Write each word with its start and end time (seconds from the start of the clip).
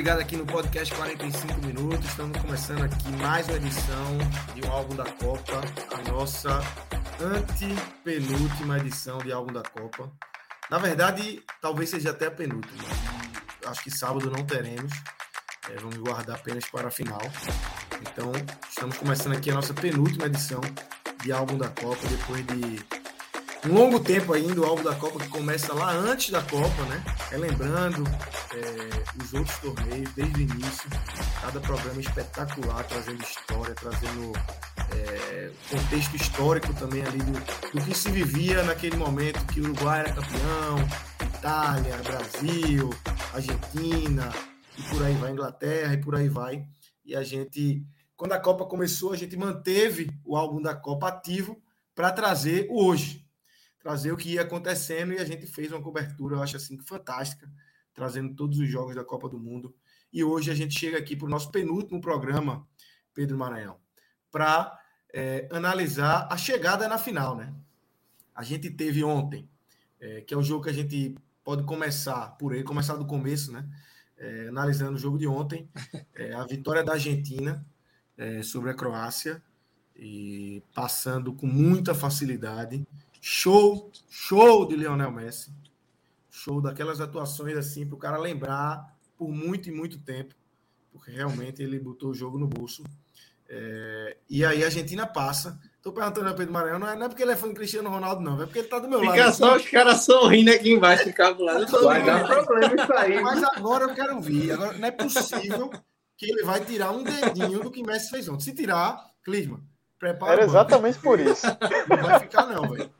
Ligada 0.00 0.22
aqui 0.22 0.34
no 0.34 0.46
podcast 0.46 0.94
45 0.94 1.60
minutos. 1.60 2.08
Estamos 2.08 2.40
começando 2.40 2.84
aqui 2.84 3.12
mais 3.20 3.46
uma 3.46 3.56
edição 3.58 4.18
de 4.54 4.66
um 4.66 4.72
álbum 4.72 4.96
da 4.96 5.04
Copa, 5.04 5.60
a 5.92 6.10
nossa 6.10 6.58
antepenúltima 7.20 8.78
edição 8.78 9.18
de 9.18 9.30
álbum 9.30 9.52
da 9.52 9.62
Copa. 9.62 10.10
Na 10.70 10.78
verdade, 10.78 11.42
talvez 11.60 11.90
seja 11.90 12.12
até 12.12 12.28
a 12.28 12.30
penúltima. 12.30 12.82
Acho 13.66 13.82
que 13.82 13.90
sábado 13.90 14.30
não 14.30 14.42
teremos. 14.42 14.90
É, 15.68 15.74
vamos 15.74 15.98
guardar 15.98 16.36
apenas 16.36 16.64
para 16.70 16.88
a 16.88 16.90
final. 16.90 17.20
Então, 18.00 18.32
estamos 18.70 18.96
começando 18.96 19.36
aqui 19.36 19.50
a 19.50 19.54
nossa 19.54 19.74
penúltima 19.74 20.24
edição 20.24 20.62
de 21.22 21.30
álbum 21.30 21.58
da 21.58 21.68
Copa, 21.68 22.08
depois 22.08 22.46
de 22.46 22.82
um 23.66 23.74
longo 23.74 24.00
tempo 24.00 24.32
ainda, 24.32 24.60
o 24.60 24.64
álbum 24.64 24.82
da 24.82 24.94
Copa 24.94 25.18
que 25.18 25.28
começa 25.28 25.74
lá 25.74 25.92
antes 25.92 26.30
da 26.30 26.40
Copa, 26.42 26.82
né? 26.84 27.04
Relembrando 27.30 28.04
é, 28.54 29.22
os 29.22 29.34
outros 29.34 29.58
torneios 29.58 30.10
desde 30.14 30.34
o 30.34 30.40
início, 30.40 30.88
cada 31.42 31.60
programa 31.60 32.00
espetacular, 32.00 32.84
trazendo 32.84 33.22
história, 33.22 33.74
trazendo 33.74 34.32
é, 34.94 35.50
contexto 35.68 36.16
histórico 36.16 36.72
também 36.74 37.02
ali 37.02 37.18
do, 37.18 37.32
do 37.32 37.84
que 37.84 37.94
se 37.94 38.10
vivia 38.10 38.62
naquele 38.62 38.96
momento 38.96 39.44
que 39.46 39.60
o 39.60 39.64
Uruguai 39.64 40.00
era 40.00 40.14
campeão, 40.14 40.88
Itália, 41.38 41.96
Brasil, 41.98 42.90
Argentina, 43.34 44.32
e 44.78 44.82
por 44.84 45.02
aí 45.02 45.14
vai, 45.14 45.32
Inglaterra, 45.32 45.92
e 45.92 46.00
por 46.00 46.14
aí 46.14 46.28
vai. 46.28 46.64
E 47.04 47.14
a 47.14 47.22
gente, 47.22 47.84
quando 48.16 48.32
a 48.32 48.40
Copa 48.40 48.64
começou, 48.64 49.12
a 49.12 49.16
gente 49.16 49.36
manteve 49.36 50.10
o 50.24 50.34
álbum 50.34 50.62
da 50.62 50.74
Copa 50.74 51.08
ativo 51.08 51.60
para 51.94 52.10
trazer 52.10 52.66
o 52.70 52.86
hoje 52.86 53.28
trazer 53.80 54.12
o 54.12 54.16
que 54.16 54.34
ia 54.34 54.42
acontecendo 54.42 55.12
e 55.12 55.18
a 55.18 55.24
gente 55.24 55.46
fez 55.46 55.72
uma 55.72 55.82
cobertura, 55.82 56.36
eu 56.36 56.42
acho 56.42 56.56
assim, 56.56 56.78
fantástica, 56.78 57.50
trazendo 57.94 58.34
todos 58.34 58.58
os 58.58 58.68
jogos 58.68 58.94
da 58.94 59.04
Copa 59.04 59.28
do 59.28 59.38
Mundo. 59.38 59.74
E 60.12 60.22
hoje 60.22 60.50
a 60.50 60.54
gente 60.54 60.78
chega 60.78 60.98
aqui 60.98 61.16
para 61.16 61.26
o 61.26 61.30
nosso 61.30 61.50
penúltimo 61.50 62.00
programa, 62.00 62.66
Pedro 63.14 63.38
Maranhão, 63.38 63.78
para 64.30 64.78
é, 65.12 65.48
analisar 65.50 66.28
a 66.30 66.36
chegada 66.36 66.86
na 66.88 66.98
final, 66.98 67.36
né? 67.36 67.54
A 68.34 68.42
gente 68.42 68.70
teve 68.70 69.02
ontem, 69.02 69.48
é, 69.98 70.20
que 70.20 70.34
é 70.34 70.36
o 70.36 70.42
jogo 70.42 70.64
que 70.64 70.70
a 70.70 70.74
gente 70.74 71.16
pode 71.42 71.64
começar 71.64 72.36
por 72.38 72.54
ele, 72.54 72.62
começar 72.62 72.96
do 72.96 73.06
começo, 73.06 73.50
né? 73.50 73.68
É, 74.16 74.48
analisando 74.48 74.96
o 74.96 74.98
jogo 74.98 75.18
de 75.18 75.26
ontem, 75.26 75.68
é, 76.14 76.34
a 76.34 76.44
vitória 76.44 76.84
da 76.84 76.92
Argentina 76.92 77.64
é, 78.16 78.42
sobre 78.42 78.70
a 78.70 78.74
Croácia 78.74 79.42
e 79.96 80.62
passando 80.74 81.32
com 81.32 81.46
muita 81.46 81.94
facilidade 81.94 82.86
Show, 83.20 83.92
show 84.08 84.66
de 84.66 84.76
Lionel 84.76 85.10
Messi. 85.10 85.52
Show 86.30 86.60
daquelas 86.60 87.00
atuações 87.00 87.56
assim 87.56 87.86
para 87.86 87.94
o 87.94 87.98
cara 87.98 88.16
lembrar 88.16 88.96
por 89.18 89.28
muito 89.28 89.68
e 89.68 89.72
muito 89.72 89.98
tempo, 89.98 90.34
porque 90.90 91.10
realmente 91.10 91.62
ele 91.62 91.78
botou 91.78 92.10
o 92.10 92.14
jogo 92.14 92.38
no 92.38 92.46
bolso. 92.46 92.82
É, 93.46 94.16
e 94.28 94.42
aí 94.44 94.62
a 94.62 94.66
Argentina 94.66 95.06
passa. 95.06 95.60
Estou 95.76 95.92
perguntando 95.92 96.28
ao 96.28 96.34
Pedro 96.34 96.52
Maranhão, 96.52 96.78
não 96.78 96.88
é, 96.88 96.96
não 96.96 97.06
é 97.06 97.08
porque 97.08 97.22
ele 97.22 97.32
é 97.32 97.36
fã 97.36 97.48
do 97.48 97.54
Cristiano 97.54 97.90
Ronaldo, 97.90 98.22
não, 98.22 98.40
é 98.40 98.46
porque 98.46 98.60
ele 98.60 98.66
está 98.66 98.78
do 98.78 98.88
meu 98.88 99.00
Fica 99.00 99.10
lado. 99.10 99.20
Fica 99.20 99.32
só 99.32 99.56
os 99.56 99.68
caras 99.68 100.04
sorrindo 100.04 100.50
aqui 100.50 100.72
embaixo 100.72 101.04
do 101.04 101.12
cabo 101.12 101.44
lá. 101.44 101.58
Não 101.58 101.82
vai 101.84 102.04
dar 102.04 102.26
problema 102.26 102.82
isso 102.82 102.92
aí. 102.94 103.20
Mas 103.20 103.42
agora 103.42 103.84
eu 103.84 103.94
quero 103.94 104.20
ver. 104.20 104.52
Agora, 104.52 104.78
não 104.78 104.88
é 104.88 104.90
possível 104.90 105.70
que 106.16 106.30
ele 106.30 106.42
vai 106.44 106.64
tirar 106.64 106.92
um 106.92 107.02
dedinho 107.02 107.60
do 107.60 107.70
que 107.70 107.82
Messi 107.82 108.10
fez 108.10 108.28
ontem. 108.28 108.44
Se 108.44 108.54
tirar, 108.54 109.10
Clisma, 109.22 109.60
prepara. 109.98 110.32
Era 110.32 110.44
exatamente 110.44 110.98
por 110.98 111.18
isso. 111.18 111.46
Não 111.88 111.96
vai 111.98 112.20
ficar, 112.20 112.46
não, 112.46 112.68
velho 112.68 112.90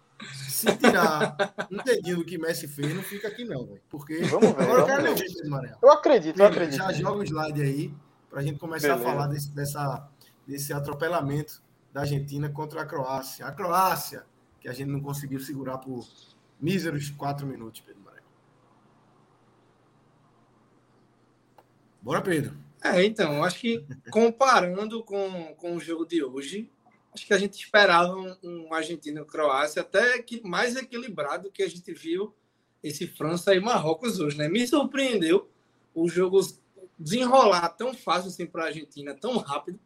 se 0.48 0.76
tirar 0.76 1.36
um 1.70 1.76
dedinho 1.82 2.16
do 2.19 2.25
que 2.25 2.38
Messi 2.38 2.69
fez, 2.69 2.94
não 2.94 3.03
fica 3.03 3.28
aqui 3.28 3.44
não, 3.44 3.66
véio. 3.66 3.81
porque 3.88 4.22
vamos 4.25 4.50
ver, 4.53 4.62
agora 4.62 4.84
vamos 4.84 5.20
eu 5.20 5.26
quero 5.26 5.60
ver. 5.60 5.78
Eu 5.82 5.92
acredito, 5.92 6.38
eu 6.38 6.47
acredito. 6.47 6.76
Já 6.76 6.92
joga 6.92 7.19
o 7.19 7.22
slide 7.22 7.62
aí 7.62 7.94
para 8.28 8.41
a 8.41 8.42
gente 8.42 8.59
começar 8.59 8.88
Beleza. 8.88 9.09
a 9.09 9.12
falar 9.12 9.26
desse, 9.26 9.50
dessa, 9.53 10.09
desse 10.47 10.72
atropelamento 10.72 11.62
da 11.92 12.03
Argentina 12.03 12.48
contra 12.48 12.82
a 12.82 12.86
Croácia. 12.86 13.47
A 13.47 13.53
Croácia, 13.53 14.25
que 14.60 14.69
a 14.69 14.72
gente 14.72 14.88
não 14.88 15.00
conseguiu 15.00 15.41
segurar 15.41 15.78
por 15.78 16.06
míseros 16.60 17.10
quatro 17.10 17.47
minutos, 17.47 17.80
Pedro 17.80 18.03
Maranhão. 18.03 18.25
Bora, 22.03 22.22
Pedro. 22.22 22.56
É, 22.82 23.04
então, 23.04 23.44
acho 23.44 23.59
que 23.60 23.86
comparando 24.10 25.03
com, 25.04 25.54
com 25.56 25.76
o 25.76 25.80
jogo 25.80 26.06
de 26.06 26.22
hoje, 26.25 26.70
acho 27.12 27.26
que 27.26 27.34
a 27.34 27.38
gente 27.38 27.54
esperava 27.54 28.15
um, 28.15 28.37
um 28.43 28.75
Argentina-Croácia 28.75 29.82
até 29.82 30.21
que 30.22 30.41
mais 30.47 30.76
equilibrado 30.76 31.50
que 31.50 31.62
a 31.62 31.69
gente 31.69 31.93
viu 31.93 32.34
esse 32.82 33.06
França 33.06 33.54
e 33.54 33.60
Marrocos 33.60 34.21
hoje, 34.21 34.38
né? 34.38 34.48
Me 34.48 34.66
surpreendeu 34.66 35.50
o 35.94 36.09
jogo 36.09 36.41
desenrolar 36.98 37.69
tão 37.71 37.94
fácil 37.94 38.28
assim 38.28 38.47
para 38.47 38.65
a 38.65 38.66
Argentina, 38.66 39.15
tão 39.15 39.37
rápido, 39.38 39.78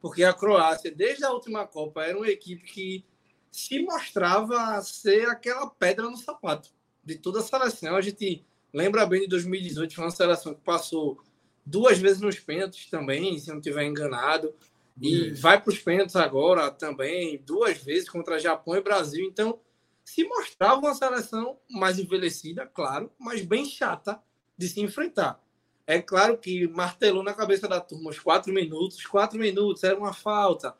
porque 0.00 0.24
a 0.24 0.32
Croácia, 0.32 0.90
desde 0.90 1.24
a 1.24 1.32
última 1.32 1.66
Copa, 1.66 2.04
era 2.04 2.16
uma 2.16 2.28
equipe 2.28 2.62
que 2.64 3.04
se 3.50 3.80
mostrava 3.82 4.80
ser 4.82 5.28
aquela 5.28 5.66
pedra 5.68 6.08
no 6.08 6.16
sapato 6.16 6.70
de 7.04 7.16
toda 7.16 7.40
a 7.40 7.42
seleção. 7.42 7.96
A 7.96 8.00
gente 8.00 8.44
lembra 8.72 9.04
bem 9.04 9.22
de 9.22 9.26
2018, 9.28 9.94
foi 9.94 10.04
uma 10.04 10.10
seleção 10.10 10.54
que 10.54 10.60
passou 10.60 11.18
duas 11.64 11.98
vezes 11.98 12.20
nos 12.20 12.38
pênaltis 12.38 12.86
também, 12.88 13.38
se 13.38 13.48
não 13.48 13.58
estiver 13.58 13.84
enganado. 13.84 14.54
E 15.00 15.30
vai 15.32 15.60
para 15.60 15.70
os 15.70 15.78
pênaltis 15.78 16.16
agora 16.16 16.70
também, 16.70 17.42
duas 17.44 17.78
vezes 17.78 18.08
contra 18.08 18.38
Japão 18.38 18.76
e 18.76 18.82
Brasil. 18.82 19.26
Então, 19.26 19.60
se 20.04 20.24
mostrava 20.24 20.80
uma 20.80 20.94
seleção 20.94 21.58
mais 21.70 21.98
envelhecida, 21.98 22.66
claro, 22.66 23.10
mas 23.18 23.42
bem 23.42 23.64
chata 23.64 24.20
de 24.56 24.68
se 24.68 24.80
enfrentar. 24.80 25.42
É 25.86 26.00
claro 26.00 26.38
que 26.38 26.68
martelou 26.68 27.22
na 27.22 27.34
cabeça 27.34 27.66
da 27.66 27.80
turma 27.80 28.10
os 28.10 28.18
quatro 28.18 28.52
minutos. 28.52 29.04
Quatro 29.06 29.38
minutos 29.38 29.82
era 29.82 29.98
uma 29.98 30.12
falta, 30.12 30.76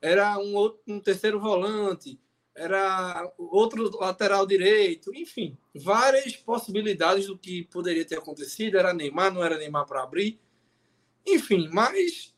era 0.00 0.38
um, 0.38 0.54
outro, 0.54 0.80
um 0.86 1.00
terceiro 1.00 1.40
volante, 1.40 2.20
era 2.54 3.32
outro 3.38 3.90
lateral 3.98 4.46
direito, 4.46 5.14
enfim, 5.14 5.56
várias 5.74 6.36
possibilidades 6.36 7.26
do 7.26 7.38
que 7.38 7.64
poderia 7.64 8.04
ter 8.04 8.18
acontecido. 8.18 8.78
Era 8.78 8.92
Neymar, 8.92 9.32
não 9.32 9.42
era 9.42 9.58
Neymar 9.58 9.86
para 9.86 10.02
abrir. 10.02 10.38
Enfim, 11.26 11.68
mas 11.72 12.31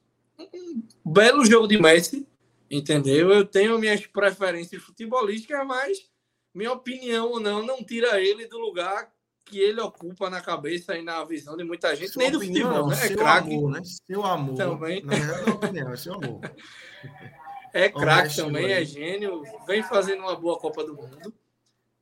belo 1.04 1.44
jogo 1.44 1.66
de 1.66 1.80
Messi, 1.80 2.26
entendeu? 2.70 3.30
Eu 3.30 3.44
tenho 3.44 3.78
minhas 3.78 4.06
preferências 4.06 4.82
futebolísticas, 4.82 5.66
mas 5.66 6.08
minha 6.54 6.72
opinião 6.72 7.30
ou 7.30 7.40
não 7.40 7.64
não 7.64 7.82
tira 7.84 8.20
ele 8.20 8.46
do 8.46 8.58
lugar 8.58 9.12
que 9.44 9.58
ele 9.58 9.80
ocupa 9.80 10.30
na 10.30 10.40
cabeça 10.40 10.96
e 10.96 11.02
na 11.02 11.22
visão 11.24 11.56
de 11.56 11.64
muita 11.64 11.94
gente, 11.94 12.12
Sua 12.12 12.22
nem 12.22 12.30
do 12.30 12.38
opinião, 12.38 12.68
futebol, 12.68 12.88
né? 12.88 12.94
É 12.94 13.08
seu 13.08 13.16
craque. 13.16 13.54
amor, 13.54 13.70
né? 13.70 13.82
Seu 13.84 14.24
amor. 14.24 14.56
Também. 14.56 15.04
Na 15.04 15.14
verdade, 15.14 15.40
não 15.42 15.48
é 15.48 15.56
opinião, 15.56 15.92
é 15.92 15.96
seu 15.96 16.14
amor. 16.14 16.40
É 17.76 17.88
craque 17.88 18.36
também, 18.36 18.72
é 18.72 18.84
gênio, 18.84 19.42
vem 19.66 19.82
fazendo 19.82 20.20
uma 20.20 20.36
boa 20.36 20.56
Copa 20.56 20.84
do 20.84 20.94
Mundo. 20.94 21.34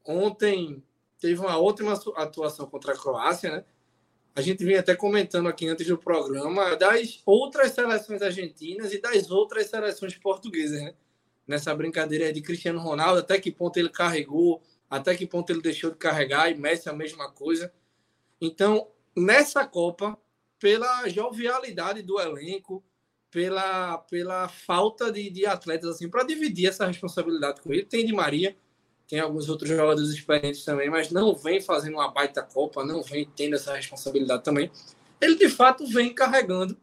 Ontem 0.04 0.84
teve 1.18 1.40
uma 1.40 1.58
ótima 1.58 1.94
atuação 2.14 2.66
contra 2.66 2.92
a 2.92 2.96
Croácia, 2.96 3.50
né? 3.50 3.64
A 4.34 4.40
gente 4.40 4.64
vinha 4.64 4.80
até 4.80 4.96
comentando 4.96 5.48
aqui 5.48 5.68
antes 5.68 5.86
do 5.86 5.98
programa 5.98 6.74
das 6.76 7.20
outras 7.26 7.72
seleções 7.72 8.22
argentinas 8.22 8.92
e 8.92 9.00
das 9.00 9.30
outras 9.30 9.66
seleções 9.66 10.16
portuguesas, 10.16 10.80
né? 10.80 10.94
Nessa 11.46 11.74
brincadeira 11.74 12.32
de 12.32 12.40
Cristiano 12.40 12.80
Ronaldo, 12.80 13.20
até 13.20 13.38
que 13.38 13.50
ponto 13.50 13.76
ele 13.76 13.90
carregou, 13.90 14.62
até 14.88 15.14
que 15.14 15.26
ponto 15.26 15.50
ele 15.50 15.60
deixou 15.60 15.90
de 15.90 15.96
carregar, 15.96 16.50
e 16.50 16.54
Messi 16.54 16.88
a 16.88 16.92
mesma 16.92 17.30
coisa. 17.30 17.72
Então, 18.40 18.88
nessa 19.14 19.66
Copa, 19.66 20.16
pela 20.58 21.08
jovialidade 21.08 22.02
do 22.02 22.20
elenco, 22.20 22.82
pela, 23.30 23.98
pela 23.98 24.46
falta 24.48 25.10
de, 25.10 25.30
de 25.30 25.46
atletas 25.46 25.90
assim 25.90 26.08
para 26.08 26.22
dividir 26.22 26.68
essa 26.68 26.86
responsabilidade 26.86 27.60
com 27.60 27.72
ele. 27.72 27.84
Tem 27.84 28.04
de 28.06 28.12
Maria, 28.12 28.54
tem 29.12 29.20
alguns 29.20 29.50
outros 29.50 29.68
jogadores 29.68 30.08
experientes 30.08 30.64
também, 30.64 30.88
mas 30.88 31.10
não 31.10 31.34
vem 31.34 31.60
fazendo 31.60 31.96
uma 31.96 32.10
baita 32.10 32.42
Copa, 32.42 32.82
não 32.82 33.02
vem 33.02 33.28
tendo 33.36 33.56
essa 33.56 33.76
responsabilidade 33.76 34.42
também. 34.42 34.72
Ele 35.20 35.34
de 35.34 35.50
fato 35.50 35.86
vem 35.86 36.14
carregando 36.14 36.74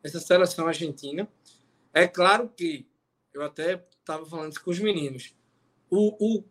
essa 0.00 0.20
seleção 0.20 0.68
argentina. 0.68 1.28
É 1.92 2.06
claro 2.06 2.48
que 2.56 2.86
eu 3.34 3.42
até 3.42 3.84
estava 3.98 4.24
falando 4.24 4.52
isso 4.52 4.62
com 4.62 4.70
os 4.70 4.78
meninos. 4.78 5.34
O, 5.90 6.38
o 6.38 6.44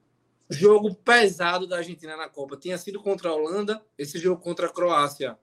jogo 0.49 0.93
pesado 0.95 1.65
da 1.65 1.77
Argentina 1.77 2.17
na 2.17 2.27
Copa 2.27 2.57
tinha 2.57 2.77
sido 2.77 3.01
contra 3.01 3.29
a 3.29 3.33
Holanda, 3.33 3.81
esse 3.97 4.19
jogo 4.19 4.41
contra 4.41 4.65
a 4.65 4.69
Croácia. 4.69 5.39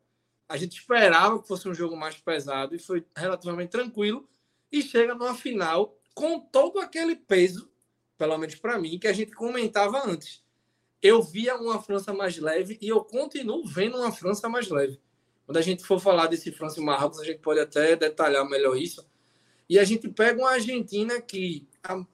A 0.46 0.58
gente 0.58 0.78
esperava 0.78 1.40
que 1.40 1.48
fosse 1.48 1.66
um 1.66 1.72
jogo 1.72 1.96
mais 1.96 2.14
pesado 2.14 2.74
e 2.74 2.78
foi 2.78 3.06
relativamente 3.16 3.70
tranquilo. 3.70 4.28
E 4.70 4.82
chega 4.82 5.14
numa 5.14 5.34
final 5.34 5.96
com 6.14 6.38
todo 6.38 6.78
aquele 6.78 7.16
peso 7.16 7.70
pelo 8.18 8.36
menos 8.36 8.56
para 8.56 8.78
mim, 8.78 8.98
que 8.98 9.06
a 9.06 9.12
gente 9.12 9.32
comentava 9.32 10.04
antes. 10.04 10.42
Eu 11.00 11.22
via 11.22 11.56
uma 11.56 11.80
França 11.80 12.12
mais 12.12 12.36
leve 12.36 12.76
e 12.82 12.88
eu 12.88 13.02
continuo 13.04 13.64
vendo 13.64 13.96
uma 13.96 14.10
França 14.10 14.48
mais 14.48 14.68
leve. 14.68 15.00
Quando 15.46 15.56
a 15.56 15.62
gente 15.62 15.84
for 15.84 16.00
falar 16.00 16.26
desse 16.26 16.50
França 16.50 16.80
e 16.80 16.84
Marrocos, 16.84 17.20
a 17.20 17.24
gente 17.24 17.38
pode 17.38 17.60
até 17.60 17.96
detalhar 17.96 18.46
melhor 18.46 18.76
isso. 18.76 19.08
E 19.68 19.78
a 19.78 19.84
gente 19.84 20.08
pega 20.08 20.40
uma 20.40 20.50
Argentina 20.50 21.20
que 21.22 21.66
há 21.82 22.04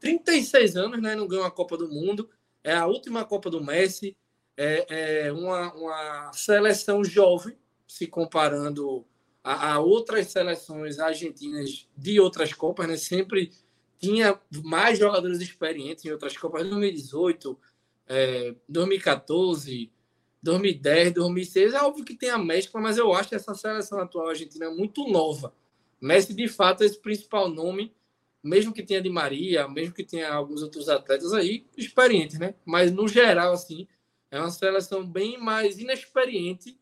36 0.00 0.76
anos 0.76 1.00
né, 1.00 1.14
não 1.14 1.26
ganha 1.26 1.42
uma 1.42 1.50
Copa 1.50 1.76
do 1.76 1.88
Mundo, 1.88 2.28
é 2.64 2.74
a 2.74 2.86
última 2.86 3.24
Copa 3.24 3.48
do 3.48 3.62
Messi, 3.62 4.16
é, 4.56 5.26
é 5.26 5.32
uma, 5.32 5.72
uma 5.74 6.32
seleção 6.32 7.04
jovem, 7.04 7.56
se 7.86 8.06
comparando 8.06 9.06
a, 9.44 9.74
a, 9.74 9.78
outras 9.78 10.26
seleções 10.26 10.98
argentinas 10.98 11.88
de 11.96 12.18
outras 12.18 12.52
Copas, 12.52 12.88
né? 12.88 12.96
sempre 12.96 13.52
tinha 13.98 14.38
mais 14.64 14.98
jogadores 14.98 15.40
experientes 15.40 16.04
em 16.04 16.10
outras 16.10 16.36
Copas, 16.36 16.68
2018, 16.68 17.58
é, 18.08 18.54
2014, 18.68 19.90
2010, 20.42 21.12
2006. 21.12 21.74
É 21.74 21.82
óbvio 21.82 22.04
que 22.04 22.14
tem 22.14 22.30
a 22.30 22.38
mescla, 22.38 22.80
mas 22.80 22.98
eu 22.98 23.12
acho 23.12 23.28
que 23.28 23.34
essa 23.34 23.54
seleção 23.54 23.98
atual 23.98 24.28
argentina 24.28 24.66
é 24.66 24.70
muito 24.70 25.06
nova. 25.08 25.52
Messi, 26.00 26.34
de 26.34 26.46
fato, 26.48 26.82
é 26.82 26.86
esse 26.86 27.00
principal 27.00 27.48
nome, 27.48 27.92
mesmo 28.42 28.72
que 28.72 28.82
tenha 28.82 29.00
de 29.00 29.08
Maria, 29.08 29.66
mesmo 29.66 29.94
que 29.94 30.04
tenha 30.04 30.32
alguns 30.32 30.62
outros 30.62 30.88
atletas 30.88 31.32
aí, 31.32 31.66
experientes, 31.76 32.38
né? 32.38 32.54
Mas, 32.64 32.92
no 32.92 33.08
geral, 33.08 33.52
assim, 33.52 33.88
é 34.30 34.38
uma 34.38 34.50
seleção 34.50 35.04
bem 35.04 35.38
mais 35.38 35.78
inexperiente 35.78 36.78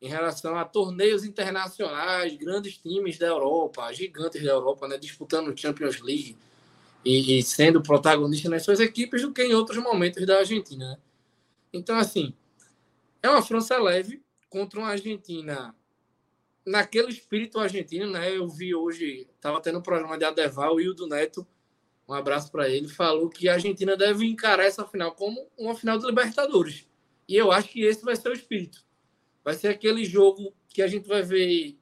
em 0.00 0.08
relação 0.08 0.56
a 0.56 0.64
torneios 0.64 1.24
internacionais, 1.24 2.36
grandes 2.36 2.78
times 2.78 3.18
da 3.18 3.26
Europa, 3.26 3.92
gigantes 3.92 4.42
da 4.42 4.50
Europa, 4.50 4.86
né? 4.86 4.96
Disputando 4.96 5.58
Champions 5.58 6.00
League, 6.00 6.36
e, 7.08 7.38
e, 7.38 7.42
sendo 7.42 7.82
protagonista 7.82 8.50
nas 8.50 8.62
suas 8.62 8.80
equipes 8.80 9.22
do 9.22 9.32
que 9.32 9.42
em 9.42 9.54
outros 9.54 9.82
momentos 9.82 10.26
da 10.26 10.40
Argentina. 10.40 10.90
Né? 10.90 10.98
Então, 11.72 11.96
assim, 11.96 12.34
é 13.22 13.30
uma 13.30 13.42
França 13.42 13.78
leve 13.78 14.22
contra 14.50 14.78
uma 14.78 14.90
Argentina 14.90 15.74
naquele 16.66 17.08
espírito 17.08 17.58
argentino, 17.58 18.10
né? 18.10 18.36
Eu 18.36 18.46
vi 18.46 18.74
hoje, 18.74 19.26
estava 19.34 19.60
tendo 19.60 19.78
um 19.78 19.82
programa 19.82 20.18
de 20.18 20.24
Adeval, 20.24 20.74
o 20.74 20.80
Hildo 20.80 21.06
Neto, 21.06 21.46
um 22.06 22.12
abraço 22.12 22.52
para 22.52 22.68
ele, 22.68 22.88
falou 22.88 23.30
que 23.30 23.48
a 23.48 23.54
Argentina 23.54 23.96
deve 23.96 24.26
encarar 24.26 24.64
essa 24.64 24.86
final 24.86 25.12
como 25.12 25.46
uma 25.56 25.74
final 25.74 25.98
de 25.98 26.06
Libertadores. 26.06 26.86
E 27.26 27.36
eu 27.36 27.50
acho 27.50 27.70
que 27.70 27.82
esse 27.82 28.04
vai 28.04 28.16
ser 28.16 28.28
o 28.28 28.34
espírito. 28.34 28.84
Vai 29.42 29.54
ser 29.54 29.68
aquele 29.68 30.04
jogo 30.04 30.54
que 30.68 30.82
a 30.82 30.86
gente 30.86 31.08
vai 31.08 31.22
ver 31.22 31.78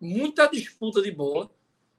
muita 0.00 0.46
disputa 0.46 1.02
de 1.02 1.10
bola, 1.10 1.50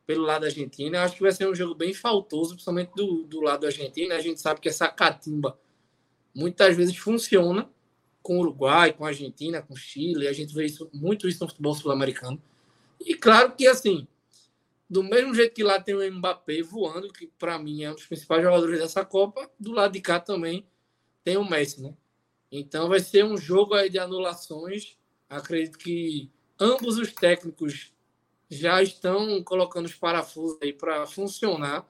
pelo 0.06 0.24
lado 0.24 0.46
argentino. 0.46 0.98
Acho 0.98 1.16
que 1.16 1.22
vai 1.22 1.32
ser 1.32 1.48
um 1.48 1.56
jogo 1.56 1.76
bem 1.76 1.94
faltoso, 1.94 2.52
principalmente 2.52 2.92
do, 2.96 3.24
do 3.24 3.42
lado 3.42 3.66
argentino. 3.66 4.14
A 4.14 4.20
gente 4.20 4.42
sabe 4.42 4.60
que 4.60 4.70
essa 4.70 4.88
catimba 4.88 5.58
muitas 6.34 6.76
vezes 6.76 6.98
funciona 6.98 7.70
com 8.22 8.38
o 8.38 8.42
Uruguai, 8.42 8.94
com 8.94 9.06
a 9.06 9.10
Argentina, 9.10 9.62
com 9.62 9.74
o 9.74 9.78
Chile. 9.78 10.28
A 10.28 10.34
gente 10.34 10.54
vê 10.54 10.66
isso, 10.66 10.90
muito 10.94 11.28
isso 11.28 11.44
no 11.44 11.50
futebol 11.50 11.74
sul-americano. 11.74 12.42
E 13.00 13.16
claro 13.16 13.54
que, 13.56 13.68
assim, 13.68 14.08
do 14.90 15.04
mesmo 15.04 15.34
jeito 15.34 15.54
que 15.54 15.64
lá 15.64 15.82
tem 15.82 15.96
o 15.96 16.12
Mbappé 16.14 16.62
voando, 16.62 17.12
que 17.12 17.28
para 17.40 17.58
mim 17.60 17.84
é 17.84 17.92
um 17.92 17.96
dos 17.96 18.06
principais 18.06 18.44
jogadores 18.44 18.80
dessa 18.80 19.04
Copa, 19.04 19.50
do 19.60 19.72
lado 19.72 19.94
de 19.94 20.02
cá 20.02 20.20
também 20.20 20.66
tem 21.24 21.38
o 21.38 21.50
Messi, 21.50 21.82
né? 21.82 21.94
Então 22.52 22.88
vai 22.88 23.00
ser 23.00 23.26
um 23.26 23.38
jogo 23.38 23.74
aí 23.74 23.90
de 23.90 23.98
anulações. 23.98 24.98
Acredito 25.30 25.78
que 25.78 26.30
ambos 26.60 26.98
os 26.98 27.12
técnicos 27.12 27.93
já 28.54 28.82
estão 28.82 29.44
colocando 29.44 29.86
os 29.86 29.96
parafusos 29.96 30.58
aí 30.62 30.72
para 30.74 31.06
funcionar. 31.06 31.86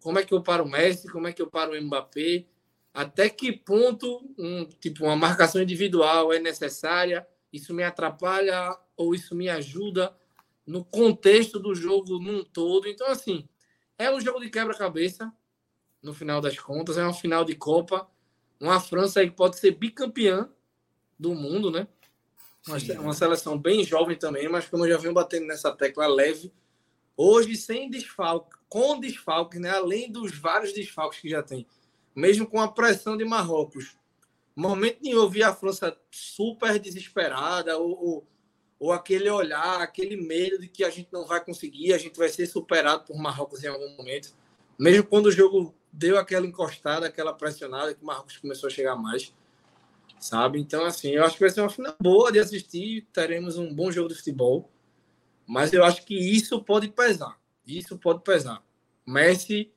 Como 0.00 0.18
é 0.18 0.24
que 0.24 0.32
eu 0.32 0.42
paro 0.42 0.64
o 0.64 0.68
Messi? 0.68 1.08
Como 1.08 1.26
é 1.26 1.32
que 1.32 1.42
eu 1.42 1.50
paro 1.50 1.72
o 1.72 1.82
Mbappé? 1.82 2.46
Até 2.94 3.28
que 3.28 3.52
ponto 3.52 4.24
um, 4.38 4.64
tipo, 4.64 5.04
uma 5.04 5.16
marcação 5.16 5.60
individual 5.60 6.32
é 6.32 6.38
necessária? 6.38 7.26
Isso 7.52 7.74
me 7.74 7.82
atrapalha 7.82 8.76
ou 8.96 9.14
isso 9.14 9.34
me 9.34 9.48
ajuda 9.48 10.16
no 10.66 10.84
contexto 10.84 11.58
do 11.58 11.74
jogo 11.74 12.18
num 12.18 12.42
todo? 12.44 12.88
Então, 12.88 13.08
assim, 13.08 13.48
é 13.98 14.10
um 14.10 14.20
jogo 14.20 14.40
de 14.40 14.50
quebra-cabeça, 14.50 15.32
no 16.02 16.14
final 16.14 16.40
das 16.40 16.58
contas. 16.58 16.96
É 16.96 17.02
uma 17.02 17.12
final 17.12 17.44
de 17.44 17.54
Copa. 17.54 18.08
Uma 18.60 18.80
França 18.80 19.20
aí 19.20 19.28
que 19.28 19.36
pode 19.36 19.58
ser 19.58 19.72
bicampeã 19.72 20.48
do 21.18 21.34
mundo, 21.34 21.70
né? 21.70 21.86
Uma, 22.66 23.00
uma 23.00 23.14
seleção 23.14 23.56
bem 23.56 23.84
jovem 23.84 24.16
também, 24.16 24.48
mas 24.48 24.66
como 24.66 24.84
eu 24.84 24.92
já 24.92 24.98
venho 24.98 25.14
batendo 25.14 25.46
nessa 25.46 25.72
tecla 25.72 26.06
leve, 26.06 26.52
hoje 27.16 27.56
sem 27.56 27.88
desfalque, 27.88 28.56
com 28.68 28.98
desfalque, 28.98 29.58
né? 29.58 29.70
além 29.70 30.10
dos 30.10 30.36
vários 30.36 30.72
desfalques 30.72 31.20
que 31.20 31.28
já 31.28 31.42
tem, 31.42 31.66
mesmo 32.14 32.46
com 32.46 32.60
a 32.60 32.68
pressão 32.68 33.16
de 33.16 33.24
Marrocos. 33.24 33.96
Momento 34.54 34.98
nenhum 35.02 35.18
eu 35.18 35.28
vi 35.28 35.42
a 35.42 35.54
França 35.54 35.96
super 36.10 36.78
desesperada, 36.78 37.76
ou, 37.76 37.90
ou, 37.90 38.26
ou, 38.80 38.92
aquele 38.92 39.28
olhar, 39.28 39.80
aquele 39.82 40.16
medo 40.16 40.58
de 40.58 40.66
que 40.66 40.82
a 40.82 40.90
gente 40.90 41.08
não 41.12 41.26
vai 41.26 41.44
conseguir, 41.44 41.92
a 41.92 41.98
gente 41.98 42.16
vai 42.16 42.28
ser 42.30 42.46
superado 42.46 43.04
por 43.04 43.16
Marrocos 43.18 43.62
em 43.62 43.68
algum 43.68 43.94
momento. 43.96 44.34
Mesmo 44.78 45.04
quando 45.04 45.26
o 45.26 45.32
jogo 45.32 45.74
deu 45.92 46.18
aquela 46.18 46.46
encostada, 46.46 47.06
aquela 47.06 47.34
pressionada, 47.34 47.94
que 47.94 48.02
o 48.02 48.06
Marrocos 48.06 48.38
começou 48.38 48.68
a 48.68 48.70
chegar 48.70 48.96
mais 48.96 49.32
sabe? 50.18 50.60
Então, 50.60 50.84
assim, 50.84 51.10
eu 51.10 51.24
acho 51.24 51.34
que 51.34 51.40
vai 51.40 51.50
ser 51.50 51.60
uma 51.60 51.70
final 51.70 51.94
boa 52.00 52.32
de 52.32 52.38
assistir, 52.38 53.06
teremos 53.12 53.56
um 53.56 53.72
bom 53.72 53.90
jogo 53.90 54.08
de 54.08 54.14
futebol, 54.14 54.70
mas 55.46 55.72
eu 55.72 55.84
acho 55.84 56.04
que 56.04 56.14
isso 56.14 56.62
pode 56.62 56.88
pesar, 56.88 57.38
isso 57.66 57.96
pode 57.98 58.22
pesar. 58.22 58.62
Messi 59.06 59.72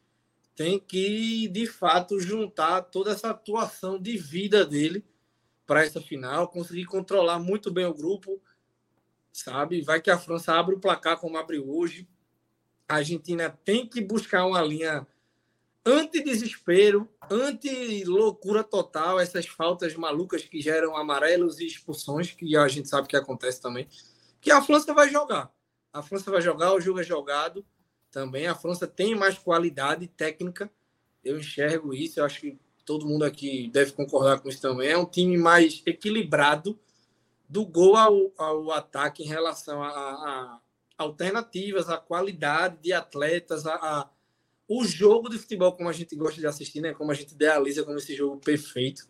tem 0.56 0.80
que, 0.80 1.48
de 1.48 1.68
fato, 1.68 2.20
juntar 2.20 2.82
toda 2.82 3.12
essa 3.12 3.30
atuação 3.30 4.00
de 4.00 4.18
vida 4.18 4.66
dele 4.66 5.06
para 5.66 5.86
essa 5.86 6.02
final, 6.02 6.48
conseguir 6.48 6.86
controlar 6.86 7.40
muito 7.40 7.72
bem 7.72 7.86
o 7.86 7.94
grupo, 7.94 8.42
sabe? 9.32 9.82
Vai 9.82 10.02
que 10.02 10.10
a 10.10 10.18
França 10.18 10.54
abre 10.54 10.76
o 10.76 10.80
placar 10.80 11.18
como 11.18 11.38
abriu 11.38 11.70
hoje, 11.70 12.08
a 12.88 12.96
Argentina 12.96 13.50
tem 13.64 13.88
que 13.88 14.02
buscar 14.02 14.46
uma 14.46 14.62
linha 14.62 15.06
anti-desespero, 15.86 17.10
anti-loucura 17.30 18.64
total, 18.64 19.20
essas 19.20 19.46
faltas 19.48 19.96
malucas 19.96 20.44
que 20.44 20.62
geram 20.62 20.96
amarelos 20.96 21.60
e 21.60 21.66
expulsões, 21.66 22.32
que 22.32 22.56
a 22.56 22.68
gente 22.68 22.90
sabe 22.90 23.08
que 23.08 23.16
acontece 23.16 23.62
também, 23.62 23.88
que 24.42 24.52
a 24.52 24.62
França 24.62 24.94
vai 24.94 25.10
jogar. 25.10 25.52
A 25.92 26.04
França 26.04 26.30
vai 26.30 26.42
jogar, 26.42 26.74
o 26.74 26.82
jogo 26.82 27.00
é 27.00 27.04
jogado 27.04 27.66
também. 28.12 28.48
A 28.48 28.56
França 28.56 28.88
tem 28.88 29.16
mais 29.16 29.38
qualidade 29.38 30.08
técnica, 30.08 30.72
eu 31.24 31.40
enxergo 31.40 31.94
isso, 31.94 32.20
eu 32.20 32.26
acho 32.26 32.42
que 32.42 32.60
todo 32.86 33.06
mundo 33.06 33.24
aqui 33.24 33.70
deve 33.72 33.92
concordar 33.92 34.40
com 34.40 34.50
isso 34.50 34.62
também. 34.62 34.90
É 34.90 34.98
um 34.98 35.06
time 35.06 35.38
mais 35.38 35.82
equilibrado 35.86 36.80
do 37.48 37.66
gol 37.66 37.96
ao, 37.96 38.32
ao 38.38 38.72
ataque 38.72 39.24
em 39.24 39.28
relação 39.28 39.84
a, 39.84 39.90
a 39.90 40.60
alternativas, 40.98 41.90
a 41.90 41.98
qualidade 41.98 42.78
de 42.82 42.94
atletas, 42.94 43.66
a, 43.66 43.76
a 43.76 44.10
o 44.70 44.86
jogo 44.86 45.30
de 45.30 45.40
futebol 45.40 45.74
como 45.74 45.90
a 45.90 45.94
gente 45.94 46.16
gosta 46.16 46.40
de 46.40 46.46
assistir, 46.46 46.80
né? 46.80 46.94
Como 46.94 47.12
a 47.12 47.16
gente 47.16 47.34
idealiza 47.34 47.84
como 47.84 47.98
esse 47.98 48.16
jogo 48.16 48.40
perfeito. 48.40 49.10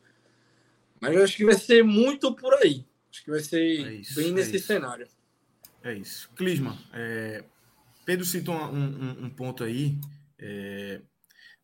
Mas 1.01 1.13
eu 1.13 1.21
acho 1.21 1.35
que 1.35 1.43
vai 1.43 1.55
ser 1.55 1.83
muito 1.83 2.33
por 2.33 2.53
aí. 2.53 2.87
Acho 3.11 3.23
que 3.25 3.29
vai 3.29 3.41
ser 3.41 3.59
é 3.59 3.93
isso, 3.95 4.15
bem 4.15 4.29
é 4.29 4.31
nesse 4.31 4.55
isso. 4.55 4.67
cenário. 4.67 5.05
É 5.83 5.93
isso. 5.93 6.29
Clisma, 6.35 6.77
é... 6.93 7.43
Pedro 8.05 8.25
citou 8.25 8.55
um, 8.55 8.77
um, 8.77 9.25
um 9.25 9.29
ponto 9.29 9.65
aí. 9.65 9.99
É... 10.37 11.01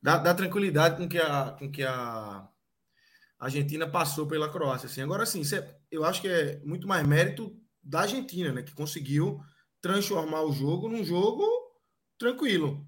Dá, 0.01 0.17
dá, 0.17 0.33
tranquilidade 0.33 0.97
com 0.97 1.07
que 1.07 1.17
a, 1.17 1.55
com 1.57 1.71
que 1.71 1.83
a 1.83 2.47
Argentina 3.39 3.87
passou 3.87 4.27
pela 4.27 4.51
Croácia. 4.51 4.87
Assim. 4.87 5.01
Agora, 5.01 5.25
sim, 5.25 5.41
eu 5.89 6.03
acho 6.03 6.21
que 6.21 6.27
é 6.27 6.59
muito 6.65 6.85
mais 6.85 7.07
mérito 7.07 7.57
da 7.81 8.01
Argentina, 8.01 8.51
né? 8.51 8.61
Que 8.61 8.73
conseguiu 8.73 9.41
transformar 9.81 10.41
o 10.41 10.51
jogo 10.51 10.89
num 10.89 11.03
jogo 11.03 11.45
tranquilo. 12.17 12.85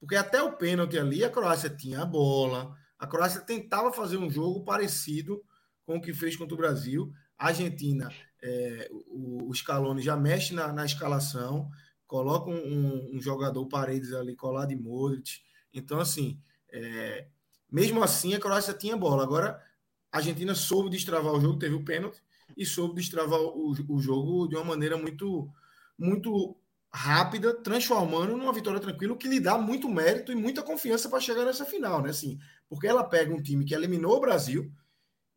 Porque 0.00 0.16
até 0.16 0.42
o 0.42 0.56
pênalti 0.56 0.98
ali, 0.98 1.24
a 1.24 1.30
Croácia 1.30 1.68
tinha 1.70 2.02
a 2.02 2.06
bola, 2.06 2.76
a 2.98 3.06
Croácia 3.06 3.40
tentava 3.40 3.92
fazer 3.92 4.16
um 4.16 4.30
jogo 4.30 4.64
parecido 4.64 5.42
com 5.84 5.96
o 5.96 6.00
que 6.00 6.12
fez 6.12 6.36
contra 6.36 6.54
o 6.54 6.58
Brasil. 6.58 7.12
A 7.36 7.48
Argentina, 7.48 8.12
é, 8.42 8.88
o, 8.90 9.48
o 9.48 9.54
Scaloni 9.54 10.02
já 10.02 10.16
mexe 10.16 10.54
na, 10.54 10.72
na 10.72 10.84
escalação, 10.84 11.68
coloca 12.06 12.50
um, 12.50 13.16
um 13.16 13.20
jogador 13.20 13.66
Paredes 13.66 14.12
ali 14.12 14.34
colado 14.34 14.68
de 14.68 14.76
Modric. 14.76 15.40
Então, 15.72 16.00
assim, 16.00 16.40
é, 16.70 17.26
mesmo 17.70 18.02
assim, 18.02 18.34
a 18.34 18.40
Croácia 18.40 18.74
tinha 18.74 18.96
bola. 18.96 19.22
Agora, 19.22 19.62
a 20.10 20.18
Argentina 20.18 20.54
soube 20.54 20.90
destravar 20.90 21.34
o 21.34 21.40
jogo, 21.40 21.58
teve 21.58 21.74
o 21.74 21.84
pênalti, 21.84 22.20
e 22.56 22.64
soube 22.64 22.94
destravar 22.94 23.40
o, 23.40 23.72
o 23.88 24.00
jogo 24.00 24.48
de 24.48 24.56
uma 24.56 24.64
maneira 24.64 24.96
muito, 24.96 25.48
muito 25.96 26.56
rápida, 26.92 27.54
transformando 27.62 28.36
numa 28.36 28.52
vitória 28.52 28.80
tranquila, 28.80 29.16
que 29.16 29.28
lhe 29.28 29.40
dá 29.40 29.58
muito 29.58 29.88
mérito 29.88 30.32
e 30.32 30.34
muita 30.34 30.62
confiança 30.62 31.08
para 31.08 31.20
chegar 31.20 31.44
nessa 31.44 31.64
final, 31.64 32.02
né? 32.02 32.10
Assim, 32.10 32.38
porque 32.68 32.86
ela 32.86 33.04
pega 33.04 33.34
um 33.34 33.42
time 33.42 33.64
que 33.64 33.74
eliminou 33.74 34.16
o 34.16 34.20
Brasil, 34.20 34.72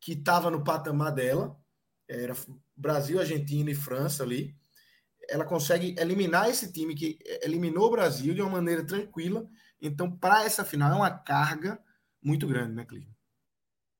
que 0.00 0.12
estava 0.12 0.50
no 0.50 0.64
patamar 0.64 1.12
dela, 1.12 1.56
era 2.08 2.34
Brasil, 2.76 3.20
Argentina 3.20 3.70
e 3.70 3.74
França 3.74 4.22
ali. 4.22 4.56
Ela 5.28 5.44
consegue 5.44 5.94
eliminar 5.98 6.48
esse 6.50 6.72
time 6.72 6.94
que 6.94 7.18
eliminou 7.42 7.86
o 7.86 7.90
Brasil 7.90 8.34
de 8.34 8.42
uma 8.42 8.50
maneira 8.50 8.84
tranquila. 8.84 9.48
Então, 9.80 10.10
para 10.10 10.44
essa 10.44 10.64
final, 10.64 10.90
é 10.90 10.96
uma 10.96 11.10
carga 11.10 11.82
muito 12.20 12.46
grande, 12.46 12.74
né, 12.74 12.84
Clima? 12.84 13.10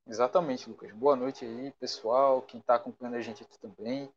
Exatamente, 0.07 0.69
Lucas. 0.69 0.93
Boa 0.93 1.15
noite 1.15 1.45
aí, 1.45 1.73
pessoal, 1.79 2.43
quem 2.43 2.61
está 2.61 2.75
acompanhando 2.75 3.15
a 3.15 3.21
gente 3.21 3.43
aqui 3.45 3.59
também. 3.59 4.13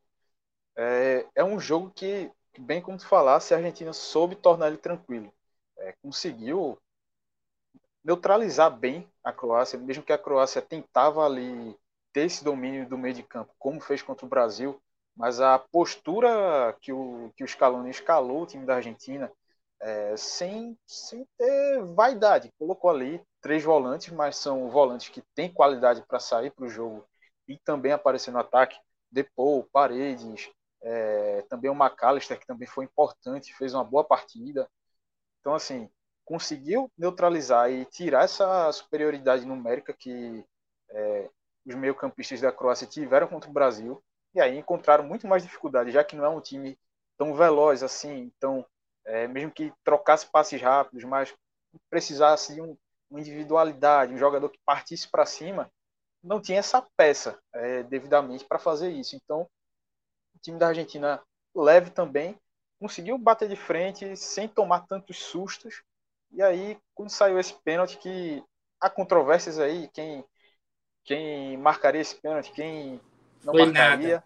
É, 0.76 1.26
é 1.34 1.44
um 1.44 1.58
jogo 1.58 1.90
que, 1.90 2.30
bem 2.60 2.80
como 2.82 2.98
tu 2.98 3.06
falasse, 3.06 3.54
a 3.54 3.58
Argentina 3.58 3.92
soube 3.92 4.36
tornar 4.36 4.68
ele 4.68 4.78
tranquilo. 4.78 5.32
É, 5.78 5.92
conseguiu 6.02 6.78
neutralizar 8.04 8.70
bem 8.70 9.08
a 9.22 9.32
Croácia, 9.32 9.78
mesmo 9.78 10.02
que 10.02 10.12
a 10.12 10.18
Croácia 10.18 10.62
tentava 10.62 11.24
ali 11.24 11.76
ter 12.12 12.26
esse 12.26 12.44
domínio 12.44 12.88
do 12.88 12.96
meio 12.96 13.14
de 13.14 13.22
campo, 13.22 13.52
como 13.58 13.80
fez 13.80 14.00
contra 14.02 14.24
o 14.24 14.28
Brasil, 14.28 14.80
mas 15.16 15.40
a 15.40 15.58
postura 15.58 16.76
que 16.80 16.92
o, 16.92 17.32
que 17.36 17.42
o 17.42 17.48
Scaloni 17.48 17.90
escalou 17.90 18.42
o 18.42 18.46
time 18.46 18.64
da 18.64 18.76
Argentina, 18.76 19.30
é, 19.80 20.16
sem, 20.16 20.78
sem 20.86 21.26
ter 21.36 21.82
vaidade, 21.94 22.52
colocou 22.58 22.90
ali 22.90 23.20
três 23.40 23.62
volantes, 23.64 24.12
mas 24.12 24.36
são 24.36 24.70
volantes 24.70 25.08
que 25.08 25.22
têm 25.34 25.52
qualidade 25.52 26.02
para 26.06 26.20
sair 26.20 26.50
para 26.50 26.64
o 26.64 26.68
jogo 26.68 27.04
e 27.48 27.58
também 27.58 27.92
aparecer 27.92 28.30
no 28.30 28.38
ataque. 28.38 28.78
Depou, 29.10 29.64
Paredes, 29.72 30.50
é, 30.82 31.42
também 31.48 31.70
o 31.70 31.74
McAllister, 31.74 32.38
que 32.38 32.46
também 32.46 32.66
foi 32.68 32.84
importante, 32.84 33.54
fez 33.54 33.74
uma 33.74 33.84
boa 33.84 34.04
partida. 34.04 34.68
Então, 35.40 35.54
assim, 35.54 35.90
conseguiu 36.24 36.90
neutralizar 36.98 37.70
e 37.70 37.84
tirar 37.86 38.24
essa 38.24 38.70
superioridade 38.72 39.44
numérica 39.46 39.92
que 39.92 40.44
é, 40.90 41.30
os 41.64 41.74
meio-campistas 41.74 42.40
da 42.40 42.52
Croácia 42.52 42.86
tiveram 42.86 43.26
contra 43.26 43.50
o 43.50 43.52
Brasil, 43.52 44.02
e 44.34 44.40
aí 44.40 44.58
encontraram 44.58 45.04
muito 45.04 45.26
mais 45.26 45.42
dificuldade, 45.42 45.90
já 45.90 46.04
que 46.04 46.16
não 46.16 46.24
é 46.24 46.28
um 46.28 46.40
time 46.40 46.78
tão 47.16 47.34
veloz 47.34 47.82
assim, 47.82 48.30
então, 48.36 48.64
é, 49.04 49.26
mesmo 49.26 49.50
que 49.50 49.72
trocasse 49.82 50.26
passes 50.26 50.60
rápidos, 50.60 51.04
mas 51.04 51.34
precisasse 51.88 52.54
de 52.54 52.60
um, 52.60 52.76
uma 53.10 53.20
individualidade, 53.20 54.12
um 54.12 54.18
jogador 54.18 54.48
que 54.48 54.58
partisse 54.64 55.08
para 55.08 55.26
cima, 55.26 55.70
não 56.22 56.40
tinha 56.40 56.58
essa 56.58 56.82
peça 56.96 57.38
é, 57.52 57.82
devidamente 57.84 58.44
para 58.44 58.58
fazer 58.58 58.90
isso. 58.90 59.16
Então, 59.16 59.48
o 60.36 60.40
time 60.40 60.58
da 60.58 60.68
Argentina 60.68 61.20
leve 61.54 61.90
também 61.90 62.38
conseguiu 62.78 63.16
bater 63.16 63.48
de 63.48 63.56
frente 63.56 64.16
sem 64.16 64.46
tomar 64.46 64.86
tantos 64.86 65.16
sustos 65.16 65.82
e 66.32 66.42
aí, 66.42 66.78
quando 66.94 67.10
saiu 67.10 67.38
esse 67.38 67.54
pênalti, 67.64 67.96
que 67.98 68.42
há 68.80 68.90
controvérsias 68.90 69.58
aí, 69.58 69.88
quem, 69.92 70.24
quem 71.04 71.56
marcaria 71.56 72.00
esse 72.00 72.16
pênalti, 72.16 72.52
quem 72.52 73.00
não 73.42 73.52
Foi 73.52 73.64
marcaria. 73.66 74.16
Nada. 74.16 74.24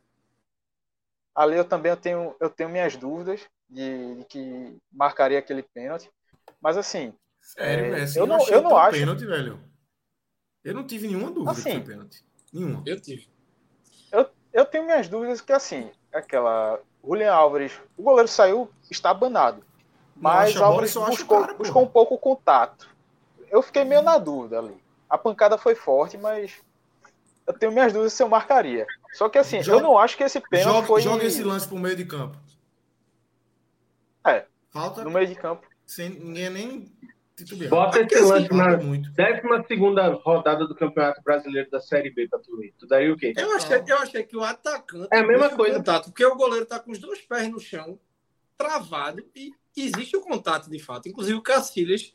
Ali 1.35 1.57
eu 1.57 1.65
também 1.65 1.91
eu 1.91 1.97
tenho, 1.97 2.37
eu 2.41 2.51
tenho 2.51 2.69
minhas 2.69 2.97
dúvidas 2.97 3.41
de, 3.69 4.17
de 4.17 4.25
que 4.25 4.77
marcaria 4.91 5.39
aquele 5.39 5.63
pênalti. 5.63 6.11
Mas 6.61 6.77
assim. 6.77 7.15
Sério, 7.41 7.95
é, 7.95 8.03
assim, 8.03 8.19
eu, 8.19 8.27
não, 8.27 8.47
eu 8.49 8.63
não 8.63 8.77
acho. 8.77 8.99
Pênalti, 8.99 9.25
velho. 9.25 9.63
Eu 10.63 10.75
não 10.75 10.87
tive 10.87 11.07
nenhuma 11.07 11.31
dúvida 11.31 11.53
assim, 11.53 11.63
que 11.63 11.71
foi 11.71 11.95
pênalti. 11.95 12.25
Nenhuma. 12.53 12.83
Eu 12.85 13.01
tive. 13.01 13.31
Eu, 14.13 14.29
eu 14.53 14.67
tenho 14.67 14.85
minhas 14.85 15.09
dúvidas 15.09 15.41
que 15.41 15.53
assim, 15.53 15.91
aquela. 16.13 16.81
Julian 17.03 17.33
Álvares, 17.33 17.73
o 17.97 18.03
goleiro 18.03 18.29
saiu 18.29 18.71
estabanado. 18.91 19.65
Mas 20.15 20.55
Álvares 20.57 20.95
buscou, 20.95 21.41
cara, 21.41 21.55
buscou 21.55 21.83
um 21.83 21.87
pouco 21.87 22.15
o 22.15 22.19
contato. 22.19 22.89
Eu 23.51 23.63
fiquei 23.63 23.85
meio 23.85 24.03
na 24.03 24.19
dúvida 24.19 24.59
ali. 24.59 24.77
A 25.09 25.17
pancada 25.17 25.57
foi 25.57 25.75
forte, 25.75 26.19
mas 26.19 26.53
eu 27.47 27.55
tenho 27.55 27.73
minhas 27.73 27.93
dúvidas 27.93 28.13
se 28.13 28.23
eu 28.23 28.29
marcaria. 28.29 28.87
Só 29.13 29.29
que 29.29 29.39
assim, 29.39 29.63
joga, 29.63 29.79
eu 29.79 29.83
não 29.83 29.99
acho 29.99 30.17
que 30.17 30.23
esse 30.23 30.41
pênalti 30.41 30.75
joga, 30.75 30.87
foi. 30.87 31.01
Joga 31.01 31.25
esse 31.25 31.43
lance 31.43 31.67
pro 31.67 31.79
meio 31.79 31.97
de 31.97 32.05
campo. 32.05 32.37
É. 34.27 34.45
Falta. 34.71 35.03
No 35.03 35.11
meio 35.11 35.27
de 35.27 35.35
campo. 35.35 35.67
Sem 35.87 36.11
ninguém 36.11 36.51
nem 36.51 36.93
titubear. 37.45 37.71
Bota 37.71 38.01
esse 38.01 38.21
lance 38.21 38.53
na 38.53 38.77
muito. 38.77 39.11
12 39.11 40.23
rodada 40.23 40.67
do 40.67 40.75
Campeonato 40.75 41.23
Brasileiro 41.23 41.71
da 41.71 41.81
Série 41.81 42.11
B 42.11 42.29
pra 42.29 42.39
tu 42.39 42.57
ver. 42.57 42.75
Tu 42.79 42.87
daria 42.87 43.13
o 43.13 43.17
quê? 43.17 43.33
Eu 43.37 43.55
achei, 43.57 43.83
eu 43.87 43.99
achei 43.99 44.23
que 44.23 44.37
o 44.37 44.43
atacante. 44.43 45.09
É 45.13 45.19
a 45.19 45.27
mesma 45.27 45.51
coisa. 45.51 45.77
Contato, 45.77 46.07
porque 46.07 46.25
o 46.25 46.35
goleiro 46.35 46.67
tá 46.67 46.79
com 46.79 46.91
os 46.91 46.99
dois 46.99 47.21
pés 47.21 47.49
no 47.49 47.61
chão, 47.61 47.99
travado, 48.57 49.25
e 49.35 49.53
existe 49.77 50.17
o 50.17 50.21
contato 50.21 50.71
de 50.71 50.79
fato. 50.79 51.09
Inclusive 51.09 51.37
o 51.37 51.43
Cacilhas, 51.43 52.15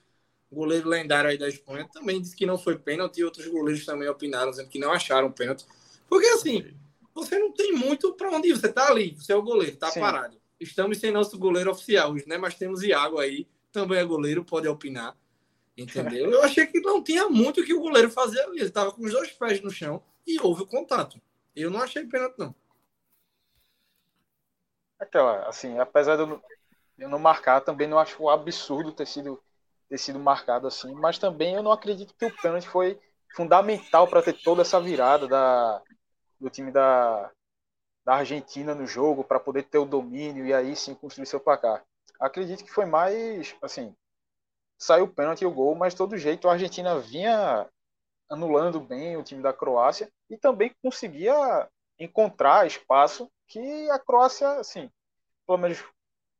goleiro 0.52 0.88
lendário 0.88 1.30
aí 1.30 1.38
da 1.38 1.48
Espanha, 1.48 1.88
também 1.92 2.22
disse 2.22 2.36
que 2.36 2.46
não 2.46 2.58
foi 2.58 2.78
pênalti 2.78 3.18
e 3.20 3.24
outros 3.24 3.48
goleiros 3.48 3.86
também 3.86 4.08
opinaram, 4.08 4.52
dizendo 4.52 4.70
que 4.70 4.80
não 4.80 4.92
acharam 4.92 5.32
pênalti. 5.32 5.66
Porque 6.08 6.28
assim, 6.28 6.74
você 7.14 7.40
não 7.40 7.52
tem 7.52 7.72
muito 7.72 8.14
para 8.14 8.30
onde 8.30 8.50
ir. 8.50 8.54
Você 8.54 8.72
tá 8.72 8.90
ali, 8.90 9.16
você 9.16 9.32
é 9.32 9.36
o 9.36 9.42
goleiro, 9.42 9.78
tá 9.78 9.90
Sim. 9.90 10.02
parado. 10.02 10.38
Estamos 10.60 10.98
sem 10.98 11.12
nosso 11.12 11.38
goleiro 11.38 11.72
oficial 11.72 12.14
né? 12.28 12.38
Mas 12.38 12.56
temos 12.56 12.84
Iago 12.84 13.20
aí, 13.20 13.48
também 13.76 14.00
é 14.00 14.04
goleiro, 14.04 14.44
pode 14.44 14.68
opinar. 14.68 15.16
Entendeu? 15.78 16.32
Eu 16.32 16.44
achei 16.44 16.66
que 16.66 16.80
não 16.80 17.04
tinha 17.04 17.30
muito 17.30 17.62
o 17.62 17.66
que 17.66 17.74
o 17.74 17.82
goleiro 17.82 18.10
fazer 18.10 18.42
ali. 18.42 18.60
Ele 18.60 18.72
tava 18.72 18.92
com 18.92 19.04
os 19.04 19.12
dois 19.12 19.32
pés 19.32 19.62
no 19.62 19.70
chão 19.70 20.02
e 20.26 20.40
houve 20.40 20.64
o 20.64 20.68
contato. 20.68 21.22
Eu 21.56 21.70
não 21.70 21.82
achei 21.82 22.06
pênalti, 22.06 22.38
não. 22.38 22.56
Aquela, 25.00 25.48
assim, 25.48 25.78
apesar 25.78 26.16
de 26.16 26.24
eu 26.24 26.42
eu 26.98 27.10
não 27.10 27.20
marcar, 27.20 27.62
também 27.62 27.88
não 27.88 28.00
acho 28.00 28.30
absurdo 28.30 28.92
ter 28.92 29.06
sido, 29.06 29.42
ter 29.90 29.98
sido 29.98 30.20
marcado 30.20 30.68
assim, 30.68 30.94
mas 30.94 31.18
também 31.18 31.56
eu 31.56 31.64
não 31.64 31.72
acredito 31.72 32.14
que 32.18 32.26
o 32.26 32.42
pênalti 32.42 32.68
foi 32.68 33.00
fundamental 33.36 34.08
para 34.08 34.22
ter 34.22 34.34
toda 34.34 34.62
essa 34.62 34.80
virada 34.80 35.28
da, 35.28 35.82
do 36.40 36.50
time 36.50 36.72
da, 36.72 37.30
da 38.06 38.16
Argentina 38.16 38.74
no 38.74 38.88
jogo, 38.88 39.24
para 39.24 39.40
poder 39.40 39.64
ter 39.64 39.78
o 39.78 39.86
domínio 39.86 40.46
e 40.46 40.54
aí 40.54 40.76
sim 40.76 40.96
construir 40.96 41.26
seu 41.26 41.40
placar. 41.40 41.84
Acredito 42.20 42.64
que 42.64 42.72
foi 42.72 42.86
mais, 42.86 43.56
assim, 43.62 43.96
saiu 44.78 45.06
o 45.06 45.14
pênalti 45.14 45.42
e 45.42 45.46
o 45.46 45.52
gol, 45.52 45.76
mas 45.76 45.94
de 45.94 45.98
todo 45.98 46.18
jeito 46.18 46.48
a 46.48 46.54
Argentina 46.54 47.00
vinha 47.00 47.68
anulando 48.30 48.80
bem 48.80 49.18
o 49.18 49.24
time 49.24 49.42
da 49.42 49.54
Croácia 49.54 50.12
e 50.30 50.38
também 50.38 50.74
conseguia 50.82 51.70
encontrar 52.00 52.68
espaço 52.68 53.32
que 53.48 53.90
a 53.90 54.00
Croácia, 54.00 54.60
assim, 54.60 54.90
pelo 55.46 55.58
menos 55.58 55.84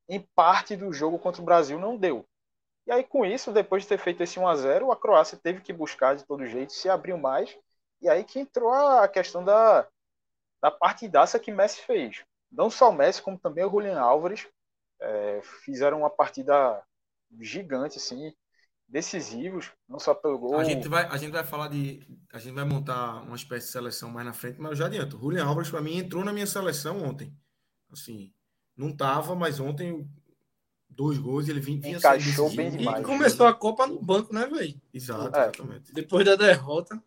em 0.10 0.20
parte 0.36 0.76
do 0.76 0.92
jogo 0.92 1.20
contra 1.20 1.42
o 1.42 1.46
Brasil 1.46 1.80
não 1.80 1.98
deu. 1.98 2.26
E 2.88 2.92
aí, 2.92 3.04
com 3.04 3.26
isso, 3.26 3.52
depois 3.52 3.84
de 3.84 3.90
ter 3.90 3.98
feito 3.98 4.22
esse 4.22 4.40
1 4.40 4.48
a 4.48 4.56
0 4.56 4.92
a 4.92 4.98
Croácia 4.98 5.40
teve 5.42 5.62
que 5.62 5.74
buscar 5.74 6.16
de 6.16 6.24
todo 6.24 6.46
jeito, 6.46 6.74
se 6.74 6.88
abriu 6.88 7.18
mais. 7.18 7.58
E 8.02 8.10
aí 8.10 8.24
que 8.24 8.40
entrou 8.40 8.72
a 8.72 9.08
questão 9.08 9.44
da, 9.44 9.88
da 10.62 10.70
partidaça 10.70 11.40
que 11.40 11.52
Messi 11.52 11.82
fez. 11.82 12.24
Não 12.52 12.70
só 12.70 12.90
o 12.90 12.94
Messi, 12.94 13.22
como 13.22 13.40
também 13.40 13.66
o 13.66 13.70
Julian 13.70 14.00
Álvares 14.00 14.48
é, 15.00 15.42
fizeram 15.64 16.00
uma 16.00 16.10
partida 16.10 16.82
gigante, 17.40 17.98
assim, 17.98 18.34
decisivos, 18.88 19.72
não 19.88 20.00
só 20.00 20.14
pelo 20.14 20.38
gol. 20.38 20.60
A 20.60 20.64
gente 20.64 20.88
vai, 20.88 21.06
a 21.06 21.18
gente 21.18 21.32
vai 21.32 21.44
falar 21.44 21.68
de. 21.68 22.06
A 22.32 22.40
gente 22.40 22.54
vai 22.54 22.66
montar 22.66 23.22
uma 23.24 23.36
espécie 23.36 23.68
de 23.68 23.72
seleção 23.72 24.10
mais 24.10 24.26
na 24.26 24.34
frente, 24.34 24.60
mas 24.60 24.72
eu 24.72 24.78
já 24.78 24.86
adianto. 24.86 25.20
Julian 25.20 25.46
Álvares, 25.46 25.70
para 25.70 25.82
mim, 25.82 25.98
entrou 25.98 26.24
na 26.24 26.34
minha 26.34 26.48
seleção 26.48 27.04
ontem. 27.04 27.34
Assim, 27.92 28.34
não 28.76 28.96
tava, 28.96 29.36
mas 29.36 29.60
ontem 29.60 30.10
dois 30.90 31.18
gols 31.18 31.50
ele 31.50 31.60
vinha 31.60 31.90
encaixou 31.90 32.50
bem 32.56 32.72
demais. 32.72 33.02
E 33.02 33.04
começou 33.04 33.46
a 33.46 33.54
Copa 33.54 33.86
no 33.88 34.02
banco, 34.02 34.34
né, 34.34 34.46
velho? 34.46 34.80
Exato, 34.94 35.38
é. 35.38 35.42
exatamente. 35.42 35.94
Depois 35.94 36.26
da 36.26 36.36
derrota, 36.36 37.02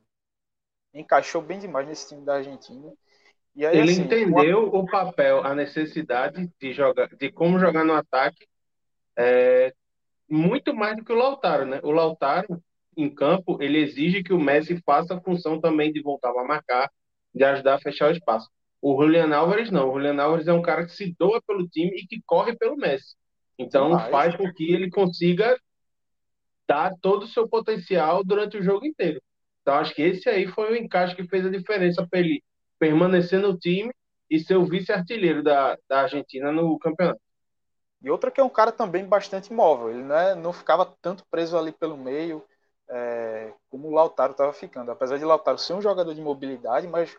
encaixou 0.93 1.43
bem 1.43 1.59
demais 1.59 1.87
nesse 1.87 2.09
time 2.09 2.25
da 2.25 2.35
Argentina. 2.35 2.93
Aí, 3.57 3.65
ele 3.65 3.91
assim, 3.91 4.03
entendeu 4.03 4.69
uma... 4.69 4.79
o 4.79 4.87
papel, 4.87 5.45
a 5.45 5.55
necessidade 5.55 6.49
de 6.61 6.73
jogar, 6.73 7.09
de 7.09 7.31
como 7.33 7.59
jogar 7.59 7.85
no 7.85 7.95
ataque, 7.95 8.47
é, 9.17 9.73
muito 10.29 10.75
mais 10.75 10.97
do 10.97 11.05
que 11.05 11.13
o 11.13 11.17
Lautaro, 11.17 11.65
né? 11.65 11.81
O 11.83 11.91
Lautaro 11.91 12.63
em 12.97 13.09
campo, 13.09 13.63
ele 13.63 13.79
exige 13.79 14.23
que 14.23 14.33
o 14.33 14.41
Messi 14.41 14.81
faça 14.85 15.15
a 15.15 15.21
função 15.21 15.61
também 15.61 15.93
de 15.93 16.03
voltar 16.03 16.31
a 16.31 16.45
marcar, 16.45 16.91
de 17.35 17.45
ajudar 17.45 17.75
a 17.75 17.81
fechar 17.81 18.09
o 18.09 18.13
espaço. 18.13 18.49
O 18.81 19.01
Julian 19.01 19.35
Álvares 19.35 19.71
não. 19.71 19.89
O 19.89 19.93
Julian 19.95 20.21
Álvares 20.21 20.49
é 20.49 20.53
um 20.53 20.63
cara 20.63 20.85
que 20.85 20.93
se 20.93 21.15
doa 21.19 21.41
pelo 21.43 21.69
time 21.69 21.97
e 21.97 22.07
que 22.07 22.21
corre 22.27 22.57
pelo 22.57 22.77
Messi. 22.77 23.15
Então 23.59 23.91
Mas... 23.91 24.11
faz 24.11 24.37
com 24.37 24.53
que 24.53 24.73
ele 24.73 24.91
consiga 24.91 25.59
dar 26.67 26.93
todo 27.01 27.23
o 27.23 27.29
seu 27.29 27.49
potencial 27.49 28.23
durante 28.23 28.57
o 28.57 28.63
jogo 28.63 28.85
inteiro. 28.85 29.21
Então 29.63 29.75
acho 29.75 29.95
que 29.95 30.03
esse 30.03 30.29
aí 30.29 30.47
foi 30.47 30.73
o 30.73 30.77
encaixe 30.77 31.17
que 31.17 31.27
fez 31.29 31.47
a 31.47 31.51
diferença 31.51 32.07
para 32.09 32.21
ele 32.21 32.43
permanecer 32.79 33.41
no 33.41 33.57
time 33.59 33.93
e 34.31 34.39
ser 34.39 34.57
o 34.57 34.67
vice-artilheiro 34.67 35.43
da, 35.43 35.77
da 35.89 36.03
Argentina 36.03 36.53
no 36.53 36.79
campeonato. 36.79 37.21
E 38.01 38.11
outra 38.11 38.31
que 38.31 38.41
é 38.41 38.45
um 38.45 38.49
cara 38.49 38.71
também 38.71 39.05
bastante 39.05 39.53
móvel, 39.53 39.91
ele 39.91 40.03
não, 40.03 40.17
é, 40.17 40.35
não 40.35 40.53
ficava 40.53 40.87
tanto 41.03 41.25
preso 41.31 41.59
ali 41.59 41.73
pelo 41.73 41.97
meio 41.97 42.45
é, 42.89 43.53
como 43.71 43.89
o 43.89 43.95
Lautaro 43.95 44.33
estava 44.33 44.53
ficando. 44.53 44.91
Apesar 44.91 45.19
de 45.19 45.25
Lautaro 45.25 45.59
ser 45.59 45.75
um 45.75 45.83
jogador 45.83 46.15
de 46.15 46.21
mobilidade, 46.21 46.87
mas 46.87 47.17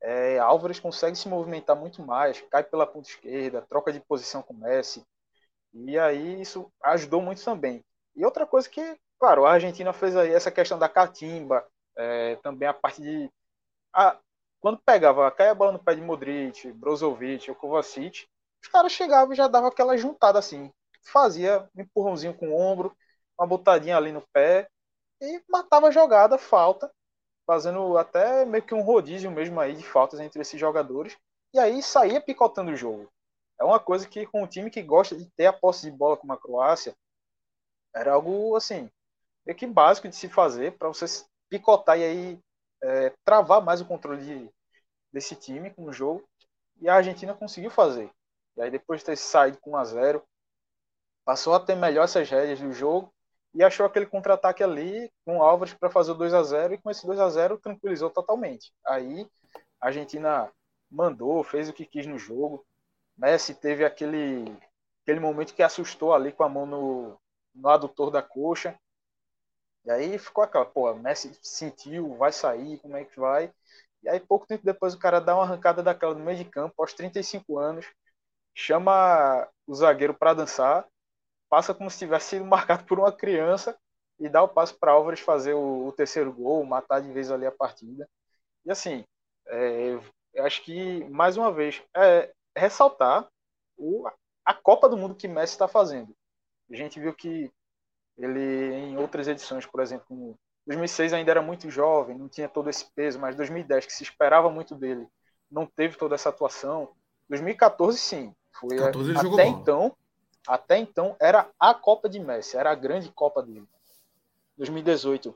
é, 0.00 0.38
Álvares 0.38 0.80
consegue 0.80 1.16
se 1.16 1.28
movimentar 1.28 1.76
muito 1.76 2.02
mais, 2.02 2.40
cai 2.50 2.62
pela 2.62 2.86
ponta 2.86 3.08
esquerda, 3.08 3.66
troca 3.68 3.92
de 3.92 4.00
posição 4.00 4.42
com 4.42 4.54
Messi, 4.54 5.04
e 5.72 5.98
aí 5.98 6.40
isso 6.40 6.70
ajudou 6.82 7.22
muito 7.22 7.44
também. 7.44 7.84
E 8.16 8.24
outra 8.24 8.46
coisa 8.46 8.68
que, 8.68 8.98
claro, 9.18 9.44
a 9.46 9.52
Argentina 9.52 9.92
fez 9.92 10.16
aí 10.16 10.32
essa 10.32 10.50
questão 10.50 10.78
da 10.78 10.88
catimba, 10.88 11.64
é, 11.96 12.36
também 12.36 12.68
a 12.68 12.74
parte 12.74 13.02
de. 13.02 13.30
A, 13.92 14.18
quando 14.60 14.78
pegava, 14.78 15.30
caia 15.30 15.52
a 15.52 15.54
bola 15.54 15.72
no 15.72 15.82
pé 15.82 15.94
de 15.94 16.02
Modric, 16.02 16.70
Brozovic 16.72 17.50
ou 17.50 17.56
Kovacic, 17.56 18.28
os 18.62 18.68
caras 18.68 18.92
chegavam 18.92 19.32
e 19.32 19.36
já 19.36 19.48
davam 19.48 19.68
aquela 19.68 19.96
juntada 19.96 20.38
assim. 20.38 20.70
Fazia 21.02 21.68
um 21.74 21.80
empurrãozinho 21.80 22.34
com 22.34 22.50
o 22.50 22.60
ombro, 22.60 22.94
uma 23.38 23.46
botadinha 23.46 23.96
ali 23.96 24.12
no 24.12 24.22
pé 24.32 24.68
e 25.20 25.42
matava 25.48 25.88
a 25.88 25.90
jogada, 25.90 26.36
falta, 26.36 26.90
fazendo 27.46 27.96
até 27.96 28.44
meio 28.44 28.62
que 28.62 28.74
um 28.74 28.82
rodízio 28.82 29.30
mesmo 29.30 29.58
aí 29.58 29.74
de 29.74 29.82
faltas 29.82 30.20
entre 30.20 30.42
esses 30.42 30.60
jogadores. 30.60 31.16
E 31.52 31.58
aí 31.58 31.82
saía 31.82 32.20
picotando 32.20 32.70
o 32.70 32.76
jogo. 32.76 33.10
É 33.58 33.64
uma 33.64 33.80
coisa 33.80 34.08
que 34.08 34.26
com 34.26 34.42
um 34.42 34.46
time 34.46 34.70
que 34.70 34.82
gosta 34.82 35.16
de 35.16 35.26
ter 35.36 35.46
a 35.46 35.52
posse 35.52 35.82
de 35.82 35.90
bola 35.90 36.16
como 36.16 36.32
a 36.32 36.38
Croácia, 36.38 36.94
era 37.94 38.12
algo 38.12 38.54
assim, 38.56 38.90
meio 39.44 39.58
que 39.58 39.66
básico 39.66 40.08
de 40.08 40.14
se 40.14 40.28
fazer 40.28 40.76
para 40.78 40.88
você 40.88 41.06
picotar 41.48 41.98
e 41.98 42.04
aí 42.04 42.40
é, 42.82 43.12
travar 43.24 43.60
mais 43.62 43.80
o 43.80 43.86
controle 43.86 44.24
de, 44.24 44.50
desse 45.12 45.34
time 45.34 45.70
com 45.70 45.84
o 45.84 45.92
jogo. 45.92 46.28
E 46.80 46.88
a 46.88 46.94
Argentina 46.94 47.34
conseguiu 47.34 47.70
fazer. 47.70 48.10
E 48.56 48.62
aí 48.62 48.70
depois 48.70 49.00
de 49.00 49.06
ter 49.06 49.16
saído 49.16 49.58
com 49.60 49.72
1 49.72 49.76
a 49.76 49.84
0 49.84 50.24
passou 51.24 51.54
a 51.54 51.60
ter 51.60 51.76
melhor 51.76 52.04
essas 52.04 52.28
rédeas 52.28 52.60
do 52.60 52.72
jogo 52.72 53.12
e 53.54 53.62
achou 53.62 53.84
aquele 53.84 54.06
contra-ataque 54.06 54.62
ali 54.62 55.12
com 55.24 55.38
o 55.38 55.42
Álvares 55.42 55.74
para 55.74 55.90
fazer 55.90 56.12
o 56.12 56.14
2 56.14 56.34
a 56.34 56.42
0 56.42 56.74
e 56.74 56.78
com 56.78 56.90
esse 56.90 57.06
2 57.06 57.18
a 57.20 57.28
0 57.28 57.58
tranquilizou 57.58 58.10
totalmente. 58.10 58.72
Aí 58.86 59.28
a 59.80 59.86
Argentina 59.88 60.50
mandou, 60.90 61.42
fez 61.44 61.68
o 61.68 61.72
que 61.72 61.84
quis 61.84 62.06
no 62.06 62.18
jogo. 62.18 62.64
Messi 63.16 63.54
teve 63.54 63.84
aquele 63.84 64.44
aquele 65.02 65.20
momento 65.20 65.54
que 65.54 65.62
assustou 65.62 66.14
ali 66.14 66.32
com 66.32 66.44
a 66.44 66.48
mão 66.48 66.66
no, 66.66 67.18
no 67.54 67.68
adutor 67.68 68.10
da 68.10 68.22
coxa. 68.22 68.78
E 69.84 69.90
aí 69.90 70.18
ficou 70.18 70.44
aquela, 70.44 70.66
pô, 70.66 70.92
Messi 70.94 71.32
sentiu, 71.42 72.16
vai 72.16 72.32
sair, 72.32 72.78
como 72.80 72.96
é 72.96 73.04
que 73.04 73.18
vai? 73.18 73.52
E 74.02 74.08
aí 74.08 74.20
pouco 74.20 74.46
tempo 74.46 74.64
depois 74.64 74.94
o 74.94 74.98
cara 74.98 75.20
dá 75.20 75.34
uma 75.34 75.44
arrancada 75.44 75.82
daquela 75.82 76.14
no 76.14 76.24
meio 76.24 76.38
de 76.38 76.44
campo, 76.44 76.74
aos 76.78 76.92
35 76.94 77.58
anos, 77.58 77.86
chama 78.54 79.48
o 79.66 79.74
zagueiro 79.74 80.14
para 80.14 80.34
dançar, 80.34 80.86
passa 81.48 81.74
como 81.74 81.90
se 81.90 81.98
tivesse 81.98 82.30
sido 82.30 82.44
marcado 82.46 82.84
por 82.84 82.98
uma 82.98 83.12
criança 83.12 83.78
e 84.18 84.28
dá 84.28 84.42
o 84.42 84.48
passo 84.48 84.78
para 84.78 84.92
Álvares 84.92 85.20
fazer 85.20 85.54
o, 85.54 85.88
o, 85.88 85.92
terceiro 85.92 86.32
gol, 86.32 86.64
matar 86.64 87.00
de 87.00 87.12
vez 87.12 87.30
ali 87.30 87.46
a 87.46 87.52
partida. 87.52 88.08
E 88.64 88.70
assim, 88.70 89.04
é, 89.48 89.98
eu 90.34 90.44
acho 90.46 90.62
que, 90.62 91.04
mais 91.06 91.36
uma 91.36 91.52
vez, 91.52 91.82
é, 91.96 92.32
ressaltar 92.56 93.28
o, 93.76 94.08
a 94.44 94.54
Copa 94.54 94.88
do 94.88 94.96
Mundo 94.96 95.14
que 95.14 95.28
Messi 95.28 95.54
está 95.54 95.66
fazendo. 95.68 96.14
A 96.70 96.76
gente 96.76 97.00
viu 97.00 97.14
que 97.14 97.50
ele, 98.20 98.74
em 98.74 98.96
outras 98.98 99.26
edições, 99.28 99.64
por 99.66 99.80
exemplo, 99.80 100.38
2006 100.66 101.12
ainda 101.12 101.30
era 101.30 101.42
muito 101.42 101.70
jovem, 101.70 102.18
não 102.18 102.28
tinha 102.28 102.48
todo 102.48 102.68
esse 102.68 102.84
peso, 102.94 103.18
mas 103.18 103.34
2010, 103.34 103.86
que 103.86 103.92
se 103.92 104.02
esperava 104.02 104.50
muito 104.50 104.74
dele, 104.74 105.06
não 105.50 105.66
teve 105.66 105.96
toda 105.96 106.14
essa 106.14 106.28
atuação. 106.28 106.90
2014, 107.28 107.98
sim. 107.98 108.34
Foi 108.52 108.76
14 108.76 109.16
até 109.16 109.46
então, 109.46 109.96
até 110.46 110.78
então 110.78 111.16
era 111.20 111.48
a 111.58 111.72
Copa 111.72 112.08
de 112.08 112.20
Messi, 112.20 112.56
era 112.56 112.70
a 112.70 112.74
grande 112.74 113.10
Copa 113.10 113.42
dele. 113.42 113.66
2018, 114.56 115.34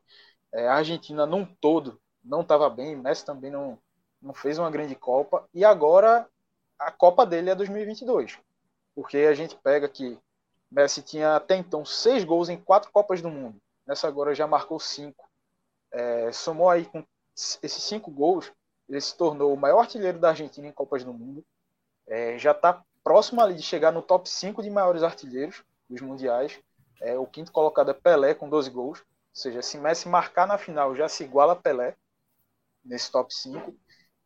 é, 0.52 0.68
a 0.68 0.74
Argentina 0.74 1.24
num 1.24 1.44
todo 1.44 1.98
não 2.22 2.42
estava 2.42 2.68
bem, 2.68 2.96
Messi 2.96 3.24
também 3.24 3.50
não, 3.50 3.78
não 4.20 4.34
fez 4.34 4.58
uma 4.58 4.70
grande 4.70 4.94
Copa, 4.94 5.48
e 5.54 5.64
agora 5.64 6.28
a 6.78 6.90
Copa 6.90 7.24
dele 7.24 7.50
é 7.50 7.54
2022. 7.54 8.38
Porque 8.94 9.18
a 9.18 9.34
gente 9.34 9.56
pega 9.56 9.88
que 9.88 10.18
Messi 10.74 11.02
tinha 11.02 11.36
até 11.36 11.54
então 11.56 11.84
seis 11.84 12.24
gols 12.24 12.48
em 12.48 12.56
quatro 12.56 12.90
Copas 12.90 13.22
do 13.22 13.30
Mundo. 13.30 13.60
Nessa 13.86 14.08
agora 14.08 14.34
já 14.34 14.46
marcou 14.46 14.80
cinco. 14.80 15.28
É, 15.92 16.32
somou 16.32 16.68
aí 16.68 16.84
com 16.84 17.04
esses 17.36 17.82
cinco 17.82 18.10
gols, 18.10 18.52
ele 18.88 19.00
se 19.00 19.16
tornou 19.16 19.54
o 19.54 19.56
maior 19.56 19.80
artilheiro 19.80 20.18
da 20.18 20.30
Argentina 20.30 20.66
em 20.66 20.72
Copas 20.72 21.04
do 21.04 21.12
Mundo. 21.12 21.44
É, 22.06 22.36
já 22.38 22.50
está 22.50 22.82
próximo 23.04 23.40
ali 23.40 23.54
de 23.54 23.62
chegar 23.62 23.92
no 23.92 24.02
top 24.02 24.28
5 24.28 24.62
de 24.62 24.70
maiores 24.70 25.02
artilheiros 25.02 25.62
dos 25.88 26.00
mundiais. 26.00 26.60
É, 27.00 27.16
o 27.16 27.26
quinto 27.26 27.52
colocado 27.52 27.90
é 27.90 27.94
Pelé 27.94 28.34
com 28.34 28.48
12 28.48 28.70
gols. 28.70 28.98
Ou 28.98 29.06
seja, 29.32 29.62
se 29.62 29.78
Messi 29.78 30.08
marcar 30.08 30.46
na 30.46 30.58
final, 30.58 30.94
já 30.96 31.08
se 31.08 31.22
iguala 31.22 31.52
a 31.52 31.56
Pelé 31.56 31.96
nesse 32.84 33.10
top 33.10 33.32
5. 33.32 33.74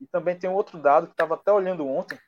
E 0.00 0.06
também 0.06 0.38
tem 0.38 0.48
um 0.48 0.54
outro 0.54 0.80
dado 0.80 1.06
que 1.06 1.12
estava 1.12 1.34
até 1.34 1.52
olhando 1.52 1.86
ontem, 1.86 2.18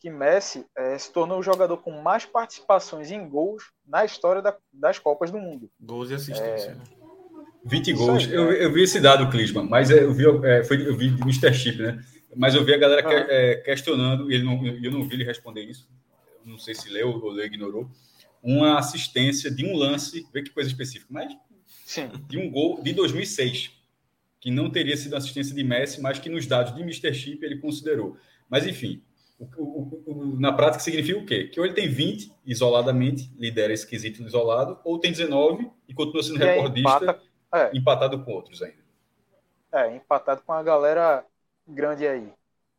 que 0.00 0.10
Messi 0.10 0.64
é, 0.76 0.96
se 0.96 1.12
tornou 1.12 1.40
o 1.40 1.42
jogador 1.42 1.76
com 1.78 1.90
mais 2.02 2.24
participações 2.24 3.10
em 3.10 3.28
gols 3.28 3.64
na 3.86 4.04
história 4.04 4.40
da, 4.40 4.56
das 4.72 4.98
Copas 4.98 5.30
do 5.30 5.38
Mundo. 5.38 5.70
Gols 5.80 6.10
e 6.10 6.14
assistência. 6.14 6.76
É... 6.94 6.98
20 7.64 7.92
gols. 7.92 8.24
Aí, 8.24 8.34
eu, 8.34 8.52
eu, 8.52 8.72
vi 8.72 8.82
esse 8.82 9.00
dado, 9.00 9.28
Clisman, 9.30 9.64
mas 9.68 9.90
eu 9.90 10.12
vi, 10.12 10.24
é, 10.44 10.64
foi, 10.64 10.86
eu 10.86 10.96
vi 10.96 11.10
do 11.10 11.22
Mr. 11.22 11.52
Chip, 11.52 11.82
né? 11.82 12.02
Mas 12.36 12.54
eu 12.54 12.64
vi 12.64 12.72
a 12.72 12.78
galera 12.78 13.00
ah. 13.00 13.04
que, 13.04 13.32
é, 13.32 13.56
questionando, 13.56 14.30
e 14.30 14.34
ele 14.34 14.44
não, 14.44 14.64
eu 14.66 14.90
não 14.90 15.02
vi 15.02 15.14
ele 15.14 15.24
responder 15.24 15.62
isso. 15.62 15.88
Eu 16.44 16.52
não 16.52 16.58
sei 16.58 16.74
se 16.74 16.88
leu 16.88 17.10
ou 17.10 17.30
leu, 17.30 17.44
ignorou. 17.44 17.90
Uma 18.42 18.78
assistência 18.78 19.50
de 19.50 19.66
um 19.66 19.76
lance, 19.76 20.26
vê 20.32 20.42
que 20.42 20.50
coisa 20.50 20.70
específica, 20.70 21.08
mas 21.10 21.36
Sim. 21.84 22.10
de 22.28 22.38
um 22.38 22.50
gol 22.50 22.80
de 22.82 22.92
2006, 22.92 23.72
que 24.40 24.50
não 24.50 24.70
teria 24.70 24.96
sido 24.96 25.16
assistência 25.16 25.54
de 25.54 25.64
Messi, 25.64 26.00
mas 26.00 26.18
que 26.18 26.28
nos 26.28 26.46
dados 26.46 26.74
de 26.74 26.82
Mr. 26.82 27.12
Chip 27.12 27.44
ele 27.44 27.58
considerou. 27.58 28.16
Mas 28.48 28.66
enfim, 28.66 29.02
o, 29.38 29.46
o, 29.56 30.02
o, 30.06 30.40
na 30.40 30.52
prática 30.52 30.82
significa 30.82 31.18
o 31.18 31.24
quê? 31.24 31.44
Que 31.44 31.60
ou 31.60 31.66
ele 31.66 31.74
tem 31.74 31.88
20 31.88 32.32
isoladamente, 32.44 33.30
lidera 33.38 33.72
esse 33.72 33.86
quesito 33.86 34.22
isolado, 34.22 34.78
ou 34.84 34.98
tem 34.98 35.12
19 35.12 35.70
e 35.86 35.94
continua 35.94 36.22
sendo 36.22 36.42
e 36.42 36.44
recordista, 36.44 36.80
empata, 36.80 37.22
é. 37.54 37.70
empatado 37.76 38.24
com 38.24 38.32
outros 38.32 38.62
ainda. 38.62 38.88
É, 39.72 39.94
empatado 39.94 40.42
com 40.44 40.52
a 40.52 40.62
galera 40.62 41.24
grande 41.66 42.06
aí. 42.06 42.32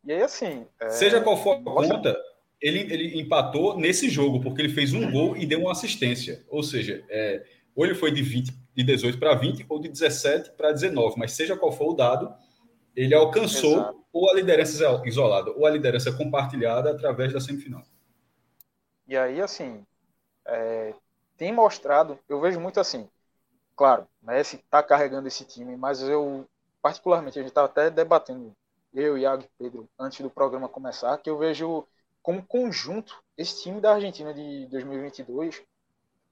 E 0.04 0.12
aí, 0.12 0.22
assim. 0.22 0.66
É... 0.80 0.90
Seja 0.90 1.22
qual 1.22 1.38
for 1.38 1.56
a 1.56 1.62
conta, 1.62 2.18
ele, 2.62 2.80
ele 2.92 3.22
empatou 3.22 3.78
nesse 3.78 4.10
jogo, 4.10 4.42
porque 4.42 4.62
ele 4.62 4.74
fez 4.74 4.94
um 4.94 5.10
gol 5.12 5.38
e 5.38 5.46
deu 5.46 5.62
uma 5.62 5.72
assistência. 5.72 6.44
Ou 6.50 6.62
seja, 6.62 7.04
é, 7.10 7.46
ou 7.76 7.86
ele 7.86 7.96
foi 7.96 8.12
de 8.12 8.22
20, 8.22 8.52
de 8.76 8.84
18 8.84 9.18
para 9.18 9.36
20, 9.36 9.66
ou 9.70 9.80
de 9.80 9.88
17 9.88 10.52
para 10.52 10.72
19. 10.72 11.16
Mas 11.18 11.32
seja 11.34 11.56
qual 11.56 11.72
for 11.72 11.92
o 11.92 11.96
dado, 11.96 12.34
ele 12.96 13.14
alcançou 13.14 13.74
Exato. 13.74 14.06
ou 14.12 14.30
a 14.30 14.34
liderança 14.34 15.02
isolada 15.06 15.52
ou 15.52 15.66
a 15.66 15.70
liderança 15.70 16.12
compartilhada 16.12 16.92
através 16.92 17.34
da 17.34 17.40
semifinal. 17.40 17.84
E 19.08 19.18
aí, 19.18 19.42
assim, 19.42 19.86
é, 20.46 20.94
tem 21.38 21.52
mostrado, 21.52 22.20
eu 22.28 22.40
vejo 22.40 22.60
muito 22.60 22.80
assim, 22.80 23.10
claro, 23.76 24.08
Messi 24.22 24.58
está 24.58 24.84
carregando 24.84 25.28
esse 25.28 25.46
time, 25.46 25.76
mas 25.76 26.02
eu, 26.02 26.46
particularmente, 26.82 27.40
a 27.40 27.42
gente 27.42 27.50
estava 27.50 27.68
até 27.68 27.90
debatendo, 27.90 28.52
eu, 28.94 29.18
Iago 29.18 29.44
e 29.44 29.50
Pedro, 29.58 29.90
antes 29.98 30.22
do 30.22 30.30
programa 30.30 30.70
começar, 30.70 31.18
que 31.18 31.30
eu 31.30 31.38
vejo 31.38 31.88
como 32.22 32.46
conjunto 32.46 33.24
esse 33.38 33.64
time 33.64 33.80
da 33.80 33.94
Argentina 33.94 34.34
de 34.34 34.68
2022 34.68 35.64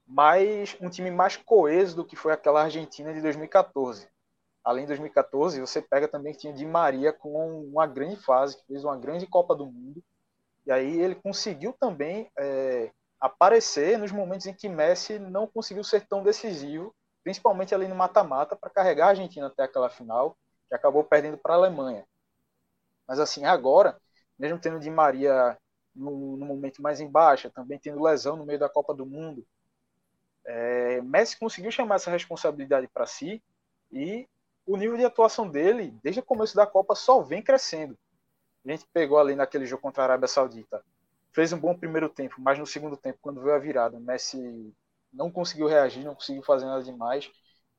mais 0.05 0.77
um 0.79 0.89
time 0.89 1.11
mais 1.11 1.35
coeso 1.35 1.97
do 1.97 2.05
que 2.05 2.15
foi 2.15 2.31
aquela 2.31 2.63
Argentina 2.63 3.13
de 3.13 3.21
2014 3.21 4.07
além 4.67 4.83
de 4.83 4.87
2014, 4.89 5.61
você 5.61 5.81
pega 5.81 6.09
também 6.09 6.33
que 6.33 6.39
tinha 6.39 6.51
Di 6.51 6.65
Maria 6.65 7.13
com 7.13 7.61
uma 7.61 7.87
grande 7.87 8.17
fase, 8.17 8.57
que 8.57 8.65
fez 8.65 8.83
uma 8.83 8.97
grande 8.97 9.25
Copa 9.25 9.55
do 9.55 9.65
Mundo. 9.65 10.03
E 10.65 10.71
aí 10.73 10.99
ele 10.99 11.15
conseguiu 11.15 11.71
também 11.71 12.29
é, 12.37 12.91
aparecer 13.17 13.97
nos 13.97 14.11
momentos 14.11 14.45
em 14.45 14.53
que 14.53 14.67
Messi 14.67 15.19
não 15.19 15.47
conseguiu 15.47 15.85
ser 15.85 16.05
tão 16.05 16.21
decisivo, 16.21 16.93
principalmente 17.23 17.73
ali 17.73 17.87
no 17.87 17.95
mata-mata, 17.95 18.57
para 18.57 18.69
carregar 18.69 19.05
a 19.05 19.09
Argentina 19.11 19.47
até 19.47 19.63
aquela 19.63 19.89
final, 19.89 20.37
que 20.67 20.75
acabou 20.75 21.01
perdendo 21.01 21.37
para 21.37 21.53
a 21.53 21.57
Alemanha. 21.57 22.05
Mas 23.07 23.21
assim, 23.21 23.45
agora, 23.45 23.97
mesmo 24.37 24.59
tendo 24.59 24.81
Di 24.81 24.89
Maria 24.89 25.57
no, 25.95 26.35
no, 26.35 26.45
momento 26.45 26.81
mais 26.81 26.99
embaixo, 26.99 27.49
também 27.51 27.79
tendo 27.79 28.03
lesão 28.03 28.35
no 28.35 28.45
meio 28.45 28.59
da 28.59 28.67
Copa 28.67 28.93
do 28.93 29.05
Mundo, 29.05 29.47
é, 30.43 30.99
Messi 31.03 31.39
conseguiu 31.39 31.71
chamar 31.71 31.95
essa 31.95 32.11
responsabilidade 32.11 32.89
para 32.89 33.05
si 33.05 33.41
e 33.89 34.27
o 34.67 34.77
nível 34.77 34.97
de 34.97 35.05
atuação 35.05 35.49
dele, 35.49 35.97
desde 36.03 36.19
o 36.19 36.23
começo 36.25 36.55
da 36.55 36.67
Copa, 36.67 36.95
só 36.95 37.21
vem 37.21 37.41
crescendo. 37.41 37.97
A 38.65 38.71
gente 38.71 38.85
pegou 38.93 39.19
ali 39.19 39.35
naquele 39.35 39.65
jogo 39.65 39.81
contra 39.81 40.03
a 40.03 40.05
Arábia 40.05 40.27
Saudita, 40.27 40.83
fez 41.33 41.53
um 41.53 41.59
bom 41.59 41.75
primeiro 41.75 42.09
tempo, 42.09 42.35
mas 42.39 42.59
no 42.59 42.67
segundo 42.67 42.97
tempo, 42.97 43.19
quando 43.21 43.41
veio 43.41 43.55
a 43.55 43.59
virada, 43.59 43.97
o 43.97 44.01
Messi 44.01 44.73
não 45.13 45.31
conseguiu 45.31 45.67
reagir, 45.67 46.03
não 46.03 46.15
conseguiu 46.15 46.43
fazer 46.43 46.65
nada 46.65 46.83
demais. 46.83 47.31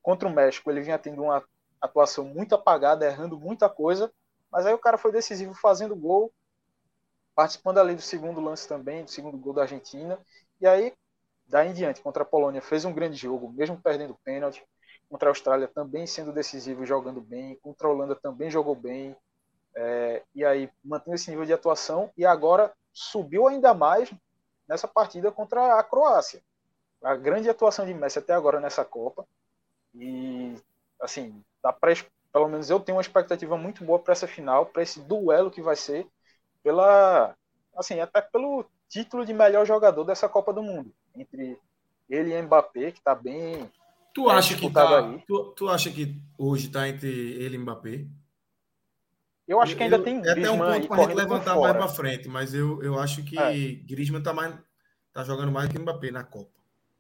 Contra 0.03 0.29
o 0.29 0.33
México, 0.33 0.71
ele 0.71 0.81
vinha 0.81 0.99
tendo 0.99 1.23
uma 1.23 1.45
atuação 1.81 2.25
muito 2.25 2.55
apagada, 2.55 3.07
errando 3.07 3.39
muita 3.39 3.69
coisa, 3.69 4.13
mas 4.51 4.67
aí 4.67 4.73
o 4.73 4.79
cara 4.79 4.97
foi 4.99 5.13
decisivo 5.13 5.55
fazendo 5.55 5.95
gol, 5.95 6.33
participando 7.35 7.79
ali 7.79 7.95
do 7.95 8.03
segundo 8.03 8.41
lance 8.41 8.67
também, 8.67 9.05
do 9.05 9.11
segundo 9.11 9.39
gol 9.39 9.53
da 9.55 9.63
Argentina, 9.63 10.19
e 10.61 10.67
aí 10.67 10.93
daí 11.47 11.69
em 11.71 11.75
diante, 11.75 12.03
contra 12.03 12.23
a 12.23 12.27
Polônia, 12.27 12.61
fez 12.61 12.85
um 12.85 12.93
grande 12.93 13.17
jogo, 13.17 13.51
mesmo 13.53 13.81
perdendo 13.81 14.19
pênalti. 14.25 14.65
Contra 15.09 15.29
a 15.29 15.31
Austrália 15.31 15.69
também 15.69 16.07
sendo 16.07 16.33
decisivo, 16.33 16.85
jogando 16.85 17.21
bem. 17.21 17.57
Contra 17.63 17.89
a 17.89 17.91
Holanda 17.91 18.15
também 18.15 18.51
jogou 18.51 18.75
bem. 18.75 19.17
É, 19.75 20.23
e 20.35 20.45
aí 20.45 20.71
mantendo 20.85 21.15
esse 21.15 21.31
nível 21.31 21.47
de 21.47 21.53
atuação. 21.53 22.11
E 22.17 22.27
agora 22.27 22.73
subiu 22.93 23.49
ainda 23.49 23.73
mais 23.75 24.13
nessa 24.69 24.87
partida 24.87 25.33
contra 25.33 25.79
a 25.79 25.83
Croácia. 25.83 26.43
A 27.03 27.15
grande 27.17 27.49
atuação 27.49 27.87
de 27.87 27.95
Messi 27.95 28.19
até 28.19 28.35
agora 28.35 28.61
nessa 28.61 28.85
Copa. 28.85 29.27
E, 29.95 30.55
assim, 31.01 31.43
dá 31.63 31.73
pra, 31.73 31.93
pelo 32.33 32.49
menos 32.49 32.71
eu 32.71 32.81
tenho 32.81 32.97
uma 32.97 33.03
expectativa 33.03 33.57
muito 33.57 33.85
boa 33.85 33.99
para 33.99 34.13
essa 34.13 34.27
final, 34.27 34.67
para 34.67 34.83
esse 34.83 35.01
duelo 35.01 35.51
que 35.51 35.63
vai 35.63 35.77
ser, 35.77 36.07
pela, 36.63 37.35
assim, 37.77 38.01
até 38.01 38.21
pelo 38.21 38.65
título 38.89 39.25
de 39.25 39.33
melhor 39.33 39.67
jogador 39.67 40.05
dessa 40.05 40.29
Copa 40.29 40.53
do 40.53 40.63
Mundo, 40.63 40.93
entre 41.15 41.59
ele 42.09 42.33
e 42.35 42.43
Mbappé, 42.43 42.93
que 42.93 42.99
está 42.99 43.15
bem. 43.15 43.71
Tu 44.19 44.29
acha 44.29 44.57
que 44.57 44.69
tá, 44.69 44.99
aí. 44.99 45.23
Tu, 45.29 45.45
tu 45.57 45.69
acha 45.69 45.91
que 45.91 46.21
hoje 46.37 46.67
está 46.67 46.89
entre 46.89 47.09
ele 47.09 47.55
e 47.55 47.59
Mbappé? 47.59 48.05
Eu 49.47 49.61
acho 49.61 49.77
que 49.77 49.83
ainda 49.85 49.97
eu, 49.97 50.03
tem 50.03 50.21
É 50.25 50.33
até 50.33 50.51
um 50.51 50.59
ponto 50.59 50.89
para 50.89 51.03
gente 51.05 51.15
levantar 51.15 51.57
mais 51.57 51.77
para 51.77 51.89
frente, 51.89 52.29
mas 52.29 52.53
eu, 52.53 52.83
eu 52.83 52.99
acho 52.99 53.23
que 53.23 53.39
é. 53.39 53.53
Griezmann 53.87 54.19
está 54.19 54.33
mais 54.33 54.55
tá 55.13 55.23
jogando 55.23 55.53
mais 55.53 55.71
que 55.71 55.79
Mbappé 55.79 56.11
na 56.11 56.25
Copa. 56.25 56.51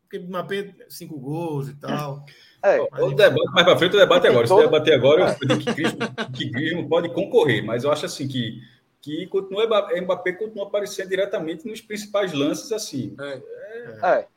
Porque 0.02 0.20
Mbappé, 0.20 0.72
cinco 0.88 1.18
gols 1.18 1.68
e 1.68 1.74
tal. 1.74 2.24
É, 2.62 2.81
o 2.81 3.11
debate 3.11 3.52
mais 3.52 3.66
para 3.66 3.76
frente, 3.76 3.96
o 3.96 3.98
debate 3.98 4.28
agora. 4.28 4.46
Se 4.46 4.54
todo... 4.54 4.62
debater 4.62 4.94
agora, 4.94 5.37
eu 5.42 5.48
digo 5.48 5.61
que 5.61 5.72
Griezmann, 5.72 6.14
que 6.33 6.50
Griezmann 6.50 6.88
pode 6.88 7.12
concorrer, 7.12 7.64
mas 7.64 7.83
eu 7.83 7.90
acho 7.90 8.07
assim 8.07 8.28
que 8.28 8.62
que 9.00 9.26
continua 9.26 9.66
Mbappé 10.00 10.33
continua 10.33 10.66
aparecendo 10.66 11.09
diretamente 11.09 11.66
nos 11.66 11.81
principais 11.81 12.33
lances 12.33 12.70
assim. 12.70 13.16
É. 13.20 13.42
é. 14.02 14.28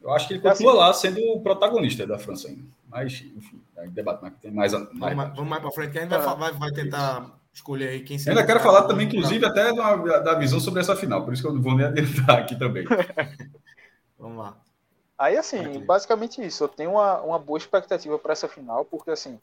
Eu 0.00 0.12
acho 0.12 0.28
que 0.28 0.34
ele 0.34 0.40
continua 0.40 0.72
assim, 0.72 0.80
lá 0.80 0.92
sendo 0.92 1.32
o 1.32 1.40
protagonista 1.40 2.06
da 2.06 2.18
França 2.18 2.48
ainda. 2.48 2.62
Mas, 2.88 3.24
enfim, 3.36 3.60
debate 3.88 4.22
mais 4.22 4.34
tem 4.40 4.50
mais. 4.50 4.72
mais 4.72 5.34
vamos 5.34 5.48
mais, 5.48 5.62
para 5.62 5.70
frente, 5.72 5.92
que 5.92 5.98
a 5.98 6.02
gente 6.02 6.10
vai, 6.10 6.36
vai, 6.36 6.52
vai 6.52 6.72
tentar 6.72 7.38
escolher 7.52 7.88
aí 7.88 8.00
quem 8.00 8.18
se. 8.18 8.28
Ainda 8.28 8.46
quero 8.46 8.60
falar 8.60 8.84
também, 8.84 9.06
inclusive, 9.06 9.44
até 9.44 9.74
da, 9.74 10.18
da 10.20 10.34
visão 10.34 10.60
sobre 10.60 10.80
essa 10.80 10.94
final, 10.94 11.24
por 11.24 11.32
isso 11.32 11.42
que 11.42 11.48
eu 11.48 11.54
não 11.54 11.62
vou 11.62 11.74
nem 11.74 11.86
adiantar 11.86 12.38
aqui 12.38 12.56
também. 12.56 12.84
vamos 14.18 14.38
lá. 14.38 14.56
Aí, 15.18 15.36
assim, 15.36 15.58
aqui. 15.58 15.78
basicamente 15.78 16.44
isso. 16.44 16.62
Eu 16.64 16.68
tenho 16.68 16.92
uma, 16.92 17.20
uma 17.22 17.38
boa 17.38 17.58
expectativa 17.58 18.18
para 18.18 18.32
essa 18.32 18.46
final, 18.46 18.84
porque, 18.84 19.10
assim, 19.10 19.40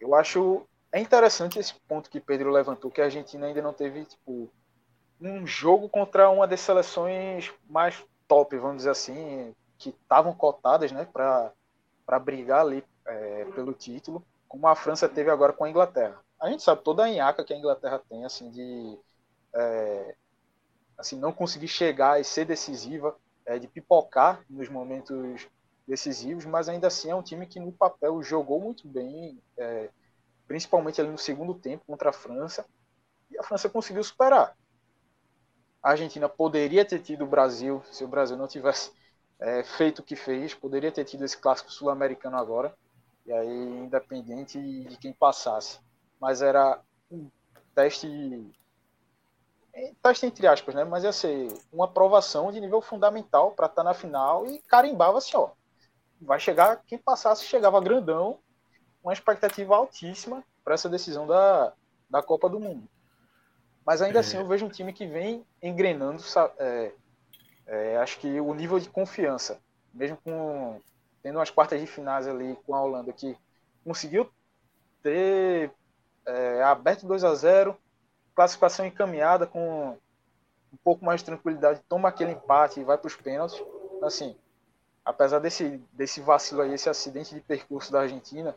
eu 0.00 0.14
acho 0.14 0.66
é 0.92 0.98
interessante 0.98 1.58
esse 1.58 1.74
ponto 1.86 2.10
que 2.10 2.20
Pedro 2.20 2.50
levantou, 2.50 2.90
que 2.90 3.00
a 3.00 3.04
Argentina 3.04 3.46
ainda 3.46 3.62
não 3.62 3.72
teve 3.72 4.04
tipo 4.04 4.50
um 5.20 5.46
jogo 5.46 5.88
contra 5.88 6.30
uma 6.30 6.46
das 6.46 6.60
seleções 6.60 7.52
mais 7.68 8.02
top, 8.26 8.56
vamos 8.56 8.78
dizer 8.78 8.90
assim, 8.90 9.54
que 9.80 9.88
estavam 9.88 10.34
cotadas, 10.34 10.92
né, 10.92 11.08
para 11.12 12.18
brigar 12.20 12.60
ali 12.60 12.84
é, 13.06 13.46
pelo 13.46 13.72
título, 13.72 14.24
como 14.46 14.68
a 14.68 14.76
França 14.76 15.08
teve 15.08 15.30
agora 15.30 15.54
com 15.54 15.64
a 15.64 15.70
Inglaterra. 15.70 16.20
A 16.38 16.50
gente 16.50 16.62
sabe 16.62 16.82
toda 16.82 17.04
a 17.04 17.08
enhaca 17.08 17.44
que 17.44 17.54
a 17.54 17.56
Inglaterra 17.56 18.00
tem, 18.08 18.24
assim, 18.24 18.50
de 18.50 18.98
é, 19.54 20.14
assim 20.98 21.18
não 21.18 21.32
conseguir 21.32 21.68
chegar 21.68 22.20
e 22.20 22.24
ser 22.24 22.44
decisiva, 22.44 23.16
é, 23.46 23.58
de 23.58 23.66
pipocar 23.66 24.44
nos 24.50 24.68
momentos 24.68 25.48
decisivos, 25.88 26.44
mas 26.44 26.68
ainda 26.68 26.86
assim 26.86 27.10
é 27.10 27.14
um 27.14 27.22
time 27.22 27.46
que 27.46 27.58
no 27.58 27.72
papel 27.72 28.22
jogou 28.22 28.60
muito 28.60 28.86
bem, 28.86 29.42
é, 29.56 29.88
principalmente 30.46 31.00
ali 31.00 31.10
no 31.10 31.18
segundo 31.18 31.54
tempo 31.54 31.84
contra 31.86 32.10
a 32.10 32.12
França, 32.12 32.66
e 33.30 33.38
a 33.38 33.42
França 33.42 33.68
conseguiu 33.68 34.04
superar. 34.04 34.54
A 35.82 35.90
Argentina 35.90 36.28
poderia 36.28 36.84
ter 36.84 36.98
tido 36.98 37.24
o 37.24 37.28
Brasil, 37.28 37.82
se 37.90 38.04
o 38.04 38.08
Brasil 38.08 38.36
não 38.36 38.46
tivesse 38.46 38.92
é, 39.40 39.62
feito 39.62 40.00
o 40.00 40.02
que 40.02 40.14
fez, 40.14 40.54
poderia 40.54 40.92
ter 40.92 41.04
tido 41.04 41.24
esse 41.24 41.36
clássico 41.36 41.72
sul-americano 41.72 42.36
agora, 42.36 42.74
e 43.26 43.32
aí 43.32 43.48
independente 43.48 44.58
de 44.60 44.96
quem 44.98 45.12
passasse. 45.12 45.78
Mas 46.20 46.42
era 46.42 46.80
um 47.10 47.28
teste, 47.74 48.46
é, 49.72 49.92
teste 50.02 50.26
entre 50.26 50.46
aspas, 50.46 50.74
né? 50.74 50.84
Mas 50.84 51.04
ia 51.04 51.12
ser 51.12 51.48
uma 51.72 51.86
aprovação 51.86 52.52
de 52.52 52.60
nível 52.60 52.82
fundamental 52.82 53.52
para 53.52 53.66
estar 53.66 53.82
tá 53.82 53.84
na 53.84 53.94
final 53.94 54.46
e 54.46 54.60
carimbava 54.68 55.18
assim, 55.18 55.36
ó, 55.36 55.50
vai 56.20 56.38
chegar 56.38 56.82
quem 56.86 56.98
passasse 56.98 57.44
chegava 57.44 57.80
grandão 57.80 58.38
uma 59.02 59.14
expectativa 59.14 59.74
altíssima 59.74 60.44
para 60.62 60.74
essa 60.74 60.88
decisão 60.88 61.26
da, 61.26 61.72
da 62.08 62.22
Copa 62.22 62.48
do 62.48 62.60
Mundo. 62.60 62.86
Mas 63.84 64.02
ainda 64.02 64.20
assim, 64.20 64.36
é. 64.36 64.40
assim, 64.40 64.44
eu 64.44 64.48
vejo 64.48 64.66
um 64.66 64.68
time 64.68 64.92
que 64.92 65.06
vem 65.06 65.44
engrenando. 65.62 66.22
É, 66.58 66.92
é, 67.70 67.96
acho 67.98 68.18
que 68.18 68.40
o 68.40 68.52
nível 68.52 68.80
de 68.80 68.90
confiança, 68.90 69.60
mesmo 69.94 70.18
com 70.24 70.80
tendo 71.22 71.38
umas 71.38 71.50
quartas 71.50 71.80
de 71.80 71.86
finais 71.86 72.26
ali 72.26 72.58
com 72.66 72.74
a 72.74 72.82
Holanda, 72.82 73.12
que 73.12 73.38
conseguiu 73.84 74.28
ter 75.02 75.70
é, 76.26 76.62
aberto 76.64 77.06
2 77.06 77.22
a 77.22 77.34
0 77.34 77.76
classificação 78.34 78.84
encaminhada 78.86 79.46
com 79.46 79.96
um 80.72 80.76
pouco 80.82 81.04
mais 81.04 81.20
de 81.20 81.26
tranquilidade, 81.26 81.80
toma 81.88 82.08
aquele 82.08 82.32
empate 82.32 82.80
e 82.80 82.84
vai 82.84 82.98
para 82.98 83.06
os 83.06 83.14
pênaltis. 83.14 83.62
Assim, 84.02 84.36
apesar 85.04 85.38
desse, 85.38 85.80
desse 85.92 86.20
vacilo 86.20 86.62
aí, 86.62 86.74
esse 86.74 86.88
acidente 86.88 87.34
de 87.34 87.40
percurso 87.40 87.92
da 87.92 88.00
Argentina, 88.00 88.56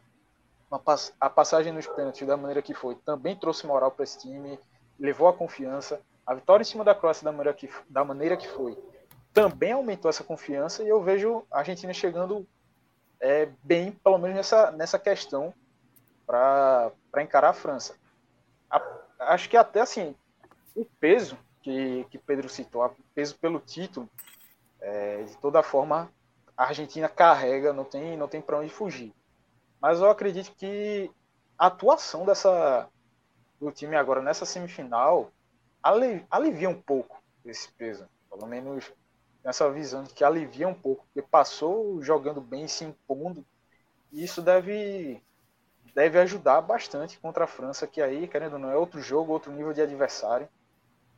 a 1.19 1.29
passagem 1.29 1.71
nos 1.71 1.85
pênaltis 1.85 2.25
da 2.25 2.35
maneira 2.35 2.63
que 2.63 2.73
foi 2.73 2.95
também 2.95 3.35
trouxe 3.35 3.67
moral 3.67 3.91
para 3.91 4.05
esse 4.05 4.19
time, 4.19 4.59
levou 4.99 5.27
a 5.27 5.33
confiança. 5.33 6.01
A 6.25 6.33
vitória 6.33 6.63
em 6.63 6.65
cima 6.65 6.83
da 6.83 6.95
Croácia 6.95 7.23
da 7.23 7.31
maneira 7.31 7.53
que, 7.53 7.69
da 7.89 8.03
maneira 8.03 8.37
que 8.37 8.47
foi 8.47 8.75
também 9.33 9.71
aumentou 9.71 10.09
essa 10.09 10.23
confiança 10.23 10.83
e 10.83 10.87
eu 10.87 11.01
vejo 11.01 11.45
a 11.51 11.59
Argentina 11.59 11.91
chegando 11.91 12.47
é, 13.19 13.49
bem, 13.63 13.91
pelo 13.91 14.17
menos 14.17 14.37
nessa, 14.37 14.71
nessa 14.71 14.99
questão, 14.99 15.53
para 16.25 16.91
encarar 17.17 17.49
a 17.49 17.53
França. 17.53 17.95
A, 18.69 18.81
acho 19.19 19.49
que 19.49 19.57
até 19.57 19.81
assim, 19.81 20.15
o 20.75 20.85
peso 20.85 21.37
que, 21.61 22.05
que 22.11 22.17
Pedro 22.17 22.47
citou, 22.47 22.85
o 22.85 22.95
peso 23.15 23.35
pelo 23.37 23.59
título, 23.59 24.07
é, 24.79 25.23
de 25.23 25.37
toda 25.37 25.63
forma, 25.63 26.11
a 26.55 26.65
Argentina 26.65 27.09
carrega, 27.09 27.73
não 27.73 27.85
tem, 27.85 28.15
não 28.15 28.27
tem 28.27 28.41
para 28.41 28.59
onde 28.59 28.69
fugir. 28.69 29.13
Mas 29.81 29.99
eu 29.99 30.09
acredito 30.09 30.53
que 30.55 31.09
a 31.57 31.67
atuação 31.67 32.25
dessa 32.25 32.87
do 33.59 33.71
time 33.71 33.95
agora 33.95 34.21
nessa 34.21 34.45
semifinal 34.45 35.31
alivia 36.29 36.69
um 36.69 36.79
pouco 36.79 37.21
esse 37.45 37.71
peso. 37.73 38.07
Pelo 38.29 38.45
menos 38.45 38.91
nessa 39.43 39.69
visão 39.71 40.03
de 40.03 40.13
que 40.13 40.23
alivia 40.23 40.67
um 40.67 40.73
pouco, 40.73 41.05
porque 41.05 41.21
passou 41.21 42.01
jogando 42.01 42.39
bem, 42.39 42.67
se 42.67 42.85
impondo, 42.85 43.45
e 44.11 44.23
isso 44.23 44.41
deve 44.41 45.21
deve 45.93 46.17
ajudar 46.19 46.61
bastante 46.61 47.19
contra 47.19 47.43
a 47.43 47.47
França, 47.47 47.85
que 47.85 48.01
aí, 48.01 48.27
querendo 48.27 48.53
ou 48.53 48.59
não, 48.59 48.71
é 48.71 48.75
outro 48.75 48.99
jogo, 48.99 49.31
outro 49.31 49.51
nível 49.51 49.73
de 49.73 49.81
adversário. 49.81 50.47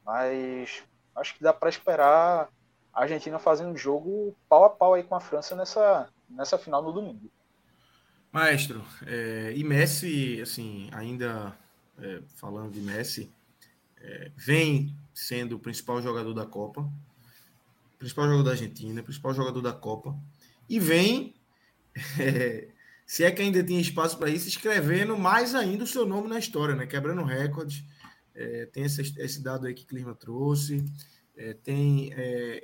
Mas 0.06 0.84
acho 1.16 1.36
que 1.36 1.44
dá 1.44 1.54
para 1.54 1.70
esperar 1.70 2.50
a 2.94 3.02
Argentina 3.02 3.40
fazendo 3.40 3.72
um 3.72 3.78
jogo 3.78 4.36
pau 4.50 4.66
a 4.66 4.70
pau 4.70 4.94
aí 4.94 5.04
com 5.04 5.16
a 5.16 5.20
França 5.22 5.56
nessa, 5.56 6.10
nessa 6.30 6.58
final 6.58 6.84
no 6.84 6.92
domingo. 6.92 7.32
Maestro, 8.32 8.84
é, 9.08 9.54
e 9.56 9.64
Messi, 9.64 10.42
assim, 10.42 10.90
ainda 10.92 11.58
é, 11.98 12.22
falando 12.36 12.72
de 12.72 12.82
Messi, 12.82 13.32
é, 13.98 14.30
vem 14.36 14.94
sendo 15.14 15.56
o 15.56 15.60
principal 15.60 16.02
jogador 16.02 16.34
da 16.34 16.46
Copa, 16.46 16.86
principal 17.98 18.26
jogador 18.26 18.44
da 18.44 18.52
Argentina, 18.52 19.04
principal 19.04 19.34
jogador 19.34 19.62
da 19.62 19.74
Copa, 19.74 20.18
e 20.70 20.80
vem, 20.80 21.36
é, 22.20 22.70
se 23.06 23.24
é 23.24 23.32
que 23.32 23.42
ainda 23.42 23.64
tinha 23.64 23.80
espaço 23.80 24.18
para 24.18 24.30
isso, 24.30 24.48
escrevendo 24.48 25.18
mais 25.18 25.56
ainda 25.56 25.84
o 25.84 25.88
seu 25.88 26.06
nome 26.06 26.28
na 26.28 26.40
história, 26.40 26.76
né? 26.76 26.86
Quebrando 26.86 27.24
recordes. 27.24 27.84
É, 28.34 28.66
tem 28.66 28.84
esse, 28.84 29.02
esse, 29.18 29.42
dado 29.42 29.66
aí 29.66 29.74
que 29.74 29.86
Clima 29.86 30.14
trouxe. 30.14 30.84
É, 31.38 31.54
tem, 31.54 32.12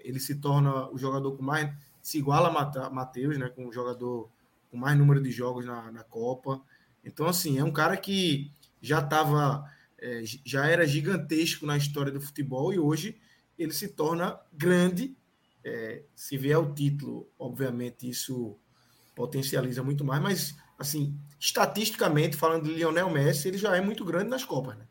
ele 0.03 0.19
se 0.19 0.35
torna 0.35 0.89
o 0.89 0.97
jogador 0.97 1.35
com 1.37 1.43
mais. 1.43 1.71
se 2.01 2.17
iguala 2.17 2.49
a 2.49 2.89
Matheus, 2.89 3.37
né? 3.37 3.49
Com 3.49 3.67
o 3.67 3.73
jogador 3.73 4.29
com 4.71 4.77
mais 4.77 4.97
número 4.97 5.21
de 5.21 5.29
jogos 5.29 5.65
na, 5.65 5.91
na 5.91 6.03
Copa. 6.03 6.61
Então, 7.03 7.27
assim, 7.27 7.59
é 7.59 7.63
um 7.63 7.71
cara 7.71 7.97
que 7.97 8.51
já 8.81 8.99
estava, 8.99 9.69
é, 9.99 10.23
já 10.45 10.65
era 10.65 10.87
gigantesco 10.87 11.65
na 11.65 11.77
história 11.77 12.11
do 12.11 12.21
futebol 12.21 12.73
e 12.73 12.79
hoje 12.79 13.19
ele 13.59 13.73
se 13.73 13.89
torna 13.89 14.39
grande. 14.51 15.15
É, 15.63 16.03
se 16.15 16.37
vier 16.37 16.57
o 16.57 16.73
título, 16.73 17.29
obviamente 17.37 18.09
isso 18.09 18.57
potencializa 19.15 19.83
muito 19.83 20.03
mais, 20.03 20.21
mas, 20.21 20.55
assim, 20.79 21.15
estatisticamente, 21.39 22.35
falando 22.35 22.63
de 22.63 22.73
Lionel 22.73 23.09
Messi, 23.09 23.47
ele 23.47 23.57
já 23.57 23.75
é 23.75 23.81
muito 23.81 24.03
grande 24.03 24.29
nas 24.29 24.43
Copas, 24.43 24.77
né? 24.77 24.87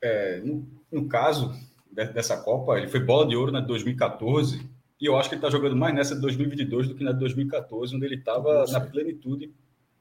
É, 0.00 0.40
no, 0.40 0.68
no 0.90 1.08
caso 1.08 1.54
dessa 1.90 2.36
Copa, 2.42 2.78
ele 2.78 2.88
foi 2.88 3.00
bola 3.00 3.26
de 3.26 3.36
ouro 3.36 3.52
na 3.52 3.60
2014 3.60 4.68
e 5.00 5.06
eu 5.06 5.16
acho 5.16 5.28
que 5.28 5.34
ele 5.34 5.40
está 5.40 5.50
jogando 5.50 5.74
mais 5.74 5.92
nessa 5.92 6.14
de 6.14 6.20
2022 6.20 6.88
do 6.88 6.94
que 6.94 7.02
na 7.02 7.10
de 7.12 7.18
2014, 7.18 7.96
onde 7.96 8.06
ele 8.06 8.14
estava 8.14 8.64
na 8.66 8.80
plenitude 8.80 9.52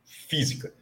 física. 0.04 0.74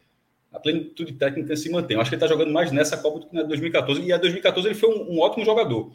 A 0.52 0.58
plenitude 0.58 1.14
técnica 1.14 1.56
se 1.56 1.70
mantém. 1.70 1.94
Eu 1.94 2.02
acho 2.02 2.10
que 2.10 2.16
ele 2.16 2.22
está 2.22 2.34
jogando 2.34 2.52
mais 2.52 2.70
nessa 2.70 2.98
Copa 2.98 3.20
do 3.20 3.26
que 3.28 3.34
na 3.34 3.42
de 3.42 3.48
2014. 3.48 4.02
E 4.02 4.12
a 4.12 4.18
2014 4.18 4.68
ele 4.68 4.74
foi 4.74 4.90
um, 4.90 5.14
um 5.14 5.20
ótimo 5.20 5.44
jogador. 5.44 5.90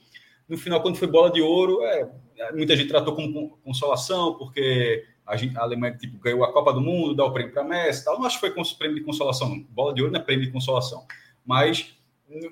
No 0.47 0.57
final, 0.57 0.81
quando 0.81 0.97
foi 0.97 1.07
bola 1.07 1.31
de 1.31 1.41
ouro, 1.41 1.81
é, 1.83 2.07
muita 2.53 2.75
gente 2.75 2.87
tratou 2.87 3.15
como 3.15 3.57
consolação, 3.63 4.35
porque 4.35 5.05
a, 5.25 5.35
gente, 5.35 5.57
a 5.57 5.61
Alemanha 5.61 5.97
tipo, 5.97 6.19
ganhou 6.19 6.43
a 6.43 6.53
Copa 6.53 6.71
do 6.71 6.81
Mundo, 6.81 7.15
dá 7.15 7.25
o 7.25 7.31
prêmio 7.31 7.51
para 7.51 7.63
Messi 7.63 8.05
tal. 8.05 8.19
Não 8.19 8.25
acho 8.25 8.39
que 8.39 8.47
foi 8.47 8.63
prêmio 8.77 8.97
de 8.97 9.03
consolação, 9.03 9.49
não. 9.49 9.59
Bola 9.63 9.93
de 9.93 10.01
ouro 10.01 10.13
não 10.13 10.19
é 10.19 10.23
prêmio 10.23 10.45
de 10.45 10.51
consolação. 10.51 11.05
Mas 11.45 11.95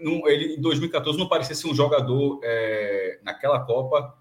não, 0.01 0.27
ele, 0.27 0.55
em 0.55 0.61
2014 0.61 1.17
não 1.17 1.27
parecia 1.27 1.55
ser 1.55 1.67
um 1.67 1.75
jogador 1.75 2.39
é, 2.43 3.19
naquela 3.23 3.59
Copa 3.59 4.17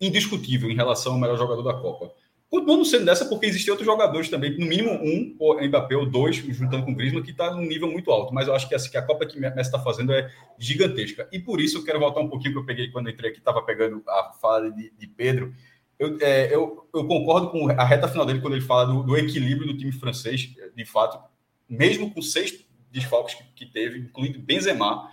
indiscutível 0.00 0.70
em 0.70 0.74
relação 0.74 1.14
ao 1.14 1.18
melhor 1.18 1.36
jogador 1.36 1.62
da 1.62 1.74
Copa. 1.74 2.12
Continuando 2.50 2.84
sendo 2.86 3.04
dessa, 3.04 3.26
porque 3.26 3.44
existem 3.44 3.70
outros 3.70 3.86
jogadores 3.86 4.30
também, 4.30 4.58
no 4.58 4.64
mínimo 4.64 4.90
um, 4.90 5.36
ou 5.38 5.62
Mbappé, 5.62 5.94
ou 5.96 6.06
dois, 6.06 6.36
juntando 6.36 6.82
com 6.82 6.92
o 6.92 6.94
Griezmann, 6.94 7.22
que 7.22 7.30
está 7.30 7.50
num 7.54 7.66
nível 7.66 7.90
muito 7.90 8.10
alto. 8.10 8.32
Mas 8.32 8.48
eu 8.48 8.54
acho 8.54 8.66
que, 8.66 8.74
assim, 8.74 8.90
que 8.90 8.96
a 8.96 9.02
Copa 9.02 9.26
que 9.26 9.38
Messi 9.38 9.60
está 9.60 9.78
fazendo 9.78 10.14
é 10.14 10.32
gigantesca. 10.58 11.28
E 11.30 11.38
por 11.38 11.60
isso 11.60 11.76
eu 11.76 11.84
quero 11.84 12.00
voltar 12.00 12.20
um 12.20 12.28
pouquinho 12.28 12.54
que 12.54 12.58
eu 12.58 12.64
peguei 12.64 12.90
quando 12.90 13.10
entrei 13.10 13.30
aqui, 13.30 13.38
estava 13.38 13.60
pegando 13.60 14.02
a 14.08 14.32
fala 14.40 14.70
de, 14.70 14.90
de 14.98 15.06
Pedro. 15.06 15.54
Eu, 15.98 16.16
é, 16.22 16.54
eu, 16.54 16.88
eu, 16.94 17.06
concordo 17.06 17.50
com 17.50 17.68
a 17.68 17.84
reta 17.84 18.08
final 18.08 18.24
dele 18.24 18.40
quando 18.40 18.54
ele 18.54 18.64
fala 18.64 18.86
do, 18.86 19.02
do, 19.02 19.16
equilíbrio 19.16 19.66
do 19.66 19.76
time 19.76 19.92
francês, 19.92 20.48
de 20.74 20.84
fato, 20.86 21.20
mesmo 21.68 22.14
com 22.14 22.22
seis 22.22 22.64
desfalques 22.90 23.34
que, 23.34 23.42
que 23.56 23.66
teve, 23.66 23.98
incluindo 23.98 24.38
Benzema, 24.38 25.10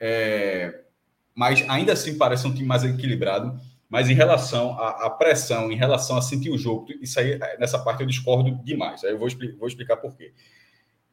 é, 0.00 0.82
mas 1.34 1.64
ainda 1.68 1.92
assim 1.92 2.18
parece 2.18 2.46
um 2.46 2.52
time 2.52 2.66
mais 2.66 2.84
equilibrado. 2.84 3.58
Mas 3.88 4.10
em 4.10 4.14
relação 4.14 4.78
à, 4.78 5.06
à, 5.06 5.10
pressão, 5.10 5.70
em 5.70 5.76
relação 5.76 6.16
a 6.16 6.22
sentir 6.22 6.50
o 6.50 6.58
jogo, 6.58 6.86
isso 7.00 7.20
aí, 7.20 7.38
nessa 7.58 7.78
parte 7.78 8.00
eu 8.00 8.06
discordo 8.06 8.50
demais. 8.64 9.04
Aí 9.04 9.12
eu 9.12 9.18
vou, 9.18 9.28
vou 9.58 9.68
explicar 9.68 9.96
por 9.96 10.16
quê. 10.16 10.32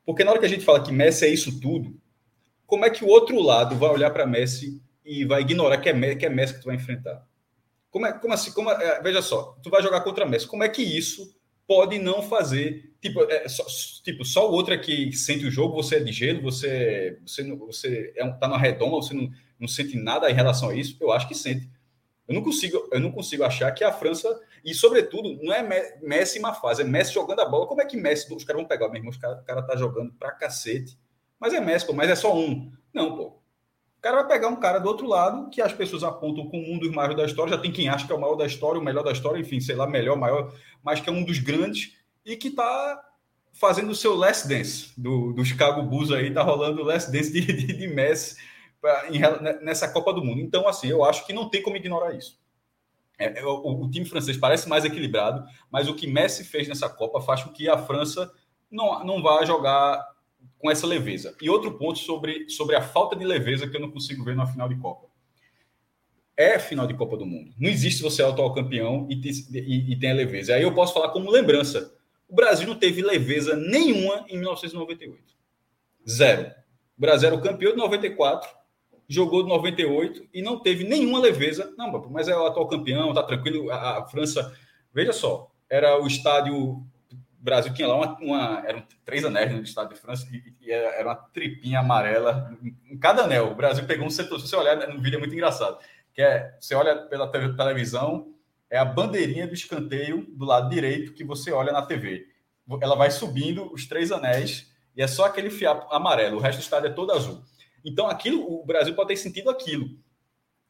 Porque 0.06 0.24
na 0.24 0.32
hora 0.32 0.40
que 0.40 0.46
a 0.46 0.50
gente 0.50 0.66
fala 0.66 0.84
que 0.84 0.92
Messi 0.92 1.26
é 1.26 1.30
isso 1.30 1.60
tudo, 1.60 1.96
como 2.66 2.86
é 2.86 2.90
que 2.90 3.04
o 3.04 3.08
outro 3.08 3.40
lado 3.42 3.76
vai 3.76 3.90
olhar 3.90 4.10
para 4.12 4.26
Messi 4.26 4.82
e 5.06 5.24
vai 5.26 5.42
ignorar 5.42 5.78
que 5.78 5.90
é, 5.90 6.16
que 6.16 6.26
é 6.26 6.30
Messi 6.30 6.56
que 6.56 6.62
tu 6.62 6.66
vai 6.66 6.76
enfrentar? 6.76 7.24
Como, 7.92 8.08
é, 8.08 8.14
como 8.14 8.34
assim? 8.34 8.52
Como 8.52 8.72
é, 8.72 9.02
veja 9.02 9.22
só, 9.22 9.56
tu 9.62 9.70
vai 9.70 9.82
jogar 9.84 10.02
contra 10.02 10.26
Messi. 10.26 10.48
Como 10.48 10.64
é 10.64 10.70
que 10.70 10.82
isso 10.82 11.36
pode 11.68 12.00
não 12.00 12.24
fazer? 12.24 12.92
Tipo, 13.00 13.24
é, 13.30 13.48
só, 13.48 13.64
tipo, 14.04 14.26
só 14.26 14.50
o 14.50 14.54
outro 14.54 14.74
é 14.74 14.78
que 14.78 15.12
sente 15.14 15.46
o 15.46 15.52
jogo, 15.52 15.76
você 15.76 15.98
é 15.98 16.00
de 16.00 16.12
gelo, 16.12 16.42
você, 16.42 17.20
você, 17.26 17.44
você 17.56 18.14
é, 18.16 18.28
tá 18.32 18.48
na 18.48 18.58
redoma, 18.58 18.96
você 18.96 19.14
não, 19.14 19.30
não 19.60 19.68
sente 19.68 19.96
nada 19.96 20.30
em 20.32 20.34
relação 20.34 20.70
a 20.70 20.76
isso. 20.76 20.98
Eu 21.00 21.12
acho 21.12 21.28
que 21.28 21.36
sente. 21.36 21.70
Eu 22.28 22.36
não 22.36 22.42
consigo, 22.42 22.88
eu 22.92 23.00
não 23.00 23.12
consigo 23.12 23.44
achar 23.44 23.72
que 23.72 23.84
a 23.84 23.92
França, 23.92 24.40
e 24.64 24.74
sobretudo, 24.74 25.38
não 25.44 25.54
é 25.54 25.98
Messi 26.02 26.40
uma 26.40 26.54
fase, 26.54 26.82
é 26.82 26.86
Messi 26.86 27.14
jogando 27.14 27.42
a 27.42 27.46
bola. 27.46 27.68
Como 27.68 27.82
é 27.82 27.86
que 27.86 27.98
Messi, 27.98 28.34
os 28.34 28.44
caras 28.44 28.62
vão 28.62 28.68
pegar, 28.68 28.88
meu 28.88 28.98
irmão, 28.98 29.12
os 29.12 29.18
cara, 29.18 29.36
o 29.36 29.44
cara 29.44 29.62
tá 29.62 29.76
jogando 29.76 30.14
pra 30.14 30.32
cacete. 30.32 30.98
Mas 31.40 31.54
é 31.54 31.60
Messi, 31.60 31.86
pô, 31.86 31.94
mas 31.94 32.10
é 32.10 32.16
só 32.16 32.36
um. 32.36 32.72
Não, 32.94 33.16
pô. 33.16 33.24
O 33.98 34.02
cara 34.02 34.18
vai 34.18 34.28
pegar 34.28 34.48
um 34.48 34.56
cara 34.56 34.80
do 34.80 34.88
outro 34.88 35.08
lado, 35.08 35.50
que 35.50 35.62
as 35.62 35.74
pessoas 35.74 36.04
apontam 36.04 36.50
como 36.50 36.74
um 36.74 36.78
dos 36.78 36.92
maiores 36.92 37.18
da 37.18 37.26
história, 37.26 37.54
já 37.54 37.58
tem 37.58 37.72
quem 37.72 37.88
acha 37.88 38.06
que 38.06 38.12
é 38.12 38.16
o 38.16 38.20
maior 38.20 38.36
da 38.36 38.46
história, 38.46 38.80
o 38.80 38.84
melhor 38.84 39.04
da 39.04 39.12
história, 39.12 39.40
enfim, 39.40 39.60
sei 39.60 39.76
lá, 39.76 39.88
melhor, 39.88 40.18
maior, 40.18 40.54
mas 40.84 41.00
que 41.00 41.10
é 41.10 41.12
um 41.12 41.24
dos 41.24 41.40
grandes, 41.40 41.98
e 42.26 42.36
que 42.36 42.50
tá 42.50 43.02
fazendo 43.54 43.92
o 43.92 43.96
seu 43.96 44.14
last 44.16 44.48
dance 44.48 44.92
do, 44.98 45.32
do 45.32 45.46
Chicago 45.46 45.84
Bulls 45.84 46.12
aí, 46.12 46.34
tá 46.34 46.42
rolando 46.42 46.82
o 46.82 46.86
last 46.86 47.12
dance 47.12 47.32
de, 47.32 47.42
de, 47.42 47.68
de 47.68 47.88
Messi 47.88 48.36
nessa 49.62 49.88
Copa 49.92 50.14
do 50.14 50.24
Mundo. 50.24 50.42
Então, 50.42 50.68
assim, 50.68 50.88
eu 50.88 51.04
acho 51.04 51.26
que 51.26 51.34
não 51.34 51.50
tem 51.50 51.62
como 51.62 51.78
ignorar 51.78 52.14
isso. 52.14 52.42
É, 53.18 53.40
é, 53.40 53.46
o, 53.46 53.84
o, 53.84 53.90
time 53.90 54.06
francês 54.06 54.38
parece 54.38 54.68
mais 54.68 54.84
equilibrado, 54.84 55.46
mas 55.72 55.88
o 55.88 55.96
que 55.96 56.08
Messi 56.08 56.44
fez 56.44 56.68
nessa 56.68 56.90
Copa 56.90 57.22
faz 57.22 57.44
com 57.44 57.52
que 57.52 57.70
a 57.70 57.78
França 57.78 58.32
não, 58.70 59.04
não 59.06 59.22
vá 59.22 59.46
jogar 59.46 60.04
com 60.58 60.70
essa 60.70 60.88
leveza. 60.88 61.36
E 61.42 61.50
outro 61.50 61.78
ponto 61.78 62.00
sobre, 62.00 62.50
sobre 62.50 62.76
a 62.76 62.82
falta 62.82 63.16
de 63.16 63.24
leveza 63.24 63.68
que 63.68 63.76
eu 63.76 63.82
não 63.82 63.92
consigo 63.92 64.24
ver 64.24 64.36
na 64.36 64.48
final 64.48 64.68
de 64.68 64.76
Copa. 64.76 65.08
É 66.36 66.58
final 66.58 66.88
de 66.88 66.96
Copa 66.96 67.16
do 67.16 67.26
Mundo. 67.26 67.54
Não 67.60 67.70
existe 67.70 68.02
você 68.02 68.24
é 68.24 68.26
o 68.26 68.30
atual 68.30 68.54
campeão 68.54 69.08
e, 69.10 69.14
e, 69.14 69.92
e 69.94 70.00
tem 70.00 70.12
a 70.12 70.16
leveza. 70.16 70.56
Aí 70.56 70.64
eu 70.64 70.74
posso 70.74 70.94
falar 70.94 71.10
como 71.10 71.30
lembrança. 71.30 71.96
O 72.28 72.34
Brasil 72.34 72.68
não 72.68 72.76
teve 72.76 73.04
leveza 73.04 73.56
nenhuma 73.56 74.26
em 74.28 74.38
1998. 74.40 75.22
Zero. 76.10 76.52
O 76.98 77.02
Brasil 77.02 77.28
era 77.28 77.36
o 77.36 77.42
campeão 77.42 77.72
de 77.72 77.78
94 77.78 78.50
jogou 79.08 79.46
98 79.46 80.28
e 80.34 80.42
não 80.42 80.60
teve 80.60 80.84
nenhuma 80.84 81.20
leveza. 81.20 81.74
Não, 81.78 81.92
mas 82.10 82.28
é 82.28 82.36
o 82.36 82.46
atual 82.46 82.68
campeão, 82.68 83.14
tá 83.14 83.24
tranquilo. 83.24 83.72
A, 83.72 84.00
a 84.00 84.06
França, 84.08 84.56
veja 84.94 85.14
só, 85.14 85.52
era 85.70 86.02
o 86.02 86.08
estádio. 86.08 86.84
Brasil 87.40 87.74
tinha 87.74 87.88
lá 87.90 87.96
uma, 87.96 88.18
uma, 88.20 88.64
eram 88.66 88.84
três 89.04 89.26
anéis 89.26 89.52
no 89.52 89.62
estádio 89.62 89.96
de 89.96 90.00
França 90.00 90.26
e, 90.32 90.54
e 90.62 90.72
era 90.72 91.10
uma 91.10 91.16
tripinha 91.16 91.80
amarela 91.80 92.58
em 92.90 92.98
cada 92.98 93.24
anel. 93.24 93.52
O 93.52 93.56
Brasil 93.56 93.86
pegou 93.86 94.08
um 94.08 94.10
setor. 94.10 94.40
Se 94.40 94.48
você 94.48 94.56
olhar 94.56 94.76
no 94.88 95.02
vídeo 95.02 95.18
é 95.18 95.20
muito 95.20 95.34
engraçado, 95.34 95.78
que 96.14 96.22
é 96.22 96.56
você 96.60 96.74
olha 96.74 96.96
pela 96.96 97.28
televisão 97.28 98.34
é 98.74 98.78
a 98.80 98.86
bandeirinha 98.86 99.46
do 99.46 99.54
escanteio 99.54 100.26
do 100.30 100.46
lado 100.46 100.68
direito 100.68 101.14
que 101.14 101.24
você 101.24 101.52
olha 101.52 101.72
na 101.72 101.84
TV. 101.84 102.26
Ela 102.82 102.96
vai 102.96 103.12
subindo 103.12 103.72
os 103.72 103.86
três 103.86 104.12
anéis 104.12 104.74
e 104.96 105.02
é 105.04 105.06
só 105.06 105.26
aquele 105.26 105.52
fiapo 105.52 105.94
amarelo. 105.94 106.38
O 106.38 106.40
resto 106.40 106.58
do 106.58 106.64
estádio 106.64 106.88
é 106.88 106.92
todo 106.92 107.12
azul. 107.12 107.44
Então, 107.84 108.08
aquilo, 108.08 108.42
o 108.42 108.66
Brasil 108.66 108.96
pode 108.96 109.10
ter 109.10 109.18
sentido 109.18 109.50
aquilo. 109.50 109.90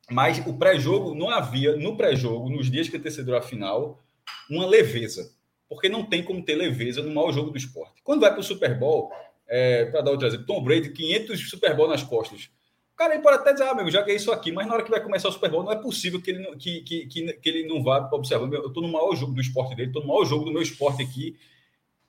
Mas 0.10 0.46
o 0.46 0.58
pré-jogo 0.58 1.16
não 1.16 1.30
havia, 1.30 1.76
no 1.76 1.96
pré-jogo, 1.96 2.50
nos 2.50 2.70
dias 2.70 2.90
que 2.90 2.98
antecederam 2.98 3.38
a 3.38 3.42
final, 3.42 4.02
uma 4.50 4.66
leveza. 4.66 5.34
Porque 5.70 5.88
não 5.88 6.04
tem 6.04 6.24
como 6.24 6.44
ter 6.44 6.56
leveza 6.56 7.02
no 7.02 7.14
maior 7.14 7.32
jogo 7.32 7.52
do 7.52 7.58
esporte. 7.58 8.02
Quando 8.04 8.22
vai 8.22 8.32
para 8.32 8.42
o 8.42 8.44
Super 8.44 8.78
Bowl, 8.78 9.12
é, 9.48 9.86
para 9.86 10.02
dar 10.02 10.12
outro 10.12 10.28
exemplo, 10.28 10.46
Tom 10.46 10.64
Brady, 10.64 10.90
500 10.90 11.50
Super 11.50 11.76
Bowl 11.76 11.88
nas 11.88 12.04
costas. 12.04 12.50
O 12.94 12.96
cara 12.96 13.20
pode 13.20 13.38
até 13.38 13.54
dizer, 13.54 13.66
ah, 13.66 13.74
meu, 13.74 13.90
já 13.90 14.02
ganhei 14.02 14.18
isso 14.18 14.32
aqui, 14.32 14.52
mas 14.52 14.68
na 14.68 14.74
hora 14.76 14.84
que 14.84 14.92
vai 14.92 15.02
começar 15.02 15.28
o 15.28 15.32
Super 15.32 15.50
Bowl, 15.50 15.64
não 15.64 15.72
é 15.72 15.76
possível 15.76 16.22
que 16.22 16.30
ele, 16.30 16.56
que, 16.58 16.82
que, 16.82 17.06
que, 17.08 17.34
que 17.34 17.50
ele 17.50 17.68
não 17.68 17.84
vá 17.84 18.08
observar. 18.12 18.52
Eu 18.54 18.68
estou 18.68 18.84
no 18.84 18.92
maior 18.92 19.16
jogo 19.16 19.34
do 19.34 19.42
esporte 19.42 19.76
dele, 19.76 19.90
estou 19.90 20.04
no 20.04 20.08
maior 20.08 20.26
jogo 20.26 20.46
do 20.46 20.52
meu 20.52 20.62
esporte 20.62 21.02
aqui. 21.02 21.36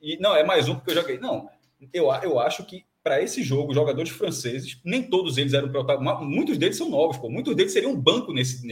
E 0.01 0.19
não, 0.19 0.37
é 0.37 0.45
mais 0.45 0.69
um 0.69 0.75
porque 0.75 0.91
eu 0.91 0.95
já 0.97 1.03
ganhei. 1.03 1.21
Não, 1.21 1.49
eu, 1.93 2.13
eu 2.23 2.39
acho 2.39 2.65
que 2.65 2.85
para 3.05 3.23
esse 3.23 3.43
jogo, 3.43 3.75
jogadores 3.75 4.11
franceses, 4.11 4.81
nem 4.83 5.03
todos 5.03 5.37
eles 5.37 5.53
eram 5.53 5.69
protagonistas, 5.69 6.27
muitos 6.27 6.57
deles 6.57 6.79
são 6.79 6.89
novos, 6.89 7.19
pô, 7.19 7.29
muitos 7.29 7.55
deles 7.55 7.71
seriam 7.71 7.95
banco 7.95 8.33
nesse, 8.33 8.67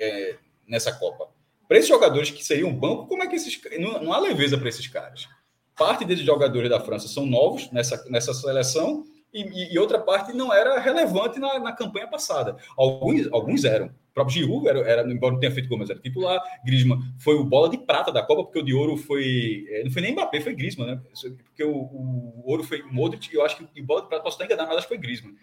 é, 0.00 0.36
nessa 0.66 0.92
Copa. 0.92 1.28
Para 1.68 1.78
esses 1.78 1.88
jogadores 1.88 2.28
que 2.32 2.44
seriam 2.44 2.74
banco, 2.74 3.06
como 3.06 3.22
é 3.22 3.28
que 3.28 3.36
esses. 3.36 3.60
Não, 3.78 4.02
não 4.02 4.12
há 4.12 4.18
leveza 4.18 4.58
para 4.58 4.68
esses 4.68 4.88
caras. 4.88 5.28
Parte 5.76 6.04
desses 6.04 6.24
jogadores 6.24 6.68
da 6.68 6.80
França 6.80 7.06
são 7.06 7.24
novos 7.24 7.70
nessa, 7.70 8.04
nessa 8.10 8.34
seleção 8.34 9.04
e, 9.32 9.74
e 9.74 9.78
outra 9.78 9.98
parte 9.98 10.32
não 10.32 10.52
era 10.52 10.78
relevante 10.78 11.38
na, 11.38 11.58
na 11.58 11.72
campanha 11.72 12.06
passada. 12.06 12.56
Alguns, 12.76 13.28
alguns 13.32 13.64
eram 13.64 13.90
próprio 14.18 14.34
Giroud, 14.34 14.68
era, 14.68 14.80
era, 14.80 15.12
embora 15.12 15.32
não 15.32 15.40
tenha 15.40 15.52
feito 15.52 15.68
gol, 15.68 15.78
mas 15.78 15.90
era 15.90 15.98
titular. 16.00 16.40
Griezmann 16.64 17.00
foi 17.18 17.36
o 17.36 17.44
bola 17.44 17.68
de 17.68 17.78
prata 17.78 18.10
da 18.10 18.22
Copa, 18.22 18.44
porque 18.44 18.58
o 18.58 18.64
de 18.64 18.74
ouro 18.74 18.96
foi. 18.96 19.66
É, 19.68 19.84
não 19.84 19.90
foi 19.90 20.02
nem 20.02 20.12
Mbappé, 20.12 20.40
foi 20.40 20.54
Griezmann, 20.54 20.88
né? 20.88 21.00
Porque 21.44 21.62
o, 21.62 21.72
o 21.72 22.42
ouro 22.44 22.64
foi 22.64 22.82
Modric, 22.82 23.32
e 23.32 23.36
eu 23.36 23.44
acho 23.44 23.56
que 23.56 23.80
o 23.80 23.84
bola 23.84 24.02
de 24.02 24.08
prata 24.08 24.24
posso 24.24 24.34
estar 24.34 24.44
enganado, 24.44 24.68
mas 24.68 24.78
acho 24.78 24.88
que 24.88 24.94
foi 24.94 25.02
Griezmann. 25.02 25.34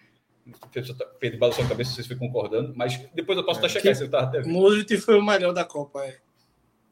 Pedro 1.19 1.39
balançou 1.39 1.65
a 1.65 1.67
cabeça, 1.67 1.91
vocês 1.91 2.06
foi 2.06 2.17
concordando, 2.17 2.74
mas 2.76 2.98
depois 3.15 3.38
eu 3.38 3.43
posso 3.43 3.60
é, 3.62 3.65
estar 3.65 3.80
checando 3.80 3.95
se 3.95 4.04
eu 4.04 4.08
estava 4.08 4.26
até 4.26 4.41
vendo. 4.41 4.52
Modric 4.52 4.98
foi 4.98 5.17
o 5.17 5.26
melhor 5.26 5.54
da 5.54 5.63
Copa, 5.63 6.06
é. 6.06 6.17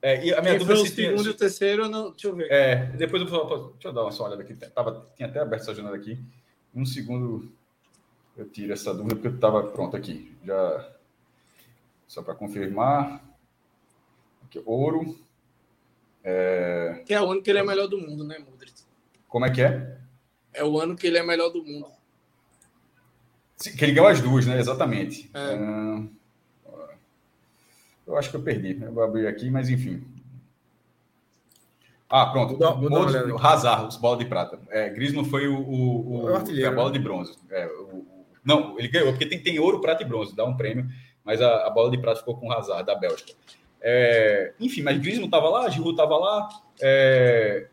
É, 0.02 0.26
e 0.26 0.34
a 0.34 0.42
minha 0.42 0.58
Quem 0.58 0.60
dúvida 0.60 0.76
foi 0.76 0.84
o 0.84 0.92
segundo 0.92 1.18
tinha... 1.18 1.28
e 1.28 1.30
o 1.30 1.38
terceiro, 1.38 1.88
não... 1.88 2.12
deixa 2.12 2.28
eu 2.28 2.36
ver. 2.36 2.52
É, 2.52 2.76
depois 2.98 3.22
eu 3.22 3.72
deixa 3.72 3.88
eu 3.88 3.94
dar 3.94 4.04
uma 4.04 4.24
olhada 4.26 4.42
aqui. 4.42 4.54
Tava, 4.54 5.06
tinha 5.16 5.30
até 5.30 5.40
aberto 5.40 5.62
essa 5.62 5.74
janela 5.74 5.96
aqui. 5.96 6.20
Um 6.76 6.86
segundo 6.86 7.52
eu 8.36 8.50
tiro 8.50 8.74
essa 8.74 8.94
dúvida 8.94 9.16
porque 9.16 9.28
eu 9.28 9.36
estava 9.36 9.64
pronto 9.64 9.96
aqui. 9.96 10.36
Já 10.44 10.92
só 12.08 12.22
para 12.22 12.36
confirmar. 12.36 13.24
Aqui, 14.46 14.62
ouro. 14.66 15.18
É... 16.24 17.04
Que 17.06 17.14
é 17.14 17.22
o 17.22 17.32
ano 17.32 17.42
que 17.42 17.50
ele 17.50 17.60
é 17.60 17.64
melhor 17.64 17.88
do 17.88 17.98
mundo, 17.98 18.24
né, 18.24 18.40
Modric? 18.40 18.74
Como 19.28 19.46
é 19.46 19.52
que 19.52 19.62
é? 19.62 19.98
É 20.54 20.64
o 20.64 20.80
ano 20.80 20.96
que 20.96 21.08
ele 21.08 21.18
é 21.18 21.24
melhor 21.24 21.50
do 21.50 21.64
mundo. 21.64 21.88
Que 23.78 23.86
ele 23.86 23.94
ganhou 23.94 24.08
as 24.08 24.22
duas, 24.22 24.46
né? 24.46 24.60
Exatamente. 24.60 25.30
É. 25.34 25.56
Uh... 25.56 26.10
Eu 28.06 28.18
acho 28.18 28.30
que 28.30 28.36
eu 28.36 28.44
perdi. 28.44 28.80
Eu 28.82 28.92
vou 28.92 29.04
abrir 29.04 29.28
aqui, 29.28 29.50
mas 29.50 29.70
enfim. 29.70 30.06
Ah, 32.16 32.28
pronto. 32.28 32.54
Outro, 32.64 33.38
Hazard, 33.44 33.98
bola 34.00 34.18
de 34.18 34.26
prata. 34.26 34.60
É, 34.70 34.90
Griezmann 34.90 35.26
foi 35.26 35.48
o, 35.48 35.58
o, 35.58 36.12
o, 36.12 36.24
o 36.26 36.36
a 36.36 36.72
bola 36.72 36.92
né? 36.92 36.98
de 36.98 37.00
bronze. 37.00 37.36
É, 37.50 37.66
o, 37.66 38.06
não, 38.46 38.78
ele 38.78 38.88
ganhou, 38.88 39.10
porque 39.10 39.26
tem, 39.26 39.42
tem 39.42 39.60
ouro, 39.60 39.82
prata 39.82 40.04
e 40.04 40.06
bronze, 40.06 40.36
dá 40.36 40.46
um 40.46 40.56
prêmio 40.56 40.86
mas 41.24 41.42
a, 41.42 41.68
a 41.68 41.70
bola 41.70 41.90
de 41.90 41.98
prata 41.98 42.20
ficou 42.20 42.38
com 42.38 42.48
o 42.48 42.52
Hazard, 42.52 42.86
da 42.86 42.96
Bélgica. 42.96 43.34
É, 43.82 44.54
enfim, 44.60 44.82
mas 44.82 44.98
Griezmann 44.98 45.26
estava 45.26 45.50
lá, 45.50 45.70
Giroud 45.70 45.92
estava 45.92 46.18
lá, 46.18 46.50
é, 46.82 47.68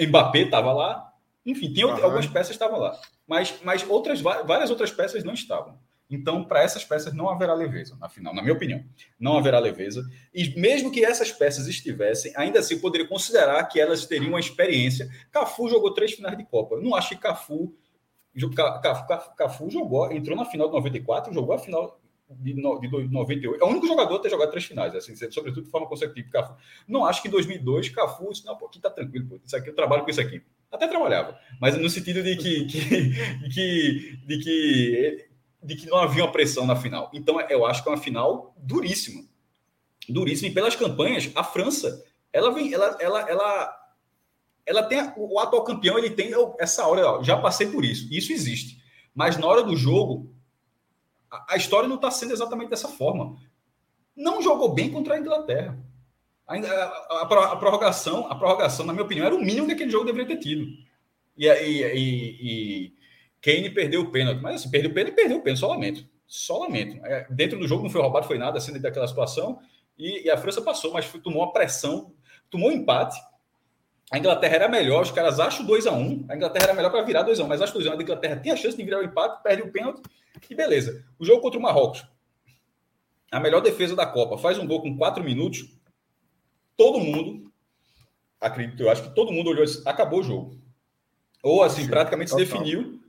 Mbappé 0.00 0.40
estava 0.40 0.72
lá, 0.72 1.12
enfim, 1.44 1.72
tem 1.72 1.84
uhum. 1.84 1.92
algumas 1.92 2.26
peças 2.26 2.50
estavam 2.50 2.78
lá, 2.78 2.98
mas, 3.26 3.58
mas 3.64 3.88
outras, 3.88 4.20
várias 4.20 4.70
outras 4.70 4.90
peças 4.90 5.24
não 5.24 5.34
estavam. 5.34 5.78
Então, 6.08 6.44
para 6.44 6.62
essas 6.62 6.84
peças 6.84 7.12
não 7.12 7.28
haverá 7.28 7.52
leveza, 7.52 7.96
na 7.96 8.08
final, 8.08 8.32
na 8.32 8.40
minha 8.40 8.54
opinião. 8.54 8.84
Não 9.18 9.36
haverá 9.36 9.58
leveza. 9.58 10.08
E 10.32 10.58
mesmo 10.58 10.90
que 10.90 11.04
essas 11.04 11.32
peças 11.32 11.66
estivessem, 11.66 12.32
ainda 12.36 12.60
assim 12.60 12.78
poderia 12.78 13.08
considerar 13.08 13.64
que 13.64 13.80
elas 13.80 14.06
teriam 14.06 14.30
uma 14.30 14.40
experiência. 14.40 15.08
Cafu 15.32 15.68
jogou 15.68 15.92
três 15.92 16.12
finais 16.12 16.38
de 16.38 16.44
Copa. 16.44 16.80
não 16.80 16.94
acho 16.94 17.10
que 17.10 17.16
Cafu, 17.16 17.74
Cafu, 18.82 19.06
Cafu, 19.06 19.36
Cafu 19.36 19.70
jogou, 19.70 20.12
entrou 20.12 20.36
na 20.36 20.44
final 20.44 20.68
de 20.68 20.74
94, 20.74 21.34
jogou 21.34 21.54
a 21.54 21.58
final 21.58 22.00
de, 22.30 22.54
de 22.54 22.60
98. 22.60 23.62
É 23.62 23.66
o 23.66 23.70
único 23.70 23.86
jogador 23.86 24.16
a 24.16 24.18
ter 24.18 24.30
jogado 24.30 24.50
três 24.50 24.64
finais, 24.64 24.94
assim, 24.94 25.14
sobretudo 25.30 25.64
de 25.64 25.70
forma 25.70 25.88
consecutiva. 25.88 26.28
Cafu. 26.30 26.54
Não 26.86 27.04
acho 27.04 27.20
que 27.20 27.28
em 27.28 27.30
2002 27.32 27.88
Cafu 27.88 28.30
não, 28.44 28.56
pô, 28.56 28.66
aqui 28.66 28.78
tá 28.78 28.90
tranquilo, 28.90 29.26
pô, 29.26 29.40
isso 29.44 29.56
aqui 29.56 29.70
eu 29.70 29.74
trabalho 29.74 30.04
com 30.04 30.10
isso 30.10 30.20
aqui. 30.20 30.40
Até 30.70 30.88
trabalhava, 30.88 31.38
mas 31.60 31.78
no 31.78 31.88
sentido 31.88 32.22
de 32.22 32.36
que, 32.36 32.64
que, 32.66 32.80
de 33.38 33.48
que, 33.54 34.18
de 34.26 34.38
que, 34.38 35.25
de 35.66 35.74
que 35.74 35.86
não 35.86 35.98
havia 35.98 36.24
uma 36.24 36.30
pressão 36.30 36.64
na 36.64 36.76
final. 36.76 37.10
Então 37.12 37.40
eu 37.40 37.66
acho 37.66 37.82
que 37.82 37.88
é 37.88 37.92
uma 37.92 38.00
final 38.00 38.54
duríssima, 38.56 39.24
duríssima. 40.08 40.48
E 40.48 40.54
pelas 40.54 40.76
campanhas, 40.76 41.30
a 41.34 41.42
França, 41.42 42.04
ela 42.32 42.52
vem, 42.52 42.72
ela, 42.72 42.96
ela, 43.00 43.28
ela, 43.28 43.76
ela 44.64 44.82
tem 44.84 45.12
o 45.16 45.40
atual 45.40 45.64
campeão, 45.64 45.98
ele 45.98 46.10
tem 46.10 46.30
essa 46.60 46.86
hora, 46.86 47.10
ó, 47.10 47.22
já 47.22 47.36
passei 47.36 47.66
por 47.66 47.84
isso. 47.84 48.06
Isso 48.14 48.32
existe. 48.32 48.80
Mas 49.12 49.36
na 49.36 49.46
hora 49.46 49.64
do 49.64 49.76
jogo, 49.76 50.32
a, 51.30 51.56
história 51.56 51.88
não 51.88 51.96
está 51.96 52.12
sendo 52.12 52.32
exatamente 52.32 52.70
dessa 52.70 52.88
forma. 52.88 53.36
Não 54.14 54.40
jogou 54.40 54.72
bem 54.72 54.90
contra 54.90 55.14
a 55.14 55.18
Inglaterra. 55.18 55.76
A, 56.46 56.54
a, 56.54 57.22
a, 57.52 57.56
prorrogação, 57.56 58.30
a 58.30 58.36
prorrogação, 58.36 58.86
na 58.86 58.92
minha 58.92 59.04
opinião, 59.04 59.26
era 59.26 59.34
o 59.34 59.40
mínimo 59.40 59.66
que 59.66 59.72
aquele 59.72 59.90
jogo 59.90 60.04
deveria 60.04 60.28
ter 60.28 60.40
tido. 60.40 60.64
E, 61.36 61.46
e, 61.48 61.82
e, 61.82 62.86
e 62.88 62.95
Kane 63.40 63.70
perdeu 63.70 64.02
o 64.02 64.10
pênalti. 64.10 64.40
Mas 64.40 64.56
assim, 64.56 64.70
perdeu 64.70 64.90
o 64.90 64.94
pênalti 64.94 65.12
e 65.12 65.16
perdeu 65.16 65.38
o 65.38 65.42
pênalti, 65.42 65.60
só 65.60 65.68
lamento. 65.68 66.06
Só 66.26 66.58
lamento. 66.58 67.04
É, 67.06 67.26
dentro 67.30 67.58
do 67.58 67.68
jogo 67.68 67.82
não 67.82 67.90
foi 67.90 68.00
roubado, 68.00 68.26
foi 68.26 68.38
nada 68.38 68.58
assim 68.58 68.78
daquela 68.80 69.06
situação. 69.06 69.58
E, 69.98 70.26
e, 70.26 70.30
a 70.30 70.36
França 70.36 70.60
passou, 70.60 70.92
mas 70.92 71.10
tomou 71.22 71.42
uma 71.42 71.52
pressão, 71.52 72.12
tomou 72.50 72.68
um 72.68 72.72
empate. 72.72 73.18
A 74.10 74.18
Inglaterra 74.18 74.54
era 74.54 74.68
melhor, 74.68 75.02
os 75.02 75.10
caras 75.10 75.40
acham 75.40 75.66
2 75.66 75.86
a 75.86 75.92
1 75.92 75.98
um, 75.98 76.26
A 76.28 76.36
Inglaterra 76.36 76.66
era 76.66 76.74
melhor 76.74 76.90
para 76.90 77.02
virar 77.02 77.22
2 77.22 77.40
a 77.40 77.42
1 77.42 77.46
um, 77.46 77.48
mas 77.48 77.60
acho 77.60 77.72
2 77.72 77.86
a 77.86 77.90
1 77.90 77.98
A 77.98 78.02
Inglaterra 78.02 78.36
tinha 78.36 78.54
a 78.54 78.56
chance 78.56 78.76
de 78.76 78.84
virar 78.84 79.00
o 79.00 79.04
empate, 79.04 79.42
perde 79.42 79.62
o 79.62 79.72
pênalti 79.72 80.02
e 80.48 80.54
beleza. 80.54 81.04
O 81.18 81.24
jogo 81.24 81.40
contra 81.40 81.58
o 81.58 81.62
Marrocos. 81.62 82.06
A 83.32 83.40
melhor 83.40 83.60
defesa 83.60 83.96
da 83.96 84.06
Copa. 84.06 84.38
Faz 84.38 84.58
um 84.58 84.66
gol 84.66 84.82
com 84.82 84.96
4 84.96 85.24
minutos. 85.24 85.76
Todo 86.76 87.00
mundo, 87.00 87.50
acredito, 88.40 88.82
eu 88.82 88.90
acho 88.90 89.02
que 89.02 89.14
todo 89.14 89.32
mundo 89.32 89.50
olhou 89.50 89.64
assim, 89.64 89.82
acabou 89.86 90.20
o 90.20 90.22
jogo. 90.22 90.60
Ou 91.42 91.62
assim, 91.62 91.82
Sim, 91.82 91.88
praticamente 91.88 92.30
se 92.30 92.36
definiu, 92.36 93.00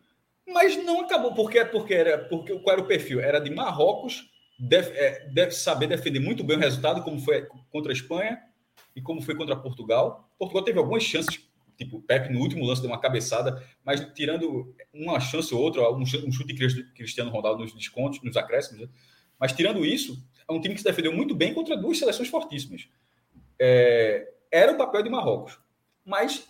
mas 0.48 0.84
não 0.84 1.02
acabou. 1.02 1.34
Porque, 1.34 1.64
porque, 1.66 1.94
era, 1.94 2.18
porque 2.26 2.58
qual 2.60 2.74
era 2.76 2.82
o 2.82 2.88
perfil? 2.88 3.20
Era 3.20 3.40
de 3.40 3.50
Marrocos, 3.50 4.30
deve, 4.60 4.98
é, 4.98 5.28
deve 5.30 5.52
saber 5.52 5.88
defender 5.88 6.20
muito 6.20 6.44
bem 6.44 6.58
o 6.58 6.60
resultado, 6.60 7.04
como 7.04 7.20
foi 7.20 7.48
contra 7.70 7.92
a 7.92 7.96
Espanha 7.96 8.40
e 8.96 9.02
como 9.02 9.22
foi 9.22 9.36
contra 9.36 9.56
Portugal. 9.56 10.30
Portugal 10.38 10.64
teve 10.64 10.80
algumas 10.80 11.04
chances 11.04 11.48
Tipo, 11.78 12.02
Pepe 12.02 12.34
no 12.34 12.40
último 12.40 12.66
lance 12.66 12.82
deu 12.82 12.90
uma 12.90 13.00
cabeçada, 13.00 13.64
mas 13.86 14.02
tirando 14.16 14.74
uma 14.92 15.20
chance 15.20 15.54
ou 15.54 15.62
outra, 15.62 15.90
um 15.92 16.04
chute 16.06 16.54
de 16.54 16.84
Cristiano 16.94 17.30
Ronaldo 17.30 17.62
nos 17.62 17.74
descontos, 17.74 18.22
nos 18.24 18.36
acréscimos, 18.36 18.82
né? 18.82 18.90
mas 19.40 19.54
tirando 19.54 19.86
isso, 19.86 20.18
é 20.50 20.52
um 20.52 20.60
time 20.60 20.74
que 20.74 20.82
se 20.82 20.88
defendeu 20.88 21.14
muito 21.14 21.36
bem 21.36 21.54
contra 21.54 21.78
duas 21.78 22.00
seleções 22.00 22.30
fortíssimas. 22.30 22.90
É, 23.60 24.28
era 24.52 24.72
o 24.72 24.78
papel 24.78 25.04
de 25.04 25.10
Marrocos. 25.10 25.60
Mas, 26.04 26.48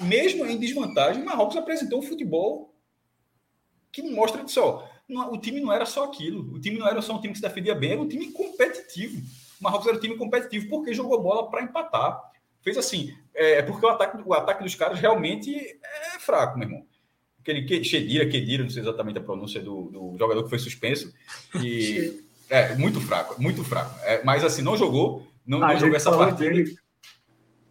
mesmo 0.00 0.46
em 0.46 0.58
desvantagem, 0.58 1.22
Marrocos 1.22 1.58
apresentou 1.58 1.98
um 1.98 2.02
futebol 2.02 2.69
que 3.92 4.02
mostra 4.02 4.44
que 4.44 4.50
só 4.50 4.88
o 5.08 5.36
time 5.38 5.60
não 5.60 5.72
era 5.72 5.84
só 5.84 6.04
aquilo. 6.04 6.54
O 6.54 6.60
time 6.60 6.78
não 6.78 6.86
era 6.86 7.02
só 7.02 7.14
um 7.14 7.20
time 7.20 7.32
que 7.32 7.38
se 7.38 7.42
defendia 7.42 7.74
bem, 7.74 7.92
era 7.92 8.00
um 8.00 8.08
time 8.08 8.30
competitivo. 8.32 9.20
O 9.60 9.64
Marrocos 9.64 9.88
era 9.88 9.96
um 9.96 10.00
time 10.00 10.16
competitivo 10.16 10.68
porque 10.68 10.94
jogou 10.94 11.20
bola 11.20 11.50
para 11.50 11.62
empatar 11.62 12.30
fez 12.62 12.76
assim. 12.76 13.14
É, 13.34 13.58
é 13.58 13.62
porque 13.62 13.84
o 13.84 13.88
ataque, 13.88 14.22
o 14.24 14.34
ataque 14.34 14.62
dos 14.62 14.74
caras 14.74 14.98
realmente 14.98 15.54
é 15.56 16.18
fraco, 16.18 16.58
meu 16.58 16.68
irmão. 16.68 16.86
Aquele 17.40 17.62
que, 17.62 17.82
Chedira, 17.82 18.28
Kedira, 18.28 18.62
não 18.62 18.70
sei 18.70 18.82
exatamente 18.82 19.18
a 19.18 19.22
pronúncia 19.22 19.60
do, 19.60 19.84
do 19.90 20.16
jogador 20.18 20.42
que 20.44 20.50
foi 20.50 20.58
suspenso. 20.58 21.12
E, 21.62 22.22
é, 22.50 22.74
muito 22.76 23.00
fraco, 23.00 23.40
muito 23.40 23.64
fraco. 23.64 23.98
É, 24.04 24.22
mas 24.24 24.44
assim, 24.44 24.62
não 24.62 24.76
jogou, 24.76 25.26
não, 25.46 25.58
não 25.58 25.78
jogou 25.78 25.96
essa 25.96 26.16
partida. 26.16 26.50
Dele, 26.50 26.76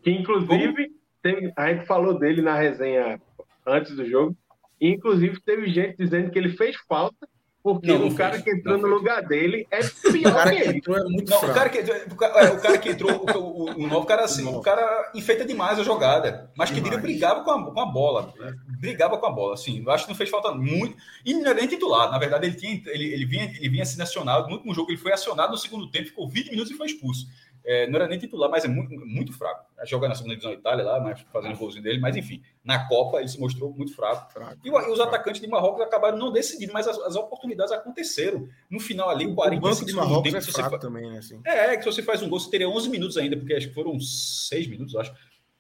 que 0.02 0.12
inclusive 0.12 0.92
teve, 1.22 1.54
a 1.56 1.72
gente 1.72 1.86
falou 1.86 2.18
dele 2.18 2.42
na 2.42 2.56
resenha 2.56 3.22
antes 3.66 3.96
do 3.96 4.10
jogo. 4.10 4.36
E, 4.80 4.89
inclusive, 4.89 5.39
teve 5.42 5.70
gente 5.70 5.98
dizendo 5.98 6.32
que 6.32 6.39
ele 6.39 6.50
fez 6.50 6.76
falta 6.88 7.28
porque 7.62 7.92
não, 7.92 8.08
o 8.08 8.15
cara 8.15 8.34
fez. 8.34 8.44
que 8.44 8.52
entrou 8.52 8.78
não 8.78 8.84
no 8.84 8.88
fez. 8.88 9.00
lugar 9.00 9.28
dele 9.28 9.68
é 9.70 9.80
pior 9.80 10.32
o 10.32 10.34
cara 10.34 10.52
que, 10.52 10.62
que 10.62 10.78
entrou 10.78 10.98
é 10.98 11.04
muito 11.04 11.30
não, 11.30 11.38
o 11.38 11.54
cara, 11.54 11.70
que, 11.70 11.80
o, 11.80 12.15
cara, 12.15 12.54
o 12.54 12.62
cara 12.62 12.78
que 12.78 12.89
entrou, 12.89 13.26
o, 13.36 13.38
o, 13.38 13.84
o 13.84 13.88
novo 13.88 14.06
cara 14.06 14.24
assim, 14.24 14.46
o 14.46 14.62
cara 14.62 15.12
enfeita 15.13 15.44
demais 15.44 15.78
a 15.78 15.84
jogada. 15.84 16.50
Mas 16.58 16.72
que 16.72 16.80
diria 16.80 16.98
brigava 16.98 17.44
com 17.44 17.52
a, 17.52 17.74
com 17.74 17.80
a 17.80 17.86
bola. 17.86 18.34
É. 18.39 18.54
Brigava 18.80 19.18
com 19.18 19.26
a 19.26 19.32
bola, 19.32 19.56
assim. 19.56 19.84
Eu 19.86 19.92
acho 19.92 20.06
que 20.06 20.10
não 20.12 20.18
fez 20.18 20.30
falta 20.30 20.52
muito. 20.54 20.96
E 21.26 21.34
não 21.34 21.52
é 21.52 21.54
nem 21.54 21.68
titular. 21.68 22.10
Na 22.10 22.18
verdade, 22.18 22.46
ele, 22.48 22.56
tinha, 22.56 22.82
ele, 22.88 23.13
ele, 23.13 23.26
vinha, 23.26 23.44
ele 23.44 23.70
vinha 23.70 23.86
sendo 23.86 24.04
acionado. 24.04 24.48
No 24.48 24.56
último 24.56 24.74
jogo, 24.74 24.92
ele 24.92 24.98
foi 24.98 25.12
acionado 25.12 25.52
no 25.52 25.58
segundo 25.58 25.92
tempo, 25.92 26.08
ficou 26.08 26.30
20 26.30 26.52
minutos 26.52 26.72
e 26.72 26.78
foi 26.78 26.88
expulso. 26.88 27.28
É, 27.65 27.88
não 27.88 27.95
era 27.98 28.08
nem 28.08 28.17
titular, 28.17 28.50
mas 28.50 28.65
é 28.65 28.67
muito, 28.67 28.93
muito 29.06 29.34
fraco. 29.34 29.65
Joga 29.86 30.08
na 30.08 30.15
segunda 30.15 30.36
divisão 30.36 30.52
da 30.52 30.60
Itália 30.60 30.86
lá, 30.86 31.00
mas 31.00 31.22
fazendo 31.32 31.56
o 31.56 31.58
golzinho 31.58 31.84
dele, 31.84 32.00
mas 32.00 32.15
enfim, 32.15 32.41
na 32.63 32.88
Copa 32.88 33.19
ele 33.19 33.28
se 33.28 33.39
mostrou 33.39 33.72
muito 33.74 33.93
fraco. 33.95 34.32
fraco 34.32 34.58
e, 34.63 34.69
e, 34.69 34.72
os 34.72 34.82
fraco. 34.82 35.02
atacantes 35.02 35.41
de 35.41 35.48
Marrocos 35.48 35.82
acabaram 35.82 36.17
não 36.17 36.32
decidindo, 36.32 36.74
mas 36.74 36.88
as, 36.88 36.98
as, 37.00 37.15
oportunidades 37.15 37.72
aconteceram. 37.72 38.48
No 38.69 38.80
final 38.80 39.10
ali, 39.10 39.28
o 39.28 39.36
45 39.36 39.58
o 39.58 39.69
banco 39.69 39.86
de 39.86 39.93
Marrocos 39.93 40.32
tempo, 40.32 40.38
é 40.38 40.41
fraco 40.41 40.69
você 40.72 40.80
também, 40.80 41.10
né? 41.10 41.19
Assim. 41.19 41.41
É, 41.45 41.74
é, 41.74 41.78
que 41.78 41.84
se 41.84 41.91
você 41.91 42.02
faz 42.02 42.22
um 42.22 42.30
gol, 42.30 42.39
você 42.39 42.50
teria 42.50 42.69
11 42.69 42.89
minutos 42.89 43.17
ainda, 43.17 43.38
porque 43.38 43.54
acho 43.54 43.67
que 43.67 43.74
foram 43.74 44.00
6 44.00 44.67
minutos, 44.67 44.95
acho. 44.95 45.13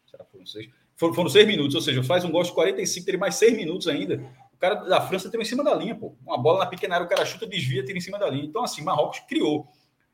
Será 0.05 0.23
que 0.23 0.31
foram 0.31 0.45
6? 0.45 0.69
Foram, 0.95 1.13
foram 1.13 1.29
6 1.29 1.47
minutos, 1.47 1.75
ou 1.75 1.81
seja, 1.81 2.03
faz 2.03 2.25
um 2.25 2.31
gol 2.31 2.43
de 2.43 2.51
45, 2.51 3.05
teria 3.05 3.19
mais 3.19 3.35
6 3.35 3.55
minutos 3.55 3.87
ainda. 3.87 4.21
O 4.53 4.57
cara 4.57 4.75
da 4.75 4.99
França 4.99 5.29
teve 5.29 5.43
em 5.43 5.45
cima 5.45 5.63
da 5.63 5.73
linha, 5.73 5.95
pô. 5.95 6.15
Uma 6.25 6.37
bola 6.37 6.59
na 6.59 6.65
pequena 6.65 6.95
área, 6.95 7.05
o 7.05 7.09
cara 7.09 7.25
chuta, 7.25 7.47
desvia, 7.47 7.83
tira 7.83 7.97
em 7.97 8.01
cima 8.01 8.19
da 8.19 8.29
linha. 8.29 8.43
Então, 8.43 8.63
assim, 8.63 8.83
Marrocos 8.83 9.19
criou. 9.21 9.67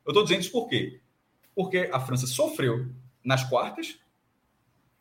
Eu 0.06 0.14
tô 0.14 0.22
dizendo 0.22 0.40
isso 0.40 0.52
por 0.52 0.68
quê? 0.68 1.00
Porque 1.56 1.88
a 1.90 1.98
França 1.98 2.26
sofreu 2.26 2.86
nas 3.24 3.42
quartas, 3.42 3.98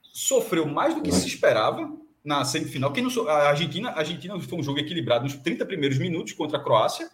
sofreu 0.01 0.65
mais 0.65 0.95
do 0.95 1.01
que 1.01 1.11
se 1.11 1.27
esperava 1.27 1.93
na 2.23 2.45
semifinal. 2.45 2.93
Quem 2.93 3.03
não, 3.03 3.27
a 3.27 3.49
Argentina, 3.49 3.89
a 3.89 3.99
Argentina 3.99 4.39
foi 4.39 4.59
um 4.59 4.63
jogo 4.63 4.79
equilibrado 4.79 5.25
nos 5.25 5.35
30 5.35 5.65
primeiros 5.65 5.99
minutos 5.99 6.31
contra 6.31 6.57
a 6.57 6.63
Croácia. 6.63 7.09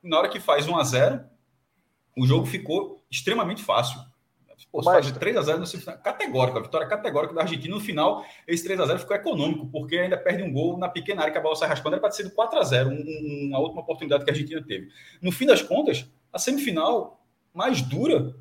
Na 0.00 0.18
hora 0.18 0.28
que 0.28 0.38
faz 0.38 0.68
1 0.68 0.76
a 0.78 0.84
0 0.84 1.24
o 2.16 2.26
jogo 2.26 2.46
ficou 2.46 3.04
extremamente 3.10 3.62
fácil. 3.62 4.00
Pô, 4.72 4.82
se 4.82 4.86
faz 4.86 5.10
3 5.10 5.36
a 5.36 5.42
0 5.42 5.58
no 5.58 5.66
semifinal, 5.66 5.98
categórico, 5.98 6.58
a 6.58 6.62
vitória 6.62 6.86
categórica 6.86 7.34
da 7.34 7.42
Argentina. 7.42 7.74
No 7.74 7.80
final, 7.80 8.24
esse 8.46 8.64
3 8.64 8.80
a 8.80 8.86
0 8.86 8.98
ficou 9.00 9.14
econômico, 9.14 9.66
porque 9.66 9.98
ainda 9.98 10.16
perde 10.16 10.42
um 10.42 10.52
gol 10.52 10.78
na 10.78 10.88
pequena 10.88 11.20
área 11.22 11.32
que 11.32 11.38
a 11.38 11.42
bola 11.42 11.56
sai 11.56 11.68
raspando. 11.68 11.94
Era 11.94 12.00
para 12.00 12.10
ter 12.10 12.16
sido 12.16 12.30
4 12.30 12.58
a 12.58 12.62
0 12.64 12.88
um, 12.88 13.48
uma 13.48 13.58
última 13.58 13.82
oportunidade 13.82 14.24
que 14.24 14.30
a 14.30 14.32
Argentina 14.32 14.62
teve. 14.66 14.88
No 15.20 15.30
fim 15.30 15.44
das 15.44 15.60
contas, 15.60 16.06
a 16.32 16.38
semifinal 16.38 17.22
mais 17.52 17.82
dura 17.82 18.34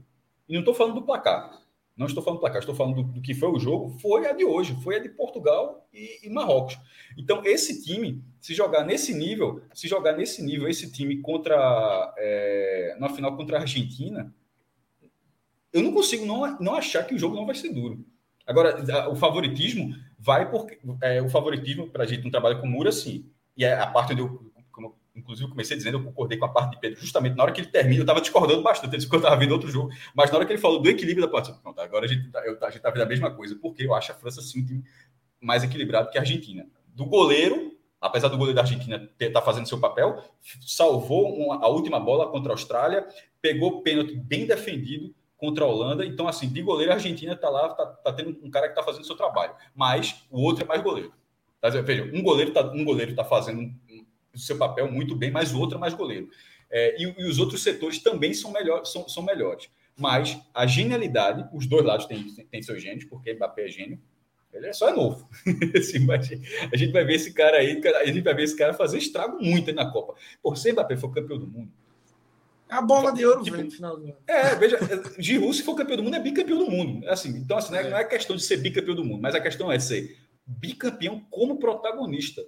e 0.47 0.53
não 0.53 0.59
estou 0.59 0.73
falando 0.73 0.95
do 0.95 1.05
placar. 1.05 1.61
Não 1.95 2.07
estou 2.07 2.21
falando 2.21 2.39
do 2.39 2.41
placar, 2.41 2.59
estou 2.59 2.75
falando 2.75 2.95
do, 2.95 3.03
do, 3.03 3.21
que 3.21 3.33
foi 3.33 3.49
o 3.49 3.59
jogo. 3.59 3.97
Foi 3.99 4.27
a 4.27 4.33
de 4.33 4.43
hoje, 4.43 4.75
foi 4.83 4.97
a 4.97 4.99
de 4.99 5.07
Portugal 5.09 5.87
e, 5.93 6.27
e, 6.27 6.29
Marrocos. 6.29 6.77
Então, 7.17 7.41
esse 7.45 7.83
time, 7.83 8.21
se 8.39 8.53
jogar 8.53 8.83
nesse 8.83 9.13
nível, 9.13 9.61
se 9.73 9.87
jogar 9.87 10.13
nesse 10.13 10.43
nível, 10.43 10.67
esse 10.67 10.91
time 10.91 11.21
contra 11.21 12.13
é, 12.17 12.97
na 12.99 13.07
final 13.07 13.37
contra 13.37 13.57
a 13.57 13.61
Argentina, 13.61 14.33
eu 15.71 15.81
não 15.81 15.93
consigo 15.93 16.25
não, 16.25 16.59
não 16.59 16.75
achar 16.75 17.03
que 17.03 17.15
o 17.15 17.19
jogo 17.19 17.35
não 17.35 17.45
vai 17.45 17.55
ser 17.55 17.69
duro. 17.69 18.05
Agora, 18.45 19.09
o 19.09 19.15
favoritismo 19.15 19.95
vai 20.19 20.49
porque 20.49 20.79
é, 21.01 21.21
o 21.21 21.29
favoritismo 21.29 21.89
para 21.89 22.03
a 22.03 22.07
gente 22.07 22.23
não 22.23 22.31
trabalha 22.31 22.57
com 22.57 22.67
Mura, 22.67 22.91
sim. 22.91 23.25
E 23.57 23.63
é 23.63 23.73
a 23.73 23.87
parte 23.87 24.11
onde 24.11 24.21
eu 24.21 24.44
inclusive 25.15 25.49
comecei 25.49 25.77
dizendo, 25.77 25.97
eu 25.97 26.03
concordei 26.03 26.37
com 26.37 26.45
a 26.45 26.49
parte 26.49 26.71
de 26.71 26.79
Pedro, 26.79 26.99
justamente 26.99 27.35
na 27.35 27.43
hora 27.43 27.51
que 27.51 27.61
ele 27.61 27.69
termina, 27.69 27.99
eu 27.99 28.03
estava 28.03 28.21
discordando 28.21 28.61
bastante, 28.61 28.91
ele 28.91 28.97
disse 28.97 29.09
que 29.09 29.15
eu 29.15 29.19
estava 29.19 29.35
vendo 29.37 29.51
outro 29.51 29.69
jogo, 29.69 29.89
mas 30.13 30.29
na 30.29 30.37
hora 30.37 30.45
que 30.45 30.51
ele 30.51 30.61
falou 30.61 30.81
do 30.81 30.89
equilíbrio 30.89 31.25
da 31.25 31.31
partida, 31.31 31.57
pronto, 31.61 31.79
agora 31.79 32.05
a 32.05 32.07
gente 32.07 32.27
está 32.27 32.71
tá 32.79 32.89
vendo 32.89 33.03
a 33.03 33.05
mesma 33.05 33.31
coisa, 33.31 33.55
porque 33.55 33.83
eu 33.83 33.93
acho 33.93 34.11
a 34.11 34.15
França 34.15 34.41
sim 34.41 34.61
um 34.61 34.65
time 34.65 34.83
mais 35.39 35.63
equilibrado 35.63 36.09
que 36.09 36.17
a 36.17 36.21
Argentina. 36.21 36.67
Do 36.87 37.05
goleiro, 37.05 37.77
apesar 38.01 38.27
do 38.27 38.37
goleiro 38.37 38.55
da 38.55 38.61
Argentina 38.61 39.09
estar 39.19 39.39
tá 39.39 39.41
fazendo 39.41 39.67
seu 39.67 39.79
papel, 39.79 40.21
salvou 40.65 41.33
uma, 41.33 41.63
a 41.63 41.67
última 41.67 41.99
bola 41.99 42.29
contra 42.29 42.51
a 42.51 42.53
Austrália, 42.53 43.07
pegou 43.41 43.81
pênalti 43.81 44.15
bem 44.15 44.45
defendido 44.45 45.13
contra 45.37 45.65
a 45.65 45.67
Holanda, 45.67 46.05
então 46.05 46.27
assim, 46.27 46.47
de 46.47 46.61
goleiro 46.61 46.91
a 46.91 46.95
Argentina 46.95 47.33
está 47.33 47.49
lá, 47.49 47.67
está 47.67 47.85
tá 47.85 48.13
tendo 48.13 48.37
um 48.41 48.49
cara 48.49 48.67
que 48.67 48.71
está 48.71 48.83
fazendo 48.83 49.05
seu 49.05 49.15
trabalho, 49.15 49.53
mas 49.75 50.25
o 50.31 50.41
outro 50.41 50.63
é 50.63 50.67
mais 50.67 50.81
goleiro. 50.81 51.13
Tá, 51.61 51.69
veja, 51.69 52.03
um 52.13 52.21
goleiro 52.21 52.51
está 52.51 52.61
um 52.71 52.83
goleiro 52.83 53.15
tá 53.15 53.23
fazendo 53.23 53.73
o 54.35 54.39
seu 54.39 54.57
papel 54.57 54.91
muito 54.91 55.15
bem, 55.15 55.31
mas 55.31 55.53
o 55.53 55.59
outro 55.59 55.77
é 55.77 55.79
mais 55.79 55.93
goleiro. 55.93 56.29
É, 56.69 57.01
e, 57.01 57.03
e, 57.03 57.25
os 57.25 57.39
outros 57.39 57.63
setores 57.63 57.99
também 57.99 58.33
são, 58.33 58.51
melhor, 58.51 58.85
são, 58.85 59.07
são 59.07 59.23
melhores. 59.23 59.69
Mas 59.97 60.37
a 60.53 60.65
genialidade, 60.67 61.47
os 61.53 61.65
dois 61.65 61.85
lados 61.85 62.05
têm, 62.05 62.25
têm 62.51 62.61
seus 62.61 62.81
gênios, 62.81 63.05
porque 63.05 63.33
Mbappé 63.33 63.65
é 63.65 63.69
gênio, 63.69 63.99
ele 64.51 64.67
é 64.67 64.73
só 64.73 64.89
é 64.89 64.93
novo. 64.93 65.29
assim, 65.77 66.05
a 66.71 66.77
gente 66.77 66.91
vai 66.91 67.05
ver 67.05 67.15
esse 67.15 67.33
cara 67.33 67.57
aí, 67.57 67.81
a 68.01 68.05
gente 68.05 68.21
vai 68.21 68.33
ver 68.33 68.43
esse 68.43 68.55
cara 68.55 68.73
fazer 68.73 68.97
estrago 68.97 69.41
muito 69.41 69.69
aí 69.69 69.75
na 69.75 69.91
Copa. 69.91 70.15
Por 70.41 70.57
se 70.57 70.71
Mbappé 70.71 70.97
for 70.97 71.13
campeão 71.13 71.37
do 71.37 71.47
mundo. 71.47 71.71
A 72.67 72.81
bola 72.81 73.11
de 73.13 73.25
ouro 73.25 73.43
tipo, 73.43 73.55
vem 73.55 73.65
no 73.65 73.71
final 73.71 73.95
do 73.95 74.05
ano. 74.05 74.17
É, 74.27 74.55
veja, 74.55 74.79
Giroud, 75.19 75.55
se 75.55 75.63
for 75.63 75.75
campeão 75.75 75.97
do 75.97 76.03
mundo, 76.03 76.15
é 76.15 76.19
bicampeão 76.19 76.57
do 76.57 76.69
mundo. 76.69 77.07
Assim, 77.07 77.29
então, 77.37 77.57
assim, 77.57 77.71
não 77.71 77.79
é, 77.79 77.83
é. 77.83 77.89
não 77.89 77.97
é 77.97 78.03
questão 78.03 78.35
de 78.35 78.43
ser 78.43 78.57
bicampeão 78.57 78.95
do 78.95 79.05
mundo, 79.05 79.21
mas 79.21 79.35
a 79.35 79.41
questão 79.41 79.71
é 79.71 79.77
ser 79.77 80.17
bicampeão 80.45 81.19
como 81.29 81.59
protagonista. 81.59 82.43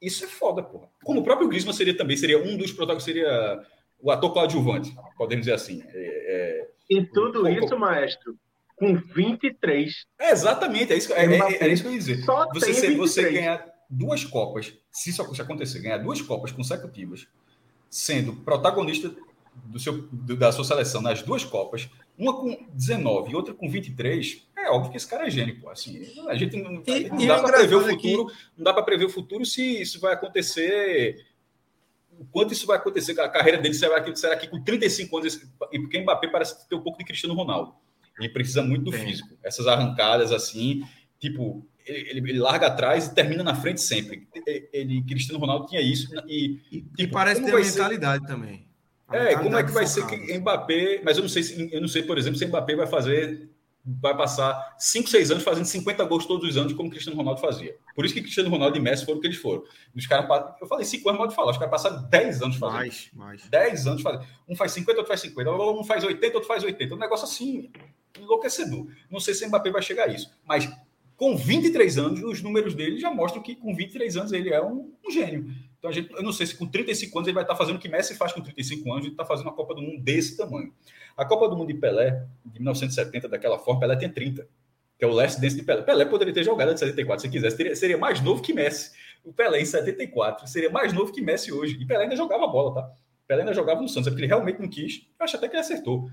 Isso 0.00 0.24
é 0.24 0.28
foda, 0.28 0.62
porra. 0.62 0.88
Como 1.04 1.20
o 1.20 1.24
próprio 1.24 1.48
Griezmann 1.48 1.74
seria 1.74 1.96
também, 1.96 2.16
seria 2.16 2.42
um 2.42 2.56
dos 2.56 2.72
protagonistas, 2.72 3.14
seria 3.14 3.62
o 3.98 4.10
ator 4.10 4.32
coadjuvante, 4.32 4.94
podemos 5.16 5.46
dizer 5.46 5.54
assim. 5.54 5.82
É, 5.88 5.94
é... 5.94 6.68
E 6.88 7.04
tudo 7.04 7.48
isso, 7.48 7.78
maestro, 7.78 8.36
com 8.76 8.94
23. 8.94 10.06
É, 10.18 10.30
exatamente, 10.30 10.92
é 10.92 10.96
isso, 10.96 11.12
é, 11.12 11.24
é, 11.24 11.64
é, 11.64 11.68
isso 11.68 11.82
que 11.82 11.88
eu 11.88 11.92
ia 11.92 11.98
dizer. 11.98 12.22
Só 12.24 12.46
você, 12.52 12.94
você 12.94 13.32
ganhar 13.32 13.66
duas 13.88 14.24
Copas, 14.24 14.74
se 14.92 15.10
isso 15.10 15.22
acontecer, 15.22 15.80
ganhar 15.80 15.98
duas 15.98 16.20
Copas 16.20 16.52
consecutivas, 16.52 17.26
sendo 17.90 18.34
protagonista 18.34 19.14
do 19.64 19.78
seu, 19.78 20.06
da 20.12 20.52
sua 20.52 20.64
seleção 20.64 21.00
nas 21.00 21.22
duas 21.22 21.44
Copas, 21.44 21.88
uma 22.18 22.34
com 22.34 22.66
19 22.72 23.32
e 23.32 23.34
outra 23.34 23.54
com 23.54 23.68
23, 23.68 24.46
é 24.66 24.70
óbvio 24.70 24.90
que 24.90 24.96
esse 24.96 25.08
cara 25.08 25.26
é 25.26 25.30
gênio, 25.30 25.60
pô. 25.60 25.68
Assim, 25.70 26.00
a 26.28 26.34
gente 26.34 26.56
não, 26.56 26.82
e, 26.86 27.08
não 27.08 27.26
dá 27.26 27.40
para 27.40 27.58
prever 27.58 27.76
o 27.76 27.84
futuro, 27.84 28.26
que... 28.26 28.34
não 28.56 28.64
dá 28.64 28.72
para 28.74 28.82
prever 28.82 29.04
o 29.04 29.10
futuro 29.10 29.44
se 29.44 29.80
isso 29.80 30.00
vai 30.00 30.14
acontecer. 30.14 31.26
O 32.18 32.24
quanto 32.26 32.52
isso 32.52 32.66
vai 32.66 32.76
acontecer, 32.76 33.18
a 33.20 33.28
carreira 33.28 33.58
dele 33.58 33.74
será 33.74 34.00
que, 34.00 34.14
será 34.16 34.36
que 34.36 34.48
com 34.48 34.62
35 34.62 35.18
anos, 35.18 35.34
e 35.72 35.78
porque 35.78 36.00
Mbappé 36.00 36.28
parece 36.28 36.66
ter 36.68 36.74
um 36.74 36.80
pouco 36.80 36.98
de 36.98 37.04
Cristiano 37.04 37.34
Ronaldo. 37.34 37.74
Ele 38.18 38.30
precisa 38.30 38.62
muito 38.62 38.84
do 38.84 38.92
físico. 38.92 39.36
Essas 39.42 39.66
arrancadas 39.66 40.32
assim, 40.32 40.82
tipo, 41.18 41.66
ele, 41.84 42.30
ele, 42.30 42.38
larga 42.38 42.66
atrás 42.66 43.06
e 43.06 43.14
termina 43.14 43.42
na 43.42 43.54
frente 43.54 43.80
sempre. 43.80 44.26
Ele, 44.72 45.02
Cristiano 45.02 45.38
Ronaldo 45.38 45.66
tinha 45.66 45.80
isso. 45.80 46.08
E, 46.26 46.60
e, 46.70 46.80
tipo, 46.82 47.02
e 47.02 47.06
parece 47.06 47.44
ter 47.44 47.54
mentalidade 47.54 48.26
ser... 48.26 48.32
também. 48.32 48.66
A 49.08 49.16
é, 49.16 49.36
como 49.36 49.56
é 49.56 49.62
que 49.62 49.70
vai 49.70 49.86
focada. 49.86 50.16
ser 50.16 50.26
que 50.26 50.38
Mbappé. 50.38 51.00
Mas 51.04 51.16
eu 51.16 51.22
não 51.22 51.28
sei, 51.28 51.42
se, 51.42 51.72
eu 51.72 51.80
não 51.80 51.88
sei, 51.88 52.02
por 52.02 52.18
exemplo, 52.18 52.38
se 52.38 52.46
Mbappé 52.46 52.74
vai 52.74 52.86
fazer. 52.86 53.48
Vai 53.86 54.16
passar 54.16 54.74
5, 54.78 55.08
6 55.08 55.30
anos 55.30 55.44
fazendo 55.44 55.64
50 55.64 56.04
gols 56.04 56.26
todos 56.26 56.48
os 56.48 56.56
anos, 56.56 56.72
como 56.72 56.90
Cristiano 56.90 57.16
Ronaldo 57.16 57.40
fazia. 57.40 57.76
Por 57.94 58.04
isso 58.04 58.12
que 58.12 58.20
Cristiano 58.20 58.50
Ronaldo 58.50 58.76
e 58.76 58.80
Messi 58.80 59.04
foram 59.04 59.18
o 59.18 59.20
que 59.20 59.28
eles 59.28 59.36
foram. 59.36 59.62
Os 59.94 60.06
caras, 60.06 60.28
eu 60.60 60.66
falei 60.66 60.84
5 60.84 61.08
anos, 61.08 61.20
pode 61.20 61.34
falar. 61.34 61.52
Os 61.52 61.58
caras 61.58 61.70
passaram 61.70 62.02
10 62.08 62.42
anos 62.42 62.56
fazendo. 62.56 62.76
Mais, 62.78 63.10
mais. 63.12 63.48
10 63.48 63.86
anos 63.86 64.02
fazendo. 64.02 64.26
Um 64.48 64.56
faz 64.56 64.72
50, 64.72 64.98
outro 64.98 65.08
faz 65.08 65.20
50. 65.20 65.50
Um 65.50 65.84
faz 65.84 66.02
80, 66.02 66.34
outro 66.34 66.48
faz 66.48 66.64
80. 66.64 66.94
Um 66.94 66.98
negócio 66.98 67.24
assim, 67.24 67.70
enlouquecedor. 68.18 68.88
Não 69.10 69.20
sei 69.20 69.34
se 69.34 69.46
Mbappé 69.46 69.70
vai 69.70 69.82
chegar 69.82 70.08
a 70.08 70.12
isso. 70.12 70.30
Mas 70.44 70.68
com 71.16 71.36
23 71.36 71.96
anos, 71.98 72.22
os 72.22 72.42
números 72.42 72.74
dele 72.74 72.98
já 72.98 73.10
mostram 73.10 73.42
que 73.42 73.56
com 73.56 73.74
23 73.74 74.16
anos 74.18 74.32
ele 74.32 74.50
é 74.50 74.62
um, 74.62 74.92
um 75.06 75.10
gênio. 75.10 75.50
Então, 75.86 75.90
a 75.90 75.92
gente, 75.92 76.12
eu 76.12 76.22
não 76.22 76.32
sei 76.32 76.46
se 76.46 76.56
com 76.56 76.66
35 76.66 77.16
anos 77.16 77.28
ele 77.28 77.34
vai 77.34 77.44
estar 77.44 77.54
fazendo 77.54 77.76
o 77.76 77.78
que 77.78 77.88
Messi 77.88 78.16
faz 78.16 78.32
com 78.32 78.40
35 78.40 78.92
anos, 78.92 79.04
ele 79.04 79.14
está 79.14 79.24
fazendo 79.24 79.46
uma 79.46 79.54
Copa 79.54 79.74
do 79.74 79.82
Mundo 79.82 80.02
desse 80.02 80.36
tamanho. 80.36 80.72
A 81.16 81.24
Copa 81.24 81.48
do 81.48 81.56
Mundo 81.56 81.68
de 81.68 81.74
Pelé, 81.74 82.26
de 82.44 82.58
1970, 82.58 83.28
daquela 83.28 83.58
forma, 83.58 83.80
Pelé 83.80 83.96
tem 83.96 84.10
30, 84.10 84.46
que 84.98 85.04
é 85.04 85.08
o 85.08 85.12
last 85.12 85.40
dance 85.40 85.54
de 85.54 85.62
Pelé. 85.62 85.82
Pelé 85.82 86.04
poderia 86.04 86.34
ter 86.34 86.42
jogado 86.42 86.74
de 86.74 86.80
74 86.80 87.22
se 87.22 87.28
quisesse, 87.30 87.56
seria, 87.56 87.76
seria 87.76 87.98
mais 87.98 88.20
novo 88.20 88.42
que 88.42 88.52
Messi. 88.52 88.92
O 89.24 89.32
Pelé 89.32 89.60
em 89.60 89.64
74 89.64 90.46
seria 90.48 90.70
mais 90.70 90.92
novo 90.92 91.12
que 91.12 91.20
Messi 91.20 91.52
hoje. 91.52 91.78
E 91.80 91.86
Pelé 91.86 92.04
ainda 92.04 92.16
jogava 92.16 92.46
bola, 92.48 92.74
tá? 92.74 92.92
Pelé 93.28 93.42
ainda 93.42 93.54
jogava 93.54 93.80
no 93.80 93.88
Santos, 93.88 94.08
é 94.08 94.10
porque 94.10 94.22
ele 94.22 94.28
realmente 94.28 94.60
não 94.60 94.68
quis. 94.68 95.06
Eu 95.18 95.24
acho 95.24 95.36
até 95.36 95.48
que 95.48 95.54
ele 95.54 95.60
acertou. 95.60 96.10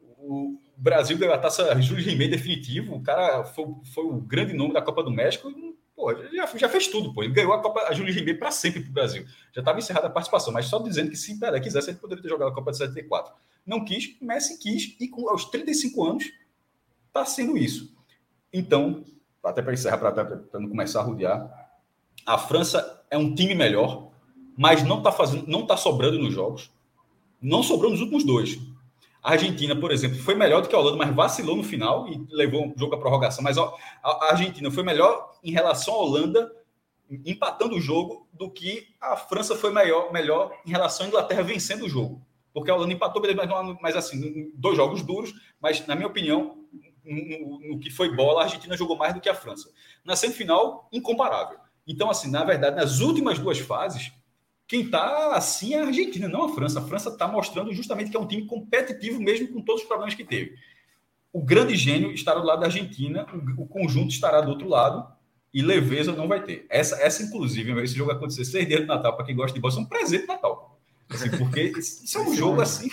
O, 0.00 0.58
Brasil 0.76 1.16
ganhou 1.16 1.34
a 1.34 1.38
taça 1.38 1.80
Júlio 1.80 2.04
Rimet 2.04 2.30
definitivo, 2.30 2.96
o 2.96 3.02
cara 3.02 3.44
foi, 3.44 3.66
foi, 3.94 4.04
o 4.04 4.20
grande 4.20 4.54
nome 4.54 4.74
da 4.74 4.82
Copa 4.82 5.04
do 5.04 5.10
México, 5.10 5.48
pô, 5.94 6.14
já, 6.32 6.46
já 6.56 6.68
fez 6.68 6.88
tudo, 6.88 7.12
pô. 7.12 7.22
Ele 7.22 7.32
ganhou 7.32 7.52
a 7.52 7.62
Copa 7.62 7.80
a 7.88 7.92
Júlio 7.92 8.12
Rimet 8.12 8.38
para 8.38 8.50
sempre 8.50 8.80
para 8.80 8.90
o 8.90 8.92
Brasil. 8.92 9.24
Já 9.52 9.60
estava 9.60 9.78
encerrada 9.78 10.06
a 10.06 10.10
participação, 10.10 10.52
mas 10.52 10.66
só 10.66 10.78
dizendo 10.78 11.10
que 11.10 11.16
se 11.16 11.38
Pelé 11.38 11.60
quisesse, 11.60 11.90
ele 11.90 11.98
poderia 11.98 12.22
ter 12.22 12.28
jogado 12.28 12.48
a 12.48 12.54
Copa 12.54 12.70
de 12.70 12.78
74. 12.78 13.32
Não 13.66 13.84
quis, 13.84 14.16
Messi 14.20 14.58
quis, 14.58 14.96
e 15.00 15.08
com, 15.08 15.28
aos 15.28 15.46
35 15.46 16.04
anos 16.04 16.24
está 17.08 17.24
sendo 17.24 17.56
isso. 17.56 17.94
Então, 18.52 19.04
até 19.42 19.62
para 19.62 19.72
encerrar, 19.72 19.98
para 19.98 20.60
não 20.60 20.68
começar 20.68 21.00
a 21.00 21.04
rodear, 21.04 21.70
a 22.26 22.38
França 22.38 23.04
é 23.10 23.18
um 23.18 23.34
time 23.34 23.54
melhor, 23.54 24.10
mas 24.56 24.82
não 24.82 24.98
está 24.98 25.10
fazendo, 25.12 25.46
não 25.46 25.62
está 25.62 25.76
sobrando 25.76 26.18
nos 26.18 26.32
jogos. 26.32 26.70
Não 27.40 27.62
sobrou 27.62 27.90
nos 27.90 28.00
últimos 28.00 28.24
dois. 28.24 28.58
A 29.24 29.32
Argentina, 29.32 29.74
por 29.74 29.90
exemplo, 29.90 30.18
foi 30.18 30.34
melhor 30.34 30.60
do 30.60 30.68
que 30.68 30.74
a 30.74 30.78
Holanda, 30.78 30.98
mas 30.98 31.14
vacilou 31.14 31.56
no 31.56 31.64
final 31.64 32.06
e 32.06 32.26
levou 32.30 32.68
o 32.68 32.78
jogo 32.78 32.94
à 32.94 32.98
prorrogação. 32.98 33.42
Mas 33.42 33.56
a 33.56 33.72
Argentina 34.28 34.70
foi 34.70 34.82
melhor 34.82 35.32
em 35.42 35.50
relação 35.50 35.94
à 35.94 35.96
Holanda, 35.96 36.52
empatando 37.24 37.74
o 37.74 37.80
jogo, 37.80 38.28
do 38.34 38.50
que 38.50 38.86
a 39.00 39.16
França 39.16 39.56
foi 39.56 39.72
melhor, 39.72 40.12
melhor 40.12 40.54
em 40.66 40.70
relação 40.70 41.06
à 41.06 41.08
Inglaterra 41.08 41.42
vencendo 41.42 41.86
o 41.86 41.88
jogo. 41.88 42.20
Porque 42.52 42.70
a 42.70 42.74
Holanda 42.74 42.92
empatou, 42.92 43.22
mas, 43.80 43.96
assim, 43.96 44.52
dois 44.54 44.76
jogos 44.76 45.00
duros, 45.00 45.32
mas, 45.58 45.86
na 45.86 45.94
minha 45.94 46.06
opinião, 46.06 46.58
no, 47.02 47.60
no, 47.60 47.80
que 47.80 47.88
foi 47.88 48.14
bola, 48.14 48.42
a 48.42 48.44
Argentina 48.44 48.76
jogou 48.76 48.94
mais 48.94 49.14
do 49.14 49.22
que 49.22 49.28
a 49.30 49.34
França. 49.34 49.70
Na 50.04 50.16
semifinal, 50.16 50.86
incomparável. 50.92 51.56
Então, 51.86 52.10
assim, 52.10 52.30
na 52.30 52.44
verdade, 52.44 52.76
nas 52.76 53.00
últimas 53.00 53.38
duas 53.38 53.58
fases, 53.58 54.12
quem 54.66 54.82
está 54.82 55.34
assim 55.34 55.74
é 55.74 55.80
a 55.80 55.86
Argentina, 55.86 56.26
não 56.26 56.44
a 56.44 56.54
França. 56.54 56.80
A 56.80 56.82
França 56.82 57.10
está 57.10 57.28
mostrando 57.28 57.72
justamente 57.72 58.10
que 58.10 58.16
é 58.16 58.20
um 58.20 58.26
time 58.26 58.46
competitivo, 58.46 59.20
mesmo 59.20 59.48
com 59.48 59.60
todos 59.60 59.82
os 59.82 59.88
problemas 59.88 60.14
que 60.14 60.24
teve. 60.24 60.54
O 61.32 61.42
grande 61.42 61.76
gênio 61.76 62.12
estará 62.12 62.40
do 62.40 62.46
lado 62.46 62.60
da 62.60 62.66
Argentina, 62.66 63.26
o, 63.58 63.66
conjunto 63.66 64.10
estará 64.10 64.40
do 64.40 64.50
outro 64.50 64.68
lado, 64.68 65.06
e 65.52 65.60
leveza 65.60 66.12
não 66.12 66.28
vai 66.28 66.42
ter. 66.42 66.64
Essa, 66.70 66.96
essa 66.96 67.22
inclusive, 67.22 67.72
esse 67.82 67.94
jogo 67.94 68.10
acontecer 68.10 68.44
seis 68.44 68.66
dias 68.66 68.80
de 68.80 68.86
Natal, 68.86 69.14
para 69.14 69.26
quem 69.26 69.36
gosta 69.36 69.54
de 69.54 69.60
bola, 69.60 69.74
é 69.74 69.78
um 69.78 69.84
presente 69.84 70.22
de 70.22 70.28
Natal. 70.28 70.80
Assim, 71.10 71.30
porque 71.30 71.72
isso 71.76 72.18
é 72.18 72.20
um 72.22 72.34
jogo 72.34 72.60
assim, 72.62 72.88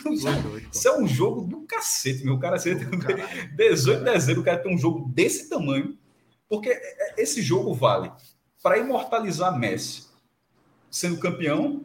isso 0.71 0.87
é 0.87 0.99
um 0.99 1.07
jogo 1.07 1.41
do 1.43 1.61
cacete, 1.61 2.25
meu. 2.25 2.33
O 2.33 2.39
cara, 2.39 2.57
18 2.57 3.99
de 3.99 4.03
dezembro, 4.03 4.41
o 4.41 4.45
cara 4.45 4.57
tem 4.57 4.75
um 4.75 4.77
jogo 4.77 5.09
desse 5.09 5.49
tamanho, 5.49 5.97
porque 6.49 6.77
esse 7.17 7.41
jogo 7.41 7.73
vale 7.73 8.11
para 8.61 8.77
imortalizar 8.77 9.57
Messi 9.57 10.10
sendo 10.91 11.17
campeão, 11.17 11.83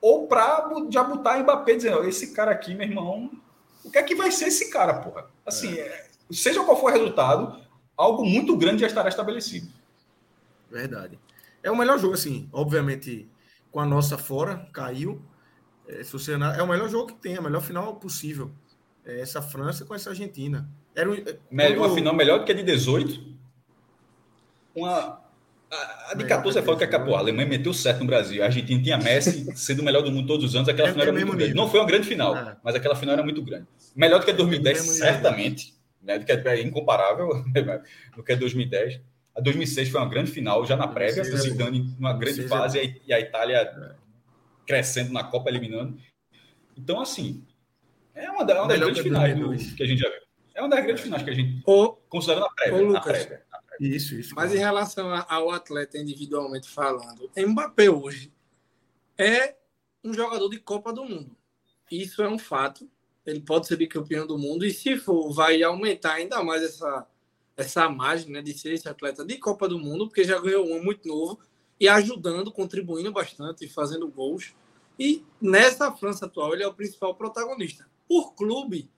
ou 0.00 0.26
para 0.26 0.68
já 0.90 1.02
botar 1.02 1.38
Mbappé 1.38 1.76
dizendo, 1.76 2.04
esse 2.04 2.34
cara 2.34 2.50
aqui, 2.50 2.74
meu 2.74 2.86
irmão, 2.86 3.30
o 3.82 3.90
que 3.90 3.96
é 3.96 4.02
que 4.02 4.14
vai 4.14 4.30
ser 4.30 4.48
esse 4.48 4.70
cara, 4.70 4.94
porra? 4.94 5.30
Assim, 5.46 5.72
é. 5.78 5.86
É, 5.86 6.06
seja 6.30 6.62
qual 6.64 6.78
for 6.78 6.90
o 6.90 6.94
resultado, 6.94 7.58
algo 7.96 8.24
muito 8.24 8.56
grande 8.56 8.80
já 8.80 8.86
estará 8.86 9.08
estabelecido. 9.08 9.68
Verdade. 10.70 11.18
É 11.62 11.70
o 11.70 11.76
melhor 11.76 11.98
jogo, 11.98 12.14
assim, 12.14 12.48
obviamente, 12.52 13.30
com 13.70 13.80
a 13.80 13.86
nossa 13.86 14.18
fora, 14.18 14.68
caiu. 14.72 15.22
É, 15.86 16.02
é 16.58 16.62
o 16.62 16.68
melhor 16.68 16.88
jogo 16.88 17.06
que 17.08 17.14
tem, 17.14 17.36
é 17.36 17.40
o 17.40 17.42
melhor 17.42 17.62
final 17.62 17.96
possível. 17.96 18.50
É 19.04 19.20
essa 19.20 19.40
França 19.40 19.84
com 19.84 19.94
essa 19.94 20.10
Argentina. 20.10 20.68
Era 20.94 21.10
um, 21.10 21.14
Uma 21.50 21.94
final 21.94 22.14
melhor 22.14 22.40
do 22.40 22.44
que 22.44 22.52
a 22.52 22.54
de 22.54 22.62
18. 22.62 23.34
Uma, 24.74 25.23
a, 26.10 26.14
de 26.14 26.24
14 26.24 26.58
é 26.58 26.62
foda 26.62 26.78
que 26.78 26.84
acabou. 26.84 27.16
A 27.16 27.18
Alemanha 27.18 27.48
meteu 27.48 27.72
certo 27.72 28.00
no 28.00 28.06
Brasil. 28.06 28.42
A 28.42 28.46
Argentina 28.46 28.82
tinha 28.82 28.98
Messi 28.98 29.46
sendo 29.56 29.82
o 29.82 29.84
melhor 29.84 30.02
do 30.02 30.10
mundo 30.10 30.26
todos 30.26 30.44
os 30.44 30.56
anos. 30.56 30.68
Aquela 30.68 30.88
é, 30.88 30.92
final 30.92 31.06
era 31.06 31.12
muito 31.12 31.36
grande. 31.36 31.54
Não 31.54 31.68
foi 31.68 31.80
uma 31.80 31.86
grande 31.86 32.06
final, 32.06 32.36
é. 32.36 32.56
mas 32.62 32.74
aquela 32.74 32.94
final 32.94 33.14
era 33.14 33.22
muito 33.22 33.42
grande. 33.42 33.66
Melhor 33.94 34.20
do 34.20 34.24
que 34.24 34.30
a 34.30 34.34
2010, 34.34 34.78
certamente. 34.78 35.74
Né? 36.02 36.18
Do 36.18 36.24
que 36.24 36.32
é 36.32 36.62
incomparável 36.62 37.28
do 38.16 38.22
que 38.22 38.32
a 38.32 38.36
2010. 38.36 39.00
A 39.34 39.40
2006 39.40 39.88
foi 39.88 40.00
uma 40.00 40.08
grande 40.08 40.30
final, 40.30 40.64
já 40.64 40.76
na 40.76 40.86
prévia. 40.86 41.22
O 41.22 41.36
Zidane 41.36 41.94
numa 41.98 42.12
grande 42.12 42.46
fase 42.46 42.78
é 42.78 42.94
e 43.06 43.12
a 43.12 43.18
Itália 43.18 43.56
é. 43.56 43.92
crescendo 44.66 45.12
na 45.12 45.24
Copa, 45.24 45.50
eliminando. 45.50 45.98
Então, 46.76 47.00
assim, 47.00 47.44
é 48.14 48.30
uma, 48.30 48.44
das 48.44 48.78
grandes 48.78 49.02
finais 49.02 49.36
do, 49.36 49.74
que 49.74 49.82
a 49.82 49.86
gente 49.86 50.00
já 50.00 50.08
viu. 50.08 50.20
É 50.54 50.60
uma 50.60 50.68
das 50.68 50.84
grandes 50.84 51.02
finais 51.02 51.22
que 51.22 51.30
a 51.30 51.34
gente, 51.34 51.62
considerando 52.08 52.46
a 52.46 52.50
prévia. 52.50 52.96
a 52.96 53.00
prévia. 53.00 53.43
Isso, 53.80 54.14
isso. 54.14 54.34
Mas 54.34 54.54
em 54.54 54.58
relação 54.58 55.08
ao 55.28 55.50
atleta 55.50 55.98
individualmente 55.98 56.68
falando, 56.68 57.30
Mbappé 57.36 57.90
hoje 57.90 58.32
é 59.18 59.56
um 60.02 60.12
jogador 60.12 60.48
de 60.48 60.58
Copa 60.58 60.92
do 60.92 61.04
Mundo. 61.04 61.36
Isso 61.90 62.22
é 62.22 62.28
um 62.28 62.38
fato. 62.38 62.88
Ele 63.24 63.40
pode 63.40 63.66
ser 63.66 63.76
bicampeão 63.76 64.26
do 64.26 64.36
mundo 64.36 64.66
e, 64.66 64.70
se 64.70 64.96
for, 64.96 65.32
vai 65.32 65.62
aumentar 65.62 66.14
ainda 66.14 66.42
mais 66.42 66.62
essa, 66.62 67.06
essa 67.56 67.88
margem 67.88 68.30
né, 68.30 68.42
de 68.42 68.52
ser 68.52 68.72
esse 68.72 68.88
atleta 68.88 69.24
de 69.24 69.38
Copa 69.38 69.66
do 69.66 69.78
Mundo, 69.78 70.06
porque 70.06 70.24
já 70.24 70.38
ganhou 70.38 70.66
um 70.66 70.82
muito 70.82 71.08
novo 71.08 71.38
e 71.80 71.88
ajudando, 71.88 72.52
contribuindo 72.52 73.10
bastante, 73.10 73.66
fazendo 73.68 74.08
gols. 74.08 74.54
E 74.98 75.24
nessa 75.40 75.90
França 75.92 76.26
atual, 76.26 76.52
ele 76.52 76.62
é 76.62 76.68
o 76.68 76.74
principal 76.74 77.14
protagonista. 77.14 77.88
Por 78.06 78.34
clube, 78.34 78.90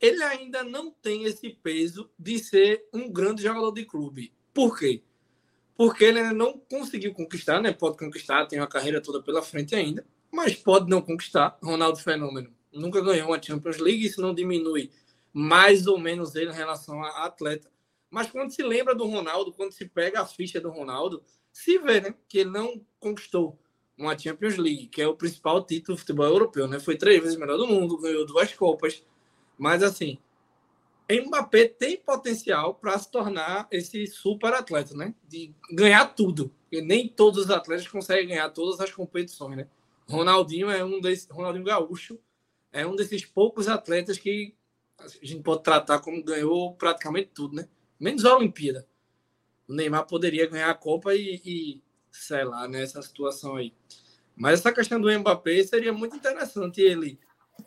ele 0.00 0.22
ainda 0.22 0.62
não 0.62 0.90
tem 0.90 1.24
esse 1.24 1.50
peso 1.50 2.10
de 2.18 2.38
ser 2.38 2.86
um 2.92 3.10
grande 3.10 3.42
jogador 3.42 3.72
de 3.72 3.84
clube. 3.84 4.32
Por 4.52 4.78
quê? 4.78 5.02
Porque 5.76 6.04
ele 6.04 6.20
ainda 6.20 6.34
não 6.34 6.58
conseguiu 6.58 7.12
conquistar, 7.12 7.60
né? 7.60 7.72
Pode 7.72 7.98
conquistar, 7.98 8.46
tem 8.46 8.60
uma 8.60 8.66
carreira 8.66 9.00
toda 9.00 9.22
pela 9.22 9.42
frente 9.42 9.74
ainda, 9.74 10.06
mas 10.30 10.54
pode 10.54 10.88
não 10.88 11.02
conquistar. 11.02 11.58
Ronaldo 11.62 11.98
Fenômeno 11.98 12.52
nunca 12.72 13.00
ganhou 13.00 13.28
uma 13.28 13.42
Champions 13.42 13.78
League, 13.78 14.06
isso 14.06 14.20
não 14.20 14.34
diminui 14.34 14.90
mais 15.32 15.86
ou 15.86 15.98
menos 15.98 16.34
ele 16.34 16.50
em 16.50 16.54
relação 16.54 17.02
a 17.02 17.24
atleta. 17.24 17.70
Mas 18.10 18.30
quando 18.30 18.50
se 18.50 18.62
lembra 18.62 18.94
do 18.94 19.06
Ronaldo, 19.06 19.52
quando 19.52 19.72
se 19.72 19.86
pega 19.86 20.20
a 20.20 20.26
ficha 20.26 20.60
do 20.60 20.70
Ronaldo, 20.70 21.22
se 21.52 21.78
vê 21.78 22.00
né, 22.00 22.14
que 22.28 22.38
ele 22.38 22.50
não 22.50 22.80
conquistou 22.98 23.58
uma 23.98 24.16
Champions 24.18 24.56
League, 24.56 24.88
que 24.88 25.02
é 25.02 25.08
o 25.08 25.16
principal 25.16 25.64
título 25.64 25.96
do 25.96 26.00
futebol 26.00 26.26
europeu. 26.26 26.68
Né? 26.68 26.78
Foi 26.78 26.96
três 26.96 27.22
vezes 27.22 27.38
melhor 27.38 27.56
do 27.56 27.66
mundo, 27.66 27.98
ganhou 27.98 28.24
duas 28.24 28.52
Copas 28.54 29.02
mas 29.58 29.82
assim, 29.82 30.18
Mbappé 31.10 31.68
tem 31.68 31.96
potencial 31.96 32.74
para 32.74 32.98
se 32.98 33.10
tornar 33.10 33.68
esse 33.70 34.06
super 34.08 34.52
atleta, 34.52 34.94
né? 34.94 35.14
De 35.28 35.54
ganhar 35.70 36.06
tudo. 36.06 36.52
Porque 36.62 36.80
nem 36.80 37.08
todos 37.08 37.44
os 37.44 37.50
atletas 37.50 37.86
conseguem 37.86 38.28
ganhar 38.28 38.50
todas 38.50 38.80
as 38.80 38.90
competições, 38.90 39.56
né? 39.56 39.68
Ronaldinho 40.08 40.70
é 40.70 40.84
um 40.84 41.00
desses, 41.00 41.28
Ronaldinho 41.30 41.64
Gaúcho 41.64 42.18
é 42.72 42.86
um 42.86 42.96
desses 42.96 43.24
poucos 43.24 43.68
atletas 43.68 44.18
que 44.18 44.54
a 44.98 45.06
gente 45.24 45.42
pode 45.42 45.62
tratar 45.62 46.00
como 46.00 46.22
ganhou 46.22 46.74
praticamente 46.74 47.30
tudo, 47.32 47.54
né? 47.54 47.68
Menos 47.98 48.24
a 48.24 48.36
Olimpíada. 48.36 48.86
O 49.68 49.72
Neymar 49.72 50.06
poderia 50.06 50.46
ganhar 50.46 50.70
a 50.70 50.74
Copa 50.74 51.14
e, 51.14 51.40
e 51.44 51.82
sei 52.10 52.44
lá, 52.44 52.66
nessa 52.66 53.00
situação 53.02 53.56
aí. 53.56 53.72
Mas 54.34 54.60
essa 54.60 54.72
questão 54.72 55.00
do 55.00 55.10
Mbappé 55.10 55.62
seria 55.64 55.92
muito 55.92 56.16
interessante 56.16 56.80
ele 56.80 57.18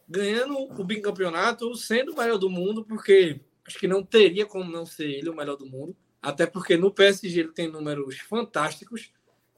ganhando 0.07 0.57
o 0.57 0.83
bicampeonato, 0.83 1.75
sendo 1.75 2.13
o 2.13 2.17
melhor 2.17 2.37
do 2.37 2.49
mundo, 2.49 2.83
porque 2.83 3.39
acho 3.65 3.77
que 3.77 3.87
não 3.87 4.03
teria 4.03 4.45
como 4.45 4.71
não 4.71 4.85
ser 4.85 5.09
ele 5.09 5.29
o 5.29 5.35
melhor 5.35 5.55
do 5.55 5.65
mundo. 5.65 5.95
Até 6.21 6.45
porque 6.45 6.75
no 6.75 6.91
PSG 6.91 7.39
ele 7.39 7.51
tem 7.51 7.71
números 7.71 8.19
fantásticos 8.19 9.13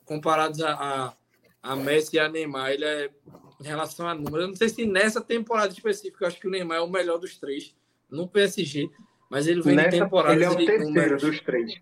comparados 0.05 0.61
a, 0.61 0.73
a, 0.73 1.13
a 1.63 1.75
Messi 1.75 2.17
e 2.17 2.19
a 2.19 2.29
Neymar. 2.29 2.71
Ele 2.71 2.85
é, 2.85 3.09
em 3.59 3.63
relação 3.63 4.07
a 4.07 4.13
números, 4.13 4.41
eu 4.41 4.47
não 4.49 4.55
sei 4.55 4.69
se 4.69 4.85
nessa 4.85 5.21
temporada 5.21 5.73
específica, 5.73 6.23
eu 6.23 6.27
acho 6.27 6.39
que 6.39 6.47
o 6.47 6.51
Neymar 6.51 6.77
é 6.77 6.81
o 6.81 6.89
melhor 6.89 7.17
dos 7.17 7.37
três 7.37 7.75
no 8.09 8.27
PSG, 8.27 8.89
mas 9.29 9.47
ele 9.47 9.61
vem 9.61 9.75
nessa, 9.75 9.91
de 9.91 9.99
temporada. 9.99 10.35
Ele 10.35 10.43
é 10.43 10.49
o 10.49 10.55
terceiro 10.55 10.83
números. 10.83 11.21
dos 11.21 11.39
três. 11.39 11.73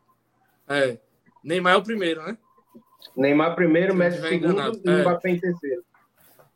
É. 0.68 1.00
Neymar 1.44 1.74
é 1.74 1.78
o 1.78 1.84
primeiro, 1.84 2.22
né? 2.22 2.38
Neymar 3.18 3.56
primeiro, 3.56 3.96
Messi 3.96 4.22
segundo 4.22 4.82
e 4.86 4.90
é. 4.90 5.02
Mbappé 5.02 5.30
em 5.32 5.40
terceiro. 5.40 5.84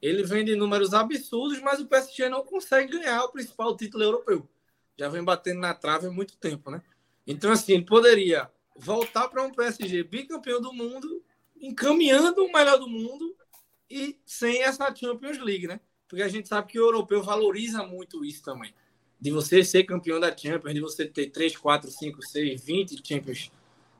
Ele 0.03 0.21
vem 0.21 0.43
de 0.43 0.53
números 0.53 0.93
absurdos, 0.93 1.61
mas 1.61 1.79
o 1.79 1.87
PSG 1.87 2.27
não 2.27 2.43
consegue 2.43 2.91
ganhar 2.91 3.23
o 3.23 3.31
principal 3.31 3.73
título 3.77 4.03
europeu. 4.03 4.45
Já 4.99 5.07
vem 5.07 5.23
batendo 5.23 5.61
na 5.61 5.73
trave 5.73 6.07
há 6.07 6.11
muito 6.11 6.35
tempo, 6.35 6.69
né? 6.69 6.81
Então, 7.25 7.49
assim, 7.49 7.71
ele 7.71 7.85
poderia 7.85 8.51
voltar 8.75 9.29
para 9.29 9.41
um 9.41 9.49
PSG 9.49 10.03
bicampeão 10.03 10.59
do 10.59 10.73
mundo, 10.73 11.23
encaminhando 11.55 12.43
o 12.43 12.51
melhor 12.51 12.77
do 12.77 12.89
mundo 12.89 13.33
e 13.89 14.19
sem 14.25 14.61
essa 14.61 14.93
Champions 14.93 15.37
League, 15.37 15.67
né? 15.67 15.79
Porque 16.05 16.21
a 16.21 16.27
gente 16.27 16.49
sabe 16.49 16.67
que 16.67 16.79
o 16.79 16.83
europeu 16.83 17.23
valoriza 17.23 17.81
muito 17.83 18.25
isso 18.25 18.43
também. 18.43 18.73
De 19.21 19.31
você 19.31 19.63
ser 19.63 19.85
campeão 19.85 20.19
da 20.19 20.35
Champions, 20.35 20.73
de 20.73 20.81
você 20.81 21.05
ter 21.05 21.29
3, 21.29 21.55
4, 21.55 21.89
5, 21.89 22.21
6, 22.21 22.61
20 22.61 23.07
Champions 23.07 23.49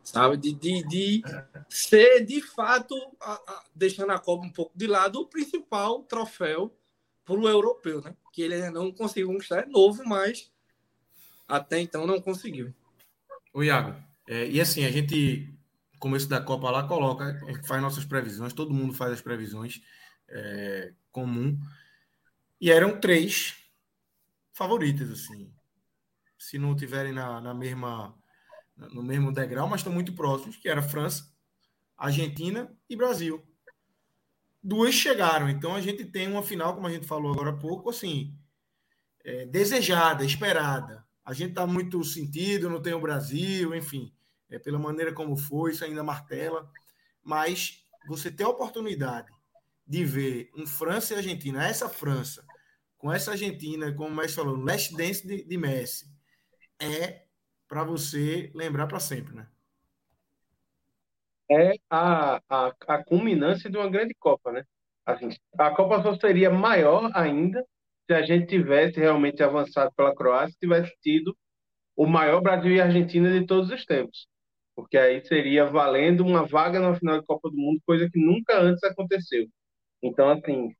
sabe? 0.03 0.37
De, 0.37 0.53
de, 0.53 0.83
de 0.87 1.23
ser, 1.69 2.25
de 2.25 2.41
fato, 2.41 2.95
a, 3.19 3.33
a, 3.33 3.63
deixando 3.73 4.11
a 4.11 4.19
Copa 4.19 4.45
um 4.45 4.51
pouco 4.51 4.77
de 4.77 4.85
lado, 4.85 5.21
o 5.21 5.27
principal 5.27 6.03
troféu 6.03 6.75
para 7.25 7.35
o 7.35 7.47
europeu, 7.47 8.01
né? 8.01 8.15
Que 8.31 8.41
ele 8.41 8.69
não 8.69 8.91
conseguiu 8.91 9.27
conquistar, 9.27 9.61
é 9.61 9.65
novo, 9.65 10.03
mas 10.05 10.51
até 11.47 11.79
então 11.79 12.05
não 12.05 12.19
conseguiu. 12.19 12.73
O 13.53 13.63
Iago, 13.63 13.95
é, 14.27 14.47
e 14.47 14.59
assim, 14.59 14.85
a 14.85 14.91
gente, 14.91 15.49
começo 15.99 16.27
da 16.27 16.41
Copa 16.41 16.69
lá, 16.69 16.87
coloca, 16.87 17.39
faz 17.65 17.81
nossas 17.81 18.05
previsões, 18.05 18.53
todo 18.53 18.73
mundo 18.73 18.93
faz 18.93 19.13
as 19.13 19.21
previsões 19.21 19.81
é, 20.27 20.93
comum, 21.11 21.57
e 22.59 22.71
eram 22.71 22.99
três 22.99 23.55
favoritas, 24.53 25.11
assim. 25.11 25.51
Se 26.37 26.57
não 26.57 26.75
tiverem 26.75 27.13
na, 27.13 27.39
na 27.39 27.53
mesma 27.53 28.17
no 28.75 29.03
mesmo 29.03 29.31
degrau, 29.31 29.67
mas 29.67 29.81
estão 29.81 29.93
muito 29.93 30.13
próximos, 30.13 30.57
que 30.57 30.67
era 30.67 30.81
França, 30.81 31.31
Argentina 31.97 32.71
e 32.89 32.95
Brasil. 32.95 33.43
Duas 34.61 34.93
chegaram, 34.93 35.49
então 35.49 35.75
a 35.75 35.81
gente 35.81 36.05
tem 36.05 36.27
uma 36.27 36.41
final, 36.41 36.73
como 36.73 36.87
a 36.87 36.91
gente 36.91 37.05
falou 37.05 37.33
agora 37.33 37.49
há 37.49 37.57
pouco, 37.57 37.89
assim, 37.89 38.33
é, 39.23 39.45
desejada, 39.45 40.23
esperada. 40.23 41.05
A 41.25 41.33
gente 41.33 41.49
está 41.49 41.65
muito 41.65 42.03
sentido, 42.03 42.69
não 42.69 42.81
tem 42.81 42.93
o 42.93 43.01
Brasil, 43.01 43.75
enfim, 43.75 44.13
é, 44.49 44.59
pela 44.59 44.79
maneira 44.79 45.13
como 45.13 45.35
foi, 45.35 45.71
isso 45.71 45.83
ainda 45.83 46.03
martela, 46.03 46.69
mas 47.23 47.83
você 48.07 48.31
ter 48.31 48.43
a 48.43 48.49
oportunidade 48.49 49.31
de 49.85 50.03
ver 50.03 50.49
um 50.55 50.65
França 50.65 51.13
e 51.13 51.17
Argentina, 51.17 51.65
essa 51.65 51.89
França, 51.89 52.45
com 52.97 53.11
essa 53.11 53.31
Argentina, 53.31 53.91
como 53.93 54.09
o 54.09 54.15
Messi 54.15 54.35
falou, 54.35 54.55
last 54.55 54.95
dance 54.95 55.25
de, 55.25 55.43
de 55.43 55.57
Messi, 55.57 56.05
é 56.79 57.22
para 57.73 57.83
você 57.83 58.51
lembrar 58.53 58.85
para 58.85 58.99
sempre, 58.99 59.33
né? 59.33 59.47
É 61.49 61.71
a, 61.89 62.39
a, 62.47 62.73
a 62.87 63.03
culminância 63.03 63.67
de 63.67 63.75
uma 63.75 63.89
grande 63.89 64.13
Copa, 64.13 64.51
né? 64.51 64.63
Assim, 65.03 65.29
a 65.57 65.71
Copa 65.71 66.03
só 66.03 66.15
seria 66.19 66.51
maior 66.51 67.09
ainda 67.15 67.65
se 68.05 68.13
a 68.13 68.21
gente 68.21 68.45
tivesse 68.45 68.99
realmente 68.99 69.41
avançado 69.41 69.91
pela 69.95 70.13
Croácia, 70.13 70.55
tivesse 70.59 70.93
tido 71.01 71.35
o 71.95 72.05
maior 72.05 72.41
Brasil 72.41 72.73
e 72.73 72.79
Argentina 72.79 73.31
de 73.31 73.47
todos 73.47 73.71
os 73.71 73.83
tempos. 73.85 74.27
Porque 74.75 74.95
aí 74.95 75.25
seria 75.25 75.65
valendo 75.65 76.23
uma 76.23 76.45
vaga 76.45 76.79
na 76.79 76.93
final 76.95 77.19
de 77.19 77.25
Copa 77.25 77.49
do 77.49 77.57
Mundo, 77.57 77.81
coisa 77.87 78.07
que 78.07 78.23
nunca 78.23 78.59
antes 78.59 78.83
aconteceu. 78.83 79.47
Então, 79.99 80.29
assim, 80.29 80.75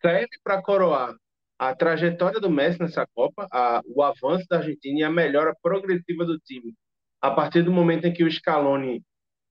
serve 0.00 0.28
para 0.42 0.62
coroar 0.62 1.14
a 1.60 1.74
trajetória 1.74 2.40
do 2.40 2.48
Messi 2.48 2.80
nessa 2.80 3.06
Copa, 3.14 3.46
a, 3.52 3.82
o 3.84 4.02
avanço 4.02 4.46
da 4.48 4.56
Argentina 4.56 5.00
e 5.00 5.02
a 5.02 5.10
melhora 5.10 5.54
progressiva 5.62 6.24
do 6.24 6.38
time. 6.38 6.74
A 7.20 7.30
partir 7.30 7.62
do 7.62 7.70
momento 7.70 8.06
em 8.06 8.14
que 8.14 8.24
o 8.24 8.32
Scaloni 8.32 9.02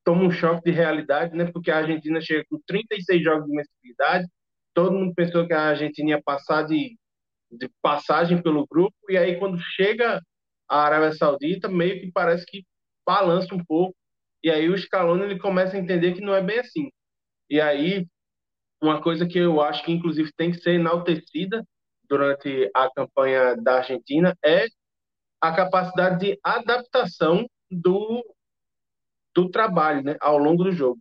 toma 0.03 0.23
um 0.23 0.31
choque 0.31 0.63
de 0.63 0.75
realidade, 0.75 1.37
né? 1.37 1.51
Porque 1.51 1.69
a 1.69 1.77
Argentina 1.77 2.19
chega 2.19 2.43
com 2.49 2.59
36 2.65 3.23
jogos 3.23 3.45
de 3.45 3.53
invencibilidade, 3.53 4.27
todo 4.73 4.91
mundo 4.91 5.13
pensou 5.13 5.45
que 5.45 5.53
a 5.53 5.69
Argentina 5.69 6.09
ia 6.09 6.23
passar 6.23 6.63
de, 6.63 6.97
de 7.51 7.69
passagem 7.79 8.41
pelo 8.41 8.65
grupo, 8.65 8.95
e 9.07 9.15
aí 9.15 9.37
quando 9.37 9.59
chega 9.59 10.19
a 10.67 10.81
Arábia 10.81 11.11
Saudita, 11.11 11.69
meio 11.69 12.01
que 12.01 12.11
parece 12.11 12.43
que 12.43 12.65
balança 13.05 13.53
um 13.53 13.63
pouco, 13.63 13.95
e 14.43 14.49
aí 14.49 14.67
o 14.67 14.75
Scaloni 14.75 15.25
ele 15.25 15.37
começa 15.37 15.77
a 15.77 15.79
entender 15.79 16.13
que 16.13 16.21
não 16.21 16.33
é 16.33 16.41
bem 16.41 16.57
assim. 16.57 16.89
E 17.47 17.61
aí, 17.61 18.07
uma 18.81 18.99
coisa 18.99 19.27
que 19.27 19.37
eu 19.37 19.61
acho 19.61 19.85
que 19.85 19.91
inclusive 19.91 20.31
tem 20.35 20.51
que 20.51 20.57
ser 20.57 20.71
enaltecida 20.71 21.63
durante 22.09 22.69
a 22.73 22.89
campanha 22.91 23.55
da 23.55 23.77
Argentina 23.77 24.35
é 24.43 24.65
a 25.41 25.55
capacidade 25.55 26.19
de 26.19 26.39
adaptação 26.43 27.47
do, 27.71 28.25
do 29.33 29.49
trabalho 29.49 30.03
né, 30.03 30.17
ao 30.19 30.37
longo 30.37 30.63
do 30.63 30.71
jogo. 30.71 30.99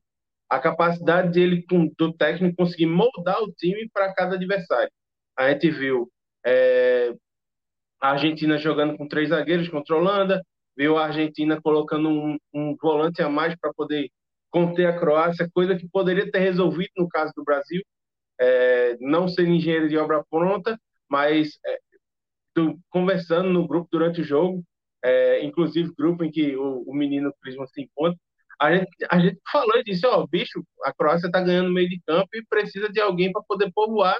A 0.48 0.58
capacidade 0.58 1.32
dele, 1.32 1.64
do 1.96 2.12
técnico 2.12 2.56
conseguir 2.56 2.86
moldar 2.86 3.42
o 3.42 3.52
time 3.52 3.88
para 3.92 4.14
cada 4.14 4.36
adversário. 4.36 4.90
A 5.36 5.50
gente 5.50 5.70
viu 5.70 6.10
é, 6.44 7.12
a 8.00 8.10
Argentina 8.12 8.56
jogando 8.58 8.96
com 8.96 9.08
três 9.08 9.30
zagueiros 9.30 9.68
contra 9.68 9.94
a 9.94 9.98
Holanda, 9.98 10.42
viu 10.76 10.96
a 10.96 11.06
Argentina 11.06 11.60
colocando 11.60 12.08
um, 12.08 12.38
um 12.54 12.76
volante 12.80 13.22
a 13.22 13.28
mais 13.28 13.54
para 13.56 13.72
poder 13.74 14.10
conter 14.50 14.86
a 14.86 14.98
Croácia, 14.98 15.50
coisa 15.52 15.76
que 15.76 15.88
poderia 15.88 16.30
ter 16.30 16.38
resolvido 16.38 16.90
no 16.96 17.08
caso 17.08 17.32
do 17.36 17.44
Brasil, 17.44 17.82
é, 18.40 18.96
não 19.00 19.28
ser 19.28 19.46
engenheiro 19.46 19.88
de 19.88 19.98
obra 19.98 20.24
pronta, 20.30 20.78
mas 21.10 21.58
é, 21.66 21.78
do, 22.54 22.78
conversando 22.90 23.50
no 23.50 23.66
grupo 23.66 23.88
durante 23.90 24.20
o 24.20 24.24
jogo, 24.24 24.64
é, 25.02 25.44
inclusive 25.44 25.94
grupo 25.96 26.24
em 26.24 26.30
que 26.30 26.56
o, 26.56 26.82
o 26.86 26.94
menino 26.94 27.32
Prisma 27.40 27.66
se 27.66 27.82
encontra, 27.82 28.18
a 28.60 28.74
gente, 28.74 28.88
a 29.08 29.18
gente 29.20 29.38
falou 29.50 29.82
disso, 29.84 30.06
ó, 30.08 30.26
bicho, 30.26 30.64
a 30.84 30.92
Croácia 30.92 31.28
está 31.28 31.40
ganhando 31.40 31.72
meio 31.72 31.88
de 31.88 32.00
campo 32.06 32.28
e 32.34 32.44
precisa 32.46 32.88
de 32.88 33.00
alguém 33.00 33.30
para 33.30 33.42
poder 33.42 33.70
povoar 33.72 34.18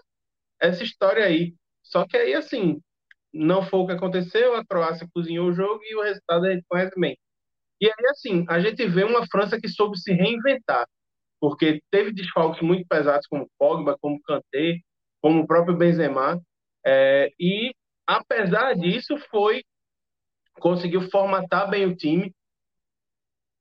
essa 0.61 0.83
história 0.85 1.25
aí. 1.25 1.55
Só 1.83 2.07
que 2.07 2.17
aí, 2.17 2.35
assim, 2.35 2.81
não 3.33 3.63
foi 3.63 3.81
o 3.81 3.87
que 3.87 3.93
aconteceu, 3.93 4.55
a 4.55 4.65
Croácia 4.65 5.09
cozinhou 5.13 5.49
o 5.49 5.53
jogo 5.53 5.81
e 5.85 5.97
o 5.97 6.03
resultado 6.03 6.47
a 6.47 6.53
gente 6.53 6.65
conhece 6.69 6.99
bem. 6.99 7.19
E 7.81 7.87
aí, 7.87 8.07
assim, 8.11 8.45
a 8.49 8.61
gente 8.61 8.87
vê 8.87 9.05
uma 9.05 9.27
França 9.27 9.61
que 9.61 9.69
soube 9.69 9.99
se 9.99 10.13
reinventar, 10.13 10.87
porque 11.41 11.81
teve 11.91 12.13
desfalques 12.13 12.63
muito 12.63 12.87
pesados 12.89 13.27
como 13.27 13.51
Pogba, 13.59 13.97
como 14.01 14.21
Kanté, 14.23 14.79
como 15.21 15.43
o 15.43 15.47
próprio 15.47 15.77
Benzema, 15.77 16.41
é, 16.91 17.31
e, 17.39 17.75
apesar 18.07 18.73
disso, 18.75 19.19
foi 19.31 19.63
conseguiu 20.59 21.03
formatar 21.11 21.69
bem 21.69 21.85
o 21.85 21.95
time, 21.95 22.35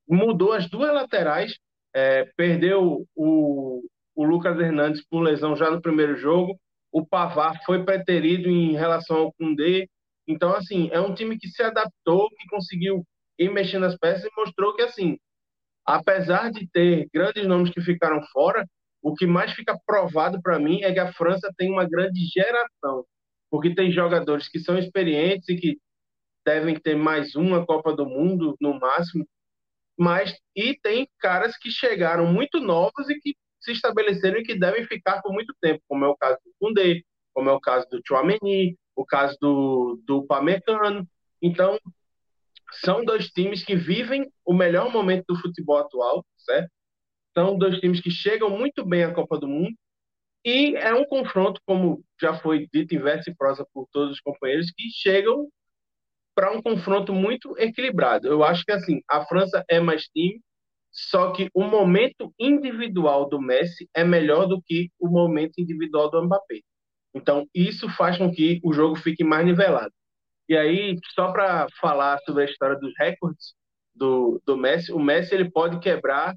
mudou 0.07 0.53
as 0.53 0.69
duas 0.69 0.93
laterais, 0.93 1.53
é, 1.93 2.23
perdeu 2.37 3.05
o, 3.13 3.83
o 4.15 4.23
Lucas 4.23 4.57
Hernandes 4.57 5.05
por 5.09 5.19
lesão 5.19 5.57
já 5.57 5.69
no 5.69 5.81
primeiro 5.81 6.15
jogo, 6.15 6.57
o 6.89 7.05
Pavar 7.05 7.61
foi 7.65 7.83
preterido 7.83 8.47
em 8.47 8.77
relação 8.77 9.17
ao 9.17 9.33
Kundê, 9.33 9.89
então, 10.25 10.55
assim, 10.55 10.89
é 10.93 10.99
um 11.01 11.13
time 11.13 11.37
que 11.37 11.49
se 11.49 11.61
adaptou, 11.61 12.29
que 12.29 12.47
conseguiu 12.47 13.05
ir 13.37 13.51
mexendo 13.51 13.85
as 13.85 13.97
peças 13.97 14.23
e 14.23 14.35
mostrou 14.37 14.73
que, 14.73 14.83
assim, 14.83 15.17
apesar 15.85 16.49
de 16.49 16.65
ter 16.69 17.09
grandes 17.13 17.45
nomes 17.45 17.71
que 17.71 17.81
ficaram 17.81 18.23
fora, 18.31 18.65
o 19.01 19.13
que 19.13 19.27
mais 19.27 19.51
fica 19.51 19.77
provado 19.85 20.41
para 20.41 20.57
mim 20.57 20.81
é 20.83 20.93
que 20.93 20.99
a 20.99 21.11
França 21.11 21.53
tem 21.57 21.69
uma 21.69 21.87
grande 21.87 22.21
geração 22.33 23.05
porque 23.49 23.73
tem 23.73 23.91
jogadores 23.91 24.47
que 24.47 24.59
são 24.59 24.77
experientes 24.77 25.47
e 25.49 25.55
que 25.55 25.77
devem 26.45 26.75
ter 26.79 26.95
mais 26.95 27.35
uma 27.35 27.65
Copa 27.65 27.93
do 27.93 28.05
Mundo 28.05 28.55
no 28.59 28.79
máximo, 28.79 29.27
mas 29.97 30.37
e 30.55 30.77
tem 30.81 31.07
caras 31.19 31.57
que 31.57 31.71
chegaram 31.71 32.31
muito 32.31 32.59
novos 32.59 33.09
e 33.09 33.19
que 33.19 33.35
se 33.59 33.71
estabeleceram 33.71 34.39
e 34.39 34.43
que 34.43 34.57
devem 34.57 34.85
ficar 34.85 35.21
por 35.21 35.33
muito 35.33 35.53
tempo, 35.59 35.81
como 35.87 36.05
é 36.05 36.07
o 36.07 36.15
caso 36.15 36.37
do 36.45 36.51
Koundé, 36.59 37.01
como 37.33 37.49
é 37.49 37.53
o 37.53 37.59
caso 37.59 37.87
do 37.89 38.01
Chouameni, 38.07 38.77
o 38.95 39.05
caso 39.05 39.35
do, 39.41 40.01
do 40.05 40.25
Pamecano. 40.25 41.07
Então, 41.41 41.77
são 42.83 43.03
dois 43.03 43.27
times 43.29 43.63
que 43.63 43.75
vivem 43.75 44.31
o 44.45 44.53
melhor 44.53 44.91
momento 44.91 45.25
do 45.27 45.39
futebol 45.39 45.77
atual, 45.77 46.25
certo? 46.37 46.69
são 47.37 47.55
dois 47.55 47.79
times 47.79 48.01
que 48.01 48.09
chegam 48.09 48.49
muito 48.49 48.83
bem 48.83 49.03
à 49.03 49.13
Copa 49.13 49.37
do 49.37 49.47
Mundo 49.47 49.75
e 50.47 50.77
é 50.77 50.93
um 50.93 51.03
confronto, 51.03 51.59
como 51.65 52.01
já 52.21 52.33
foi 52.33 52.69
dito 52.73 52.95
em 52.95 52.99
verso 52.99 53.29
e 53.29 53.35
prosa 53.35 53.67
por 53.73 53.85
todos 53.91 54.13
os 54.13 54.21
companheiros, 54.21 54.71
que 54.71 54.89
chegam 54.89 55.49
para 56.33 56.53
um 56.53 56.61
confronto 56.61 57.13
muito 57.13 57.53
equilibrado. 57.57 58.29
Eu 58.29 58.45
acho 58.45 58.63
que 58.63 58.71
assim, 58.71 59.01
a 59.09 59.25
França 59.25 59.65
é 59.69 59.81
mais 59.81 60.03
time, 60.03 60.39
só 60.89 61.33
que 61.33 61.49
o 61.53 61.65
momento 61.65 62.33
individual 62.39 63.27
do 63.27 63.41
Messi 63.41 63.89
é 63.93 64.05
melhor 64.05 64.47
do 64.47 64.61
que 64.61 64.89
o 64.97 65.09
momento 65.09 65.59
individual 65.59 66.09
do 66.09 66.23
Mbappé. 66.23 66.61
Então, 67.13 67.45
isso 67.53 67.89
faz 67.89 68.17
com 68.17 68.31
que 68.31 68.61
o 68.63 68.71
jogo 68.71 68.95
fique 68.95 69.25
mais 69.25 69.45
nivelado. 69.45 69.91
E 70.47 70.55
aí, 70.55 70.97
só 71.13 71.29
para 71.29 71.67
falar 71.81 72.19
sobre 72.19 72.43
a 72.43 72.45
história 72.45 72.79
dos 72.79 72.93
recordes 72.97 73.53
do, 73.93 74.41
do 74.45 74.55
Messi, 74.55 74.93
o 74.93 74.99
Messi 74.99 75.35
ele 75.35 75.51
pode 75.51 75.77
quebrar 75.79 76.33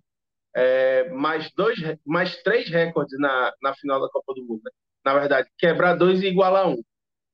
é, 0.55 1.09
mais 1.11 1.51
dois, 1.55 1.79
mais 2.05 2.37
três 2.43 2.69
recordes 2.69 3.19
na, 3.19 3.53
na 3.63 3.75
final 3.75 4.01
da 4.01 4.09
Copa 4.09 4.35
do 4.35 4.45
Mundo. 4.45 4.63
Né? 4.65 4.71
Na 5.05 5.15
verdade, 5.15 5.49
quebrar 5.59 5.95
dois 5.95 6.23
e 6.23 6.27
igualar 6.27 6.69
um. 6.69 6.83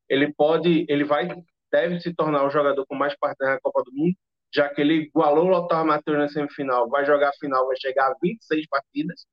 Ele 0.09 0.33
pode, 0.33 0.87
ele 0.89 1.05
vai, 1.05 1.29
deve 1.71 2.01
se 2.01 2.15
tornar 2.15 2.45
o 2.45 2.51
jogador 2.51 2.87
com 2.87 2.95
mais 2.95 3.17
partidas 3.19 3.55
na 3.55 3.61
Copa 3.61 3.83
do 3.85 3.93
Mundo, 3.93 4.15
já 4.55 4.69
que 4.69 4.81
ele 4.81 4.95
igualou 4.95 5.47
o 5.47 5.49
Lothar 5.49 5.85
Matheus 5.85 6.19
na 6.19 6.29
semifinal, 6.29 6.89
vai 6.89 7.05
jogar 7.05 7.31
a 7.31 7.35
final, 7.35 7.67
vai 7.67 7.77
chegar 7.77 8.07
a 8.07 8.17
26 8.23 8.67
partidas. 8.69 9.27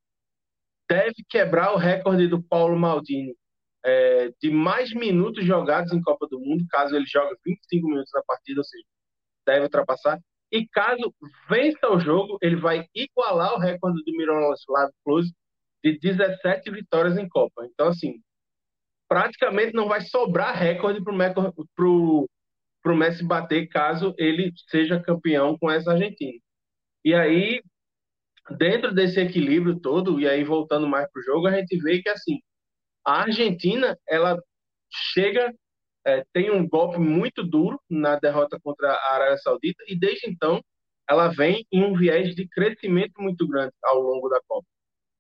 Deve 0.90 1.16
quebrar 1.30 1.74
o 1.74 1.78
recorde 1.78 2.28
do 2.28 2.42
Paulo 2.42 2.78
Maldini 2.78 3.36
é, 3.86 4.32
de 4.42 4.50
mais 4.50 4.94
minutos 4.94 5.46
jogados 5.46 5.92
em 5.94 6.02
Copa 6.02 6.28
do 6.28 6.40
Mundo, 6.40 6.66
caso 6.70 6.96
ele 6.96 7.06
jogue 7.06 7.36
25 7.46 7.88
minutos 7.88 8.12
na 8.14 8.24
partida, 8.24 8.60
ou 8.60 8.64
seja, 8.64 8.84
deve 9.46 9.64
ultrapassar. 9.64 10.20
E 10.56 10.68
caso 10.68 11.12
vença 11.49 11.89
o 11.89 11.99
jogo, 11.99 12.38
ele 12.39 12.56
vai 12.56 12.86
igualar 12.93 13.56
o 13.56 13.60
recorde 13.60 14.04
do 14.06 14.12
Miroslav 14.16 14.91
Klose 15.04 15.34
de 15.84 15.97
17 15.97 16.70
vitórias 16.70 17.18
em 17.18 17.28
Copa. 17.28 17.66
Então, 17.66 17.88
assim, 17.88 18.22
praticamente 19.10 19.74
não 19.74 19.88
vai 19.88 20.01
sobrar 20.01 20.56
recorde 20.56 21.04
para 21.04 21.12
o 21.91 22.95
Messi 22.95 23.26
bater 23.26 23.68
caso 23.68 24.14
ele 24.18 24.54
seja 24.70 25.01
campeão 25.01 25.58
com 25.58 25.72
essa 25.72 25.91
Argentina. 25.91 26.39
E 27.04 27.16
aí, 27.16 27.60
dentro 28.58 28.93
desse 28.93 29.20
equilíbrio 29.20 29.80
todo, 29.80 30.20
e 30.20 30.30
aí 30.30 30.43
voltando 30.43 30.88
mais 30.88 31.10
para 31.12 31.20
o 31.20 31.24
jogo, 31.24 31.47
a 31.47 31.51
gente 31.51 31.76
vê 31.82 31.99
que, 32.01 32.10
assim, 32.10 32.39
a 33.06 33.24
Argentina, 33.24 33.97
ela 34.08 34.39
chega, 35.14 35.51
é, 36.06 36.26
tem 36.34 36.51
um 36.51 36.68
golpe 36.68 36.97
muito 36.99 37.43
duro 37.43 37.80
na 37.89 38.18
derrota 38.18 38.60
contra 38.62 38.91
a 38.91 39.16
Arábia 39.16 39.38
Saudita 39.38 39.84
e 39.88 39.97
desde 39.97 40.30
então 40.30 40.62
ela 41.10 41.28
vem 41.30 41.66
em 41.72 41.84
um 41.84 41.95
viés 41.95 42.36
de 42.36 42.47
crescimento 42.47 43.22
muito 43.22 43.47
grande 43.47 43.74
ao 43.84 43.99
longo 43.99 44.30
da 44.30 44.39
Copa. 44.47 44.66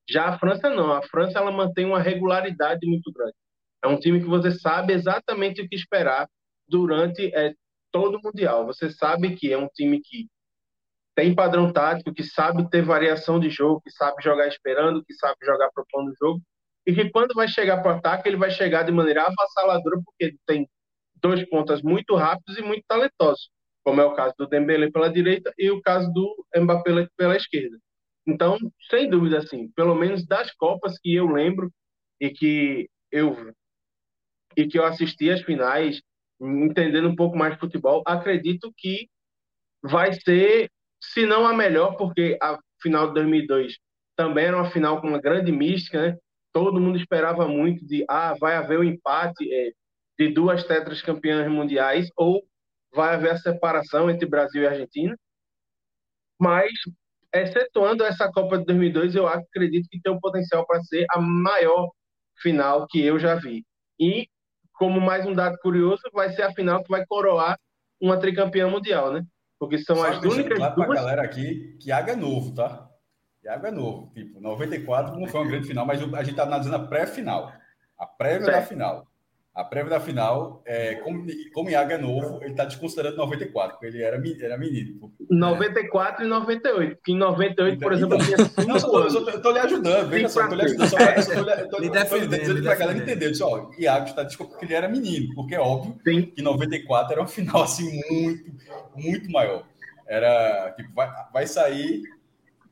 Já 0.09 0.27
a 0.27 0.39
França 0.39 0.69
não, 0.69 0.91
a 0.91 1.01
França 1.03 1.39
ela 1.39 1.51
mantém 1.51 1.85
uma 1.85 2.01
regularidade 2.01 2.85
muito 2.87 3.11
grande. 3.11 3.35
É 3.83 3.87
um 3.87 3.99
time 3.99 4.19
que 4.21 4.27
você 4.27 4.51
sabe 4.51 4.93
exatamente 4.93 5.61
o 5.61 5.67
que 5.67 5.75
esperar 5.75 6.27
durante 6.67 7.33
é, 7.35 7.53
todo 7.91 8.17
o 8.17 8.21
Mundial. 8.21 8.65
Você 8.65 8.89
sabe 8.89 9.35
que 9.35 9.51
é 9.51 9.57
um 9.57 9.67
time 9.67 10.01
que 10.01 10.27
tem 11.15 11.35
padrão 11.35 11.71
tático, 11.71 12.13
que 12.13 12.23
sabe 12.23 12.69
ter 12.69 12.81
variação 12.81 13.39
de 13.39 13.49
jogo, 13.49 13.81
que 13.81 13.91
sabe 13.91 14.21
jogar 14.23 14.47
esperando, 14.47 15.03
que 15.03 15.13
sabe 15.13 15.37
jogar 15.45 15.69
propondo 15.73 16.09
o 16.09 16.15
jogo 16.19 16.41
e 16.85 16.93
que 16.93 17.09
quando 17.09 17.33
vai 17.33 17.47
chegar 17.47 17.81
para 17.81 17.93
o 17.93 17.97
ataque, 17.97 18.27
ele 18.27 18.37
vai 18.37 18.51
chegar 18.51 18.83
de 18.83 18.91
maneira 18.91 19.23
avassaladora, 19.23 20.01
porque 20.03 20.25
ele 20.25 20.39
tem 20.45 20.67
dois 21.15 21.47
pontas 21.49 21.81
muito 21.81 22.15
rápidos 22.15 22.57
e 22.57 22.61
muito 22.61 22.83
talentosos, 22.87 23.49
como 23.83 24.01
é 24.01 24.05
o 24.05 24.13
caso 24.13 24.33
do 24.37 24.47
Dembélé 24.47 24.91
pela 24.91 25.09
direita 25.09 25.53
e 25.57 25.71
o 25.71 25.81
caso 25.81 26.11
do 26.11 26.45
Mbappé 26.55 27.07
pela 27.15 27.37
esquerda. 27.37 27.77
Então, 28.27 28.57
sem 28.89 29.09
dúvida, 29.09 29.39
assim, 29.39 29.69
pelo 29.75 29.95
menos 29.95 30.25
das 30.25 30.51
Copas 30.53 30.97
que 30.99 31.13
eu 31.15 31.27
lembro 31.27 31.71
e 32.19 32.29
que 32.29 32.89
eu 33.11 33.53
e 34.55 34.67
que 34.67 34.77
eu 34.77 34.85
assisti 34.85 35.29
às 35.31 35.41
finais, 35.41 36.01
entendendo 36.39 37.09
um 37.09 37.15
pouco 37.15 37.35
mais 37.35 37.53
de 37.53 37.59
futebol, 37.59 38.03
acredito 38.05 38.71
que 38.77 39.07
vai 39.81 40.13
ser, 40.13 40.69
se 41.01 41.25
não 41.25 41.45
a 41.47 41.53
melhor, 41.53 41.95
porque 41.97 42.37
a 42.41 42.59
final 42.81 43.07
de 43.07 43.15
2002 43.15 43.77
também 44.15 44.45
era 44.45 44.57
uma 44.57 44.69
final 44.69 45.01
com 45.01 45.07
uma 45.07 45.19
grande 45.19 45.51
mística, 45.51 46.01
né? 46.09 46.17
Todo 46.53 46.79
mundo 46.79 46.97
esperava 46.97 47.47
muito 47.47 47.85
de 47.85 48.05
ah, 48.07 48.35
vai 48.39 48.55
haver 48.55 48.77
o 48.77 48.81
um 48.81 48.85
empate 48.85 49.51
é, 49.51 49.71
de 50.17 50.31
duas 50.31 50.63
tetras 50.63 51.01
campeãs 51.01 51.51
mundiais 51.51 52.07
ou 52.15 52.43
vai 52.93 53.15
haver 53.15 53.31
a 53.31 53.37
separação 53.37 54.09
entre 54.09 54.27
Brasil 54.27 54.61
e 54.61 54.67
Argentina. 54.67 55.17
Mas, 56.39 56.71
excetuando 57.33 58.03
essa 58.03 58.31
Copa 58.31 58.59
de 58.59 58.65
2002, 58.65 59.15
eu 59.15 59.27
acredito 59.27 59.89
que 59.89 59.99
tem 59.99 60.13
o 60.13 60.19
potencial 60.19 60.65
para 60.65 60.81
ser 60.83 61.05
a 61.09 61.19
maior 61.19 61.89
final 62.39 62.85
que 62.87 63.03
eu 63.03 63.17
já 63.17 63.35
vi. 63.35 63.65
E, 63.99 64.27
como 64.73 65.01
mais 65.01 65.25
um 65.25 65.33
dado 65.33 65.57
curioso, 65.59 66.03
vai 66.13 66.31
ser 66.31 66.43
a 66.43 66.53
final 66.53 66.83
que 66.83 66.89
vai 66.89 67.03
coroar 67.05 67.57
uma 67.99 68.19
tricampeã 68.19 68.67
mundial, 68.67 69.11
né? 69.11 69.23
Porque 69.57 69.77
são 69.77 69.95
Só 69.95 70.07
as 70.07 70.21
únicas 70.21 70.57
claro 70.57 70.75
duas... 70.75 70.99
galera 70.99 71.23
aqui 71.23 71.77
que 71.79 71.91
Águia 71.91 72.13
é 72.13 72.15
novo, 72.15 72.53
tá? 72.53 72.89
Thiago 73.43 73.67
é 73.67 73.71
novo. 73.71 74.09
Tipo, 74.13 74.39
94 74.39 75.19
não 75.19 75.27
foi 75.27 75.41
uma 75.41 75.47
grande 75.47 75.67
final, 75.67 75.85
mas 75.85 76.01
a 76.01 76.23
gente 76.23 76.31
está 76.31 76.43
analisando 76.43 76.77
a 76.77 76.87
pré-final. 76.87 77.51
A 77.99 78.05
prévia 78.05 78.45
certo. 78.45 78.55
da 78.55 78.61
final. 78.65 79.07
A 79.53 79.63
prévia 79.63 79.91
da 79.91 79.99
final, 79.99 80.63
é, 80.65 80.95
como, 80.95 81.27
como 81.53 81.69
Iago 81.69 81.91
é 81.91 81.97
novo, 81.97 82.39
ele 82.41 82.51
está 82.51 82.65
desconsiderando 82.65 83.17
94, 83.17 83.73
porque 83.73 83.85
ele 83.85 84.01
era, 84.01 84.19
era 84.41 84.57
menino. 84.57 85.13
94 85.29 86.23
é. 86.23 86.25
e 86.25 86.29
98. 86.29 86.95
Porque 86.95 87.11
em 87.11 87.17
98, 87.17 87.79
por 87.79 87.93
exemplo, 87.93 88.15
eu 88.15 88.25
tinha 88.25 88.37
5 88.37 88.61
Não, 88.65 88.77
eu 88.77 89.29
estou 89.29 89.51
lhe 89.51 89.59
ajudando, 89.59 90.09
veja 90.09 90.29
só, 90.29 90.41
estou 90.41 90.57
lhe 90.57 90.63
ajudando. 90.63 90.89
Só, 90.89 90.97
estou 90.97 91.79
dizendo 92.19 92.63
para 92.63 92.71
a 92.71 92.75
galera 92.75 92.97
entender. 92.97 93.29
Disse, 93.29 93.43
ó, 93.43 93.69
Iago 93.77 94.07
está 94.07 94.23
desculpa 94.23 94.53
porque 94.53 94.65
ele 94.65 94.73
era 94.73 94.87
menino, 94.87 95.35
porque 95.35 95.53
é 95.53 95.59
óbvio 95.59 95.99
Sim. 96.03 96.23
que 96.23 96.41
94 96.41 97.11
era 97.11 97.21
uma 97.21 97.27
final 97.27 97.61
assim 97.61 98.01
muito, 98.09 98.51
muito 98.95 99.31
maior. 99.31 99.65
Era, 100.07 100.73
tipo, 100.75 100.91
vai, 100.95 101.11
vai 101.31 101.45
sair 101.45 102.01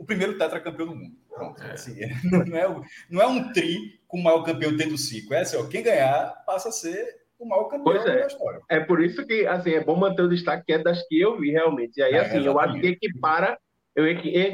o 0.01 0.05
primeiro 0.05 0.35
tetracampeão 0.35 0.87
do 0.87 0.95
mundo. 0.95 1.15
Pronto. 1.29 1.61
É. 1.61 1.73
Assim, 1.73 1.95
não, 2.49 2.57
é, 2.57 2.81
não 3.09 3.21
é 3.21 3.27
um 3.27 3.53
tri 3.53 3.99
com 4.07 4.17
o 4.17 4.23
maior 4.23 4.41
campeão 4.43 4.75
tendo 4.75 4.97
cinco. 4.97 5.33
É 5.33 5.41
assim, 5.41 5.57
ó, 5.57 5.67
quem 5.67 5.83
ganhar 5.83 6.43
passa 6.43 6.69
a 6.69 6.71
ser 6.71 7.21
o 7.37 7.45
maior 7.47 7.65
campeão 7.65 7.95
é. 7.95 8.21
da 8.21 8.27
história. 8.27 8.61
É 8.67 8.79
por 8.79 9.01
isso 9.01 9.25
que 9.27 9.45
assim, 9.45 9.73
é 9.73 9.83
bom 9.83 9.95
manter 9.95 10.23
o 10.23 10.29
destaque 10.29 10.65
que 10.65 10.73
é 10.73 10.79
das 10.79 11.07
que 11.07 11.19
eu 11.19 11.39
vi 11.39 11.51
realmente. 11.51 11.99
E 11.99 12.03
aí, 12.03 12.13
é, 12.13 12.19
assim, 12.21 12.39
exatamente. 12.39 12.47
eu 12.47 12.59
acho 12.59 12.81
que 12.81 12.87
equipara, 12.87 13.59
eu, 13.95 14.05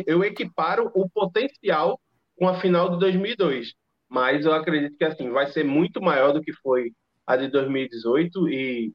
eu 0.05 0.23
equiparo 0.23 0.91
o 0.93 1.09
potencial 1.09 1.97
com 2.37 2.47
a 2.47 2.59
final 2.59 2.89
de 2.89 2.99
2002. 2.99 3.73
Mas 4.09 4.45
eu 4.45 4.53
acredito 4.53 4.97
que 4.97 5.05
assim, 5.05 5.29
vai 5.29 5.47
ser 5.47 5.63
muito 5.63 6.01
maior 6.01 6.33
do 6.33 6.41
que 6.41 6.51
foi 6.53 6.91
a 7.25 7.37
de 7.37 7.47
2018 7.47 8.49
e, 8.49 8.93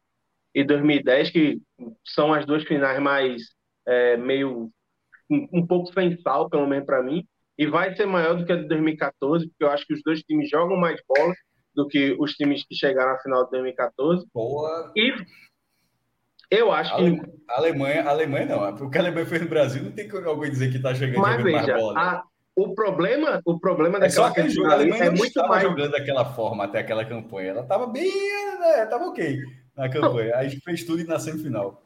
e 0.54 0.64
2010, 0.64 1.30
que 1.30 1.62
são 2.04 2.32
as 2.32 2.44
duas 2.44 2.62
finais 2.64 3.00
mais 3.00 3.42
é, 3.86 4.16
meio 4.18 4.70
um, 5.52 5.66
pouco 5.66 5.92
sem 5.92 6.20
sal, 6.20 6.48
pelo 6.48 6.66
menos 6.66 6.86
para 6.86 7.02
mim, 7.02 7.24
e 7.58 7.66
vai 7.66 7.94
ser 7.94 8.06
maior 8.06 8.36
do 8.36 8.44
que 8.44 8.52
a 8.52 8.56
de 8.56 8.66
2014, 8.68 9.48
porque 9.48 9.64
eu 9.64 9.70
acho 9.70 9.86
que 9.86 9.94
os 9.94 10.02
dois 10.04 10.22
times 10.22 10.48
jogam 10.48 10.76
mais 10.76 11.00
bola 11.06 11.32
do 11.74 11.86
que 11.86 12.16
os 12.18 12.32
times 12.32 12.64
que 12.66 12.74
chegaram 12.74 13.12
à 13.12 13.18
final 13.18 13.44
de 13.44 13.50
2014. 13.52 14.26
Boa. 14.32 14.92
E 14.96 15.14
eu 16.50 16.70
acho 16.70 16.94
que. 16.96 17.20
A 17.48 17.58
Alemanha, 17.58 18.02
a 18.02 18.10
Alemanha 18.10 18.46
não. 18.46 18.76
Porque 18.76 18.98
a 18.98 19.00
Alemanha 19.00 19.26
fez 19.26 19.42
no 19.42 19.48
Brasil, 19.48 19.82
não 19.82 19.92
tem 19.92 20.08
como 20.08 20.28
alguém 20.28 20.50
dizer 20.50 20.70
que 20.70 20.76
está 20.76 20.94
chegando 20.94 21.22
Mas 21.22 21.42
veja, 21.42 21.56
mais 21.56 21.80
bola. 21.80 22.00
A, 22.00 22.24
o 22.54 22.74
problema, 22.74 23.40
o 23.46 23.58
problema 23.58 23.96
é 23.96 24.00
daquela 24.00 24.34
só 24.34 24.48
jogo, 24.48 24.68
a 24.68 24.74
Alemanha 24.74 25.04
é 25.04 25.06
não 25.06 25.16
muito 25.16 25.28
estava 25.28 25.48
mais... 25.48 25.62
jogando 25.62 25.92
daquela 25.92 26.24
forma 26.26 26.64
até 26.64 26.80
aquela 26.80 27.04
campanha. 27.04 27.50
Ela 27.50 27.62
estava 27.62 27.86
bem, 27.86 28.12
né, 28.60 28.84
estava 28.84 29.06
ok 29.06 29.38
na 29.74 29.88
campanha. 29.88 30.36
Aí 30.36 30.50
fez 30.60 30.84
tudo 30.84 31.02
na 31.04 31.18
semifinal. 31.18 31.82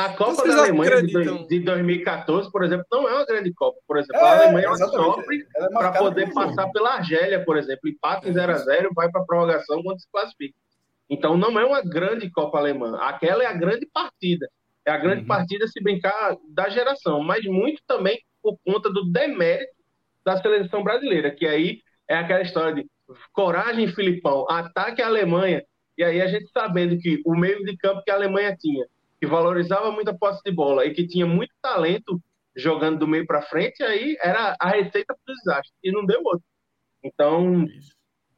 A 0.00 0.14
Copa 0.14 0.48
da 0.48 0.62
Alemanha 0.62 1.02
de, 1.02 1.46
de 1.46 1.60
2014, 1.60 2.50
por 2.50 2.64
exemplo, 2.64 2.86
não 2.90 3.06
é 3.06 3.12
uma 3.12 3.26
grande 3.26 3.52
Copa. 3.52 3.78
Por 3.86 3.98
exemplo, 3.98 4.16
é, 4.16 4.24
a 4.24 4.42
Alemanha 4.44 4.74
sofre 4.76 5.46
é 5.54 5.68
para 5.68 5.92
poder 5.92 6.32
passar 6.32 6.70
pela 6.70 6.94
Argélia, 6.94 7.44
por 7.44 7.58
exemplo. 7.58 7.86
Empate 7.86 8.26
em 8.26 8.32
0x0, 8.32 8.88
vai 8.94 9.10
para 9.10 9.20
a 9.20 9.24
prorrogação 9.26 9.82
quando 9.82 10.00
se 10.00 10.10
classifica. 10.10 10.54
Então, 11.10 11.36
não 11.36 11.60
é 11.60 11.66
uma 11.66 11.82
grande 11.82 12.30
Copa 12.30 12.56
Alemã. 12.56 12.96
Aquela 13.02 13.42
é 13.42 13.46
a 13.46 13.52
grande 13.52 13.86
partida. 13.92 14.48
É 14.86 14.90
a 14.90 14.96
grande 14.96 15.20
uhum. 15.20 15.26
partida, 15.26 15.68
se 15.68 15.82
brincar, 15.82 16.34
da 16.48 16.70
geração. 16.70 17.22
Mas 17.22 17.44
muito 17.44 17.82
também 17.86 18.22
por 18.42 18.56
conta 18.64 18.90
do 18.90 19.04
demérito 19.04 19.74
da 20.24 20.40
seleção 20.40 20.82
brasileira, 20.82 21.30
que 21.30 21.46
aí 21.46 21.82
é 22.08 22.16
aquela 22.16 22.40
história 22.40 22.74
de 22.74 22.86
coragem, 23.34 23.86
Filipão, 23.88 24.46
ataque 24.48 25.02
a 25.02 25.06
Alemanha. 25.06 25.62
E 25.98 26.02
aí 26.02 26.22
a 26.22 26.26
gente 26.26 26.48
sabendo 26.50 26.96
que 26.98 27.20
o 27.26 27.36
meio 27.36 27.62
de 27.64 27.76
campo 27.76 28.02
que 28.02 28.10
a 28.10 28.14
Alemanha 28.14 28.56
tinha 28.58 28.86
que 29.20 29.26
valorizava 29.26 29.92
muito 29.92 30.08
a 30.08 30.16
posse 30.16 30.40
de 30.44 30.50
bola 30.50 30.84
e 30.86 30.94
que 30.94 31.06
tinha 31.06 31.26
muito 31.26 31.52
talento 31.60 32.20
jogando 32.56 32.98
do 32.98 33.06
meio 33.06 33.26
para 33.26 33.42
frente, 33.42 33.82
aí 33.82 34.16
era 34.20 34.56
a 34.60 34.70
receita 34.70 35.14
para 35.14 35.32
o 35.32 35.36
desastre. 35.36 35.72
E 35.84 35.92
não 35.92 36.04
deu 36.04 36.20
outro. 36.24 36.44
Então, 37.02 37.66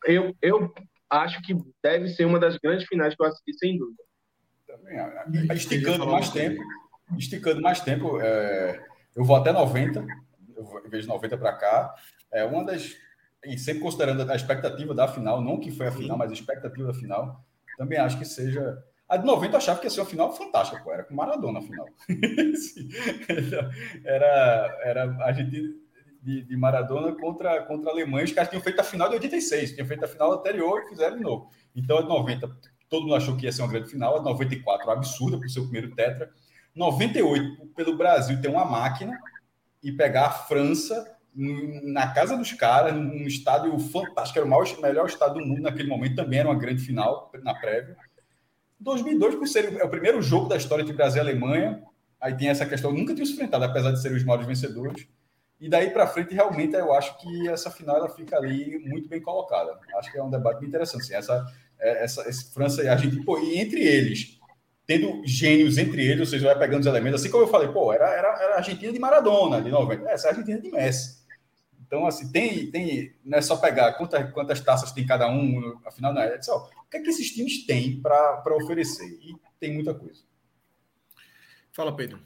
eu, 0.05 0.35
eu 0.43 0.72
acho 1.09 1.41
que 1.43 1.55
deve 1.83 2.09
ser 2.09 2.24
uma 2.24 2.39
das 2.39 2.57
grandes 2.59 2.87
finais 2.87 3.14
que 3.14 3.22
eu 3.22 3.26
assisti, 3.26 3.55
sem 3.55 3.78
dúvida. 3.78 4.03
Também, 4.66 5.57
esticando 5.57 6.07
mais 6.07 6.30
tempo, 6.30 6.62
esticando 7.18 7.61
mais 7.61 7.80
tempo, 7.80 8.20
é, 8.20 8.85
eu 9.14 9.24
vou 9.24 9.37
até 9.37 9.53
90, 9.53 10.05
vejo 10.89 11.09
90 11.09 11.37
para 11.37 11.53
cá, 11.55 11.95
é 12.33 12.45
uma 12.45 12.64
das. 12.64 12.97
E 13.45 13.59
sempre 13.59 13.83
considerando 13.83 14.30
a 14.30 14.37
expectativa 14.37 14.95
da 14.95 15.09
final, 15.09 15.41
não 15.43 15.59
que 15.59 15.70
foi 15.70 15.89
a 15.89 15.93
final, 15.93 16.16
mas 16.16 16.30
a 16.30 16.35
expectativa 16.35 16.87
da 16.87 16.95
final, 16.95 17.45
também 17.76 17.99
acho 17.99 18.18
que 18.18 18.24
seja. 18.24 18.83
A 19.13 19.19
de 19.19 19.27
90 19.27 19.53
eu 19.53 19.59
achava 19.59 19.79
que 19.79 19.85
ia 19.85 19.91
ser 19.91 20.01
uma 20.01 20.07
final 20.07 20.35
fantástica, 20.35 20.83
pô. 20.83 20.91
Era 20.91 21.05
com 21.05 21.15
Maradona 21.15 21.59
a 21.59 21.63
final. 21.63 21.87
era, 24.07 24.81
era 24.85 25.17
a 25.27 25.33
gente 25.33 25.77
de, 26.23 26.43
de, 26.45 26.57
Maradona 26.57 27.15
contra, 27.21 27.61
contra 27.67 27.91
a 27.91 27.93
Alemanha. 27.93 28.25
Os 28.25 28.33
caras 28.33 28.49
tinham 28.49 28.63
feito 28.63 28.81
a 28.81 28.85
final 28.85 29.11
de 29.11 29.17
86, 29.17 29.73
tinham 29.73 29.87
feito 29.87 30.03
a 30.03 30.09
final 30.09 30.33
anterior 30.33 30.81
e 30.81 30.89
fizeram 30.89 31.19
de 31.19 31.23
novo. 31.23 31.51
Então, 31.77 31.99
a 31.99 32.01
de 32.01 32.09
90, 32.09 32.57
todo 32.89 33.03
mundo 33.03 33.15
achou 33.15 33.37
que 33.37 33.45
ia 33.45 33.53
ser 33.53 33.61
uma 33.61 33.71
grande 33.71 33.91
final. 33.91 34.15
A 34.15 34.19
de 34.21 34.25
94, 34.25 34.91
absurda 34.91 35.37
o 35.37 35.51
seu 35.51 35.65
primeiro 35.65 35.95
tetra. 35.95 36.31
98, 36.75 37.67
pelo 37.77 37.99
Brasil 37.99 38.41
ter 38.41 38.49
uma 38.49 38.65
máquina 38.65 39.21
e 39.83 39.93
pegar 39.93 40.29
a 40.29 40.31
França 40.31 41.19
na 41.35 42.15
casa 42.15 42.35
dos 42.35 42.55
caras, 42.55 42.95
num 42.95 43.27
estádio 43.27 43.79
fantástico, 43.79 44.39
era 44.39 44.47
o 44.47 44.51
maior, 44.51 44.67
melhor 44.81 45.07
estádio 45.07 45.35
do 45.35 45.47
mundo 45.47 45.61
naquele 45.61 45.89
momento, 45.89 46.17
também 46.17 46.39
era 46.39 46.49
uma 46.49 46.59
grande 46.59 46.83
final 46.83 47.31
na 47.43 47.55
prévia. 47.55 47.95
2002, 48.83 49.35
por 49.37 49.49
ser 49.49 49.76
é 49.80 49.85
o 49.85 49.89
primeiro 49.89 50.20
jogo 50.20 50.49
da 50.49 50.57
história 50.57 50.83
entre 50.83 50.95
Brasil 50.95 51.22
e 51.22 51.26
Alemanha, 51.28 51.83
aí 52.20 52.37
tem 52.37 52.49
essa 52.49 52.66
questão, 52.66 52.93
nunca 52.93 53.14
tinha 53.14 53.24
se 53.24 53.33
enfrentado, 53.33 53.64
apesar 53.64 53.93
de 53.93 54.01
serem 54.01 54.16
os 54.16 54.24
maiores 54.24 54.47
vencedores. 54.47 55.07
E 55.61 55.68
daí 55.68 55.91
para 55.91 56.09
frente, 56.09 56.35
realmente, 56.35 56.74
eu 56.74 56.93
acho 56.93 57.16
que 57.18 57.49
essa 57.49 57.70
final 57.70 57.97
ela 57.97 58.09
fica 58.09 58.37
ali 58.37 58.80
muito 58.80 59.09
bem 59.09 59.20
colocada. 59.20 59.78
Acho 59.97 60.11
que 60.11 60.18
é 60.18 60.22
um 60.22 60.30
debate 60.30 60.59
bem 60.59 60.68
interessante. 60.68 61.03
Assim, 61.03 61.14
essa, 61.14 61.47
é, 61.78 62.05
essa, 62.05 62.28
esse 62.28 62.53
França 62.53 62.83
e 62.83 62.89
Argentina, 62.89 63.24
pô, 63.24 63.39
e 63.39 63.59
entre 63.59 63.80
eles, 63.80 64.41
tendo 64.85 65.22
gênios 65.24 65.78
entre 65.78 66.05
eles, 66.05 66.20
ou 66.20 66.26
seja, 66.26 66.47
vai 66.47 66.59
pegando 66.59 66.80
os 66.80 66.87
elementos, 66.87 67.20
assim 67.20 67.30
como 67.30 67.45
eu 67.45 67.49
falei, 67.49 67.68
pô, 67.68 67.93
era, 67.93 68.09
era, 68.09 68.43
era 68.43 68.55
a 68.55 68.57
Argentina 68.57 68.93
de 68.93 68.99
Maradona, 68.99 69.62
de 69.62 69.70
90. 69.70 70.11
Essa 70.11 70.26
é 70.26 70.30
a 70.30 70.33
Argentina 70.33 70.61
de 70.61 70.70
Messi. 70.70 71.22
Então, 71.93 72.07
assim, 72.07 72.32
tem, 72.32 72.70
tem, 72.70 73.14
não 73.22 73.36
é 73.36 73.43
só 73.43 73.55
pegar 73.55 73.93
quantas, 73.93 74.32
quantas 74.32 74.61
taças 74.62 74.93
tem 74.93 75.05
cada 75.05 75.30
um, 75.30 75.78
afinal, 75.84 76.14
não 76.14 76.22
é, 76.22 76.36
é 76.36 76.40
só 76.40 76.66
o 76.86 76.88
que 76.90 76.97
é 76.97 77.01
que 77.03 77.11
esses 77.11 77.30
times 77.34 77.66
têm 77.66 78.01
para 78.01 78.43
oferecer. 78.57 79.07
E 79.20 79.36
tem 79.61 79.74
muita 79.74 79.93
coisa. 79.93 80.22
Fala, 81.70 81.95
Pedro. 81.95 82.18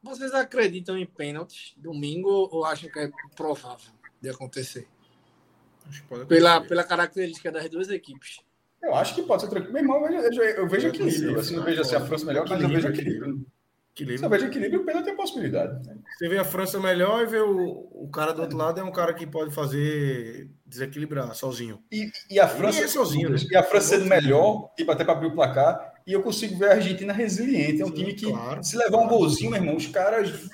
Vocês 0.00 0.32
acreditam 0.32 0.96
em 0.96 1.04
pênaltis 1.04 1.74
domingo 1.76 2.28
ou 2.28 2.64
acham 2.64 2.88
que 2.88 3.00
é 3.00 3.10
provável 3.34 3.92
de 4.20 4.28
acontecer? 4.28 4.86
acontecer. 6.04 6.26
Pela, 6.26 6.60
pela 6.60 6.84
característica 6.84 7.50
das 7.50 7.68
duas 7.68 7.90
equipes. 7.90 8.38
Eu 8.80 8.94
acho 8.94 9.16
que 9.16 9.22
pode 9.24 9.42
ser 9.42 9.48
tranquilo. 9.48 9.72
Meu 9.72 9.82
irmão, 9.82 10.08
eu, 10.08 10.32
eu, 10.32 10.42
eu 10.44 10.68
vejo 10.68 10.86
equilíbrio. 10.86 11.40
Assim, 11.40 11.56
não 11.56 11.64
vejo 11.64 11.80
assim, 11.80 11.96
a 11.96 12.06
França 12.06 12.24
melhor, 12.24 12.48
mas 12.48 12.62
eu 12.62 12.68
vejo 12.68 12.86
equilíbrio. 12.86 13.44
Equilíbrio. 13.94 14.18
Se 14.18 14.24
eu 14.24 14.30
vejo 14.30 14.46
equilíbrio, 14.46 14.80
o 14.80 14.84
pênalti 14.84 15.04
tem 15.04 15.16
possibilidade. 15.16 15.86
Né? 15.86 15.96
Você 16.18 16.28
vê 16.28 16.38
a 16.38 16.44
França 16.44 16.80
melhor 16.80 17.22
e 17.22 17.26
vê 17.26 17.38
o, 17.38 17.88
o 17.92 18.08
cara 18.12 18.32
do 18.32 18.42
outro 18.42 18.58
lado 18.58 18.80
é 18.80 18.82
um 18.82 18.90
cara 18.90 19.14
que 19.14 19.24
pode 19.24 19.54
fazer 19.54 20.50
desequilibrar 20.66 21.32
sozinho. 21.36 21.80
E, 21.92 22.10
e 22.28 22.40
a 22.40 22.48
França. 22.48 22.80
E, 22.80 22.82
é 22.82 22.88
sozinho, 22.88 23.30
né? 23.30 23.36
e 23.48 23.56
a 23.56 23.62
França 23.62 23.96
sendo 23.96 24.06
melhor, 24.06 24.72
tipo, 24.76 24.90
até 24.90 25.04
para 25.04 25.12
abrir 25.12 25.28
o 25.28 25.34
placar, 25.34 25.94
e 26.04 26.12
eu 26.12 26.22
consigo 26.22 26.58
ver 26.58 26.70
a 26.70 26.74
Argentina 26.74 27.12
resiliente. 27.12 27.82
É 27.82 27.84
um 27.84 27.88
Sim, 27.88 27.94
time 27.94 28.14
que, 28.14 28.26
claro. 28.26 28.64
se 28.64 28.76
levar 28.76 28.98
um 28.98 29.06
golzinho, 29.06 29.52
meu 29.52 29.60
irmão, 29.60 29.76
os 29.76 29.86
caras 29.86 30.50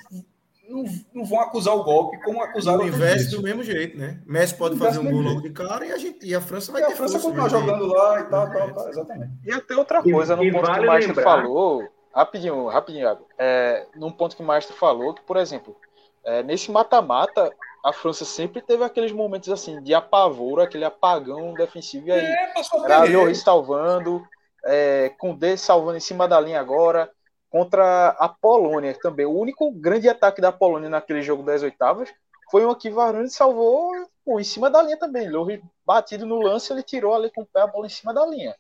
não, 0.69 0.85
não 1.15 1.25
vão 1.25 1.41
acusar 1.41 1.75
o 1.75 1.83
golpe 1.83 2.23
como 2.23 2.43
acusaram 2.43 2.85
o 2.85 2.87
investe 2.89 3.35
do 3.35 3.43
mesmo 3.43 3.63
jeito, 3.63 3.97
né? 3.97 4.21
Messi 4.27 4.55
pode 4.55 4.77
fazer 4.77 4.99
um 4.99 5.11
gol 5.11 5.23
logo 5.23 5.41
de 5.41 5.51
cara 5.51 5.87
e 5.87 5.93
a, 5.93 5.97
gente, 5.97 6.27
e 6.27 6.35
a 6.35 6.43
França 6.43 6.71
vai 6.71 6.83
e 6.83 6.87
ter 6.87 6.93
a 6.93 6.97
França 6.97 7.19
continuar 7.19 7.49
jogando 7.49 7.87
lá 7.87 8.21
e 8.21 8.25
tal, 8.25 8.53
tal, 8.53 8.75
tal, 8.75 8.89
exatamente. 8.91 9.33
E 9.47 9.51
até 9.51 9.75
outra 9.75 10.03
coisa, 10.03 10.37
no 10.37 10.43
ponto 10.53 10.67
vale 10.67 10.79
que 10.79 10.85
o 10.85 10.87
Maestro 10.87 11.15
lembrar... 11.17 11.43
falou, 11.43 11.89
rapidinho, 12.13 12.67
rapidinho, 12.67 13.19
é, 13.39 13.87
num 13.95 14.11
ponto 14.11 14.37
que 14.37 14.43
o 14.43 14.47
Maestro 14.47 14.75
falou, 14.77 15.15
que, 15.15 15.23
por 15.23 15.37
exemplo, 15.37 15.77
é, 16.25 16.43
nesse 16.43 16.71
mata-mata, 16.71 17.53
a 17.85 17.93
França 17.93 18.25
sempre 18.25 18.61
teve 18.61 18.85
aqueles 18.85 19.13
momentos 19.13 19.49
assim 19.49 19.83
de 19.83 19.95
apavoro, 19.95 20.61
aquele 20.61 20.85
apagão 20.85 21.55
defensivo, 21.55 22.09
e 22.09 22.13
aí 22.13 22.25
é, 22.25 22.53
era 22.85 23.05
Lloris 23.05 23.43
salvando, 23.43 24.27
é, 24.65 25.11
com 25.19 25.35
D 25.35 25.57
salvando 25.57 25.97
em 25.97 26.01
cima 26.01 26.29
da 26.29 26.39
linha 26.41 26.61
agora, 26.61 27.11
contra 27.49 28.09
a 28.19 28.29
Polônia 28.29 28.97
também. 29.01 29.27
O 29.27 29.39
único 29.39 29.71
grande 29.73 30.09
ataque 30.09 30.41
da 30.41 30.53
Polônia 30.53 30.89
naquele 30.89 31.23
jogo 31.23 31.43
das 31.43 31.63
oitavas 31.63 32.13
foi 32.51 32.67
um 32.67 32.75
que 32.75 32.91
Varane 32.91 33.31
salvou 33.31 33.93
pô, 34.25 34.39
em 34.39 34.45
cima 34.45 34.69
da 34.69 34.83
linha 34.83 34.99
também. 34.99 35.29
Lloris 35.29 35.61
batido 35.85 36.27
no 36.27 36.41
lance, 36.41 36.73
ele 36.73 36.83
tirou 36.83 37.15
ali 37.15 37.31
com 37.31 37.43
o 37.43 37.47
pé 37.47 37.63
a 37.63 37.67
bola 37.67 37.87
em 37.87 37.91
cima 37.91 38.13
da 38.13 38.27
linha. 38.27 38.55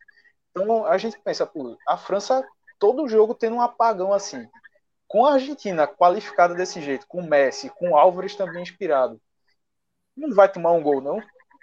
Então 0.50 0.84
a 0.86 0.96
gente 0.98 1.18
pensa, 1.20 1.46
pô, 1.46 1.76
a 1.86 1.96
França 1.96 2.44
todo 2.80 3.06
jogo 3.08 3.34
tendo 3.34 3.56
um 3.56 3.60
apagão 3.60 4.12
assim. 4.12 4.48
Com 5.06 5.26
a 5.26 5.34
Argentina 5.34 5.86
qualificada 5.86 6.54
desse 6.54 6.80
jeito, 6.80 7.06
com 7.06 7.20
o 7.20 7.28
Messi, 7.28 7.68
com 7.70 7.90
o 7.90 7.96
Álvares 7.96 8.34
também 8.34 8.62
inspirado, 8.62 9.20
não 10.16 10.34
vai 10.34 10.50
tomar 10.50 10.72
um 10.72 10.82
gol, 10.82 11.00
não? 11.00 11.22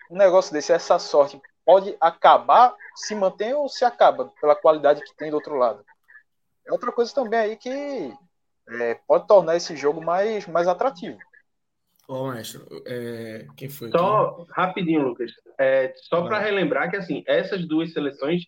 Um 0.09 0.17
negócio 0.17 0.53
desse, 0.53 0.71
essa 0.71 0.99
sorte 0.99 1.41
pode 1.65 1.97
acabar, 1.99 2.73
se 2.95 3.13
mantém 3.13 3.53
ou 3.53 3.67
se 3.67 3.83
acaba 3.83 4.31
pela 4.39 4.55
qualidade 4.55 5.03
que 5.03 5.15
tem 5.15 5.29
do 5.29 5.35
outro 5.35 5.55
lado. 5.55 5.83
É 6.65 6.71
outra 6.71 6.91
coisa 6.91 7.13
também 7.13 7.39
aí 7.39 7.57
que 7.57 8.13
é, 8.69 8.95
pode 9.07 9.27
tornar 9.27 9.55
esse 9.55 9.75
jogo 9.75 10.01
mais, 10.01 10.45
mais 10.47 10.67
atrativo. 10.67 11.17
Ô, 12.07 12.13
oh, 12.13 12.31
mestre, 12.31 12.61
é, 12.85 13.45
quem 13.57 13.69
foi? 13.69 13.91
Só 13.91 14.45
rapidinho, 14.49 15.01
Lucas. 15.09 15.31
É, 15.57 15.93
só 15.97 16.21
para 16.21 16.39
relembrar 16.39 16.89
que 16.89 16.95
assim, 16.95 17.23
essas 17.27 17.67
duas 17.67 17.91
seleções 17.91 18.45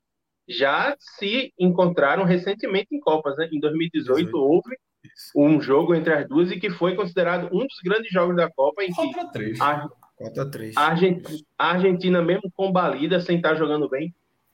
já 0.50 0.95
se 1.00 1.54
encontraram 1.60 2.24
recentemente 2.24 2.88
em 2.91 3.00
Copas. 3.00 3.38
Né? 3.38 3.50
Em 3.52 3.60
2018 3.60 4.26
18. 4.26 4.38
houve 4.38 4.76
um 5.36 5.62
jogo 5.62 5.93
entre 5.93 6.14
as 6.14 6.28
duas 6.28 6.52
e 6.52 6.60
que 6.60 6.70
foi 6.70 6.95
considerado 6.95 7.47
um 7.54 7.66
dos 7.66 7.80
grandes 7.84 8.12
jogos 8.12 8.36
da 8.36 8.50
Copa 8.52 8.84
em 8.84 8.91
que 8.91 9.62
a, 9.62 9.88
a, 10.76 10.88
Argentina, 10.88 11.39
a 11.58 11.72
Argentina, 11.72 12.22
mesmo 12.22 12.52
combalida, 12.52 13.22
sem 13.22 13.38
estar 13.38 13.56
jogando 13.56 13.88
bem, 13.88 14.14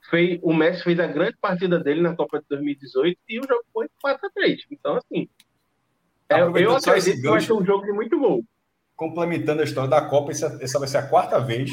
fez, 0.10 0.40
o 0.44 0.54
Messi 0.54 0.84
fez 0.84 1.00
a 1.00 1.08
grande 1.08 1.38
partida 1.42 1.80
dele 1.80 2.02
na 2.02 2.16
Copa 2.16 2.40
de 2.40 2.46
2018 2.50 3.18
e 3.28 3.40
o 3.40 3.48
jogo 3.48 3.64
foi 3.74 3.88
4 4.02 4.28
a 4.28 4.30
3 4.30 4.66
Então, 4.72 4.98
assim, 4.98 5.28
é, 6.30 6.42
eu 6.42 6.76
acredito 6.76 7.22
que 7.22 7.28
vai 7.30 7.42
ser 7.42 7.54
um 7.54 7.66
jogo 7.66 7.86
de 7.86 7.92
muito 7.92 8.20
gol. 8.20 8.44
Complementando 8.96 9.62
a 9.62 9.66
história 9.66 9.90
da 9.90 10.02
Copa, 10.02 10.32
essa, 10.32 10.58
essa 10.62 10.80
vai 10.80 10.88
ser 10.88 10.98
a 10.98 11.08
quarta 11.08 11.40
vez 11.40 11.72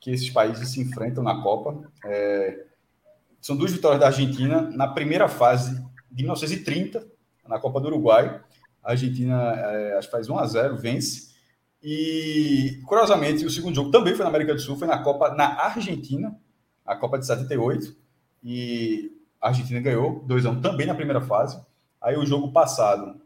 que 0.00 0.10
esses 0.10 0.30
países 0.30 0.72
se 0.72 0.80
enfrentam 0.80 1.22
na 1.22 1.40
Copa. 1.42 1.80
É, 2.04 2.69
são 3.40 3.56
duas 3.56 3.72
vitórias 3.72 4.00
da 4.00 4.06
Argentina 4.06 4.62
na 4.62 4.88
primeira 4.88 5.28
fase 5.28 5.74
de 6.10 6.22
1930, 6.22 7.06
na 7.48 7.58
Copa 7.58 7.80
do 7.80 7.88
Uruguai. 7.88 8.40
A 8.82 8.90
Argentina, 8.90 9.52
é, 9.54 9.98
acho 9.98 10.08
que 10.08 10.12
faz 10.12 10.28
1 10.28 10.38
a 10.38 10.46
0 10.46 10.76
vence. 10.76 11.30
E, 11.82 12.80
curiosamente, 12.86 13.44
o 13.44 13.50
segundo 13.50 13.74
jogo 13.74 13.90
também 13.90 14.14
foi 14.14 14.24
na 14.24 14.28
América 14.28 14.54
do 14.54 14.60
Sul, 14.60 14.76
foi 14.76 14.86
na 14.86 15.02
Copa 15.02 15.34
na 15.34 15.62
Argentina, 15.64 16.36
a 16.84 16.94
Copa 16.94 17.18
de 17.18 17.26
78. 17.26 17.96
E 18.42 19.10
a 19.40 19.48
Argentina 19.48 19.80
ganhou 19.80 20.22
2 20.26 20.46
a 20.46 20.50
1 20.50 20.60
também 20.60 20.86
na 20.86 20.94
primeira 20.94 21.20
fase. 21.20 21.60
Aí 22.00 22.16
o 22.16 22.26
jogo 22.26 22.52
passado, 22.52 23.20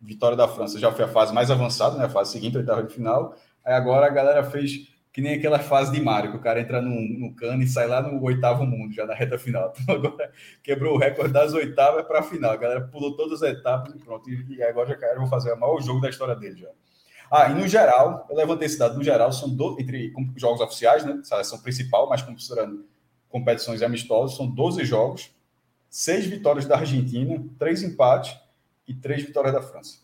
vitória 0.00 0.36
da 0.36 0.48
França, 0.48 0.78
já 0.78 0.92
foi 0.92 1.04
a 1.04 1.08
fase 1.08 1.32
mais 1.32 1.50
avançada, 1.50 1.96
né? 1.96 2.04
a 2.04 2.08
fase 2.08 2.32
seguinte, 2.32 2.56
a 2.56 2.60
oitava 2.60 2.82
de 2.82 2.92
final. 2.92 3.34
Aí 3.64 3.74
agora 3.74 4.06
a 4.06 4.10
galera 4.10 4.44
fez 4.44 4.91
que 5.12 5.20
nem 5.20 5.34
aquela 5.34 5.58
fase 5.58 5.92
de 5.92 6.00
Mario, 6.00 6.30
que 6.30 6.38
o 6.38 6.40
cara 6.40 6.58
entra 6.58 6.80
no, 6.80 7.00
no 7.00 7.34
cano 7.34 7.62
e 7.62 7.66
sai 7.66 7.86
lá 7.86 8.00
no 8.00 8.22
oitavo 8.22 8.64
mundo, 8.64 8.94
já 8.94 9.04
na 9.04 9.14
reta 9.14 9.38
final. 9.38 9.72
Então 9.82 9.94
agora 9.96 10.32
quebrou 10.62 10.94
o 10.94 10.98
recorde 10.98 11.32
das 11.32 11.52
oitavas 11.52 12.06
para 12.06 12.20
a 12.20 12.22
final. 12.22 12.52
A 12.52 12.56
galera 12.56 12.80
pulou 12.80 13.14
todas 13.14 13.42
as 13.42 13.50
etapas 13.50 13.94
e 13.94 13.98
pronto. 13.98 14.28
E, 14.30 14.62
agora 14.62 14.88
já 14.88 14.96
quero 14.96 15.20
vou 15.20 15.28
fazer 15.28 15.52
o 15.52 15.60
maior 15.60 15.80
jogo 15.82 16.00
da 16.00 16.08
história 16.08 16.34
dele 16.34 16.56
já. 16.56 16.70
Ah, 17.30 17.50
e 17.50 17.54
no 17.54 17.66
geral, 17.68 18.26
eu 18.28 18.36
levantei 18.36 18.66
esse 18.66 18.78
dado, 18.78 18.96
no 18.96 19.04
geral, 19.04 19.32
são 19.32 19.54
do, 19.54 19.78
entre 19.78 20.12
jogos 20.36 20.60
oficiais, 20.60 21.04
né? 21.04 21.20
Seleção 21.22 21.60
principal, 21.60 22.08
mas 22.08 22.22
considerando 22.22 22.86
competições 23.28 23.82
amistosas, 23.82 24.36
são 24.36 24.46
12 24.46 24.84
jogos, 24.84 25.34
seis 25.88 26.26
vitórias 26.26 26.66
da 26.66 26.76
Argentina, 26.76 27.42
três 27.58 27.82
empates 27.82 28.38
e 28.86 28.94
três 28.94 29.22
vitórias 29.22 29.54
da 29.54 29.62
França. 29.62 29.98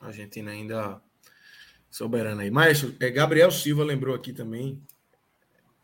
A 0.00 0.08
Argentina 0.08 0.50
ainda 0.50 1.00
soberana 1.94 2.42
aí. 2.42 2.50
Maestro, 2.50 2.92
é, 2.98 3.08
Gabriel 3.08 3.52
Silva 3.52 3.84
lembrou 3.84 4.16
aqui 4.16 4.32
também. 4.32 4.82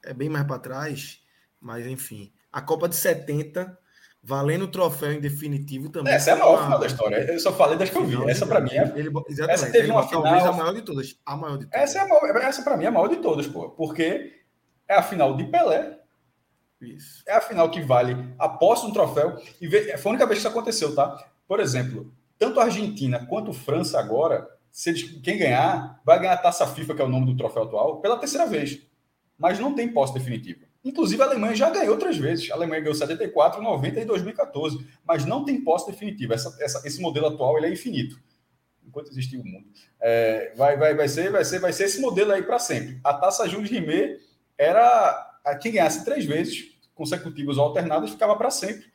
É 0.04 0.12
bem 0.12 0.28
mais 0.28 0.44
para 0.44 0.58
trás, 0.58 1.20
mas 1.60 1.86
enfim. 1.86 2.32
A 2.50 2.60
Copa 2.60 2.88
de 2.88 2.96
70, 2.96 3.78
valendo 4.20 4.64
o 4.64 4.68
troféu 4.68 5.12
em 5.12 5.20
definitivo 5.20 5.88
também. 5.88 6.12
Essa 6.12 6.30
é 6.30 6.32
a 6.32 6.36
maior 6.36 6.64
final 6.64 6.80
da 6.80 6.86
história. 6.86 7.16
Eu 7.32 7.38
só 7.38 7.52
falei 7.52 7.78
das 7.78 7.90
que 7.90 7.96
eu 7.96 8.04
vi. 8.04 8.28
Essa 8.28 8.44
para 8.44 8.60
mim 8.60 8.72
é. 8.72 8.92
Ele, 8.96 9.08
exatamente. 9.28 9.50
Essa 9.50 9.70
teve 9.70 9.88
uma 9.88 10.04
final. 10.04 10.24
Talvez 10.24 10.44
a 10.44 10.52
maior 10.52 10.74
de 10.74 10.82
todas. 10.82 11.16
A 11.24 11.36
maior 11.36 11.58
de 11.58 11.66
todas. 11.66 11.80
Essa, 11.80 12.00
é 12.00 12.08
maior, 12.08 12.36
essa 12.38 12.62
para 12.62 12.76
mim 12.76 12.84
é 12.84 12.88
a 12.88 12.92
maior 12.92 13.06
de 13.06 13.16
todas, 13.18 13.46
pô. 13.46 13.70
Porque 13.70 14.32
é 14.88 14.94
a 14.96 15.02
final 15.02 15.36
de 15.36 15.44
Pelé. 15.44 15.96
Isso. 16.80 17.22
É 17.24 17.34
a 17.34 17.40
final 17.40 17.70
que 17.70 17.82
vale 17.82 18.34
a 18.36 18.48
posse 18.48 18.82
de 18.82 18.88
um 18.88 18.92
troféu. 18.92 19.40
E 19.60 19.70
foi 19.96 20.10
a 20.10 20.12
única 20.12 20.26
vez 20.26 20.40
que 20.40 20.46
isso 20.46 20.48
aconteceu, 20.48 20.92
tá? 20.92 21.24
Por 21.46 21.60
exemplo, 21.60 22.12
tanto 22.36 22.58
a 22.58 22.64
Argentina 22.64 23.24
quanto 23.26 23.52
a 23.52 23.54
França 23.54 24.00
agora 24.00 24.58
se 24.70 24.90
eles, 24.90 25.02
quem 25.22 25.38
ganhar, 25.38 26.00
vai 26.04 26.18
ganhar 26.18 26.34
a 26.34 26.38
taça 26.38 26.66
FIFA, 26.66 26.94
que 26.94 27.02
é 27.02 27.04
o 27.04 27.08
nome 27.08 27.26
do 27.26 27.36
troféu 27.36 27.64
atual, 27.64 28.00
pela 28.00 28.18
terceira 28.18 28.46
vez. 28.46 28.80
Mas 29.38 29.58
não 29.58 29.74
tem 29.74 29.92
posse 29.92 30.14
definitiva. 30.14 30.70
Inclusive, 30.84 31.22
a 31.22 31.26
Alemanha 31.26 31.54
já 31.54 31.70
ganhou 31.70 31.96
três 31.98 32.16
vezes. 32.16 32.50
A 32.50 32.54
Alemanha 32.54 32.80
ganhou 32.80 32.94
74, 32.94 33.62
90 33.62 34.00
e 34.00 34.04
2014. 34.04 34.86
Mas 35.04 35.24
não 35.24 35.44
tem 35.44 35.62
posse 35.62 35.90
definitiva. 35.90 36.34
Essa, 36.34 36.56
essa, 36.60 36.86
esse 36.86 37.00
modelo 37.00 37.26
atual 37.26 37.58
ele 37.58 37.66
é 37.66 37.72
infinito. 37.72 38.18
enquanto 38.86 39.10
existir 39.10 39.38
o 39.38 39.44
mundo. 39.44 39.66
É, 40.00 40.54
vai, 40.56 40.76
vai, 40.76 40.94
vai, 40.94 41.08
ser, 41.08 41.30
vai, 41.30 41.44
ser, 41.44 41.58
vai 41.58 41.72
ser 41.72 41.84
esse 41.84 42.00
modelo 42.00 42.32
aí 42.32 42.42
para 42.42 42.58
sempre. 42.58 42.98
A 43.04 43.12
taça 43.12 43.48
Jules 43.48 43.70
Rimet 43.70 44.20
era 44.56 45.38
a 45.44 45.54
quem 45.54 45.72
ganhasse 45.72 46.04
três 46.04 46.24
vezes 46.24 46.78
consecutivas 46.94 47.56
ou 47.56 47.64
alternadas 47.64 48.10
ficava 48.10 48.36
para 48.36 48.50
sempre. 48.50 48.86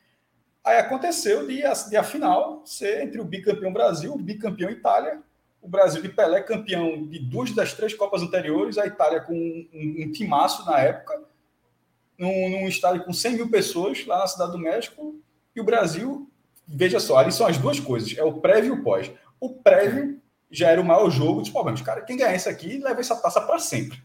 Aí 0.64 0.78
aconteceu 0.78 1.46
de, 1.46 1.62
de 1.88 1.96
a 1.96 2.02
final 2.02 2.64
ser 2.66 3.02
entre 3.02 3.20
o 3.20 3.24
bicampeão 3.24 3.72
Brasil, 3.72 4.12
o 4.12 4.18
bicampeão 4.18 4.70
Itália, 4.70 5.22
o 5.66 5.68
Brasil 5.68 6.00
de 6.00 6.08
Pelé 6.08 6.40
campeão 6.42 7.04
de 7.06 7.18
duas 7.18 7.50
das 7.50 7.72
três 7.72 7.92
Copas 7.92 8.22
anteriores, 8.22 8.78
a 8.78 8.86
Itália 8.86 9.20
com 9.20 9.34
um, 9.34 9.68
um, 9.74 10.04
um 10.04 10.12
timaço 10.12 10.64
na 10.64 10.78
época, 10.78 11.20
num, 12.16 12.50
num 12.50 12.68
estádio 12.68 13.04
com 13.04 13.12
100 13.12 13.34
mil 13.34 13.50
pessoas 13.50 14.06
lá 14.06 14.20
na 14.20 14.26
Cidade 14.28 14.52
do 14.52 14.58
México, 14.58 15.20
e 15.54 15.60
o 15.60 15.64
Brasil, 15.64 16.30
veja 16.66 17.00
só, 17.00 17.18
ali 17.18 17.32
são 17.32 17.48
as 17.48 17.58
duas 17.58 17.80
coisas, 17.80 18.16
é 18.16 18.22
o 18.22 18.34
prévio 18.34 18.76
e 18.76 18.78
o 18.78 18.84
pós. 18.84 19.10
O 19.40 19.54
prévio 19.54 20.20
já 20.48 20.70
era 20.70 20.80
o 20.80 20.84
maior 20.84 21.10
jogo 21.10 21.40
dos 21.40 21.50
problemas. 21.50 21.82
Cara, 21.82 22.02
quem 22.02 22.16
ganhar 22.16 22.36
isso 22.36 22.48
aqui 22.48 22.78
leva 22.78 23.00
essa 23.00 23.16
taça 23.16 23.40
para 23.40 23.58
sempre. 23.58 24.00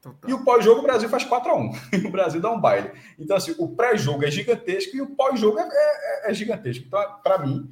Total. 0.00 0.30
E 0.30 0.32
o 0.32 0.42
pós-jogo, 0.42 0.80
o 0.80 0.82
Brasil 0.82 1.08
faz 1.08 1.24
4 1.24 1.50
a 1.50 1.56
1 1.56 1.72
O 2.08 2.10
Brasil 2.10 2.40
dá 2.40 2.50
um 2.50 2.60
baile. 2.60 2.92
Então, 3.18 3.36
assim, 3.36 3.54
o 3.58 3.68
pré-jogo 3.68 4.24
é 4.24 4.30
gigantesco 4.30 4.96
e 4.96 5.02
o 5.02 5.14
pós-jogo 5.14 5.58
é, 5.58 5.66
é, 5.66 6.30
é, 6.30 6.34
gigantesco. 6.34 6.84
Então, 6.86 7.00
para 7.22 7.38
mim, 7.38 7.70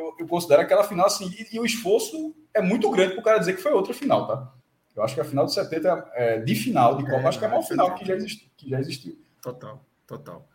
eu, 0.00 0.14
eu, 0.18 0.26
considero 0.26 0.62
aquela 0.62 0.84
final 0.84 1.06
assim. 1.06 1.30
E, 1.38 1.56
e 1.56 1.60
o 1.60 1.64
esforço 1.64 2.34
é 2.54 2.60
muito 2.60 2.90
grande 2.90 3.12
para 3.12 3.20
o 3.20 3.24
cara 3.24 3.38
dizer 3.38 3.54
que 3.54 3.62
foi 3.62 3.72
outra 3.72 3.94
final, 3.94 4.26
tá? 4.26 4.52
Eu 4.96 5.02
acho 5.02 5.14
que 5.14 5.20
a 5.20 5.24
final 5.24 5.46
de 5.46 5.54
70, 5.54 6.10
é, 6.14 6.38
de 6.40 6.54
final 6.54 6.96
de 6.96 7.04
Copa, 7.04 7.22
é, 7.22 7.26
acho 7.26 7.38
que 7.38 7.44
é 7.44 7.48
a 7.48 7.50
maior 7.50 7.62
final 7.62 7.94
que 7.94 8.04
já, 8.04 8.14
existiu, 8.14 8.48
que 8.56 8.68
já 8.68 8.80
existiu. 8.80 9.18
Total, 9.40 9.84
total. 10.06 10.48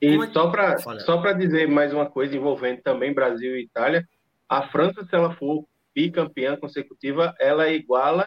E 0.00 0.06
é 0.08 0.32
só 0.32 0.50
para 0.50 0.78
só 0.78 1.32
dizer 1.32 1.68
mais 1.68 1.92
uma 1.92 2.06
coisa 2.06 2.36
envolvendo 2.36 2.80
também 2.82 3.12
Brasil 3.12 3.56
e 3.56 3.64
Itália, 3.64 4.06
a 4.48 4.66
França, 4.68 5.04
se 5.04 5.14
ela 5.14 5.34
for 5.34 5.64
bicampeã 5.94 6.56
consecutiva, 6.56 7.34
ela 7.38 7.68
iguala 7.68 8.26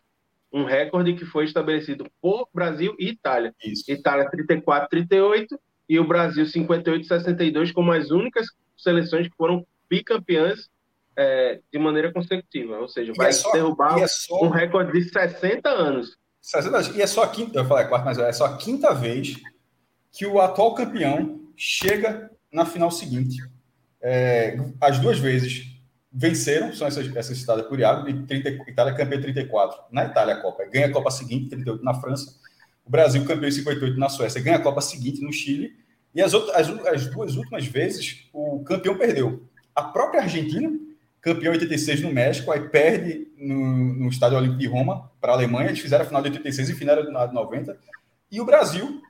um 0.51 0.63
recorde 0.65 1.13
que 1.13 1.25
foi 1.25 1.45
estabelecido 1.45 2.05
por 2.21 2.47
Brasil 2.53 2.95
e 2.99 3.09
Itália. 3.09 3.53
Isso. 3.63 3.91
Itália 3.91 4.29
34, 4.29 4.87
38 4.89 5.59
e 5.89 5.99
o 5.99 6.07
Brasil 6.07 6.45
58, 6.45 7.07
62 7.07 7.71
como 7.71 7.91
as 7.91 8.11
únicas 8.11 8.47
seleções 8.77 9.27
que 9.27 9.35
foram 9.35 9.65
bicampeãs 9.93 10.71
é, 11.15 11.59
de 11.71 11.77
maneira 11.77 12.11
consecutiva. 12.11 12.79
Ou 12.79 12.87
seja, 12.87 13.13
vai 13.15 13.29
é 13.29 13.31
só, 13.31 13.51
derrubar 13.51 13.99
é 13.99 14.07
só... 14.07 14.43
um 14.43 14.49
recorde 14.49 14.91
de 14.91 15.09
60 15.09 15.69
anos. 15.69 16.17
60 16.41 16.75
anos. 16.75 16.95
E 16.95 17.01
é 17.01 17.07
só 17.07 17.23
a 17.23 17.27
quinta, 17.27 17.59
eu 17.59 17.65
falei 17.65 17.85
quarta, 17.85 18.05
mas 18.05 18.17
é 18.17 18.33
só 18.33 18.45
a 18.45 18.57
quinta 18.57 18.93
vez 18.93 19.35
que 20.11 20.25
o 20.25 20.41
atual 20.41 20.73
campeão 20.73 21.41
chega 21.55 22.31
na 22.51 22.65
final 22.65 22.89
seguinte. 22.89 23.37
É, 24.01 24.57
as 24.81 24.99
duas 24.99 25.19
vezes 25.19 25.71
venceram, 26.11 26.73
são 26.73 26.87
essas, 26.87 27.15
essas 27.15 27.37
citadas 27.37 27.65
por 27.67 27.79
Iago, 27.79 28.09
e 28.09 28.25
30, 28.25 28.49
Itália 28.69 28.93
campeã 28.93 29.21
34 29.21 29.79
na 29.91 30.05
Itália 30.05 30.35
a 30.35 30.41
Copa, 30.41 30.65
ganha 30.65 30.87
a 30.87 30.91
Copa 30.91 31.09
seguinte, 31.09 31.49
38 31.49 31.83
na 31.83 31.93
França, 31.95 32.35
o 32.85 32.89
Brasil 32.91 33.25
campeão 33.25 33.47
em 33.47 33.51
58 33.51 33.97
na 33.97 34.09
Suécia, 34.09 34.41
ganha 34.41 34.57
a 34.57 34.61
Copa 34.61 34.81
seguinte 34.81 35.21
no 35.21 35.31
Chile, 35.33 35.75
e 36.13 36.21
as, 36.21 36.33
outras, 36.33 36.55
as, 36.55 36.85
as 36.85 37.07
duas 37.07 37.35
últimas 37.35 37.65
vezes 37.65 38.27
o 38.31 38.63
campeão 38.63 38.95
perdeu. 38.95 39.49
A 39.75 39.83
própria 39.83 40.21
Argentina, 40.21 40.71
campeão 41.21 41.53
em 41.53 41.57
86 41.57 42.01
no 42.01 42.13
México, 42.13 42.51
aí 42.51 42.67
perde 42.69 43.27
no, 43.37 43.93
no 43.93 44.09
Estádio 44.09 44.37
Olímpico 44.37 44.59
de 44.59 44.67
Roma 44.67 45.09
para 45.19 45.31
a 45.31 45.35
Alemanha, 45.35 45.69
eles 45.69 45.79
fizeram 45.79 46.03
a 46.03 46.07
final 46.07 46.21
de 46.21 46.29
86 46.29 46.69
e 46.69 46.73
final 46.73 47.27
de 47.27 47.33
90, 47.33 47.77
e 48.31 48.41
o 48.41 48.45
Brasil 48.45 49.01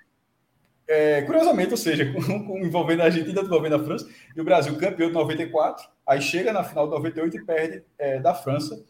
é, 0.88 1.22
curiosamente, 1.24 1.72
ou 1.72 1.78
seja, 1.78 2.05
com, 2.14 2.45
com, 2.45 2.57
envolvendo 2.59 3.01
a 3.01 3.05
Argentina, 3.05 3.41
envolvendo 3.41 3.76
a 3.76 3.84
França, 3.84 4.07
e 4.36 4.41
o 4.41 4.43
Brasil 4.43 4.78
campeão 4.78 5.07
de 5.07 5.14
94, 5.14 5.88
aí 6.05 6.22
chega 6.22 6.51
na 6.51 6.64
final 6.64 6.86
de 6.86 6.91
98 6.91 7.38
e 7.38 7.45
perde 7.45 7.84
é, 7.97 8.20
da 8.20 8.34
França, 8.34 8.84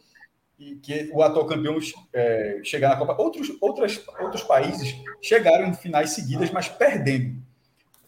e 0.57 0.75
que 0.75 1.09
o 1.13 1.21
atual 1.21 1.45
campeão 1.45 1.77
é, 2.13 2.61
chegar 2.63 2.89
na 2.89 2.95
Copa. 2.95 3.21
Outros, 3.21 3.51
outras, 3.59 4.03
outros 4.19 4.43
países 4.43 4.95
chegaram 5.21 5.67
em 5.67 5.73
finais 5.73 6.11
seguidas, 6.11 6.51
mas 6.51 6.69
perdendo. 6.69 7.41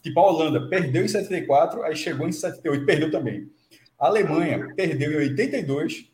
Tipo 0.02 0.20
a 0.20 0.28
Holanda, 0.28 0.68
perdeu 0.70 1.04
em 1.04 1.08
74, 1.08 1.84
aí 1.84 1.96
chegou 1.96 2.28
em 2.28 2.32
78, 2.32 2.86
perdeu 2.86 3.12
também. 3.12 3.50
A 4.00 4.08
Alemanha 4.08 4.74
perdeu 4.76 5.12
em 5.12 5.30
82, 5.30 6.12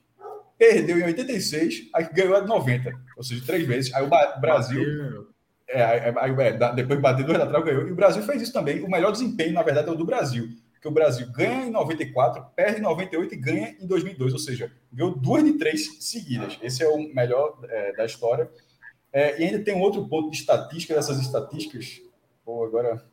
perdeu 0.57 0.99
em 0.99 1.03
86, 1.03 1.89
aí 1.93 2.07
ganhou 2.13 2.43
em 2.43 2.47
90, 2.47 2.91
ou 3.17 3.23
seja, 3.23 3.43
três 3.45 3.65
vezes. 3.65 3.93
Aí 3.93 4.03
o 4.03 4.39
Brasil 4.39 5.31
é, 5.73 5.81
é, 5.81 6.09
é, 6.09 6.73
depois 6.73 6.97
de 6.97 7.01
bater 7.01 7.25
dois 7.25 7.39
lateral, 7.39 7.63
ganhou. 7.63 7.87
E 7.87 7.91
o 7.91 7.95
Brasil 7.95 8.21
fez 8.23 8.41
isso 8.41 8.53
também. 8.53 8.81
O 8.81 8.89
melhor 8.89 9.11
desempenho, 9.11 9.53
na 9.53 9.63
verdade, 9.63 9.87
é 9.87 9.91
o 9.91 9.95
do 9.95 10.05
Brasil. 10.05 10.49
Que 10.81 10.87
o 10.87 10.91
Brasil 10.91 11.31
ganha 11.31 11.65
em 11.65 11.71
94, 11.71 12.43
perde 12.55 12.79
em 12.79 12.83
98 12.83 13.33
e 13.33 13.37
ganha 13.37 13.75
em 13.79 13.87
2002. 13.87 14.33
Ou 14.33 14.39
seja, 14.39 14.71
ganhou 14.91 15.15
duas 15.15 15.43
de 15.43 15.53
três 15.53 16.03
seguidas. 16.03 16.59
Esse 16.61 16.83
é 16.83 16.89
o 16.89 16.97
melhor 17.13 17.57
é, 17.69 17.93
da 17.93 18.05
história. 18.05 18.49
É, 19.13 19.41
e 19.41 19.45
ainda 19.45 19.63
tem 19.63 19.75
um 19.75 19.81
outro 19.81 20.07
ponto 20.07 20.29
de 20.29 20.37
estatística, 20.37 20.93
dessas 20.93 21.19
estatísticas. 21.19 22.01
Pô, 22.43 22.65
agora, 22.65 23.03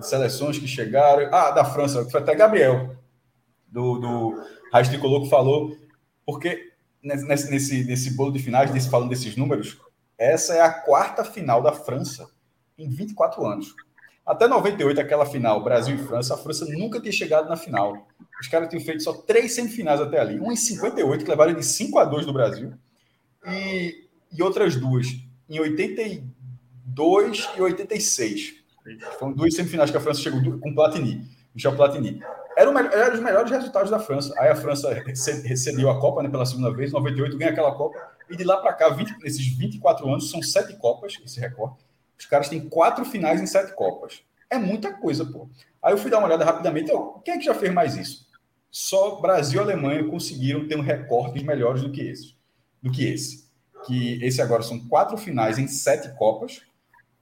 seleções 0.00 0.58
que 0.58 0.66
chegaram. 0.66 1.28
Ah, 1.32 1.50
da 1.52 1.64
França, 1.64 2.04
que 2.04 2.10
foi 2.10 2.20
até 2.20 2.34
Gabriel, 2.34 2.96
do, 3.70 3.98
do 3.98 4.42
Raiz 4.72 4.88
Tricolor, 4.88 5.22
que 5.22 5.30
falou. 5.30 5.76
Porque 6.24 6.72
nesse, 7.02 7.50
nesse, 7.50 7.84
nesse 7.84 8.10
bolo 8.14 8.32
de 8.32 8.38
finais, 8.38 8.70
desse, 8.70 8.90
falando 8.90 9.08
desses 9.08 9.36
números, 9.36 9.78
essa 10.16 10.54
é 10.54 10.60
a 10.60 10.72
quarta 10.72 11.24
final 11.24 11.62
da 11.62 11.72
França 11.72 12.28
em 12.76 12.88
24 12.88 13.44
anos. 13.46 13.74
Até 14.26 14.46
98, 14.46 15.00
aquela 15.00 15.24
final, 15.24 15.62
Brasil 15.64 15.94
e 15.94 15.98
França, 15.98 16.34
a 16.34 16.36
França 16.36 16.66
nunca 16.66 17.00
tinha 17.00 17.12
chegado 17.12 17.48
na 17.48 17.56
final. 17.56 18.06
Os 18.38 18.46
caras 18.46 18.68
tinham 18.68 18.84
feito 18.84 19.02
só 19.02 19.14
três 19.14 19.54
semifinais 19.54 20.00
até 20.00 20.20
ali. 20.20 20.38
Uma 20.38 20.52
em 20.52 20.56
58, 20.56 21.24
que 21.24 21.30
levaram 21.30 21.54
de 21.54 21.64
5 21.64 21.98
a 21.98 22.04
2 22.04 22.26
do 22.26 22.32
Brasil. 22.32 22.74
E, 23.46 24.06
e 24.30 24.42
outras 24.42 24.76
duas 24.76 25.06
em 25.48 25.58
82 25.58 27.48
e 27.56 27.60
86. 27.62 28.54
Foram 29.18 29.32
duas 29.32 29.54
semifinais 29.54 29.90
que 29.90 29.96
a 29.96 30.00
França 30.00 30.20
chegou 30.20 30.58
com 30.58 30.74
Platini, 30.74 31.26
Michel 31.58 31.74
Platini. 31.74 32.22
Era, 32.56 32.70
era 32.94 33.14
os 33.14 33.20
melhores 33.20 33.50
resultados 33.50 33.90
da 33.90 33.98
França. 33.98 34.32
Aí 34.38 34.48
a 34.48 34.54
França 34.54 34.92
recebeu 34.94 35.90
a 35.90 36.00
Copa 36.00 36.22
né, 36.22 36.28
pela 36.28 36.46
segunda 36.46 36.72
vez, 36.72 36.92
98 36.92 37.36
ganha 37.36 37.50
aquela 37.50 37.74
Copa 37.74 37.98
e 38.30 38.36
de 38.36 38.44
lá 38.44 38.58
para 38.58 38.72
cá, 38.74 38.90
20, 38.90 39.18
nesses 39.22 39.46
24 39.46 40.08
anos, 40.08 40.30
são 40.30 40.42
sete 40.42 40.76
Copas, 40.76 41.18
esse 41.24 41.40
recorde. 41.40 41.76
Os 42.18 42.26
caras 42.26 42.48
têm 42.48 42.68
quatro 42.68 43.04
finais 43.04 43.40
em 43.40 43.46
sete 43.46 43.74
Copas. 43.74 44.22
É 44.50 44.58
muita 44.58 44.92
coisa, 44.92 45.24
pô. 45.24 45.48
Aí 45.82 45.92
eu 45.92 45.98
fui 45.98 46.10
dar 46.10 46.18
uma 46.18 46.26
olhada 46.26 46.44
rapidamente. 46.44 46.90
Eu, 46.90 47.20
quem 47.24 47.34
é 47.34 47.38
que 47.38 47.44
já 47.44 47.54
fez 47.54 47.72
mais 47.72 47.96
isso? 47.96 48.28
Só 48.70 49.20
Brasil 49.20 49.60
e 49.60 49.64
Alemanha 49.64 50.06
conseguiram 50.06 50.68
ter 50.68 50.76
um 50.76 50.82
recordes 50.82 51.42
melhores 51.42 51.82
do 51.82 51.90
que 51.90 52.02
esse. 52.02 52.34
Do 52.82 52.90
que 52.90 53.04
esse. 53.04 53.48
Que 53.86 54.22
esse 54.24 54.42
agora 54.42 54.62
são 54.62 54.78
quatro 54.88 55.16
finais 55.16 55.58
em 55.58 55.66
sete 55.66 56.14
Copas. 56.16 56.62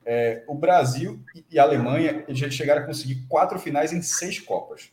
É, 0.09 0.45
o 0.47 0.55
Brasil 0.55 1.21
e 1.51 1.59
a 1.59 1.65
Alemanha 1.65 2.25
já 2.29 2.49
chegaram 2.49 2.83
a 2.83 2.87
conseguir 2.87 3.27
quatro 3.29 3.59
finais 3.59 3.93
em 3.93 4.01
seis 4.01 4.39
Copas. 4.39 4.93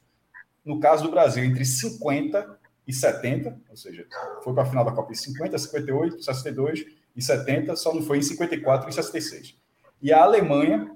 No 0.66 0.80
caso 0.80 1.04
do 1.04 1.12
Brasil, 1.12 1.44
entre 1.44 1.64
50 1.64 2.60
e 2.88 2.92
70, 2.92 3.56
ou 3.70 3.78
seja, 3.78 4.08
foi 4.44 4.54
para 4.54 4.64
a 4.64 4.66
final 4.66 4.84
da 4.84 4.92
Copa 4.92 5.12
em 5.12 5.16
50, 5.16 5.56
58, 5.56 6.24
62 6.24 6.86
e 7.16 7.22
70, 7.22 7.76
só 7.76 7.94
não 7.94 8.02
foi 8.02 8.18
em 8.18 8.22
54 8.24 8.90
e 8.90 8.94
66. 8.94 9.56
E 10.02 10.12
a 10.12 10.24
Alemanha, 10.24 10.92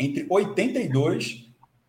entre 0.00 0.26
82 0.28 1.44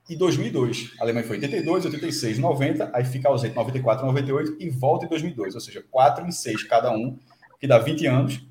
e 0.09 0.15
2002. 0.15 0.93
A 0.99 1.03
Alemanha 1.03 1.25
foi 1.25 1.37
82, 1.37 1.85
86, 1.85 2.37
90, 2.37 2.91
aí 2.93 3.05
fica 3.05 3.29
ausente 3.29 3.55
94, 3.55 4.05
98 4.05 4.57
e 4.59 4.69
volta 4.69 5.05
em 5.05 5.09
2002, 5.09 5.55
ou 5.55 5.61
seja, 5.61 5.83
4 5.89 6.27
em 6.27 6.31
6 6.31 6.63
cada 6.63 6.91
um, 6.91 7.17
que 7.59 7.65
dá 7.65 7.79
20 7.79 8.05
anos, 8.05 8.45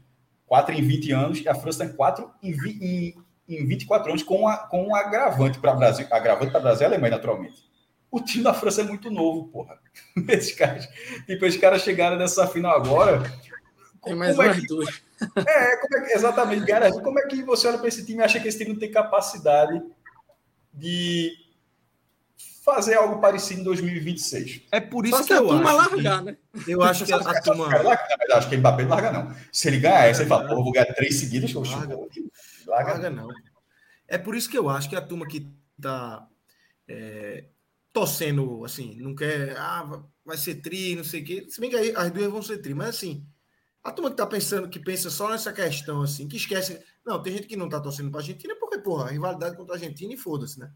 4 0.54 0.72
em 0.72 0.82
20 0.82 1.12
anos, 1.12 1.40
e 1.40 1.48
a 1.48 1.54
França 1.54 1.84
tem 1.84 1.96
4 1.96 2.30
em, 2.40 2.52
em, 2.80 3.14
em 3.48 3.66
24 3.66 4.10
anos 4.10 4.22
com, 4.22 4.46
a, 4.46 4.56
com 4.56 4.86
um 4.86 4.94
agravante 4.94 5.58
para 5.58 5.74
Brasil, 5.74 6.06
agravante 6.12 6.52
para 6.52 6.60
Brasil 6.60 6.82
e 6.82 6.86
Alemanha, 6.86 7.16
naturalmente 7.16 7.64
o 8.08 8.20
time 8.20 8.44
da 8.44 8.54
França 8.54 8.82
é 8.82 8.84
muito 8.84 9.10
novo, 9.10 9.48
porra. 9.48 9.76
Esses 10.28 10.54
caras, 10.54 10.88
tipo, 11.26 11.44
esses 11.44 11.60
caras 11.60 11.82
chegaram 11.82 12.16
nessa 12.16 12.46
final 12.46 12.76
agora. 12.76 13.20
Tem 14.04 14.14
mais 14.14 14.38
é 14.38 14.54
que, 14.54 14.66
duas. 14.68 15.02
É, 15.36 15.76
como 15.78 15.96
é 15.96 16.06
que, 16.06 16.12
exatamente, 16.12 16.64
cara. 16.64 16.92
Como 16.92 17.18
é 17.18 17.26
que 17.26 17.42
você 17.42 17.66
olha 17.66 17.78
para 17.78 17.88
esse 17.88 18.06
time 18.06 18.20
e 18.20 18.22
acha 18.22 18.38
que 18.38 18.46
esse 18.46 18.58
time 18.58 18.72
não 18.72 18.78
tem 18.78 18.90
capacidade 18.92 19.82
de 20.72 21.32
fazer 22.64 22.94
algo 22.94 23.20
parecido 23.20 23.60
em 23.60 23.64
2026? 23.64 24.62
É 24.72 24.80
por 24.80 25.04
isso 25.04 25.16
Só 25.18 25.22
que, 25.22 25.28
que 25.28 25.34
a 25.34 25.38
turma 25.38 25.70
acho 25.70 25.76
largar, 25.76 26.18
que, 26.18 26.24
né? 26.24 26.36
Eu 26.66 26.82
acho 26.82 27.04
que 27.04 27.12
a, 27.12 27.16
a 27.16 27.42
turma. 27.42 27.66
Acho 28.32 28.48
que 28.48 28.54
ele 28.54 28.60
Mbappé 28.60 28.82
não 28.84 28.90
larga, 28.90 29.12
não. 29.12 29.36
Se 29.52 29.68
ele 29.68 29.78
ganhar 29.78 30.06
essa, 30.06 30.22
ele 30.22 30.28
fala, 30.28 30.48
pô, 30.48 30.62
vou 30.62 30.72
ganhar 30.72 30.86
três 30.94 31.16
seguidas, 31.16 31.52
eu 31.52 31.62
larga, 31.62 31.96
larga, 32.66 32.92
larga 32.92 33.10
não. 33.10 33.28
É 34.08 34.16
por 34.16 34.34
isso 34.34 34.48
que 34.48 34.56
eu 34.56 34.68
acho 34.68 34.88
que 34.88 34.96
a 34.96 35.02
turma 35.02 35.26
que 35.26 35.46
tá 35.80 36.26
é, 36.88 37.44
torcendo, 37.92 38.64
assim, 38.64 38.96
não 39.00 39.14
quer, 39.14 39.56
ah, 39.58 40.02
vai 40.24 40.36
ser 40.38 40.56
tri, 40.56 40.96
não 40.96 41.04
sei 41.04 41.22
o 41.22 41.24
quê. 41.24 41.46
Se 41.48 41.60
bem 41.60 41.68
que 41.68 41.76
aí 41.76 41.92
as 41.94 42.10
duas 42.10 42.32
vão 42.32 42.42
ser 42.42 42.58
tri, 42.58 42.74
mas 42.74 42.88
assim, 42.90 43.26
a 43.82 43.92
turma 43.92 44.10
que 44.10 44.16
tá 44.16 44.26
pensando, 44.26 44.68
que 44.70 44.78
pensa 44.78 45.10
só 45.10 45.28
nessa 45.28 45.52
questão, 45.52 46.00
assim, 46.00 46.26
que 46.26 46.36
esquece. 46.36 46.82
Não, 47.04 47.22
tem 47.22 47.34
gente 47.34 47.46
que 47.46 47.56
não 47.56 47.68
tá 47.68 47.78
torcendo 47.78 48.10
pra 48.10 48.20
Argentina 48.20 48.56
porque, 48.58 48.78
porra, 48.78 49.10
rivalidade 49.10 49.56
contra 49.56 49.74
a 49.74 49.76
Argentina 49.76 50.14
e 50.14 50.16
foda-se, 50.16 50.58
né? 50.58 50.72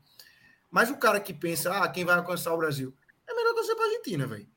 Mas 0.71 0.91
o 0.91 0.97
cara 0.97 1.21
que 1.21 1.33
pensa, 1.33 1.73
ah, 1.73 1.89
quem 1.89 2.05
vai 2.05 2.17
alcançar 2.17 2.53
o 2.55 2.59
Brasil? 2.59 2.95
É 3.27 3.35
melhor 3.35 3.55
torcer 3.55 3.75
pra 3.75 3.87
Argentina, 3.87 4.27
velho. 4.27 4.49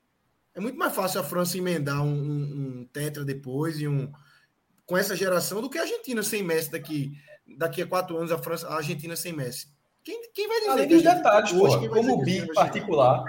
É 0.54 0.60
muito 0.60 0.78
mais 0.78 0.94
fácil 0.94 1.22
a 1.22 1.24
França 1.24 1.58
emendar 1.58 2.02
um, 2.02 2.12
um, 2.12 2.80
um 2.82 2.86
tetra 2.92 3.24
depois 3.24 3.80
e 3.80 3.88
um 3.88 4.12
com 4.86 4.98
essa 4.98 5.16
geração 5.16 5.62
do 5.62 5.70
que 5.70 5.78
a 5.78 5.84
Argentina 5.84 6.22
sem 6.22 6.44
Messi 6.44 6.70
daqui 6.70 7.14
daqui 7.58 7.82
a 7.82 7.88
quatro 7.88 8.18
anos 8.18 8.32
a 8.32 8.38
França 8.38 8.68
a 8.68 8.76
Argentina 8.76 9.16
sem 9.16 9.32
Messi. 9.32 9.68
Quem, 10.04 10.22
quem 10.34 10.48
vai 10.48 10.60
dizer? 10.60 10.72
Além 10.72 10.88
dos 10.88 11.04
detalhes, 11.04 11.54
hoje, 11.54 11.88
como 11.88 12.14
o 12.16 12.24
BI 12.24 12.54
particular, 12.54 13.24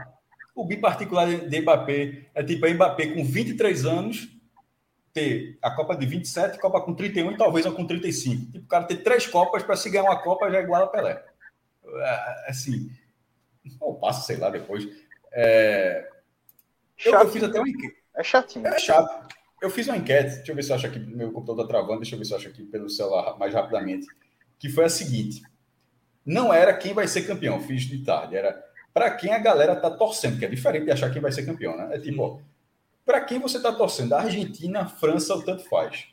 o 0.55 0.65
BI 0.65 0.79
particular 0.79 1.27
de 1.27 1.61
Mbappé 1.61 2.31
é 2.35 2.43
tipo 2.43 2.67
a 2.67 2.71
Mbappé 2.71 3.15
com 3.15 3.25
23 3.25 3.85
anos 3.85 4.29
ter 5.13 5.59
a 5.63 5.71
Copa 5.71 5.95
de 5.95 6.07
27, 6.07 6.59
Copa 6.59 6.81
com 6.81 6.95
31 6.95 7.33
e 7.33 7.37
talvez 7.37 7.67
uma 7.67 7.75
com 7.75 7.87
35. 7.87 8.53
Tipo, 8.53 8.65
o 8.65 8.69
cara 8.69 8.85
ter 8.85 8.97
três 8.97 9.27
Copas 9.27 9.63
para 9.63 9.77
se 9.77 9.91
ganhar 9.91 10.05
uma 10.05 10.21
Copa 10.21 10.51
já 10.51 10.59
é 10.59 10.63
igual 10.63 10.85
a 10.85 10.87
Pelé. 10.89 11.23
É, 11.85 12.51
assim, 12.51 12.91
ou 13.81 13.95
passa, 13.97 14.23
sei 14.23 14.37
lá, 14.37 14.51
depois. 14.51 14.89
É... 15.33 16.09
Eu, 17.05 17.15
eu, 17.15 17.29
fiz 17.29 17.43
até 17.43 17.59
uma 17.59 17.69
enquete. 17.69 17.97
É 18.15 18.23
chatinho. 18.23 18.67
É 18.67 18.79
chato. 18.79 19.35
Eu 19.61 19.71
fiz 19.71 19.87
uma 19.87 19.97
enquete, 19.97 20.37
deixa 20.37 20.51
eu 20.51 20.57
ver 20.57 20.63
se 20.65 20.71
eu 20.71 20.77
acho 20.77 20.87
aqui, 20.87 20.99
meu 20.99 21.31
computador 21.31 21.65
está 21.65 21.79
travando, 21.79 22.01
deixa 22.01 22.15
eu 22.15 22.19
ver 22.19 22.25
se 22.25 22.33
eu 22.33 22.37
acho 22.37 22.49
aqui 22.49 22.65
pelo 22.65 22.91
celular 22.91 23.39
mais 23.39 23.55
rapidamente, 23.55 24.07
que 24.59 24.69
foi 24.69 24.85
a 24.85 24.89
seguinte. 24.89 25.43
Não 26.27 26.53
era 26.53 26.77
quem 26.77 26.93
vai 26.93 27.07
ser 27.07 27.23
campeão, 27.23 27.61
fiz 27.61 27.83
de 27.83 28.05
tarde, 28.05 28.37
era 28.37 28.61
para 28.93 29.11
quem 29.13 29.33
a 29.33 29.39
galera 29.39 29.77
tá 29.77 29.91
torcendo, 29.91 30.39
que 30.39 30.45
é 30.45 30.49
diferente 30.49 30.85
de 30.85 30.91
achar 30.91 31.11
quem 31.11 31.23
vai 31.23 31.31
ser 31.31 31.47
campeão, 31.47 31.77
né? 31.77 31.91
É 31.93 31.99
tipo, 31.99 32.43
para 33.05 33.21
quem 33.21 33.39
você 33.39 33.57
está 33.57 33.73
torcendo? 33.73 34.15
Argentina, 34.15 34.87
França 34.87 35.35
ou 35.35 35.45
tanto 35.45 35.65
faz? 35.69 36.09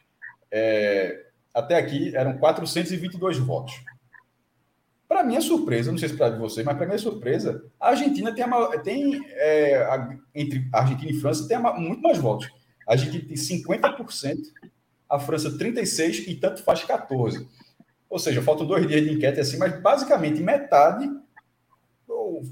É, 0.51 1.26
até 1.53 1.76
aqui 1.76 2.15
eram 2.15 2.38
422 2.38 3.38
votos. 3.39 3.84
Para 5.10 5.24
minha 5.24 5.41
surpresa, 5.41 5.91
não 5.91 5.97
sei 5.97 6.10
se 6.10 6.16
para 6.16 6.38
vocês, 6.38 6.64
mas 6.64 6.78
para 6.78 6.86
minha 6.86 6.99
surpresa, 6.99 7.66
a 7.80 7.89
Argentina 7.89 8.32
tem, 8.32 8.43
a, 8.43 8.80
tem 8.80 9.20
é, 9.30 9.78
a, 9.78 10.16
entre 10.36 10.70
Argentina 10.72 11.10
e 11.10 11.20
França 11.20 11.47
tem 11.47 11.57
a, 11.57 11.74
muito 11.74 11.99
mais 11.99 12.20
votos. 12.20 12.47
A 12.88 12.91
Argentina 12.91 13.26
tem 13.28 13.36
50%, 13.36 14.38
a 15.10 15.18
França 15.18 15.49
36% 15.57 16.28
e 16.28 16.36
tanto 16.36 16.62
faz 16.62 16.82
14%. 16.82 17.47
Ou 18.07 18.20
seja, 18.20 18.43
faltam 18.43 18.68
dois 18.68 18.88
dias 18.88 19.01
de 19.03 19.12
enquete 19.12 19.39
assim, 19.39 19.57
mas 19.57 19.82
basicamente 19.82 20.43
metade, 20.43 21.10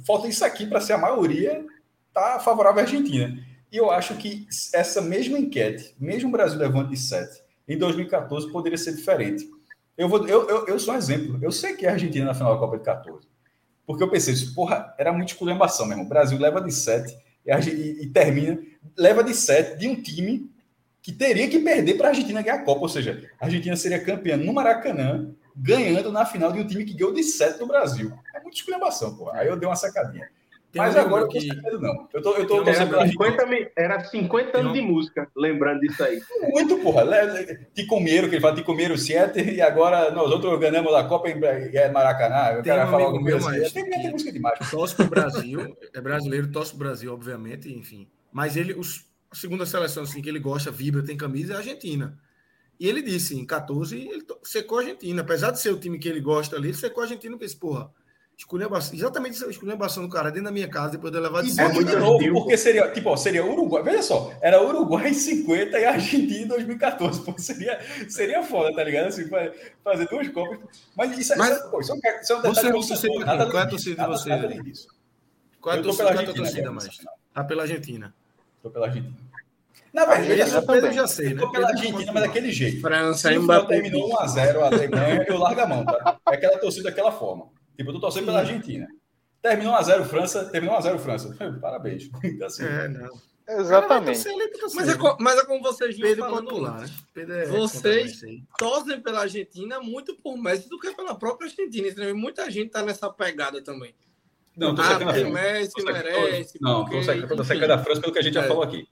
falta 0.03 0.28
isso 0.28 0.43
aqui 0.43 0.66
para 0.66 0.82
ser 0.82 0.93
a 0.93 0.97
maioria, 0.97 1.64
está 2.08 2.39
favorável 2.39 2.80
à 2.80 2.84
Argentina. 2.86 3.38
E 3.72 3.78
eu 3.78 3.91
acho 3.91 4.16
que 4.16 4.47
essa 4.74 4.99
mesma 4.99 5.38
enquete, 5.38 5.95
mesmo 5.99 6.30
o 6.30 6.32
Brasil 6.32 6.58
levando 6.58 6.89
de 6.89 6.97
7, 6.97 7.39
em 7.68 7.78
2014 7.78 8.51
poderia 8.51 8.80
ser 8.80 8.95
diferente. 8.95 9.47
Eu, 9.98 10.08
vou, 10.08 10.28
eu, 10.28 10.48
eu, 10.48 10.68
eu 10.68 10.80
sou 10.80 10.93
um 10.93 10.98
exemplo. 10.98 11.39
Eu 11.41 11.52
sei 11.52 11.76
que 11.76 11.88
a 11.88 11.93
Argentina 11.93 12.26
na 12.26 12.34
final 12.34 12.54
da 12.54 12.60
Copa 12.60 12.78
de 12.78 12.84
14. 12.84 13.28
Porque 13.86 14.04
eu 14.04 14.10
pensei, 14.10 14.36
porra, 14.54 14.93
era 14.98 15.12
muito 15.12 15.30
esculhambação 15.30 15.86
mesmo. 15.86 16.04
O 16.04 16.08
Brasil 16.08 16.38
leva 16.38 16.62
de 16.62 16.72
7 16.72 17.18
e, 17.45 17.52
e, 17.52 18.04
e, 18.04 18.08
termina, 18.08 18.60
leva 18.98 19.24
de 19.24 19.34
7 19.34 19.80
de 19.80 19.88
um 19.88 19.95
time 20.02 20.52
que 21.02 21.12
teria 21.12 21.50
que 21.50 21.60
perder 21.60 21.95
para 21.95 22.08
a 22.08 22.10
Argentina 22.10 22.41
ganhar 22.41 22.58
a 22.58 22.64
Copa. 22.64 22.82
Ou 22.82 22.89
seja, 22.89 23.28
a 23.39 23.45
Argentina 23.45 23.76
seria 23.76 24.04
campeã 24.04 24.36
no 24.38 24.54
Maracanã, 24.54 25.34
ganhando 25.56 26.12
na 26.12 26.26
final 26.26 26.52
de 26.52 26.60
um 26.60 26.68
time 26.68 26.84
que 26.84 26.93
ganhou 26.93 27.14
de 27.14 27.24
7 27.24 27.58
do 27.58 27.66
Brasil. 27.66 28.12
É 28.36 28.41
muito 28.41 28.58
esculhambação, 28.58 29.16
porra. 29.16 29.39
Aí 29.39 29.48
eu 29.48 29.58
dei 29.58 29.68
uma 29.68 29.76
sacadinha. 29.76 30.30
Tem 30.78 30.86
Mas 30.86 30.95
um 30.95 30.99
agora 30.99 31.23
eu 31.23 31.28
tô 31.28 31.39
que... 31.39 31.47
sabendo, 31.47 31.80
não. 31.80 32.07
Eu 32.13 32.21
tô, 32.21 32.34
eu 32.36 32.45
tô 32.47 32.61
era, 32.61 33.07
50, 33.07 33.71
era 33.75 34.03
50 34.03 34.57
anos 34.59 34.73
de 34.73 34.82
música, 34.82 35.28
lembrando 35.36 35.80
disso 35.80 36.03
aí. 36.03 36.21
Muito, 36.51 36.78
porra. 36.78 37.03
Ticomeiro, 37.73 38.30
que 38.30 38.36
ele 38.36 38.41
fala 38.41 38.55
Ticomeiro 38.55 38.95
7, 38.95 39.41
e 39.41 39.59
agora 39.59 40.11
nós 40.11 40.32
outros 40.32 40.59
ganhamos 40.59 40.93
a 40.93 41.03
Copa 41.05 41.30
em 41.30 41.39
Maracanã. 41.91 42.57
Eu 42.57 42.63
quero 42.63 42.91
falar 42.91 43.05
alguma 43.05 43.32
coisa 43.32 43.65
assim. 43.65 43.73
Tem, 43.73 43.89
tem 43.89 44.11
música 44.11 44.32
demais. 44.32 44.69
Torce 44.69 44.95
pro 44.95 45.07
Brasil, 45.07 45.75
é 45.93 45.99
brasileiro, 45.99 46.51
torce 46.51 46.69
pro 46.71 46.80
Brasil, 46.80 47.11
obviamente, 47.11 47.73
enfim. 47.73 48.07
Mas 48.32 48.55
ele, 48.55 48.73
os, 48.73 49.05
a 49.32 49.36
segunda 49.36 49.65
seleção 49.65 50.03
assim, 50.03 50.21
que 50.21 50.30
ele 50.30 50.39
gosta, 50.39 50.69
vibra, 50.69 51.03
tem 51.03 51.17
camisa, 51.17 51.53
é 51.53 51.55
a 51.55 51.59
Argentina. 51.59 52.19
E 52.80 52.88
ele 52.88 53.01
disse, 53.01 53.36
em 53.36 53.43
14, 53.43 53.97
ele 53.97 54.23
secou 54.43 54.78
a 54.78 54.82
Argentina. 54.82 55.21
Apesar 55.23 55.49
de 55.49 55.59
ser 55.59 55.71
o 55.71 55.80
time 55.80 55.97
que 55.97 56.07
ele 56.07 56.21
gosta 56.21 56.55
ali, 56.55 56.67
ele 56.67 56.78
secou 56.78 57.01
a 57.01 57.05
Argentina 57.05 57.36
e 57.36 57.39
pensei, 57.39 57.57
porra 57.57 57.91
Esculhambação, 58.38 58.93
exatamente 58.93 59.35
essa 59.35 59.49
esculhambação 59.49 60.03
do 60.03 60.09
cara 60.09 60.29
dentro 60.29 60.45
da 60.45 60.51
minha 60.51 60.67
casa, 60.67 60.91
depois 60.91 61.11
de 61.11 61.19
levar 61.19 61.41
de 61.41 61.59
É 61.59 61.69
muito 61.69 61.97
novo, 61.97 62.33
porque 62.33 62.55
seria, 62.55 62.88
tipo, 62.91 63.09
ó, 63.09 63.17
seria 63.17 63.43
Uruguai. 63.43 63.81
Veja 63.81 64.03
só, 64.03 64.31
era 64.39 64.61
Uruguai 64.63 65.09
em 65.09 65.13
50 65.15 65.79
e 65.79 65.85
Argentina 65.85 66.43
em 66.43 66.47
2014. 66.47 67.21
Pô, 67.25 67.33
seria, 67.39 67.79
seria 68.07 68.43
foda, 68.43 68.75
tá 68.75 68.83
ligado? 68.83 69.07
Assim, 69.07 69.27
fazer 69.83 70.07
duas 70.07 70.27
Copas. 70.27 70.59
Mas 70.95 71.17
isso, 71.17 71.33
Mas, 71.35 71.57
isso, 71.57 71.71
pô, 71.71 71.79
isso 71.79 71.91
é 71.91 71.95
um, 71.95 71.97
isso 72.21 72.33
é 72.33 72.35
um 72.35 72.41
detalhe. 72.41 72.71
Você, 72.71 72.95
você, 72.95 73.09
você, 73.09 73.25
nada 73.25 73.49
qual 73.49 73.63
é 73.63 73.65
a 73.65 73.69
torcida 73.69 74.03
de 74.03 74.07
você? 74.07 74.29
Nada 74.29 74.63
disso. 74.63 74.88
Qual 75.59 75.75
é 75.75 75.79
a 75.79 75.81
torcida, 75.81 76.05
pela 76.05 76.19
Argentina, 76.19 76.45
torcida 76.45 76.71
mais? 76.71 76.97
Tá 77.33 77.43
pela 77.43 77.63
Argentina. 77.63 78.15
Tô 78.61 78.69
pela 78.69 78.85
Argentina. 78.85 79.17
Na 79.91 80.05
verdade, 80.05 80.51
eu, 80.53 80.61
Pedro, 80.61 80.93
já 80.93 81.07
sei, 81.07 81.33
né? 81.33 81.41
Tô 81.41 81.51
pela 81.51 81.69
Argentina, 81.69 82.11
mas 82.13 82.23
daquele 82.23 82.51
jeito. 82.51 82.81
França, 82.81 83.31
Se 83.31 83.38
o 83.39 83.65
terminou 83.65 84.09
1x0, 84.11 84.59
a 84.61 84.65
Alemanha, 84.67 85.25
eu 85.27 85.39
largo 85.39 85.59
a 85.59 85.65
mão, 85.65 85.83
tá? 85.83 86.19
É 86.29 86.35
aquela 86.35 86.59
torcida 86.59 86.91
daquela 86.91 87.11
forma. 87.11 87.57
Tipo, 87.78 87.91
eu 87.91 87.93
tô 87.93 87.99
torcendo 87.99 88.25
pela 88.25 88.39
Argentina. 88.39 88.88
Terminou 89.41 89.73
1x0 89.75 90.03
França, 90.05 90.45
terminou 90.45 90.78
1x0 90.78 90.97
França. 90.97 91.38
Parabéns. 91.61 92.09
Então, 92.23 92.47
assim, 92.47 92.65
é, 92.65 92.88
não. 92.88 93.09
Exatamente. 93.47 94.25
Mas 94.75 94.89
é, 94.89 94.97
mas 95.19 95.39
é 95.39 95.45
como 95.45 95.61
vocês 95.61 95.95
viram 95.95 96.09
Pedro 96.09 96.25
falando 96.25 96.49
pular, 96.49 96.82
né? 96.82 96.88
É 97.15 97.45
vocês 97.45 98.19
torcem 98.57 98.99
pela 98.99 99.21
Argentina 99.21 99.80
muito 99.80 100.17
por 100.17 100.38
Messi 100.38 100.67
do 100.67 100.78
que 100.78 100.93
pela 100.93 101.15
própria 101.15 101.47
Argentina. 101.47 101.88
Entendeu? 101.88 102.17
Muita 102.17 102.51
gente 102.51 102.71
tá 102.71 102.84
nessa 102.84 103.09
pegada 103.09 103.63
também. 103.63 103.95
Não, 104.57 104.75
tô 104.75 104.84
secando 104.84 105.09
ah, 105.09 105.11
a 105.11 105.13
França. 105.13 105.30
Messi 105.30 105.84
merece. 105.84 106.57
Não, 106.59 106.84
tô 106.84 107.01
secando, 107.01 107.36
tô 107.38 107.43
secando 107.45 107.71
a 107.71 107.78
França 107.78 108.01
pelo 108.01 108.11
que 108.11 108.19
a 108.19 108.23
gente 108.23 108.34
já 108.34 108.43
é. 108.43 108.47
falou 108.47 108.63
aqui. 108.63 108.86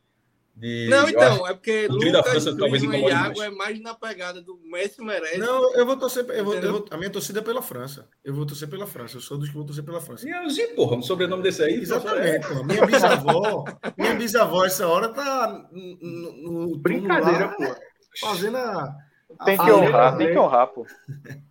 De, 0.56 0.88
não, 0.90 1.10
então, 1.10 1.46
é 1.46 1.54
porque 1.54 1.86
o 1.88 1.94
Lucas, 1.94 2.30
França, 2.30 2.58
talvez 2.58 2.82
e 2.82 2.88
Iago 2.88 3.44
é 3.44 3.50
mais 3.50 3.82
na 3.82 3.94
pegada 3.94 4.42
do 4.42 4.58
Messi 4.64 5.04
merece. 5.04 5.38
Não, 5.38 5.74
eu 5.76 5.86
vou 5.86 5.98
torcer, 5.98 6.26
eu 6.30 6.46
vou, 6.46 6.54
eu 6.54 6.72
vou, 6.72 6.86
a 6.92 6.98
minha 6.98 7.10
torcida 7.10 7.40
é 7.40 7.44
pela 7.44 7.62
França. 7.62 8.08
Eu 8.24 8.34
vou 8.34 8.46
torcer 8.46 8.70
pela 8.70 8.88
França. 8.88 9.18
Eu 9.18 9.22
sou 9.22 9.38
dos 9.38 9.50
que 9.50 9.56
vou 9.56 9.66
torcer 9.66 9.84
pela 9.84 10.00
França. 10.00 10.26
E 10.26 10.32
eu, 10.32 10.76
porra, 10.76 10.96
o 10.96 11.02
sobrenome 11.04 11.44
desse 11.44 11.62
aí. 11.62 11.74
Exatamente, 11.74 12.48
porra. 12.48 12.64
Minha 12.64 12.86
bisavó, 12.86 13.66
minha 13.98 14.16
bisavó 14.16 14.66
essa 14.66 14.88
hora 14.88 15.10
tá 15.10 15.68
no, 15.72 16.70
no 16.70 16.78
brincadeira, 16.78 17.50
pô. 17.50 17.76
Fazendo 18.18 18.56
a, 18.56 18.96
tem 19.44 19.58
que 19.58 19.72
honrar, 19.72 20.18
tem 20.18 20.32
que 20.32 20.38
honrar, 20.38 20.68
pô. 20.68 20.86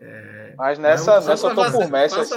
É, 0.00 0.54
mas 0.56 0.78
nessa, 0.78 1.20
nessa 1.20 1.48
eu 1.48 1.54
tô 1.56 1.72
por 1.72 1.90
Messi 1.90 2.16
assim. 2.20 2.36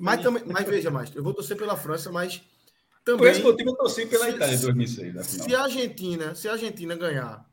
Mas, 0.00 0.22
também, 0.22 0.42
mas 0.44 0.66
veja 0.66 0.90
mais, 0.90 1.14
eu 1.14 1.22
vou 1.22 1.32
torcer 1.32 1.56
pela 1.56 1.76
França, 1.76 2.10
mas 2.10 2.42
também, 3.04 3.18
Por 3.18 3.28
esse 3.28 3.42
motivo, 3.42 3.70
eu 3.70 3.74
torci 3.76 4.06
pela 4.06 4.26
se, 4.26 4.30
Itália 4.36 4.54
em 4.54 4.60
2006. 4.60 5.14
Na 5.14 5.24
final. 5.24 5.48
Se 5.48 5.54
a 5.54 5.62
Argentina, 5.62 6.34
se 6.34 6.48
a 6.48 6.52
Argentina 6.52 6.96
ganhar 6.96 7.46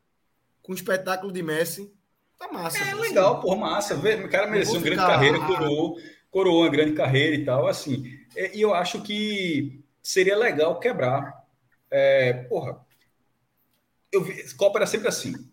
com 0.62 0.72
o 0.72 0.74
espetáculo 0.74 1.32
de 1.32 1.42
Messi, 1.42 1.92
tá 2.38 2.50
massa. 2.52 2.78
É 2.78 2.82
assim. 2.82 3.00
legal, 3.00 3.40
pô, 3.40 3.56
massa. 3.56 3.94
O 3.96 4.28
cara 4.28 4.46
mereceu 4.46 4.74
uma 4.74 4.82
grande 4.82 5.02
carreira, 5.02 5.38
coroou, 5.40 5.98
coroou 6.30 6.62
uma 6.62 6.70
grande 6.70 6.92
carreira 6.92 7.34
e 7.34 7.44
tal, 7.44 7.66
assim. 7.66 8.04
E 8.54 8.60
eu 8.60 8.72
acho 8.72 9.02
que 9.02 9.82
seria 10.02 10.36
legal 10.36 10.78
quebrar. 10.78 11.44
É, 11.90 12.32
porra, 12.44 12.80
eu 14.12 14.22
vi, 14.22 14.54
Copa 14.54 14.78
era 14.78 14.86
sempre 14.86 15.08
assim 15.08 15.49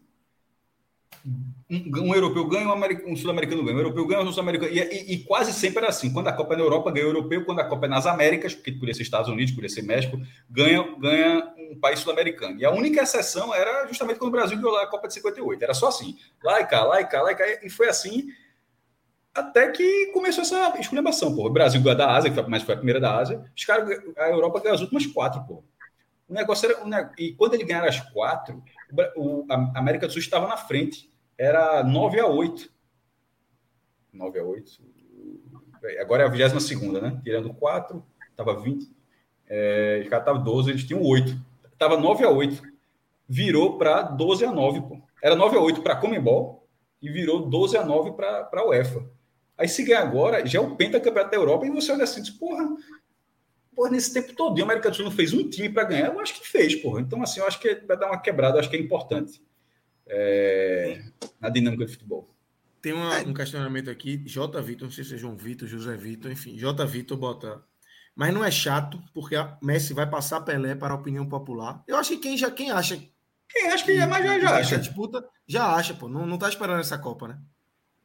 um, 1.70 2.02
um, 2.02 2.16
europeu 2.16 2.48
ganha, 2.48 2.68
um, 2.68 3.12
um 3.12 3.16
sul-americano 3.16 3.62
ganha, 3.64 3.76
um 3.76 3.80
europeu 3.80 4.08
ganha, 4.08 4.22
um 4.22 4.32
sul-americano. 4.32 4.72
E, 4.72 4.80
e, 4.80 5.14
e, 5.14 5.24
quase 5.26 5.52
sempre 5.52 5.80
era 5.80 5.90
assim. 5.90 6.14
Quando 6.14 6.30
a 6.30 6.34
Copa 6.34 6.54
é 6.54 6.58
na 6.58 6.64
Europa, 6.64 6.92
ganha 6.92 7.06
o 7.06 7.10
europeu. 7.10 7.44
Quando 7.44 7.60
a 7.60 7.66
Copa 7.66 7.88
é 7.88 7.90
nas 7.90 8.06
Américas, 8.06 8.56
porque 8.56 8.72
poderia 8.72 8.94
ser 8.94 9.02
Estados 9.02 9.30
Unidos, 9.30 9.52
poderia 9.52 9.74
ser 9.74 9.82
México, 9.82 10.18
ganha, 10.50 10.96
ganha 10.98 11.54
um 11.58 11.78
país 11.78 12.00
sul-americano. 12.00 12.58
E 12.60 12.66
a 12.66 12.72
única 12.72 13.04
exceção 13.04 13.54
era 13.54 13.86
justamente 13.88 14.18
quando 14.18 14.30
o 14.30 14.32
Brasil 14.32 14.58
ganhou 14.58 14.78
a 14.78 14.88
Copa 14.88 15.08
de 15.08 15.16
58. 15.16 15.62
Era 15.62 15.74
só 15.74 15.90
assim. 15.90 16.16
Lá 16.42 16.62
e 16.62 16.66
cá, 16.66 16.84
lá 16.84 17.02
e 17.02 17.06
cá, 17.06 17.22
lá 17.22 17.32
e 17.34 17.36
cá. 17.36 17.46
E 17.62 17.70
foi 17.70 17.90
assim 17.90 18.28
até 19.36 19.70
que 19.70 20.08
começou 20.14 20.42
essa 20.42 20.74
esculhambação. 20.80 21.36
Pô. 21.36 21.48
O 21.48 21.50
Brasil 21.50 21.82
ganhou 21.82 21.98
da 21.98 22.16
Ásia, 22.16 22.30
que 22.30 22.36
foi, 22.36 22.48
mas 22.48 22.64
foi 22.64 22.76
a 22.76 22.78
primeira 22.78 23.00
da 23.00 23.18
Ásia. 23.18 23.44
Os 23.56 23.66
caras, 23.66 24.00
a 24.18 24.30
Europa 24.30 24.62
ganhou 24.62 24.76
as 24.76 24.82
últimas 24.82 25.06
quatro, 25.06 25.44
pô. 25.44 25.64
O 26.30 26.34
negócio 26.34 26.70
era. 26.70 27.12
E 27.18 27.34
quando 27.34 27.54
ele 27.54 27.66
ganhar 27.66 27.86
as 27.86 28.00
quatro, 28.12 28.64
o, 29.16 29.46
a 29.50 29.80
América 29.80 30.08
do 30.08 30.14
Sul 30.14 30.22
estava 30.22 30.48
na 30.48 30.58
frente 30.58 31.12
era 31.38 31.84
9 31.84 32.20
a 32.20 32.28
8. 32.28 32.70
9 34.12 34.40
a 34.40 34.44
8. 34.44 34.72
Agora 36.02 36.24
é 36.24 36.26
a 36.26 36.30
22, 36.30 37.02
né? 37.02 37.22
Tirando 37.24 37.54
4, 37.54 38.04
estava 38.32 38.60
20. 38.60 38.90
É, 39.48 40.06
caras 40.10 40.26
estavam 40.26 40.44
12, 40.44 40.72
eles 40.72 40.84
tinham 40.84 41.04
8. 41.04 41.38
Estava 41.72 41.98
9 41.98 42.24
a 42.24 42.30
8. 42.30 42.62
Virou 43.30 43.78
para 43.78 44.02
12 44.02 44.46
a 44.46 44.52
9, 44.52 44.82
pô. 44.82 45.02
Era 45.22 45.36
9 45.36 45.58
a 45.58 45.62
8 45.62 45.82
para 45.82 45.94
a 45.94 45.98
Comembol 45.98 46.68
e 47.02 47.10
virou 47.10 47.48
12 47.48 47.78
a 47.78 47.86
9 47.86 48.14
para 48.14 48.50
a 48.52 48.68
UEFA. 48.68 49.06
Aí 49.58 49.68
se 49.68 49.84
ganhar 49.84 50.02
agora, 50.02 50.46
já 50.46 50.60
é 50.60 50.62
o 50.62 50.76
pentacampeonato 50.76 51.32
da 51.32 51.38
Europa 51.38 51.66
e 51.66 51.72
você 51.72 51.92
olha 51.92 52.04
assim, 52.04 52.22
diz, 52.22 52.32
porra, 52.32 52.68
porra, 53.76 53.90
nesse 53.90 54.14
tempo 54.14 54.36
todo, 54.36 54.60
a 54.60 54.64
América 54.64 54.90
do 54.90 54.96
Sul 54.96 55.06
não 55.06 55.12
fez 55.12 55.34
um 55.34 55.50
time 55.50 55.70
para 55.70 55.84
ganhar, 55.84 56.14
eu 56.14 56.20
acho 56.20 56.36
que 56.36 56.48
fez, 56.48 56.76
porra. 56.76 57.02
Então, 57.02 57.22
assim, 57.24 57.40
eu 57.40 57.48
acho 57.48 57.60
que 57.60 57.76
vai 57.88 57.98
dar 57.98 58.08
uma 58.08 58.20
quebrada, 58.20 58.58
eu 58.58 58.60
acho 58.60 58.70
que 58.70 58.78
é 58.78 58.80
importante 58.80 59.42
é, 60.10 61.02
na 61.40 61.50
dinâmica 61.50 61.86
do 61.86 61.92
futebol. 61.92 62.30
Tem 62.82 62.94
uma, 62.94 63.18
um 63.20 63.34
questionamento 63.34 63.90
aqui, 63.90 64.18
J. 64.26 64.62
Vitor, 64.62 64.86
não 64.88 64.92
sei 64.92 65.04
se 65.04 65.16
é 65.16 65.18
João 65.18 65.36
Vitor, 65.36 65.68
José 65.68 65.96
Vitor, 65.96 66.32
enfim, 66.32 66.56
J. 66.58 66.86
Vitor 66.86 67.18
bota. 67.18 67.64
mas 68.16 68.34
não 68.34 68.44
é 68.44 68.52
chato, 68.52 69.02
porque 69.14 69.36
a 69.36 69.58
Messi 69.62 69.94
vai 69.94 70.10
passar 70.10 70.42
Pelé 70.42 70.76
para 70.76 70.94
a 70.94 70.98
opinião 70.98 71.28
popular. 71.28 71.84
Eu 71.88 71.98
acho 71.98 72.12
que 72.12 72.18
quem 72.18 72.38
já 72.38 72.52
quem 72.52 72.72
acha 72.72 72.98
quem 73.50 73.72
acha 73.72 73.86
que 73.86 73.92
é 73.92 74.06
mais 74.06 74.26
já, 74.26 74.40
já 74.40 74.58
acha. 74.58 74.78
disputa, 74.78 75.26
já 75.48 75.74
acha, 75.74 75.94
pô. 75.94 76.08
Não, 76.08 76.26
não 76.26 76.38
tá 76.38 76.50
esperando 76.50 76.82
essa 76.82 76.98
Copa, 76.98 77.30
né? 77.30 77.40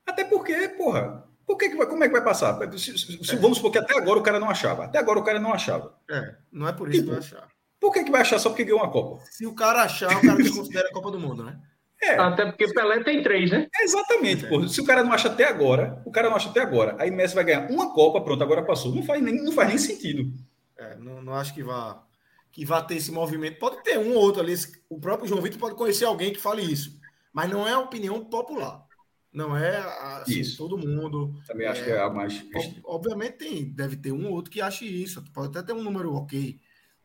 Até 0.06 0.24
porque, 0.24 0.68
porra, 0.70 1.24
por 1.46 1.56
que 1.56 1.68
que 1.68 1.76
vai, 1.76 1.86
como 1.86 2.02
é 2.04 2.06
que 2.06 2.12
vai 2.12 2.24
passar? 2.24 2.58
Se, 2.78 2.96
se, 2.98 3.34
é. 3.34 3.36
Vamos 3.36 3.58
supor 3.58 3.72
que 3.72 3.78
até 3.78 3.96
agora 3.96 4.18
o 4.18 4.22
cara 4.22 4.38
não 4.38 4.48
achava. 4.48 4.84
Até 4.84 4.98
agora 4.98 5.18
o 5.18 5.24
cara 5.24 5.40
não 5.40 5.52
achava. 5.52 5.98
É, 6.10 6.36
não 6.50 6.68
é 6.68 6.72
por 6.72 6.88
isso 6.88 7.00
tipo, 7.00 7.14
que 7.14 7.20
vai 7.20 7.28
achar. 7.28 7.48
Por 7.80 7.92
que, 7.92 8.04
que 8.04 8.10
vai 8.10 8.20
achar 8.20 8.38
só 8.38 8.48
porque 8.48 8.64
ganhou 8.64 8.80
uma 8.80 8.90
Copa? 8.90 9.24
Se 9.30 9.44
o 9.46 9.54
cara 9.54 9.82
achar, 9.82 10.16
o 10.16 10.22
cara 10.22 10.36
desconsidera 10.36 10.88
a 10.88 10.92
Copa 10.92 11.10
do 11.10 11.18
Mundo, 11.18 11.42
né? 11.42 11.60
É. 12.02 12.14
Até 12.18 12.46
porque 12.46 12.72
Pelé 12.72 13.04
tem 13.04 13.22
três, 13.22 13.50
né? 13.50 13.68
É 13.78 13.84
exatamente, 13.84 14.44
é. 14.44 14.48
pô. 14.48 14.66
Se 14.66 14.80
o 14.80 14.84
cara 14.84 15.04
não 15.04 15.12
acha 15.12 15.28
até 15.28 15.44
agora, 15.44 16.02
o 16.04 16.10
cara 16.10 16.28
não 16.28 16.36
acha 16.36 16.50
até 16.50 16.60
agora, 16.60 16.96
aí 16.98 17.10
Messi 17.10 17.34
vai 17.34 17.44
ganhar 17.44 17.70
uma 17.70 17.94
Copa, 17.94 18.20
pronto, 18.20 18.42
agora 18.42 18.64
passou. 18.64 18.94
Não 18.94 19.02
faz 19.02 19.22
nem, 19.22 19.36
não 19.42 19.52
faz 19.52 19.68
nem 19.68 19.78
sentido. 19.78 20.32
É, 20.76 20.96
não, 20.96 21.22
não 21.22 21.34
acho 21.34 21.54
que 21.54 21.62
vá 21.62 22.02
que 22.50 22.66
vá 22.66 22.82
ter 22.82 22.96
esse 22.96 23.10
movimento. 23.10 23.58
Pode 23.58 23.82
ter 23.82 23.98
um 23.98 24.14
ou 24.14 24.20
outro 24.20 24.42
ali. 24.42 24.54
O 24.88 25.00
próprio 25.00 25.26
João 25.26 25.40
Vitor 25.40 25.58
pode 25.58 25.74
conhecer 25.74 26.04
alguém 26.04 26.32
que 26.32 26.40
fale 26.40 26.62
isso. 26.62 27.00
Mas 27.32 27.50
não 27.50 27.66
é 27.66 27.72
a 27.72 27.78
opinião 27.78 28.22
popular. 28.26 28.86
Não 29.32 29.56
é 29.56 29.78
assim, 30.20 30.40
isso. 30.40 30.58
todo 30.58 30.76
mundo. 30.76 31.34
Também 31.46 31.66
acho 31.66 31.80
é, 31.80 31.84
que 31.84 31.90
é 31.90 32.00
a 32.00 32.10
mais. 32.10 32.44
Obviamente 32.84 33.38
tem, 33.38 33.64
deve 33.72 33.96
ter 33.96 34.12
um 34.12 34.26
ou 34.26 34.34
outro 34.34 34.50
que 34.50 34.60
ache 34.60 34.84
isso. 34.84 35.24
Pode 35.32 35.48
até 35.48 35.62
ter 35.62 35.72
um 35.72 35.82
número 35.82 36.14
ok. 36.14 36.60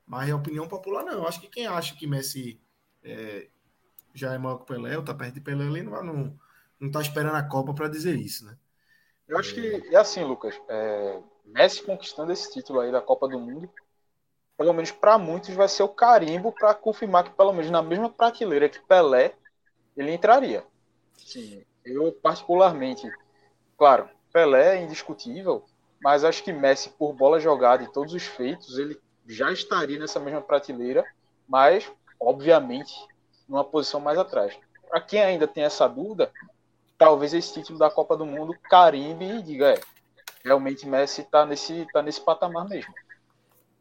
Mas 0.05 0.29
a 0.29 0.35
opinião 0.35 0.67
popular 0.67 1.03
não. 1.05 1.13
Eu 1.13 1.27
acho 1.27 1.39
que 1.39 1.47
quem 1.47 1.65
acha 1.65 1.95
que 1.95 2.05
Messi 2.05 2.59
é, 3.01 3.47
já 4.19 4.33
é 4.33 4.37
maior 4.37 4.59
que 4.59 4.65
Pelé, 4.65 4.97
ou 4.97 5.03
tá 5.03 5.13
perto 5.13 5.35
de 5.35 5.41
Pelé, 5.41 5.65
ele 5.65 5.83
não, 5.83 6.03
não, 6.03 6.39
não 6.79 6.91
tá 6.91 7.01
esperando 7.01 7.35
a 7.35 7.43
Copa 7.43 7.73
para 7.73 7.87
dizer 7.87 8.15
isso, 8.15 8.45
né? 8.45 8.57
Eu 9.27 9.37
acho 9.37 9.53
que 9.53 9.89
é 9.91 9.97
assim, 9.97 10.23
Lucas. 10.23 10.59
É, 10.69 11.19
Messi 11.45 11.83
conquistando 11.83 12.31
esse 12.31 12.51
título 12.51 12.79
aí 12.79 12.91
da 12.91 13.01
Copa 13.01 13.27
do 13.27 13.39
Mundo 13.39 13.69
pelo 14.57 14.73
menos 14.73 14.89
para 14.89 15.17
muitos, 15.19 15.53
vai 15.53 15.67
ser 15.67 15.83
o 15.83 15.89
carimbo 15.89 16.51
para 16.51 16.73
confirmar 16.73 17.23
que, 17.23 17.29
pelo 17.29 17.53
menos 17.53 17.69
na 17.69 17.81
mesma 17.81 18.09
prateleira 18.09 18.67
que 18.67 18.79
Pelé, 18.79 19.33
ele 19.95 20.11
entraria. 20.11 20.65
Sim, 21.15 21.63
eu, 21.85 22.11
particularmente, 22.11 23.09
claro, 23.77 24.09
Pelé 24.33 24.77
é 24.77 24.83
indiscutível, 24.83 25.63
mas 26.01 26.23
acho 26.23 26.43
que 26.43 26.51
Messi, 26.51 26.89
por 26.89 27.13
bola 27.13 27.39
jogada 27.39 27.83
e 27.83 27.91
todos 27.91 28.13
os 28.13 28.23
feitos, 28.23 28.79
ele 28.79 28.99
já 29.27 29.51
estaria 29.51 29.99
nessa 29.99 30.19
mesma 30.19 30.41
prateleira, 30.41 31.05
mas, 31.47 31.89
obviamente, 32.19 32.93
numa 33.47 33.63
posição 33.63 33.99
mais 33.99 34.17
atrás. 34.17 34.57
Para 34.89 35.01
quem 35.01 35.21
ainda 35.21 35.47
tem 35.47 35.63
essa 35.63 35.87
dúvida, 35.87 36.31
talvez 36.97 37.33
esse 37.33 37.53
título 37.53 37.79
da 37.79 37.89
Copa 37.89 38.17
do 38.17 38.25
Mundo 38.25 38.55
carimbe 38.69 39.25
e 39.25 39.41
diga: 39.41 39.73
é, 39.73 39.79
realmente 40.43 40.87
Messi 40.87 41.21
está 41.21 41.45
nesse, 41.45 41.87
tá 41.91 42.01
nesse 42.01 42.21
patamar 42.21 42.67
mesmo. 42.67 42.93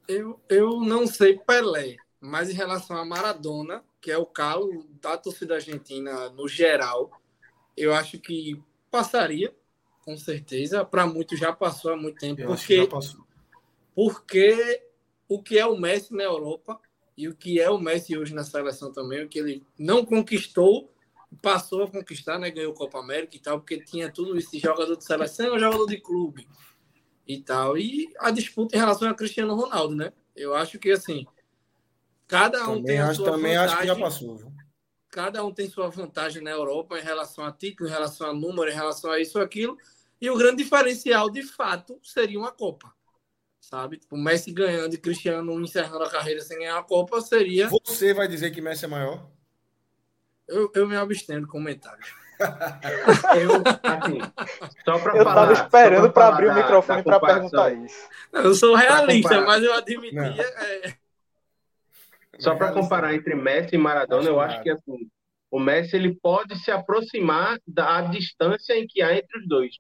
Eu, 0.09 0.41
eu 0.49 0.81
não 0.81 1.07
sei 1.07 1.39
Pelé, 1.39 1.97
mas 2.21 2.51
em 2.51 2.55
relação 2.55 2.97
a 2.97 3.05
Maradona, 3.05 3.83
que 4.01 4.11
é 4.11 4.19
o 4.19 4.27
calo 4.27 4.87
da 5.01 5.17
torcida 5.17 5.55
argentina 5.55 6.31
no 6.31 6.47
geral, 6.47 7.11
eu 7.77 7.93
acho 7.93 8.19
que 8.19 8.63
passaria, 8.91 9.55
com 10.05 10.17
certeza. 10.17 10.85
Para 10.85 11.07
muitos 11.07 11.39
já 11.39 11.53
passou 11.53 11.93
há 11.93 11.97
muito 11.97 12.19
tempo. 12.19 12.41
Eu 12.41 12.49
porque, 12.49 12.89
porque 13.95 14.83
o 15.29 15.43
que 15.43 15.59
é 15.59 15.67
o 15.67 15.77
Messi 15.77 16.15
na 16.15 16.23
Europa 16.23 16.81
e 17.17 17.29
o 17.29 17.35
que 17.35 17.61
é 17.61 17.71
o 17.71 17.79
Messi 17.79 18.17
hoje 18.17 18.35
na 18.35 18.45
seleção 18.45 18.93
também, 18.93 19.25
o 19.25 19.29
que 19.29 19.39
ele 19.39 19.67
não 19.79 20.05
conquistou, 20.05 20.93
passou 21.41 21.85
a 21.85 21.91
conquistar, 21.91 22.39
né? 22.39 22.51
Ganhou 22.51 22.75
Copa 22.75 22.99
América 22.99 23.37
e 23.37 23.41
tal, 23.41 23.59
porque 23.59 23.79
tinha 23.79 24.11
tudo 24.11 24.37
isso 24.37 24.59
jogador 24.59 24.97
de 24.97 25.05
seleção, 25.05 25.59
jogador 25.59 25.87
de 25.87 25.99
clube 25.99 26.47
e 27.27 27.41
tal. 27.41 27.77
E 27.79 28.13
a 28.19 28.31
disputa 28.31 28.77
em 28.77 28.79
relação 28.79 29.09
a 29.09 29.15
Cristiano 29.15 29.55
Ronaldo, 29.55 29.95
né? 29.95 30.13
Eu 30.35 30.55
acho 30.55 30.79
que 30.79 30.91
assim, 30.91 31.27
cada 32.29 32.63
um 32.69 32.77
também 32.77 32.85
tem 32.85 32.99
a 32.99 33.15
sua 33.15 33.31
também 33.31 33.55
vantagem. 33.55 33.75
Acho 33.75 33.81
que 33.81 33.87
já 33.87 33.97
passou. 33.97 34.37
Viu? 34.37 34.53
Cada 35.11 35.45
um 35.45 35.53
tem 35.53 35.69
sua 35.71 35.89
vantagem 35.89 36.43
na 36.43 36.51
Europa 36.51 36.99
em 36.99 37.03
relação 37.03 37.45
a 37.45 37.53
título, 37.53 37.89
em 37.89 37.93
relação 37.93 38.29
a 38.29 38.35
número, 38.35 38.71
em 38.71 38.75
relação 38.75 39.11
a 39.11 39.19
isso 39.19 39.39
ou 39.39 39.45
aquilo. 39.45 39.79
E 40.21 40.29
o 40.31 40.37
grande 40.37 40.63
diferencial, 40.63 41.31
de 41.31 41.43
fato, 41.43 41.99
seria 42.03 42.39
uma 42.39 42.53
Copa. 42.53 42.96
Sabe? 43.67 43.99
O 44.13 44.17
Messi 44.17 44.53
ganhando 44.53 44.95
e 44.95 44.99
Cristiano 44.99 45.61
encerrando 45.61 46.05
a 46.05 46.09
carreira 46.11 46.41
sem 46.41 46.57
ganhar 46.57 46.79
a 46.79 46.85
Copa 46.85 47.21
seria. 47.21 47.69
Você 47.69 48.15
vai 48.15 48.29
dizer 48.29 48.53
que 48.53 48.61
Messi 48.61 48.85
é 48.85 48.89
maior? 48.89 49.29
Eu, 50.47 50.71
eu 50.73 50.87
me 50.87 50.95
abstenho 50.95 51.41
de 51.41 51.49
comentários. 51.49 52.15
eu, 52.39 53.65
assim, 53.83 54.21
só 54.85 55.01
pra 55.01 55.17
eu 55.17 55.25
falar, 55.25 55.35
tava 55.35 55.53
esperando 55.53 56.13
para 56.13 56.29
abrir 56.29 56.49
o 56.49 56.55
microfone 56.55 57.03
para 57.03 57.19
perguntar 57.19 57.73
isso. 57.73 58.09
eu 58.35 58.55
sou 58.55 58.77
realista, 58.77 59.41
mas 59.41 59.65
eu 59.65 59.75
admitia. 59.75 60.23
É... 60.23 60.95
Só 62.39 62.55
para 62.55 62.71
comparar 62.71 63.15
entre 63.15 63.35
Messi 63.35 63.75
e 63.75 63.79
Maradona, 63.79 64.29
eu 64.29 64.39
acho 64.39 64.63
que 64.63 64.71
assim, 64.71 65.11
o 65.51 65.59
Messi 65.59 65.97
ele 65.97 66.15
pode 66.23 66.57
se 66.63 66.71
aproximar 66.71 67.59
da 67.67 68.03
distância 68.03 68.75
em 68.75 68.87
que 68.87 69.03
há 69.03 69.13
entre 69.13 69.41
os 69.41 69.49
dois. 69.49 69.75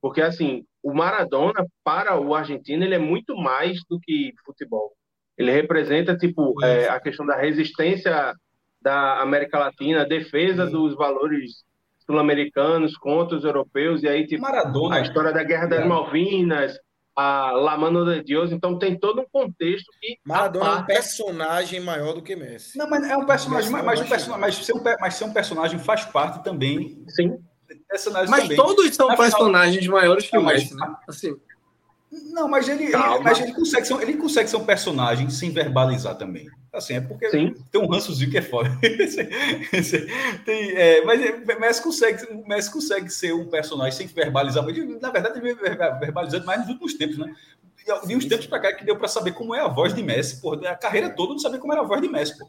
Porque 0.00 0.22
assim, 0.22 0.64
o 0.82 0.92
Maradona 0.92 1.66
para 1.84 2.18
o 2.20 2.34
argentino 2.34 2.84
ele 2.84 2.94
é 2.94 2.98
muito 2.98 3.36
mais 3.36 3.78
do 3.88 4.00
que 4.00 4.32
futebol. 4.44 4.92
Ele 5.38 5.50
representa 5.50 6.16
tipo 6.16 6.54
é, 6.62 6.88
a 6.88 7.00
questão 7.00 7.24
da 7.24 7.36
resistência 7.36 8.34
da 8.80 9.20
América 9.20 9.58
Latina, 9.58 10.02
a 10.02 10.08
defesa 10.08 10.66
Sim. 10.66 10.72
dos 10.72 10.94
valores 10.96 11.64
sul-americanos 12.04 12.96
contra 12.96 13.36
os 13.36 13.44
europeus, 13.44 14.02
e 14.02 14.08
aí 14.08 14.26
tipo, 14.26 14.42
Maradona. 14.42 14.96
a 14.96 15.00
história 15.00 15.32
da 15.32 15.44
Guerra 15.44 15.66
das 15.66 15.86
Malvinas, 15.86 16.76
a 17.14 17.52
La 17.52 17.76
Mano 17.76 18.04
de 18.04 18.22
Deus, 18.22 18.50
então 18.50 18.78
tem 18.78 18.98
todo 18.98 19.20
um 19.20 19.26
contexto 19.30 19.86
que. 20.00 20.18
Maradona 20.24 20.66
é 20.66 20.74
um 20.80 20.84
personagem 20.84 21.80
maior 21.80 22.14
do 22.14 22.22
que 22.22 22.34
Messi. 22.34 22.76
Não, 22.76 22.88
mas 22.88 23.08
é 23.08 23.16
um 23.16 23.24
personagem, 23.24 23.70
mas, 23.70 23.84
mas, 23.84 24.00
um 24.00 24.08
personagem, 24.08 24.40
mas, 24.40 24.54
ser 24.56 24.72
um, 24.74 24.82
mas 25.00 25.14
ser 25.14 25.24
um 25.24 25.32
personagem 25.32 25.78
faz 25.78 26.04
parte 26.04 26.42
também. 26.42 27.04
Sim. 27.08 27.38
Mas 28.28 28.42
também. 28.42 28.56
todos 28.56 28.94
são 28.94 29.16
personagens 29.16 29.84
final... 29.84 29.98
maiores 29.98 30.28
que 30.28 30.36
o 30.36 30.44
Messi, 30.44 30.74
né? 30.74 30.94
Assim. 31.08 31.34
Não, 32.30 32.46
mas 32.46 32.68
ele, 32.68 32.84
ele, 32.84 32.96
mas 33.22 33.40
ele, 33.40 33.54
consegue 33.54 33.86
ser, 33.86 34.02
ele 34.02 34.18
consegue 34.18 34.50
ser 34.50 34.56
um 34.56 34.66
personagem 34.66 35.30
sem 35.30 35.50
verbalizar 35.50 36.14
também. 36.14 36.46
Assim, 36.70 36.94
é 36.94 37.00
porque 37.00 37.30
Sim. 37.30 37.54
tem 37.70 37.80
um 37.80 37.86
rançozinho 37.86 38.30
que 38.30 38.36
é 38.36 38.42
foda. 38.42 38.70
tem, 40.44 40.72
é, 40.72 41.02
mas 41.04 41.20
o 41.20 41.60
Messi 41.60 41.82
consegue, 41.82 42.46
Messi 42.46 42.70
consegue 42.70 43.08
ser 43.08 43.32
um 43.32 43.46
personagem 43.48 43.96
sem 43.96 44.06
verbalizar. 44.06 44.62
Na 45.00 45.10
verdade, 45.10 45.38
ele 45.38 45.54
verbalizando 45.54 46.44
mais 46.44 46.60
nos 46.60 46.68
últimos 46.68 46.94
tempos, 46.94 47.16
né? 47.16 47.34
E 48.06 48.14
uns 48.14 48.26
tempos 48.26 48.46
para 48.46 48.60
cá 48.60 48.72
que 48.74 48.84
deu 48.84 48.96
para 48.96 49.08
saber 49.08 49.32
como 49.32 49.54
é 49.54 49.60
a 49.60 49.68
voz 49.68 49.94
de 49.94 50.02
Messi, 50.02 50.40
pô, 50.40 50.52
a 50.52 50.74
carreira 50.74 51.10
toda 51.10 51.32
não 51.32 51.38
sabia 51.38 51.58
como 51.58 51.72
era 51.72 51.82
a 51.82 51.86
voz 51.86 52.00
de 52.00 52.08
Messi, 52.08 52.38
pô. 52.38 52.46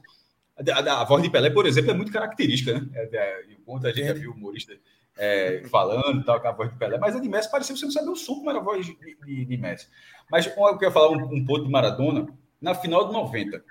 A, 0.58 0.80
a, 0.80 1.02
a, 1.02 1.04
voz 1.04 1.24
de 1.24 1.30
Pelé, 1.30 1.50
por 1.50 1.66
exemplo, 1.66 1.92
é 1.92 1.94
muito 1.94 2.12
característica, 2.12 2.74
né? 2.74 2.88
É, 2.94 3.10
é, 3.14 3.44
muita 3.66 3.92
gente 3.94 4.08
já 4.08 4.14
viu 4.14 4.32
humorista 4.32 4.74
é, 5.18 5.64
falando 5.70 6.22
e 6.22 6.24
tal, 6.24 6.42
com 6.42 6.48
a 6.48 6.52
voz 6.52 6.72
de 6.72 6.78
Pelé, 6.78 6.98
mas 6.98 7.16
a 7.16 7.20
de 7.20 7.30
Messi 7.30 7.50
parecia 7.50 7.74
que 7.74 7.80
você 7.80 7.86
não 7.86 7.92
sabia 7.92 8.12
o 8.12 8.16
som 8.16 8.36
como 8.36 8.50
era 8.50 8.60
a 8.60 8.64
voz 8.64 8.86
de, 8.86 8.96
de, 8.96 9.46
de 9.46 9.58
Messi. 9.58 9.88
Mas 10.32 10.46
eu 10.46 10.78
queria 10.78 10.92
falar 10.92 11.10
um, 11.10 11.36
um 11.36 11.46
ponto 11.46 11.66
de 11.66 11.72
Maradona, 11.72 12.28
na 12.62 12.74
final 12.74 13.08
de 13.08 13.14
90, 13.14 13.64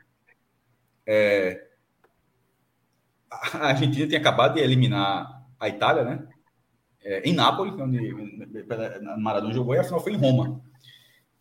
é, 1.06 1.66
a 3.30 3.68
Argentina 3.68 4.06
tinha 4.06 4.20
acabado 4.20 4.54
de 4.54 4.60
eliminar 4.60 5.46
a 5.58 5.68
Itália, 5.68 6.04
né? 6.04 6.26
É, 7.04 7.28
em 7.28 7.32
Nápoles, 7.32 7.74
onde 7.74 8.14
Maradona 9.18 9.52
jogou, 9.52 9.74
e 9.74 9.78
a 9.78 9.84
final 9.84 10.00
foi 10.00 10.12
em 10.12 10.18
Roma. 10.18 10.62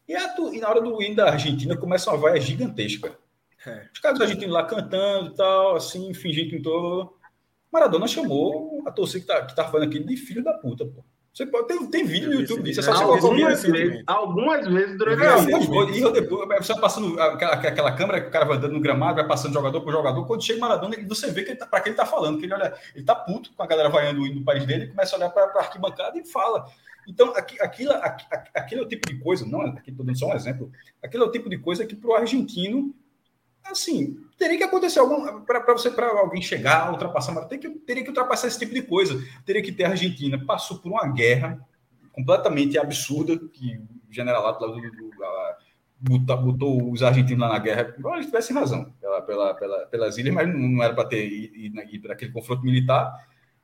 E, 0.08 0.16
a, 0.16 0.36
e 0.52 0.60
na 0.60 0.70
hora 0.70 0.82
do 0.82 1.02
hino 1.02 1.16
da 1.16 1.32
Argentina 1.32 1.78
começa 1.78 2.10
uma 2.10 2.18
vaia 2.18 2.42
gigantesca. 2.42 3.18
É. 3.66 3.88
Os 3.94 4.00
caras 4.00 4.20
argentinos 4.20 4.54
lá 4.54 4.66
cantando 4.66 5.32
e 5.32 5.36
tal, 5.36 5.76
assim, 5.76 6.14
fingindo 6.14 6.50
que 6.50 6.62
todo. 6.62 7.16
Maradona 7.72 8.08
chamou 8.08 8.84
a 8.86 8.92
torcida 8.92 9.22
que 9.22 9.28
tá, 9.28 9.46
que 9.46 9.56
tá 9.56 9.64
falando 9.66 9.88
aqui 9.88 10.00
de 10.00 10.18
filho 10.18 10.44
da 10.44 10.54
puta, 10.54 10.86
pô. 10.86 11.04
Você 11.34 11.46
pode, 11.46 11.68
tem, 11.68 11.86
tem 11.88 12.04
vídeo 12.04 12.28
no 12.28 12.42
YouTube 12.42 12.64
disso. 12.64 12.82
É 12.82 12.94
algumas, 12.94 13.64
vezes, 13.64 14.04
algumas 14.06 14.68
vezes 14.68 14.98
durante 14.98 15.24
a. 15.24 15.90
E 15.90 16.02
eu 16.02 16.12
depois, 16.12 16.46
você 16.68 16.78
passando 16.78 17.18
aquela, 17.22 17.54
aquela 17.54 17.92
câmera 17.94 18.20
que 18.20 18.28
o 18.28 18.32
cara 18.32 18.44
vai 18.44 18.58
andando 18.58 18.74
no 18.74 18.82
gramado, 18.82 19.16
vai 19.16 19.26
passando 19.26 19.54
jogador 19.54 19.80
por 19.80 19.94
jogador. 19.94 20.26
Quando 20.28 20.44
chega 20.44 20.58
o 20.58 20.62
Maradona, 20.62 20.98
você 21.08 21.32
vê 21.32 21.44
que 21.44 21.52
ele 21.52 21.58
tá, 21.58 21.66
para 21.66 21.80
quem 21.80 21.92
ele 21.92 21.98
tá 21.98 22.06
falando. 22.06 22.38
Que 22.38 22.46
ele 22.46 22.54
olha, 22.54 22.74
ele 22.94 23.06
tá 23.06 23.16
puto 23.16 23.54
com 23.56 23.64
a 23.64 23.66
galera 23.68 23.88
vaiando 23.88 24.22
o 24.22 24.44
país 24.44 24.66
dele, 24.66 24.88
começa 24.88 25.16
a 25.16 25.20
olhar 25.20 25.30
para 25.30 25.44
a 25.44 25.60
arquibancada 25.60 26.20
e 26.20 26.26
fala. 26.26 26.66
Então, 27.08 27.34
aquilo, 27.36 27.94
aquilo 28.54 28.82
é 28.82 28.86
o 28.86 28.88
tipo 28.88 29.08
de 29.08 29.18
coisa, 29.20 29.46
não, 29.46 29.62
aqui 29.62 29.90
estou 29.90 30.06
dando 30.06 30.20
só 30.20 30.28
um 30.28 30.36
exemplo, 30.36 30.72
aquilo 31.02 31.24
é 31.24 31.28
o 31.28 31.32
tipo 31.32 31.50
de 31.50 31.58
coisa 31.58 31.86
que 31.86 31.96
para 31.96 32.10
o 32.10 32.14
argentino 32.14 32.94
assim, 33.66 34.18
teria 34.38 34.58
que 34.58 34.64
acontecer 34.64 35.00
algum 35.00 35.42
para 35.42 35.74
você 35.74 35.90
para 35.90 36.08
alguém 36.08 36.42
chegar, 36.42 36.92
ultrapassar, 36.92 37.34
mas 37.34 37.48
que, 37.48 37.70
teria 37.70 38.04
que 38.04 38.10
ultrapassar 38.10 38.48
esse 38.48 38.60
tipo 38.60 38.74
de 38.74 38.82
coisa. 38.82 39.22
Teria 39.46 39.62
que 39.62 39.72
ter 39.72 39.86
a 39.86 39.90
Argentina 39.90 40.44
passou 40.46 40.80
por 40.80 40.92
uma 40.92 41.08
guerra 41.08 41.60
completamente 42.12 42.78
absurda 42.78 43.38
que 43.38 43.78
o 44.10 44.14
general 44.14 44.44
lá 44.44 44.52
do, 44.52 44.82
do, 44.82 45.12
botou, 46.02 46.38
botou, 46.38 46.92
os 46.92 47.04
argentinos 47.04 47.42
lá 47.42 47.50
na 47.50 47.60
guerra, 47.60 47.94
igual 47.98 48.16
eles 48.16 48.26
tivessem 48.26 48.56
razão, 48.56 48.92
pela, 49.00 49.22
pela, 49.22 49.54
pela, 49.54 49.86
pelas 49.86 50.18
ilhas, 50.18 50.34
mas 50.34 50.48
não 50.48 50.82
era 50.82 50.94
para 50.94 51.08
ter 51.08 51.26
ido 51.28 52.02
para 52.02 52.14
aquele 52.14 52.32
confronto 52.32 52.64
militar. 52.64 53.14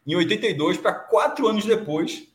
Em 0.06 0.16
82, 0.16 0.78
para 0.78 0.94
quatro 0.94 1.48
anos 1.48 1.66
depois, 1.66 2.28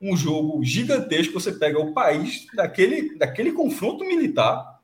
um 0.00 0.16
jogo 0.16 0.64
gigantesco, 0.64 1.38
você 1.38 1.52
pega 1.52 1.78
o 1.78 1.92
país 1.92 2.46
daquele, 2.54 3.18
daquele 3.18 3.52
confronto 3.52 4.04
militar 4.04 4.77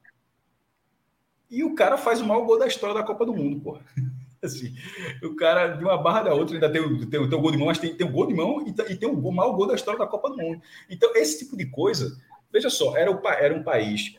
E 1.55 1.63
o 1.63 1.73
cara 1.73 1.97
faz 1.97 2.21
o 2.21 2.27
maior 2.27 2.45
gol 2.45 2.59
da 2.59 2.67
história 2.67 2.93
da 2.93 3.05
Copa 3.05 3.25
do 3.25 3.33
Mundo, 3.33 3.61
porra. 3.61 3.81
Assim, 4.43 4.75
o 5.23 5.37
cara, 5.37 5.69
de 5.69 5.85
uma 5.85 5.97
barra 5.97 6.25
da 6.25 6.35
outra, 6.35 6.57
ainda 6.57 6.69
tem, 6.69 6.81
o, 6.81 7.07
tem, 7.07 7.29
tem 7.29 7.39
o 7.39 7.41
gol 7.41 7.53
de 7.53 7.57
mão, 7.57 7.69
mas 7.69 7.79
tem, 7.79 7.95
tem 7.95 8.07
o 8.07 8.11
gol 8.11 8.27
de 8.27 8.35
mão 8.35 8.67
e, 8.67 8.71
e 8.93 8.97
tem 8.97 9.09
o, 9.09 9.33
maior 9.33 9.53
gol 9.53 9.69
da 9.69 9.75
história 9.77 9.99
da 9.99 10.07
Copa 10.07 10.31
do 10.31 10.37
Mundo. 10.37 10.61
Então, 10.91 11.15
esse 11.15 11.39
tipo 11.39 11.57
de 11.57 11.65
coisa, 11.67 12.21
veja 12.53 12.69
só, 12.69 12.97
era, 12.97 13.11
o, 13.11 13.27
era 13.29 13.55
um 13.55 13.63
país 13.63 14.17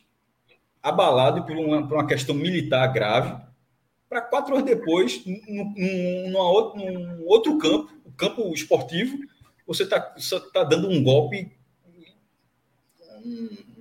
abalado 0.81 1.45
por 1.45 1.57
uma, 1.57 1.85
por 1.85 1.95
uma 1.95 2.07
questão 2.07 2.33
militar 2.33 2.87
grave, 2.87 3.43
para 4.07 4.21
quatro 4.21 4.55
anos 4.55 4.65
depois, 4.65 5.23
num, 5.25 5.73
num, 5.75 6.31
num, 6.31 7.25
outro 7.27 7.57
campo, 7.57 7.91
o 8.05 8.11
campo 8.13 8.53
esportivo, 8.53 9.19
você 9.67 9.83
está 9.83 9.99
tá 9.99 10.63
dando 10.63 10.89
um 10.89 11.03
golpe, 11.03 11.51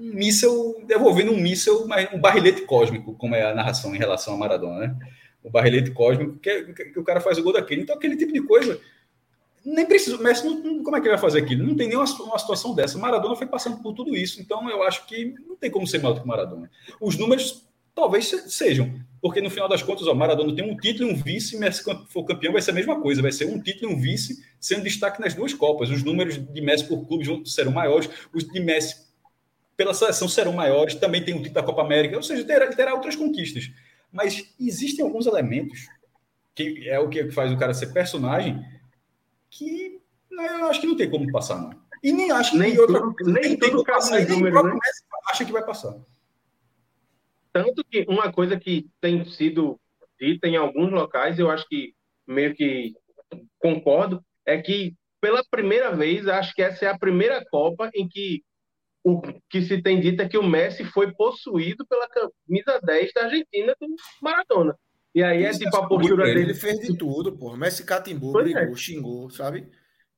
um, 0.05 0.15
míssel, 0.15 0.83
devolvendo 0.87 1.33
um 1.33 1.41
míssel, 1.41 1.87
um 2.13 2.21
barrilete 2.21 2.63
cósmico, 2.63 3.15
como 3.15 3.35
é 3.35 3.51
a 3.51 3.55
narração 3.55 3.95
em 3.95 3.99
relação 3.99 4.35
a 4.35 4.37
Maradona, 4.37 4.79
né? 4.81 4.97
o 5.43 5.51
barrilete 5.51 5.91
cósmico, 5.91 6.39
que, 6.39 6.73
que, 6.73 6.85
que, 6.87 6.99
o 6.99 7.05
cara 7.05 7.21
faz 7.21 7.39
o 7.39 7.43
gol 7.43 7.53
daquele. 7.53 7.83
Então, 7.83 7.97
aquele 7.97 8.17
tipo 8.17 8.33
de 8.33 8.43
coisa. 8.43 8.81
Nem 9.65 9.87
precisa. 9.87 10.19
Messi, 10.19 10.45
não, 10.45 10.83
como 10.83 10.97
é 10.97 11.01
que 11.01 11.07
ele 11.07 11.15
vai 11.15 11.21
fazer 11.21 11.41
aquilo? 11.41 11.67
Não 11.67 11.77
tem 11.77 11.89
nenhuma 11.89 12.07
uma 12.21 12.39
situação 12.39 12.75
dessa. 12.75 12.99
Maradona 12.99 13.37
foi 13.37 13.47
passando 13.47 13.79
por 13.83 13.95
tudo 13.95 14.17
isso. 14.17 14.41
Então, 14.41 14.69
eu 14.69 14.83
acho 14.83 15.07
que 15.07 15.35
não 15.47 15.57
tem 15.57 15.71
como 15.71 15.87
ser 15.87 15.99
maior 15.99 16.15
do 16.15 16.21
que 16.21 16.27
Maradona. 16.27 16.71
Os 17.01 17.17
números 17.17 17.67
talvez 17.95 18.27
sejam. 18.49 18.93
Porque 19.21 19.41
no 19.41 19.49
final 19.49 19.69
das 19.69 19.83
contas, 19.83 20.07
o 20.07 20.15
Maradona 20.15 20.55
tem 20.55 20.71
um 20.71 20.77
título 20.77 21.09
e 21.09 21.13
um 21.13 21.17
vice, 21.17 21.57
Messi 21.59 21.83
for 22.09 22.25
campeão, 22.25 22.53
vai 22.53 22.61
ser 22.61 22.73
a 22.73 22.75
mesma 22.75 23.01
coisa, 23.01 23.23
vai 23.23 23.33
ser 23.33 23.47
um 23.47 23.59
título 23.59 23.91
e 23.91 23.95
um 23.95 23.99
vice, 23.99 24.45
sendo 24.61 24.83
destaque 24.83 25.21
nas 25.21 25.33
duas 25.33 25.55
Copas. 25.55 25.89
Os 25.89 26.03
números 26.03 26.37
de 26.37 26.61
Messi 26.61 26.87
por 26.87 27.07
clube 27.07 27.25
serão 27.49 27.73
maiores, 27.73 28.11
os 28.35 28.45
de 28.45 28.61
Messi 28.61 29.04
pela 29.77 29.95
seleção 29.95 30.29
serão 30.29 30.53
maiores, 30.53 30.95
também 30.95 31.25
tem 31.25 31.35
o 31.35 31.39
título 31.39 31.55
da 31.55 31.63
Copa 31.63 31.83
América, 31.83 32.17
ou 32.17 32.23
seja, 32.23 32.45
terá, 32.45 32.67
terá 32.75 32.95
outras 32.95 33.17
conquistas. 33.17 33.71
Mas 34.13 34.55
existem 34.61 35.05
alguns 35.05 35.27
elementos 35.27 35.89
que 36.55 36.89
é 36.89 36.99
o 37.01 37.09
que 37.09 37.33
faz 37.33 37.53
o 37.53 37.59
cara 37.59 37.75
ser 37.75 37.93
personagem 37.93 38.65
que 39.51 40.01
né, 40.31 40.61
eu 40.61 40.67
acho 40.67 40.81
que 40.81 40.87
não 40.87 40.97
tem 40.97 41.11
como 41.11 41.31
passar, 41.33 41.61
não. 41.61 41.71
E 42.03 42.13
nem 42.13 42.31
acho 42.31 42.53
que 42.53 42.59
nem, 42.59 42.79
outra, 42.79 43.01
nem, 43.23 43.35
nem 43.35 43.57
todo 43.57 43.83
caso 43.83 44.11
passar, 44.11 44.19
nem 44.19 44.29
número, 44.29 44.63
né? 44.63 44.79
acha 45.31 45.45
que 45.45 45.53
vai 45.53 45.65
passar. 45.65 45.97
Tanto 47.53 47.85
que 47.85 48.05
uma 48.09 48.33
coisa 48.33 48.59
que 48.59 48.87
tem 49.01 49.25
sido 49.25 49.81
dita 50.21 50.47
em 50.47 50.57
alguns 50.57 50.93
locais, 50.93 51.39
eu 51.39 51.51
acho 51.51 51.67
que 51.69 51.95
meio 52.27 52.55
que 52.55 52.95
concordo, 53.59 54.25
é 54.45 54.61
que 54.61 54.95
pela 55.21 55.43
primeira 55.51 55.95
vez, 55.95 56.29
acho 56.29 56.53
que 56.53 56.63
essa 56.63 56.85
é 56.85 56.89
a 56.89 56.99
primeira 56.99 57.43
Copa 57.51 57.91
em 57.95 58.07
que 58.07 58.45
o 59.05 59.21
que 59.51 59.61
se 59.61 59.83
tem 59.83 60.01
dito 60.01 60.23
é 60.23 60.29
que 60.29 60.39
o 60.39 60.43
Messi 60.43 60.83
foi 60.83 61.13
possuído 61.13 61.87
pela 61.87 62.09
camisa 62.09 62.81
10 62.83 63.13
da 63.13 63.25
Argentina 63.25 63.77
do 63.79 63.87
Maradona. 64.23 64.75
E 65.15 65.23
aí 65.23 65.45
é 65.45 65.53
tipo 65.53 65.77
a 65.77 65.87
postura 65.87 66.25
dele. 66.25 66.41
Ele 66.41 66.55
fez 66.55 66.81
de 66.81 66.97
tudo, 66.97 67.37
pô. 67.37 67.55
Messi 67.55 67.85
catimbou, 67.85 68.33
pois 68.33 68.51
brigou, 68.51 68.73
é. 68.73 68.77
xingou, 68.77 69.31
sabe? 69.31 69.69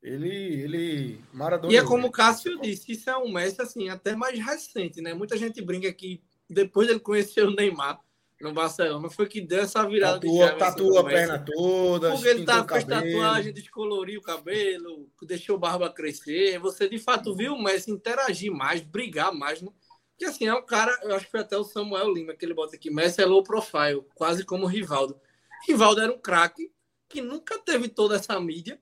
Ele, 0.01 0.29
ele, 0.63 1.21
Maradona. 1.33 1.73
E 1.73 1.77
é 1.77 1.85
como 1.85 2.07
o 2.07 2.13
Cássio 2.13 2.61
disse, 2.61 2.93
isso 2.93 3.11
é 3.11 3.17
um 3.17 3.33
Messi 3.33 3.61
assim, 3.61 3.89
até 3.89 4.15
mais 4.15 4.39
recente, 4.39 5.03
né? 5.03 5.13
Muita 5.13 5.37
gente 5.37 5.61
brinca 5.61 5.93
que 5.93 6.23
depois 6.49 6.89
ele 6.89 7.01
conheceu 7.01 7.49
o 7.49 7.55
Neymar, 7.55 8.01
no 8.41 8.53
Barcelona 8.53 9.09
foi 9.09 9.27
que 9.27 9.41
deu 9.41 9.61
essa 9.61 9.87
virada 9.89 10.21
tatua, 10.21 10.53
de. 10.53 10.59
Tatua 10.59 11.01
a 11.01 11.05
perna 11.05 11.39
toda. 11.39 12.13
Porque 12.13 12.29
ele 12.29 12.45
tá, 12.45 12.67
fez 12.67 12.85
tatuagem, 12.85 13.53
descoloriu 13.53 14.21
o 14.21 14.23
cabelo, 14.23 15.11
deixou 15.23 15.57
a 15.57 15.59
barba 15.59 15.91
crescer. 15.91 16.59
Você 16.59 16.89
de 16.89 16.99
fato 16.99 17.35
viu 17.35 17.55
o 17.55 17.63
Messi 17.63 17.91
interagir 17.91 18.53
mais, 18.53 18.83
brigar 18.83 19.33
mais. 19.33 19.63
Né? 19.63 19.71
Porque 20.11 20.27
assim, 20.27 20.47
é 20.47 20.55
um 20.55 20.65
cara, 20.65 20.99
eu 21.03 21.15
acho 21.15 21.27
que 21.27 21.31
foi 21.31 21.41
até 21.41 21.57
o 21.57 21.65
Samuel 21.65 22.13
Lima 22.13 22.35
que 22.35 22.45
ele 22.45 22.55
bota 22.55 22.77
aqui, 22.77 22.91
Messi 22.91 23.23
é 23.23 23.27
low 23.27 23.43
profile, 23.43 24.03
quase 24.15 24.45
como 24.45 24.65
o 24.65 24.69
Rivaldo. 24.69 25.19
Rivaldo 25.67 26.01
era 26.01 26.13
um 26.13 26.19
craque 26.19 26.71
que 27.09 27.21
nunca 27.21 27.59
teve 27.59 27.89
toda 27.89 28.17
essa 28.17 28.39
mídia, 28.41 28.81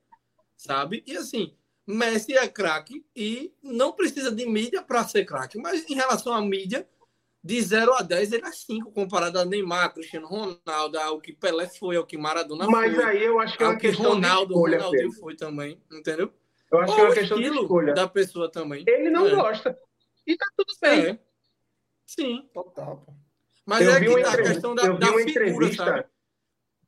sabe? 0.57 1.03
E 1.05 1.15
assim, 1.15 1.55
Messi 1.87 2.33
é 2.33 2.47
craque 2.47 3.05
e 3.15 3.53
não 3.61 3.93
precisa 3.93 4.31
de 4.31 4.45
mídia 4.45 4.81
para 4.81 5.07
ser 5.07 5.25
craque, 5.25 5.57
mas 5.57 5.89
em 5.89 5.93
relação 5.93 6.33
à 6.33 6.41
mídia, 6.41 6.87
de 7.45 7.61
0 7.61 7.93
a 7.93 8.01
10, 8.01 8.31
ele 8.31 8.43
é 8.43 8.51
5 8.51 8.91
comparado 8.91 9.37
a 9.37 9.45
Neymar, 9.45 9.93
Cristiano 9.93 10.25
Ronaldo, 10.25 10.97
ao 10.97 11.21
que 11.21 11.31
Pelé 11.31 11.67
foi, 11.67 11.95
ao 11.95 12.03
que 12.03 12.17
Maradona 12.17 12.65
Mas 12.65 12.91
foi. 12.91 13.03
Mas 13.03 13.05
aí 13.05 13.23
eu 13.23 13.39
acho 13.39 13.55
que 13.55 13.63
é 13.63 13.67
uma 13.67 13.77
questão 13.77 14.13
Ronaldo, 14.13 14.47
de 14.47 14.53
escolha. 14.53 14.77
Ronaldinho 14.79 15.11
foi 15.11 15.35
também, 15.35 15.79
entendeu? 15.91 16.33
Eu 16.71 16.79
acho 16.79 16.89
Ou 16.89 16.95
que 16.95 17.01
é 17.01 17.05
uma 17.05 17.13
questão 17.13 17.37
de 17.37 17.43
escolha. 17.43 17.93
da 17.93 18.07
pessoa 18.07 18.51
também. 18.51 18.83
Ele 18.87 19.11
não 19.11 19.27
é. 19.27 19.35
gosta. 19.35 19.77
E 20.25 20.35
tá 20.35 20.47
tudo 20.57 20.73
bem. 20.81 21.05
É. 21.05 21.19
Sim. 22.07 22.49
Total, 22.51 22.97
pô. 23.05 23.13
Mas 23.63 23.85
eu 23.85 23.93
é 23.93 23.99
que 23.99 24.23
tá 24.23 24.33
a 24.33 24.37
questão 24.37 24.73
da, 24.73 24.85
eu 24.87 24.97
vi 24.97 25.05
uma 25.05 25.21
entrevista, 25.21 25.85
sabe? 25.85 26.05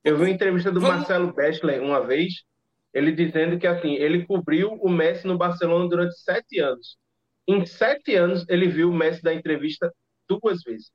Eu 0.03 0.17
vi 0.17 0.23
uma 0.23 0.29
entrevista 0.31 0.71
do 0.71 0.79
Vamos... 0.79 0.97
Marcelo 0.97 1.33
Bessler 1.33 1.83
uma 1.83 2.01
vez, 2.01 2.45
ele 2.91 3.11
dizendo 3.11 3.59
que 3.59 3.67
assim, 3.67 3.93
ele 3.93 4.25
cobriu 4.25 4.73
o 4.73 4.89
Messi 4.89 5.27
no 5.27 5.37
Barcelona 5.37 5.87
durante 5.87 6.17
sete 6.17 6.59
anos. 6.59 6.97
Em 7.47 7.63
sete 7.63 8.15
anos, 8.15 8.43
ele 8.49 8.67
viu 8.67 8.89
o 8.89 8.93
Messi 8.93 9.21
da 9.21 9.31
entrevista 9.31 9.93
duas 10.27 10.63
vezes. 10.63 10.91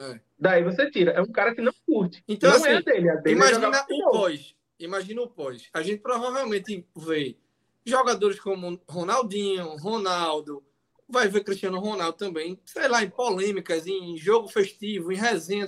É. 0.00 0.20
Daí 0.38 0.62
você 0.62 0.90
tira. 0.90 1.12
É 1.12 1.20
um 1.20 1.32
cara 1.32 1.54
que 1.54 1.60
não 1.60 1.72
curte. 1.86 2.22
Então, 2.28 2.50
não 2.50 2.66
é 2.66 2.76
assim, 2.76 2.76
é 2.76 2.76
a 2.76 2.80
dele. 2.80 3.10
A 3.10 3.14
dele 3.16 3.28
é 3.28 3.32
imagina 3.32 3.76
é 3.76 3.94
o 3.94 4.10
pós. 4.10 4.54
Imagina 4.78 5.22
o 5.22 5.28
pós. 5.28 5.68
A 5.72 5.82
gente 5.82 6.00
provavelmente 6.00 6.86
vê 6.96 7.36
jogadores 7.84 8.38
como 8.38 8.80
Ronaldinho, 8.88 9.76
Ronaldo, 9.76 10.62
vai 11.08 11.26
ver 11.26 11.42
Cristiano 11.42 11.80
Ronaldo 11.80 12.18
também, 12.18 12.60
sei 12.64 12.86
lá, 12.86 13.02
em 13.02 13.08
polêmicas, 13.08 13.86
em 13.86 14.16
jogo 14.16 14.46
festivo, 14.46 15.10
em 15.10 15.16
resenha, 15.16 15.66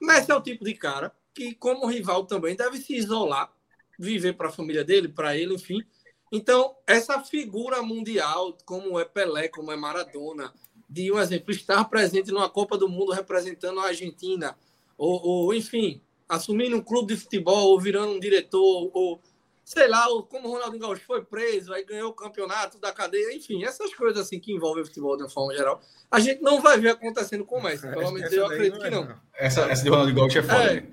Messi 0.00 0.30
é 0.30 0.34
o 0.34 0.42
tipo 0.42 0.64
de 0.64 0.74
cara 0.74 1.12
que, 1.34 1.54
como 1.54 1.86
rival 1.86 2.24
também, 2.26 2.54
deve 2.54 2.78
se 2.78 2.94
isolar, 2.94 3.52
viver 3.98 4.34
para 4.34 4.48
a 4.48 4.52
família 4.52 4.84
dele, 4.84 5.08
para 5.08 5.36
ele, 5.36 5.54
enfim. 5.54 5.82
Então, 6.30 6.76
essa 6.86 7.20
figura 7.20 7.82
mundial, 7.82 8.56
como 8.64 8.98
é 9.00 9.04
Pelé, 9.04 9.48
como 9.48 9.72
é 9.72 9.76
Maradona, 9.76 10.52
de 10.88 11.12
um 11.12 11.18
exemplo, 11.18 11.50
estar 11.50 11.84
presente 11.84 12.30
numa 12.30 12.48
Copa 12.48 12.78
do 12.78 12.88
Mundo 12.88 13.12
representando 13.12 13.80
a 13.80 13.86
Argentina, 13.86 14.56
ou, 14.96 15.20
ou 15.22 15.54
enfim, 15.54 16.00
assumindo 16.28 16.76
um 16.76 16.82
clube 16.82 17.14
de 17.14 17.20
futebol, 17.20 17.68
ou 17.68 17.80
virando 17.80 18.12
um 18.12 18.20
diretor, 18.20 18.90
ou 18.92 19.20
sei 19.68 19.86
lá, 19.86 20.08
ou 20.08 20.22
como 20.22 20.48
o 20.48 20.52
Ronaldinho 20.52 20.80
Gaúcho 20.80 21.02
foi 21.06 21.22
preso, 21.22 21.74
aí 21.74 21.84
ganhou 21.84 22.08
o 22.08 22.14
campeonato 22.14 22.78
da 22.78 22.90
cadeia, 22.90 23.36
enfim, 23.36 23.64
essas 23.64 23.92
coisas 23.92 24.22
assim 24.22 24.40
que 24.40 24.50
envolvem 24.50 24.82
o 24.82 24.86
futebol 24.86 25.14
de 25.14 25.24
uma 25.24 25.28
forma 25.28 25.54
geral, 25.54 25.82
a 26.10 26.18
gente 26.18 26.40
não 26.40 26.62
vai 26.62 26.78
ver 26.78 26.92
acontecendo 26.92 27.44
com 27.44 27.58
o 27.58 27.62
Messi. 27.62 27.86
Pelo 27.86 28.10
menos 28.10 28.32
eu 28.32 28.46
acredito 28.46 28.80
que 28.80 28.88
não. 28.88 29.14
Essa, 29.36 29.70
essa 29.70 29.82
de 29.82 29.90
Ronaldinho 29.90 30.16
Gaúcho 30.16 30.38
é 30.38 30.42
foda. 30.42 30.72
É. 30.72 30.80
Né? 30.80 30.90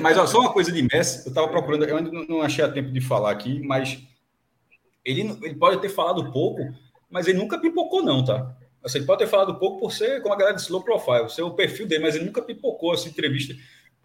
Mas 0.00 0.16
ó, 0.16 0.26
só 0.26 0.40
uma 0.40 0.50
coisa 0.50 0.72
de 0.72 0.80
Messi, 0.82 1.26
eu 1.26 1.28
estava 1.28 1.46
procurando, 1.48 1.84
eu 1.84 1.94
ainda 1.94 2.10
não 2.10 2.40
achei 2.40 2.64
a 2.64 2.72
tempo 2.72 2.90
de 2.90 3.02
falar 3.02 3.30
aqui, 3.30 3.60
mas 3.60 4.02
ele, 5.04 5.20
ele 5.42 5.54
pode 5.54 5.82
ter 5.82 5.90
falado 5.90 6.32
pouco, 6.32 6.62
mas 7.10 7.28
ele 7.28 7.36
nunca 7.36 7.58
pipocou, 7.58 8.02
não, 8.02 8.24
tá? 8.24 8.56
Assim, 8.86 8.98
ele 8.98 9.06
pode 9.06 9.18
ter 9.18 9.26
falado 9.26 9.58
pouco 9.58 9.80
por 9.80 9.92
ser, 9.92 10.22
como 10.22 10.32
a 10.32 10.38
galera 10.38 10.56
disse, 10.56 10.70
low 10.70 10.82
profile, 10.82 11.28
ser 11.28 11.42
o 11.42 11.54
perfil 11.54 11.86
dele, 11.86 12.04
mas 12.04 12.14
ele 12.14 12.24
nunca 12.24 12.40
pipocou 12.40 12.94
essa 12.94 13.08
entrevista. 13.08 13.52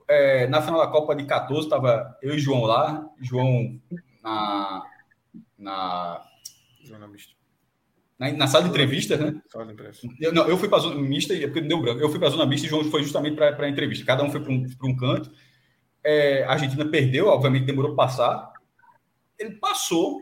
É, 0.07 0.47
na 0.47 0.61
final 0.61 0.79
da 0.79 0.87
Copa 0.87 1.15
de 1.15 1.23
14, 1.23 1.67
estava 1.67 2.17
eu 2.21 2.35
e 2.35 2.39
João 2.39 2.63
lá, 2.63 3.07
João 3.21 3.79
na. 4.23 4.83
na 5.57 6.27
na, 8.21 8.31
na 8.33 8.45
sala 8.45 8.65
de 8.65 8.69
entrevistas, 8.69 9.19
né? 9.19 9.41
Sala 9.49 9.65
de 9.65 9.73
entrevistas. 9.73 10.07
Eu, 10.19 10.31
não, 10.31 10.47
eu 10.47 10.55
fui 10.55 10.69
para 10.69 10.77
a 10.77 10.81
zona 10.81 11.01
mista, 11.01 11.33
porque 11.33 11.59
não 11.59 11.67
deu 11.67 11.81
branco. 11.81 11.99
Eu 11.99 12.09
fui 12.09 12.19
para 12.19 12.27
a 12.27 12.31
zona 12.31 12.45
mista 12.45 12.67
e 12.67 12.69
João 12.69 12.83
foi 12.83 13.01
justamente 13.01 13.35
para 13.35 13.65
a 13.65 13.69
entrevista. 13.69 14.05
Cada 14.05 14.23
um 14.23 14.29
foi 14.29 14.39
para 14.39 14.51
um, 14.51 14.63
um 14.83 14.95
canto. 14.95 15.31
É, 16.03 16.43
a 16.43 16.51
Argentina 16.51 16.85
perdeu, 16.85 17.27
obviamente 17.27 17.65
demorou 17.65 17.95
para 17.95 18.05
passar. 18.05 18.53
Ele 19.39 19.55
passou, 19.55 20.21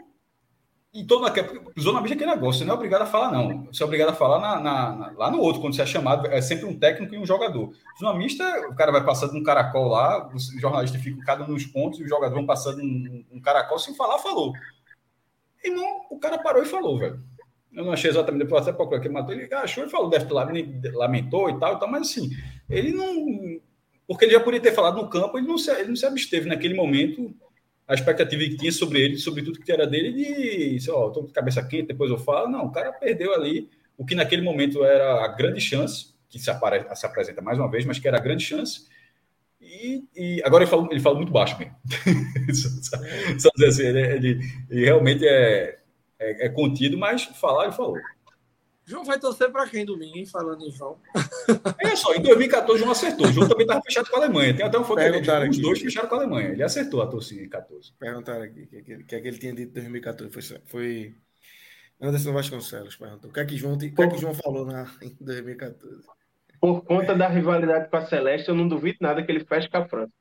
e 0.94 1.06
todo 1.06 1.22
naquela. 1.22 1.48
Zona 1.80 2.02
mista 2.02 2.16
é 2.16 2.18
aquele 2.18 2.32
negócio, 2.32 2.60
você 2.60 2.66
não 2.66 2.74
é 2.74 2.78
obrigado 2.78 3.04
a 3.04 3.06
falar, 3.06 3.32
não. 3.32 3.66
Você 3.66 3.84
é 3.84 3.86
obrigado 3.86 4.10
a 4.10 4.14
falar 4.14 4.40
na, 4.40 4.60
na, 4.60 4.96
na, 4.96 5.12
lá 5.12 5.32
no 5.32 5.40
outro, 5.40 5.62
quando 5.62 5.76
você 5.76 5.84
é 5.84 5.86
chamado, 5.86 6.28
é 6.28 6.42
sempre 6.42 6.66
um 6.66 6.78
técnico 6.78 7.14
e 7.14 7.18
um 7.20 7.26
jogador. 7.26 7.72
Zona 8.00 8.18
mista, 8.18 8.44
o 8.70 8.76
cara 8.76 8.92
vai 8.92 9.04
passando 9.06 9.36
um 9.36 9.44
caracol 9.44 9.88
lá, 9.90 10.28
o 10.28 10.40
jornalista 10.60 10.98
fica 10.98 11.24
cada 11.24 11.44
um 11.44 11.50
nos 11.50 11.66
pontos, 11.66 12.00
e 12.00 12.04
o 12.04 12.08
jogador 12.08 12.34
vão 12.34 12.46
passando 12.46 12.82
um, 12.82 13.24
um 13.32 13.40
caracol, 13.40 13.78
sem 13.78 13.96
falar, 13.96 14.18
falou. 14.20 14.54
Irmão, 15.64 16.02
o 16.10 16.18
cara 16.18 16.38
parou 16.40 16.64
e 16.64 16.66
falou, 16.66 16.98
velho. 16.98 17.22
Eu 17.72 17.86
não 17.86 17.94
achei 17.94 18.10
exatamente, 18.10 18.44
depois 18.44 18.64
até 18.64 18.76
procurar 18.76 19.00
que 19.00 19.10
matou, 19.10 19.34
ele 19.34 19.54
achou 19.54 19.86
e 19.86 19.90
falou, 19.90 20.10
deve 20.10 20.26
ter 20.26 20.96
lamentou 20.96 21.52
e 21.52 21.60
tal, 21.60 21.76
e 21.76 21.80
tal, 21.80 21.88
mas 21.88 22.10
assim, 22.10 22.32
ele 22.68 22.92
não. 22.92 23.62
Porque 24.08 24.26
ele 24.26 24.34
já 24.34 24.40
podia 24.40 24.60
ter 24.60 24.74
falado 24.74 25.00
no 25.00 25.08
campo, 25.08 25.38
ele 25.38 25.48
não 25.48 25.58
se, 25.58 25.70
ele 25.70 25.90
não 25.90 25.96
se 25.96 26.06
absteve 26.06 26.50
naquele 26.50 26.74
momento 26.74 27.32
a 27.90 27.96
expectativa 27.96 28.44
que 28.44 28.56
tinha 28.56 28.72
sobre 28.72 29.02
ele, 29.02 29.18
sobre 29.18 29.42
tudo 29.42 29.60
que 29.60 29.72
era 29.72 29.88
dele, 29.88 30.14
de, 30.14 30.80
sei 30.80 30.94
tô 30.94 31.24
de 31.24 31.34
cabeça 31.34 31.66
quente, 31.66 31.88
depois 31.88 32.12
eu 32.12 32.20
falo. 32.20 32.48
Não, 32.48 32.66
o 32.66 32.72
cara 32.72 32.94
perdeu 32.94 33.34
ali 33.34 33.68
o 33.98 34.06
que 34.06 34.14
naquele 34.14 34.44
momento 34.44 34.86
era 34.86 35.26
a 35.26 35.28
grande 35.30 35.60
chance, 35.60 36.14
que 36.30 36.38
se, 36.38 36.52
apare, 36.52 36.86
se 36.96 37.06
apresenta 37.08 37.42
mais 37.42 37.58
uma 37.58 37.70
vez, 37.70 37.86
mas 37.86 37.98
que 37.98 38.08
era 38.08 38.18
a 38.18 38.22
grande 38.22 38.44
chance. 38.44 38.88
E, 39.60 40.04
e 40.16 40.42
agora 40.46 40.64
ele 40.64 40.70
fala, 40.70 40.88
ele 40.92 41.00
fala 41.00 41.16
muito 41.16 41.32
baixo 41.32 41.58
mesmo. 41.58 41.76
só, 43.40 43.50
dizer 43.56 43.68
assim, 43.68 43.84
ele, 43.88 44.02
ele, 44.02 44.40
ele 44.70 44.86
realmente 44.86 45.28
é, 45.28 45.80
é, 46.20 46.46
é, 46.46 46.50
contido, 46.50 46.96
mas 46.96 47.24
falar 47.24 47.64
ele 47.64 47.74
falou. 47.74 47.98
João 48.90 49.04
vai 49.04 49.20
torcer 49.20 49.52
para 49.52 49.70
quem 49.70 49.86
domingo, 49.86 50.18
hein? 50.18 50.26
Falando 50.26 50.66
em 50.66 50.72
João. 50.72 50.98
É 51.80 51.96
só, 51.96 52.14
em 52.14 52.22
2014 52.22 52.80
João 52.80 52.92
acertou. 52.92 53.28
O 53.28 53.32
João 53.32 53.48
também 53.48 53.66
estava 53.66 53.82
fechado 53.82 54.10
com 54.10 54.16
a 54.18 54.20
Alemanha. 54.20 54.56
Tem 54.56 54.66
até 54.66 54.78
um 54.78 54.84
foto 54.84 54.98
dele. 54.98 55.50
Os 55.50 55.58
dois 55.58 55.80
fecharam 55.80 56.08
com 56.08 56.16
a 56.16 56.18
Alemanha. 56.20 56.50
Ele 56.50 56.64
acertou 56.64 57.02
a 57.02 57.08
torcida 57.08 57.42
em 57.42 57.50
14. 57.50 57.94
Perguntaram 57.98 58.44
aqui 58.44 58.62
o 58.62 58.68
que, 58.68 58.82
que, 58.82 59.04
que, 59.04 59.16
é 59.16 59.22
que 59.22 59.28
ele 59.28 59.38
tinha 59.38 59.54
dito 59.54 59.72
em 59.72 59.82
2014. 59.82 60.32
Foi, 60.32 60.62
foi 60.66 61.16
Anderson 62.02 62.34
Vasconcelos 62.34 62.96
perguntou. 62.96 63.30
O 63.30 63.34
que 63.34 63.40
é 63.40 63.46
que 63.46 63.58
João, 63.58 63.74
o 63.74 63.78
que 63.78 64.02
é 64.02 64.08
que 64.08 64.18
João 64.18 64.34
falou 64.34 64.66
na, 64.66 64.92
em 65.02 65.16
2014? 65.20 66.04
Por 66.60 66.84
conta 66.84 67.16
da 67.16 67.28
rivalidade 67.28 67.90
com 67.90 67.98
a 67.98 68.06
Celeste, 68.06 68.50
eu 68.50 68.56
não 68.56 68.68
duvido 68.68 69.00
nada 69.02 69.24
que 69.24 69.32
ele 69.32 69.44
feche 69.46 69.70
com 69.70 69.78
a 69.78 69.88
França. 69.88 70.14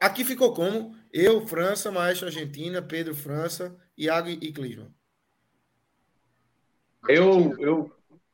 Aqui 0.00 0.24
ficou 0.24 0.52
como? 0.52 0.94
Eu, 1.12 1.46
França, 1.46 1.90
Maestro 1.90 2.26
Argentina, 2.26 2.82
Pedro, 2.82 3.14
França, 3.14 3.74
Iago 3.96 4.28
e 4.28 4.52
Clisman. 4.52 4.92
Eu, 7.06 7.54
eu, 7.58 7.92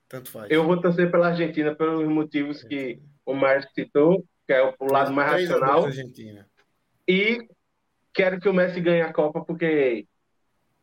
Tanto 0.08 0.30
faz. 0.30 0.50
eu 0.50 0.64
vou 0.64 0.80
torcer 0.80 1.10
pela 1.10 1.28
Argentina 1.28 1.74
pelos 1.74 2.08
motivos 2.08 2.62
que 2.62 3.00
o 3.26 3.34
Márcio 3.34 3.70
citou, 3.74 4.24
que 4.46 4.52
é 4.52 4.74
o 4.78 4.86
lado 4.86 5.12
mais 5.12 5.48
racional. 5.48 5.84
E 7.06 7.46
quero 8.12 8.40
que 8.40 8.48
o 8.48 8.54
Messi 8.54 8.80
ganhe 8.80 9.02
a 9.02 9.12
Copa, 9.12 9.44
porque 9.44 10.06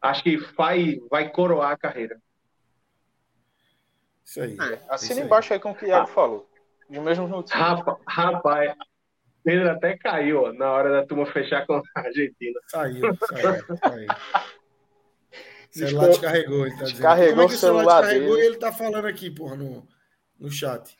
acho 0.02 0.24
que 0.24 0.38
vai, 0.38 0.99
vai 1.10 1.30
coroar 1.30 1.72
a 1.72 1.78
carreira. 1.78 2.20
Isso 4.24 4.41
aí. 4.41 4.58
É, 4.60 4.82
assina 4.90 5.22
embaixo 5.22 5.53
aí 5.53 5.60
com 5.60 5.72
o 5.72 5.76
que 5.76 5.86
o 5.86 5.88
Iago 5.88 6.03
ah. 6.03 6.14
falou. 6.14 6.49
De 6.90 6.99
mesmo 6.99 7.28
motivos. 7.28 7.60
Rapaz, 7.60 7.98
rapaz, 8.08 8.76
Pedro 9.44 9.72
até 9.72 9.98
caiu 9.98 10.44
ó, 10.44 10.53
na 10.53 10.72
hora 10.72 10.91
da 10.91 11.06
turma 11.06 11.26
fechar 11.26 11.66
com 11.66 11.76
a 11.76 11.82
Argentina. 11.95 12.60
Saiu, 12.68 13.16
saiu, 13.16 13.78
saiu. 13.78 14.08
O 15.73 15.77
celular 15.77 16.07
descarregou, 16.10 16.68
ele 16.68 16.77
tá. 16.77 16.84
Descarregou 16.84 17.43
é 17.43 17.45
o 17.45 17.49
celular, 17.49 18.02
descarregou 18.02 18.35
dele. 18.35 18.41
e 18.41 18.45
ele 18.48 18.57
tá 18.57 18.72
falando 18.72 19.06
aqui, 19.06 19.31
porra, 19.31 19.56
no, 19.56 19.88
no 20.39 20.52
chat. 20.52 20.98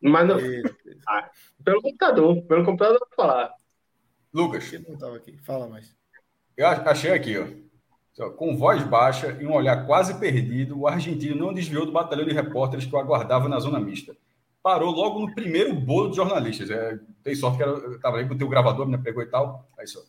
Mas 0.00 0.28
não... 0.28 0.36
Ah, 1.08 1.30
pelo 1.64 1.82
computador, 1.82 2.42
pelo 2.42 2.64
computador 2.64 2.94
eu 2.94 3.00
vou 3.00 3.16
falar. 3.16 3.52
Lucas. 4.32 4.72
Ele 4.72 4.86
não 4.88 4.96
tava 4.96 5.16
aqui, 5.16 5.36
fala 5.42 5.68
mais. 5.68 5.94
Eu 6.56 6.68
achei 6.68 7.12
aqui, 7.12 7.36
ó. 7.38 8.30
Com 8.30 8.56
voz 8.56 8.82
baixa 8.82 9.36
e 9.40 9.46
um 9.46 9.52
olhar 9.52 9.84
quase 9.86 10.18
perdido, 10.18 10.78
o 10.78 10.86
argentino 10.86 11.36
não 11.36 11.52
desviou 11.52 11.84
do 11.84 11.92
batalhão 11.92 12.24
de 12.24 12.32
repórteres 12.32 12.86
que 12.86 12.94
o 12.94 12.98
aguardava 12.98 13.48
na 13.48 13.58
zona 13.58 13.78
mista 13.78 14.16
parou 14.66 14.90
logo 14.90 15.20
no 15.20 15.32
primeiro 15.32 15.72
bolo 15.72 16.10
de 16.10 16.16
jornalistas. 16.16 16.68
É, 16.70 16.98
tem 17.22 17.36
sorte 17.36 17.62
que 17.62 17.94
estava 17.94 18.18
aí, 18.18 18.24
botei 18.24 18.44
o 18.44 18.50
gravador, 18.50 18.84
me 18.84 18.98
pegou 18.98 19.22
e 19.22 19.26
tal. 19.26 19.64
Aí 19.78 19.86
só. 19.86 20.00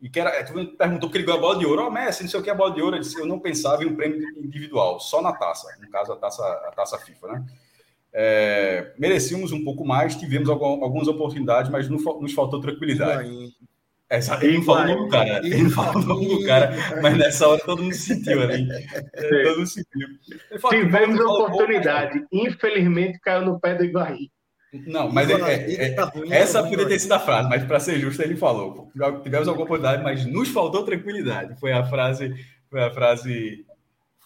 E 0.00 0.08
que 0.08 0.20
era, 0.20 0.30
é, 0.30 0.44
tu 0.44 0.52
perguntou 0.76 1.10
que 1.10 1.16
ele 1.16 1.24
ganhou 1.24 1.38
a 1.38 1.42
bola 1.42 1.58
de 1.58 1.66
ouro. 1.66 1.82
Ó, 1.82 1.88
oh, 1.88 1.90
Messi, 1.90 2.22
não 2.22 2.30
sei 2.30 2.38
o 2.38 2.42
que 2.42 2.50
é 2.50 2.52
a 2.52 2.56
bola 2.56 2.72
de 2.72 2.80
ouro. 2.80 2.96
Eu 2.96 3.00
disse, 3.00 3.18
eu 3.18 3.26
não 3.26 3.40
pensava 3.40 3.82
em 3.82 3.86
um 3.86 3.96
prêmio 3.96 4.20
individual, 4.38 5.00
só 5.00 5.20
na 5.20 5.32
taça. 5.32 5.68
No 5.80 5.90
caso, 5.90 6.12
a 6.12 6.16
taça, 6.16 6.42
a 6.42 6.72
taça 6.72 6.98
FIFA, 6.98 7.28
né? 7.28 7.46
É, 8.12 8.92
merecíamos 8.98 9.52
um 9.52 9.62
pouco 9.64 9.84
mais, 9.84 10.16
tivemos 10.16 10.48
algumas 10.48 11.08
oportunidades, 11.08 11.70
mas 11.70 11.88
nos 11.88 12.32
faltou 12.32 12.60
tranquilidade. 12.60 13.28
Exato, 14.10 14.42
ele 14.46 14.56
não 14.56 14.64
falou 14.64 14.82
o 14.82 14.86
nome 14.86 15.04
do 15.04 15.08
cara, 15.10 15.46
ele 15.46 15.62
não 15.64 15.70
falou 15.70 16.02
o 16.02 16.06
nome 16.06 16.28
do 16.28 16.46
cara, 16.46 16.72
mas 17.02 17.18
nessa 17.18 17.46
hora 17.46 17.60
todo 17.60 17.82
mundo 17.82 17.94
sentiu 17.94 18.40
ali. 18.40 18.66
Todo 19.44 19.58
mundo 19.58 19.66
sentiu. 19.66 20.08
Tivemos 20.70 21.20
oportunidade, 21.20 22.24
infelizmente 22.32 23.20
caiu 23.20 23.44
no 23.44 23.60
pé 23.60 23.74
do 23.74 23.84
Iguaí. 23.84 24.30
Não, 24.72 25.10
mas 25.10 25.30
é, 25.30 25.34
é, 25.34 25.88
é, 25.88 25.96
essa 26.30 26.62
poderia 26.62 26.88
ter 26.88 26.98
sido 26.98 27.12
a 27.12 27.18
frase, 27.18 27.48
mas 27.48 27.64
para 27.64 27.80
ser 27.80 27.98
justo 27.98 28.22
ele 28.22 28.36
falou. 28.36 28.90
Tivemos 29.22 29.48
alguma 29.48 29.64
oportunidade, 29.64 30.02
mas 30.02 30.26
nos 30.26 30.50
faltou 30.50 30.84
tranquilidade. 30.84 31.58
Foi 31.58 31.72
a 31.72 31.84
frase, 31.84 32.34
foi 32.68 32.82
a 32.82 32.90
frase 32.90 33.64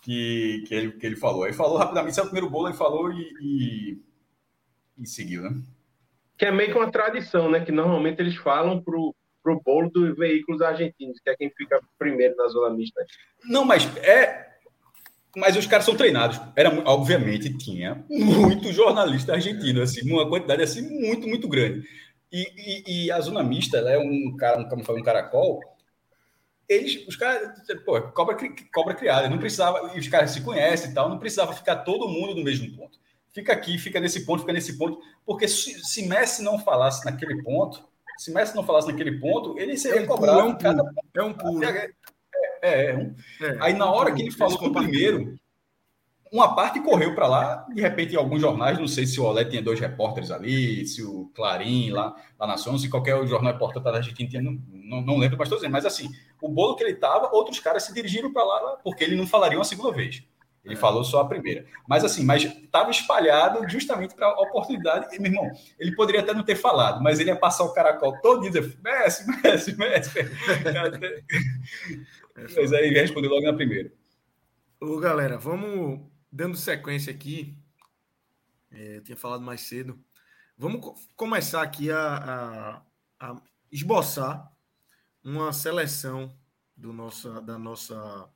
que, 0.03 0.65
que, 0.67 0.75
ele, 0.75 0.93
que 0.93 1.07
ele 1.07 1.17
falou. 1.17 1.47
Ele 1.47 1.55
falou 1.55 1.79
rapidamente, 1.79 2.19
é 2.19 2.23
o 2.23 2.27
primeiro 2.27 2.51
bolo, 2.51 2.69
ele 2.69 2.77
falou 2.77 3.13
e, 3.13 3.33
e, 3.41 4.03
e 4.99 5.07
seguiu, 5.07 5.43
né? 5.43 5.63
Que 6.37 6.47
é 6.47 6.51
meio 6.51 6.73
que 6.73 6.79
uma 6.79 6.91
tradição, 6.91 7.49
né? 7.49 7.65
Que 7.65 7.71
normalmente 7.71 8.21
eles 8.21 8.37
falam 8.37 8.83
pro 8.83 9.15
pro 9.43 9.61
bolo 9.61 9.91
dos 9.91 10.17
veículos 10.17 10.63
argentinos, 10.63 11.19
que 11.19 11.29
é 11.29 11.37
quem 11.37 11.51
fica 11.51 11.81
primeiro 11.99 12.37
na 12.37 12.47
zona 12.49 12.75
mista. 12.75 13.05
Não, 13.45 13.65
mas 13.65 13.85
é. 13.99 14.52
Mas 15.37 15.57
os 15.57 15.67
caras 15.67 15.87
são 15.87 15.97
treinados. 15.97 16.41
Era, 16.55 16.71
obviamente, 16.87 17.57
tinha 17.57 18.05
muito 18.09 18.73
jornalista 18.73 19.33
argentino, 19.33 19.81
assim, 19.81 20.11
uma 20.11 20.29
quantidade 20.29 20.63
assim 20.63 20.83
muito, 20.83 21.27
muito 21.27 21.49
grande. 21.49 21.87
E, 22.31 22.85
e, 22.87 23.05
e 23.05 23.11
a 23.11 23.21
zona 23.21 23.43
mista, 23.43 23.79
ela 23.79 23.91
é 23.93 23.99
um 23.99 24.37
cara, 24.37 24.61
um, 24.61 24.97
um 24.97 25.03
caracol. 25.03 25.61
Eles, 26.69 27.07
os 27.07 27.17
caras, 27.17 27.51
pô, 27.85 28.01
cobra, 28.13 28.37
cobra 28.73 28.95
criada, 28.95 29.29
não 29.29 29.39
precisava, 29.39 29.95
os 29.97 30.09
caras 30.09 30.31
se 30.31 30.41
conhecem 30.41 30.91
e 30.91 30.95
tal, 30.95 31.09
não 31.09 31.19
precisava 31.19 31.53
ficar 31.53 31.77
todo 31.77 32.09
mundo 32.09 32.35
no 32.35 32.45
mesmo 32.45 32.75
ponto. 32.77 32.99
Fica 33.33 33.53
aqui, 33.53 33.79
fica 33.79 34.01
nesse 34.01 34.25
ponto, 34.25 34.41
fica 34.41 34.53
nesse 34.53 34.77
ponto, 34.77 35.01
porque 35.25 35.49
se, 35.49 35.83
se 35.85 36.07
Messi 36.07 36.43
não 36.43 36.59
falasse 36.59 37.05
naquele 37.05 37.43
ponto, 37.43 37.83
se 38.19 38.33
Messi 38.33 38.55
não 38.55 38.65
falasse 38.65 38.89
naquele 38.89 39.19
ponto, 39.19 39.59
ele 39.59 39.77
seria 39.77 40.01
é 40.01 40.03
um 40.03 40.07
cobrado. 40.07 40.41
é 40.41 40.45
um 40.45 40.59
cada... 40.59 40.95
É 41.15 41.23
um 41.23 41.33
pulo. 41.33 41.61
É, 42.63 42.91
é, 42.91 42.97
um... 42.97 43.15
é, 43.41 43.57
Aí 43.61 43.75
na 43.75 43.91
hora 43.91 44.13
que 44.13 44.23
ele 44.23 44.31
falou 44.31 44.61
no 44.63 44.73
primeiro, 44.73 45.35
uma 46.33 46.55
parte 46.55 46.81
correu 46.81 47.15
para 47.15 47.27
lá, 47.27 47.67
de 47.75 47.83
repente, 47.83 48.15
em 48.15 48.17
alguns 48.17 48.41
jornais, 48.41 48.79
não 48.79 48.89
sei 48.89 49.05
se 49.05 49.21
o 49.21 49.25
Olé 49.25 49.45
tinha 49.45 49.61
dois 49.61 49.79
repórteres 49.79 50.31
ali, 50.31 50.87
se 50.87 51.03
o 51.03 51.31
Clarim 51.35 51.91
lá, 51.91 52.17
lá 52.41 52.47
na 52.47 52.57
São, 52.57 52.79
se 52.79 52.89
qualquer 52.89 53.23
jornal 53.27 53.53
importante 53.53 53.85
da 53.85 53.97
Argentina 53.97 54.31
tinha, 54.31 54.41
não, 54.41 54.59
não, 54.71 55.03
não 55.03 55.19
lembro, 55.19 55.37
mas 55.37 55.47
estou 55.47 55.59
dizendo. 55.59 55.73
Mas 55.73 55.85
assim, 55.85 56.09
o 56.41 56.49
bolo 56.49 56.75
que 56.75 56.83
ele 56.83 56.93
estava, 56.93 57.29
outros 57.35 57.61
caras 57.61 57.83
se 57.83 57.93
dirigiram 57.93 58.33
para 58.33 58.45
lá, 58.45 58.79
porque 58.83 59.05
ele 59.05 59.15
não 59.15 59.27
falaria 59.27 59.59
uma 59.59 59.65
segunda 59.65 59.93
vez. 59.93 60.25
Ele 60.65 60.75
é. 60.75 60.77
falou 60.77 61.05
só 61.05 61.21
a 61.21 61.29
primeira. 61.29 61.67
Mas 61.87 62.05
assim, 62.05 62.25
mas 62.25 62.45
estava 62.45 62.91
espalhado 62.91 63.69
justamente 63.69 64.15
para 64.15 64.29
a 64.29 64.41
oportunidade. 64.41 65.15
E, 65.15 65.21
meu 65.21 65.31
irmão, 65.31 65.51
ele 65.79 65.95
poderia 65.95 66.23
até 66.23 66.33
não 66.33 66.45
ter 66.45 66.57
falado, 66.57 67.03
mas 67.03 67.21
ele 67.21 67.31
ia 67.31 67.37
passar 67.37 67.65
o 67.65 67.75
caracol 67.75 68.19
todo 68.23 68.47
e 68.47 68.51
dizer 68.51 68.79
Messi, 68.83 69.27
Messi, 69.43 69.77
Messi. 69.77 70.19
mas 72.37 72.73
aí 72.73 72.87
ele 72.87 73.01
respondeu 73.01 73.31
logo 73.31 73.47
na 73.47 73.53
primeira. 73.53 73.93
Ô, 74.81 74.99
galera, 74.99 75.39
vamos 75.39 76.01
dando 76.31 76.57
sequência 76.57 77.13
aqui. 77.13 77.57
É, 78.71 78.97
eu 78.97 79.03
tinha 79.03 79.17
falado 79.17 79.43
mais 79.43 79.61
cedo. 79.61 80.03
Vamos 80.57 81.07
começar 81.17 81.63
aqui 81.63 81.91
a, 81.91 81.99
a, 81.99 82.83
a 83.21 83.43
esboçar 83.71 84.51
uma 85.23 85.53
seleção 85.53 86.37
do 86.77 86.93
nossa, 86.93 87.41
da 87.41 87.59
nossa 87.59 88.29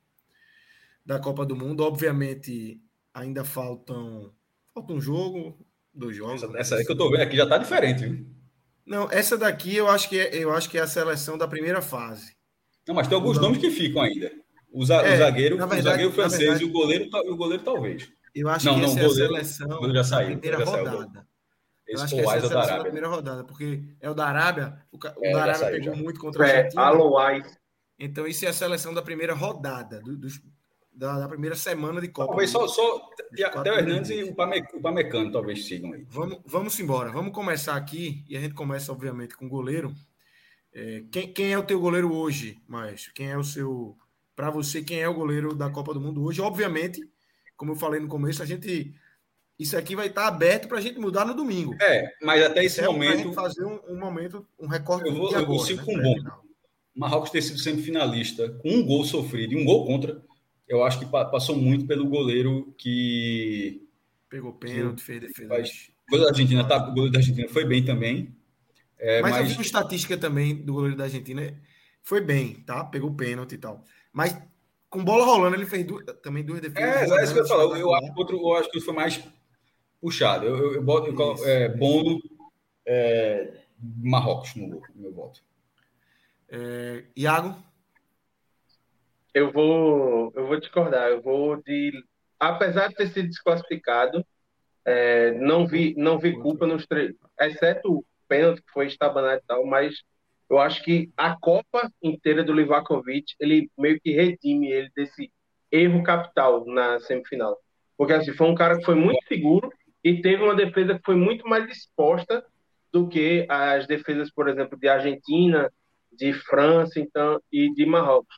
da 1.05 1.19
Copa 1.19 1.45
do 1.45 1.55
Mundo. 1.55 1.83
Obviamente, 1.83 2.81
ainda 3.13 3.43
faltam. 3.43 4.33
Falta 4.73 4.93
um 4.93 5.01
jogo, 5.01 5.65
dois 5.93 6.15
jogos. 6.15 6.43
Essa, 6.43 6.57
essa 6.57 6.75
aí 6.75 6.85
que 6.85 6.91
eu 6.91 6.97
tô 6.97 7.09
vendo 7.09 7.21
aqui 7.21 7.35
já 7.35 7.47
tá 7.47 7.57
diferente, 7.57 8.05
viu? 8.05 8.37
Não, 8.85 9.11
essa 9.11 9.37
daqui 9.37 9.75
eu 9.75 9.89
acho 9.89 10.07
que 10.07 10.17
é, 10.17 10.35
eu 10.37 10.53
acho 10.53 10.69
que 10.69 10.77
é 10.77 10.81
a 10.81 10.87
seleção 10.87 11.37
da 11.37 11.47
primeira 11.47 11.81
fase. 11.81 12.36
Não, 12.87 12.95
mas 12.95 13.07
tem 13.07 13.15
alguns 13.15 13.39
nomes 13.39 13.57
que 13.59 13.69
ficam 13.69 14.01
ainda. 14.01 14.31
O, 14.71 14.85
za, 14.85 14.95
é, 14.97 15.15
o 15.15 15.17
zagueiro, 15.17 15.57
verdade, 15.57 15.81
o 15.81 15.83
zagueiro 15.83 16.11
francês 16.11 16.39
verdade, 16.41 16.63
e 16.63 16.67
o 16.67 16.71
goleiro, 16.71 17.09
o 17.31 17.35
goleiro 17.35 17.63
talvez. 17.63 18.09
Eu 18.33 18.49
acho 18.49 18.65
não, 18.65 18.75
que 18.75 18.81
não, 18.81 18.87
essa 18.87 19.01
goleiro, 19.01 19.35
é 19.35 19.39
a 19.39 19.43
seleção 19.43 19.93
já 19.93 20.03
saiu, 20.03 20.35
da 20.35 20.37
primeira 20.37 20.65
já 20.65 20.71
rodada. 20.71 21.27
Esse 21.87 21.99
eu 21.99 22.03
acho 22.03 22.15
que 22.15 22.21
essa 22.21 22.33
é 22.33 22.37
a 22.37 22.41
seleção 22.41 22.49
da, 22.49 22.59
Arábia. 22.59 22.77
da 22.77 22.83
primeira 22.83 23.07
rodada, 23.07 23.43
porque 23.43 23.83
é 23.99 24.09
o 24.09 24.13
da 24.13 24.27
Arábia, 24.27 24.77
o, 24.91 24.97
o 24.97 25.25
é, 25.25 25.31
da 25.31 25.41
Arábia 25.41 25.59
saiu, 25.59 25.79
pegou 25.79 25.95
já. 25.95 26.01
muito 26.03 26.19
contra. 26.19 26.47
É, 26.47 26.69
Alois. 26.75 27.57
Então, 27.99 28.27
isso 28.27 28.45
é 28.45 28.49
a 28.49 28.53
seleção 28.53 28.93
da 28.93 29.01
primeira 29.01 29.33
rodada, 29.33 29.99
do, 30.01 30.15
dos, 30.15 30.39
da, 30.93 31.19
da, 31.19 31.27
primeira 31.27 31.55
semana 31.55 31.99
de 31.99 32.09
Copa. 32.09 32.27
Talvez 32.27 32.49
só, 32.49 32.67
só 32.67 33.09
Theo 33.63 33.73
Hernandes 33.73 34.11
e 34.11 34.23
o 34.23 34.35
Pamecano 34.81 35.31
talvez 35.31 35.65
sigam 35.65 35.93
aí. 35.93 36.05
Vamos, 36.09 36.39
vamos 36.45 36.79
embora. 36.79 37.11
Vamos 37.11 37.33
começar 37.33 37.75
aqui, 37.75 38.23
e 38.27 38.37
a 38.37 38.39
gente 38.39 38.53
começa, 38.53 38.91
obviamente, 38.91 39.35
com 39.35 39.45
o 39.45 39.49
goleiro. 39.49 39.95
É, 40.79 41.03
quem, 41.11 41.33
quem 41.33 41.51
é 41.51 41.57
o 41.57 41.63
teu 41.63 41.79
goleiro 41.79 42.13
hoje, 42.13 42.59
Maestro? 42.67 43.11
Quem 43.15 43.31
é 43.31 43.37
o 43.37 43.43
seu. 43.43 43.97
Para 44.35 44.51
você, 44.51 44.83
quem 44.83 44.99
é 44.99 45.09
o 45.09 45.13
goleiro 45.15 45.55
da 45.55 45.71
Copa 45.71 45.91
do 45.91 45.99
Mundo 45.99 46.23
hoje? 46.23 46.39
Obviamente, 46.39 47.01
como 47.55 47.71
eu 47.71 47.75
falei 47.75 47.99
no 47.99 48.07
começo, 48.07 48.43
a 48.43 48.45
gente. 48.45 48.93
Isso 49.57 49.75
aqui 49.75 49.95
vai 49.95 50.05
estar 50.05 50.27
aberto 50.27 50.67
para 50.67 50.77
a 50.77 50.81
gente 50.81 50.99
mudar 50.99 51.25
no 51.25 51.33
domingo. 51.33 51.75
É, 51.81 52.13
mas 52.21 52.43
até 52.43 52.63
esse 52.63 52.79
é 52.79 52.85
momento. 52.85 53.33
fazer 53.33 53.65
um, 53.65 53.79
um, 53.89 53.99
momento, 53.99 54.47
um 54.59 54.67
recorde. 54.67 55.09
Eu, 55.09 55.15
vou, 55.15 55.31
eu 55.31 55.45
consigo 55.47 55.79
né, 55.79 55.85
com 55.85 55.97
um 55.97 56.03
bom. 56.03 56.15
Marrocos 56.95 57.31
ter 57.31 57.41
sido 57.41 57.57
semifinalista, 57.57 58.47
com 58.61 58.69
um 58.69 58.85
gol 58.85 59.03
sofrido 59.03 59.53
e 59.53 59.57
um 59.61 59.65
gol 59.65 59.85
contra 59.85 60.21
eu 60.67 60.83
acho 60.83 60.99
que 60.99 61.05
passou 61.05 61.55
muito 61.55 61.87
pelo 61.87 62.07
goleiro 62.07 62.73
que. 62.77 63.81
Pegou 64.29 64.51
pênalti, 64.53 65.01
fez 65.01 65.21
defesa. 65.21 65.53
O 65.53 66.11
goleiro 66.11 66.25
da 66.25 66.37
Argentina, 66.37 66.67
tá, 66.67 66.77
o 66.77 66.89
goleiro 66.89 67.11
da 67.11 67.19
Argentina 67.19 67.47
foi 67.47 67.65
bem 67.65 67.83
também. 67.83 68.35
É, 68.99 69.21
mas, 69.21 69.31
mas 69.31 69.41
eu 69.41 69.47
vi 69.47 69.53
uma 69.53 69.61
estatística 69.61 70.17
também 70.17 70.55
do 70.55 70.73
goleiro 70.73 70.97
da 70.97 71.05
Argentina. 71.05 71.53
Foi 72.01 72.21
bem, 72.21 72.55
tá? 72.65 72.83
Pegou 72.85 73.13
pênalti 73.13 73.53
e 73.53 73.57
tal. 73.57 73.83
Mas 74.11 74.37
com 74.89 75.03
bola 75.03 75.25
rolando, 75.25 75.55
ele 75.55 75.65
fez 75.65 75.85
duas, 75.85 76.05
também 76.23 76.43
duas 76.43 76.61
defesas. 76.61 77.11
É, 77.11 77.19
é 77.19 77.23
isso 77.23 77.33
que 77.33 77.39
eu 77.39 77.47
falo. 77.47 77.75
Eu, 77.75 77.91
eu, 77.91 78.13
outro, 78.15 78.37
eu 78.37 78.53
acho 78.55 78.71
que 78.71 78.79
foi 78.79 78.93
mais 78.93 79.23
puxado. 80.01 80.45
Eu, 80.45 80.57
eu, 80.57 80.73
eu 80.75 80.83
boto 80.83 81.09
eu, 81.09 81.45
é, 81.45 81.69
Bono, 81.69 82.19
é, 82.85 83.53
Marrocos 83.79 84.55
no, 84.55 84.67
no 84.67 84.83
meu 84.95 85.13
voto. 85.13 85.41
É, 86.49 87.03
Iago? 87.15 87.55
Eu 89.33 89.51
vou, 89.51 90.31
eu 90.35 90.47
vou 90.47 90.59
discordar. 90.59 91.09
Eu 91.09 91.21
vou 91.21 91.61
de 91.61 91.91
apesar 92.39 92.87
de 92.87 92.95
ter 92.95 93.07
sido 93.09 93.27
desclassificado, 93.27 94.25
é, 94.85 95.31
não 95.33 95.67
vi 95.67 95.93
não 95.97 96.17
vi 96.17 96.33
culpa 96.39 96.65
nos 96.65 96.85
três, 96.85 97.13
exceto 97.39 97.91
o 97.91 98.05
pênalti 98.27 98.61
que 98.61 98.71
foi 98.71 98.87
estabanado 98.87 99.41
e 99.43 99.47
tal, 99.47 99.65
mas 99.65 99.95
eu 100.49 100.59
acho 100.59 100.83
que 100.83 101.11
a 101.17 101.35
Copa 101.37 101.91
inteira 102.01 102.43
do 102.43 102.53
Livakovic, 102.53 103.33
ele 103.39 103.69
meio 103.77 103.99
que 103.99 104.11
redime 104.11 104.71
ele 104.71 104.89
desse 104.95 105.31
erro 105.71 106.03
capital 106.03 106.65
na 106.65 106.99
semifinal. 106.99 107.57
Porque 107.97 108.13
assim, 108.13 108.33
foi 108.33 108.47
um 108.47 108.55
cara 108.55 108.77
que 108.77 108.85
foi 108.85 108.95
muito 108.95 109.19
seguro 109.27 109.69
e 110.03 110.21
teve 110.21 110.43
uma 110.43 110.55
defesa 110.55 110.95
que 110.95 111.03
foi 111.03 111.15
muito 111.15 111.47
mais 111.47 111.69
exposta 111.69 112.45
do 112.91 113.07
que 113.07 113.45
as 113.49 113.85
defesas, 113.85 114.31
por 114.31 114.47
exemplo, 114.47 114.77
de 114.77 114.87
Argentina, 114.87 115.71
de 116.11 116.33
França 116.33 116.99
então, 116.99 117.41
e 117.51 117.73
de 117.73 117.85
Marrocos. 117.85 118.37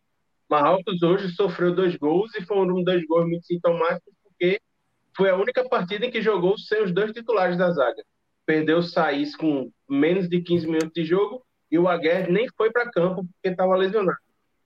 Marrocos 0.50 1.04
hoje 1.04 1.30
sofreu 1.36 1.76
dois 1.76 1.96
gols 1.96 2.34
e 2.36 2.44
foram 2.44 2.84
dois 2.84 3.06
gols 3.06 3.28
muito 3.28 3.46
sintomáticos 3.46 4.14
porque 4.24 4.60
foi 5.16 5.30
a 5.30 5.36
única 5.36 5.68
partida 5.68 6.06
em 6.06 6.12
que 6.12 6.22
jogou 6.22 6.58
sem 6.58 6.84
os 6.84 6.92
dois 6.92 7.12
titulares 7.12 7.58
da 7.58 7.70
zaga. 7.72 8.04
Perdeu 8.50 8.80
o 8.80 8.82
Saís 8.82 9.36
com 9.36 9.72
menos 9.88 10.28
de 10.28 10.42
15 10.42 10.66
minutos 10.66 10.94
de 10.96 11.06
jogo 11.06 11.46
e 11.70 11.78
o 11.78 11.88
Aguirre 11.88 12.32
nem 12.32 12.50
foi 12.58 12.72
para 12.72 12.90
campo 12.90 13.24
porque 13.24 13.50
estava 13.50 13.76
lesionado. 13.76 14.18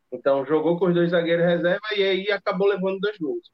Então 0.10 0.46
jogou 0.46 0.80
com 0.80 0.86
os 0.86 0.94
dois 0.94 1.12
zagueiros 1.12 1.46
reserva 1.46 1.82
e 1.94 2.02
aí 2.02 2.32
acabou 2.32 2.66
levando 2.66 3.02
dois 3.02 3.18
gols. 3.18 3.52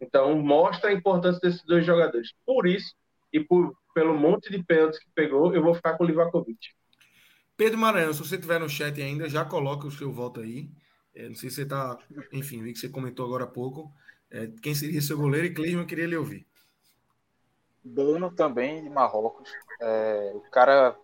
Então 0.00 0.34
mostra 0.38 0.88
a 0.88 0.94
importância 0.94 1.38
desses 1.42 1.62
dois 1.62 1.84
jogadores. 1.84 2.32
Por 2.46 2.66
isso 2.66 2.96
e 3.30 3.38
por, 3.38 3.76
pelo 3.94 4.16
monte 4.16 4.50
de 4.50 4.64
pênaltis 4.64 4.98
que 4.98 5.10
pegou, 5.14 5.54
eu 5.54 5.62
vou 5.62 5.74
ficar 5.74 5.98
com 5.98 6.04
o 6.04 6.06
Livakovic. 6.06 6.70
Pedro 7.54 7.76
Maranhão, 7.76 8.14
se 8.14 8.20
você 8.20 8.36
estiver 8.36 8.58
no 8.58 8.70
chat 8.70 8.98
ainda, 8.98 9.28
já 9.28 9.44
coloca 9.44 9.86
o 9.86 9.92
seu 9.92 10.10
voto 10.10 10.40
aí. 10.40 10.70
É, 11.14 11.28
não 11.28 11.34
sei 11.34 11.50
se 11.50 11.56
você 11.56 11.62
está. 11.64 11.98
Enfim, 12.32 12.62
vi 12.62 12.72
que 12.72 12.78
você 12.78 12.88
comentou 12.88 13.26
agora 13.26 13.44
há 13.44 13.46
pouco. 13.46 13.92
É, 14.30 14.48
quem 14.62 14.74
seria 14.74 15.02
seu 15.02 15.18
goleiro? 15.18 15.46
E 15.46 15.52
Clisman, 15.52 15.82
eu 15.82 15.86
queria 15.86 16.06
lhe 16.06 16.16
ouvir. 16.16 16.46
Bono 17.84 18.32
também, 18.32 18.82
de 18.82 18.90
Marrocos. 18.90 19.48
É, 19.80 20.32
o 20.34 20.40
cara 20.50 20.96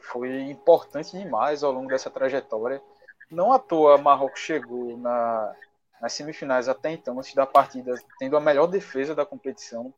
foi 0.00 0.42
importante 0.42 1.16
demais 1.16 1.62
ao 1.62 1.72
longo 1.72 1.88
dessa 1.88 2.10
trajetória. 2.10 2.82
Não 3.30 3.52
à 3.52 3.58
toa, 3.58 3.98
Marrocos 3.98 4.40
chegou 4.40 4.96
na, 4.98 5.54
nas 6.00 6.12
semifinais 6.12 6.68
até 6.68 6.90
então, 6.90 7.18
antes 7.18 7.34
da 7.34 7.46
partida, 7.46 7.94
tendo 8.18 8.36
a 8.36 8.40
melhor 8.40 8.66
defesa 8.66 9.14
da 9.14 9.24
competição. 9.24 9.92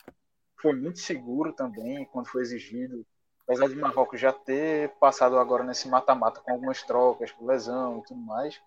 Foi 0.61 0.73
muito 0.73 0.99
seguro 1.01 1.53
também 1.53 2.05
quando 2.07 2.28
foi 2.28 2.43
exigido 2.43 3.05
apesar 3.47 3.69
de 3.69 3.77
Marrocos 3.77 4.20
já 4.20 4.32
ter 4.32 4.91
passado 4.99 5.39
agora 5.39 5.62
nesse 5.62 5.89
mata-mata 5.89 6.41
com 6.41 6.53
algumas 6.53 6.82
trocas, 6.82 7.31
com 7.31 7.47
lesão 7.47 7.99
e 7.99 8.03
tudo 8.09 8.20
mais, 8.20 8.61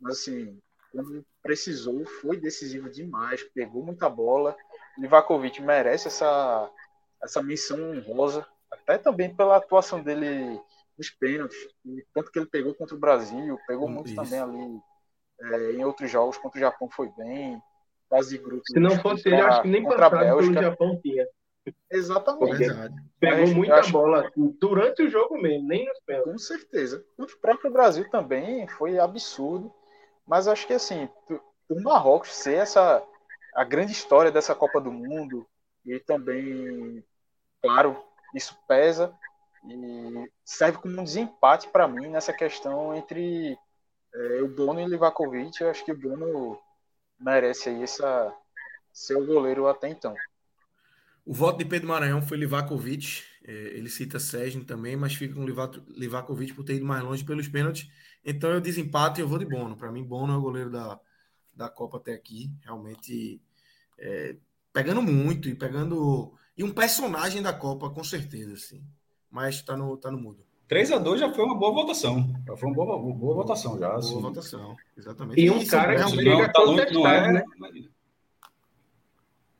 mas 0.00 0.18
assim, 0.18 0.58
quando 0.92 1.24
precisou, 1.42 2.04
foi 2.20 2.36
decisivo 2.36 2.90
demais, 2.90 3.42
pegou 3.54 3.82
muita 3.82 4.08
bola. 4.08 4.56
Livakovic 4.98 5.60
merece 5.62 6.08
essa, 6.08 6.70
essa 7.22 7.42
missão 7.42 7.78
honrosa, 7.90 8.46
até 8.82 8.98
também 8.98 9.34
pela 9.34 9.56
atuação 9.56 10.02
dele 10.02 10.60
nos 10.98 11.10
pênaltis, 11.10 11.56
tanto 12.14 12.30
que 12.30 12.38
ele 12.38 12.48
pegou 12.48 12.74
contra 12.74 12.96
o 12.96 13.00
Brasil, 13.00 13.58
pegou 13.66 13.88
muito 13.88 14.06
Isso. 14.06 14.16
também 14.16 14.40
ali 14.40 14.80
é, 15.40 15.72
em 15.72 15.84
outros 15.84 16.10
jogos, 16.10 16.38
contra 16.38 16.58
o 16.58 16.60
Japão 16.60 16.88
foi 16.88 17.10
bem, 17.16 17.60
de 18.28 18.38
grupo. 18.38 18.62
Se 18.66 18.80
não 18.80 18.98
fosse 19.00 19.28
ele, 19.28 19.40
acho 19.40 19.62
que 19.62 19.68
nem 19.68 19.82
contra 19.82 20.06
a 20.06 20.10
Bélgica. 20.10 20.54
pelo 20.54 20.70
Japão 20.70 21.00
tinha. 21.02 21.26
Exatamente. 21.90 22.68
Pegou 23.18 23.40
Mas, 23.40 23.54
muita 23.54 23.74
acho... 23.74 23.92
bola 23.92 24.30
durante 24.60 25.02
o 25.02 25.10
jogo 25.10 25.36
mesmo, 25.36 25.66
nem 25.66 25.84
nos 25.84 25.98
pênaltis. 26.06 26.32
Com 26.32 26.38
certeza. 26.38 27.04
O 27.18 27.26
próprio 27.40 27.72
Brasil 27.72 28.08
também 28.08 28.66
foi 28.68 28.98
absurdo. 28.98 29.72
Mas 30.26 30.48
acho 30.48 30.66
que 30.66 30.72
assim, 30.72 31.08
o 31.68 31.80
Marrocos 31.82 32.34
ser 32.34 32.54
essa 32.54 33.02
a 33.54 33.64
grande 33.64 33.92
história 33.92 34.30
dessa 34.30 34.54
Copa 34.54 34.80
do 34.80 34.92
Mundo 34.92 35.46
e 35.84 35.98
também, 36.00 37.02
claro, 37.62 37.96
isso 38.36 38.56
pesa 38.68 39.12
e 39.64 40.30
serve 40.44 40.78
como 40.78 41.00
um 41.00 41.04
desempate 41.04 41.68
para 41.68 41.88
mim 41.88 42.08
nessa 42.08 42.32
questão 42.32 42.94
entre 42.94 43.58
é, 44.14 44.42
o 44.42 44.48
Bono 44.48 44.80
e 44.80 44.84
o 44.84 44.88
Livakovic. 44.88 45.60
Eu 45.60 45.70
acho 45.70 45.84
que 45.84 45.92
o 45.92 45.98
Bono 45.98 46.58
merece 47.18 47.68
aí 47.68 47.82
essa 47.82 48.32
ser 48.92 49.16
o 49.16 49.26
goleiro 49.26 49.66
até 49.66 49.88
então. 49.88 50.14
O 51.24 51.34
voto 51.34 51.58
de 51.58 51.64
Pedro 51.64 51.88
Maranhão 51.88 52.22
foi 52.22 52.36
Livakovic. 52.36 53.24
É, 53.44 53.52
ele 53.52 53.88
cita 53.88 54.18
Sérgio 54.18 54.64
também, 54.64 54.96
mas 54.96 55.14
fica 55.14 55.34
com 55.34 55.44
Livakovic 55.88 56.54
por 56.54 56.64
ter 56.64 56.74
ido 56.74 56.86
mais 56.86 57.02
longe 57.02 57.24
pelos 57.24 57.48
pênaltis. 57.48 57.90
Então 58.24 58.50
eu 58.50 58.60
desempate 58.60 59.20
e 59.20 59.22
eu 59.22 59.28
vou 59.28 59.38
de 59.38 59.44
Bono. 59.44 59.76
Para 59.76 59.90
mim, 59.90 60.04
Bono 60.04 60.32
é 60.32 60.36
o 60.36 60.40
goleiro 60.40 60.70
da, 60.70 61.00
da 61.52 61.68
Copa 61.68 61.96
até 61.96 62.12
aqui. 62.12 62.50
Realmente 62.62 63.40
é, 63.98 64.36
pegando 64.72 65.02
muito 65.02 65.48
e 65.48 65.54
pegando. 65.54 66.32
E 66.56 66.64
um 66.64 66.72
personagem 66.72 67.42
da 67.42 67.52
Copa, 67.52 67.90
com 67.90 68.02
certeza, 68.02 68.54
assim. 68.54 68.82
Mas 69.30 69.60
tá 69.62 69.76
no, 69.76 69.96
tá 69.96 70.10
no 70.10 70.18
mudo. 70.18 70.44
3 70.68 70.92
a 70.92 70.98
2 70.98 71.20
já 71.20 71.32
foi 71.32 71.44
uma 71.44 71.56
boa 71.56 71.72
votação. 71.72 72.34
Já 72.46 72.56
foi 72.56 72.68
uma 72.68 72.74
boa, 72.74 73.14
boa 73.14 73.34
votação 73.34 73.78
já. 73.78 73.88
Boa 73.88 73.98
assim. 73.98 74.20
votação, 74.20 74.76
exatamente. 74.96 75.40
E 75.40 75.50
um 75.50 75.64
cara 75.66 75.94
que 75.96 76.10
chega 76.10 76.52
tá 76.52 76.64
contestado, 76.64 77.06
é, 77.06 77.32
né? 77.32 77.44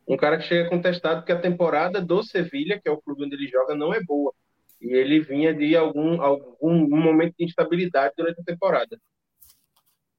Um 0.09 0.16
cara 0.16 0.39
que 0.39 0.44
chega 0.44 0.68
contestado 0.68 1.20
porque 1.20 1.32
a 1.32 1.40
temporada 1.40 2.01
do 2.01 2.23
Sevilha, 2.23 2.81
que 2.81 2.89
é 2.89 2.93
o 2.93 3.01
clube 3.01 3.24
onde 3.24 3.36
ele 3.36 3.48
joga, 3.48 3.74
não 3.74 3.93
é 3.93 4.02
boa. 4.02 4.32
E 4.81 4.93
ele 4.93 5.20
vinha 5.20 5.55
de 5.55 5.77
algum, 5.77 6.20
algum 6.20 7.01
momento 7.01 7.35
de 7.39 7.44
instabilidade 7.44 8.14
durante 8.16 8.40
a 8.40 8.44
temporada. 8.44 9.01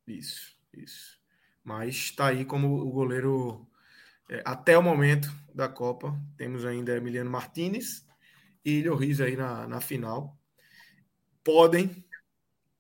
Isso, 0.08 0.58
isso. 0.74 1.18
Mas 1.64 1.96
está 1.96 2.28
aí 2.28 2.46
como 2.46 2.82
o 2.82 2.90
goleiro 2.92 3.68
é, 4.30 4.42
até 4.46 4.78
o 4.78 4.84
momento 4.84 5.30
da 5.54 5.68
Copa. 5.68 6.20
Temos 6.38 6.66
ainda 6.66 6.96
Emiliano 6.96 7.30
Martinez 7.30 8.06
e 8.64 8.82
Lloris 8.82 9.22
aí 9.22 9.36
na, 9.36 9.68
na 9.68 9.82
final. 9.82 10.38
Podem, 11.44 12.06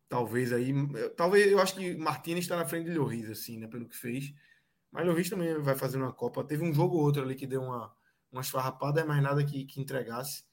talvez 0.09 0.51
aí, 0.51 0.73
talvez 1.15 1.51
eu 1.51 1.59
acho 1.59 1.75
que 1.75 1.95
Martinez 1.95 2.45
está 2.45 2.57
na 2.57 2.65
frente 2.65 2.89
de 2.89 2.97
Lloris, 2.97 3.29
assim, 3.29 3.57
né, 3.57 3.67
pelo 3.67 3.87
que 3.87 3.95
fez 3.95 4.33
mas 4.91 5.05
Lloris 5.05 5.29
também 5.29 5.59
vai 5.61 5.75
fazer 5.75 5.97
uma 5.97 6.13
Copa. 6.13 6.43
Teve 6.43 6.63
um 6.63 6.73
jogo 6.73 6.97
ou 6.97 7.03
outro 7.03 7.21
ali 7.21 7.35
que 7.35 7.45
deu 7.45 7.61
uma, 7.61 7.93
uma 8.31 8.41
esfarrapada, 8.41 9.05
mas 9.05 9.21
nada 9.21 9.45
que, 9.45 9.65
que 9.65 9.81
entregasse. 9.81 10.43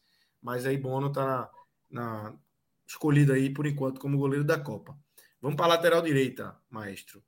Mas 0.42 0.66
aí 0.66 0.76
Bono 0.76 1.10
tá 1.10 1.50
na, 1.90 2.22
na 2.22 2.38
escolhido 2.86 3.32
aí 3.32 3.50
por 3.52 3.66
enquanto 3.66 4.00
como 4.00 4.18
goleiro 4.18 4.44
da 4.44 4.58
Copa. 4.60 4.98
Vamos 5.40 5.56
para 5.56 5.66
a 5.66 5.76
lateral 5.76 6.02
direita, 6.02 6.58
maestro. 6.68 7.22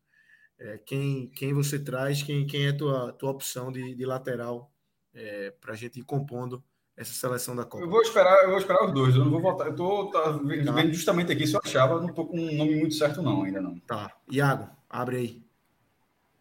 É, 0.58 0.78
quem, 0.78 1.28
quem 1.28 1.52
você 1.52 1.78
traz, 1.78 2.22
quem, 2.22 2.46
quem 2.46 2.66
é 2.66 2.70
a 2.70 2.76
tua, 2.76 3.12
tua 3.12 3.30
opção 3.30 3.70
de, 3.70 3.94
de 3.94 4.06
lateral 4.06 4.70
é, 5.14 5.50
para 5.60 5.74
a 5.74 5.76
gente 5.76 6.00
ir 6.00 6.02
compondo 6.02 6.62
essa 6.96 7.12
seleção 7.12 7.54
da 7.54 7.64
Copa? 7.64 7.84
Eu 7.84 7.90
vou 7.90 8.00
esperar, 8.00 8.42
eu 8.44 8.50
vou 8.50 8.58
esperar 8.58 8.84
os 8.86 8.92
dois. 8.92 9.14
Eu 9.14 9.24
não 9.24 9.30
vou 9.30 9.40
votar. 9.40 9.66
Eu 9.66 9.76
tô 9.76 10.10
tá, 10.10 10.32
vendo 10.32 10.72
tá. 10.72 10.86
justamente 10.86 11.30
aqui 11.30 11.46
se 11.46 11.54
eu 11.54 11.60
achava, 11.62 12.00
não 12.00 12.12
tô 12.12 12.24
com 12.24 12.38
um 12.38 12.56
nome 12.56 12.76
muito 12.76 12.94
certo 12.94 13.20
não, 13.20 13.42
ainda 13.42 13.60
não. 13.60 13.78
Tá. 13.80 14.10
Iago, 14.30 14.70
abre 14.88 15.16
aí. 15.16 15.46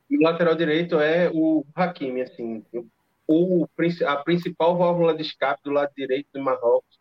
O 0.10 0.24
lateral 0.24 0.56
direito 0.56 1.00
é 1.00 1.30
o 1.34 1.66
Hakimi, 1.76 2.22
assim, 2.22 2.64
o, 3.28 3.68
a 4.08 4.16
principal 4.18 4.78
válvula 4.78 5.16
de 5.16 5.24
escape 5.24 5.64
do 5.64 5.72
lado 5.72 5.92
direito 5.96 6.28
do 6.34 6.42
Marrocos. 6.42 7.00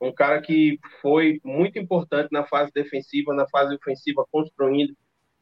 Um 0.00 0.12
cara 0.12 0.40
que 0.40 0.78
foi 1.00 1.40
muito 1.44 1.78
importante 1.78 2.28
na 2.30 2.44
fase 2.44 2.70
defensiva, 2.72 3.34
na 3.34 3.46
fase 3.48 3.74
ofensiva, 3.74 4.24
construindo. 4.30 4.94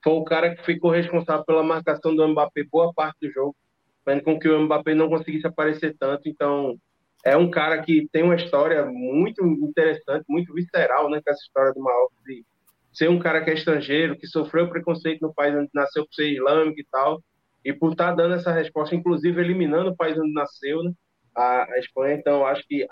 Foi 0.02 0.12
o 0.14 0.24
cara 0.24 0.54
que 0.54 0.64
ficou 0.64 0.90
responsável 0.90 1.44
pela 1.44 1.62
marcação 1.62 2.14
do 2.14 2.26
Mbappé 2.28 2.64
boa 2.70 2.92
parte 2.92 3.26
do 3.26 3.32
jogo, 3.32 3.56
fazendo 4.04 4.24
com 4.24 4.38
que 4.38 4.48
o 4.48 4.62
Mbappé 4.62 4.94
não 4.94 5.08
conseguisse 5.08 5.46
aparecer 5.46 5.96
tanto. 5.98 6.28
Então, 6.28 6.76
é 7.24 7.36
um 7.36 7.50
cara 7.50 7.80
que 7.82 8.08
tem 8.10 8.22
uma 8.22 8.34
história 8.34 8.84
muito 8.84 9.44
interessante, 9.46 10.24
muito 10.28 10.52
visceral, 10.52 11.08
né, 11.08 11.20
com 11.24 11.30
essa 11.30 11.42
história 11.42 11.72
do 11.72 11.80
Marrocos 11.80 12.16
de 12.26 12.44
ser 12.92 13.08
um 13.08 13.18
cara 13.18 13.42
que 13.42 13.50
é 13.50 13.54
estrangeiro, 13.54 14.18
que 14.18 14.26
sofreu 14.26 14.68
preconceito 14.68 15.22
no 15.22 15.32
país 15.32 15.54
onde 15.54 15.70
nasceu 15.72 16.04
por 16.04 16.14
ser 16.14 16.30
islâmico 16.30 16.80
e 16.80 16.86
tal, 16.90 17.22
e 17.64 17.72
por 17.72 17.92
estar 17.92 18.08
tá 18.08 18.14
dando 18.14 18.34
essa 18.34 18.52
resposta, 18.52 18.94
inclusive 18.94 19.40
eliminando 19.40 19.90
o 19.90 19.96
país 19.96 20.18
onde 20.18 20.32
nasceu, 20.32 20.82
né, 20.82 20.92
a, 21.34 21.72
a 21.72 21.78
Espanha. 21.78 22.16
Então, 22.16 22.44
acho 22.44 22.66
que 22.66 22.86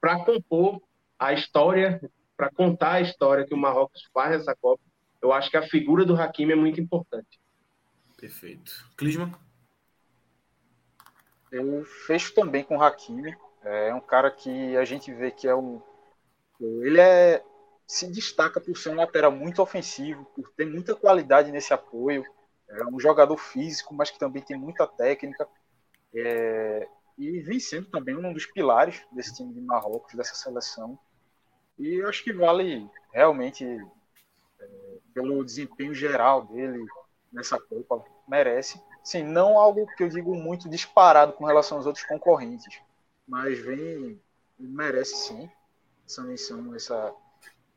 para 0.00 0.24
compor 0.24 0.80
a 1.18 1.32
história, 1.32 2.00
para 2.36 2.50
contar 2.50 2.92
a 2.92 3.00
história 3.00 3.44
que 3.44 3.54
o 3.54 3.58
Marrocos 3.58 4.02
faz 4.12 4.38
nessa 4.38 4.54
Copa, 4.54 4.82
eu 5.24 5.32
acho 5.32 5.50
que 5.50 5.56
a 5.56 5.62
figura 5.62 6.04
do 6.04 6.14
Hakimi 6.14 6.52
é 6.52 6.56
muito 6.56 6.78
importante. 6.78 7.40
Perfeito. 8.18 8.86
Clisman? 8.94 9.32
Eu 11.50 11.82
fecho 12.06 12.34
também 12.34 12.62
com 12.62 12.76
o 12.76 12.82
Hakimi. 12.82 13.34
É 13.62 13.94
um 13.94 14.00
cara 14.02 14.30
que 14.30 14.76
a 14.76 14.84
gente 14.84 15.12
vê 15.14 15.30
que 15.30 15.48
é 15.48 15.54
um. 15.54 15.80
Ele 16.60 17.00
é 17.00 17.42
se 17.86 18.10
destaca 18.10 18.60
por 18.60 18.76
ser 18.76 18.90
um 18.90 18.96
lateral 18.96 19.32
muito 19.32 19.62
ofensivo, 19.62 20.26
por 20.36 20.50
ter 20.52 20.66
muita 20.66 20.94
qualidade 20.94 21.50
nesse 21.50 21.72
apoio. 21.72 22.22
É 22.68 22.84
um 22.84 23.00
jogador 23.00 23.38
físico, 23.38 23.94
mas 23.94 24.10
que 24.10 24.18
também 24.18 24.42
tem 24.42 24.58
muita 24.58 24.86
técnica. 24.86 25.48
É, 26.14 26.86
e 27.16 27.40
vem 27.40 27.58
sendo 27.58 27.88
também 27.88 28.14
um 28.14 28.32
dos 28.32 28.44
pilares 28.44 29.02
desse 29.10 29.34
time 29.34 29.54
de 29.54 29.60
Marrocos, 29.62 30.14
dessa 30.14 30.34
seleção. 30.34 30.98
E 31.78 32.02
eu 32.02 32.08
acho 32.08 32.22
que 32.22 32.32
vale 32.32 32.90
realmente, 33.10 33.64
pelo 35.12 35.44
desempenho 35.44 35.94
geral 35.94 36.44
dele 36.46 36.84
nessa 37.32 37.58
Copa, 37.58 38.04
merece. 38.28 38.80
sim, 39.02 39.22
não 39.22 39.58
algo 39.58 39.86
que 39.96 40.02
eu 40.02 40.08
digo 40.08 40.34
muito 40.34 40.68
disparado 40.68 41.32
com 41.32 41.44
relação 41.44 41.78
aos 41.78 41.86
outros 41.86 42.04
concorrentes, 42.04 42.80
mas 43.26 43.58
vem 43.58 44.20
merece 44.58 45.16
sim 45.16 45.50
essa 46.06 46.22
menção, 46.22 46.74
essa 46.74 47.12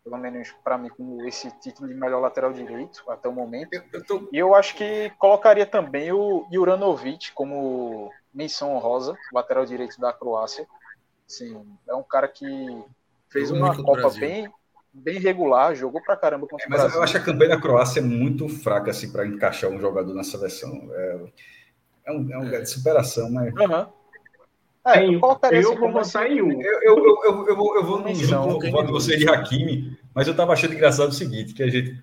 pelo 0.03 0.17
menos 0.17 0.51
para 0.63 0.77
mim 0.77 0.89
com 0.89 1.25
esse 1.25 1.51
título 1.59 1.87
de 1.87 1.93
melhor 1.93 2.21
lateral 2.21 2.53
direito 2.53 3.03
até 3.09 3.27
o 3.27 3.33
momento. 3.33 3.73
Eu 3.91 4.05
tô... 4.05 4.29
E 4.31 4.37
eu 4.37 4.55
acho 4.55 4.75
que 4.75 5.11
colocaria 5.17 5.65
também 5.65 6.13
o 6.13 6.47
Juranovic 6.51 7.33
como 7.33 8.09
menção 8.33 8.73
honrosa, 8.73 9.17
lateral 9.33 9.65
direito 9.65 9.99
da 9.99 10.13
Croácia. 10.13 10.65
Sim, 11.27 11.77
é 11.87 11.93
um 11.93 12.03
cara 12.03 12.27
que 12.27 12.45
fez 13.29 13.51
uma 13.51 13.75
Copa 13.75 14.09
bem 14.11 14.49
bem 15.03 15.19
regular, 15.19 15.75
jogou 15.75 16.01
pra 16.01 16.17
caramba 16.17 16.47
contra 16.47 16.65
é, 16.65 16.69
Mas 16.69 16.95
eu 16.95 17.03
acho 17.03 17.13
que 17.13 17.19
a 17.19 17.23
campanha 17.23 17.51
da 17.51 17.61
Croácia 17.61 17.99
é 17.99 18.03
muito 18.03 18.49
fraca 18.49 18.91
assim, 18.91 19.11
para 19.11 19.25
encaixar 19.25 19.69
um 19.69 19.79
jogador 19.79 20.13
na 20.13 20.23
seleção. 20.23 20.89
É, 20.91 21.19
é 22.05 22.11
um, 22.11 22.31
é 22.31 22.37
um 22.37 22.43
lugar 22.45 22.61
de 22.61 22.69
superação, 22.69 23.29
mas. 23.31 23.53
Uhum. 23.53 23.85
É, 24.85 25.05
eu, 25.05 25.13
eu 25.13 25.19
vou 25.19 25.91
botar 25.91 26.27
em 26.27 26.41
um. 26.41 26.61
Eu, 26.61 26.81
eu, 26.81 26.97
eu, 26.97 27.23
eu, 27.23 27.47
eu, 27.49 27.55
vou, 27.55 27.75
eu 27.75 27.83
vou 27.83 28.01
no 28.01 28.15
junto 28.15 28.71
com 28.71 28.85
você 28.87 29.17
de 29.17 29.29
Hakimi, 29.29 29.97
mas 30.15 30.27
eu 30.27 30.35
tava 30.35 30.53
achando 30.53 30.73
engraçado 30.73 31.09
o 31.09 31.13
seguinte, 31.13 31.53
que 31.53 31.61
a 31.61 31.69
gente. 31.69 32.01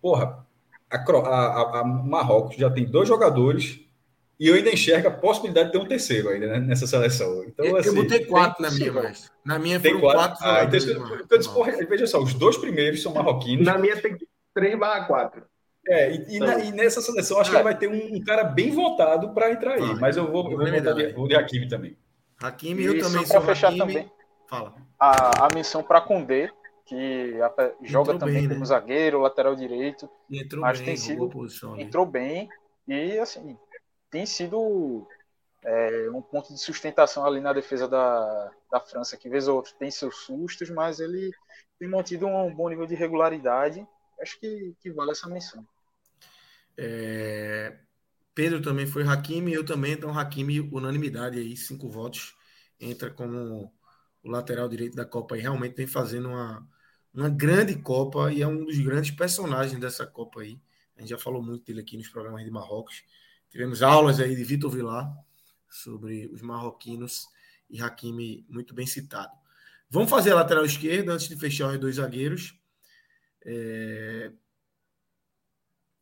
Porra, 0.00 0.44
a, 0.90 0.96
a, 0.96 1.80
a 1.80 1.84
Marrocos 1.84 2.56
já 2.56 2.70
tem 2.70 2.86
dois 2.86 3.06
jogadores 3.06 3.80
e 4.42 4.48
eu 4.48 4.56
ainda 4.56 4.72
enxergo 4.72 5.06
a 5.06 5.10
possibilidade 5.12 5.66
de 5.68 5.72
ter 5.72 5.78
um 5.78 5.86
terceiro 5.86 6.28
ainda 6.28 6.48
né, 6.48 6.58
nessa 6.58 6.84
seleção. 6.84 7.44
Então, 7.44 7.64
eu, 7.64 7.76
assim, 7.76 7.90
eu 7.90 7.94
botei 7.94 8.24
quatro 8.24 8.56
tem, 8.56 8.66
na 8.66 8.76
minha, 8.76 8.92
mas 8.92 9.30
na 9.44 9.56
minha 9.56 9.78
tem 9.78 9.92
foram 9.92 10.00
quatro. 10.00 10.36
quatro 10.36 10.44
ah, 10.44 10.64
então, 10.64 11.20
então, 11.20 11.38
disse, 11.38 11.54
porra, 11.54 11.70
veja 11.88 12.08
só, 12.08 12.20
os 12.20 12.34
dois 12.34 12.56
primeiros 12.56 13.00
são 13.00 13.14
marroquinos. 13.14 13.64
Na 13.64 13.78
minha 13.78 13.96
tem 14.02 14.18
três 14.52 14.76
barra 14.76 15.04
quatro. 15.04 15.44
É, 15.86 16.10
e, 16.10 16.36
então, 16.38 16.58
e, 16.58 16.72
nessa 16.72 17.00
seleção 17.00 17.38
acho 17.38 17.54
é. 17.54 17.56
que 17.56 17.62
vai 17.62 17.78
ter 17.78 17.86
um, 17.86 18.16
um, 18.16 18.24
cara 18.24 18.42
bem 18.42 18.72
voltado 18.72 19.32
para 19.32 19.52
entrar 19.52 19.74
aí. 19.74 19.94
mas 20.00 20.16
eu 20.16 20.28
vou, 20.28 20.50
eu 20.50 20.58
vou 20.58 20.72
botar 20.72 20.92
de, 20.92 21.12
vou 21.12 21.28
de 21.28 21.36
Hakimi 21.36 21.68
também. 21.68 21.96
Hakimi, 22.42 22.82
eu 22.82 22.98
também 22.98 23.24
sou 23.24 23.40
fechar 23.42 23.68
Hakimi. 23.68 23.78
também. 23.78 24.12
Fala. 24.48 24.74
A, 24.98 25.46
a 25.46 25.48
menção 25.54 25.84
para 25.84 26.00
Condé, 26.00 26.50
que 26.84 27.40
a, 27.40 27.70
joga 27.84 28.18
também 28.18 28.40
bem, 28.40 28.48
como 28.48 28.58
né? 28.58 28.66
zagueiro, 28.66 29.20
lateral 29.20 29.54
direito. 29.54 30.10
E 30.28 30.42
entrou 30.42 30.62
mas 30.62 30.78
bem, 30.78 30.86
tem 30.86 30.96
sido, 30.96 31.30
entrou 31.78 32.04
bem. 32.04 32.48
E 32.88 33.16
assim, 33.20 33.56
tem 34.12 34.26
sido 34.26 35.08
é, 35.64 36.10
um 36.10 36.20
ponto 36.20 36.52
de 36.52 36.60
sustentação 36.60 37.24
ali 37.24 37.40
na 37.40 37.52
defesa 37.52 37.88
da, 37.88 38.52
da 38.70 38.78
França, 38.78 39.16
que 39.16 39.28
vez 39.28 39.48
ou 39.48 39.56
outra 39.56 39.72
tem 39.78 39.90
seus 39.90 40.18
sustos, 40.18 40.68
mas 40.70 41.00
ele 41.00 41.32
tem 41.78 41.88
mantido 41.88 42.26
um 42.26 42.54
bom 42.54 42.68
nível 42.68 42.86
de 42.86 42.94
regularidade. 42.94 43.84
Acho 44.20 44.38
que, 44.38 44.76
que 44.80 44.90
vale 44.92 45.12
essa 45.12 45.28
menção. 45.28 45.66
É, 46.76 47.78
Pedro 48.34 48.60
também 48.60 48.86
foi 48.86 49.02
Hakimi, 49.02 49.54
eu 49.54 49.64
também, 49.64 49.92
então 49.92 50.16
Hakimi, 50.16 50.60
unanimidade 50.60 51.38
aí, 51.38 51.56
cinco 51.56 51.88
votos, 51.88 52.36
entra 52.78 53.10
como 53.10 53.72
o 54.22 54.30
lateral 54.30 54.68
direito 54.68 54.94
da 54.94 55.06
Copa 55.06 55.36
e 55.36 55.40
realmente 55.40 55.74
tem 55.74 55.86
fazendo 55.86 56.28
uma, 56.28 56.68
uma 57.14 57.30
grande 57.30 57.74
Copa 57.80 58.30
e 58.30 58.42
é 58.42 58.46
um 58.46 58.64
dos 58.64 58.78
grandes 58.78 59.10
personagens 59.10 59.80
dessa 59.80 60.06
Copa 60.06 60.42
aí. 60.42 60.60
A 60.96 61.00
gente 61.00 61.10
já 61.10 61.18
falou 61.18 61.42
muito 61.42 61.64
dele 61.64 61.80
aqui 61.80 61.96
nos 61.96 62.08
programas 62.08 62.44
de 62.44 62.50
Marrocos. 62.50 63.02
Tivemos 63.52 63.82
aulas 63.82 64.18
aí 64.18 64.34
de 64.34 64.42
Vitor 64.44 64.70
Vilar 64.70 65.14
sobre 65.68 66.26
os 66.32 66.40
marroquinos 66.40 67.28
e 67.68 67.82
Hakimi 67.82 68.46
muito 68.48 68.74
bem 68.74 68.86
citado. 68.86 69.30
Vamos 69.90 70.08
fazer 70.08 70.32
a 70.32 70.36
lateral 70.36 70.64
esquerda 70.64 71.12
antes 71.12 71.28
de 71.28 71.36
fechar 71.36 71.68
os 71.68 71.78
dois 71.78 71.96
zagueiros. 71.96 72.58
É... 73.44 74.32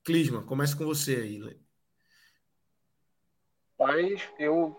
Clisma, 0.04 0.44
começa 0.44 0.76
com 0.76 0.84
você 0.84 1.16
aí. 1.16 1.60
Mas 3.76 4.22
eu, 4.38 4.78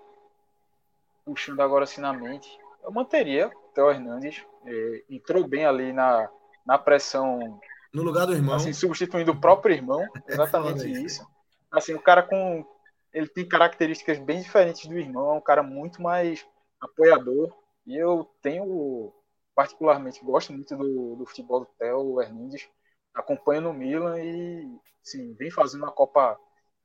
puxando 1.26 1.60
agora 1.60 1.84
assim 1.84 2.00
na 2.00 2.14
mente, 2.14 2.50
eu 2.82 2.92
manteria 2.94 3.50
o 3.50 3.74
Theo 3.74 3.92
Hernandes. 3.92 4.46
É, 4.66 5.04
entrou 5.10 5.46
bem 5.46 5.66
ali 5.66 5.92
na, 5.92 6.30
na 6.66 6.78
pressão. 6.78 7.60
No 7.94 8.02
lugar 8.02 8.28
do 8.28 8.34
irmão. 8.34 8.56
Assim, 8.56 8.72
substituindo 8.72 9.34
o 9.34 9.42
próprio 9.42 9.76
irmão. 9.76 10.08
É 10.26 10.32
exatamente 10.32 10.90
isso. 10.90 11.30
Assim, 11.72 11.94
o 11.94 12.02
cara 12.02 12.24
com. 12.24 12.66
Ele 13.14 13.28
tem 13.28 13.48
características 13.48 14.20
bem 14.20 14.42
diferentes 14.42 14.88
do 14.88 14.98
irmão, 14.98 15.32
é 15.32 15.38
um 15.38 15.42
cara 15.42 15.64
muito 15.64 16.02
mais 16.02 16.46
apoiador. 16.80 17.54
E 17.86 17.96
eu 17.98 18.30
tenho, 18.42 19.14
particularmente, 19.56 20.24
gosto 20.24 20.54
muito 20.54 20.76
do, 20.78 21.16
do 21.16 21.26
futebol 21.26 21.62
do 21.62 21.66
Theo 21.78 22.22
Hernandes. 22.22 22.70
Acompanho 23.14 23.62
no 23.62 23.74
Milan 23.74 24.20
e, 24.22 24.80
sim, 25.04 25.34
vem 25.34 25.52
fazendo 25.52 25.84
uma 25.84 25.92
Copa 25.92 26.40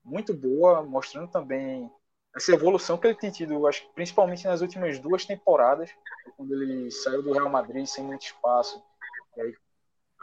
muito 0.05 0.35
boa, 0.35 0.83
mostrando 0.83 1.31
também 1.31 1.91
essa 2.35 2.53
evolução 2.53 2.99
que 2.99 3.07
ele 3.07 3.15
tem 3.17 3.31
tido, 3.31 3.67
acho 3.67 3.89
principalmente 3.95 4.47
nas 4.47 4.61
últimas 4.61 4.99
duas 4.99 5.25
temporadas, 5.25 5.91
quando 6.37 6.53
ele 6.53 6.91
saiu 6.91 7.23
do 7.23 7.33
Real 7.33 7.49
Madrid 7.49 7.87
sem 7.87 8.05
muito 8.05 8.27
espaço, 8.27 8.83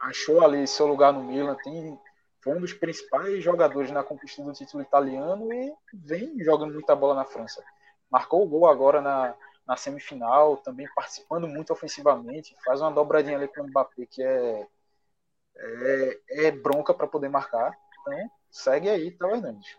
achou 0.01 0.43
ali 0.43 0.67
seu 0.67 0.85
lugar 0.85 1.11
no 1.11 1.23
Milan, 1.23 1.55
tem 1.55 1.99
foi 2.43 2.57
um 2.57 2.59
dos 2.59 2.73
principais 2.73 3.41
jogadores 3.41 3.89
na 3.89 4.03
conquista 4.03 4.43
do 4.43 4.51
título 4.51 4.83
italiano 4.83 5.51
e 5.53 5.73
vem 5.93 6.43
jogando 6.43 6.73
muita 6.73 6.95
bola 6.95 7.15
na 7.15 7.23
França. 7.23 7.63
Marcou 8.11 8.43
o 8.43 8.47
gol 8.47 8.67
agora 8.67 9.01
na, 9.01 9.33
na 9.65 9.77
semifinal, 9.77 10.57
também 10.57 10.87
participando 10.93 11.47
muito 11.47 11.71
ofensivamente, 11.71 12.55
faz 12.65 12.81
uma 12.81 12.91
dobradinha 12.91 13.37
ali 13.37 13.47
com 13.47 13.61
o 13.61 13.67
Mbappé 13.67 14.05
que 14.05 14.21
é, 14.21 14.67
é, 15.55 16.19
é 16.29 16.51
bronca 16.51 16.93
para 16.93 17.07
poder 17.07 17.29
marcar. 17.29 17.73
Então, 18.01 18.29
segue 18.51 18.89
aí, 18.89 19.09
tá, 19.11 19.29
Hernandes. 19.31 19.77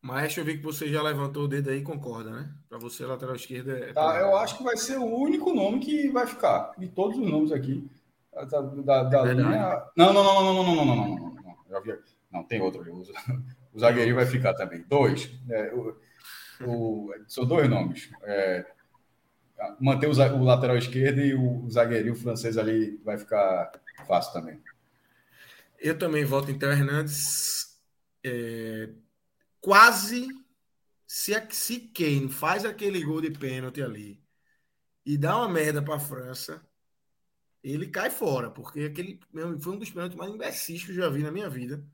Mas 0.00 0.36
eu 0.36 0.44
vi 0.44 0.58
que 0.58 0.64
você 0.64 0.88
já 0.88 1.00
levantou 1.00 1.44
o 1.44 1.48
dedo 1.48 1.70
aí 1.70 1.78
e 1.78 1.84
concorda, 1.84 2.30
né? 2.30 2.52
Para 2.68 2.76
você, 2.76 3.06
lateral 3.06 3.36
esquerda. 3.36 3.78
É 3.78 3.92
tá, 3.92 4.18
eu 4.18 4.36
acho 4.36 4.58
que 4.58 4.64
vai 4.64 4.76
ser 4.76 4.98
o 4.98 5.04
único 5.04 5.54
nome 5.54 5.78
que 5.78 6.08
vai 6.08 6.26
ficar. 6.26 6.72
De 6.76 6.88
todos 6.88 7.16
os 7.16 7.30
nomes 7.30 7.52
aqui. 7.52 7.88
Da, 8.32 8.60
da, 8.60 9.02
da 9.04 9.30
é 9.30 9.34
linha... 9.34 9.84
Não, 9.96 10.12
não, 10.12 10.24
não, 10.24 10.42
não, 10.42 10.54
não, 10.54 10.64
não, 10.64 10.74
não, 10.74 10.96
não, 10.96 10.96
não, 10.96 11.31
não. 12.30 12.44
Tem 12.44 12.60
outro. 12.60 12.82
O, 12.92 13.02
o 13.72 13.78
zagueirinho 13.78 14.16
vai 14.16 14.26
ficar 14.26 14.54
também. 14.54 14.82
Dois. 14.88 15.30
É, 15.50 15.72
o, 15.74 15.96
o, 16.64 17.14
são 17.26 17.46
dois 17.46 17.68
nomes. 17.68 18.10
É, 18.22 18.66
manter 19.80 20.06
o, 20.06 20.12
o, 20.12 20.44
lateral 20.44 20.76
esquerdo 20.76 21.20
e 21.20 21.34
o 21.34 21.68
zagueirinho 21.70 22.14
francês 22.14 22.56
ali 22.58 22.96
vai 23.04 23.18
ficar 23.18 23.70
fácil 24.06 24.32
também. 24.32 24.60
Eu 25.78 25.98
também 25.98 26.24
voto 26.24 26.50
em 26.50 26.58
Theo 26.58 26.70
Hernandes. 26.70 27.80
É, 28.24 28.88
quase 29.60 30.28
se, 31.06 31.32
se 31.50 31.80
Kane 31.80 32.28
faz 32.28 32.64
aquele 32.64 33.04
gol 33.04 33.20
de 33.20 33.30
pênalti 33.30 33.82
ali 33.82 34.22
e 35.04 35.18
dá 35.18 35.36
uma 35.36 35.48
merda 35.48 35.82
para 35.82 35.96
a 35.96 36.00
França, 36.00 36.64
ele 37.62 37.86
cai 37.86 38.10
fora, 38.10 38.50
porque 38.50 38.80
aquele 38.80 39.20
foi 39.60 39.72
um 39.72 39.78
dos 39.78 39.90
pênaltis 39.90 40.16
mais 40.16 40.32
imbecis 40.32 40.84
que 40.84 40.90
eu 40.90 40.96
já 40.96 41.08
vi 41.08 41.22
na 41.22 41.30
minha 41.30 41.48
vida. 41.48 41.84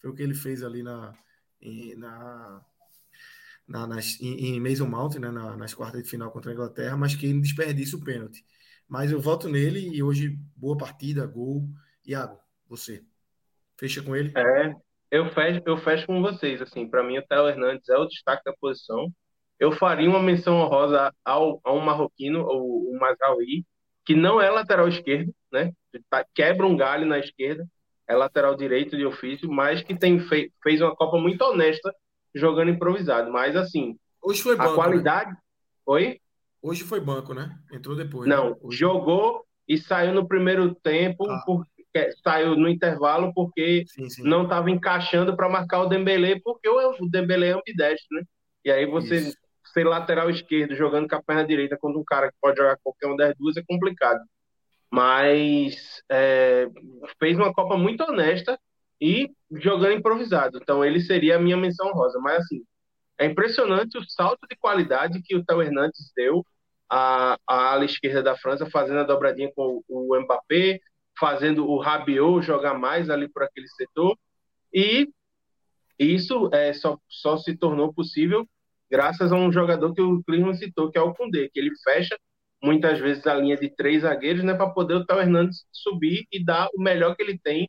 Foi 0.00 0.10
o 0.10 0.14
que 0.14 0.22
ele 0.22 0.34
fez 0.34 0.62
ali 0.62 0.82
na, 0.82 1.14
na, 1.96 2.64
na 3.66 3.86
nas, 3.86 4.20
em, 4.20 4.56
em 4.56 4.60
Mason 4.60 4.86
Mount, 4.86 5.16
né, 5.16 5.30
na, 5.30 5.56
nas 5.56 5.74
quartas 5.74 6.02
de 6.02 6.08
final 6.08 6.30
contra 6.30 6.50
a 6.50 6.54
Inglaterra, 6.54 6.96
mas 6.96 7.14
que 7.14 7.26
ele 7.26 7.40
desperdiça 7.40 7.96
o 7.96 8.04
pênalti. 8.04 8.44
Mas 8.88 9.10
eu 9.10 9.20
voto 9.20 9.48
nele 9.48 9.80
e 9.80 10.02
hoje, 10.02 10.38
boa 10.54 10.76
partida, 10.76 11.26
gol. 11.26 11.68
Iago, 12.06 12.38
você. 12.68 13.04
Fecha 13.76 14.00
com 14.02 14.14
ele? 14.14 14.32
É, 14.36 14.74
eu 15.10 15.28
fecho, 15.30 15.62
eu 15.66 15.76
fecho 15.76 16.06
com 16.06 16.22
vocês. 16.22 16.62
Assim, 16.62 16.88
para 16.88 17.02
mim, 17.02 17.18
o 17.18 17.26
Theo 17.26 17.48
Hernandes 17.48 17.88
é 17.88 17.96
o 17.96 18.06
destaque 18.06 18.44
da 18.44 18.52
posição. 18.52 19.12
Eu 19.58 19.72
faria 19.72 20.08
uma 20.08 20.22
menção 20.22 20.56
honrosa 20.56 21.12
ao, 21.24 21.60
a 21.64 21.72
um 21.72 21.80
marroquino, 21.80 22.42
o, 22.42 22.92
o 22.92 23.00
Mazraoui, 23.00 23.66
que 24.06 24.14
não 24.14 24.40
é 24.40 24.48
lateral 24.48 24.88
esquerdo, 24.88 25.34
né? 25.52 25.72
Tá, 26.08 26.24
quebra 26.32 26.64
um 26.64 26.76
galho 26.76 27.04
na 27.04 27.18
esquerda, 27.18 27.66
é 28.08 28.14
lateral 28.14 28.54
direito 28.54 28.96
de 28.96 29.04
ofício, 29.04 29.50
mas 29.50 29.82
que 29.82 29.98
tem 29.98 30.20
fei, 30.20 30.52
fez 30.62 30.80
uma 30.80 30.94
Copa 30.94 31.18
muito 31.18 31.42
honesta 31.42 31.92
jogando 32.32 32.70
improvisado. 32.70 33.32
Mas 33.32 33.56
assim, 33.56 33.98
hoje 34.22 34.42
foi 34.42 34.56
banco, 34.56 34.70
a 34.70 34.74
qualidade. 34.74 35.30
Né? 35.30 35.36
Oi? 35.86 36.20
Hoje 36.62 36.84
foi 36.84 37.00
banco, 37.00 37.34
né? 37.34 37.58
Entrou 37.72 37.96
depois. 37.96 38.28
Não, 38.28 38.50
né? 38.50 38.56
jogou 38.70 39.44
e 39.68 39.76
saiu 39.76 40.14
no 40.14 40.28
primeiro 40.28 40.72
tempo, 40.76 41.28
ah. 41.28 41.42
porque, 41.44 42.12
saiu 42.22 42.54
no 42.56 42.68
intervalo 42.68 43.32
porque 43.34 43.84
sim, 43.88 44.08
sim. 44.08 44.22
não 44.22 44.44
estava 44.44 44.70
encaixando 44.70 45.34
para 45.34 45.48
marcar 45.48 45.80
o 45.80 45.88
Dembélé, 45.88 46.38
porque 46.44 46.68
o, 46.68 47.08
Dembélé 47.10 47.48
é 47.48 47.52
ambidestro, 47.52 48.06
né? 48.12 48.22
E 48.64 48.70
aí 48.70 48.86
você 48.86 49.16
Isso 49.16 49.45
ser 49.76 49.84
lateral 49.84 50.30
esquerdo 50.30 50.74
jogando 50.74 51.06
com 51.06 51.16
a 51.16 51.22
perna 51.22 51.44
direita 51.46 51.76
contra 51.76 52.00
um 52.00 52.04
cara 52.04 52.30
que 52.30 52.38
pode 52.40 52.56
jogar 52.56 52.78
qualquer 52.82 53.06
uma 53.06 53.16
das 53.16 53.36
duas 53.36 53.56
é 53.56 53.62
complicado. 53.62 54.24
Mas 54.90 56.02
é, 56.10 56.66
fez 57.18 57.36
uma 57.36 57.52
Copa 57.52 57.76
muito 57.76 58.02
honesta 58.02 58.58
e 59.00 59.30
jogando 59.52 59.92
improvisado. 59.92 60.58
Então 60.62 60.82
ele 60.82 61.00
seria 61.00 61.36
a 61.36 61.38
minha 61.38 61.56
menção 61.56 61.92
rosa. 61.92 62.18
Mas 62.20 62.38
assim, 62.38 62.62
é 63.18 63.26
impressionante 63.26 63.98
o 63.98 64.04
salto 64.08 64.46
de 64.48 64.56
qualidade 64.56 65.20
que 65.22 65.36
o 65.36 65.44
Theo 65.44 65.62
Hernandes 65.62 66.10
deu 66.16 66.42
à, 66.88 67.36
à 67.46 67.72
ala 67.72 67.84
esquerda 67.84 68.22
da 68.22 68.36
França, 68.36 68.70
fazendo 68.70 69.00
a 69.00 69.04
dobradinha 69.04 69.52
com 69.54 69.82
o, 69.88 70.20
Mbappé, 70.20 70.80
fazendo 71.18 71.68
o 71.68 71.78
Rabiot 71.78 72.46
jogar 72.46 72.74
mais 72.74 73.10
ali 73.10 73.28
por 73.28 73.42
aquele 73.42 73.68
setor. 73.68 74.16
E 74.72 75.08
isso 75.98 76.48
é, 76.52 76.72
só, 76.72 76.98
só 77.08 77.36
se 77.36 77.56
tornou 77.56 77.92
possível 77.92 78.46
graças 78.90 79.32
a 79.32 79.36
um 79.36 79.52
jogador 79.52 79.92
que 79.94 80.00
o 80.00 80.22
Klinsmann 80.24 80.54
citou, 80.54 80.90
que 80.90 80.98
é 80.98 81.00
o 81.00 81.14
Koundé, 81.14 81.48
que 81.52 81.58
ele 81.58 81.70
fecha 81.82 82.16
muitas 82.62 82.98
vezes 82.98 83.26
a 83.26 83.34
linha 83.34 83.56
de 83.56 83.68
três 83.68 84.02
zagueiros, 84.02 84.42
né, 84.42 84.54
para 84.54 84.70
poder 84.70 84.94
o 84.94 85.04
Théo 85.04 85.20
Hernandes 85.20 85.66
subir 85.70 86.26
e 86.32 86.42
dar 86.44 86.68
o 86.74 86.82
melhor 86.82 87.14
que 87.14 87.22
ele 87.22 87.38
tem, 87.38 87.68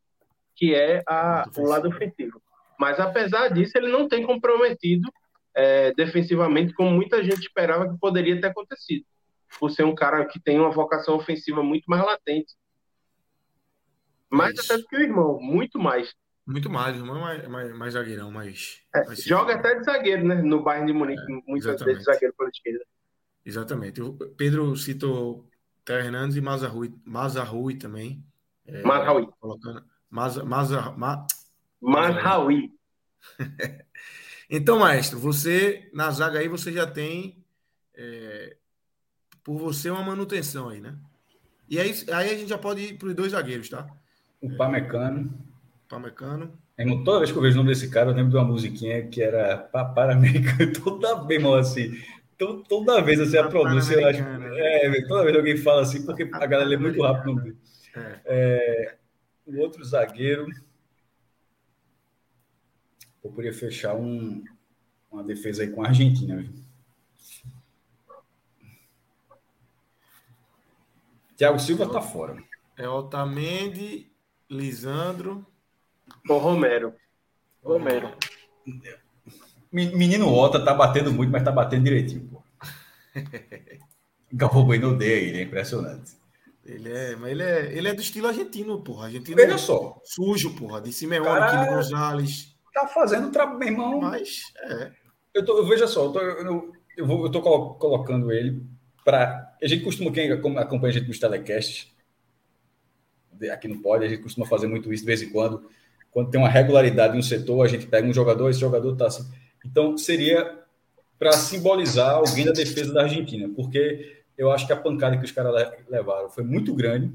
que 0.56 0.74
é 0.74 1.04
a, 1.08 1.46
o 1.58 1.68
lado 1.68 1.88
ofensivo. 1.88 2.42
Mas 2.80 3.00
apesar 3.00 3.50
disso, 3.50 3.78
ele 3.78 3.92
não 3.92 4.08
tem 4.08 4.26
comprometido 4.26 5.12
é, 5.56 5.94
defensivamente 5.94 6.74
como 6.74 6.92
muita 6.92 7.24
gente 7.24 7.42
esperava 7.42 7.90
que 7.90 8.00
poderia 8.00 8.40
ter 8.40 8.48
acontecido, 8.48 9.06
por 9.60 9.72
ser 9.72 9.84
um 9.84 9.96
cara 9.96 10.26
que 10.26 10.40
tem 10.40 10.60
uma 10.60 10.72
vocação 10.72 11.16
ofensiva 11.16 11.64
muito 11.64 11.86
mais 11.88 12.04
latente. 12.04 12.54
Mais 14.30 14.54
Isso. 14.54 14.72
até 14.72 14.82
do 14.82 14.88
que 14.88 14.96
o 14.96 15.02
irmão, 15.02 15.40
muito 15.40 15.80
mais. 15.80 16.14
Muito 16.48 16.70
mais, 16.70 16.96
o 16.96 17.00
irmão 17.00 17.18
é 17.18 17.20
mais, 17.20 17.48
mais, 17.50 17.78
mais 17.78 17.94
zagueirão, 17.94 18.32
mais, 18.32 18.82
é, 18.96 19.06
mais 19.06 19.22
joga 19.22 19.56
até 19.56 19.76
de 19.76 19.84
zagueiro, 19.84 20.26
né? 20.26 20.36
No 20.36 20.64
Bayern 20.64 20.88
de 20.88 20.98
Munique, 20.98 21.22
é, 21.22 21.42
muitas 21.46 21.66
exatamente. 21.66 21.86
vezes 21.86 22.06
zagueiro 22.06 22.34
pela 22.38 22.50
esquerda. 22.50 22.86
Exatamente. 23.46 24.02
O 24.02 24.14
Pedro 24.14 24.74
citou 24.78 25.46
Theo 25.84 25.98
Hernandes 25.98 26.38
e 26.38 26.42
Mazarrui, 26.42 26.96
Mazarrui 27.04 27.76
também. 27.76 28.24
É, 28.66 28.82
Mazarrui. 28.82 29.28
Colocando, 29.42 29.84
Maza, 30.10 30.46
Maza, 30.46 30.92
Ma, 30.92 31.28
Mazarrui. 31.82 32.74
então, 34.50 34.80
maestro, 34.80 35.20
você 35.20 35.90
na 35.94 36.10
zaga 36.12 36.40
aí 36.40 36.48
você 36.48 36.72
já 36.72 36.88
tem 36.88 37.44
é, 37.94 38.56
por 39.44 39.58
você 39.58 39.90
uma 39.90 40.02
manutenção 40.04 40.70
aí, 40.70 40.80
né? 40.80 40.98
E 41.70 41.78
aí, 41.78 41.92
aí 42.14 42.30
a 42.30 42.38
gente 42.38 42.48
já 42.48 42.58
pode 42.58 42.82
ir 42.82 42.98
para 42.98 43.10
os 43.10 43.16
dois 43.16 43.34
zagueiros, 43.34 43.68
tá? 43.68 43.86
O 44.42 44.56
Pamecano. 44.56 45.47
Pamecano. 45.88 46.58
Irmão, 46.78 47.04
toda 47.04 47.20
vez 47.20 47.32
que 47.32 47.38
eu 47.38 47.42
vejo 47.42 47.56
o 47.56 47.58
nome 47.58 47.70
desse 47.70 47.90
cara, 47.90 48.12
eu 48.12 48.16
lembro 48.16 48.32
de 48.32 48.38
uma 48.38 48.46
musiquinha 48.46 49.08
que 49.08 49.22
era 49.22 49.58
para 49.58 50.14
Americano, 50.14 50.72
toda 50.84 51.24
vez, 51.26 51.40
irmão, 51.40 51.56
assim. 51.56 51.98
Então, 52.36 52.62
toda 52.64 53.02
vez 53.02 53.20
assim, 53.20 53.38
a 53.38 53.48
pronúncia, 53.48 53.96
eu 53.96 54.08
acho. 54.08 54.22
É, 54.22 55.02
toda 55.08 55.24
vez 55.24 55.36
alguém 55.36 55.58
fala 55.58 55.82
assim, 55.82 56.06
porque 56.06 56.30
a 56.32 56.46
galera 56.46 56.70
lê 56.70 56.78
muito 56.78 57.02
rápido 57.02 57.32
o 57.32 57.36
nome 57.36 57.42
dele. 57.42 57.58
É. 57.96 58.22
É, 58.26 58.96
o 59.46 59.58
outro 59.58 59.84
zagueiro. 59.84 60.46
Eu 63.24 63.32
poderia 63.32 63.54
fechar 63.54 63.96
um, 63.96 64.44
uma 65.12 65.24
defesa 65.24 65.64
aí 65.64 65.70
com 65.70 65.84
a 65.84 65.88
Argentina. 65.88 66.38
Viu? 66.38 66.54
Thiago 71.36 71.60
Silva 71.60 71.92
tá 71.92 72.02
fora. 72.02 72.36
É 72.78 72.88
Otamendi, 72.88 74.12
Lisandro. 74.50 75.46
O 76.30 76.38
Romero. 76.38 76.94
Romero. 77.64 78.12
Menino 79.72 80.34
Ota 80.34 80.64
tá 80.64 80.74
batendo 80.74 81.12
muito, 81.12 81.32
mas 81.32 81.44
tá 81.44 81.52
batendo 81.52 81.84
direitinho, 81.84 82.28
pô. 82.28 82.44
Galvão 84.32 84.66
Bueno 84.66 84.92
odeia 84.92 85.16
ele, 85.16 85.40
é 85.40 85.44
impressionante. 85.44 86.18
Ele 86.66 86.92
é, 86.92 87.16
mas 87.16 87.32
ele 87.32 87.44
é, 87.44 87.78
ele 87.78 87.88
é 87.88 87.94
do 87.94 88.02
estilo 88.02 88.28
argentino, 88.28 88.82
porra. 88.82 89.06
Argentino 89.06 89.38
Veja 89.38 89.58
só. 89.58 90.02
Sujo, 90.04 90.54
porra. 90.54 90.82
De 90.82 90.92
Simeone, 90.92 91.40
Cara, 91.40 91.74
Gonzalez. 91.74 92.56
Tá 92.74 92.88
fazendo 92.88 93.32
trabalho, 93.32 93.60
meu 93.60 93.68
irmão. 93.70 94.02
Mas, 94.02 94.42
é. 94.64 94.92
Eu, 95.34 95.46
tô, 95.46 95.58
eu 95.58 95.66
veja 95.66 95.88
só, 95.88 96.06
eu 96.06 96.12
tô, 96.12 96.20
eu, 96.20 96.74
eu, 96.98 97.08
vou, 97.08 97.26
eu 97.26 97.32
tô 97.32 97.42
colocando 97.42 98.32
ele 98.32 98.62
para. 99.06 99.56
A 99.62 99.68
gente 99.68 99.84
costuma, 99.84 100.12
quem 100.12 100.30
acompanha 100.32 100.90
a 100.90 100.92
gente 100.92 101.08
nos 101.08 101.20
telecasts, 101.20 101.96
aqui 103.52 103.68
no 103.68 103.82
Pode, 103.82 104.06
a 104.06 104.10
gente 104.10 104.22
costuma 104.22 104.46
fazer 104.46 104.68
muito 104.68 104.92
isso 104.92 105.04
de 105.04 105.08
vez 105.08 105.22
em 105.22 105.30
quando. 105.30 105.70
Quando 106.18 106.32
tem 106.32 106.42
uma 106.42 106.50
regularidade 106.50 107.16
no 107.16 107.22
setor, 107.22 107.64
a 107.64 107.68
gente 107.68 107.86
pega 107.86 108.08
um 108.08 108.12
jogador, 108.12 108.50
esse 108.50 108.60
jogador 108.60 108.96
tá 108.96 109.06
assim. 109.06 109.24
Então, 109.64 109.96
seria 109.96 110.64
para 111.20 111.32
simbolizar 111.34 112.16
alguém 112.16 112.44
da 112.44 112.52
defesa 112.52 112.92
da 112.92 113.04
Argentina, 113.04 113.48
porque 113.56 114.24
eu 114.36 114.50
acho 114.50 114.66
que 114.66 114.74
a 114.74 114.78
pancada 114.78 115.16
que 115.16 115.26
os 115.26 115.32
caras 115.32 115.54
levaram 115.88 116.28
foi 116.28 116.44
muito 116.44 116.74
grande 116.74 117.14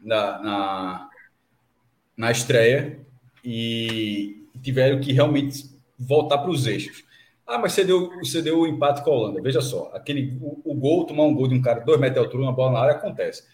na, 0.00 0.42
na, 0.42 1.10
na 2.16 2.30
estreia 2.30 2.98
e 3.44 4.48
tiveram 4.62 4.98
que 4.98 5.12
realmente 5.12 5.68
voltar 5.98 6.38
para 6.38 6.50
os 6.50 6.66
eixos. 6.66 7.04
Ah, 7.46 7.58
mas 7.58 7.74
você 7.74 7.84
deu, 7.84 8.08
você 8.20 8.40
deu 8.40 8.60
o 8.60 8.66
empate 8.66 9.04
com 9.04 9.10
a 9.10 9.14
Holanda. 9.14 9.42
Veja 9.42 9.60
só, 9.60 9.90
aquele, 9.92 10.38
o, 10.40 10.62
o, 10.64 10.74
gol, 10.74 11.04
tomar 11.04 11.24
um 11.24 11.34
gol 11.34 11.46
de 11.46 11.54
um 11.54 11.60
cara 11.60 11.80
dois 11.80 12.00
metros 12.00 12.22
de 12.22 12.24
altura, 12.24 12.44
uma 12.44 12.52
bola 12.54 12.72
na 12.72 12.78
área, 12.78 12.94
acontece. 12.94 13.44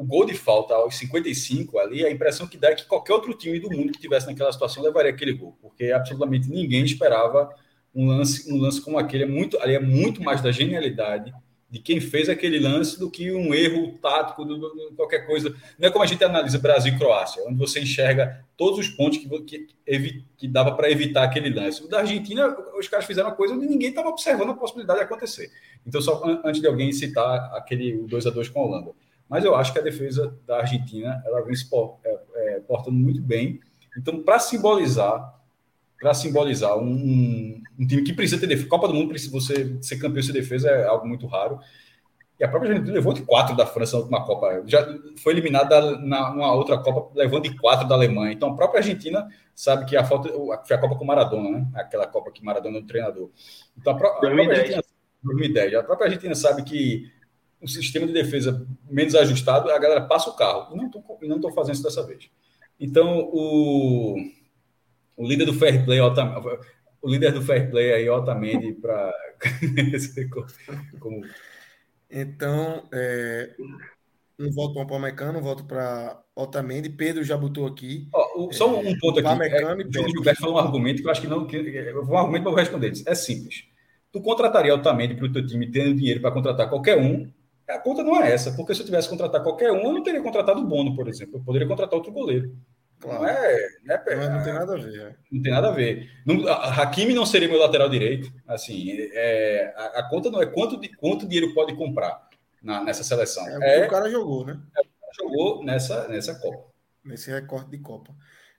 O 0.00 0.02
gol 0.02 0.24
de 0.24 0.32
falta 0.32 0.72
aos 0.72 0.94
55 0.94 1.78
ali, 1.78 2.06
a 2.06 2.10
impressão 2.10 2.46
que 2.46 2.56
dá 2.56 2.70
é 2.70 2.74
que 2.74 2.86
qualquer 2.86 3.12
outro 3.12 3.34
time 3.34 3.60
do 3.60 3.68
mundo 3.68 3.92
que 3.92 4.00
tivesse 4.00 4.26
naquela 4.26 4.50
situação 4.50 4.82
levaria 4.82 5.10
aquele 5.10 5.34
gol, 5.34 5.58
porque 5.60 5.92
absolutamente 5.92 6.48
ninguém 6.48 6.82
esperava 6.82 7.54
um 7.94 8.06
lance, 8.06 8.50
um 8.50 8.56
lance 8.58 8.80
como 8.80 8.98
aquele. 8.98 9.24
É 9.24 9.26
muito, 9.26 9.60
ali 9.60 9.74
é 9.74 9.78
muito 9.78 10.22
mais 10.22 10.40
da 10.40 10.50
genialidade 10.50 11.34
de 11.68 11.78
quem 11.80 12.00
fez 12.00 12.30
aquele 12.30 12.58
lance 12.58 12.98
do 12.98 13.10
que 13.10 13.30
um 13.30 13.52
erro 13.52 13.98
tático, 14.00 14.42
do, 14.42 14.56
do, 14.56 14.94
qualquer 14.96 15.26
coisa. 15.26 15.54
Não 15.78 15.86
é 15.86 15.92
como 15.92 16.02
a 16.02 16.06
gente 16.06 16.24
analisa 16.24 16.58
Brasil 16.58 16.94
e 16.94 16.98
Croácia, 16.98 17.44
onde 17.46 17.58
você 17.58 17.78
enxerga 17.80 18.42
todos 18.56 18.78
os 18.78 18.88
pontos 18.88 19.18
que, 19.18 19.28
que, 19.42 20.24
que 20.34 20.48
dava 20.48 20.72
para 20.72 20.90
evitar 20.90 21.24
aquele 21.24 21.50
lance. 21.50 21.84
O 21.84 21.88
da 21.88 21.98
Argentina, 21.98 22.48
os 22.78 22.88
caras 22.88 23.04
fizeram 23.04 23.28
uma 23.28 23.36
coisa 23.36 23.52
onde 23.52 23.66
ninguém 23.66 23.90
estava 23.90 24.08
observando 24.08 24.48
a 24.48 24.54
possibilidade 24.54 25.00
de 25.00 25.04
acontecer. 25.04 25.50
Então, 25.86 26.00
só 26.00 26.22
antes 26.42 26.62
de 26.62 26.66
alguém 26.66 26.90
citar 26.90 27.54
aquele 27.54 27.98
2 28.06 28.26
a 28.26 28.30
2 28.30 28.48
com 28.48 28.60
a 28.60 28.64
Holanda. 28.64 28.92
Mas 29.30 29.44
eu 29.44 29.54
acho 29.54 29.72
que 29.72 29.78
a 29.78 29.82
defesa 29.82 30.36
da 30.44 30.58
Argentina 30.58 31.22
ela 31.24 31.40
vem 31.42 31.54
se 31.54 31.68
é, 32.04 32.18
é, 32.34 32.60
portando 32.60 32.98
muito 32.98 33.22
bem. 33.22 33.60
Então, 33.96 34.20
para 34.22 34.40
simbolizar 34.40 35.38
para 36.00 36.14
simbolizar 36.14 36.78
um, 36.78 37.62
um, 37.78 37.86
time 37.86 38.02
que 38.02 38.14
precisa 38.14 38.40
ter 38.40 38.46
defesa. 38.46 38.68
Copa 38.70 38.88
do 38.88 38.94
Mundo, 38.94 39.10
precisa 39.10 39.30
você 39.30 39.76
ser 39.82 39.98
campeão 39.98 40.22
sem 40.22 40.32
defesa 40.32 40.70
é 40.70 40.86
algo 40.86 41.06
muito 41.06 41.26
raro. 41.26 41.60
E 42.38 42.44
a 42.44 42.48
própria 42.48 42.70
Argentina 42.70 42.94
levou 42.94 43.12
de 43.12 43.20
quatro 43.20 43.54
da 43.54 43.66
França 43.66 43.96
na 43.96 44.00
última 44.00 44.24
Copa. 44.24 44.62
Já 44.64 44.82
foi 45.18 45.34
eliminada 45.34 45.98
na, 45.98 46.30
numa 46.30 46.54
outra 46.54 46.78
Copa, 46.78 47.12
levando 47.14 47.42
de 47.42 47.54
quatro 47.58 47.86
da 47.86 47.94
Alemanha. 47.94 48.32
Então 48.32 48.48
a 48.48 48.56
própria 48.56 48.78
Argentina 48.78 49.28
sabe 49.54 49.84
que 49.84 49.94
a 49.94 50.02
falta 50.02 50.30
foi 50.66 50.74
a 50.74 50.80
Copa 50.80 50.96
com 50.96 51.04
Maradona, 51.04 51.50
né? 51.50 51.66
Aquela 51.74 52.06
Copa 52.06 52.30
que 52.32 52.42
Maradona 52.42 52.78
é 52.78 52.80
o 52.80 52.86
treinador. 52.86 53.30
Então 53.76 53.92
a, 53.92 53.96
pró 53.96 54.08
a 54.08 54.20
própria 54.20 54.48
Argentina, 54.48 54.82
2010. 55.22 55.74
A 55.74 55.82
própria 55.82 56.06
Argentina 56.06 56.34
sabe 56.34 56.62
que 56.62 57.12
um 57.62 57.66
sistema 57.66 58.06
de 58.06 58.12
defesa 58.12 58.66
menos 58.88 59.14
ajustado, 59.14 59.70
a 59.70 59.78
galera 59.78 60.02
passa 60.02 60.30
o 60.30 60.36
carro. 60.36 60.74
E 61.22 61.28
não 61.28 61.36
estou 61.36 61.52
fazendo 61.52 61.74
isso 61.74 61.82
dessa 61.82 62.06
vez. 62.06 62.30
Então 62.78 63.28
o 63.32 64.16
o 65.20 65.26
líder 65.26 65.44
do 65.44 65.52
fair 65.52 65.84
play, 65.84 66.00
o 66.00 67.08
líder 67.08 67.32
do 67.32 67.42
fair 67.42 67.70
play 67.70 67.92
aí, 67.92 68.08
Otamendi, 68.08 68.72
para. 68.72 69.12
como... 70.98 71.20
Então, 72.10 72.88
é, 72.90 73.54
um 74.38 74.50
voto 74.50 74.72
para 74.72 74.82
o 74.82 74.86
Palmecano, 74.86 75.38
um 75.38 75.42
voto 75.42 75.64
para 75.66 76.22
Otamendi. 76.34 76.88
Pedro 76.88 77.22
já 77.22 77.36
botou 77.36 77.66
aqui. 77.66 78.08
Oh, 78.14 78.50
só 78.50 78.80
um 78.80 78.98
ponto 78.98 79.18
aqui. 79.18 79.28
Palmecano 79.28 79.82
é, 79.82 79.84
o 79.84 80.08
Gilberto 80.08 80.40
falou 80.40 80.56
um 80.56 80.58
argumento 80.58 81.02
que 81.02 81.06
eu 81.06 81.12
acho 81.12 81.20
que 81.20 81.26
não. 81.26 81.46
Que, 81.46 81.58
um 81.58 82.16
argumento 82.16 82.44
para 82.44 82.52
eu 82.52 82.56
responder. 82.56 82.92
É 83.06 83.14
simples. 83.14 83.64
Tu 84.10 84.22
contrataria 84.22 84.74
Otamendi 84.74 85.14
para 85.14 85.26
o 85.26 85.32
teu 85.32 85.46
time 85.46 85.70
tendo 85.70 85.94
dinheiro 85.94 86.20
para 86.20 86.32
contratar 86.32 86.70
qualquer 86.70 86.96
um. 86.96 87.30
A 87.74 87.78
conta 87.78 88.02
não 88.02 88.20
é 88.22 88.32
essa, 88.32 88.52
porque 88.52 88.74
se 88.74 88.80
eu 88.80 88.86
tivesse 88.86 89.08
contratar 89.08 89.42
qualquer 89.42 89.72
um, 89.72 89.82
eu 89.82 89.92
não 89.92 90.02
teria 90.02 90.22
contratado 90.22 90.60
o 90.60 90.66
Bono, 90.66 90.94
por 90.94 91.08
exemplo. 91.08 91.38
Eu 91.38 91.44
poderia 91.44 91.66
contratar 91.66 91.94
outro 91.94 92.12
goleiro. 92.12 92.56
Claro. 92.98 93.22
Não, 93.22 93.28
é, 93.28 93.68
não, 93.82 93.94
é, 93.94 94.16
não, 94.16 94.36
não 94.36 94.44
tem 94.44 94.52
nada 94.52 94.74
a 94.74 94.76
ver. 94.76 95.00
É. 95.00 95.16
Não 95.32 95.42
tem 95.42 95.52
nada 95.52 95.68
a 95.68 95.72
ver. 95.72 96.10
Não, 96.26 96.46
a 96.46 96.82
Hakimi 96.82 97.14
não 97.14 97.24
seria 97.24 97.48
meu 97.48 97.58
lateral 97.58 97.88
direito. 97.88 98.30
Assim, 98.46 98.90
é, 99.12 99.72
a, 99.74 100.00
a, 100.00 100.08
conta 100.08 100.30
não 100.30 100.42
é 100.42 100.46
quanto, 100.46 100.78
de, 100.78 100.94
quanto 100.96 101.26
dinheiro 101.26 101.54
pode 101.54 101.74
comprar 101.76 102.28
na, 102.62 102.84
nessa 102.84 103.02
seleção. 103.02 103.46
É, 103.62 103.82
o 103.82 103.86
o 103.86 103.90
cara 103.90 104.10
jogou, 104.10 104.44
né? 104.44 104.60
É, 104.76 104.82
jogou 105.22 105.64
nessa, 105.64 106.08
nessa 106.08 106.34
Copa. 106.38 106.70
Nesse 107.02 107.30
recorte 107.30 107.70
de 107.70 107.78
Copa. 107.78 108.14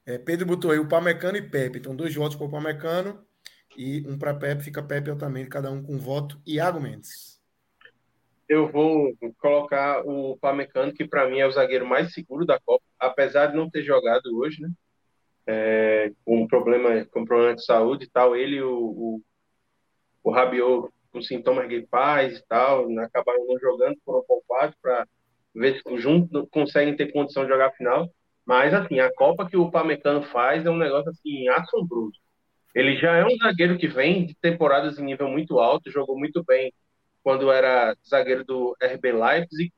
É, 0.06 0.18
Pedro 0.18 0.48
botou 0.48 0.72
aí 0.72 0.80
o 0.80 0.88
Pamecano 0.88 1.38
e 1.38 1.42
Pepe. 1.44 1.78
Então, 1.78 1.96
dois 1.96 2.16
votos 2.16 2.36
para 2.36 2.48
o 2.48 2.52
Pamecano 2.52 3.24
e 3.78 4.04
um 4.08 4.18
para 4.18 4.34
Pepe. 4.34 4.64
Fica 4.64 4.82
Pepe 4.82 5.16
também, 5.16 5.48
cada 5.48 5.70
um 5.70 5.84
com 5.84 6.00
voto. 6.00 6.42
Iago 6.48 6.80
Mendes 6.80 7.41
eu 8.52 8.70
vou 8.70 9.14
colocar 9.40 10.06
o 10.06 10.38
Pamecano, 10.38 10.94
que 10.94 11.08
para 11.08 11.30
mim 11.30 11.40
é 11.40 11.48
o 11.48 11.52
zagueiro 11.52 11.86
mais 11.86 12.14
seguro 12.14 12.46
da 12.46 12.60
Copa, 12.60 12.84
apesar 13.00 13.48
de 13.48 13.56
não 13.56 13.70
ter 13.70 13.82
jogado 13.82 14.26
hoje, 14.38 14.62
né? 14.62 14.70
É, 15.48 16.12
com 16.26 16.46
problema 16.48 17.06
com 17.06 17.26
problema 17.26 17.56
de 17.56 17.66
saúde 17.66 18.06
e 18.06 18.10
tal, 18.10 18.36
ele 18.36 18.62
o, 18.62 18.76
o, 18.76 19.22
o 20.24 20.32
Rabiot 20.32 20.90
com 21.14 21.22
sintomas 21.22 21.68
gripais 21.68 22.40
e 22.40 22.48
tal, 22.48 22.88
acabaram 23.00 23.46
não 23.48 23.58
jogando, 23.58 23.98
foram 24.06 24.24
poupados 24.28 24.76
para 24.82 25.08
ver 25.56 25.82
se 25.82 25.98
junto 25.98 26.46
conseguem 26.48 26.96
ter 26.96 27.12
condição 27.14 27.44
de 27.44 27.50
jogar 27.50 27.68
a 27.68 27.74
final. 27.74 28.10
Mas, 28.46 28.74
assim, 28.74 29.00
a 29.00 29.14
Copa 29.14 29.48
que 29.48 29.56
o 29.56 29.72
Pamecano 29.72 30.24
faz 30.24 30.66
é 30.66 30.70
um 30.70 30.78
negócio, 30.78 31.10
assim, 31.10 31.48
assombroso. 31.50 32.20
Ele 32.76 32.98
já 32.98 33.16
é 33.16 33.26
um 33.26 33.38
zagueiro 33.38 33.78
que 33.78 33.88
vem 33.88 34.26
de 34.26 34.36
temporadas 34.36 34.98
em 35.00 35.04
nível 35.06 35.30
muito 35.30 35.60
alto, 35.60 35.92
jogou 35.92 36.18
muito 36.18 36.44
bem 36.44 36.74
quando 37.24 37.52
era 37.52 37.96
zagueiro 38.08 38.44
do 38.44 38.76
RB 38.82 39.12
Leipzig, 39.12 39.72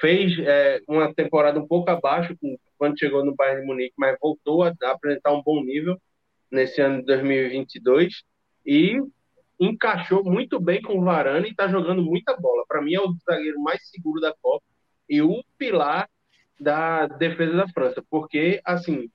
fez 0.00 0.38
é, 0.40 0.80
uma 0.88 1.12
temporada 1.14 1.58
um 1.60 1.66
pouco 1.66 1.90
abaixo 1.90 2.36
quando 2.78 2.98
chegou 2.98 3.24
no 3.24 3.34
Bayern 3.34 3.60
de 3.60 3.66
Munique, 3.66 3.94
mas 3.96 4.16
voltou 4.20 4.62
a, 4.62 4.72
apresentar 4.84 5.32
um 5.32 5.42
bom 5.42 5.62
nível. 5.62 6.00
nesse 6.50 6.80
ano 6.80 6.98
de 6.98 7.06
2022 7.06 8.22
e 8.66 9.00
encaixou 9.58 10.24
muito 10.24 10.60
bem 10.60 10.82
com 10.82 10.98
o 10.98 11.04
Varane 11.04 11.48
e 11.48 11.50
está 11.50 11.68
jogando 11.68 12.02
muita 12.02 12.36
bola. 12.36 12.64
Para 12.66 12.82
mim 12.82 12.94
é 12.94 13.00
o 13.00 13.14
zagueiro 13.24 13.60
mais 13.60 13.88
seguro 13.88 14.20
da 14.20 14.34
Copa 14.42 14.64
e 15.08 15.22
o 15.22 15.42
pilar 15.56 16.08
da 16.60 17.06
defesa 17.06 17.56
da 17.56 17.68
França, 17.68 18.04
porque 18.08 18.60
assim, 18.64 19.08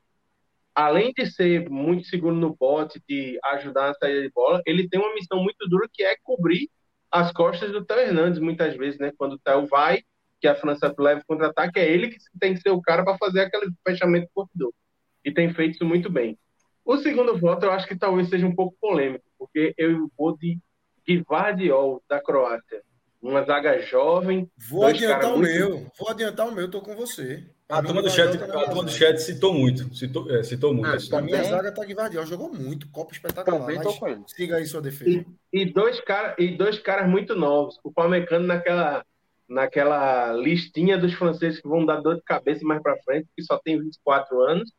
além 0.76 1.12
de 1.14 1.26
ser 1.26 1.70
muito 1.70 2.06
seguro 2.08 2.36
no 2.36 2.56
bote, 2.56 3.02
de 3.08 3.40
ajudar 3.54 3.88
na 3.88 3.94
saída 3.96 4.22
de 4.22 4.32
bola, 4.32 4.62
ele 4.66 4.88
tem 4.88 5.00
uma 5.00 5.14
missão 5.14 5.42
muito 5.42 5.68
dura 5.68 5.88
que 5.92 6.04
é 6.04 6.16
cobrir 6.24 6.70
as 7.12 7.32
costas 7.32 7.72
do 7.72 7.86
Theo 7.86 8.00
Hernandes 8.00 8.40
muitas 8.40 8.76
vezes, 8.76 9.00
né? 9.00 9.12
Quando 9.18 9.34
o 9.34 9.40
Theo 9.40 9.66
vai, 9.68 10.04
que 10.40 10.48
a 10.48 10.56
França 10.56 10.94
leva 10.98 11.24
contra-ataque, 11.28 11.80
é 11.80 11.92
ele 11.92 12.10
que 12.10 12.18
tem 12.40 12.54
que 12.54 12.62
ser 12.62 12.70
o 12.70 12.82
cara 12.82 13.04
para 13.04 13.18
fazer 13.18 13.42
aquele 13.42 13.72
fechamento 13.86 14.30
corredor. 14.34 14.74
E 15.24 15.32
tem 15.32 15.54
feito 15.54 15.76
isso 15.76 15.86
muito 15.86 16.12
bem. 16.12 16.38
O 16.86 16.98
segundo 16.98 17.38
voto 17.38 17.66
eu 17.66 17.72
acho 17.72 17.88
que 17.88 17.98
talvez 17.98 18.30
seja 18.30 18.46
um 18.46 18.56
pouco 18.56 18.78
polêmico, 18.80 19.26
porque 19.38 19.74
eu 19.78 20.10
vou 20.18 20.38
de 20.38 20.60
Guardiol 21.22 22.02
da 22.08 22.22
Croácia. 22.22 22.82
Uma 23.22 23.44
zaga 23.44 23.80
jovem. 23.82 24.50
Vou 24.70 24.86
adiantar 24.86 25.34
o 25.34 25.38
muito... 25.38 25.52
meu. 25.52 25.92
Vou 25.98 26.10
adiantar 26.10 26.48
o 26.48 26.52
meu, 26.52 26.70
tô 26.70 26.82
com 26.82 26.96
você. 26.96 27.44
A 27.68 27.84
turma 27.84 28.02
do 28.02 28.10
chat, 28.10 28.38
a 28.38 28.66
turma 28.66 28.84
do 28.84 28.92
chat 28.92 29.18
citou 29.18 29.54
muito. 29.54 29.94
Citou, 29.94 30.32
é, 30.32 30.44
citou 30.44 30.74
muito. 30.74 31.16
Ah, 31.16 31.22
mim, 31.22 31.34
a 31.34 31.44
zaga 31.44 31.72
tá 31.72 31.82
Guardiol 31.82 32.26
jogou 32.26 32.54
muito. 32.54 32.90
Copa 32.90 33.12
espetacular. 33.14 33.60
Também 33.60 33.82
tô 33.82 33.94
com 33.94 34.08
ele. 34.08 34.24
Siga 34.28 34.56
aí 34.56 34.66
sua 34.66 34.82
defesa. 34.82 35.26
E, 35.52 35.62
e, 35.62 35.66
dois 35.66 36.00
cara, 36.00 36.36
e 36.38 36.56
dois 36.56 36.80
caras 36.80 37.10
muito 37.10 37.36
novos. 37.36 37.78
O 37.84 37.92
Palmecano 37.92 38.48
naquela, 38.48 39.04
naquela 39.50 40.32
listinha 40.34 40.98
dos 40.98 41.14
franceses 41.14 41.60
que 41.60 41.68
vão 41.68 41.86
dar 41.86 42.00
dor 42.00 42.16
de 42.16 42.24
cabeça 42.24 42.64
mais 42.64 42.82
para 42.82 42.98
frente, 43.04 43.28
que 43.36 43.44
só 43.44 43.58
tem 43.58 43.78
24 43.78 44.42
anos 44.42 44.72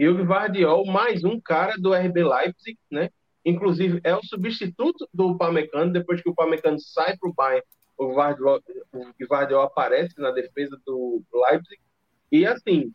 e 0.00 0.08
o 0.08 0.24
Guardiol, 0.24 0.86
mais 0.86 1.24
um 1.24 1.38
cara 1.38 1.74
do 1.78 1.92
RB 1.92 2.24
Leipzig, 2.24 2.78
né? 2.90 3.10
Inclusive, 3.44 4.00
é 4.02 4.16
o 4.16 4.24
substituto 4.24 5.06
do 5.12 5.36
Pamecano. 5.36 5.92
Depois 5.92 6.22
que 6.22 6.30
o 6.30 6.34
Pamecano 6.34 6.80
sai 6.80 7.18
para 7.18 7.28
o 7.28 7.34
Bayern, 7.34 7.62
o 8.00 8.14
Guardiol 9.26 9.62
aparece 9.62 10.18
na 10.18 10.30
defesa 10.30 10.80
do 10.86 11.22
Leipzig. 11.32 11.80
E, 12.32 12.46
assim, 12.46 12.92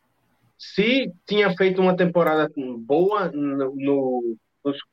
se 0.58 1.12
tinha 1.28 1.56
feito 1.56 1.82
uma 1.82 1.96
temporada 1.96 2.50
boa 2.80 3.32
no, 3.32 3.76
no, 3.76 4.38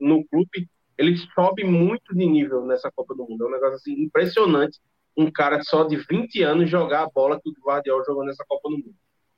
no 0.00 0.24
clube, 0.26 0.68
ele 0.98 1.16
sobe 1.34 1.64
muito 1.64 2.14
de 2.14 2.26
nível 2.26 2.66
nessa 2.66 2.90
Copa 2.90 3.14
do 3.14 3.26
Mundo. 3.26 3.44
É 3.44 3.48
um 3.48 3.52
negócio 3.52 3.76
assim, 3.76 3.92
impressionante. 4.02 4.78
Um 5.16 5.30
cara 5.30 5.62
só 5.62 5.84
de 5.84 5.96
20 5.96 6.42
anos 6.42 6.70
jogar 6.70 7.02
a 7.02 7.10
bola 7.10 7.40
que 7.40 7.48
o 7.48 7.54
Guardiola 7.64 8.04
jogou 8.04 8.24
nessa 8.24 8.44
Copa 8.46 8.68
do 8.68 8.76
Mundo. 8.76 8.94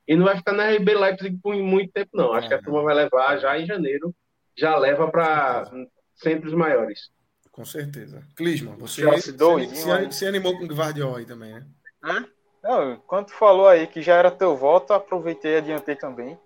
E 0.07 0.15
não 0.15 0.25
vai 0.25 0.37
ficar 0.37 0.53
na 0.53 0.69
RB 0.69 0.93
Leipzig 0.93 1.37
por 1.41 1.55
muito 1.55 1.91
tempo, 1.91 2.11
não. 2.13 2.33
Acho 2.33 2.47
que 2.47 2.53
a 2.53 2.61
turma 2.61 2.83
vai 2.83 2.93
levar 2.93 3.37
já 3.37 3.57
em 3.59 3.65
janeiro, 3.65 4.13
já 4.57 4.77
leva 4.77 5.09
para 5.09 5.71
centros 6.15 6.53
maiores. 6.53 7.09
Com 7.55 7.63
certeza. 7.63 8.21
Clisman, 8.35 8.75
você 8.75 9.01
se, 9.21 9.31
se, 9.31 9.37
se, 9.37 10.11
se, 10.11 10.25
animou 10.27 10.57
com 10.57 10.65
o 10.65 10.67
Guardiola 10.67 11.19
aí 11.19 11.25
também, 11.25 11.53
né? 11.53 11.65
Hã? 12.03 12.27
Não, 12.61 12.93
enquanto 12.95 13.31
falou 13.31 13.65
aí 13.65 13.87
que 13.87 14.01
já 14.01 14.15
era 14.15 14.29
teu 14.29 14.57
voto, 14.57 14.91
aproveitei 14.91 15.53
e 15.53 15.57
adiantei 15.59 15.95
também. 15.95 16.37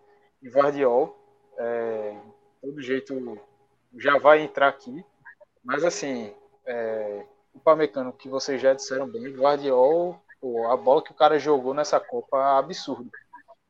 Guardiol, 0.46 1.18
é, 1.58 2.16
todo 2.62 2.80
jeito 2.80 3.42
já 3.98 4.20
vai 4.20 4.44
entrar 4.44 4.68
aqui. 4.68 5.04
Mas 5.64 5.84
assim, 5.84 6.32
é, 6.64 7.26
o 7.56 7.60
Pamecano 7.60 8.14
que 8.14 8.30
vocês 8.30 8.62
já 8.62 8.76
disseram 8.76 9.08
bem, 9.08 9.34
Guardiol, 9.34 10.16
pô, 10.40 10.68
a 10.68 10.78
bola 10.78 11.02
que 11.02 11.12
o 11.12 11.16
cara 11.16 11.40
jogou 11.40 11.74
nessa 11.74 12.00
Copa 12.00 12.38
é 12.38 12.60
absurdo. 12.60 13.10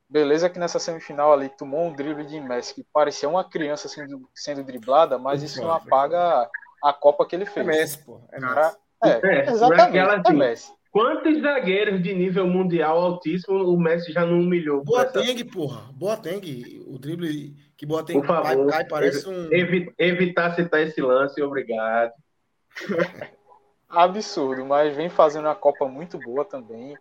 Beleza 0.09 0.49
que 0.49 0.59
nessa 0.59 0.77
semifinal 0.77 1.31
ali 1.31 1.47
tomou 1.47 1.85
um 1.85 1.93
drible 1.93 2.25
de 2.25 2.41
Messi 2.41 2.75
que 2.75 2.83
parecia 2.91 3.29
uma 3.29 3.45
criança 3.45 3.87
sendo, 3.87 4.29
sendo 4.35 4.61
driblada, 4.61 5.17
mas 5.17 5.41
isso 5.41 5.61
não 5.61 5.71
apaga 5.71 6.49
a 6.83 6.93
Copa 6.93 7.25
que 7.25 7.35
ele 7.35 7.45
fez. 7.45 7.65
É 7.65 7.69
Messi, 7.69 8.05
pô. 8.05 8.21
É, 8.31 8.39
Cara, 8.39 8.75
é, 9.03 9.09
é 9.09 9.49
exatamente. 9.49 9.97
É 9.97 10.01
assim, 10.01 10.33
Messi. 10.33 10.73
Quantos 10.91 11.41
zagueiros 11.41 12.01
de 12.01 12.13
nível 12.15 12.47
mundial 12.47 12.99
altíssimo 12.99 13.57
o 13.57 13.79
Messi 13.79 14.11
já 14.11 14.25
não 14.25 14.39
humilhou? 14.39 14.83
Boateng, 14.83 15.43
porra. 15.45 15.91
Boateng. 15.93 16.83
O 16.87 16.97
drible 16.97 17.55
que 17.77 17.85
Boateng 17.85 18.21
cai, 18.21 18.65
cai 18.65 18.85
parece 18.87 19.29
um... 19.29 19.49
evitar 19.97 20.55
citar 20.55 20.81
esse 20.81 20.99
lance, 21.01 21.41
obrigado. 21.41 22.11
Absurdo, 23.87 24.65
mas 24.65 24.95
vem 24.95 25.09
fazendo 25.09 25.45
uma 25.45 25.55
Copa 25.55 25.87
muito 25.87 26.17
boa 26.19 26.43
também. 26.43 26.95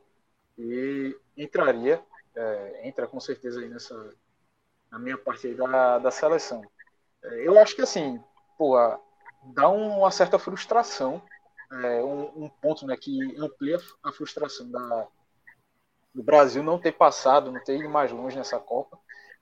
E 0.58 1.16
entraria 1.36 2.00
é, 2.38 2.86
entra 2.86 3.06
com 3.06 3.18
certeza 3.18 3.60
aí 3.60 3.68
nessa 3.68 4.14
na 4.90 4.98
minha 4.98 5.18
parte 5.18 5.52
da, 5.54 5.98
da 5.98 6.10
seleção. 6.10 6.62
É, 7.22 7.46
eu 7.46 7.58
acho 7.58 7.74
que 7.74 7.82
assim, 7.82 8.22
pô, 8.56 8.76
dá 9.54 9.68
uma 9.68 10.10
certa 10.10 10.38
frustração, 10.38 11.22
é, 11.70 12.02
um, 12.02 12.44
um, 12.44 12.48
ponto 12.48 12.86
né, 12.86 12.96
que 12.96 13.36
amplia 13.38 13.78
a 14.02 14.12
frustração 14.12 14.70
da, 14.70 15.06
do 16.14 16.22
Brasil 16.22 16.62
não 16.62 16.78
ter 16.78 16.92
passado, 16.92 17.52
não 17.52 17.62
ter 17.62 17.78
ido 17.78 17.88
mais 17.88 18.10
longe 18.10 18.36
nessa 18.36 18.58
Copa, 18.58 18.98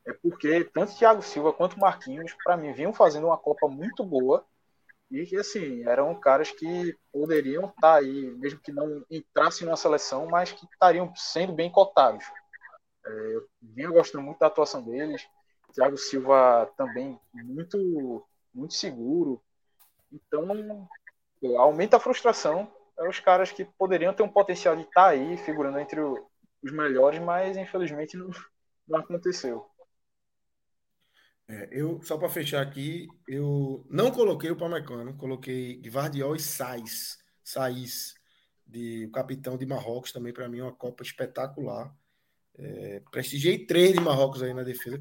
é 0.06 0.12
porque 0.12 0.64
tanto 0.64 0.96
Thiago 0.96 1.22
Silva 1.22 1.52
quanto 1.52 1.78
Marquinhos, 1.78 2.32
para 2.44 2.56
mim, 2.56 2.72
vinham 2.72 2.92
fazendo 2.92 3.26
uma 3.26 3.38
Copa 3.38 3.68
muito 3.68 4.04
boa 4.04 4.44
e 5.10 5.24
que, 5.24 5.36
assim, 5.36 5.82
eram 5.84 6.14
caras 6.18 6.50
que 6.50 6.96
poderiam 7.12 7.66
estar 7.66 7.80
tá 7.80 7.94
aí, 7.96 8.30
mesmo 8.36 8.60
que 8.60 8.72
não 8.72 9.04
entrassem 9.10 9.66
na 9.66 9.76
seleção, 9.76 10.26
mas 10.26 10.52
que 10.52 10.64
estariam 10.66 11.12
sendo 11.14 11.52
bem 11.52 11.70
cotados. 11.70 12.24
É, 13.04 13.10
eu 13.36 13.46
vinha 13.62 13.88
gostando 13.88 14.24
muito 14.24 14.38
da 14.38 14.48
atuação 14.48 14.82
deles. 14.82 15.26
Thiago 15.72 15.96
Silva 15.96 16.70
também 16.76 17.18
muito, 17.32 18.26
muito 18.52 18.74
seguro. 18.74 19.40
Então, 20.10 20.88
aumenta 21.58 21.96
a 21.96 22.00
frustração. 22.00 22.70
É 22.98 23.08
os 23.08 23.20
caras 23.20 23.52
que 23.52 23.64
poderiam 23.64 24.14
ter 24.14 24.22
um 24.22 24.28
potencial 24.28 24.74
de 24.74 24.82
estar 24.82 25.02
tá 25.02 25.08
aí, 25.08 25.36
figurando 25.38 25.78
entre 25.78 26.00
os 26.00 26.72
melhores, 26.72 27.20
mas 27.20 27.56
infelizmente 27.56 28.16
não, 28.16 28.30
não 28.88 29.00
aconteceu. 29.00 29.66
É, 31.48 31.68
eu, 31.70 32.00
só 32.02 32.18
para 32.18 32.28
fechar 32.28 32.60
aqui, 32.60 33.06
eu 33.28 33.86
não 33.88 34.10
coloquei 34.10 34.50
o 34.50 34.56
Pamecano, 34.56 35.16
coloquei 35.16 35.80
Guardiol 35.80 36.34
e 36.34 36.40
Sais, 36.40 37.18
Sais, 37.44 38.14
de, 38.66 39.06
o 39.06 39.12
capitão 39.12 39.56
de 39.56 39.64
Marrocos, 39.64 40.10
também 40.10 40.32
para 40.32 40.48
mim 40.48 40.58
é 40.58 40.62
uma 40.64 40.74
Copa 40.74 41.04
espetacular. 41.04 41.94
É, 42.58 43.00
prestigiei 43.12 43.64
três 43.64 43.92
de 43.92 44.00
Marrocos 44.00 44.42
aí 44.42 44.52
na 44.52 44.64
defesa. 44.64 45.00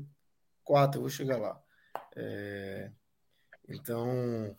Quatro, 0.63 0.97
eu 0.97 1.01
vou 1.01 1.09
chegar 1.09 1.37
lá. 1.37 1.59
É, 2.15 2.91
então, 3.67 4.55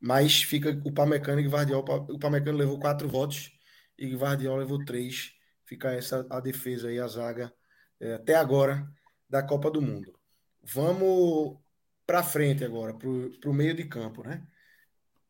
mas 0.00 0.42
fica 0.42 0.80
o 0.84 0.92
Pamecano 0.92 1.40
e 1.40 1.48
Guardiol. 1.48 1.84
O 2.08 2.18
Pamecano 2.18 2.58
levou 2.58 2.78
quatro 2.78 3.08
votos 3.08 3.52
e 3.98 4.14
Guardiol 4.16 4.56
levou 4.56 4.84
três. 4.84 5.34
Fica 5.64 5.92
essa 5.92 6.26
a 6.30 6.40
defesa 6.40 6.88
aí, 6.88 6.98
a 6.98 7.06
zaga, 7.06 7.52
é, 8.00 8.14
até 8.14 8.34
agora, 8.34 8.90
da 9.28 9.42
Copa 9.42 9.70
do 9.70 9.82
Mundo. 9.82 10.18
Vamos 10.62 11.58
para 12.06 12.22
frente 12.22 12.64
agora, 12.64 12.94
para 12.94 13.50
o 13.50 13.54
meio 13.54 13.74
de 13.74 13.84
campo, 13.84 14.24
né? 14.24 14.42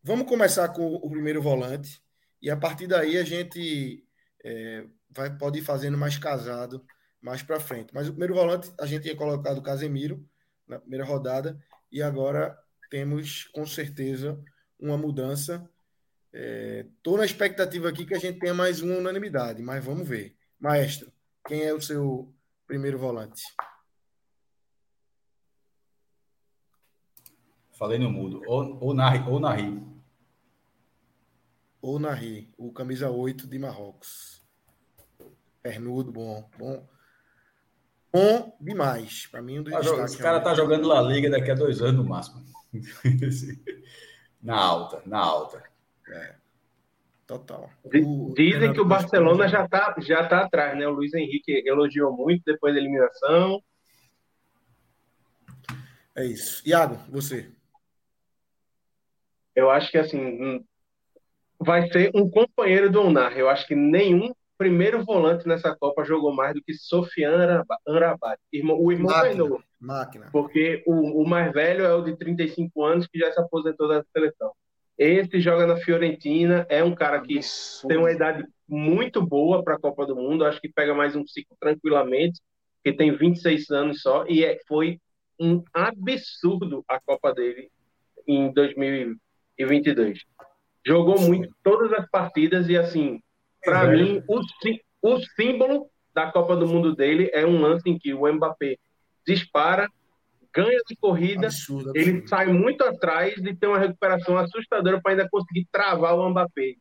Vamos 0.03 0.27
começar 0.27 0.69
com 0.69 0.95
o 0.95 1.11
primeiro 1.11 1.43
volante 1.43 2.03
e 2.41 2.49
a 2.49 2.57
partir 2.57 2.87
daí 2.87 3.19
a 3.19 3.25
gente 3.25 4.07
é, 4.43 4.87
vai, 5.11 5.37
pode 5.37 5.59
ir 5.59 5.63
fazendo 5.63 5.99
mais 5.99 6.17
casado 6.17 6.83
mais 7.21 7.43
para 7.43 7.61
frente. 7.61 7.93
Mas 7.93 8.09
o 8.09 8.13
primeiro 8.13 8.35
volante 8.35 8.73
a 8.81 8.87
gente 8.87 9.03
tinha 9.03 9.17
colocado 9.17 9.59
o 9.59 9.63
Casemiro 9.63 10.27
na 10.67 10.79
primeira 10.79 11.05
rodada 11.05 11.63
e 11.93 12.01
agora 12.01 12.57
temos 12.89 13.45
com 13.53 13.67
certeza 13.67 14.43
uma 14.81 14.97
mudança. 14.97 15.69
Estou 16.33 17.17
é, 17.17 17.19
na 17.19 17.25
expectativa 17.25 17.89
aqui 17.89 18.07
que 18.07 18.15
a 18.15 18.19
gente 18.19 18.39
tenha 18.39 18.55
mais 18.55 18.81
uma 18.81 18.97
unanimidade, 18.97 19.63
mas 19.63 19.85
vamos 19.85 20.09
ver. 20.09 20.37
Maestro, 20.59 21.13
quem 21.47 21.63
é 21.63 21.75
o 21.75 21.81
seu 21.81 22.33
primeiro 22.67 22.99
volante? 22.99 23.43
Falei 27.73 27.99
no 27.99 28.11
mudo. 28.11 28.43
Ou, 28.47 28.95
Nahi, 28.95 29.29
ou 29.29 29.41
Nahi. 29.41 29.83
Ou 31.81 31.99
o 32.59 32.73
camisa 32.73 33.11
8 33.11 33.47
de 33.47 33.59
Marrocos. 33.59 34.43
Pernudo, 35.63 36.13
bom. 36.13 36.49
Bom, 36.59 36.87
bom 38.13 38.57
demais. 38.61 39.27
Para 39.27 39.41
mim, 39.41 39.61
um 39.61 39.63
dos 39.63 39.73
tá 39.73 40.05
Esse 40.05 40.19
cara 40.19 40.41
tá 40.41 40.55
jogando 40.55 40.87
La 40.87 41.01
Liga 41.01 41.31
daqui 41.31 41.51
a 41.51 41.55
dois 41.55 41.81
anos 41.81 41.97
no 41.97 42.05
máximo. 42.05 42.45
na 44.43 44.57
alta, 44.57 45.03
na 45.07 45.19
alta. 45.19 45.63
É. 46.09 46.35
Total. 47.27 47.71
O 47.85 48.35
Dizem 48.35 48.73
que 48.73 48.81
o 48.81 48.85
Barcelona 48.85 49.47
já 49.47 49.69
tá, 49.69 49.95
já 49.99 50.27
tá 50.27 50.41
atrás, 50.41 50.77
né? 50.77 50.87
O 50.89 50.91
Luiz 50.91 51.15
Henrique 51.15 51.63
elogiou 51.65 52.13
muito 52.13 52.43
depois 52.45 52.75
da 52.75 52.81
eliminação. 52.81 53.63
É 56.17 56.25
isso. 56.25 56.61
Iago, 56.69 56.97
você. 57.09 57.49
Eu 59.55 59.71
acho 59.71 59.93
que 59.93 59.99
assim 59.99 60.65
vai 61.57 61.89
ser 61.93 62.11
um 62.15 62.29
companheiro 62.29 62.91
do 62.91 63.03
Onar. 63.03 63.39
Eu 63.39 63.49
acho 63.49 63.67
que 63.67 63.77
nenhum 63.77 64.35
primeiro 64.61 65.03
volante 65.03 65.49
nessa 65.49 65.75
Copa 65.75 66.05
jogou 66.05 66.35
mais 66.35 66.53
do 66.53 66.63
que 66.63 66.75
Sofiane 66.75 67.65
Anrabat. 67.89 68.39
O 68.53 68.93
irmão 68.93 69.11
Máquina. 69.11 69.59
Máquina. 69.81 70.29
Porque 70.31 70.83
o, 70.87 71.23
o 71.23 71.27
mais 71.27 71.51
velho 71.51 71.83
é 71.83 71.95
o 71.95 72.03
de 72.03 72.15
35 72.15 72.85
anos 72.85 73.07
que 73.07 73.19
já 73.19 73.33
se 73.33 73.41
aposentou 73.41 73.89
da 73.89 74.05
seleção. 74.13 74.53
Esse 74.99 75.41
joga 75.41 75.67
na 75.67 75.79
Fiorentina, 75.79 76.67
é 76.69 76.85
um 76.85 76.95
cara 76.95 77.23
que 77.23 77.39
Isso. 77.39 77.89
tem 77.89 77.97
uma 77.97 78.13
idade 78.13 78.45
muito 78.69 79.25
boa 79.25 79.65
para 79.65 79.77
a 79.77 79.81
Copa 79.81 80.05
do 80.05 80.15
Mundo, 80.15 80.45
acho 80.45 80.61
que 80.61 80.69
pega 80.69 80.93
mais 80.93 81.17
um 81.17 81.27
ciclo 81.27 81.57
tranquilamente, 81.59 82.39
que 82.85 82.93
tem 82.93 83.17
26 83.17 83.71
anos 83.71 84.03
só, 84.03 84.27
e 84.29 84.45
é, 84.45 84.59
foi 84.69 85.01
um 85.41 85.65
absurdo 85.73 86.85
a 86.87 87.01
Copa 87.01 87.33
dele 87.33 87.71
em 88.29 88.53
2022. 88.53 90.19
Jogou 90.87 91.19
muito 91.19 91.49
todas 91.63 91.91
as 91.95 92.07
partidas 92.11 92.69
e 92.69 92.77
assim, 92.77 93.23
para 93.65 93.85
é 93.85 93.97
mim, 93.97 94.23
o, 94.29 94.41
o 95.03 95.21
símbolo 95.37 95.91
da 96.15 96.31
Copa 96.31 96.57
do 96.57 96.67
Mundo 96.67 96.95
dele 96.95 97.31
é 97.33 97.47
um 97.47 97.61
lance 97.61 97.89
em 97.89 97.99
que 97.99 98.13
o 98.13 98.33
Mbappé 98.33 98.77
dispara 99.27 99.89
ganha 100.53 100.81
de 100.87 100.97
corrida, 100.97 101.47
absurdo, 101.47 101.91
absurdo. 101.91 101.97
ele 101.97 102.27
sai 102.27 102.47
muito 102.47 102.83
atrás 102.83 103.37
e 103.37 103.55
tem 103.55 103.69
uma 103.69 103.79
recuperação 103.79 104.37
assustadora 104.37 105.01
para 105.01 105.13
ainda 105.13 105.29
conseguir 105.29 105.67
travar 105.71 106.17
o 106.17 106.29
Mbappé 106.29 106.75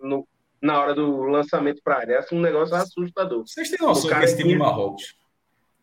no, 0.00 0.28
na 0.60 0.80
hora 0.80 0.94
do 0.94 1.22
lançamento 1.22 1.80
para 1.82 1.94
a 1.94 1.98
área. 1.98 2.26
É 2.30 2.34
um 2.34 2.40
negócio 2.40 2.74
assustador. 2.74 3.46
Vocês 3.46 3.70
têm 3.70 3.78
noção 3.86 4.10
que 4.10 4.24
esse 4.24 4.36
time 4.36 4.50
de 4.50 4.58
Marrocos 4.58 5.14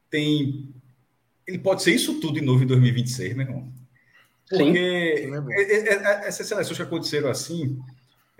tem. 0.10 0.74
Ele 1.48 1.58
pode 1.58 1.82
ser 1.82 1.94
isso 1.94 2.20
tudo 2.20 2.34
de 2.34 2.42
novo 2.42 2.64
em 2.64 2.68
2026, 2.68 3.36
meu 3.36 3.48
irmão. 3.48 3.74
Porque 4.48 5.30
Sim. 5.30 5.32
Essas 6.26 6.48
seleções 6.48 6.78
que 6.78 6.84
aconteceram 6.84 7.30
assim, 7.30 7.80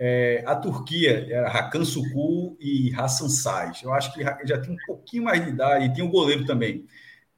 é, 0.04 0.42
a 0.44 0.56
Turquia 0.56 1.28
era 1.30 1.48
Hakan 1.48 1.84
Suku 1.84 2.56
e 2.58 2.92
Hassan 2.92 3.28
Sais. 3.28 3.84
Eu 3.84 3.94
acho 3.94 4.12
que 4.12 4.20
já 4.20 4.60
tinha 4.60 4.74
um 4.74 4.78
pouquinho 4.84 5.22
mais 5.22 5.44
de 5.44 5.50
idade, 5.50 5.84
e 5.84 5.92
tinha 5.92 6.04
um 6.04 6.10
goleiro 6.10 6.44
também. 6.44 6.84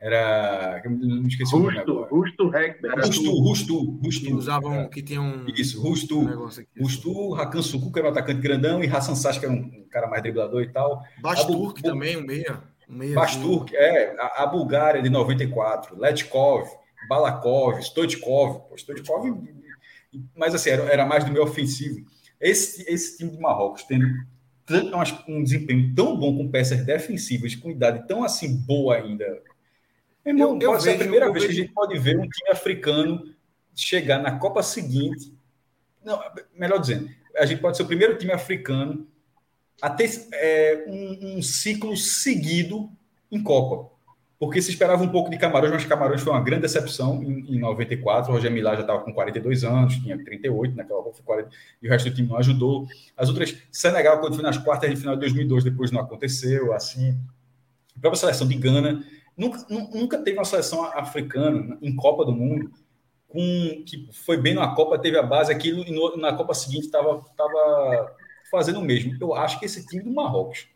Era. 0.00 0.82
Não 0.86 1.26
esqueci 1.26 1.54
Rusto, 1.54 1.56
o 1.56 1.60
nome 1.60 1.78
agora. 1.78 2.08
Rusto 2.10 2.56
Heckberg. 2.56 3.06
Rusto, 3.06 3.30
Rusto, 3.42 3.90
Rusto. 4.02 4.26
Que 4.26 4.32
usavam, 4.32 4.88
que 4.88 5.02
tinha 5.02 5.20
um. 5.20 5.44
Isso, 5.54 5.78
Rusto. 5.82 6.18
Um 6.18 6.48
Rusto, 6.80 7.34
Hakan 7.34 7.60
Suku, 7.60 7.92
que 7.92 7.98
era 7.98 8.08
um 8.08 8.12
atacante 8.12 8.40
grandão, 8.40 8.82
e 8.82 8.88
Hassan 8.88 9.14
Sash, 9.14 9.36
que 9.36 9.44
era 9.44 9.52
um 9.54 9.86
cara 9.90 10.08
mais 10.08 10.22
driblador 10.22 10.62
e 10.62 10.72
tal. 10.72 11.02
Basturk 11.20 11.82
Bu... 11.82 11.88
também, 11.90 12.16
um 12.16 12.24
meia. 12.24 12.62
Um 12.88 12.96
meia 12.96 13.14
Basturk, 13.14 13.76
é. 13.76 14.16
A, 14.18 14.44
a, 14.44 14.46
Bulgária 14.46 15.02
de 15.02 15.10
94, 15.10 15.98
Letkov, 15.98 16.66
Balakov, 17.10 17.82
Stoichkov. 17.82 18.70
Pô, 18.70 18.74
Stoichkov. 18.74 19.38
Mas 20.34 20.54
assim, 20.54 20.70
era, 20.70 20.82
era 20.84 21.04
mais 21.04 21.24
do 21.24 21.30
meio 21.30 21.44
ofensivo. 21.44 22.06
Esse, 22.44 22.84
esse 22.86 23.16
time 23.16 23.30
de 23.30 23.38
Marrocos 23.38 23.84
tendo 23.84 24.06
um 25.28 25.42
desempenho 25.42 25.94
tão 25.94 26.16
bom 26.16 26.36
com 26.36 26.50
peças 26.50 26.84
defensivas, 26.84 27.54
com 27.54 27.70
idade 27.70 28.06
tão 28.06 28.22
assim 28.22 28.56
boa 28.56 28.96
ainda 28.96 29.42
Irmão, 30.24 30.58
eu, 30.60 30.70
pode 30.70 30.74
eu 30.76 30.80
ser 30.80 30.90
vejo, 30.90 30.94
a 30.94 30.98
primeira 30.98 31.32
vez 31.32 31.44
vejo... 31.44 31.46
que 31.46 31.52
a 31.52 31.64
gente 31.64 31.74
pode 31.74 31.98
ver 31.98 32.18
um 32.18 32.28
time 32.28 32.50
africano 32.50 33.34
chegar 33.74 34.18
na 34.22 34.38
Copa 34.38 34.62
seguinte. 34.62 35.34
Não, 36.02 36.18
melhor 36.54 36.78
dizendo, 36.78 37.10
a 37.36 37.44
gente 37.44 37.60
pode 37.60 37.76
ser 37.76 37.82
o 37.82 37.86
primeiro 37.86 38.16
time 38.16 38.32
africano 38.32 39.06
a 39.82 39.90
ter 39.90 40.26
é, 40.32 40.84
um, 40.86 41.36
um, 41.36 41.42
ciclo 41.42 41.96
seguido 41.96 42.90
em 43.30 43.42
Copa. 43.42 43.93
Porque 44.38 44.60
se 44.60 44.70
esperava 44.70 45.02
um 45.02 45.08
pouco 45.08 45.30
de 45.30 45.38
Camarões, 45.38 45.72
mas 45.72 45.84
Camarões 45.84 46.20
foi 46.20 46.32
uma 46.32 46.42
grande 46.42 46.62
decepção 46.62 47.22
em, 47.22 47.54
em 47.54 47.58
94. 47.58 48.30
O 48.30 48.34
Roger 48.34 48.50
Milá 48.50 48.74
já 48.74 48.80
estava 48.80 49.02
com 49.02 49.12
42 49.12 49.64
anos, 49.64 49.94
tinha 49.96 50.22
38 50.22 50.76
naquela 50.76 51.02
Copa, 51.02 51.22
40, 51.24 51.50
e 51.82 51.86
o 51.86 51.90
resto 51.90 52.10
do 52.10 52.14
time 52.14 52.28
não 52.28 52.36
ajudou. 52.38 52.86
As 53.16 53.28
outras, 53.28 53.56
Senegal, 53.70 54.20
quando 54.20 54.34
foi 54.34 54.42
nas 54.42 54.58
quartas 54.58 54.90
de 54.90 54.96
final 54.96 55.14
de 55.14 55.20
2002, 55.20 55.64
depois 55.64 55.90
não 55.90 56.00
aconteceu. 56.00 56.72
Assim, 56.72 57.18
a 57.96 58.00
própria 58.00 58.20
seleção 58.20 58.46
de 58.46 58.56
Gana 58.56 59.04
Nunca, 59.36 59.66
nunca 59.68 60.18
teve 60.18 60.38
uma 60.38 60.44
seleção 60.44 60.84
africana 60.84 61.76
em 61.82 61.94
Copa 61.94 62.24
do 62.24 62.32
Mundo 62.32 62.70
com 63.28 63.82
que 63.84 64.08
foi 64.12 64.36
bem 64.36 64.54
na 64.54 64.76
Copa, 64.76 64.96
teve 64.96 65.18
a 65.18 65.22
base 65.22 65.50
aquilo 65.50 65.82
e 65.84 65.90
no, 65.90 66.16
na 66.16 66.32
Copa 66.34 66.54
seguinte 66.54 66.84
estava 66.84 67.20
tava 67.36 68.14
fazendo 68.48 68.78
o 68.78 68.84
mesmo. 68.84 69.16
Eu 69.20 69.34
acho 69.34 69.58
que 69.58 69.66
esse 69.66 69.84
time 69.84 70.04
do 70.04 70.12
Marrocos, 70.12 70.68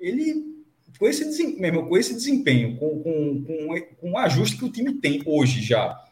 ele 0.00 0.55
com 0.98 1.06
esse 1.06 1.24
desempenho, 1.24 1.88
com 1.88 1.96
esse 1.96 2.14
desempenho, 2.14 2.76
com, 2.76 3.02
com, 3.02 3.44
com, 3.44 3.80
com 4.00 4.10
o 4.12 4.18
ajuste 4.18 4.56
que 4.56 4.64
o 4.64 4.72
time 4.72 4.94
tem 4.94 5.22
hoje 5.26 5.62
já, 5.62 6.02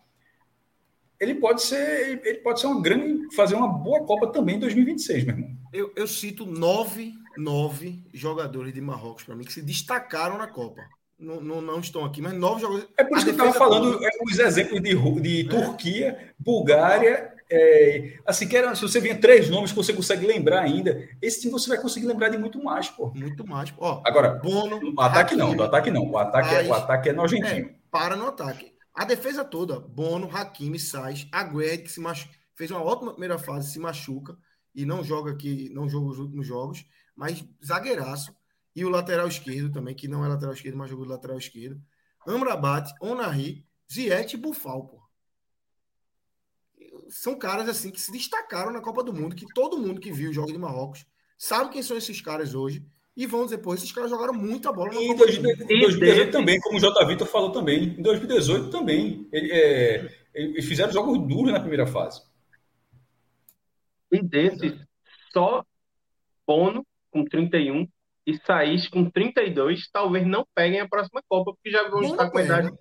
ele 1.19 1.35
pode 1.37 1.63
ser, 1.63 2.21
ele 2.25 2.39
pode 2.39 2.61
ser 2.61 2.67
uma 2.67 2.83
grande, 2.83 3.35
fazer 3.35 3.55
uma 3.55 3.69
boa 3.69 4.05
Copa 4.05 4.27
também 4.29 4.57
em 4.57 4.61
2026, 4.61 5.25
meu 5.25 5.37
irmão. 5.37 5.57
Eu, 5.73 5.93
eu 5.97 6.07
cito 6.07 6.45
nove, 6.45 7.15
nove 7.37 8.03
jogadores 8.13 8.73
de 8.75 8.81
Marrocos 8.81 9.25
para 9.25 9.35
mim 9.35 9.45
que 9.45 9.53
se 9.53 9.63
destacaram 9.63 10.39
na 10.39 10.47
Copa 10.47 10.83
não, 11.19 11.41
não, 11.41 11.61
não, 11.61 11.81
estão 11.81 12.05
aqui, 12.05 12.21
mas 12.21 12.35
nove 12.35 12.61
jogadores. 12.61 12.89
É 12.99 13.05
por 13.05 13.17
isso 13.17 13.25
que 13.25 13.31
eu 13.31 13.37
estava 13.37 13.53
falando 13.53 14.05
é, 14.05 14.09
os 14.23 14.39
exemplos 14.39 14.83
de, 14.83 15.23
de 15.23 15.41
é. 15.41 15.45
Turquia, 15.49 16.35
Bulgária. 16.39 17.34
É, 17.57 18.19
assim, 18.27 18.49
que 18.49 18.57
era, 18.57 18.75
se 18.75 18.83
você 18.83 19.01
vinha 19.01 19.17
três 19.17 19.49
nomes 19.49 19.71
que 19.71 19.77
você 19.77 19.93
consegue 19.93 20.27
lembrar 20.27 20.63
ainda, 20.63 21.09
esse 21.23 21.41
time 21.41 21.53
você 21.53 21.69
vai 21.69 21.81
conseguir 21.81 22.07
lembrar 22.07 22.29
de 22.29 22.37
muito 22.37 22.61
mais, 22.61 22.89
pô. 22.89 23.13
Muito 23.15 23.47
mais. 23.47 23.73
Ó, 23.79 24.03
Agora, 24.05 24.35
Bono, 24.35 24.81
o 24.97 25.01
ataque 25.01 25.35
Hakimi, 25.35 25.41
não, 25.41 25.57
do 25.57 25.63
ataque 25.63 25.91
não. 25.93 26.11
O 26.11 26.19
ataque, 26.19 26.53
é, 26.53 26.63
o 26.67 26.75
ataque 26.75 27.09
é 27.11 27.13
nojentino. 27.13 27.69
É, 27.69 27.75
para 27.93 28.17
no 28.17 28.27
ataque. 28.27 28.75
A 28.93 29.05
defesa 29.05 29.45
toda, 29.45 29.79
Bono, 29.79 30.29
Hakimi, 30.35 30.81
Sais, 30.81 31.29
Agued, 31.31 31.85
que 31.85 31.93
se 31.93 32.01
machu... 32.01 32.29
fez 32.57 32.73
uma 32.73 32.83
ótima 32.83 33.13
primeira 33.13 33.39
fase, 33.39 33.71
se 33.71 33.79
machuca 33.79 34.37
e 34.75 34.85
não 34.85 35.05
joga 35.05 35.31
aqui, 35.31 35.71
não 35.73 35.89
joga 35.89 36.07
os 36.07 36.19
últimos 36.19 36.45
jogos, 36.45 36.85
mas 37.15 37.45
zagueiraço. 37.65 38.35
E 38.75 38.85
o 38.85 38.89
lateral 38.89 39.29
esquerdo 39.29 39.71
também, 39.71 39.95
que 39.95 40.09
não 40.09 40.25
é 40.25 40.29
lateral 40.29 40.53
esquerdo, 40.53 40.77
mas 40.77 40.91
jogou 40.91 41.05
de 41.05 41.13
lateral 41.13 41.39
esquerdo. 41.39 41.81
Amrabat, 42.27 42.93
Onari, 43.01 43.65
Ziet 43.93 44.35
e 44.35 44.37
Bufal, 44.37 44.89
pô. 44.89 45.04
São 47.09 47.39
caras 47.39 47.69
assim 47.69 47.91
que 47.91 48.01
se 48.01 48.13
destacaram 48.13 48.73
na 48.73 48.81
Copa 48.81 49.03
do 49.03 49.13
Mundo, 49.13 49.37
que 49.37 49.47
todo 49.55 49.79
mundo 49.79 50.01
que 50.01 50.13
viu 50.13 50.31
o 50.31 50.33
jogo 50.33 50.53
de 50.53 50.59
Marrocos 50.59 51.05
sabe 51.37 51.71
quem 51.71 51.83
são 51.83 51.97
esses 51.97 52.21
caras 52.21 52.55
hoje. 52.55 52.85
E 53.17 53.27
vão 53.27 53.45
dizer, 53.45 53.59
pô, 53.59 53.73
esses 53.73 53.93
caras 53.93 54.11
jogaram 54.11 54.35
muita 54.35 54.73
bola 54.73 54.93
na 54.93 55.01
e 55.01 55.07
Copa 55.07 55.27
2018, 55.27 55.73
em 55.73 55.81
2018 55.81 56.33
também, 56.33 56.59
como 56.61 56.77
o 56.77 56.81
J. 56.81 57.07
Vitor 57.07 57.27
falou 57.29 57.53
também. 57.53 57.95
Em 57.97 58.03
2018 58.03 58.71
também. 58.71 59.29
Ele, 59.33 59.53
é, 59.53 60.11
eles 60.35 60.65
fizeram 60.65 60.93
jogos 60.93 61.19
duros 61.29 61.53
na 61.53 61.61
primeira 61.61 61.87
fase. 61.87 62.23
E 64.11 64.21
desses, 64.21 64.75
só 65.33 65.65
Bono, 66.47 66.85
com 67.11 67.25
31, 67.25 67.87
e 68.27 68.37
saísse 68.45 68.91
com 68.91 69.09
32, 69.09 69.89
talvez 69.93 70.27
não 70.27 70.45
peguem 70.55 70.81
a 70.81 70.89
próxima 70.89 71.23
Copa, 71.29 71.53
porque 71.53 71.71
já 71.71 71.89
vão 71.89 72.03
estar 72.03 72.31
com 72.31 72.39
a 72.39 72.43
idade 72.43 72.73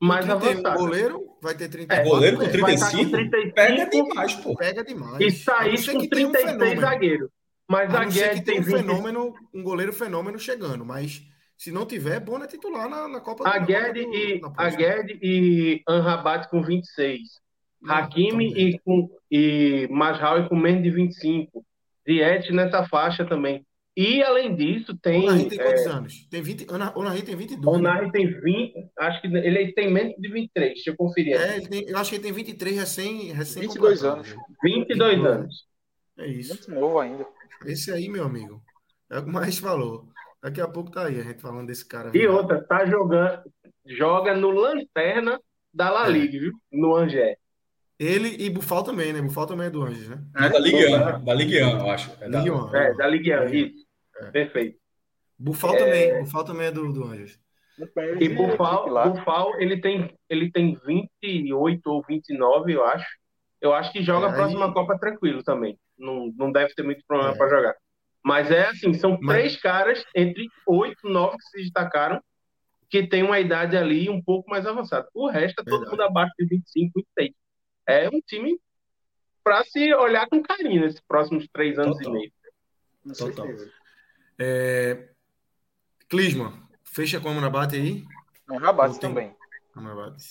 mais 0.00 0.28
avançada. 0.28 0.74
O 0.74 0.78
goleiro 0.78 1.38
vai 1.42 1.54
ter 1.54 1.68
30 1.68 1.94
é, 1.94 2.04
goleiro 2.04 2.38
com 2.38 2.48
35, 2.48 3.04
com 3.04 3.10
35, 3.10 3.54
pega 3.54 3.90
demais, 3.90 4.34
pô. 4.36 4.54
Pega 4.56 4.84
demais. 4.84 5.20
E 5.20 5.30
saísse 5.30 5.92
com 5.92 6.06
36 6.06 6.78
um 6.78 6.80
zagueiro. 6.80 7.30
Mas 7.68 7.94
a, 7.94 8.00
a 8.00 8.04
Guedes 8.04 8.40
tem, 8.42 8.60
um 8.60 8.62
fenômeno, 8.62 9.34
um 9.52 9.62
goleiro 9.62 9.92
fenômeno 9.92 10.38
chegando, 10.38 10.84
mas 10.86 11.22
se 11.56 11.70
não 11.70 11.84
tiver, 11.84 12.20
bom 12.20 12.42
é 12.42 12.46
titular 12.46 12.88
na, 12.88 13.08
na 13.08 13.20
Copa 13.20 13.46
a 13.46 13.58
Guedes 13.58 14.06
e 14.10 14.40
a 14.56 14.70
Guedes 14.70 15.18
e 15.20 15.82
Anrabat 15.86 16.48
com 16.48 16.62
26. 16.62 17.20
Não, 17.82 17.94
Hakimi 17.94 18.52
e 18.56 18.78
com 18.78 19.10
e 19.30 19.86
Masraoui 19.90 20.48
com 20.48 20.56
menos 20.56 20.82
de 20.82 20.90
25. 20.90 21.64
Ziet 22.08 22.50
nessa 22.52 22.86
faixa 22.86 23.26
também. 23.26 23.66
E, 24.00 24.22
além 24.22 24.54
disso, 24.54 24.96
tem. 24.96 25.22
O 25.22 25.24
Onari 25.24 25.48
tem 25.48 25.58
quantos 25.58 25.86
é... 25.86 25.88
anos? 25.88 26.28
Tem 26.30 26.40
20... 26.40 26.66
O 26.70 27.00
Onari 27.00 27.22
tem 27.22 27.34
22. 27.34 27.66
O 27.66 27.70
Onari 27.80 28.06
né? 28.06 28.12
tem 28.12 28.40
20. 28.40 28.90
Acho 28.96 29.20
que 29.20 29.26
ele 29.26 29.72
tem 29.72 29.92
menos 29.92 30.14
de 30.16 30.28
23. 30.28 30.74
Deixa 30.74 30.90
eu 30.90 30.96
conferir. 30.96 31.34
É, 31.34 31.60
tem... 31.62 31.84
eu 31.88 31.98
acho 31.98 32.10
que 32.10 32.14
ele 32.14 32.22
tem 32.22 32.32
23 32.32 32.76
recém. 32.76 33.32
recém 33.32 33.62
22 33.62 34.04
anos. 34.04 34.28
22 34.62 34.98
22 34.98 35.24
anos. 35.26 35.64
É 36.16 36.28
isso. 36.28 36.50
Muito 36.50 36.70
novo 36.70 37.00
ainda. 37.00 37.26
Esse 37.66 37.90
aí, 37.90 38.08
meu 38.08 38.22
amigo. 38.22 38.62
É 39.10 39.18
o 39.18 39.24
que 39.24 39.30
mais 39.32 39.58
falou. 39.58 40.06
Daqui 40.40 40.60
a 40.60 40.68
pouco 40.68 40.92
tá 40.92 41.06
aí 41.06 41.18
a 41.18 41.24
gente 41.24 41.42
falando 41.42 41.66
desse 41.66 41.84
cara. 41.84 42.12
E 42.14 42.24
outra, 42.28 42.62
tá 42.62 42.86
jogando. 42.86 43.42
Joga 43.84 44.32
no 44.32 44.52
Lanterna 44.52 45.40
da 45.74 45.90
La 45.90 46.06
é. 46.06 46.12
Liga, 46.12 46.38
viu? 46.38 46.52
No 46.70 46.94
Angé. 46.94 47.36
Ele 47.98 48.36
e 48.38 48.48
Bufal 48.48 48.84
também, 48.84 49.12
né? 49.12 49.20
Bufal 49.20 49.44
também 49.44 49.66
é 49.66 49.70
do 49.70 49.82
Anjos, 49.82 50.08
né? 50.08 50.22
É 50.36 50.48
da 50.48 50.58
Ligue 50.60 50.86
1, 50.86 51.24
da 51.24 51.34
Ligue 51.34 51.64
1, 51.64 51.68
eu 51.80 51.90
acho. 51.90 52.12
É 52.20 52.28
da 52.28 52.38
Ligue 52.38 52.50
1. 52.52 52.76
É, 52.76 52.94
da 52.94 53.06
Ligue 53.08 53.36
1, 53.36 53.44
isso. 53.48 53.87
É. 54.20 54.30
Perfeito. 54.30 54.78
Bufal 55.38 55.74
é... 55.74 55.78
também. 55.78 56.24
Bufal 56.24 56.44
também 56.44 56.66
é 56.66 56.70
do, 56.70 56.92
do 56.92 57.04
Anjos. 57.04 57.38
E 58.20 58.28
Bufal, 58.28 58.88
Bufal 59.12 59.60
ele, 59.60 59.80
tem, 59.80 60.12
ele 60.28 60.50
tem 60.50 60.76
28 60.84 61.86
ou 61.86 62.04
29, 62.06 62.72
eu 62.72 62.84
acho. 62.84 63.06
Eu 63.60 63.72
acho 63.72 63.92
que 63.92 64.02
joga 64.02 64.26
é, 64.26 64.30
a 64.30 64.32
próxima 64.32 64.66
aí... 64.66 64.72
Copa 64.72 64.98
tranquilo 64.98 65.42
também. 65.42 65.78
Não, 65.96 66.32
não 66.36 66.50
deve 66.50 66.74
ter 66.74 66.82
muito 66.82 67.04
problema 67.06 67.34
é. 67.34 67.36
para 67.36 67.48
jogar. 67.48 67.74
Mas 68.24 68.50
é 68.50 68.66
assim, 68.66 68.92
são 68.94 69.16
Mas... 69.20 69.36
três 69.36 69.60
caras 69.60 70.04
entre 70.14 70.48
oito, 70.66 71.08
nove 71.08 71.36
que 71.36 71.44
se 71.44 71.62
destacaram 71.62 72.20
que 72.90 73.06
tem 73.06 73.22
uma 73.22 73.38
idade 73.38 73.76
ali 73.76 74.08
um 74.08 74.22
pouco 74.22 74.48
mais 74.50 74.66
avançada. 74.66 75.08
O 75.14 75.28
resto 75.28 75.60
é 75.60 75.64
todo 75.64 75.80
Verdade. 75.80 75.90
mundo 75.90 76.02
abaixo 76.02 76.32
de 76.38 76.46
25, 76.46 76.92
26. 77.18 77.34
É 77.86 78.08
um 78.08 78.20
time 78.20 78.58
para 79.44 79.62
se 79.64 79.94
olhar 79.94 80.26
com 80.28 80.42
carinho 80.42 80.82
nesses 80.82 81.00
próximos 81.00 81.46
três 81.52 81.78
anos 81.78 81.98
Total. 81.98 82.10
e 82.10 82.18
meio. 82.18 82.32
Total. 83.16 83.46
É... 84.38 85.08
Clisma, 86.08 86.68
fecha 86.84 87.20
com 87.20 87.28
o 87.28 87.32
Amrabat 87.32 87.74
aí? 87.74 88.04
Amrabat 88.48 88.98
também. 88.98 89.36
Amrabat. 89.74 90.22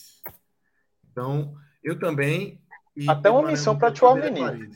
Então, 1.11 1.55
eu 1.83 1.97
também. 1.99 2.61
Até 3.07 3.29
uma 3.29 3.43
missão 3.43 3.77
para 3.77 3.93
Chouameni. 3.93 4.71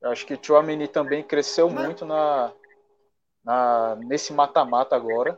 Eu 0.00 0.10
acho 0.10 0.26
que 0.26 0.38
Chouameni 0.40 0.86
também 0.86 1.22
cresceu 1.22 1.70
Mas... 1.70 1.86
muito 1.86 2.04
na, 2.04 2.52
na, 3.42 3.96
nesse 3.96 4.32
mata-mata 4.32 4.94
agora. 4.94 5.36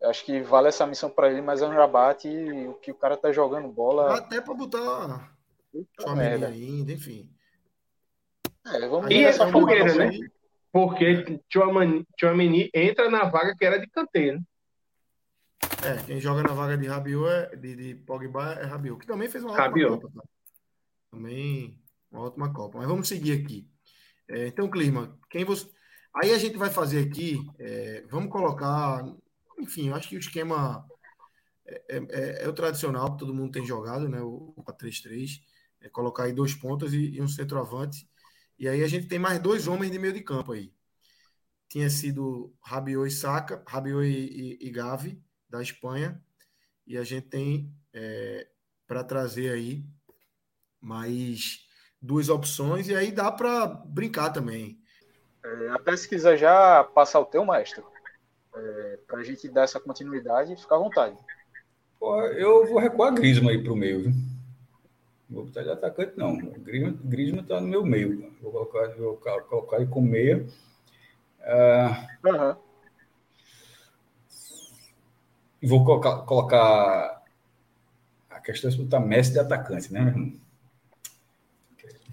Eu 0.00 0.10
acho 0.10 0.24
que 0.24 0.40
vale 0.42 0.68
essa 0.68 0.86
missão 0.86 1.08
para 1.08 1.30
ele, 1.30 1.40
mas 1.40 1.62
é 1.62 1.66
um 1.66 1.70
rabat 1.70 2.26
e 2.26 2.66
o 2.66 2.74
que 2.74 2.90
o 2.90 2.94
cara 2.94 3.16
tá 3.16 3.32
jogando 3.32 3.68
bola. 3.68 4.18
Até 4.18 4.40
para 4.40 4.52
botar 4.52 5.32
Chouameni 5.98 6.44
ainda, 6.44 6.92
enfim. 6.92 7.30
É, 8.66 8.86
vamos 8.88 9.10
e 9.10 9.24
essa 9.24 9.50
fogueira, 9.50 9.94
né? 9.94 10.10
Porque 10.72 11.40
Chouameni 11.52 12.70
entra 12.74 13.10
na 13.10 13.24
vaga 13.24 13.54
que 13.54 13.64
era 13.64 13.78
de 13.78 13.86
canteiro. 13.88 14.38
Né? 14.38 14.44
É, 15.84 16.02
quem 16.04 16.20
joga 16.20 16.42
na 16.42 16.54
vaga 16.54 16.78
de 16.78 16.86
Rabiot 16.86 17.28
é, 17.28 17.56
de, 17.56 17.76
de 17.76 17.94
Pogba 17.94 18.54
é 18.54 18.64
Rabiot, 18.64 18.98
que 18.98 19.06
também 19.06 19.28
fez 19.28 19.44
uma 19.44 19.52
ótima 19.52 19.66
Rabiot. 19.66 20.00
Copa. 20.00 20.12
Tá? 20.14 20.22
Também 21.10 21.78
uma 22.10 22.22
ótima 22.22 22.52
Copa. 22.52 22.78
Mas 22.78 22.88
vamos 22.88 23.08
seguir 23.08 23.32
aqui. 23.32 23.68
É, 24.28 24.46
então, 24.46 24.70
Clima, 24.70 25.18
quem 25.28 25.44
você. 25.44 25.68
Aí 26.14 26.32
a 26.32 26.38
gente 26.38 26.56
vai 26.56 26.70
fazer 26.70 27.06
aqui, 27.06 27.38
é, 27.58 28.04
vamos 28.10 28.30
colocar, 28.30 29.02
enfim, 29.58 29.88
eu 29.88 29.94
acho 29.94 30.08
que 30.08 30.16
o 30.16 30.18
esquema 30.18 30.86
é, 31.66 31.82
é, 31.88 31.96
é, 32.10 32.44
é 32.44 32.48
o 32.48 32.52
tradicional 32.52 33.12
que 33.12 33.18
todo 33.18 33.34
mundo 33.34 33.52
tem 33.52 33.64
jogado, 33.64 34.08
né? 34.08 34.20
O, 34.20 34.52
o 34.54 34.62
4-3-3, 34.62 35.40
é 35.80 35.88
colocar 35.88 36.24
aí 36.24 36.32
dois 36.32 36.54
pontas 36.54 36.92
e, 36.92 37.16
e, 37.16 37.22
um 37.22 37.28
centroavante. 37.28 38.06
E 38.58 38.68
aí 38.68 38.82
a 38.82 38.88
gente 38.88 39.06
tem 39.06 39.18
mais 39.18 39.38
dois 39.38 39.66
homens 39.66 39.90
de 39.90 39.98
meio 39.98 40.12
de 40.12 40.20
campo 40.20 40.52
aí. 40.52 40.72
Tinha 41.68 41.88
sido 41.88 42.54
Rabiot 42.60 43.08
e 43.08 43.10
Saca, 43.10 43.62
Rabiot 43.66 44.06
e, 44.06 44.58
e, 44.62 44.68
e 44.68 44.70
Gavi, 44.70 45.22
da 45.48 45.62
Espanha. 45.62 46.22
E 46.86 46.98
a 46.98 47.04
gente 47.04 47.28
tem 47.28 47.74
é, 47.92 48.46
para 48.86 49.02
trazer 49.02 49.52
aí 49.52 49.84
mais 50.80 51.66
duas 52.00 52.28
opções, 52.28 52.88
e 52.88 52.94
aí 52.94 53.12
dá 53.12 53.30
para 53.30 53.66
brincar 53.66 54.30
também. 54.30 54.78
É, 55.44 55.68
até 55.70 55.96
se 55.96 56.08
quiser 56.08 56.36
já 56.36 56.82
passar 56.82 57.20
o 57.20 57.24
teu, 57.24 57.44
maestro, 57.44 57.84
é, 58.54 58.98
para 59.06 59.20
a 59.20 59.24
gente 59.24 59.48
dar 59.48 59.62
essa 59.62 59.80
continuidade, 59.80 60.56
fica 60.56 60.74
à 60.74 60.78
vontade. 60.78 61.16
Pô, 61.98 62.20
eu 62.26 62.66
vou 62.66 62.78
recuar 62.80 63.12
a 63.12 63.14
Grisma 63.14 63.50
aí 63.50 63.62
para 63.62 63.72
o 63.72 63.76
meio, 63.76 64.02
viu? 64.02 64.31
Vou 65.32 65.46
botar 65.46 65.62
de 65.62 65.70
atacante, 65.70 66.12
não. 66.16 66.36
Grisma, 66.36 66.94
Grisma 67.04 67.40
está 67.40 67.58
no 67.58 67.66
meu 67.66 67.84
meio. 67.84 68.32
Vou 68.42 68.52
colocar, 68.52 68.88
vou 68.96 69.16
colocar 69.16 69.78
aí 69.78 69.86
com 69.86 70.02
meia. 70.02 70.46
Uh, 71.40 72.28
uhum. 72.28 72.56
Vou 75.62 75.84
colocar, 75.84 76.18
colocar 76.22 77.22
a 78.28 78.40
questão 78.40 78.70
é 78.70 78.74
botar 78.74 79.00
Messi 79.00 79.32
de 79.32 79.38
atacante, 79.38 79.92
né, 79.92 80.00
meu 80.00 80.12
irmão? 80.12 80.32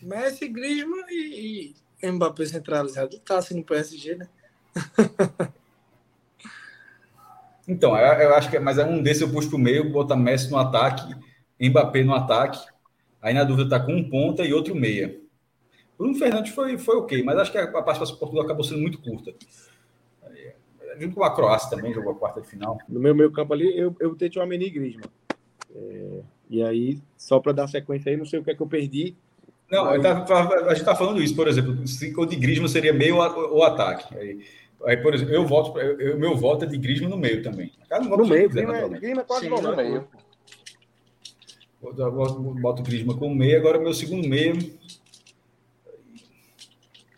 Messi, 0.02 0.48
Griezmann 0.48 1.04
e, 1.10 1.76
Mbappé 2.02 2.46
centralizado. 2.46 3.20
Tá 3.20 3.38
assim 3.38 3.56
no 3.56 3.66
PSG, 3.66 4.16
né? 4.16 4.30
então, 7.68 7.98
eu, 7.98 8.14
eu, 8.22 8.36
acho 8.36 8.50
que 8.50 8.56
é, 8.56 8.60
mas 8.60 8.78
é 8.78 8.86
um 8.86 9.04
desses 9.04 9.22
eu 9.24 9.32
puxo 9.32 9.50
pro 9.50 9.58
meio, 9.58 9.92
botar 9.92 10.16
Messi 10.16 10.50
no 10.50 10.58
ataque, 10.58 11.14
Mbappé 11.60 12.04
no 12.04 12.14
ataque. 12.14 12.66
Aí 13.22 13.34
na 13.34 13.44
dúvida 13.44 13.70
tá 13.70 13.80
com 13.80 13.94
um 13.94 14.10
ponta 14.10 14.44
e 14.44 14.54
outro 14.54 14.76
meia. 14.76 15.20
Bruno 15.98 16.16
Fernandes 16.16 16.54
foi, 16.54 16.78
foi 16.78 16.98
ok, 16.98 17.24
mas 17.24 17.38
acho 17.38 17.52
que 17.52 17.58
a 17.58 17.68
participação 17.68 18.16
do 18.16 18.20
Portugal 18.20 18.46
acabou 18.46 18.64
sendo 18.64 18.82
muito 18.82 19.02
curta. 19.02 19.34
Junto 20.98 21.16
com 21.16 21.24
a 21.24 21.34
Croácia 21.34 21.70
também, 21.70 21.94
jogou 21.94 22.14
a 22.14 22.16
quarta 22.16 22.42
de 22.42 22.48
final. 22.48 22.78
No 22.88 23.00
meu 23.00 23.14
meio 23.14 23.32
campo 23.32 23.54
ali, 23.54 23.78
eu, 23.78 23.96
eu 24.00 24.16
tentei 24.16 24.42
o 24.42 24.44
Ameni 24.44 24.66
e 24.66 24.70
Griezmann. 24.70 25.10
É, 25.76 26.22
e 26.50 26.64
aí, 26.64 27.00
só 27.18 27.40
para 27.40 27.52
dar 27.52 27.68
sequência 27.68 28.10
aí, 28.10 28.18
não 28.18 28.26
sei 28.26 28.40
o 28.40 28.44
que 28.44 28.52
é 28.52 28.56
que 28.56 28.62
eu 28.62 28.68
perdi, 28.68 29.16
não, 29.72 29.86
a 29.86 29.94
gente 29.94 30.80
está 30.80 30.96
falando 30.96 31.22
isso, 31.22 31.36
por 31.36 31.48
exemplo, 31.48 31.86
se 31.88 32.12
o 32.18 32.26
de 32.26 32.36
Grisma 32.36 32.68
seria 32.68 32.92
meio 32.92 33.18
ou 33.18 33.64
ataque. 33.64 34.18
Aí, 34.18 34.40
aí, 34.86 34.98
por 34.98 35.14
exemplo, 35.14 35.34
eu 35.34 35.46
voto, 35.46 35.80
eu, 35.80 36.18
meu 36.18 36.36
voto 36.36 36.66
é 36.66 36.68
de 36.68 36.78
Grisma 36.78 37.08
no 37.08 37.18
meio 37.18 37.44
também. 37.44 37.72
Cara, 37.88 38.04
no 38.04 38.26
meio, 38.26 38.50
Grima, 38.50 38.78
é, 38.78 38.90
Grima 38.90 39.22
é 39.22 39.24
quase 39.24 39.46
Sim, 39.46 39.62
no 39.62 39.76
meio. 39.76 40.08
Boto, 41.82 42.42
boto 42.62 42.84
Grisma 42.84 43.18
como 43.18 43.34
meio, 43.34 43.58
agora 43.58 43.80
meu 43.80 43.94
segundo 43.94 44.28
meio. 44.28 44.54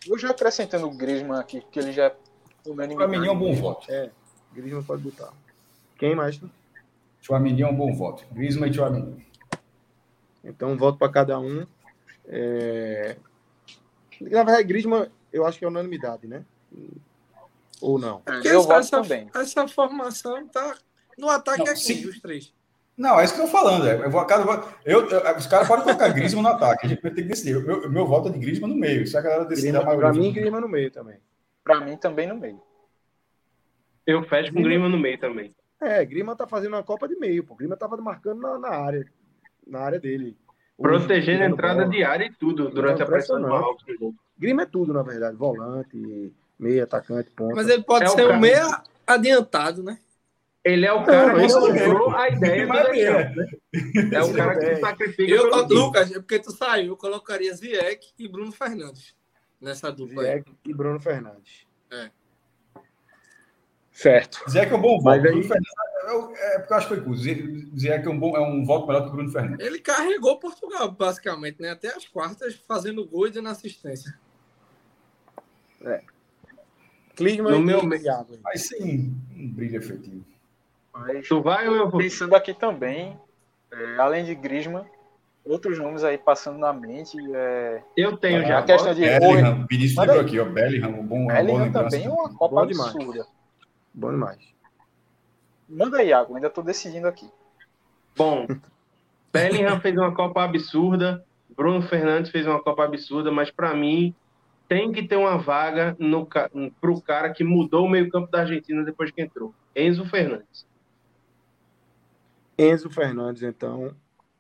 Eu 0.08 0.18
já 0.18 0.30
acrescentando 0.30 0.88
o 0.88 0.96
Grisma 0.96 1.40
aqui, 1.40 1.62
porque 1.62 1.80
ele 1.80 1.92
já 1.92 2.06
é 2.06 2.16
o 2.66 2.76
Para 2.76 3.08
mim 3.08 3.26
é 3.26 3.32
um 3.32 3.40
bom 3.40 3.54
voto. 3.54 3.92
É, 3.92 4.12
Grisma 4.54 4.84
pode 4.84 5.02
botar. 5.02 5.34
Quem 5.98 6.16
mais? 6.16 6.40
Chouamini 7.22 7.62
é 7.62 7.68
um 7.68 7.76
bom 7.76 7.94
voto. 7.94 8.26
Grisma 8.32 8.68
e 8.68 8.74
Chouamini. 8.74 9.26
Então, 10.44 10.76
voto 10.78 10.98
para 10.98 11.12
cada 11.12 11.40
um. 11.40 11.66
É... 12.28 13.16
Na 14.20 14.44
verdade, 14.44 14.68
Griezmann, 14.68 15.08
eu 15.32 15.46
acho 15.46 15.58
que 15.58 15.66
é 15.66 15.68
unanimidade, 15.68 16.28
né? 16.28 16.46
Ou 17.80 17.98
não? 17.98 18.22
É, 18.26 18.48
eu 18.48 18.62
voto 18.62 18.90
também. 18.90 19.30
Essa 19.34 19.68
formação 19.68 20.48
tá 20.48 20.78
no 21.18 21.30
ataque 21.30 21.64
não, 21.64 21.72
aqui, 21.72 21.80
se... 21.80 22.08
os 22.08 22.20
três. 22.20 22.54
Não, 22.98 23.20
é 23.20 23.24
isso 23.24 23.34
que 23.34 23.42
eu 23.42 23.46
tô 23.46 23.52
falando. 23.52 23.88
É. 23.88 24.06
Eu 24.06 24.12
vou, 24.12 24.26
eu, 24.86 25.10
eu, 25.10 25.38
os 25.38 25.48
caras 25.48 25.68
podem 25.68 25.84
colocar 25.84 26.10
Griezmann 26.10 26.44
no 26.44 26.50
ataque. 26.50 26.86
A 26.86 26.90
gente 26.90 27.02
vai 27.02 27.12
ter 27.12 27.24
que 27.24 27.30
decidir. 27.30 27.58
O 27.58 27.66
meu, 27.66 27.90
meu 27.90 28.06
voto 28.06 28.30
é 28.30 28.32
de 28.32 28.40
Griezmann 28.40 28.72
no 28.72 28.80
meio. 28.80 29.08
Se 29.08 29.18
a 29.18 29.22
galera 29.22 29.46
decidir 29.46 29.74
Para 29.74 30.14
mim, 30.14 30.32
Griezmann 30.32 30.62
no 30.62 30.70
meio 30.70 30.92
também. 30.92 31.18
Para 31.64 31.80
mim, 31.82 31.98
também 31.98 32.28
no 32.28 32.36
meio. 32.36 32.62
Eu 34.06 34.24
fecho 34.24 34.54
com 34.54 34.62
Griezmann 34.62 34.92
no 34.92 35.00
meio 35.00 35.20
também. 35.20 35.56
É, 35.82 36.06
Griezmann 36.06 36.36
tá 36.36 36.46
fazendo 36.48 36.74
uma 36.74 36.84
Copa 36.84 37.08
de 37.08 37.16
meio. 37.16 37.44
Pô. 37.44 37.56
Griezmann 37.56 37.78
tava 37.78 37.98
marcando 37.98 38.42
na, 38.42 38.60
na 38.60 38.70
área. 38.70 39.06
Na 39.66 39.80
área 39.80 40.00
dele. 40.00 40.38
Protegendo 40.78 41.44
a 41.44 41.48
entrada 41.48 41.82
bola. 41.82 41.90
de 41.90 42.04
área 42.04 42.26
e 42.26 42.34
tudo 42.34 42.70
durante 42.70 43.02
a 43.02 43.06
pressão 43.06 43.40
do. 43.40 44.16
Grima 44.38 44.64
é 44.64 44.66
tudo, 44.66 44.92
na 44.92 45.04
verdade. 45.04 45.38
Volante, 45.38 46.34
meia, 46.58 46.84
atacante, 46.84 47.30
ponta. 47.32 47.56
Mas 47.56 47.70
ele 47.70 47.84
pode 47.84 48.06
é 48.06 48.08
ser 48.08 48.26
o, 48.26 48.34
um 48.34 48.40
meia 48.40 48.82
adiantado, 49.06 49.84
né? 49.84 50.00
Ele 50.64 50.86
é 50.86 50.94
o 50.94 51.04
cara 51.04 51.34
que 51.40 51.54
comprou 51.54 52.16
a 52.16 52.30
ideia 52.30 52.68
do 52.68 52.74
Deschamps, 52.74 53.36
né? 53.36 53.48
É 54.14 54.22
o 54.22 54.34
cara 54.34 54.60
que 54.60 54.76
sacrifica. 54.76 55.32
Eu, 55.34 55.66
Lucas, 55.68 56.12
é 56.12 56.20
porque 56.20 56.40
tu 56.40 56.52
saiu, 56.52 56.90
eu 56.90 56.98
colocaria 56.98 57.54
Ziek 57.54 58.12
e 58.20 58.28
Bruno 58.28 58.52
Fernandes 58.52 59.16
nessa 59.60 59.92
dupla. 59.92 60.24
Ziek 60.24 60.52
e 60.66 60.74
Bruno 60.74 61.00
Fernandes. 61.00 61.66
É. 61.92 62.12
Certo. 63.92 64.44
Ziek 64.50 64.72
é 64.72 64.76
um 64.76 64.82
bom 64.82 65.00
voto. 65.00 65.10
Aí... 65.10 65.44
Fernandes 65.44 65.72
é, 66.04 66.56
é 66.56 66.60
porque 66.60 66.74
eu 66.74 66.78
acho 66.78 66.88
que 66.88 66.96
foi 66.96 67.04
curto. 67.04 67.24
Que 67.24 67.88
é 67.88 68.10
um, 68.10 68.20
bom, 68.20 68.38
é 68.38 68.42
um 68.42 68.64
voto 68.64 68.88
melhor 68.88 69.04
que 69.04 69.10
o 69.10 69.12
Bruno 69.14 69.32
Fernandes. 69.32 69.66
Ele 69.66 69.80
carregou 69.80 70.40
Portugal, 70.40 70.92
basicamente, 70.92 71.62
né? 71.62 71.72
Até 71.72 71.88
as 71.90 72.08
quartas, 72.08 72.56
fazendo 72.68 73.06
gol 73.06 73.28
e 73.28 73.32
dando 73.32 73.50
assistência. 73.50 74.14
É. 75.84 76.02
Klinsmann 77.16 77.54
no 77.54 77.62
meu 77.62 78.00
Thiago. 78.00 78.38
Mas 78.44 78.68
sim, 78.68 79.16
um 79.36 79.52
brilho 79.52 79.78
efetivo. 79.78 80.31
Mas, 81.08 81.28
tu 81.28 81.42
vai 81.42 81.68
ou 81.68 81.76
eu 81.76 81.90
vou? 81.90 82.00
Pensando 82.00 82.36
aqui 82.36 82.54
também, 82.54 83.20
é, 83.72 83.98
além 83.98 84.26
de 84.26 84.36
Griezmann, 84.36 84.86
outros 85.46 85.78
nomes 85.80 86.04
aí 86.04 86.18
passando 86.18 86.58
na 86.58 86.72
mente. 86.72 87.18
É... 87.34 87.82
Eu 87.98 88.18
tenho 88.18 88.42
ah, 88.42 88.46
já. 88.46 88.60
A 88.60 88.64
questão 88.64 88.94
de. 88.94 89.02
Bellingham, 89.02 89.66
Vinícius 89.70 89.98
lembrou 89.98 90.22
aqui, 90.22 90.40
ó. 90.40 90.46
Bellingham, 90.46 90.90
um 90.90 91.06
bom. 91.06 91.28
Bellingham 91.28 91.72
também 91.72 92.06
é 92.06 92.10
uma 92.10 92.30
Copa 92.30 92.56
bom 92.56 92.62
absurda. 92.62 93.12
Demais. 93.12 93.28
Bom 93.94 94.12
demais. 94.12 94.52
Manda 95.68 95.98
aí, 95.98 96.10
Iago, 96.10 96.36
ainda 96.36 96.48
estou 96.48 96.64
decidindo 96.64 97.08
aqui. 97.08 97.30
Bom, 98.16 98.46
Bellingham 99.32 99.80
fez 99.80 99.96
uma 99.98 100.14
Copa 100.14 100.44
absurda, 100.44 101.24
Bruno 101.56 101.82
Fernandes 101.82 102.32
fez 102.32 102.46
uma 102.46 102.62
Copa 102.62 102.84
absurda, 102.84 103.32
mas 103.32 103.50
para 103.50 103.74
mim 103.74 104.14
tem 104.68 104.92
que 104.92 105.04
ter 105.04 105.16
uma 105.16 105.38
vaga 105.38 105.98
para 106.80 106.92
o 106.92 107.02
cara 107.02 107.30
que 107.34 107.44
mudou 107.44 107.86
o 107.86 107.90
meio-campo 107.90 108.32
da 108.32 108.42
Argentina 108.42 108.84
depois 108.84 109.12
que 109.12 109.22
entrou. 109.22 109.54
Enzo 109.76 110.06
Fernandes. 110.06 110.66
Enzo 112.58 112.90
Fernandes, 112.90 113.44
então. 113.44 113.94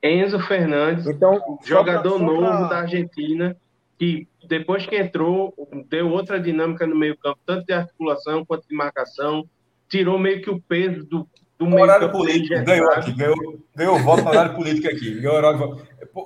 Enzo 0.03 0.39
Fernandes, 0.39 1.07
então, 1.07 1.59
jogador 1.63 2.17
pra, 2.17 2.25
novo 2.25 2.41
pra... 2.41 2.67
da 2.67 2.77
Argentina, 2.79 3.55
que 3.97 4.27
depois 4.47 4.85
que 4.85 4.95
entrou, 4.95 5.53
deu 5.87 6.09
outra 6.09 6.39
dinâmica 6.39 6.87
no 6.87 6.95
meio-campo, 6.95 7.39
tanto 7.45 7.65
de 7.65 7.73
articulação 7.73 8.43
quanto 8.45 8.67
de 8.67 8.75
marcação, 8.75 9.47
tirou 9.87 10.17
meio 10.17 10.41
que 10.41 10.49
o 10.49 10.59
peso 10.59 11.05
do, 11.05 11.27
do 11.57 11.65
meio 11.67 11.81
horário 11.81 12.11
político, 12.11 12.63
ganhou 12.63 12.91
aqui, 12.91 13.13
ganhou, 13.13 13.59
ganhou 13.75 13.99
voto 13.99 14.23
no 14.23 14.29
horário 14.29 14.55
político 14.55 14.87
aqui. 14.87 15.19
Ganhou 15.19 15.35
horário, 15.35 15.81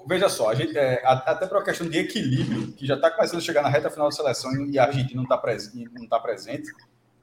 veja 0.08 0.30
só, 0.30 0.50
a 0.50 0.56
gente, 0.56 0.78
é, 0.78 1.02
até 1.06 1.46
para 1.46 1.58
uma 1.58 1.66
questão 1.66 1.90
de 1.90 1.98
equilíbrio, 1.98 2.72
que 2.74 2.86
já 2.86 2.96
está 2.96 3.12
começando 3.12 3.40
a 3.40 3.44
chegar 3.44 3.62
na 3.62 3.70
reta 3.70 3.90
final 3.90 4.08
da 4.08 4.16
seleção 4.16 4.52
e 4.68 4.80
a 4.80 4.86
Argentina 4.86 5.18
não 5.18 5.24
está 5.24 5.38
presente, 5.38 5.90
não 5.94 6.08
tá 6.08 6.20
presente 6.20 6.72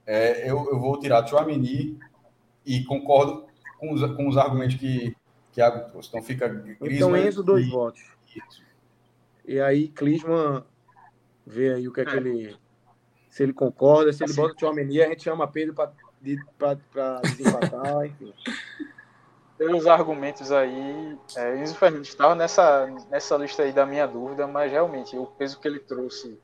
é, 0.07 0.51
eu, 0.51 0.69
eu 0.71 0.81
vou 0.81 0.99
tirar 0.99 1.27
Chouamini 1.27 1.99
e 2.67 2.85
concordo 2.85 3.47
com 3.83 3.93
os, 3.93 4.01
com 4.15 4.29
os 4.29 4.37
argumentos 4.37 4.77
que 4.77 5.17
Thiago 5.53 5.91
trouxe. 5.91 6.09
Então 6.09 6.23
fica 6.23 6.47
Griezmann 6.47 6.97
Então 6.97 7.17
Enzo, 7.17 7.43
dois 7.43 7.67
e, 7.67 7.71
votos. 7.71 8.01
Isso. 8.29 8.63
E 9.45 9.61
aí 9.61 9.89
Clisman 9.89 10.63
vê 11.45 11.75
aí 11.75 11.89
o 11.89 11.93
que 11.93 12.01
é 12.01 12.05
que 12.05 12.17
ele 12.17 12.57
se 13.29 13.43
ele 13.43 13.53
concorda, 13.53 14.13
se 14.13 14.23
ele 14.23 14.31
assim. 14.31 14.41
bota 14.41 14.53
o 14.53 14.57
Tchouameni, 14.57 15.03
a 15.03 15.09
gente 15.09 15.25
chama 15.25 15.49
Pedro 15.49 15.75
para 15.75 15.91
desempatar, 16.21 18.05
enfim. 18.07 18.33
Pelos 19.59 19.87
argumentos 19.87 20.53
aí, 20.53 21.19
é, 21.37 21.57
Enzo 21.57 21.75
Fernandes 21.75 22.11
estava 22.11 22.35
nessa, 22.35 22.87
nessa 23.11 23.37
lista 23.37 23.63
aí 23.63 23.73
da 23.73 23.87
minha 23.87 24.07
dúvida, 24.07 24.47
mas 24.47 24.71
realmente 24.71 25.17
o 25.17 25.27
peso 25.27 25.59
que 25.59 25.67
ele 25.67 25.81
trouxe, 25.81 26.39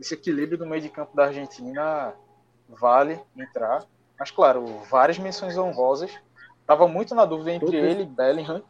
esse 0.00 0.14
equilíbrio 0.14 0.58
do 0.58 0.66
meio 0.66 0.82
de 0.82 0.88
campo 0.88 1.14
da 1.14 1.26
Argentina 1.26 2.12
vale 2.68 3.20
entrar. 3.36 3.84
Mas 4.18 4.30
claro, 4.30 4.66
várias 4.90 5.18
menções 5.18 5.56
honrosas. 5.56 6.10
Tava 6.72 6.88
muito 6.88 7.14
na 7.14 7.26
dúvida 7.26 7.52
entre 7.52 7.76
ele 7.76 8.04
e 8.04 8.06
Bellingham. 8.06 8.62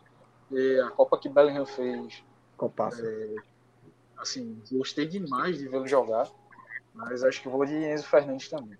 E 0.51 0.81
a 0.81 0.91
Copa 0.91 1.17
que 1.17 1.29
Bellingham 1.29 1.65
fez. 1.65 2.25
Copaça. 2.57 3.01
É, 3.01 3.35
assim, 4.19 4.61
gostei 4.73 5.07
demais 5.07 5.57
de 5.57 5.69
vê-lo 5.69 5.87
jogar. 5.87 6.29
Mas 6.93 7.23
acho 7.23 7.41
que 7.41 7.49
vou 7.49 7.65
de 7.65 7.77
Enzo 7.77 8.09
Fernandes 8.09 8.49
também. 8.49 8.77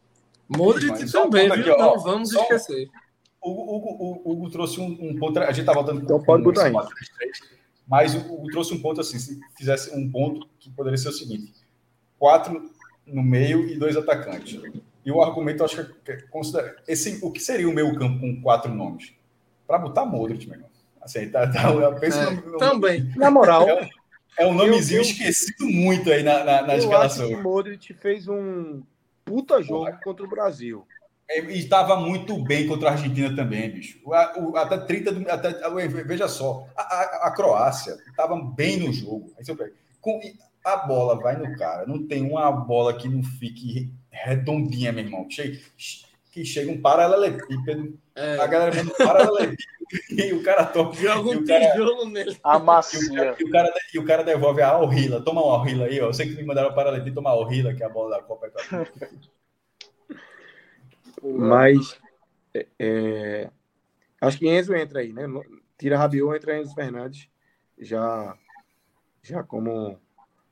Modric 0.49 1.09
também, 1.13 1.49
viu? 1.49 1.61
Aqui, 1.61 1.71
ó, 1.71 1.79
Não 1.79 2.01
vamos 2.01 2.33
só, 2.33 2.43
esquecer. 2.43 2.91
O 3.41 3.77
Hugo, 3.77 4.23
o 4.25 4.33
Hugo, 4.33 4.51
trouxe 4.51 4.81
um, 4.81 4.87
um, 4.87 5.17
ponto. 5.17 5.39
A 5.39 5.53
gente 5.53 5.67
tá 5.67 5.73
voltando 5.73 6.03
então 6.03 6.21
pode 6.21 6.43
botar 6.43 6.65
aí. 6.65 6.73
Mas 7.87 8.17
o 8.17 8.19
Hugo 8.19 8.51
trouxe 8.51 8.75
um 8.75 8.83
ponto 8.83 9.01
assim: 9.01 9.21
se 9.21 9.39
fizesse 9.57 9.97
um 9.97 10.11
ponto 10.11 10.49
que 10.59 10.69
poderia 10.69 10.99
ser 10.99 11.11
o 11.11 11.13
seguinte: 11.13 11.55
quatro 12.19 12.73
no 13.07 13.23
meio 13.23 13.69
e 13.69 13.79
dois 13.79 13.97
atacantes. 13.97 14.61
E 15.05 15.11
o 15.11 15.23
argumento, 15.23 15.65
acho 15.65 15.85
que 16.05 16.13
é 16.13 16.23
considera 16.23 16.77
esse, 16.87 17.19
o 17.23 17.31
que 17.31 17.41
seria 17.41 17.69
o 17.69 17.75
meio 17.75 17.97
campo 17.99 18.21
com 18.21 18.41
quatro 18.41 18.73
nomes? 18.73 19.13
Para 19.67 19.79
botar 19.79 20.05
Modric, 20.05 20.47
meu 20.47 20.57
irmão. 20.57 20.71
Assim, 21.01 21.29
tá, 21.29 21.51
tá, 21.51 21.71
eu 21.71 21.95
penso 21.97 22.19
é, 22.19 22.31
no, 22.31 22.59
também. 22.59 23.13
Na 23.17 23.31
moral. 23.31 23.69
É, 23.69 23.91
é 24.39 24.47
um 24.47 24.55
nomezinho 24.55 24.99
eu, 24.99 25.05
eu, 25.05 25.11
esquecido 25.11 25.67
muito 25.67 26.11
aí 26.11 26.23
na, 26.23 26.45
na, 26.45 26.63
na 26.63 26.75
eu 26.75 26.79
escalação. 26.79 27.27
Acho 27.27 27.37
que 27.37 27.43
Modric 27.43 27.95
fez 27.95 28.29
um 28.29 28.83
puta 29.25 29.61
jogo 29.61 29.87
Porra. 29.87 30.01
contra 30.05 30.25
o 30.25 30.29
Brasil. 30.29 30.87
É, 31.29 31.41
e 31.41 31.59
estava 31.59 31.97
muito 31.97 32.41
bem 32.45 32.69
contra 32.69 32.91
a 32.91 32.93
Argentina 32.93 33.35
também, 33.35 33.71
bicho. 33.71 33.99
O, 34.05 34.11
o, 34.11 34.57
até 34.57 34.79
30 34.79 35.13
do, 35.13 35.31
até, 35.31 35.53
Veja 36.05 36.29
só, 36.29 36.69
a, 36.77 36.83
a, 36.83 37.29
a 37.29 37.31
Croácia 37.33 37.97
estava 38.09 38.37
bem 38.37 38.79
no 38.79 38.93
jogo. 38.93 39.33
Aí 39.37 39.45
você 39.45 39.55
pega, 39.55 39.73
com, 40.01 40.21
a 40.65 40.77
bola 40.77 41.19
vai 41.19 41.37
no 41.37 41.57
cara. 41.57 41.87
Não 41.87 42.07
tem 42.07 42.23
uma 42.23 42.51
bola 42.53 42.95
que 42.95 43.09
não 43.09 43.23
fique 43.23 43.93
redondinha, 44.13 44.93
meu 44.93 45.05
irmão. 45.05 45.27
Chega, 45.29 45.59
que 46.31 46.45
chega 46.45 46.71
um 46.71 46.81
paralelepípedo. 46.81 47.99
É. 48.15 48.39
A 48.39 48.47
galera 48.47 48.77
manda 48.77 48.93
um 48.93 48.97
paralelepípedo 48.97 49.73
e 50.11 50.33
o 50.33 50.43
cara 50.43 50.65
toca. 50.67 50.95
Joga 50.95 51.31
um 51.31 51.45
tijolo 51.45 52.09
nele. 52.09 52.37
A 52.45 52.59
macia. 52.61 53.01
E 53.01 53.05
o, 53.11 53.17
cara, 53.17 53.37
e, 53.41 53.45
o 53.45 53.51
cara, 53.51 53.73
e 53.95 53.99
o 53.99 54.05
cara 54.05 54.23
devolve 54.23 54.63
a 54.63 54.69
Alrila. 54.69 55.21
Toma 55.23 55.43
uma 55.43 55.59
Alrila 55.59 55.87
aí, 55.87 56.01
ó. 56.01 56.07
Eu 56.07 56.15
sei 56.15 56.29
que 56.29 56.35
me 56.37 56.45
mandaram 56.45 56.71
o 56.71 56.75
paralelepípedo, 56.75 57.17
toma 57.17 57.31
a 57.31 57.33
Alrila, 57.33 57.75
que 57.75 57.83
é 57.83 57.87
a 57.87 57.89
bola 57.91 58.17
da 58.17 58.23
Copa. 58.23 58.53
Mas 61.25 62.01
é, 62.53 62.67
é, 62.79 63.51
acho 64.21 64.39
que 64.39 64.49
Enzo 64.49 64.75
entra 64.75 65.01
aí, 65.01 65.13
né? 65.13 65.23
Tira 65.79 65.97
Rabiot, 65.99 66.37
entra 66.37 66.59
Enzo 66.59 66.75
Fernandes. 66.75 67.29
Já, 67.79 68.37
já 69.23 69.43
como 69.43 69.99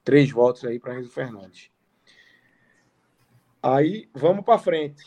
três 0.05 0.31
votos 0.31 0.65
aí 0.65 0.79
para 0.79 0.99
Enzo 0.99 1.11
Fernandes. 1.11 1.71
Aí 3.63 4.09
vamos 4.15 4.45
para 4.45 4.59
frente. 4.59 5.05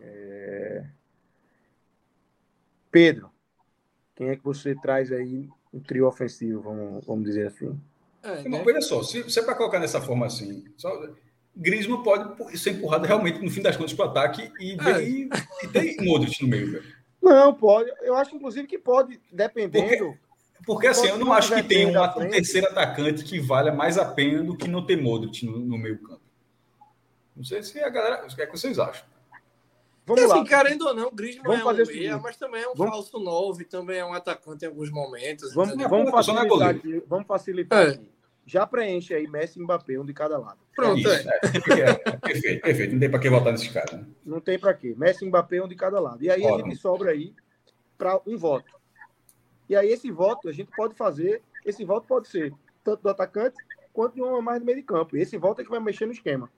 É... 0.00 0.84
Pedro, 2.90 3.30
quem 4.14 4.28
é 4.28 4.36
que 4.36 4.44
você 4.44 4.74
traz 4.74 5.10
aí 5.10 5.48
um 5.72 5.80
trio 5.80 6.06
ofensivo, 6.06 6.62
vamos, 6.62 7.04
vamos 7.04 7.24
dizer 7.24 7.48
assim? 7.48 7.78
É, 8.22 8.48
né? 8.48 8.62
Olha 8.64 8.80
só, 8.80 9.02
se, 9.02 9.28
se 9.28 9.38
é 9.38 9.42
para 9.42 9.54
colocar 9.54 9.78
nessa 9.78 10.00
forma 10.00 10.26
assim, 10.26 10.64
só, 10.76 10.90
Grisma 11.56 12.02
pode 12.02 12.58
ser 12.58 12.70
empurrado 12.70 13.06
realmente, 13.06 13.42
no 13.42 13.50
fim 13.50 13.62
das 13.62 13.76
contas, 13.76 13.92
para 13.92 14.06
o 14.06 14.08
ataque 14.08 14.50
e, 14.58 14.72
é. 14.80 15.02
e, 15.02 15.28
e 15.62 15.68
tem 15.68 15.96
Modric 16.04 16.42
no 16.42 16.48
meio. 16.48 16.72
Velho. 16.72 16.84
Não, 17.22 17.54
pode. 17.54 17.90
Eu 18.02 18.14
acho, 18.16 18.34
inclusive, 18.34 18.66
que 18.66 18.78
pode, 18.78 19.20
dependendo. 19.32 19.86
Porque, 19.86 20.18
porque 20.66 20.86
assim, 20.88 21.08
eu 21.08 21.18
não 21.18 21.32
acho 21.32 21.54
que 21.54 21.62
tem 21.62 21.86
um, 21.86 22.02
um 22.02 22.30
terceiro 22.30 22.66
atacante 22.66 23.24
que 23.24 23.38
valha 23.38 23.72
mais 23.72 23.96
a 23.98 24.04
pena 24.04 24.42
do 24.42 24.56
que 24.56 24.68
não 24.68 24.84
ter 24.84 25.00
Modric 25.00 25.44
no, 25.46 25.58
no 25.58 25.78
meio 25.78 25.98
campo. 25.98 26.23
Não 27.36 27.44
sei 27.44 27.62
se 27.62 27.78
a 27.80 27.88
galera. 27.88 28.24
O 28.24 28.34
que 28.34 28.42
é 28.42 28.46
que 28.46 28.52
vocês 28.52 28.78
acham? 28.78 29.06
Vamos 30.06 30.22
assim, 30.24 30.40
lá. 30.40 30.44
querendo 30.44 30.86
ou 30.86 30.94
não, 30.94 31.08
o 31.08 31.10
Griezmann 31.10 31.44
vamos 31.44 31.60
é 31.60 31.62
um 31.62 31.66
fazer 31.66 31.86
meia, 31.86 32.18
mas 32.18 32.36
também 32.36 32.62
é 32.62 32.68
um 32.68 32.74
vamos... 32.74 32.92
falso 32.92 33.18
novo, 33.18 33.64
também 33.64 33.98
é 33.98 34.04
um 34.04 34.12
atacante 34.12 34.64
em 34.64 34.68
alguns 34.68 34.90
momentos. 34.90 35.54
Vamos, 35.54 35.74
vamos 35.76 36.10
facilitar, 36.10 36.68
aqui, 36.68 37.02
vamos 37.08 37.26
facilitar 37.26 37.86
é. 37.86 37.90
aqui. 37.92 38.10
Já 38.46 38.66
preenche 38.66 39.14
aí 39.14 39.26
Messi 39.26 39.58
e 39.58 39.62
Mbappé, 39.62 39.98
um 39.98 40.04
de 40.04 40.12
cada 40.12 40.36
lado. 40.36 40.58
Pronto, 40.76 40.98
Isso, 40.98 41.08
é. 41.08 41.24
é. 41.40 42.16
perfeito, 42.18 42.62
perfeito. 42.62 42.92
Não 42.92 43.00
tem 43.00 43.10
para 43.10 43.18
que 43.18 43.30
votar 43.30 43.52
nesses 43.52 43.68
caras. 43.68 43.92
Né? 43.92 44.06
Não 44.24 44.40
tem 44.40 44.58
para 44.58 44.74
quê. 44.74 44.94
Messi 44.98 45.24
e 45.24 45.28
Mbappé, 45.28 45.62
um 45.62 45.68
de 45.68 45.74
cada 45.74 45.98
lado. 45.98 46.22
E 46.22 46.30
aí 46.30 46.46
a 46.46 46.58
gente 46.58 46.76
sobra 46.76 47.12
aí 47.12 47.34
para 47.96 48.20
um 48.26 48.36
voto. 48.36 48.74
E 49.66 49.74
aí 49.74 49.88
esse 49.88 50.10
voto, 50.10 50.50
a 50.50 50.52
gente 50.52 50.70
pode 50.76 50.94
fazer, 50.94 51.40
esse 51.64 51.82
voto 51.84 52.06
pode 52.06 52.28
ser 52.28 52.52
tanto 52.82 53.02
do 53.02 53.08
atacante 53.08 53.56
quanto 53.94 54.14
de 54.14 54.22
um 54.22 54.42
mais 54.42 54.60
do 54.60 54.66
meio 54.66 54.76
de 54.76 54.84
campo. 54.84 55.16
E 55.16 55.22
esse 55.22 55.38
voto 55.38 55.62
é 55.62 55.64
que 55.64 55.70
vai 55.70 55.80
mexer 55.80 56.04
no 56.04 56.12
esquema. 56.12 56.50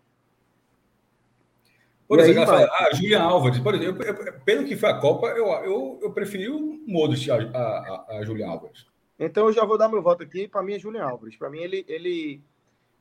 Por 2.09 2.20
exemplo, 2.20 2.41
aí, 2.41 2.47
fala, 2.47 2.69
ah, 2.73 2.95
Julian 2.95 3.23
Álvares. 3.23 3.59
Por 3.59 3.74
exemplo, 3.74 4.03
eu, 4.03 4.15
eu, 4.15 4.33
pelo 4.41 4.65
que 4.65 4.77
foi 4.77 4.89
a 4.89 4.99
Copa, 4.99 5.28
eu, 5.28 5.47
eu, 5.47 5.99
eu 6.03 6.12
preferi 6.12 6.49
o 6.49 6.81
Modric 6.87 7.31
a, 7.31 7.37
a, 7.37 8.19
a 8.19 8.24
Julian 8.24 8.49
Álvares. 8.49 8.87
Então 9.19 9.47
eu 9.47 9.53
já 9.53 9.65
vou 9.65 9.78
dar 9.78 9.89
meu 9.89 10.03
voto 10.03 10.23
aqui. 10.23 10.47
Para 10.47 10.62
mim 10.62 10.74
é 10.74 10.78
Julian 10.78 11.05
Álvares. 11.05 11.37
Para 11.37 11.51
mim, 11.51 11.59
ele, 11.59 11.85
ele 11.89 12.41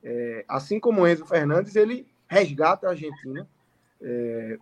é, 0.03 0.45
assim 0.47 0.79
como 0.79 1.01
o 1.01 1.07
Enzo 1.07 1.25
Fernandes, 1.25 1.75
ele 1.75 2.07
resgata 2.27 2.87
a 2.87 2.91
Argentina. 2.91 3.47
É, 4.01 4.57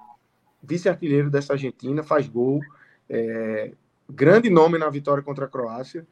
Vice-artilheiro 0.66 1.30
dessa 1.30 1.54
Argentina, 1.54 2.02
faz 2.04 2.28
gol. 2.28 2.62
É, 3.10 3.74
grande 4.10 4.50
nome 4.50 4.78
na 4.78 4.90
vitória 4.90 5.22
contra 5.22 5.46
a 5.46 5.50
Croácia. 5.50 6.08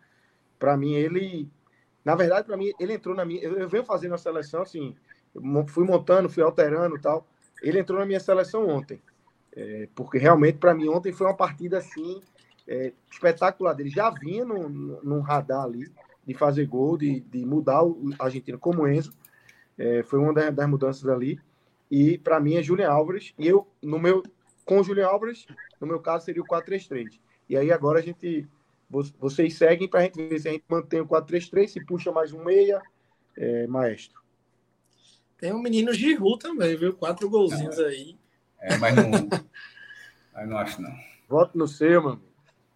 Para 0.60 0.76
mim, 0.76 0.94
ele. 0.94 1.50
Na 2.04 2.16
verdade, 2.16 2.46
para 2.46 2.58
mim, 2.58 2.72
ele 2.80 2.94
entrou 2.94 3.16
na 3.16 3.24
minha. 3.24 3.42
Eu, 3.42 3.58
eu 3.58 3.70
venho 3.70 3.86
fazendo 3.86 4.14
a 4.14 4.18
seleção 4.18 4.62
assim. 4.62 4.96
Fui 5.68 5.86
montando, 5.86 6.30
fui 6.30 6.44
alterando 6.44 7.00
tal. 7.00 7.26
Ele 7.62 7.80
entrou 7.80 8.00
na 8.00 8.06
minha 8.06 8.20
seleção 8.20 8.68
ontem. 8.68 9.02
É, 9.54 9.88
porque 9.94 10.18
realmente, 10.18 10.58
para 10.58 10.74
mim, 10.74 10.88
ontem 10.88 11.12
foi 11.12 11.28
uma 11.28 11.36
partida 11.36 11.78
assim 11.78 12.22
é, 12.68 12.94
espetacular. 13.12 13.78
Ele 13.80 13.90
já 13.90 14.10
vinha 14.10 14.46
no, 14.46 14.70
no, 14.70 15.20
radar 15.20 15.64
ali 15.64 15.92
de 16.26 16.34
fazer 16.34 16.66
gol, 16.66 16.98
de, 16.98 17.20
de 17.22 17.46
mudar 17.46 17.84
o 17.84 18.12
Argentina 18.20 18.58
como 18.58 18.88
Enzo. 18.88 19.14
É, 19.78 20.04
foi 20.04 20.20
uma 20.20 20.34
das, 20.34 20.54
das, 20.54 20.70
mudanças 20.70 21.08
ali. 21.08 21.40
E 21.90 22.18
para 22.18 22.40
mim 22.40 22.56
é 22.56 22.64
Julian 22.64 22.90
Álvares. 22.90 23.34
E 23.38 23.48
eu, 23.48 23.68
no 23.82 24.00
meu, 24.00 24.24
com 24.66 24.80
o 24.80 24.84
Julian 24.84 25.08
Álvares, 25.08 25.46
no 25.80 25.88
meu 25.88 26.00
caso, 26.00 26.26
seria 26.26 26.42
o 26.42 26.48
4-3-3. 26.48 27.20
E 27.50 27.58
aí 27.58 27.72
agora 27.72 28.00
a 28.00 28.02
gente. 28.02 28.48
Vocês 29.20 29.58
seguem 29.58 29.88
para 29.88 30.02
a 30.02 30.04
gente 30.04 30.22
ver 30.28 30.40
se 30.40 30.50
a 30.50 30.52
gente 30.52 30.66
mantém 30.68 31.00
o 31.00 31.08
4-3-3, 31.08 31.68
se 31.68 31.86
puxa 31.86 32.12
mais 32.12 32.34
um 32.34 32.44
meia, 32.44 32.82
é, 33.38 33.66
maestro. 33.66 34.21
Tem 35.42 35.52
um 35.52 35.62
menino 35.62 35.92
Giru 35.92 36.38
também, 36.38 36.78
viu? 36.78 36.94
Quatro 36.94 37.28
golzinhos 37.28 37.76
não, 37.78 37.86
aí. 37.86 38.16
É, 38.60 38.78
mas 38.78 38.96
não. 38.96 39.12
mas 40.32 40.50
não 40.50 40.58
acho, 40.60 40.80
não. 40.80 40.96
Voto 41.28 41.58
no 41.58 41.68
seu, 41.68 42.04
mano. 42.04 42.22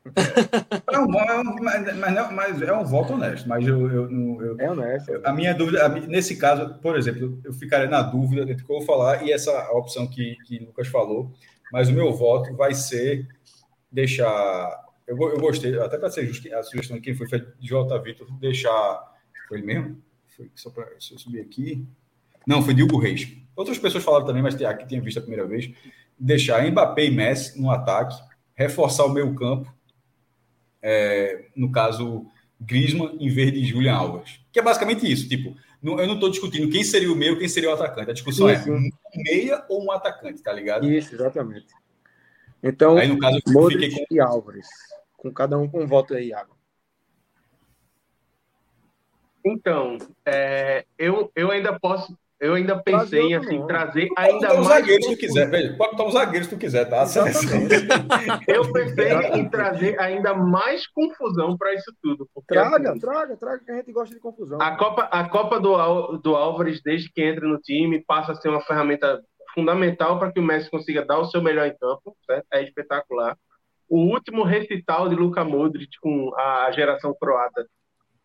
É 0.92 1.00
um, 1.00 1.20
é 1.20 1.40
um, 1.40 1.56
mas, 1.64 1.98
mas, 1.98 2.32
mas, 2.32 2.62
é 2.62 2.74
um 2.74 2.86
voto 2.86 3.14
honesto. 3.14 3.48
Mas 3.50 3.68
eu, 3.68 3.90
eu, 3.90 4.42
eu, 4.42 4.60
é 4.60 4.72
honesto. 4.72 5.12
a 5.24 5.34
minha 5.34 5.54
dúvida, 5.54 5.86
a, 5.86 5.90
nesse 5.90 6.38
caso, 6.38 6.76
por 6.80 6.96
exemplo, 6.96 7.40
eu 7.44 7.52
ficaria 7.54 7.90
na 7.90 8.02
dúvida 8.02 8.44
entre 8.44 8.64
o 8.64 8.66
que 8.66 8.72
eu 8.72 8.78
vou 8.78 8.86
falar 8.86 9.26
e 9.26 9.32
essa 9.32 9.52
opção 9.72 10.08
que, 10.08 10.36
que 10.46 10.58
o 10.60 10.68
Lucas 10.68 10.88
falou. 10.88 11.32
Mas 11.72 11.90
o 11.90 11.94
meu 11.94 12.14
voto 12.14 12.56
vai 12.56 12.74
ser 12.74 13.28
deixar. 13.92 14.86
Eu, 15.06 15.18
eu 15.18 15.40
gostei, 15.40 15.78
até 15.80 15.98
para 15.98 16.10
ser 16.10 16.26
justo, 16.28 16.54
a 16.56 16.64
sugestão 16.64 16.98
de 16.98 17.02
quem 17.02 17.16
foi, 17.16 17.28
foi 17.28 17.40
de 17.40 17.68
J. 17.68 18.00
Vitor, 18.00 18.32
deixar. 18.40 19.14
Foi 19.48 19.58
ele 19.58 19.68
mesmo? 19.68 20.02
Foi 20.28 20.50
só 20.56 20.70
para 20.70 20.84
eu 20.84 21.00
subir 21.00 21.42
aqui. 21.42 21.86
Não, 22.46 22.62
foi 22.62 22.74
Dilgo 22.74 22.98
Reis. 22.98 23.28
Outras 23.56 23.78
pessoas 23.78 24.04
falaram 24.04 24.26
também, 24.26 24.44
mas 24.44 24.62
aqui 24.62 24.86
tinha 24.86 25.02
visto 25.02 25.18
a 25.18 25.22
primeira 25.22 25.48
vez. 25.48 25.72
Deixar 26.18 26.70
Mbappé 26.70 27.06
e 27.06 27.12
Messi 27.12 27.60
no 27.60 27.72
ataque, 27.72 28.16
reforçar 28.54 29.06
o 29.06 29.10
meio 29.10 29.34
campo. 29.34 29.74
É, 30.82 31.46
no 31.56 31.72
caso, 31.72 32.28
Griezmann 32.60 33.18
em 33.20 33.30
vez 33.30 33.52
de 33.52 33.64
Julian 33.64 33.96
Alves. 33.96 34.40
Que 34.52 34.60
é 34.60 34.62
basicamente 34.62 35.10
isso. 35.10 35.28
Tipo, 35.28 35.56
não, 35.82 36.00
eu 36.00 36.08
não 36.08 36.16
estou 36.16 36.30
discutindo 36.30 36.70
quem 36.70 36.84
seria 36.84 37.12
o 37.12 37.16
meio, 37.16 37.38
quem 37.38 37.48
seria 37.48 37.70
o 37.70 37.74
atacante. 37.74 38.12
A 38.12 38.14
discussão 38.14 38.50
isso. 38.50 38.70
é 38.70 38.72
um 38.72 38.90
meia 39.16 39.66
ou 39.70 39.84
um 39.84 39.92
atacante, 39.92 40.42
tá 40.42 40.52
ligado? 40.52 40.92
Isso, 40.92 41.16
exatamente. 41.16 41.68
Então, 42.62 42.98
aí 42.98 43.08
no 43.08 43.20
caso, 43.20 43.40
eu 43.46 43.70
fiquei 43.70 43.92
com... 43.92 44.06
e 44.10 44.20
Álvares. 44.20 44.68
Com 45.16 45.32
cada 45.32 45.58
um 45.58 45.68
com 45.68 45.84
um 45.84 45.88
voto 45.88 46.14
aí, 46.14 46.30
Iago. 46.30 46.56
Então, 49.46 49.98
é, 50.26 50.86
eu, 50.98 51.32
eu 51.36 51.52
ainda 51.52 51.80
posso 51.80 52.18
eu 52.40 52.54
ainda 52.54 52.82
pensei 52.82 53.22
em 53.22 53.36
assim, 53.36 53.66
trazer 53.66 54.10
ainda 54.18 54.54
mais. 54.54 54.68
zagueiros 54.68 55.06
se 55.06 55.12
tu 55.14 55.20
quiser, 55.20 55.50
velho. 55.50 55.78
Pode 55.78 55.92
botar 55.92 56.06
os 56.06 56.14
zagueiros 56.14 56.48
se 56.48 56.56
tu 56.56 56.60
quiser, 56.60 56.86
tá? 56.86 57.06
eu 58.48 58.72
pensei 58.74 59.14
em 59.34 59.50
trazer 59.50 60.00
ainda 60.00 60.34
mais 60.34 60.86
confusão 60.88 61.58
para 61.58 61.74
isso 61.74 61.94
tudo. 62.02 62.28
Traga, 62.48 62.92
assim, 62.92 63.00
traga, 63.00 63.38
traga, 63.38 63.64
que 63.64 63.72
a 63.72 63.76
gente 63.76 63.92
gosta 63.94 64.14
de 64.14 64.20
confusão. 64.20 64.62
A 64.62 64.76
Copa, 64.76 65.04
a 65.04 65.30
Copa 65.30 65.60
do, 65.60 66.18
do 66.18 66.36
Álvares, 66.36 66.82
desde 66.84 67.10
que 67.12 67.24
entra 67.24 67.48
no 67.48 67.58
time, 67.60 68.04
passa 68.04 68.34
a 68.34 68.36
ser 68.36 68.50
uma 68.50 68.62
ferramenta 68.62 69.22
fundamental 69.54 70.20
para 70.20 70.32
que 70.32 70.40
o 70.40 70.44
Messi 70.44 70.70
consiga 70.70 71.06
dar 71.06 71.20
o 71.20 71.26
seu 71.26 71.42
melhor 71.42 71.66
em 71.66 71.78
campo, 71.78 72.16
certo? 72.26 72.46
é 72.52 72.64
espetacular. 72.64 73.38
O 73.88 74.00
último 74.00 74.44
recital 74.44 75.08
de 75.08 75.16
Luka 75.16 75.44
Modric 75.46 75.98
com 76.02 76.36
a 76.36 76.72
geração 76.72 77.16
croata 77.18 77.66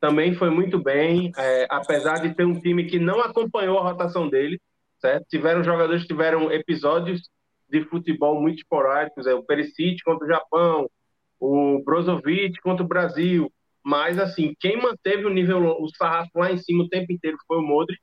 também 0.00 0.34
foi 0.34 0.50
muito 0.50 0.82
bem, 0.82 1.30
é, 1.36 1.66
apesar 1.68 2.20
de 2.20 2.34
ter 2.34 2.44
um 2.44 2.58
time 2.58 2.84
que 2.86 2.98
não 2.98 3.20
acompanhou 3.20 3.78
a 3.78 3.82
rotação 3.82 4.28
dele, 4.28 4.60
certo? 4.98 5.26
Tiveram 5.28 5.62
jogadores 5.62 6.02
que 6.02 6.08
tiveram 6.08 6.50
episódios 6.50 7.28
de 7.68 7.84
futebol 7.84 8.40
muito 8.40 8.58
esporádicos, 8.58 9.26
é, 9.26 9.34
o 9.34 9.42
Perisic 9.42 10.02
contra 10.02 10.26
o 10.26 10.30
Japão, 10.30 10.90
o 11.38 11.82
Brozovic 11.84 12.60
contra 12.62 12.82
o 12.82 12.88
Brasil, 12.88 13.52
mas 13.84 14.18
assim, 14.18 14.54
quem 14.58 14.80
manteve 14.80 15.26
o 15.26 15.30
nível, 15.30 15.76
o 15.80 15.88
sarrafo 15.96 16.30
lá 16.34 16.50
em 16.50 16.58
cima 16.58 16.84
o 16.84 16.88
tempo 16.88 17.12
inteiro 17.12 17.36
foi 17.46 17.58
o 17.58 17.62
Modric, 17.62 18.00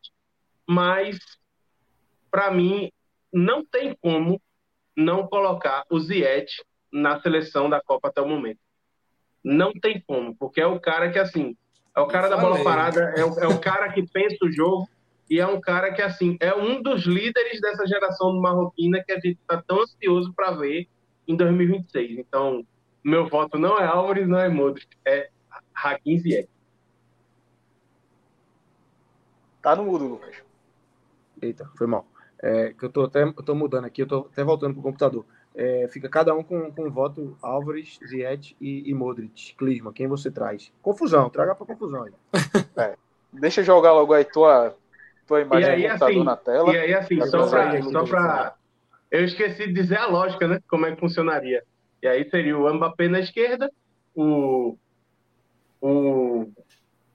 mas 0.68 1.18
para 2.30 2.52
mim 2.52 2.91
não 3.34 3.65
tem 3.65 3.95
como 3.99 4.41
não 4.95 5.28
colocar 5.28 5.84
o 5.90 5.99
Ziyech 5.99 6.52
na 6.91 7.19
seleção 7.19 7.69
da 7.69 7.82
Copa 7.82 8.07
até 8.07 8.22
o 8.22 8.28
momento. 8.28 8.60
Não 9.44 9.72
tem 9.72 10.02
como, 10.06 10.36
porque 10.36 10.60
é 10.60 10.65
o 10.65 10.80
cara 10.80 11.11
que 11.11 11.19
assim, 11.19 11.56
é 11.98 11.99
o 11.99 12.06
cara 12.06 12.30
da 12.30 12.38
bola 12.38 12.64
parada, 12.64 13.11
é 13.18 13.26
o, 13.26 13.40
é 13.40 13.48
o 13.48 13.60
cara 13.60 13.91
que 13.91 14.07
pensa 14.07 14.38
o 14.45 14.52
jogo, 14.52 14.88
e 15.28 15.40
é 15.40 15.48
um 15.48 15.60
cara 15.60 15.91
que, 15.91 16.02
assim, 16.02 16.38
é 16.40 16.53
um 16.53 16.80
dos 16.80 17.06
líderes 17.07 17.60
dessa 17.60 17.88
geração 17.88 18.34
do 18.34 18.40
Marroquina 18.40 19.03
que 19.03 19.11
a 19.11 19.15
gente 19.15 19.40
está 19.41 19.60
tão 19.61 19.82
ansioso 19.82 20.32
para 20.32 20.52
ver 20.52 20.88
em 21.28 21.36
2026. 21.36 22.19
Então, 22.19 22.64
meu 23.03 23.28
voto 23.28 23.57
não 23.57 23.80
é 23.80 23.86
Álvares, 23.86 24.28
não 24.28 24.38
é 24.38 24.48
Modric, 24.48 24.88
é 25.06 25.30
Hakim 25.74 26.19
Ziyech. 26.19 26.48
Tá 29.60 29.76
no 29.76 29.86
mudo, 29.86 30.07
Lucas. 30.07 30.36
Eita, 31.41 31.69
foi 31.76 31.88
mal. 31.88 32.06
É, 32.40 32.74
que 32.74 32.86
eu 32.86 32.90
tô 32.90 33.06
até 33.06 33.24
eu 33.24 33.34
tô 33.34 33.56
mudando 33.56 33.86
aqui, 33.86 34.03
eu 34.03 34.07
tô 34.07 34.30
até 34.32 34.44
voltando 34.44 34.76
pro 34.76 34.84
computador. 34.84 35.26
É, 35.58 35.88
fica 35.88 36.08
cada 36.08 36.36
um 36.36 36.44
com, 36.44 36.72
com 36.72 36.92
voto 36.92 37.36
Álvares, 37.42 38.00
Ziyech 38.08 38.56
e, 38.62 38.88
e 38.88 38.94
Modric. 38.94 39.56
Clisma, 39.58 39.92
quem 39.92 40.08
você 40.08 40.30
traz? 40.30 40.72
Confusão, 40.84 41.32
traga 41.32 41.56
para 41.56 41.66
confusão 41.66 42.04
aí. 42.04 42.14
É, 42.78 42.96
deixa 43.34 43.62
eu 43.62 43.66
jogar 43.66 43.92
logo 43.92 44.14
aí 44.14 44.24
tua, 44.24 44.76
tua 45.26 45.42
imagem 45.42 45.70
e 45.70 45.74
aí, 45.74 45.88
assim, 45.88 46.24
na 46.24 46.38
tela. 46.38 46.72
E 46.72 46.78
aí, 46.78 46.94
assim, 46.94 47.20
só 47.26 47.50
para 47.50 47.82
só 47.82 48.04
pra... 48.04 48.54
Eu 49.10 49.24
esqueci 49.24 49.66
de 49.66 49.74
dizer 49.74 49.98
a 49.98 50.06
lógica, 50.06 50.48
né? 50.48 50.60
Como 50.70 50.86
é 50.86 50.94
que 50.94 51.00
funcionaria. 51.00 51.64
E 52.04 52.08
aí 52.08 52.30
seria 52.30 52.56
o 52.56 52.72
Mbappé 52.72 53.08
na 53.08 53.20
esquerda, 53.20 53.72
o, 54.16 54.78
o 55.82 56.52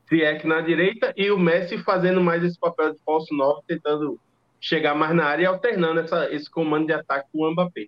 Ziyech 0.09 0.45
na 0.49 0.61
direita 0.61 1.13
e 1.17 1.31
o 1.31 1.39
Messi 1.39 1.79
fazendo 1.79 2.21
mais 2.21 2.43
esse 2.43 2.59
papel 2.59 2.93
de 2.93 2.99
falso 3.05 3.33
9, 3.33 3.63
tentando 3.69 4.19
chegar 4.61 4.97
mais 4.97 5.15
na 5.15 5.27
área 5.27 5.45
e 5.45 5.47
alternando 5.47 6.01
essa, 6.01 6.29
esse 6.33 6.51
comando 6.51 6.87
de 6.87 6.93
ataque 6.93 7.29
com 7.33 7.47
o 7.47 7.53
Mbappé. 7.53 7.87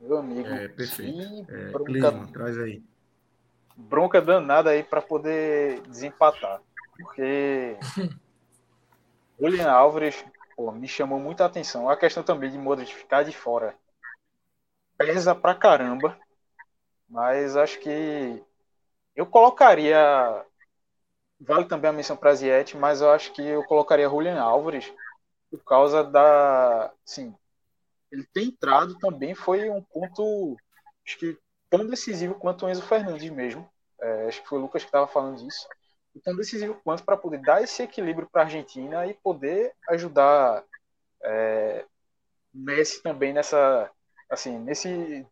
Meu 0.00 0.18
amigo. 0.18 0.48
É, 0.48 0.68
perfeito. 0.68 1.50
É, 1.50 1.70
bronca, 1.70 2.26
traz 2.32 2.58
aí. 2.58 2.82
Bronca 3.76 4.20
danada 4.20 4.70
aí 4.70 4.82
para 4.82 5.02
poder 5.02 5.80
desempatar. 5.82 6.60
Porque 6.96 7.76
Julian 9.38 9.70
Álvares 9.70 10.24
pô, 10.56 10.72
me 10.72 10.88
chamou 10.88 11.18
muita 11.20 11.44
atenção. 11.44 11.88
A 11.88 11.96
questão 11.96 12.22
também 12.22 12.50
de 12.50 12.58
Modric 12.58 12.94
ficar 12.94 13.22
de 13.22 13.32
fora 13.32 13.74
pesa 14.96 15.34
pra 15.34 15.54
caramba. 15.54 16.18
Mas 17.08 17.56
acho 17.56 17.80
que 17.80 18.42
eu 19.16 19.26
colocaria. 19.26 19.98
Vale 21.40 21.64
também 21.64 21.88
a 21.88 21.92
menção 21.92 22.16
para 22.16 22.34
Ziet, 22.34 22.76
mas 22.76 23.00
eu 23.00 23.10
acho 23.10 23.32
que 23.32 23.42
eu 23.42 23.64
colocaria 23.64 24.08
Julian 24.08 24.40
Álvares 24.40 24.92
por 25.50 25.64
causa 25.64 26.04
da. 26.04 26.92
Sim, 27.04 27.34
ele 28.10 28.24
ter 28.32 28.42
entrado 28.42 28.98
também 28.98 29.34
foi 29.34 29.70
um 29.70 29.82
ponto, 29.82 30.56
acho 31.06 31.18
que 31.18 31.38
tão 31.68 31.86
decisivo 31.86 32.34
quanto 32.34 32.66
o 32.66 32.68
Enzo 32.68 32.82
Fernandes 32.82 33.30
mesmo. 33.30 33.68
É, 34.00 34.28
acho 34.28 34.42
que 34.42 34.48
foi 34.48 34.58
o 34.58 34.62
Lucas 34.62 34.82
que 34.82 34.88
estava 34.88 35.06
falando 35.06 35.38
disso. 35.38 35.68
E 36.14 36.20
tão 36.20 36.34
decisivo 36.34 36.80
quanto 36.82 37.04
para 37.04 37.16
poder 37.16 37.40
dar 37.40 37.62
esse 37.62 37.82
equilíbrio 37.82 38.28
para 38.30 38.42
a 38.42 38.44
Argentina 38.44 39.06
e 39.06 39.14
poder 39.14 39.72
ajudar 39.88 40.64
é, 41.22 41.84
Messi 42.52 43.02
também 43.02 43.32
nessa, 43.32 43.88
assim, 44.28 44.58
nesse, 44.58 45.24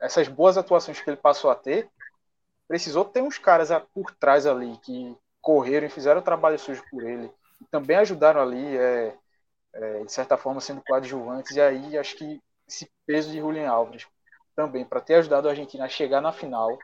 essas 0.00 0.28
boas 0.28 0.56
atuações 0.56 1.00
que 1.00 1.10
ele 1.10 1.16
passou 1.16 1.50
a 1.50 1.56
ter. 1.56 1.90
Precisou 2.68 3.04
ter 3.04 3.22
uns 3.22 3.38
caras 3.38 3.70
por 3.92 4.12
trás 4.14 4.46
ali 4.46 4.78
que 4.78 5.16
correram 5.40 5.86
e 5.86 5.90
fizeram 5.90 6.20
o 6.20 6.24
trabalho 6.24 6.58
sujo 6.58 6.84
por 6.90 7.02
ele. 7.02 7.30
E 7.60 7.64
também 7.66 7.96
ajudaram 7.96 8.40
ali. 8.40 8.76
É, 8.76 9.16
é, 9.74 10.04
de 10.04 10.12
certa 10.12 10.36
forma, 10.36 10.60
sendo 10.60 10.82
coadjuvantes. 10.82 11.56
E 11.56 11.60
aí 11.60 11.96
acho 11.98 12.16
que 12.16 12.40
esse 12.68 12.90
peso 13.06 13.30
de 13.30 13.38
Julian 13.38 13.70
Alves 13.70 14.06
também, 14.54 14.84
para 14.84 15.00
ter 15.00 15.14
ajudado 15.14 15.48
a 15.48 15.50
Argentina 15.50 15.84
a 15.84 15.88
chegar 15.88 16.20
na 16.20 16.32
final, 16.32 16.78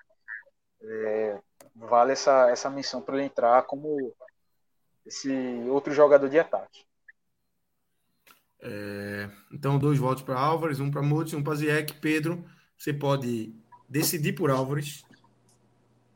é, 0.80 1.38
vale 1.74 2.12
essa, 2.12 2.50
essa 2.50 2.70
missão 2.70 3.00
para 3.00 3.16
ele 3.16 3.24
entrar 3.24 3.62
como 3.62 4.14
esse 5.06 5.30
outro 5.68 5.92
jogador 5.92 6.28
de 6.28 6.38
ataque. 6.38 6.86
É, 8.60 9.30
então, 9.52 9.78
dois 9.78 9.98
votos 9.98 10.22
para 10.22 10.38
Álvares, 10.38 10.80
um 10.80 10.90
para 10.90 11.02
Mutis, 11.02 11.34
um 11.34 11.42
para 11.42 11.54
Ziek. 11.54 11.94
Pedro, 11.94 12.44
você 12.76 12.92
pode 12.92 13.54
decidir 13.88 14.32
por 14.32 14.50
Álvares, 14.50 15.04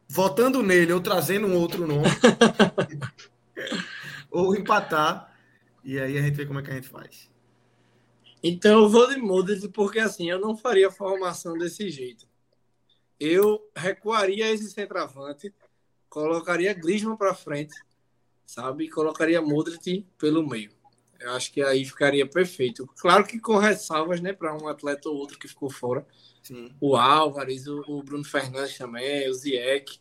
votando 0.09 0.63
nele 0.63 0.93
ou 0.93 1.01
trazendo 1.01 1.47
um 1.47 1.57
outro 1.57 1.87
nome, 1.87 2.09
ou 4.31 4.55
empatar 4.57 5.32
e 5.85 5.99
aí 5.99 6.19
a 6.19 6.23
gente 6.23 6.35
vê 6.35 6.47
como 6.47 6.61
é 6.61 6.63
que 6.63 6.71
a 6.71 6.75
gente 6.75 6.89
faz. 6.89 7.31
Então 8.43 8.83
eu 8.83 8.89
vou 8.89 9.09
de 9.09 9.17
Modric 9.17 9.69
porque 9.69 9.99
assim, 9.99 10.29
eu 10.31 10.41
não 10.41 10.57
faria 10.57 10.91
formação 10.91 11.57
desse 11.57 11.89
jeito. 11.91 12.27
Eu 13.19 13.71
recuaria 13.77 14.51
esse 14.51 14.71
centroavante, 14.71 15.55
colocaria 16.09 16.75
Griezmann 16.75 17.17
para 17.17 17.35
frente, 17.35 17.75
sabe? 18.45 18.85
E 18.85 18.91
colocaria 18.91 19.41
Modric 19.41 20.05
pelo 20.19 20.47
meio. 20.47 20.73
Eu 21.21 21.31
acho 21.33 21.53
que 21.53 21.63
aí 21.63 21.85
ficaria 21.85 22.27
perfeito. 22.27 22.85
Claro 22.97 23.25
que 23.25 23.39
com 23.39 23.57
ressalvas, 23.57 24.21
né, 24.21 24.33
para 24.33 24.57
um 24.57 24.67
atleta 24.67 25.09
ou 25.09 25.17
outro 25.17 25.39
que 25.39 25.47
ficou 25.47 25.71
fora. 25.71 26.05
Sim. 26.43 26.75
O 26.81 26.97
Álvares, 26.97 27.69
o, 27.69 28.03
Bruno 28.03 28.25
Fernandes 28.25 28.77
também, 28.77 29.29
o 29.29 29.35
Zieck, 29.35 30.01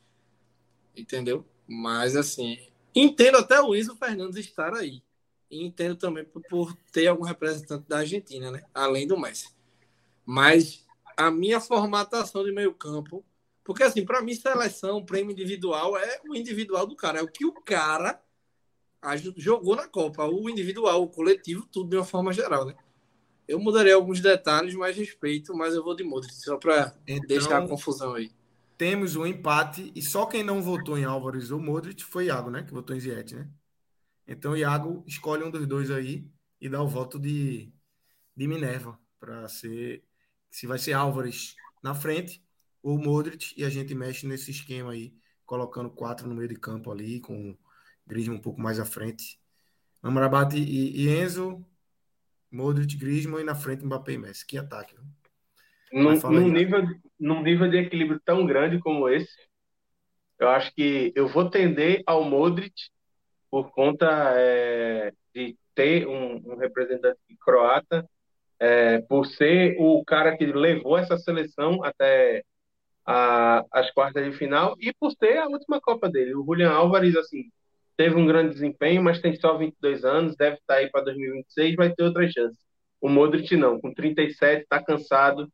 entendeu? 0.98 1.46
Mas 1.68 2.16
assim, 2.16 2.58
entendo 2.96 3.38
até 3.38 3.62
o 3.62 3.76
Enzo 3.76 3.96
Fernandes 3.96 4.38
estar 4.38 4.74
aí. 4.74 5.04
E 5.52 5.66
entendo 5.66 5.98
também 5.98 6.24
por, 6.24 6.42
por 6.44 6.76
ter 6.94 7.08
algum 7.08 7.26
representante 7.26 7.86
da 7.88 7.98
Argentina, 7.98 8.50
né? 8.50 8.64
Além 8.74 9.06
do 9.06 9.20
Messi. 9.20 9.50
Mas 10.26 10.88
a 11.18 11.30
minha 11.30 11.60
formatação 11.60 12.44
de 12.44 12.54
meio 12.54 12.74
campo, 12.74 13.24
porque 13.64 13.84
assim, 13.84 14.06
para 14.06 14.22
mim 14.22 14.34
seleção, 14.34 15.06
prêmio 15.06 15.34
individual 15.34 15.98
é 15.98 16.22
o 16.26 16.34
individual 16.34 16.88
do 16.88 16.96
cara, 16.96 17.20
é 17.20 17.22
o 17.22 17.28
que 17.28 17.46
o 17.46 17.52
cara 17.52 18.22
jogou 19.36 19.76
na 19.76 19.88
Copa, 19.88 20.26
o 20.26 20.50
individual, 20.50 21.04
o 21.04 21.10
coletivo, 21.10 21.68
tudo 21.70 21.90
de 21.90 21.98
uma 21.98 22.06
forma 22.06 22.32
geral, 22.32 22.66
né? 22.66 22.76
Eu 23.46 23.60
mudarei 23.60 23.92
alguns 23.92 24.22
detalhes, 24.22 24.74
mais 24.74 24.96
respeito, 24.96 25.54
mas 25.54 25.76
eu 25.76 25.84
vou 25.84 25.96
de 25.96 26.04
Modric, 26.04 26.34
só 26.34 26.58
para 26.58 26.96
então, 27.06 27.28
deixar 27.28 27.58
a 27.58 27.68
confusão 27.68 28.14
aí. 28.14 28.32
Temos 28.78 29.18
um 29.18 29.26
empate 29.26 29.92
e 29.94 30.02
só 30.02 30.26
quem 30.26 30.44
não 30.44 30.62
votou 30.62 30.98
em 30.98 31.04
Álvares 31.04 31.52
ou 31.52 31.60
Modric 31.60 32.04
foi 32.04 32.28
Iago, 32.28 32.50
né? 32.50 32.64
Que 32.64 32.74
votou 32.74 32.96
em 32.96 33.00
Ziet, 33.00 33.36
né? 33.36 33.50
Então, 34.28 34.56
Iago 34.56 35.04
escolhe 35.08 35.44
um 35.44 35.52
dos 35.52 35.68
dois 35.68 35.92
aí 35.92 36.30
e 36.60 36.70
dá 36.70 36.82
o 36.82 36.88
voto 36.88 37.20
de, 37.20 37.74
de 38.36 38.48
Minerva 38.48 39.00
para 39.20 39.48
ser 39.48 40.04
se 40.50 40.68
vai 40.68 40.78
ser 40.78 40.94
Álvares 40.94 41.56
na 41.82 41.96
frente 41.96 42.44
ou 42.84 42.98
Modric 42.98 43.54
e 43.58 43.64
a 43.64 43.70
gente 43.70 43.96
mexe 43.96 44.28
nesse 44.28 44.52
esquema 44.52 44.92
aí, 44.92 45.14
colocando 45.46 45.90
quatro 45.90 46.28
no 46.28 46.36
meio 46.36 46.50
de 46.50 46.56
campo 46.56 46.92
ali, 46.92 47.20
com 47.20 47.58
Griezmann 48.06 48.38
um 48.38 48.42
pouco 48.42 48.60
mais 48.60 48.80
à 48.80 48.86
frente. 48.86 49.40
Amrabat 50.04 50.56
e, 50.58 51.06
e 51.06 51.10
Enzo, 51.10 51.66
Modric, 52.52 52.98
Griezmann 52.98 53.42
e 53.42 53.46
na 53.46 53.56
frente 53.56 53.86
Mbappé 53.86 54.14
e 54.14 54.18
Messi. 54.18 54.46
Que 54.46 54.58
ataque. 54.58 54.96
Num, 55.92 56.20
num 56.20 56.48
nível, 56.50 56.84
num 57.20 57.44
nível 57.44 57.70
de 57.70 57.78
equilíbrio 57.78 58.20
tão 58.26 58.46
grande 58.46 58.80
como 58.80 59.08
esse, 59.08 59.36
eu 60.40 60.50
acho 60.50 60.74
que 60.74 61.14
eu 61.16 61.28
vou 61.28 61.50
tender 61.50 62.02
ao 62.06 62.24
Modric 62.24 62.74
por 63.52 63.72
conta 63.72 64.08
é, 64.38 65.14
de 65.36 65.58
ter 65.76 66.08
um, 66.08 66.38
um 66.54 66.56
representante 66.56 67.20
croata, 67.40 68.10
é, 68.60 69.02
por 69.02 69.26
ser 69.26 69.76
o 69.80 70.04
cara 70.06 70.38
que 70.38 70.46
levou 70.46 70.98
essa 70.98 71.18
seleção 71.18 71.84
até 71.84 72.44
a, 73.06 73.66
as 73.72 73.92
quartas 73.92 74.24
de 74.24 74.38
final 74.38 74.76
e 74.80 74.94
por 74.94 75.12
ser 75.12 75.38
a 75.38 75.48
última 75.48 75.82
Copa 75.82 76.10
dele. 76.10 76.36
O 76.36 76.46
Julian 76.46 76.72
Álvares, 76.72 77.16
assim, 77.16 77.52
teve 77.98 78.16
um 78.16 78.26
grande 78.26 78.54
desempenho, 78.54 79.04
mas 79.04 79.20
tem 79.22 79.36
só 79.36 79.58
22 79.58 80.06
anos, 80.06 80.36
deve 80.36 80.58
estar 80.58 80.76
aí 80.76 80.90
para 80.90 81.04
2026, 81.06 81.76
vai 81.76 81.94
ter 81.94 82.04
outras 82.04 82.32
chances. 82.32 82.58
O 83.02 83.10
Modric 83.10 83.56
não, 83.58 83.80
com 83.82 83.94
37, 83.94 84.64
está 84.64 84.84
cansado, 84.84 85.52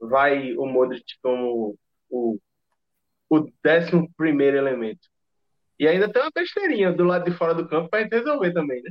vai 0.00 0.54
o 0.56 0.66
Modric 0.66 1.04
como 1.22 1.76
o, 2.08 2.38
o 3.28 3.46
décimo 3.62 4.08
primeiro 4.16 4.56
elemento. 4.56 5.08
E 5.78 5.88
ainda 5.88 6.10
tem 6.10 6.22
uma 6.22 6.30
besteirinha 6.34 6.92
do 6.92 7.04
lado 7.04 7.30
de 7.30 7.36
fora 7.36 7.54
do 7.54 7.66
campo 7.68 7.88
para 7.88 8.02
gente 8.02 8.12
resolver 8.12 8.52
também, 8.52 8.82
né? 8.82 8.90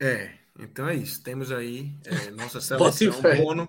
É, 0.00 0.30
Então 0.58 0.88
é 0.88 0.94
isso. 0.94 1.22
Temos 1.22 1.50
aí 1.50 1.92
é, 2.04 2.30
nossa 2.30 2.60
seleção: 2.62 3.20
Bono, 3.36 3.68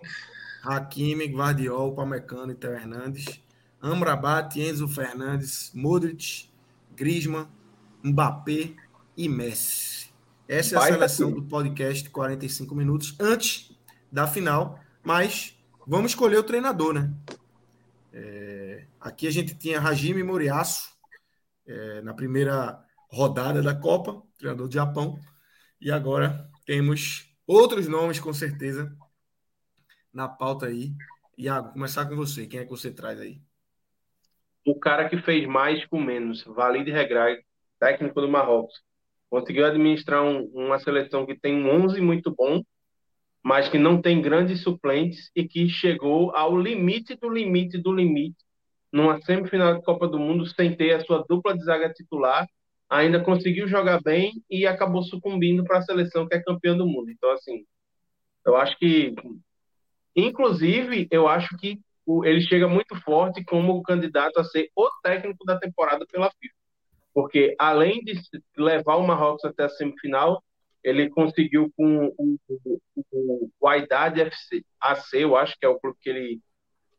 Hakimi, 0.64 1.26
Guardiol, 1.26 1.96
Pamecano 1.96 2.52
e 2.52 2.56
Theo 2.56 2.74
Hernandes, 2.74 3.42
Amrabat, 3.82 4.60
Enzo 4.60 4.88
Fernandes, 4.88 5.72
Modric, 5.74 6.50
Griezmann, 6.96 7.48
Mbappé 8.04 8.74
e 9.16 9.28
Messi. 9.28 10.10
Essa 10.48 10.76
é 10.76 10.78
a 10.78 10.82
seleção 10.84 11.32
do 11.32 11.44
podcast 11.44 12.10
45 12.10 12.74
minutos 12.74 13.16
antes 13.20 13.72
da 14.10 14.26
final, 14.28 14.80
mas 15.04 15.58
vamos 15.86 16.12
escolher 16.12 16.38
o 16.38 16.44
treinador, 16.44 16.94
né? 16.94 17.12
É, 18.14 18.86
aqui 19.00 19.28
a 19.28 19.32
gente 19.32 19.56
tinha 19.56 19.82
Hajime 19.82 20.24
Moriaço 20.24 20.97
é, 21.68 22.02
na 22.02 22.14
primeira 22.14 22.82
rodada 23.12 23.62
da 23.62 23.76
Copa, 23.76 24.22
treinador 24.38 24.68
do 24.68 24.74
Japão, 24.74 25.20
e 25.80 25.92
agora 25.92 26.50
temos 26.66 27.30
outros 27.46 27.88
nomes 27.88 28.20
com 28.20 28.34
certeza 28.34 28.92
na 30.14 30.28
pauta 30.28 30.68
aí. 30.68 30.94
Iago, 31.38 31.74
começar 31.74 32.06
com 32.06 32.16
você. 32.16 32.48
Quem 32.48 32.62
é 32.62 32.64
que 32.64 32.70
você 32.70 32.92
traz 32.92 33.20
aí? 33.20 33.40
O 34.66 34.80
cara 34.80 35.08
que 35.08 35.18
fez 35.22 35.48
mais 35.48 35.86
com 35.86 36.02
menos, 36.02 36.44
Valide 36.44 36.92
Regrag, 36.92 37.42
técnico 37.80 38.20
do 38.20 38.28
Marrocos. 38.28 38.82
Conseguiu 39.30 39.66
administrar 39.66 40.24
um, 40.24 40.46
uma 40.54 40.80
seleção 40.80 41.26
que 41.26 41.40
tem 41.40 41.56
um 41.56 41.86
11 41.86 42.02
muito 42.02 42.34
bom, 42.34 42.64
mas 43.44 43.70
que 43.70 43.78
não 43.78 44.02
tem 44.02 44.22
grandes 44.22 44.62
suplentes 44.64 45.30
e 45.36 45.48
que 45.48 45.70
chegou 45.70 46.36
ao 46.36 46.58
limite 46.58 47.16
do 47.16 47.30
limite 47.30 47.78
do 47.78 47.94
limite 47.94 48.47
numa 48.98 49.22
semifinal 49.22 49.76
de 49.76 49.84
Copa 49.84 50.08
do 50.08 50.18
Mundo 50.18 50.48
sem 50.48 50.76
ter 50.76 50.94
a 50.94 51.06
sua 51.06 51.24
dupla 51.30 51.56
de 51.56 51.64
zaga 51.64 51.94
titular, 51.94 52.48
ainda 52.90 53.24
conseguiu 53.24 53.68
jogar 53.68 54.02
bem 54.02 54.44
e 54.50 54.66
acabou 54.66 55.04
sucumbindo 55.04 55.64
para 55.64 55.78
a 55.78 55.82
seleção 55.84 56.28
que 56.28 56.36
é 56.36 56.42
campeã 56.42 56.76
do 56.76 56.88
mundo. 56.88 57.12
Então, 57.12 57.30
assim, 57.32 57.64
eu 58.44 58.56
acho 58.56 58.76
que, 58.80 59.14
inclusive, 60.16 61.08
eu 61.12 61.28
acho 61.28 61.56
que 61.58 61.80
ele 62.24 62.42
chega 62.42 62.68
muito 62.68 63.00
forte 63.02 63.44
como 63.44 63.84
candidato 63.84 64.40
a 64.40 64.44
ser 64.44 64.68
o 64.76 64.90
técnico 65.04 65.46
da 65.46 65.60
temporada 65.60 66.04
pela 66.12 66.32
FIFA. 66.32 66.56
Porque, 67.14 67.56
além 67.60 68.02
de 68.04 68.20
levar 68.58 68.96
o 68.96 69.06
Marrocos 69.06 69.46
até 69.46 69.66
a 69.66 69.70
semifinal, 69.70 70.42
ele 70.84 71.10
conseguiu 71.10 71.72
com 71.78 72.08
o, 72.18 72.40
o, 72.48 73.52
o, 73.60 73.70
FC, 73.70 74.66
AC, 74.82 75.14
eu 75.14 75.36
acho 75.36 75.56
que 75.60 75.66
é 75.68 75.70
o 75.70 75.80
clube 75.80 75.98
que 76.02 76.10
ele, 76.10 76.42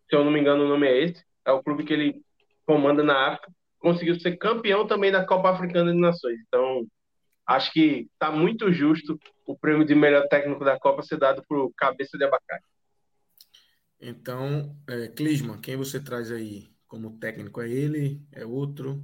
se 0.08 0.14
eu 0.14 0.24
não 0.24 0.30
me 0.30 0.38
engano, 0.38 0.64
o 0.64 0.68
nome 0.68 0.86
é 0.86 1.04
esse, 1.04 1.27
é 1.48 1.52
o 1.52 1.62
clube 1.62 1.84
que 1.84 1.92
ele 1.92 2.22
comanda 2.66 3.02
na 3.02 3.28
África, 3.28 3.50
conseguiu 3.78 4.20
ser 4.20 4.36
campeão 4.36 4.86
também 4.86 5.10
da 5.10 5.24
Copa 5.24 5.50
Africana 5.50 5.92
de 5.92 5.98
Nações. 5.98 6.38
Então, 6.46 6.86
acho 7.46 7.72
que 7.72 8.08
está 8.12 8.30
muito 8.30 8.70
justo 8.70 9.18
o 9.46 9.56
prêmio 9.56 9.86
de 9.86 9.94
melhor 9.94 10.28
técnico 10.28 10.64
da 10.64 10.78
Copa 10.78 11.02
ser 11.02 11.16
dado 11.16 11.42
para 11.48 11.58
o 11.58 11.72
Cabeça 11.74 12.18
de 12.18 12.24
Abacate. 12.24 12.64
Então, 14.00 14.76
é, 14.86 15.08
Clisman, 15.08 15.58
quem 15.60 15.76
você 15.76 15.98
traz 15.98 16.30
aí 16.30 16.68
como 16.86 17.18
técnico? 17.18 17.62
É 17.62 17.68
ele? 17.68 18.20
É 18.32 18.44
outro? 18.44 19.02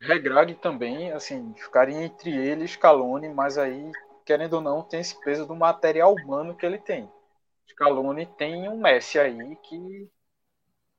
Regrag 0.00 0.54
também, 0.54 1.12
assim, 1.12 1.54
ficaria 1.56 2.02
entre 2.02 2.30
ele 2.30 2.64
e 2.64 2.68
Scaloni, 2.68 3.28
mas 3.28 3.58
aí, 3.58 3.92
querendo 4.24 4.54
ou 4.54 4.60
não, 4.60 4.82
tem 4.82 5.00
esse 5.00 5.18
peso 5.22 5.46
do 5.46 5.54
material 5.54 6.14
humano 6.14 6.56
que 6.56 6.64
ele 6.64 6.78
tem. 6.78 7.08
Scaloni 7.70 8.26
tem 8.38 8.68
um 8.68 8.78
Messi 8.78 9.18
aí 9.18 9.56
que 9.56 10.10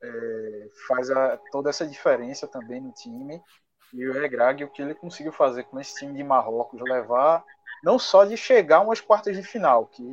é, 0.06 0.70
faz 0.88 1.10
a, 1.10 1.38
toda 1.52 1.70
essa 1.70 1.86
diferença 1.86 2.48
também 2.48 2.82
no 2.82 2.92
time. 2.92 3.42
E 3.94 4.08
o 4.08 4.14
Regrag, 4.14 4.64
o 4.64 4.70
que 4.70 4.82
ele 4.82 4.94
conseguiu 4.94 5.32
fazer 5.32 5.64
com 5.64 5.80
esse 5.80 5.96
time 5.96 6.14
de 6.14 6.24
Marrocos, 6.24 6.82
levar 6.82 7.44
não 7.84 8.00
só 8.00 8.26
de 8.26 8.36
chegar 8.36 8.82
umas 8.82 9.00
quartas 9.00 9.36
de 9.36 9.44
final, 9.44 9.86
que 9.88 10.04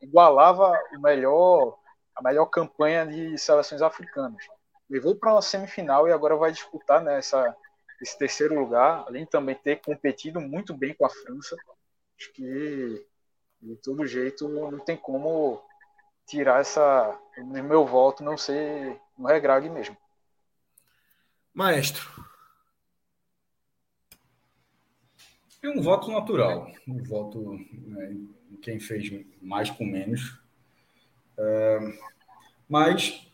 igualava 0.00 0.76
o 0.92 1.00
melhor, 1.00 1.78
a 2.14 2.22
melhor 2.22 2.46
campanha 2.46 3.06
de 3.06 3.38
seleções 3.38 3.82
africanas. 3.82 4.44
Levou 4.88 5.14
para 5.14 5.32
uma 5.32 5.42
semifinal 5.42 6.08
e 6.08 6.12
agora 6.12 6.34
vai 6.34 6.50
disputar 6.50 7.00
nessa 7.00 7.42
né, 7.42 7.54
esse 8.00 8.18
terceiro 8.18 8.58
lugar, 8.58 9.04
além 9.06 9.24
de 9.24 9.30
também 9.30 9.54
ter 9.54 9.80
competido 9.80 10.40
muito 10.40 10.74
bem 10.74 10.94
com 10.94 11.04
a 11.04 11.10
França. 11.10 11.54
Acho 12.18 12.32
que 12.32 13.06
de 13.60 13.76
todo 13.76 14.06
jeito 14.06 14.48
não 14.48 14.78
tem 14.78 14.96
como 14.96 15.62
tirar 16.26 16.60
essa 16.60 17.16
meu 17.44 17.86
voto 17.86 18.22
não 18.22 18.36
ser 18.36 19.00
no 19.18 19.26
regrag 19.26 19.68
mesmo. 19.68 19.96
Maestro. 21.52 22.08
É 25.62 25.68
um 25.68 25.82
voto 25.82 26.10
natural, 26.10 26.72
um 26.88 27.02
voto 27.02 27.52
né, 27.70 28.12
em 28.50 28.56
quem 28.62 28.80
fez 28.80 29.12
mais 29.42 29.68
com 29.68 29.84
menos. 29.84 30.38
Uh, 31.36 31.98
mas 32.66 33.30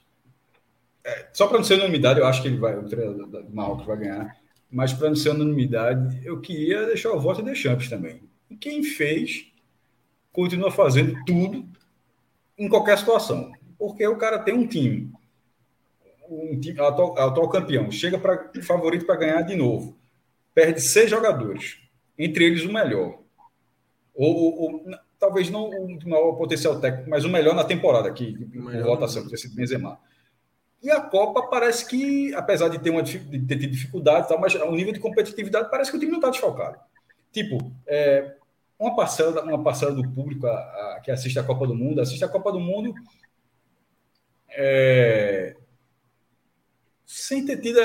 é, 1.06 1.28
só 1.32 1.46
para 1.46 1.58
não 1.58 1.64
ser 1.64 1.74
unanimidade, 1.74 2.18
eu 2.18 2.26
acho 2.26 2.42
que 2.42 2.48
ele 2.48 2.56
vai, 2.56 2.76
o 2.76 2.88
treinador 2.88 3.44
do 3.44 3.54
Marrocos 3.54 3.86
vai 3.86 3.96
ganhar. 3.96 4.36
Mas 4.68 4.92
para 4.92 5.08
não 5.08 5.14
ser 5.14 5.30
unanimidade, 5.30 6.20
eu 6.26 6.40
queria 6.40 6.84
deixar 6.84 7.12
o 7.12 7.20
voto 7.20 7.44
de 7.44 7.54
Champs 7.54 7.88
também. 7.88 8.22
E 8.50 8.56
quem 8.56 8.82
fez 8.82 9.52
continua 10.32 10.72
fazendo 10.72 11.16
tudo 11.24 11.64
em 12.58 12.68
qualquer 12.68 12.98
situação. 12.98 13.52
Porque 13.78 14.06
o 14.06 14.16
cara 14.16 14.38
tem 14.38 14.54
um 14.54 14.66
time, 14.66 15.12
um 16.28 16.58
time 16.58 16.80
atual, 16.80 17.18
atual 17.18 17.48
campeão, 17.48 17.90
chega 17.90 18.18
para 18.18 18.50
favorito 18.62 19.06
para 19.06 19.16
ganhar 19.16 19.42
de 19.42 19.54
novo, 19.54 19.96
perde 20.54 20.80
seis 20.80 21.10
jogadores, 21.10 21.78
entre 22.18 22.44
eles 22.44 22.64
o 22.64 22.72
melhor. 22.72 23.18
Ou, 24.14 24.60
ou, 24.60 24.84
talvez 25.18 25.50
não 25.50 25.68
o 25.68 26.08
maior 26.08 26.32
potencial 26.32 26.80
técnico, 26.80 27.10
mas 27.10 27.24
o 27.24 27.28
melhor 27.28 27.54
na 27.54 27.64
temporada, 27.64 28.08
aqui, 28.08 28.36
em 28.54 28.82
votação, 28.82 29.28
ter 29.28 29.36
sido 29.36 29.54
Benzema. 29.54 29.98
E 30.82 30.90
a 30.90 31.00
Copa 31.00 31.42
parece 31.48 31.86
que, 31.86 32.34
apesar 32.34 32.68
de 32.68 32.78
ter, 32.78 32.90
uma, 32.90 33.02
de 33.02 33.18
ter 33.18 33.58
tido 33.58 33.72
dificuldade, 33.72 34.28
tal, 34.28 34.40
mas 34.40 34.54
o 34.54 34.72
nível 34.72 34.92
de 34.92 35.00
competitividade 35.00 35.70
parece 35.70 35.90
que 35.90 35.96
o 35.96 36.00
time 36.00 36.12
não 36.12 36.18
está 36.18 36.30
desfalcado. 36.30 36.78
Tipo, 37.32 37.58
é, 37.86 38.36
uma 38.78 38.94
parcela, 38.94 39.42
uma 39.42 39.62
parcela 39.62 39.92
do 39.92 40.08
público 40.10 40.46
a, 40.46 40.50
a, 40.50 41.00
que 41.02 41.10
assiste 41.10 41.38
a 41.38 41.42
Copa 41.42 41.66
do 41.66 41.74
Mundo, 41.74 42.00
assiste 42.00 42.24
a 42.24 42.28
Copa 42.28 42.52
do 42.52 42.60
Mundo 42.60 42.94
é, 44.48 45.56
sem 47.04 47.44
ter 47.44 47.58
tido 47.58 47.80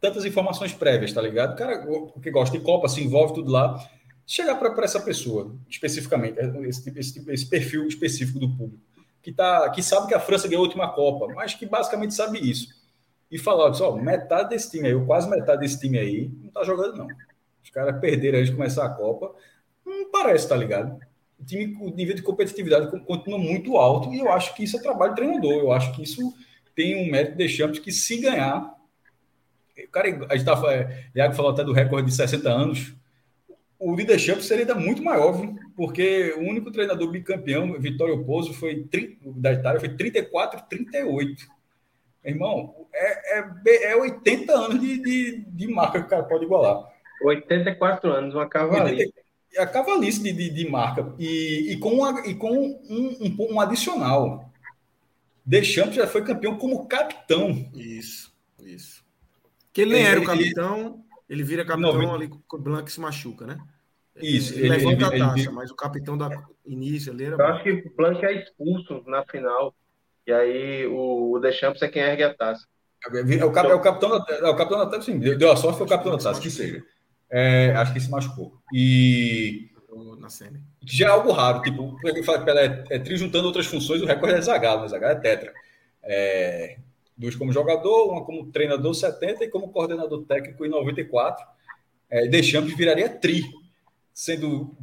tantas 0.00 0.24
informações 0.24 0.72
prévias, 0.72 1.12
tá 1.12 1.20
ligado? 1.20 1.54
O 1.54 1.56
cara 1.56 1.86
que 2.22 2.30
gosta 2.30 2.56
de 2.56 2.64
Copa, 2.64 2.88
se 2.88 3.02
envolve 3.02 3.34
tudo 3.34 3.50
lá. 3.50 3.78
Chegar 4.26 4.56
para 4.56 4.84
essa 4.84 5.00
pessoa, 5.00 5.54
especificamente, 5.68 6.38
esse, 6.66 6.98
esse, 6.98 7.30
esse 7.30 7.46
perfil 7.46 7.86
específico 7.86 8.38
do 8.38 8.48
público, 8.48 8.82
que, 9.22 9.30
tá, 9.32 9.68
que 9.70 9.82
sabe 9.82 10.08
que 10.08 10.14
a 10.14 10.20
França 10.20 10.48
ganhou 10.48 10.62
a 10.62 10.66
última 10.66 10.90
Copa, 10.92 11.32
mas 11.34 11.54
que 11.54 11.66
basicamente 11.66 12.14
sabe 12.14 12.38
isso. 12.38 12.68
E 13.30 13.38
falar, 13.38 13.70
ó, 13.82 13.96
metade 13.96 14.50
desse 14.50 14.70
time 14.70 14.88
aí, 14.88 14.94
ou 14.94 15.04
quase 15.04 15.28
metade 15.28 15.60
desse 15.60 15.78
time 15.78 15.98
aí, 15.98 16.30
não 16.42 16.50
tá 16.50 16.64
jogando, 16.64 16.96
não. 16.96 17.08
Os 17.62 17.70
caras 17.70 18.00
perderam 18.00 18.38
antes 18.38 18.50
de 18.50 18.56
começar 18.56 18.86
a 18.86 18.90
Copa 18.90 19.34
não 19.84 20.10
parece, 20.10 20.48
tá 20.48 20.56
ligado? 20.56 20.98
O 21.44 21.46
time, 21.46 21.76
o 21.78 21.90
nível 21.90 22.14
de 22.14 22.22
competitividade 22.22 22.90
continua 23.04 23.38
muito 23.38 23.76
alto 23.76 24.12
e 24.12 24.18
eu 24.18 24.32
acho 24.32 24.54
que 24.54 24.64
isso 24.64 24.78
é 24.78 24.80
trabalho 24.80 25.14
treinador. 25.14 25.52
Eu 25.52 25.72
acho 25.72 25.92
que 25.94 26.02
isso 26.02 26.34
tem 26.74 26.96
um 26.96 27.10
mérito 27.10 27.36
de 27.36 27.48
Champions 27.48 27.78
que 27.78 27.92
se 27.92 28.16
ganhar. 28.18 28.74
O 29.76 29.90
cara, 29.90 30.26
a 30.30 30.36
gente 30.36 30.46
tava, 30.46 30.72
é, 30.72 31.04
Iago 31.14 31.34
falou 31.34 31.52
até 31.52 31.62
do 31.62 31.72
recorde 31.72 32.08
de 32.08 32.16
60 32.16 32.48
anos. 32.48 32.94
O 33.78 33.94
de 33.94 34.18
Champions 34.18 34.46
seria 34.46 34.62
ainda 34.62 34.74
muito 34.74 35.02
maior, 35.02 35.32
viu? 35.32 35.58
porque 35.76 36.34
o 36.38 36.40
único 36.40 36.70
treinador 36.70 37.10
bicampeão, 37.10 37.72
Vitório 37.80 38.24
Pozzo, 38.24 38.54
foi 38.54 38.88
da 39.36 39.52
Itália, 39.52 39.80
foi 39.80 39.88
34, 39.90 40.62
38. 40.68 41.46
Irmão, 42.24 42.86
é, 42.92 43.38
é, 43.38 43.92
é 43.92 43.96
80 43.96 44.52
anos 44.52 44.80
de, 44.80 45.02
de, 45.02 45.44
de 45.46 45.66
marca 45.68 46.00
que 46.00 46.06
o 46.06 46.08
cara 46.08 46.22
pode 46.22 46.44
igualar. 46.44 46.90
84 47.22 48.10
anos, 48.10 48.34
uma 48.34 48.48
cavalice 48.48 49.12
a 49.58 49.66
cavalice 49.66 50.22
de, 50.22 50.32
de, 50.32 50.50
de, 50.50 50.68
marca 50.68 51.14
e, 51.18 51.72
e 51.72 51.76
com, 51.78 51.94
uma, 51.94 52.26
e 52.26 52.34
com 52.34 52.50
um, 52.50 52.80
um, 52.88 53.36
um 53.52 53.60
adicional. 53.60 54.50
Deschamps 55.44 55.94
já 55.94 56.06
foi 56.06 56.24
campeão 56.24 56.56
como 56.56 56.86
capitão. 56.86 57.70
Isso, 57.74 58.34
isso. 58.60 59.04
Que 59.72 59.82
ele 59.82 59.94
nem 59.94 60.06
era 60.06 60.20
o 60.20 60.24
capitão, 60.24 61.04
ele, 61.28 61.40
ele 61.40 61.42
vira 61.42 61.64
capitão 61.64 61.98
não, 61.98 62.14
ali 62.14 62.28
com 62.28 62.56
o 62.56 62.60
Blanc 62.60 62.90
se 62.90 63.00
machuca, 63.00 63.46
né? 63.46 63.58
Isso, 64.16 64.54
ele, 64.54 64.66
ele 64.66 64.76
levanta 64.76 65.14
ele, 65.14 65.22
a 65.22 65.28
taça, 65.28 65.50
mas 65.50 65.70
o 65.70 65.74
capitão 65.74 66.16
da 66.16 66.30
início 66.64 67.12
ali 67.12 67.24
era. 67.24 67.34
Eu 67.34 67.46
acho 67.46 67.64
que 67.64 67.70
o 67.70 67.96
Blanc 67.96 68.24
é 68.24 68.32
expulso 68.32 69.02
na 69.06 69.24
final. 69.24 69.74
E 70.26 70.32
aí 70.32 70.86
o, 70.86 71.32
o 71.32 71.38
Deschamps 71.40 71.82
é 71.82 71.88
quem 71.88 72.02
ergue 72.02 72.22
a 72.22 72.32
taça. 72.32 72.66
É 73.06 73.44
o, 73.44 73.52
cap, 73.52 73.68
é 73.68 73.74
o 73.74 73.80
capitão 73.80 74.10
da, 74.10 74.24
é 74.34 74.48
o 74.48 74.56
capitão 74.56 74.78
da 74.78 74.86
taça, 74.86 75.02
sim. 75.02 75.18
Deu 75.18 75.52
a 75.52 75.56
sorte, 75.56 75.76
foi 75.76 75.86
o 75.86 75.90
capitão 75.90 76.12
da 76.12 76.22
taça, 76.22 76.40
que 76.40 76.50
seja. 76.50 76.82
É, 77.36 77.72
acho 77.72 77.92
que 77.92 77.98
se 77.98 78.08
machucou. 78.08 78.60
E. 78.72 79.68
Já 80.86 81.06
é 81.06 81.10
algo 81.10 81.32
raro, 81.32 81.62
tipo, 81.62 81.96
é, 82.06 82.84
é 82.94 82.98
tri 83.00 83.16
juntando 83.16 83.48
outras 83.48 83.66
funções, 83.66 84.00
o 84.02 84.06
recorde 84.06 84.34
é 84.34 84.40
Zagallo, 84.40 84.82
né? 84.82 84.88
Zagallo 84.88 85.18
é 85.18 85.20
tetra. 85.20 85.52
É, 86.04 86.78
dois 87.16 87.34
como 87.34 87.52
jogador, 87.52 88.12
uma 88.12 88.24
como 88.24 88.52
treinador 88.52 88.94
70 88.94 89.44
e 89.44 89.50
como 89.50 89.70
coordenador 89.70 90.24
técnico 90.24 90.64
em 90.64 90.68
94. 90.68 91.44
É, 92.08 92.28
Deschamps 92.28 92.76
viraria 92.76 93.08
tri, 93.08 93.42
sendo 94.12 94.76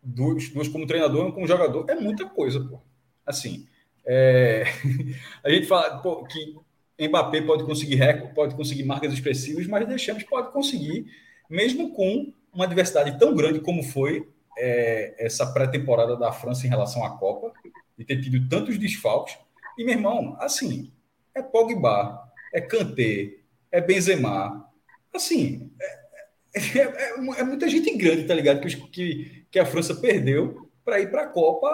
duas, 0.00 0.48
duas 0.50 0.68
como 0.68 0.86
treinador 0.86 1.28
e 1.28 1.32
como 1.32 1.48
jogador, 1.48 1.90
é 1.90 1.96
muita 1.96 2.24
coisa, 2.24 2.60
pô. 2.60 2.80
Assim, 3.26 3.66
é... 4.06 4.64
a 5.42 5.50
gente 5.50 5.66
fala 5.66 5.98
pô, 5.98 6.24
que 6.24 6.54
Mbappé 7.08 7.40
pode 7.42 7.64
conseguir 7.64 7.96
recorde, 7.96 8.34
pode 8.34 8.54
conseguir 8.54 8.84
marcas 8.84 9.12
expressivas, 9.12 9.66
mas 9.66 9.88
Deschamps 9.88 10.22
pode 10.22 10.52
conseguir, 10.52 11.06
mesmo 11.50 11.90
com 11.90 12.32
uma 12.52 12.66
diversidade 12.66 13.18
tão 13.18 13.34
grande 13.34 13.60
como 13.60 13.82
foi 13.82 14.28
é, 14.56 15.14
essa 15.18 15.46
pré-temporada 15.46 16.16
da 16.16 16.32
França 16.32 16.66
em 16.66 16.70
relação 16.70 17.04
à 17.04 17.18
Copa, 17.18 17.52
e 17.98 18.04
ter 18.04 18.20
tido 18.20 18.48
tantos 18.48 18.78
desfalques. 18.78 19.36
E, 19.76 19.84
meu 19.84 19.94
irmão, 19.94 20.36
assim, 20.40 20.90
é 21.34 21.42
Pogba, 21.42 22.18
é 22.52 22.60
Kanté, 22.60 23.36
é 23.70 23.80
Benzema. 23.80 24.66
Assim, 25.14 25.70
é, 25.80 26.60
é, 26.60 26.78
é, 26.78 27.14
é 27.40 27.42
muita 27.44 27.68
gente 27.68 27.94
grande, 27.96 28.24
tá 28.24 28.34
ligado? 28.34 28.60
Que, 28.60 28.76
que, 28.88 29.44
que 29.50 29.58
a 29.58 29.66
França 29.66 29.94
perdeu 29.94 30.70
para 30.84 31.00
ir 31.00 31.10
para 31.10 31.22
a 31.22 31.28
Copa 31.28 31.68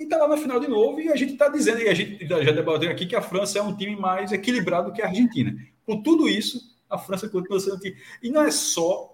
e 0.00 0.06
tá 0.06 0.16
lá 0.16 0.28
na 0.28 0.36
final 0.36 0.58
de 0.58 0.66
novo. 0.66 1.00
E 1.00 1.08
a 1.08 1.16
gente 1.16 1.34
está 1.34 1.48
dizendo, 1.48 1.80
e 1.80 1.88
a 1.88 1.94
gente 1.94 2.26
já 2.26 2.52
debateu 2.52 2.90
aqui, 2.90 3.06
que 3.06 3.16
a 3.16 3.22
França 3.22 3.58
é 3.58 3.62
um 3.62 3.76
time 3.76 3.94
mais 3.96 4.32
equilibrado 4.32 4.92
que 4.92 5.02
a 5.02 5.06
Argentina. 5.06 5.54
Com 5.86 6.02
tudo 6.02 6.28
isso, 6.28 6.76
a 6.88 6.98
França 6.98 7.28
continua 7.28 7.60
sendo. 7.60 7.78
E 8.22 8.30
não 8.30 8.42
é 8.42 8.50
só 8.50 9.09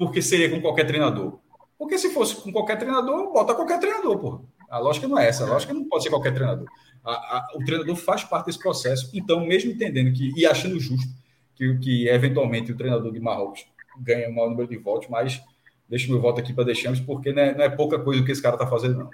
porque 0.00 0.22
seria 0.22 0.48
com 0.48 0.62
qualquer 0.62 0.86
treinador. 0.86 1.38
Porque 1.78 1.98
se 1.98 2.08
fosse 2.08 2.34
com 2.34 2.50
qualquer 2.50 2.78
treinador, 2.78 3.30
bota 3.34 3.54
qualquer 3.54 3.78
treinador, 3.78 4.18
pô. 4.18 4.40
A 4.70 4.78
lógica 4.78 5.06
não 5.06 5.18
é 5.18 5.28
essa. 5.28 5.44
A 5.44 5.46
lógica 5.46 5.74
não 5.74 5.86
pode 5.86 6.04
ser 6.04 6.08
qualquer 6.08 6.32
treinador. 6.32 6.66
A, 7.04 7.12
a, 7.12 7.48
o 7.54 7.62
treinador 7.62 7.94
faz 7.96 8.24
parte 8.24 8.46
desse 8.46 8.58
processo. 8.58 9.10
Então, 9.12 9.44
mesmo 9.44 9.70
entendendo 9.70 10.10
que 10.14 10.32
e 10.34 10.46
achando 10.46 10.80
justo 10.80 11.06
que, 11.54 11.76
que 11.80 12.08
eventualmente 12.08 12.72
o 12.72 12.76
treinador 12.78 13.12
de 13.12 13.20
Marrocos 13.20 13.66
ganha 13.98 14.30
o 14.30 14.34
maior 14.34 14.48
número 14.48 14.70
de 14.70 14.78
votos, 14.78 15.06
mas 15.10 15.42
deixo 15.86 16.10
meu 16.10 16.18
voto 16.18 16.40
aqui 16.40 16.54
para 16.54 16.64
deixarmos, 16.64 17.00
porque 17.00 17.30
não 17.30 17.42
é, 17.42 17.54
não 17.54 17.64
é, 17.64 17.68
pouca 17.68 17.98
coisa 17.98 18.22
o 18.22 18.24
que 18.24 18.32
esse 18.32 18.40
cara 18.40 18.54
está 18.54 18.66
fazendo, 18.66 19.00
não, 19.00 19.10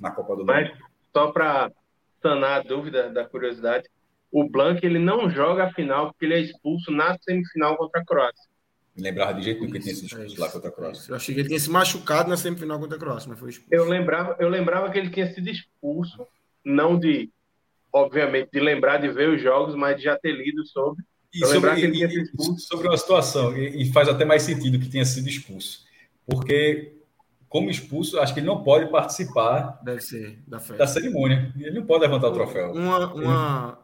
na 0.00 0.10
Copa 0.10 0.36
do 0.36 0.38
Mundo. 0.38 0.46
Mas, 0.46 0.72
só 1.12 1.32
para 1.32 1.70
sanar 2.22 2.60
a 2.60 2.62
dúvida 2.62 3.10
da 3.10 3.26
curiosidade, 3.26 3.90
o 4.32 4.48
Blanc 4.48 4.84
ele 4.84 4.98
não 4.98 5.28
joga 5.28 5.64
a 5.64 5.72
final 5.74 6.06
porque 6.06 6.24
ele 6.24 6.34
é 6.34 6.40
expulso 6.40 6.90
na 6.90 7.14
semifinal 7.18 7.76
contra 7.76 8.00
a 8.00 8.04
Croácia. 8.06 8.53
Lembrava 8.96 9.34
de 9.34 9.42
jeito 9.42 9.60
nenhum 9.60 9.72
que 9.72 9.78
ele 9.78 9.84
tinha 9.84 9.94
sido 9.94 10.06
expulso 10.06 10.40
lá 10.40 10.48
contra 10.50 10.68
a 10.68 10.72
Croácia. 10.72 11.10
Eu 11.10 11.16
achei 11.16 11.34
que 11.34 11.40
ele 11.40 11.48
tinha 11.48 11.60
se 11.60 11.70
machucado 11.70 12.28
na 12.28 12.36
semifinal 12.36 12.78
contra 12.78 12.96
a 12.96 13.00
Croácia, 13.00 13.28
mas 13.28 13.38
foi 13.38 13.50
expulso. 13.50 13.74
Eu 13.74 13.88
lembrava, 13.88 14.36
eu 14.38 14.48
lembrava 14.48 14.90
que 14.90 14.98
ele 14.98 15.10
tinha 15.10 15.32
sido 15.32 15.48
expulso, 15.48 16.26
não 16.64 16.98
de, 16.98 17.30
obviamente, 17.92 18.50
de 18.52 18.60
lembrar 18.60 18.98
de 18.98 19.08
ver 19.08 19.28
os 19.28 19.42
jogos, 19.42 19.74
mas 19.74 19.96
de 19.96 20.04
já 20.04 20.16
ter 20.16 20.32
lido 20.32 20.64
sobre. 20.66 21.02
E 21.32 21.44
sobre, 21.44 21.80
e, 21.80 22.04
e, 22.04 22.60
sobre 22.60 22.86
uma 22.86 22.96
situação, 22.96 23.56
e, 23.58 23.82
e, 23.82 23.92
faz 23.92 24.08
até 24.08 24.24
mais 24.24 24.42
sentido 24.42 24.78
que 24.78 24.88
tenha 24.88 25.04
sido 25.04 25.28
expulso. 25.28 25.84
Porque, 26.24 26.94
como 27.48 27.68
expulso, 27.68 28.20
acho 28.20 28.32
que 28.32 28.38
ele 28.38 28.46
não 28.46 28.62
pode 28.62 28.88
participar 28.88 29.80
Deve 29.82 30.00
ser, 30.00 30.38
da, 30.46 30.58
da 30.58 30.86
cerimônia. 30.86 31.52
Ele 31.58 31.80
não 31.80 31.84
pode 31.84 32.02
levantar 32.02 32.28
o 32.28 32.32
troféu. 32.32 32.70
Uma, 32.70 33.12
uma, 33.12 33.83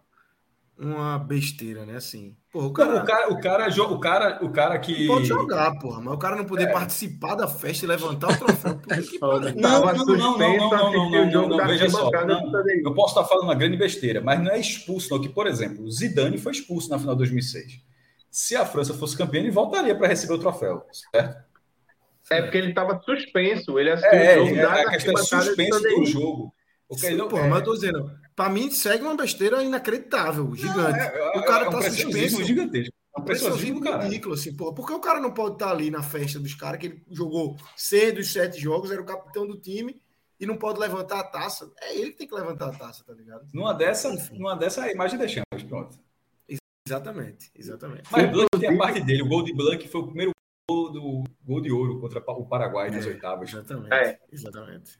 uma 0.80 1.18
besteira, 1.18 1.84
né? 1.84 1.96
Assim. 1.96 2.34
Porra, 2.50 2.66
o, 2.66 2.72
cara, 2.72 2.90
o, 2.90 3.04
cara, 3.04 3.28
o, 3.32 3.40
cara, 3.40 3.68
o, 3.68 4.00
cara, 4.00 4.38
o 4.42 4.50
cara 4.50 4.78
que. 4.78 5.06
Pode 5.06 5.26
jogar, 5.26 5.78
porra, 5.78 6.00
mas 6.00 6.14
o 6.14 6.18
cara 6.18 6.36
não 6.36 6.44
poder 6.44 6.68
é. 6.68 6.72
participar 6.72 7.34
da 7.34 7.46
festa 7.46 7.84
e 7.84 7.88
levantar 7.88 8.32
o 8.32 8.38
troféu. 8.38 8.80
não, 9.56 9.80
não, 9.80 9.94
não, 9.94 10.16
não, 10.16 10.38
não, 10.38 10.58
não, 10.58 11.10
não, 11.10 11.30
não, 11.30 11.48
não, 11.48 11.66
veja 11.66 11.88
só. 11.90 12.10
Não, 12.10 12.66
eu 12.82 12.94
posso 12.94 13.14
estar 13.14 13.28
falando 13.28 13.44
uma 13.44 13.54
grande 13.54 13.76
besteira, 13.76 14.20
mas 14.20 14.42
não 14.42 14.50
é 14.50 14.58
expulso, 14.58 15.10
não. 15.10 15.20
Que, 15.20 15.28
por 15.28 15.46
exemplo, 15.46 15.84
o 15.84 15.90
Zidane 15.90 16.38
foi 16.38 16.52
expulso 16.52 16.88
na 16.88 16.98
final 16.98 17.14
de 17.14 17.18
2006. 17.18 17.80
Se 18.30 18.56
a 18.56 18.64
França 18.64 18.94
fosse 18.94 19.16
campeã, 19.16 19.40
ele 19.40 19.50
voltaria 19.50 19.94
para 19.94 20.08
receber 20.08 20.34
o 20.34 20.38
troféu, 20.38 20.86
certo? 20.90 21.50
É 22.30 22.42
porque 22.42 22.58
ele 22.58 22.70
estava 22.70 23.00
suspenso. 23.02 23.78
Ele 23.78 23.90
assistiu 23.90 24.18
é, 24.18 24.40
o 24.40 24.46
jogo. 24.46 24.60
É, 24.60 24.80
a 24.80 24.90
questão 24.90 25.14
é 25.14 25.22
suspenso 25.22 25.82
do 25.82 26.06
jogo. 26.06 26.54
Sim, 26.92 27.16
não, 27.16 27.28
porra, 27.28 27.46
é... 27.46 27.48
mas 27.48 27.58
eu 27.58 27.64
tô 27.64 27.74
dizendo, 27.74 28.10
para 28.40 28.48
mim 28.48 28.70
segue 28.70 29.04
uma 29.04 29.14
besteira 29.14 29.62
inacreditável, 29.62 30.54
gigante. 30.56 30.98
Não, 30.98 31.06
é, 31.06 31.38
o 31.38 31.44
cara 31.44 31.66
é 31.66 31.68
um 31.68 31.72
tá 31.72 31.82
suspenso. 31.82 32.42
Gigantesco. 32.42 32.94
Um 33.18 33.22
preciosismo 33.22 33.80
ridículo, 34.00 34.34
assim, 34.34 34.56
porra. 34.56 34.74
Porque 34.74 34.94
o 34.94 34.98
cara 34.98 35.20
não 35.20 35.30
pode 35.30 35.56
estar 35.56 35.66
tá 35.66 35.72
ali 35.72 35.90
na 35.90 36.02
festa 36.02 36.40
dos 36.40 36.54
caras, 36.54 36.80
que 36.80 36.86
ele 36.86 37.02
jogou 37.10 37.58
seis 37.76 38.14
dos 38.14 38.32
sete 38.32 38.58
jogos, 38.58 38.90
era 38.90 39.02
o 39.02 39.04
capitão 39.04 39.46
do 39.46 39.60
time 39.60 40.00
e 40.40 40.46
não 40.46 40.56
pode 40.56 40.80
levantar 40.80 41.20
a 41.20 41.24
taça. 41.24 41.70
É 41.82 41.94
ele 41.94 42.12
que 42.12 42.16
tem 42.16 42.28
que 42.28 42.34
levantar 42.34 42.68
a 42.68 42.72
taça, 42.72 43.04
tá 43.04 43.12
ligado? 43.12 43.46
Numa 43.52 43.74
dessa, 43.74 44.10
numa 44.32 44.54
dessa 44.54 44.84
a 44.84 44.90
imagem 44.90 45.18
deixamos, 45.18 45.62
pronto. 45.68 45.98
Exatamente, 46.88 47.50
exatamente. 47.54 48.04
Mas 48.10 48.30
Blanc 48.30 48.48
tem 48.58 48.70
a 48.70 48.78
parte 48.78 49.02
dele. 49.02 49.22
O 49.22 49.28
gol 49.28 49.44
de 49.44 49.52
Blanc 49.52 49.86
foi 49.86 50.00
o 50.00 50.06
primeiro 50.06 50.30
gol 50.66 50.90
do 50.90 51.24
gol 51.44 51.60
de 51.60 51.70
ouro 51.70 52.00
contra 52.00 52.20
o 52.20 52.46
Paraguai 52.46 52.90
nas 52.90 53.04
é, 53.04 53.10
oitavas. 53.10 53.50
Exatamente. 53.50 53.92
É. 53.92 54.18
Exatamente. 54.32 54.98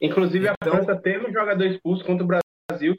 Inclusive, 0.00 0.48
então, 0.48 0.72
a 0.72 0.76
França 0.76 0.96
teve 0.96 1.26
um 1.26 1.32
jogador 1.32 1.64
expulso 1.64 2.04
contra 2.04 2.24
o 2.24 2.26
Brasil, 2.26 2.45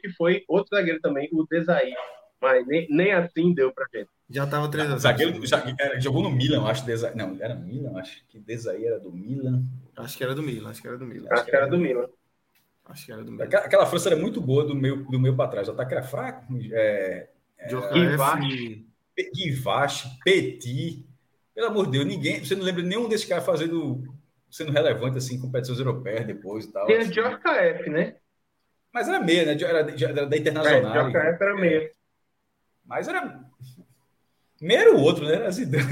que 0.00 0.10
foi 0.16 0.44
outro 0.48 0.76
zagueiro 0.76 1.00
também, 1.00 1.28
o 1.32 1.46
Desaí. 1.46 1.92
Mas 2.40 2.66
nem, 2.66 2.86
nem 2.88 3.12
assim 3.12 3.52
deu 3.52 3.72
pra 3.72 3.84
gente. 3.92 4.08
Já 4.30 4.46
tava 4.46 4.70
3 4.70 4.92
a 4.92 4.98
Zagueiro, 4.98 5.44
já, 5.44 5.60
jogou 5.98 6.22
no 6.22 6.30
Milan, 6.30 6.64
acho. 6.66 6.84
Desaí, 6.86 7.16
não, 7.16 7.36
era 7.40 7.54
no 7.54 7.66
Milan, 7.66 7.98
acho 7.98 8.24
que 8.28 8.38
Desaí 8.38 8.86
era 8.86 9.00
do 9.00 9.10
Milan. 9.10 9.64
Acho 9.96 10.16
que 10.16 10.22
era 10.22 10.34
do 10.34 10.42
Milan, 10.42 10.70
acho 10.70 10.80
que 10.80 10.88
era 10.88 10.96
do 10.96 11.06
Milan. 11.06 11.28
Acho, 11.30 11.40
acho 11.40 11.50
que 11.50 11.56
era 11.56 11.66
do 11.66 11.78
Milan. 11.78 12.08
Acho 12.84 13.06
que 13.06 13.12
era 13.12 13.24
do 13.24 13.32
Milan. 13.32 13.44
Aquela, 13.44 13.64
aquela 13.64 13.86
França 13.86 14.10
era 14.10 14.16
muito 14.16 14.40
boa 14.40 14.64
do 14.64 14.74
meio, 14.74 15.04
do 15.04 15.18
meio 15.18 15.34
para 15.34 15.50
trás. 15.50 15.68
O 15.68 15.72
ataque 15.72 15.94
era 15.94 16.02
fraco. 16.02 16.46
É, 16.72 17.28
é, 17.58 17.68
Guivache, 19.34 20.08
Petit. 20.24 21.04
Pelo 21.54 21.66
amor 21.66 21.86
de 21.86 21.92
Deus, 21.92 22.06
ninguém. 22.06 22.44
Você 22.44 22.54
não 22.54 22.62
lembra 22.62 22.82
nenhum 22.82 23.08
desses 23.08 23.26
caras 23.26 23.44
fazendo 23.44 24.04
sendo 24.50 24.72
relevante 24.72 25.18
assim 25.18 25.34
em 25.34 25.40
competições 25.40 25.78
europeias 25.78 26.26
depois 26.26 26.64
e 26.64 26.72
tal. 26.72 26.86
Tem 26.86 26.98
assim. 26.98 27.10
o 27.10 27.12
JKF, 27.12 27.90
né? 27.90 28.16
Mas 28.92 29.08
era 29.08 29.20
meia, 29.20 29.44
né? 29.44 29.62
Era, 29.62 29.78
era 29.80 30.26
da 30.26 30.36
Internacional. 30.36 31.08
É, 31.08 31.38
era 31.40 31.54
meia. 31.54 31.92
Mas 32.84 33.06
era. 33.06 33.40
Meia 34.60 34.80
era 34.80 34.94
o 34.94 35.00
outro, 35.00 35.24
né? 35.24 35.34
Era 35.34 35.50
Zidane. 35.50 35.84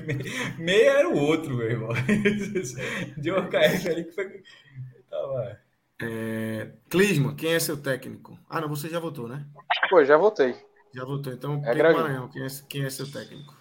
Meia 0.58 0.90
era 0.98 1.08
o 1.08 1.18
outro, 1.18 1.54
meu 1.54 1.70
irmão. 1.70 1.90
JKF 3.18 3.88
ali 3.90 4.04
que 4.04 4.12
foi. 4.12 4.42
Tava. 5.10 5.60
É... 6.00 6.70
Clisma, 6.88 7.34
quem 7.34 7.52
é 7.52 7.60
seu 7.60 7.76
técnico? 7.76 8.38
Ah, 8.48 8.60
não, 8.60 8.68
você 8.68 8.88
já 8.88 8.98
votou, 8.98 9.28
né? 9.28 9.44
Pô, 9.90 10.02
já 10.04 10.16
votei. 10.16 10.54
Já 10.94 11.04
votou. 11.04 11.32
Então, 11.32 11.62
é 11.64 11.74
Maranhão, 11.74 12.28
quem 12.28 12.42
é, 12.42 12.46
quem 12.68 12.84
é 12.84 12.90
seu 12.90 13.10
técnico? 13.10 13.54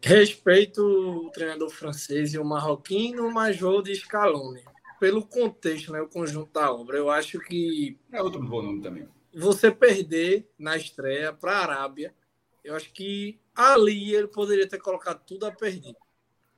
Respeito 0.00 0.80
o 0.80 1.30
treinador 1.30 1.70
francês 1.70 2.34
e 2.34 2.38
o 2.38 2.44
marroquino, 2.44 3.30
mas 3.32 3.58
vou 3.58 3.82
de 3.82 3.94
Scaloni. 3.94 4.62
Pelo 5.02 5.26
contexto, 5.26 5.90
né, 5.90 6.00
o 6.00 6.06
conjunto 6.06 6.52
da 6.52 6.72
obra. 6.72 6.96
Eu 6.96 7.10
acho 7.10 7.40
que. 7.40 7.98
É 8.12 8.22
outro 8.22 8.40
bom 8.40 8.62
nome 8.62 8.80
também. 8.80 9.08
Você 9.34 9.68
perder 9.68 10.48
na 10.56 10.76
estreia 10.76 11.32
para 11.32 11.50
a 11.50 11.60
Arábia, 11.60 12.14
eu 12.62 12.76
acho 12.76 12.92
que 12.92 13.40
ali 13.52 14.14
ele 14.14 14.28
poderia 14.28 14.68
ter 14.68 14.78
colocado 14.78 15.20
tudo 15.26 15.44
a 15.44 15.50
perder. 15.50 15.96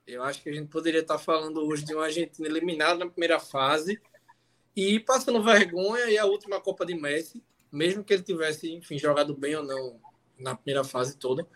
Eu 0.07 0.23
acho 0.23 0.43
que 0.43 0.51
a 0.51 0.53
gente 0.53 0.69
poderia 0.69 1.01
estar 1.01 1.17
falando 1.17 1.65
hoje 1.65 1.87
de 1.87 1.95
uma 1.95 2.05
Argentina 2.05 2.47
eliminada 2.47 3.03
na 3.03 3.11
primeira 3.11 3.41
fase 3.41 3.99
e 4.77 5.01
passando 5.01 5.43
vergonha 5.43 6.11
e 6.11 6.19
a 6.19 6.27
última 6.27 6.61
Copa 6.61 6.85
de 6.85 6.95
Messi, 6.95 7.43
mesmo 7.73 8.05
que 8.05 8.13
ele 8.13 8.23
tivesse, 8.23 8.71
enfim, 8.71 8.99
jogado 8.99 9.35
bem 9.35 9.57
ou 9.57 9.63
não 9.63 9.99
na 10.39 10.55
primeira 10.55 10.85
fase 10.85 11.17
toda. 11.17 11.49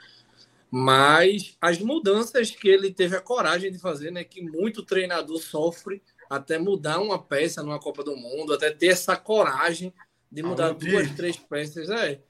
Mas 0.71 1.55
as 1.61 1.81
mudanças 1.81 2.51
que 2.51 2.67
ele 2.67 2.91
teve 2.91 3.15
a 3.15 3.21
coragem 3.21 3.71
de 3.71 3.79
fazer, 3.79 4.11
né, 4.11 4.25
que 4.25 4.41
muito 4.41 4.83
treinador 4.83 5.37
sofre 5.37 6.03
até 6.29 6.59
mudar 6.59 7.01
uma 7.01 7.19
peça 7.19 7.63
numa 7.63 7.79
Copa 7.79 8.03
do 8.05 8.17
Mundo, 8.17 8.53
até 8.53 8.71
ter 8.71 8.89
essa 8.89 9.17
coragem 9.17 9.93
de 10.31 10.43
mudar 10.43 10.73
duas, 10.73 11.11
três 11.13 11.37
peças, 11.37 11.89
é. 11.89 12.21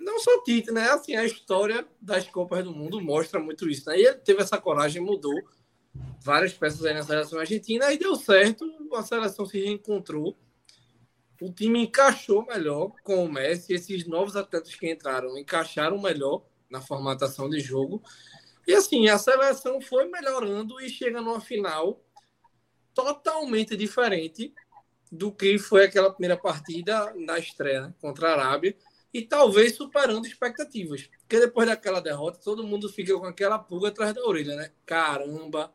Não 0.00 0.18
só 0.20 0.42
Tite, 0.42 0.70
né? 0.70 0.90
Assim, 0.90 1.16
a 1.16 1.24
história 1.24 1.86
das 2.00 2.28
Copas 2.28 2.62
do 2.62 2.72
Mundo 2.72 3.00
mostra 3.00 3.40
muito 3.40 3.68
isso, 3.68 3.88
né? 3.88 3.98
E 3.98 4.06
ele 4.06 4.18
teve 4.18 4.42
essa 4.42 4.58
coragem, 4.58 5.02
mudou 5.02 5.34
várias 6.22 6.52
peças 6.52 6.84
aí 6.84 6.94
na 6.94 7.02
seleção 7.02 7.38
argentina 7.38 7.92
e 7.92 7.98
deu 7.98 8.14
certo, 8.16 8.64
a 8.94 9.02
seleção 9.02 9.46
se 9.46 9.58
reencontrou. 9.58 10.36
O 11.40 11.52
time 11.52 11.82
encaixou 11.82 12.44
melhor 12.46 12.92
com 13.02 13.24
o 13.24 13.32
Messi, 13.32 13.74
esses 13.74 14.06
novos 14.06 14.36
atletas 14.36 14.74
que 14.74 14.90
entraram 14.90 15.36
encaixaram 15.36 16.00
melhor 16.00 16.44
na 16.70 16.80
formatação 16.80 17.48
de 17.48 17.60
jogo. 17.60 18.02
E 18.66 18.74
assim, 18.74 19.08
a 19.08 19.18
seleção 19.18 19.80
foi 19.80 20.06
melhorando 20.08 20.80
e 20.80 20.88
chega 20.88 21.20
numa 21.20 21.40
final 21.40 22.00
totalmente 22.94 23.76
diferente 23.76 24.52
do 25.10 25.32
que 25.32 25.58
foi 25.58 25.84
aquela 25.84 26.10
primeira 26.10 26.36
partida 26.36 27.12
na 27.16 27.38
estreia 27.38 27.82
né, 27.82 27.94
contra 28.00 28.28
a 28.28 28.32
Arábia 28.32 28.76
e 29.12 29.22
talvez 29.22 29.76
superando 29.76 30.26
expectativas. 30.26 31.08
Porque 31.20 31.38
depois 31.38 31.68
daquela 31.68 32.00
derrota, 32.00 32.40
todo 32.42 32.66
mundo 32.66 32.88
fica 32.88 33.16
com 33.18 33.26
aquela 33.26 33.58
pulga 33.58 33.88
atrás 33.88 34.14
da 34.14 34.24
orelha, 34.24 34.56
né? 34.56 34.72
Caramba, 34.84 35.72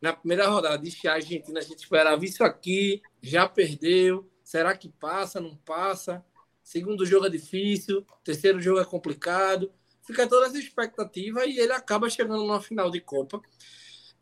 na 0.00 0.12
primeira 0.12 0.48
rodada 0.48 0.78
de 0.78 1.08
a 1.08 1.14
Argentina, 1.14 1.60
a 1.60 1.62
gente 1.62 1.80
esperava 1.80 2.24
isso 2.24 2.42
aqui, 2.42 3.02
já 3.20 3.46
perdeu. 3.46 4.30
Será 4.42 4.76
que 4.76 4.88
passa? 4.88 5.40
Não 5.40 5.56
passa? 5.56 6.24
Segundo 6.62 7.04
jogo 7.04 7.26
é 7.26 7.30
difícil, 7.30 8.06
terceiro 8.24 8.60
jogo 8.60 8.80
é 8.80 8.84
complicado 8.84 9.70
fica 10.10 10.26
toda 10.26 10.46
essa 10.46 10.58
expectativa 10.58 11.46
e 11.46 11.58
ele 11.58 11.72
acaba 11.72 12.10
chegando 12.10 12.44
numa 12.44 12.60
final 12.60 12.90
de 12.90 13.00
Copa. 13.00 13.40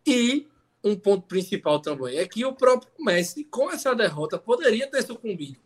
E 0.06 0.46
um 0.82 0.96
ponto 0.96 1.26
principal 1.26 1.80
também. 1.80 2.18
É 2.18 2.26
que 2.26 2.44
o 2.44 2.54
próprio 2.54 2.92
Messi, 3.00 3.44
com 3.44 3.70
essa 3.70 3.94
derrota, 3.94 4.38
poderia 4.38 4.90
ter 4.90 5.02
sucumbido. 5.02 5.58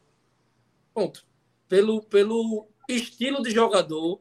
Ponto. 0.93 1.25
Pelo, 1.69 2.03
pelo 2.03 2.69
estilo 2.89 3.43
de 3.43 3.51
jogador, 3.51 4.21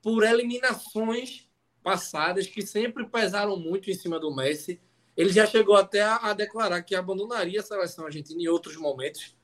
por 0.00 0.24
eliminações 0.24 1.48
passadas 1.82 2.46
que 2.46 2.62
sempre 2.62 3.06
pesaram 3.06 3.56
muito 3.56 3.90
em 3.90 3.94
cima 3.94 4.18
do 4.18 4.34
Messi. 4.34 4.80
Ele 5.16 5.32
já 5.32 5.46
chegou 5.46 5.76
até 5.76 6.00
a, 6.02 6.16
a 6.16 6.32
declarar 6.32 6.82
que 6.82 6.94
abandonaria 6.94 7.60
a 7.60 7.62
seleção 7.62 8.06
argentina 8.06 8.40
em 8.40 8.48
outros 8.48 8.76
momentos 8.76 9.36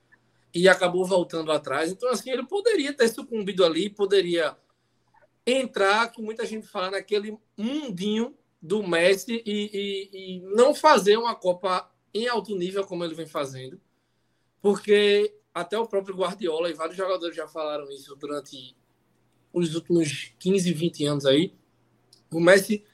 e 0.55 0.69
acabou 0.69 1.05
voltando 1.05 1.53
atrás. 1.53 1.91
Então, 1.91 2.09
assim, 2.09 2.31
ele 2.31 2.47
poderia 2.47 2.93
ter 2.93 3.09
sucumbido 3.09 3.65
ali, 3.65 3.91
poderia 3.91 4.57
entrar, 5.47 6.11
que 6.11 6.23
muita 6.23 6.47
gente 6.47 6.66
fala, 6.66 6.93
naquele 6.93 7.37
mundinho 7.57 8.37
do 8.60 8.86
Messi 8.86 9.43
e, 9.47 9.70
e, 9.72 10.10
e, 10.12 10.40
não 10.55 10.74
fazer 10.74 11.16
uma 11.16 11.35
Copa 11.35 11.90
em 12.12 12.26
alto 12.26 12.56
nível 12.56 12.85
como 12.85 13.05
ele 13.05 13.14
vem 13.14 13.26
fazendo, 13.26 13.80
porque 14.60 15.35
até 15.55 15.78
o 15.78 15.86
próprio 15.86 16.16
Guardiola 16.16 16.70
e 16.70 16.74
vários 16.74 16.97
jogadores 16.97 17.36
já 17.36 17.47
falaram 17.47 17.90
isso 17.90 18.14
durante 18.16 18.76
os 19.52 19.74
últimos 19.74 20.32
15, 20.39 20.72
20 20.72 21.05
anos 21.05 21.26
aí. 21.26 21.55
O 22.30 22.40
Messi 22.40 22.85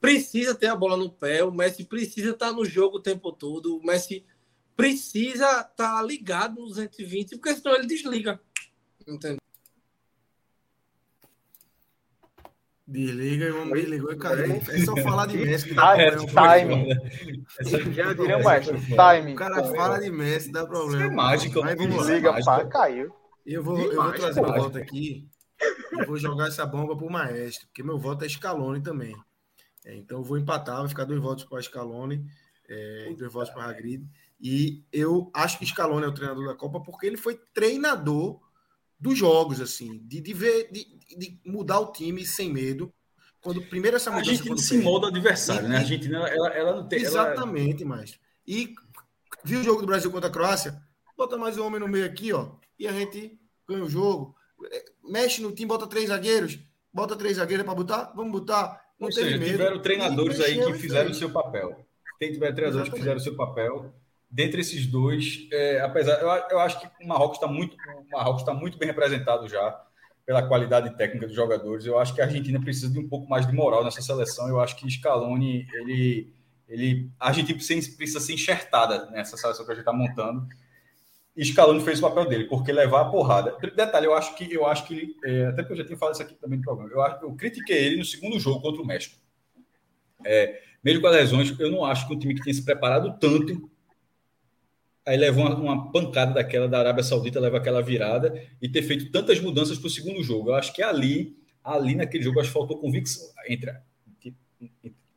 precisa 0.00 0.54
ter 0.54 0.66
a 0.66 0.76
bola 0.76 0.96
no 0.96 1.10
pé, 1.10 1.44
o 1.44 1.52
Messi 1.52 1.84
precisa 1.84 2.30
estar 2.30 2.52
no 2.52 2.64
jogo 2.64 2.98
o 2.98 3.02
tempo 3.02 3.32
todo, 3.32 3.76
o 3.76 3.84
Messi 3.84 4.24
precisa 4.76 5.60
estar 5.60 6.02
ligado 6.02 6.60
no 6.60 6.66
220, 6.66 7.36
porque 7.36 7.54
senão 7.54 7.74
ele 7.76 7.86
desliga. 7.86 8.40
Entendeu? 9.06 9.43
Desliga 12.86 13.46
e 13.46 13.50
vamos 13.50 13.80
desligou 13.80 14.12
e 14.12 14.16
caiu. 14.16 14.60
É 14.68 14.78
só 14.84 14.94
falar 14.98 15.26
de 15.26 15.38
Messi 15.38 15.68
que 15.68 15.74
dá 15.74 15.94
problema. 15.94 16.26
Time. 16.26 17.94
Já 17.94 18.12
diria 18.12 18.38
mais. 18.40 18.66
Time. 18.66 19.32
O 19.32 19.36
cara 19.36 19.64
fala 19.64 19.98
de 19.98 20.10
Messi, 20.10 20.52
dá 20.52 20.66
problema. 20.66 21.04
Isso 21.04 21.12
é 21.12 21.16
mágico. 21.16 21.60
Mas 21.62 21.76
desliga, 21.76 22.44
pá, 22.44 22.64
caiu. 22.66 23.10
Eu 23.46 23.62
vou, 23.62 23.78
eu 23.78 24.02
vou 24.02 24.12
trazer 24.12 24.40
uma 24.40 24.54
volta 24.54 24.78
aqui. 24.78 25.26
Eu 25.92 26.06
vou 26.06 26.18
jogar 26.18 26.48
essa 26.48 26.66
bomba 26.66 26.96
pro 26.96 27.10
Maestro, 27.10 27.66
porque 27.68 27.82
meu 27.82 27.98
voto 27.98 28.24
é 28.24 28.28
Scaloni 28.28 28.82
também. 28.82 29.16
É, 29.84 29.94
então 29.96 30.18
eu 30.18 30.24
vou 30.24 30.36
empatar, 30.36 30.78
vai 30.78 30.88
ficar 30.88 31.04
dois 31.04 31.20
votos 31.20 31.44
para 31.44 31.62
Scaloni 31.62 32.24
é, 32.68 33.10
e 33.10 33.16
dois 33.16 33.32
votos 33.32 33.50
para 33.50 33.64
Hagrid. 33.64 34.06
E 34.40 34.84
eu 34.92 35.30
acho 35.32 35.58
que 35.58 35.66
Scaloni 35.66 36.04
é 36.04 36.08
o 36.08 36.14
treinador 36.14 36.46
da 36.46 36.54
Copa 36.54 36.80
porque 36.80 37.06
ele 37.06 37.16
foi 37.16 37.38
treinador 37.54 38.40
dos 38.98 39.18
jogos, 39.18 39.60
assim, 39.60 39.98
de, 40.06 40.20
de 40.20 40.32
ver, 40.32 40.70
de, 40.72 40.98
de 41.18 41.38
mudar 41.44 41.80
o 41.80 41.92
time 41.92 42.24
sem 42.24 42.52
medo. 42.52 42.92
Quando 43.40 43.62
primeiro 43.62 43.96
essa 43.96 44.10
mudança. 44.10 44.30
A 44.30 44.34
gente 44.34 44.60
se 44.62 44.78
molda 44.78 45.06
o 45.06 45.10
adversário, 45.10 45.66
e, 45.66 45.68
né? 45.68 45.76
A 45.76 45.80
Argentina, 45.80 46.28
ela, 46.28 46.48
ela 46.48 46.76
não 46.76 46.88
tem. 46.88 47.00
Exatamente, 47.00 47.82
ela... 47.82 47.96
mas. 47.96 48.18
E 48.46 48.74
viu 49.44 49.60
o 49.60 49.62
jogo 49.62 49.80
do 49.80 49.86
Brasil 49.86 50.10
contra 50.10 50.28
a 50.28 50.32
Croácia? 50.32 50.82
Bota 51.16 51.36
mais 51.36 51.58
um 51.58 51.66
homem 51.66 51.80
no 51.80 51.88
meio 51.88 52.06
aqui, 52.06 52.32
ó. 52.32 52.52
E 52.78 52.88
a 52.88 52.92
gente 52.92 53.38
ganha 53.68 53.84
o 53.84 53.90
jogo. 53.90 54.34
É, 54.72 54.84
mexe 55.04 55.42
no 55.42 55.52
time, 55.52 55.68
bota 55.68 55.86
três 55.86 56.08
zagueiros. 56.08 56.58
Bota 56.92 57.16
três 57.16 57.36
zagueiros 57.36 57.66
para 57.66 57.74
botar? 57.74 58.12
Vamos 58.14 58.32
botar. 58.32 58.82
Não 58.98 59.08
Ou 59.08 59.12
seja, 59.12 59.36
medo. 59.36 59.50
tiveram 59.50 59.82
treinadores 59.82 60.40
aí 60.40 60.64
que 60.64 60.74
fizeram 60.74 61.10
o 61.10 61.14
seu 61.14 61.30
papel. 61.30 61.86
Tem 62.18 62.32
tiveram 62.32 62.54
treinadores 62.54 62.86
Exatamente. 62.86 62.92
que 62.92 62.98
fizeram 62.98 63.16
o 63.18 63.22
seu 63.22 63.36
papel 63.36 63.94
dentre 64.34 64.60
esses 64.62 64.84
dois, 64.86 65.46
é, 65.52 65.80
apesar, 65.80 66.20
eu, 66.20 66.28
eu, 66.50 66.58
acho 66.58 66.80
que 66.80 67.04
o 67.04 67.06
Marrocos 67.06 67.36
está 67.36 67.46
muito, 67.46 67.76
Marrocos 68.10 68.42
está 68.42 68.52
muito 68.52 68.76
bem 68.76 68.88
representado 68.88 69.46
já 69.48 69.80
pela 70.26 70.46
qualidade 70.46 70.96
técnica 70.96 71.26
dos 71.26 71.36
jogadores. 71.36 71.84
Eu 71.84 71.98
acho 71.98 72.14
que 72.14 72.20
a 72.20 72.24
Argentina 72.24 72.60
precisa 72.60 72.90
de 72.90 72.98
um 72.98 73.08
pouco 73.08 73.28
mais 73.28 73.46
de 73.46 73.52
moral 73.52 73.84
nessa 73.84 74.00
seleção. 74.00 74.48
Eu 74.48 74.60
acho 74.60 74.76
que 74.76 74.90
Scaloni, 74.90 75.66
ele, 75.74 76.32
ele, 76.68 77.10
a 77.20 77.28
Argentina 77.28 77.56
precisa, 77.56 78.20
ser 78.20 78.32
enxertada 78.32 79.10
nessa 79.10 79.36
seleção 79.36 79.64
que 79.64 79.72
a 79.72 79.74
gente 79.74 79.82
está 79.82 79.92
montando. 79.92 80.46
E 81.36 81.44
Scaloni 81.44 81.84
fez 81.84 81.98
o 81.98 82.02
papel 82.02 82.26
dele, 82.26 82.44
porque 82.44 82.72
levar 82.72 83.02
a 83.02 83.04
porrada. 83.06 83.56
Detalhe, 83.74 84.06
eu 84.06 84.14
acho 84.14 84.34
que 84.34 84.52
eu 84.52 84.66
acho 84.66 84.86
que 84.86 85.16
é, 85.24 85.46
até 85.46 85.62
porque 85.62 85.72
eu 85.74 85.78
já 85.78 85.84
tinha 85.84 85.98
falado 85.98 86.14
isso 86.14 86.22
aqui 86.22 86.34
também 86.34 86.58
no 86.58 86.64
programa. 86.64 87.18
Eu, 87.20 87.28
eu 87.28 87.34
critiquei 87.34 87.76
ele 87.76 87.96
no 87.96 88.04
segundo 88.04 88.38
jogo 88.38 88.60
contra 88.60 88.80
o 88.80 88.86
México. 88.86 89.16
É, 90.24 90.60
mesmo 90.82 91.02
com 91.02 91.08
as 91.08 91.14
lesões, 91.14 91.58
eu 91.58 91.70
não 91.70 91.84
acho 91.84 92.06
que 92.06 92.14
um 92.14 92.18
time 92.18 92.34
que 92.34 92.42
tinha 92.42 92.54
se 92.54 92.64
preparado 92.64 93.18
tanto 93.18 93.68
aí 95.06 95.16
leva 95.16 95.40
uma, 95.40 95.54
uma, 95.56 95.92
pancada 95.92 96.34
daquela 96.34 96.66
da 96.66 96.78
Arábia 96.78 97.02
Saudita, 97.02 97.38
leva 97.38 97.58
aquela 97.58 97.82
virada 97.82 98.42
e 98.60 98.68
ter 98.68 98.82
feito 98.82 99.10
tantas 99.10 99.40
mudanças 99.40 99.78
para 99.78 99.86
o 99.86 99.90
segundo 99.90 100.22
jogo. 100.22 100.50
Eu 100.50 100.54
acho 100.54 100.72
que 100.72 100.82
ali, 100.82 101.36
ali 101.62 101.94
naquele 101.94 102.24
jogo, 102.24 102.40
acho 102.40 102.48
que 102.48 102.54
faltou 102.54 102.78
convicção 102.78 103.26
entre, 103.48 103.70
entre 104.24 104.36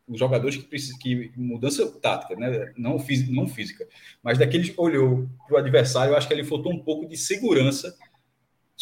os 0.08 0.20
jogadores 0.20 0.58
que 0.58 0.64
precisam 0.64 0.98
que 1.00 1.32
mudança 1.36 1.86
tática, 2.00 2.36
né? 2.36 2.74
não, 2.78 3.00
física, 3.00 3.32
não 3.32 3.48
física, 3.48 3.88
mas 4.22 4.38
daqueles 4.38 4.74
olhou 4.78 5.30
para 5.48 5.56
o 5.56 5.58
adversário, 5.58 6.12
eu 6.12 6.18
acho 6.18 6.28
que 6.28 6.34
ele 6.34 6.44
faltou 6.44 6.74
um 6.74 6.80
pouco 6.80 7.08
de 7.08 7.18
segurança. 7.18 7.96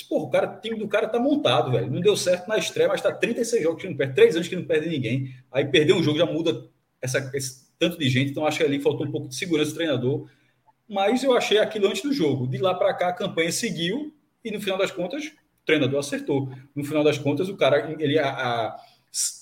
Porra, 0.09 0.25
o 0.25 0.29
cara, 0.29 0.57
o 0.57 0.61
time 0.61 0.77
do 0.77 0.87
cara 0.89 1.07
tá 1.07 1.17
montado, 1.17 1.71
velho. 1.71 1.89
Não 1.89 2.01
deu 2.01 2.17
certo 2.17 2.47
na 2.49 2.57
estreia, 2.57 2.89
mas 2.89 3.01
tá 3.01 3.13
36 3.13 3.63
jogos 3.63 3.81
que 3.81 3.87
não 3.87 3.95
perde, 3.95 4.13
3 4.13 4.35
anos 4.35 4.47
que 4.47 4.55
não 4.55 4.65
perde 4.65 4.89
ninguém. 4.89 5.33
Aí 5.49 5.63
perder 5.65 5.93
um 5.93 6.03
jogo 6.03 6.17
já 6.17 6.25
muda 6.25 6.69
essa, 7.01 7.31
esse 7.33 7.65
tanto 7.79 7.97
de 7.97 8.09
gente, 8.09 8.31
então 8.31 8.45
acho 8.45 8.57
que 8.57 8.63
ali 8.63 8.79
faltou 8.81 9.07
um 9.07 9.11
pouco 9.11 9.29
de 9.29 9.35
segurança 9.35 9.71
do 9.71 9.77
treinador 9.77 10.29
mas 10.87 11.23
eu 11.23 11.35
achei 11.35 11.57
aquilo 11.57 11.87
antes 11.87 12.01
do 12.01 12.13
jogo. 12.13 12.47
De 12.47 12.57
lá 12.57 12.73
para 12.73 12.93
cá, 12.93 13.09
a 13.09 13.13
campanha 13.13 13.51
seguiu 13.51 14.13
e 14.43 14.51
no 14.51 14.61
final 14.61 14.77
das 14.77 14.91
contas, 14.91 15.25
o 15.25 15.65
treinador 15.65 15.99
acertou. 15.99 16.51
No 16.75 16.83
final 16.83 17.03
das 17.03 17.17
contas, 17.17 17.49
o 17.49 17.57
cara, 17.57 17.95
ele 17.99 18.19
a, 18.19 18.29
a, 18.29 18.79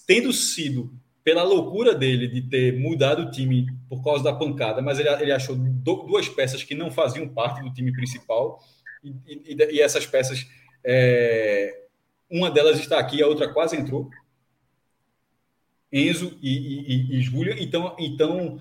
tendo 0.08 0.32
sido 0.32 0.94
pela 1.24 1.44
loucura 1.44 1.94
dele 1.94 2.28
de 2.28 2.42
ter 2.42 2.78
mudado 2.80 3.24
o 3.24 3.32
time 3.32 3.68
por 3.90 4.04
causa 4.04 4.24
da 4.24 4.34
pancada, 4.34 4.82
mas 4.82 5.00
ele, 5.00 5.10
ele 5.10 5.32
achou 5.32 5.56
do, 5.56 6.04
duas 6.04 6.28
peças 6.28 6.64
que 6.64 6.76
não 6.76 6.92
faziam 6.92 7.28
parte 7.28 7.62
do 7.62 7.74
time 7.74 7.92
principal 7.94 8.60
e, 9.04 9.10
e, 9.28 9.76
e 9.76 9.82
essas 9.82 10.06
peças, 10.06 10.48
é, 10.84 11.84
uma 12.30 12.50
delas 12.50 12.80
está 12.80 12.98
aqui, 13.00 13.22
a 13.22 13.28
outra 13.28 13.52
quase 13.54 13.76
entrou. 13.76 14.10
Enzo 15.92 16.38
e, 16.42 16.50
e, 16.52 17.18
e 17.18 17.22
Júlia. 17.22 17.56
Então, 17.60 17.96
então 18.00 18.60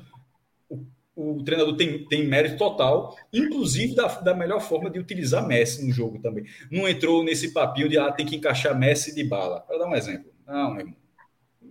o 1.30 1.44
treinador 1.44 1.76
tem, 1.76 2.04
tem 2.06 2.26
mérito 2.26 2.56
total, 2.56 3.16
inclusive 3.32 3.94
da, 3.94 4.06
da 4.06 4.34
melhor 4.34 4.60
forma 4.60 4.90
de 4.90 4.98
utilizar 4.98 5.46
Messi 5.46 5.86
no 5.86 5.92
jogo 5.92 6.18
também. 6.20 6.44
Não 6.70 6.88
entrou 6.88 7.22
nesse 7.22 7.52
papinho 7.52 7.88
de 7.88 7.98
ah, 7.98 8.10
tem 8.10 8.26
que 8.26 8.36
encaixar 8.36 8.78
Messi 8.78 9.14
de 9.14 9.24
bala. 9.24 9.60
Para 9.60 9.78
dar 9.78 9.86
um 9.86 9.94
exemplo. 9.94 10.32
Não, 10.46 10.70
meu 10.72 10.80
irmão. 10.80 10.96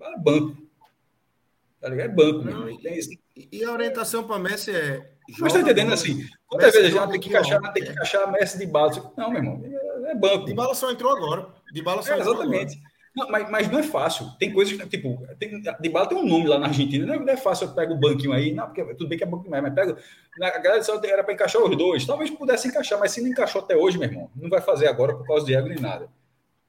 É 0.01 0.19
banco. 0.19 0.57
Tá 1.79 1.89
ligado? 1.89 2.11
É 2.11 2.13
banco, 2.13 2.43
Não, 2.45 2.69
e, 2.69 3.19
e, 3.51 3.63
a 3.63 3.71
orientação 3.71 4.23
para 4.23 4.37
Messi 4.37 4.71
é. 4.71 5.11
Mas 5.39 5.53
tá 5.53 5.61
entendendo 5.61 5.93
assim? 5.93 6.25
Quantas 6.47 6.73
vezes 6.73 6.93
já 6.93 7.07
tem 7.07 7.19
que 7.19 7.29
encaixar, 7.29 7.73
tem 7.73 7.83
que 7.83 7.91
encaixar 7.91 8.31
Messi 8.31 8.57
de 8.57 8.67
bala? 8.67 9.13
Não, 9.17 9.29
meu 9.31 9.39
irmão. 9.39 9.61
É, 9.63 10.11
é 10.11 10.15
banco. 10.15 10.45
De 10.45 10.53
bala 10.53 10.75
só 10.75 10.91
entrou 10.91 11.11
agora. 11.15 11.47
De 11.73 11.81
bala 11.81 12.03
só 12.03 12.13
é, 12.13 12.19
Exatamente. 12.19 12.77
Agora. 12.77 12.90
Não, 13.15 13.29
mas, 13.29 13.49
mas, 13.49 13.69
não 13.69 13.79
é 13.79 13.83
fácil. 13.83 14.25
Tem 14.39 14.53
coisas 14.53 14.79
que, 14.79 14.87
tipo, 14.87 15.21
tem, 15.37 15.61
de 15.61 15.89
bala 15.89 16.07
tem 16.07 16.17
um 16.17 16.25
nome 16.25 16.47
lá 16.47 16.57
na 16.57 16.67
Argentina. 16.67 17.05
Não 17.05 17.13
é, 17.13 17.19
não 17.19 17.33
é 17.33 17.37
fácil 17.37 17.67
eu 17.67 17.73
pego 17.73 17.93
o 17.93 17.99
banquinho 17.99 18.31
aí. 18.31 18.53
Não, 18.53 18.65
porque 18.65 18.83
tudo 18.95 19.09
bem 19.09 19.17
que 19.17 19.23
é 19.23 19.27
banco 19.27 19.43
demais, 19.43 19.61
mas 19.61 19.73
pega. 19.73 19.97
A 20.41 20.59
galera 20.59 20.81
só 20.81 20.99
era 21.03 21.23
para 21.23 21.33
encaixar 21.33 21.61
os 21.61 21.75
dois. 21.75 22.05
Talvez 22.05 22.29
pudesse 22.29 22.69
encaixar, 22.69 22.97
mas 22.99 23.11
se 23.11 23.21
não 23.21 23.29
encaixou 23.29 23.61
até 23.61 23.75
hoje, 23.75 23.97
meu 23.97 24.07
irmão, 24.07 24.31
não 24.35 24.49
vai 24.49 24.61
fazer 24.61 24.87
agora 24.87 25.13
por 25.13 25.27
causa 25.27 25.45
de 25.45 25.53
ego 25.53 25.67
nem 25.67 25.79
nada. 25.79 26.09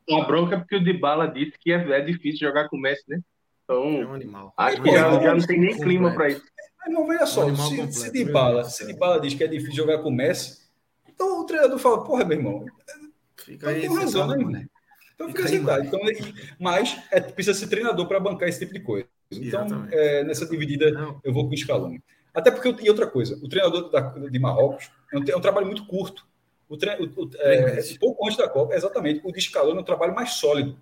Uma 0.09 0.27
bronca 0.27 0.59
porque 0.59 0.77
o 0.77 0.83
de 0.83 0.93
bala 0.93 1.29
disse 1.29 1.53
que 1.59 1.73
é, 1.73 1.77
é 1.77 2.01
difícil 2.01 2.49
jogar 2.49 2.69
com 2.69 2.77
o 2.77 2.81
Messi, 2.81 3.05
né? 3.09 3.21
Então, 3.63 3.85
é 4.03 4.07
um 4.07 4.15
animal. 4.15 4.53
Acho 4.57 4.83
que 4.83 4.91
já, 4.91 5.21
já 5.21 5.35
não 5.35 5.47
tem 5.47 5.61
nem 5.61 5.79
clima 5.79 6.13
para 6.13 6.29
isso. 6.29 6.43
Mas 6.79 6.93
não, 6.93 7.07
veja 7.07 7.27
só, 7.27 7.47
um 7.47 7.55
se, 7.55 7.63
completo, 7.63 7.93
se, 7.93 8.13
de 8.13 8.25
bala, 8.25 8.65
se 8.65 8.85
de 8.85 8.95
bala 8.95 9.21
diz 9.21 9.35
que 9.35 9.45
é 9.45 9.47
difícil 9.47 9.77
jogar 9.77 9.99
com 9.99 10.09
o 10.09 10.13
Messi, 10.13 10.63
então 11.09 11.41
o 11.41 11.47
treinador 11.47 11.79
fala, 11.79 12.03
porra, 12.03 12.25
meu 12.25 12.39
irmão. 12.39 12.67
Fica 13.37 13.71
aí, 13.71 13.83
tem 13.83 13.95
razão, 13.95 14.27
né? 14.27 14.67
Então 15.23 15.37
fica 15.37 15.49
sentado. 15.49 15.85
Então, 15.85 16.01
mas 16.59 16.99
é, 17.11 17.21
precisa 17.21 17.59
ser 17.59 17.69
treinador 17.69 18.07
para 18.07 18.21
bancar 18.21 18.49
esse 18.49 18.59
tipo 18.59 18.73
de 18.73 18.81
coisa. 18.81 19.07
Então, 19.31 19.89
é, 19.91 20.25
nessa 20.25 20.47
dividida, 20.47 20.91
Não. 20.91 21.21
eu 21.25 21.33
vou 21.33 21.49
com 21.49 21.55
o 21.55 21.57
Scaloni. 21.57 22.03
Até 22.35 22.51
porque, 22.51 22.85
e 22.85 22.89
outra 22.89 23.07
coisa, 23.07 23.39
o 23.43 23.49
treinador 23.49 23.91
da, 23.91 24.01
de 24.01 24.39
Marrocos 24.39 24.91
é 25.13 25.19
um, 25.19 25.25
é 25.29 25.37
um, 25.37 25.41
trabalho 25.41 25.67
muito 25.67 25.87
curto. 25.87 26.27
O, 26.69 26.77
tre, 26.77 26.97
o, 26.99 27.05
o 27.05 27.31
é, 27.37 27.83
pouco 28.01 28.27
antes 28.27 28.39
da 28.39 28.49
Copa, 28.49 28.75
exatamente, 28.75 29.21
o 29.25 29.33
de 29.33 29.41
Scaloni 29.41 29.79
é 29.79 29.81
um 29.81 29.85
trabalho 29.85 30.15
mais 30.15 30.33
sólido. 30.33 30.79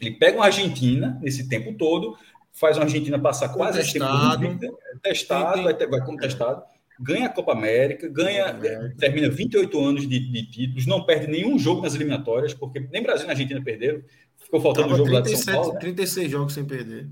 Ele 0.00 0.12
pega 0.12 0.36
uma 0.36 0.46
Argentina 0.46 1.18
nesse 1.22 1.48
tempo 1.48 1.74
todo, 1.74 2.16
faz 2.52 2.76
uma 2.76 2.84
Argentina 2.84 3.18
passar 3.18 3.50
quase 3.50 3.78
testado, 3.78 4.58
tempo 4.58 4.78
testado, 5.02 5.62
vai, 5.62 5.74
vai 5.74 6.00
como 6.04 6.18
testado, 6.18 6.64
ganha 7.00 7.26
a 7.26 7.28
Copa 7.28 7.52
América, 7.52 8.08
ganha, 8.08 8.46
América. 8.46 8.96
termina 8.98 9.28
28 9.28 9.80
anos 9.80 10.08
de, 10.08 10.18
de, 10.18 10.50
títulos, 10.50 10.86
não 10.86 11.04
perde 11.04 11.26
nenhum 11.26 11.58
jogo 11.58 11.82
nas 11.82 11.94
eliminatórias, 11.94 12.54
porque 12.54 12.80
nem 12.80 13.02
Brasil 13.02 13.26
nem 13.26 13.32
Argentina 13.32 13.62
perderam. 13.62 14.02
Ficou 14.36 14.60
faltando 14.60 14.94
um 14.94 14.96
jogo 14.96 15.10
37, 15.10 15.14
lá 15.14 15.20
de 15.20 15.44
São 15.44 15.54
Paulo. 15.54 15.72
Né? 15.74 15.80
36 15.80 16.30
jogos 16.30 16.54
sem 16.54 16.64
perder. 16.64 17.08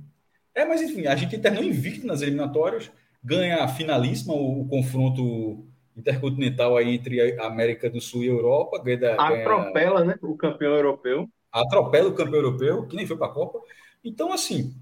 É, 0.55 0.65
mas 0.65 0.83
enfim, 0.83 1.07
a 1.07 1.17
gente 1.17 1.39
terminou 1.39 1.65
invicto 1.65 2.07
nas 2.07 2.21
eliminatórias, 2.21 2.91
ganha 3.25 3.65
a 3.65 3.69
finalíssima, 3.69 4.35
o, 4.35 4.63
o, 4.63 4.69
confronto 4.69 5.67
intercontinental 5.97 6.77
aí 6.77 6.95
entre 6.95 7.39
a 7.39 7.47
América 7.47 7.89
do 7.89 8.01
Sul 8.01 8.23
e 8.23 8.29
a 8.29 8.33
Europa. 8.33 8.83
Ganha, 8.83 9.15
atropela, 9.15 10.01
ganha, 10.01 10.05
né? 10.05 10.19
O 10.23 10.37
campeão 10.37 10.75
europeu. 10.75 11.29
Atropela 11.51 12.09
o 12.09 12.15
campeão 12.15 12.37
europeu, 12.37 12.87
que 12.87 12.97
nem 12.97 13.07
foi 13.07 13.17
para 13.17 13.27
a 13.27 13.33
Copa. 13.33 13.61
Então, 14.05 14.33
assim, 14.33 14.75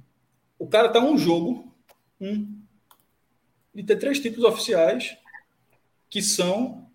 o 0.58 0.66
cara 0.66 0.88
tá 0.88 1.00
um 1.00 1.16
jogo, 1.16 1.72
um 2.20 2.59
de 3.74 3.82
ter 3.82 3.96
três 3.96 4.20
títulos 4.20 4.44
oficiais, 4.44 5.16
que 6.08 6.20
são 6.20 6.86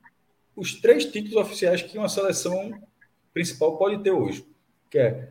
os 0.55 0.73
três 0.75 1.05
títulos 1.05 1.35
oficiais 1.35 1.81
que 1.81 1.97
uma 1.97 2.09
seleção 2.09 2.71
principal 3.33 3.77
pode 3.77 4.01
ter 4.03 4.11
hoje. 4.11 4.45
Que 4.89 4.99
é, 4.99 5.29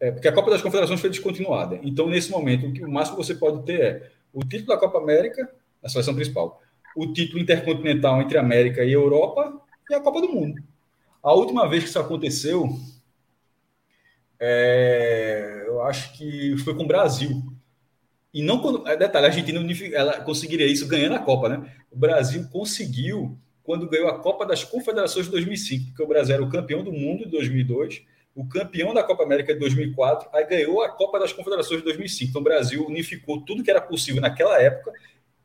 é 0.00 0.10
porque 0.10 0.28
a 0.28 0.32
Copa 0.32 0.50
das 0.50 0.62
Confederações 0.62 1.00
foi 1.00 1.10
descontinuada. 1.10 1.78
Então, 1.82 2.08
nesse 2.08 2.30
momento, 2.30 2.66
o, 2.66 2.72
que, 2.72 2.84
o 2.84 2.90
máximo 2.90 3.16
que 3.16 3.24
você 3.24 3.34
pode 3.34 3.64
ter 3.64 3.80
é 3.80 4.10
o 4.32 4.40
título 4.40 4.68
da 4.68 4.78
Copa 4.78 4.98
América, 4.98 5.50
a 5.82 5.88
seleção 5.88 6.14
principal, 6.14 6.60
o 6.94 7.12
título 7.12 7.40
intercontinental 7.40 8.20
entre 8.20 8.38
América 8.38 8.84
e 8.84 8.92
Europa 8.92 9.60
e 9.90 9.94
a 9.94 10.00
Copa 10.00 10.20
do 10.20 10.28
Mundo. 10.28 10.62
A 11.22 11.32
última 11.32 11.68
vez 11.68 11.84
que 11.84 11.88
isso 11.88 11.98
aconteceu, 11.98 12.68
é, 14.38 15.64
eu 15.66 15.82
acho 15.82 16.12
que 16.16 16.56
foi 16.58 16.74
com 16.74 16.84
o 16.84 16.86
Brasil. 16.86 17.42
E 18.36 18.42
não 18.42 18.58
quando. 18.60 18.86
É, 18.86 18.94
detalhe, 18.94 19.24
a 19.24 19.28
Argentina 19.30 19.58
ela 19.94 20.20
conseguiria 20.20 20.66
isso 20.66 20.86
ganhando 20.86 21.14
a 21.14 21.18
Copa, 21.18 21.48
né? 21.48 21.72
O 21.90 21.96
Brasil 21.96 22.46
conseguiu 22.52 23.34
quando 23.62 23.88
ganhou 23.88 24.08
a 24.08 24.18
Copa 24.18 24.44
das 24.44 24.62
Confederações 24.62 25.24
de 25.24 25.32
2005, 25.32 25.86
porque 25.86 26.02
o 26.02 26.06
Brasil 26.06 26.34
era 26.34 26.44
o 26.44 26.50
campeão 26.50 26.84
do 26.84 26.92
mundo 26.92 27.24
de 27.24 27.30
2002, 27.30 28.02
o 28.34 28.46
campeão 28.46 28.92
da 28.92 29.02
Copa 29.02 29.22
América 29.22 29.54
de 29.54 29.60
2004, 29.60 30.28
aí 30.34 30.46
ganhou 30.46 30.82
a 30.82 30.90
Copa 30.90 31.18
das 31.18 31.32
Confederações 31.32 31.80
de 31.80 31.84
2005. 31.86 32.28
Então 32.28 32.42
o 32.42 32.44
Brasil 32.44 32.86
unificou 32.86 33.40
tudo 33.40 33.64
que 33.64 33.70
era 33.70 33.80
possível 33.80 34.20
naquela 34.20 34.60
época. 34.60 34.92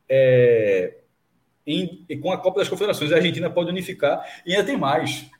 É, 0.06 0.98
em, 1.66 2.04
com 2.20 2.30
a 2.30 2.36
Copa 2.36 2.58
das 2.58 2.68
Confederações, 2.68 3.10
a 3.10 3.16
Argentina 3.16 3.48
pode 3.48 3.70
unificar 3.70 4.22
e 4.44 4.52
ainda 4.52 4.66
tem 4.66 4.76
mais. 4.76 5.30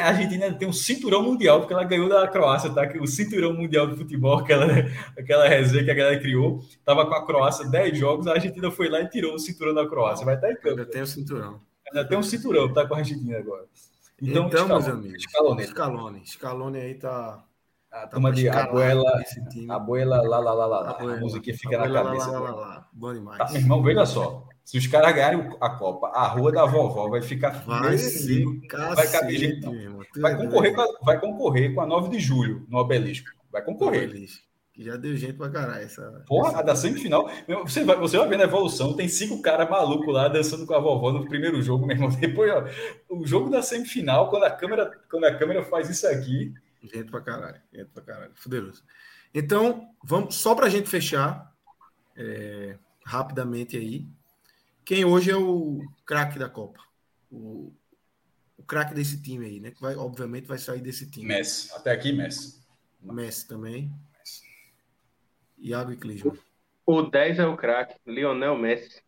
A 0.00 0.06
Argentina 0.06 0.52
tem 0.54 0.68
um 0.68 0.72
cinturão 0.72 1.22
mundial, 1.22 1.58
porque 1.58 1.72
ela 1.74 1.82
ganhou 1.82 2.08
da 2.08 2.28
Croácia, 2.28 2.70
tá? 2.70 2.88
O 3.00 3.06
cinturão 3.08 3.52
mundial 3.52 3.88
de 3.88 3.96
futebol, 3.96 4.38
aquela, 4.38 4.66
aquela 5.18 5.48
resenha 5.48 5.84
que 5.84 5.90
a 5.90 5.94
galera 5.94 6.20
criou, 6.20 6.60
estava 6.60 7.04
com 7.06 7.14
a 7.14 7.26
Croácia 7.26 7.68
10 7.68 7.98
jogos, 7.98 8.26
a 8.28 8.34
Argentina 8.34 8.70
foi 8.70 8.88
lá 8.88 9.00
e 9.00 9.08
tirou 9.08 9.34
o 9.34 9.38
cinturão 9.38 9.74
da 9.74 9.86
Croácia. 9.88 10.24
Vai 10.24 10.36
estar 10.36 10.50
em 10.52 10.54
campo. 10.54 10.68
Ainda 10.68 10.86
tem 10.86 11.02
o 11.02 11.06
cinturão. 11.06 11.60
Ainda 11.88 12.08
tem 12.08 12.16
um 12.16 12.22
cinturão, 12.22 12.72
tá 12.72 12.86
com 12.86 12.94
a 12.94 12.98
Argentina 12.98 13.38
agora. 13.38 13.64
Então, 14.22 14.46
então 14.46 14.68
meus 14.68 14.86
amigos. 14.86 15.22
Scaloni. 15.24 16.26
Scaloni 16.26 16.78
aí 16.78 16.94
tá. 16.94 17.44
A 17.90 18.00
tá 18.00 18.06
turma 18.08 18.32
de 18.32 18.48
Abuela, 18.48 19.22
Abuela, 19.68 20.22
lá, 20.22 20.38
lá, 20.38 20.52
lá, 20.52 20.66
lá. 20.66 20.90
A 20.98 21.16
musiquinha 21.16 21.56
fica 21.56 21.78
na 21.78 21.92
cabeça. 21.92 22.30
Lá, 22.30 22.40
lá, 22.40 22.50
lá, 22.50 22.88
Bom 22.92 23.12
demais. 23.12 23.38
Tá, 23.38 23.48
meu 23.52 23.60
irmão, 23.60 23.82
veja 23.82 24.06
só. 24.06 24.48
Se 24.64 24.78
os 24.78 24.86
caras 24.86 25.14
ganharem 25.14 25.50
a 25.60 25.70
Copa, 25.70 26.08
a 26.08 26.26
rua 26.26 26.50
da 26.50 26.64
vovó 26.64 27.08
vai 27.10 27.20
ficar. 27.20 27.50
Vai 27.50 27.98
sim, 27.98 28.62
vai 28.96 29.06
caber 29.10 29.38
jeito. 29.38 29.70
Vai 30.16 30.32
é 30.32 30.36
concorrer, 30.36 30.74
com 30.74 30.80
a, 30.80 30.86
vai 31.02 31.20
concorrer 31.20 31.74
com 31.74 31.80
a 31.82 31.86
9 31.86 32.08
de 32.08 32.18
julho 32.18 32.64
no 32.68 32.78
Obelisco. 32.78 33.28
Vai 33.52 33.62
concorrer. 33.62 34.10
Que 34.72 34.82
já 34.82 34.96
deu 34.96 35.14
gente 35.16 35.34
pra 35.34 35.50
caralho. 35.50 35.84
Essa, 35.84 36.24
Porra, 36.26 36.48
essa... 36.48 36.58
a 36.60 36.62
da 36.62 36.74
semifinal. 36.74 37.30
Você 37.62 37.84
vai, 37.84 37.96
você 37.96 38.16
vai 38.16 38.26
vendo 38.26 38.40
a 38.40 38.44
evolução. 38.44 38.96
Tem 38.96 39.06
cinco 39.06 39.42
caras 39.42 39.68
malucos 39.68 40.12
lá 40.12 40.28
dançando 40.28 40.66
com 40.66 40.74
a 40.74 40.80
vovó 40.80 41.12
no 41.12 41.28
primeiro 41.28 41.60
jogo, 41.60 41.84
meu 41.86 41.94
irmão. 41.94 42.08
Depois, 42.08 42.50
ó, 42.50 42.64
o 43.10 43.26
jogo 43.26 43.50
da 43.50 43.60
semifinal, 43.60 44.30
quando 44.30 44.44
a 44.44 44.50
câmera, 44.50 44.90
quando 45.10 45.24
a 45.24 45.34
câmera 45.34 45.62
faz 45.62 45.90
isso 45.90 46.06
aqui. 46.08 46.54
Gente 46.82 47.10
pra 47.10 47.20
caralho. 47.20 47.60
Gente 47.70 47.90
pra 47.90 48.02
caralho. 48.02 48.32
Fuderoso. 48.34 48.82
Então, 49.34 49.88
vamos 50.02 50.36
só 50.36 50.54
pra 50.54 50.70
gente 50.70 50.88
fechar 50.88 51.52
é, 52.16 52.76
rapidamente 53.04 53.76
aí 53.76 54.08
quem 54.84 55.04
hoje 55.04 55.30
é 55.30 55.36
o 55.36 55.80
craque 56.04 56.38
da 56.38 56.48
Copa? 56.48 56.80
O, 57.30 57.72
o 58.56 58.62
craque 58.62 58.94
desse 58.94 59.20
time 59.22 59.46
aí, 59.46 59.60
né? 59.60 59.70
Que 59.70 59.80
vai, 59.80 59.96
obviamente 59.96 60.46
vai 60.46 60.58
sair 60.58 60.80
desse 60.80 61.10
time. 61.10 61.26
Messi. 61.26 61.72
Até 61.74 61.92
aqui, 61.92 62.12
Messi. 62.12 62.60
Messi 63.00 63.48
também. 63.48 63.90
Messi. 64.18 64.42
Iago 65.58 65.92
e 65.92 65.96
Clisman. 65.96 66.38
O 66.86 67.02
10 67.02 67.38
é 67.38 67.46
o 67.46 67.56
craque. 67.56 67.98
Lionel 68.06 68.56
Messi. 68.56 69.02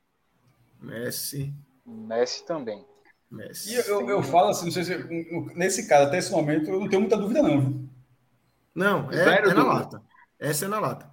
Messi. 0.81 1.55
Messi 1.85 2.47
também. 2.47 2.85
Messi. 3.31 3.73
E 3.73 3.75
eu, 3.75 4.09
eu 4.09 4.23
falo 4.23 4.49
assim, 4.49 4.67
não 4.67 4.73
sei 4.73 4.85
se. 4.85 4.97
Nesse 5.55 5.87
caso, 5.87 6.09
até 6.09 6.19
esse 6.19 6.31
momento, 6.31 6.71
eu 6.71 6.81
não 6.81 6.89
tenho 6.89 7.03
muita 7.03 7.17
dúvida, 7.17 7.43
não. 7.43 7.61
Viu? 7.61 7.89
Não, 8.75 9.11
é, 9.11 9.39
é 9.39 9.55
na 9.55 9.65
lata. 9.65 10.03
Essa 10.39 10.67
é 10.67 10.69
na 10.69 10.79
lata. 10.79 11.11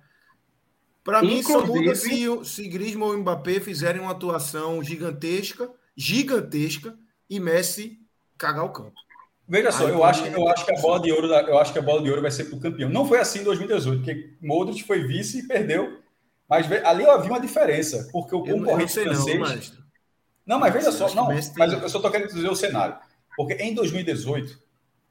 Para 1.04 1.22
mim, 1.22 1.44
só 1.44 1.66
muda 1.66 1.94
se, 1.96 2.26
se 2.46 2.68
Griezmann 2.68 3.10
ou 3.10 3.18
Mbappé 3.18 3.60
fizerem 3.60 4.02
uma 4.02 4.12
atuação 4.12 4.82
gigantesca, 4.82 5.70
gigantesca, 5.96 6.98
e 7.30 7.40
Messi 7.40 8.00
cagar 8.38 8.64
o 8.64 8.70
campo. 8.70 8.94
Veja 9.48 9.72
só, 9.72 9.90
eu 9.90 10.04
acho, 10.04 10.26
eu 10.26 10.48
acho 10.48 10.66
que 10.66 10.74
a 10.74 10.80
bola 10.80 11.02
de 11.02 11.12
ouro, 11.12 11.28
eu 11.28 11.58
acho 11.58 11.74
que 11.74 11.80
a 11.80 11.82
bola 11.82 12.02
de 12.02 12.10
ouro 12.10 12.22
vai 12.22 12.32
ser 12.32 12.46
para 12.46 12.56
o 12.56 12.60
campeão. 12.60 12.90
Não 12.90 13.06
foi 13.06 13.20
assim 13.20 13.40
em 13.40 13.44
2018, 13.44 13.98
porque 13.98 14.38
Modric 14.42 14.84
foi 14.84 15.06
vice 15.06 15.40
e 15.40 15.48
perdeu. 15.48 16.00
Mas 16.48 16.72
ali 16.72 17.06
havia 17.06 17.32
uma 17.32 17.40
diferença, 17.40 18.08
porque 18.12 18.36
o 18.36 18.40
concorrente 18.40 18.98
eu 18.98 19.06
não 19.06 19.14
francês. 19.14 19.28
Não, 19.28 19.40
mas... 19.40 19.74
não, 20.46 20.60
mas 20.60 20.74
veja 20.74 20.92
só, 20.92 21.14
não, 21.14 21.28
mas 21.28 21.74
eu 21.74 21.90
só 21.90 21.98
estou 21.98 22.12
querendo 22.12 22.34
dizer 22.34 22.50
o 22.50 22.56
cenário. 22.56 22.96
Porque 23.36 23.54
em 23.56 23.74
2018, 23.74 24.58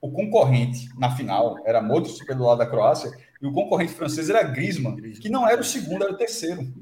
o 0.01 0.11
concorrente 0.11 0.89
na 0.99 1.15
final 1.15 1.59
era 1.65 1.83
Modric 1.83 2.25
pelo 2.25 2.47
lado 2.47 2.59
da 2.59 2.67
Croácia 2.67 3.11
e 3.43 3.47
o 3.47 3.53
concorrente 3.53 3.93
francês 3.93 4.31
era 4.31 4.45
Griezmann, 4.45 4.95
que 5.21 5.29
não 5.29 5.47
era 5.49 5.61
o 5.61 5.65
segundo, 5.65 6.05
era 6.05 6.13
o 6.13 6.17
terceiro. 6.17 6.73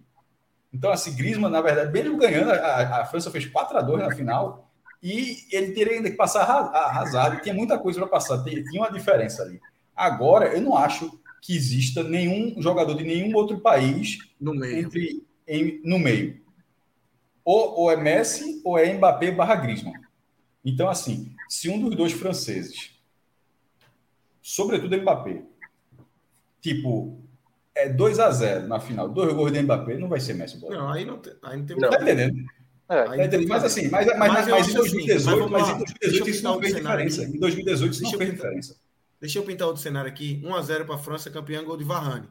Então, 0.71 0.93
assim, 0.93 1.17
Griezmann, 1.17 1.51
na 1.51 1.63
verdade, 1.63 1.91
mesmo 1.91 2.19
ganhando, 2.19 2.51
a, 2.51 3.01
a 3.01 3.07
França 3.07 3.31
fez 3.31 3.47
4 3.47 3.79
a 3.79 3.81
2 3.81 4.03
na 4.03 4.15
final 4.15 4.71
e 5.03 5.39
ele 5.51 5.73
teria 5.73 5.95
ainda 5.95 6.11
que 6.11 6.17
passar 6.17 6.43
arrasado. 6.43 7.41
Tinha 7.41 7.55
muita 7.55 7.79
coisa 7.79 7.99
para 8.01 8.09
passar, 8.11 8.45
tinha 8.45 8.83
uma 8.83 8.93
diferença 8.93 9.43
ali. 9.43 9.59
Agora, 9.97 10.55
eu 10.55 10.61
não 10.61 10.77
acho 10.77 11.19
que 11.41 11.57
exista 11.57 12.03
nenhum 12.03 12.61
jogador 12.61 12.95
de 12.95 13.05
nenhum 13.05 13.35
outro 13.35 13.59
país 13.61 14.19
no 14.39 14.55
meio. 14.55 14.87
Entre, 14.87 15.27
em, 15.49 15.81
no 15.83 15.99
meio. 15.99 16.43
Ou, 17.43 17.81
ou 17.81 17.91
é 17.91 17.97
Messi 17.97 18.61
ou 18.63 18.79
é 18.79 18.93
Mbappé 18.93 19.31
barra 19.31 19.57
Griezmann. 19.57 19.95
Então, 20.63 20.91
assim, 20.91 21.35
se 21.49 21.71
um 21.71 21.81
dos 21.81 21.97
dois 21.97 22.13
franceses, 22.13 22.95
sobretudo 24.43 24.95
Mbappé, 24.99 25.43
tipo, 26.61 27.23
é 27.75 27.89
2 27.89 28.19
a 28.19 28.31
0 28.31 28.69
na 28.69 28.81
final, 28.81 29.09
dois 29.09 29.33
gols 29.33 29.53
de 29.53 29.63
Mbappé, 29.63 29.97
não 29.97 30.09
vai 30.09 30.21
ser 30.21 30.35
Messi. 30.35 30.59
Bola. 30.59 30.77
Não, 30.77 30.89
aí 30.91 31.05
não 31.05 31.19
tem, 31.19 31.33
aí 31.43 31.57
não 31.59 31.67
tem 31.67 31.77
não. 31.77 31.91
Tá 31.91 32.03
entendendo? 32.03 32.37
É, 32.89 33.05
tá 33.05 33.17
entendendo? 33.17 33.49
Mas 33.49 33.65
assim, 33.65 33.89
mas, 33.89 34.07
mas, 34.07 34.19
mas, 34.19 34.49
mas 34.49 34.69
em 34.69 34.75
2018, 34.75 35.43
assim, 35.43 35.53
mas, 35.53 35.69
em 35.69 35.79
2018 35.79 36.31
isso 36.31 36.45
não 36.45 36.61
fez 36.61 36.75
diferença. 36.75 37.23
Aqui. 37.23 37.37
Em 37.37 37.41
2018 37.41 37.93
isso 37.93 38.03
Deixa 38.03 38.13
não 38.13 38.19
fez 38.19 38.31
pintar, 38.31 38.47
diferença. 38.47 38.81
Deixa 39.21 39.39
eu 39.39 39.43
pintar 39.45 39.69
outro 39.69 39.83
cenário 39.83 40.11
aqui. 40.11 40.43
1x0 40.45 40.85
para 40.85 40.95
a 40.95 40.99
França, 40.99 41.31
campeão 41.31 41.65
gol 41.65 41.77
de 41.77 41.85
Varane. 41.85 42.29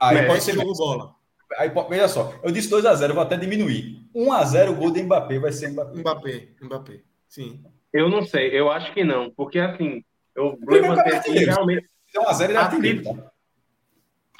Aí 0.00 0.14
Messi, 0.16 0.26
pode 0.26 0.42
ser 0.42 0.54
jogo 0.54 0.72
bola. 0.74 1.14
Aí, 1.56 1.70
veja 1.88 2.08
só, 2.08 2.34
eu 2.42 2.50
disse 2.50 2.70
2x0, 2.70 3.12
vou 3.12 3.22
até 3.22 3.36
diminuir. 3.36 4.08
1x0 4.14 4.70
o 4.70 4.74
gol 4.74 4.90
de 4.90 5.02
Mbappé 5.02 5.38
vai 5.38 5.52
ser 5.52 5.70
Mbappé. 5.70 5.98
Mbappé, 5.98 6.48
Mbappé, 6.60 7.00
sim. 7.28 7.64
Eu 7.92 8.08
não 8.08 8.24
sei, 8.24 8.48
eu 8.58 8.70
acho 8.70 8.92
que 8.92 9.04
não, 9.04 9.30
porque 9.30 9.58
assim, 9.58 10.04
eu 10.34 10.58
levantei 10.66 11.14
aqui 11.14 11.38
realmente. 11.38 11.88
A 12.22 12.32
zero 12.32 12.52
ele 12.52 12.58
é 12.58 12.62
artilheiro, 12.62 13.02
tá? 13.02 13.30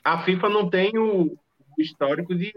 A 0.04 0.22
FIFA 0.22 0.48
não 0.48 0.68
tem 0.68 0.96
o 0.98 1.36
histórico 1.78 2.34
de, 2.34 2.52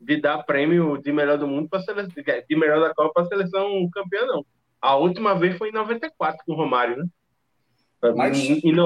de 0.00 0.20
dar 0.20 0.42
prêmio 0.44 0.96
de 0.98 1.12
melhor 1.12 1.36
do 1.36 1.46
mundo 1.46 1.68
para 1.68 1.82
seleção, 1.82 2.12
de 2.48 2.56
melhor 2.56 2.80
da 2.80 2.94
Copa 2.94 3.12
para 3.14 3.22
a 3.24 3.26
seleção 3.26 3.88
campeã, 3.90 4.24
não. 4.26 4.44
A 4.80 4.94
última 4.94 5.34
vez 5.34 5.58
foi 5.58 5.70
em 5.70 5.72
94 5.72 6.38
com 6.46 6.52
o 6.52 6.56
Romário, 6.56 6.96
né? 6.96 7.06
Mas... 8.14 8.38
Em, 8.38 8.60
em, 8.60 8.76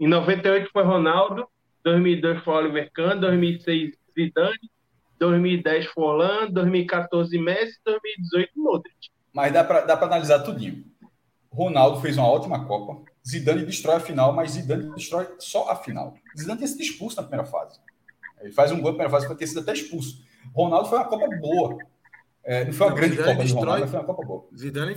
em 0.00 0.08
98 0.08 0.70
foi 0.72 0.82
Ronaldo, 0.82 1.46
2002 1.84 2.42
foi 2.42 2.54
Oliver 2.54 2.90
Kahn, 2.92 3.20
2006 3.20 3.92
Zidane, 4.14 4.70
2010 5.18 5.86
foi 5.86 6.04
Holanda, 6.04 6.50
2014 6.52 7.38
Messi, 7.38 7.78
2018 7.84 8.50
Modric. 8.56 8.96
Mas 9.32 9.52
dá 9.52 9.62
para 9.62 9.82
dá 9.82 9.94
analisar 9.94 10.40
tudinho. 10.40 10.84
Ronaldo 11.50 12.00
fez 12.00 12.16
uma 12.16 12.28
ótima 12.28 12.64
Copa. 12.64 13.11
Zidane 13.26 13.64
destrói 13.64 13.96
a 13.96 14.00
final, 14.00 14.32
mas 14.32 14.52
Zidane 14.52 14.92
destrói 14.94 15.28
só 15.38 15.70
a 15.70 15.76
final. 15.76 16.14
Zidane 16.36 16.58
tinha 16.58 16.68
sido 16.68 16.82
expulso 16.82 17.16
na 17.16 17.22
primeira 17.22 17.44
fase. 17.44 17.78
Ele 18.40 18.52
faz 18.52 18.72
um 18.72 18.76
gol 18.76 18.92
na 18.92 18.98
primeira 18.98 19.10
fase, 19.10 19.26
foi 19.26 19.36
ter 19.36 19.46
sido 19.46 19.60
até 19.60 19.72
expulso. 19.72 20.24
Ronaldo 20.54 20.88
foi 20.88 20.98
uma 20.98 21.04
Copa 21.06 21.28
boa. 21.36 21.78
É, 22.44 22.64
não 22.64 22.72
foi 22.72 22.86
uma 22.86 22.90
não, 22.90 22.96
grande 22.96 23.16
Zidane 23.16 23.32
Copa 23.32 23.42
destrói, 23.42 23.62
de 23.62 23.70
Ronaldo, 23.70 23.88
foi 23.88 23.98
uma 24.00 24.06
Copa 24.06 24.24
boa. 24.24 24.48
Zidane 24.56 24.96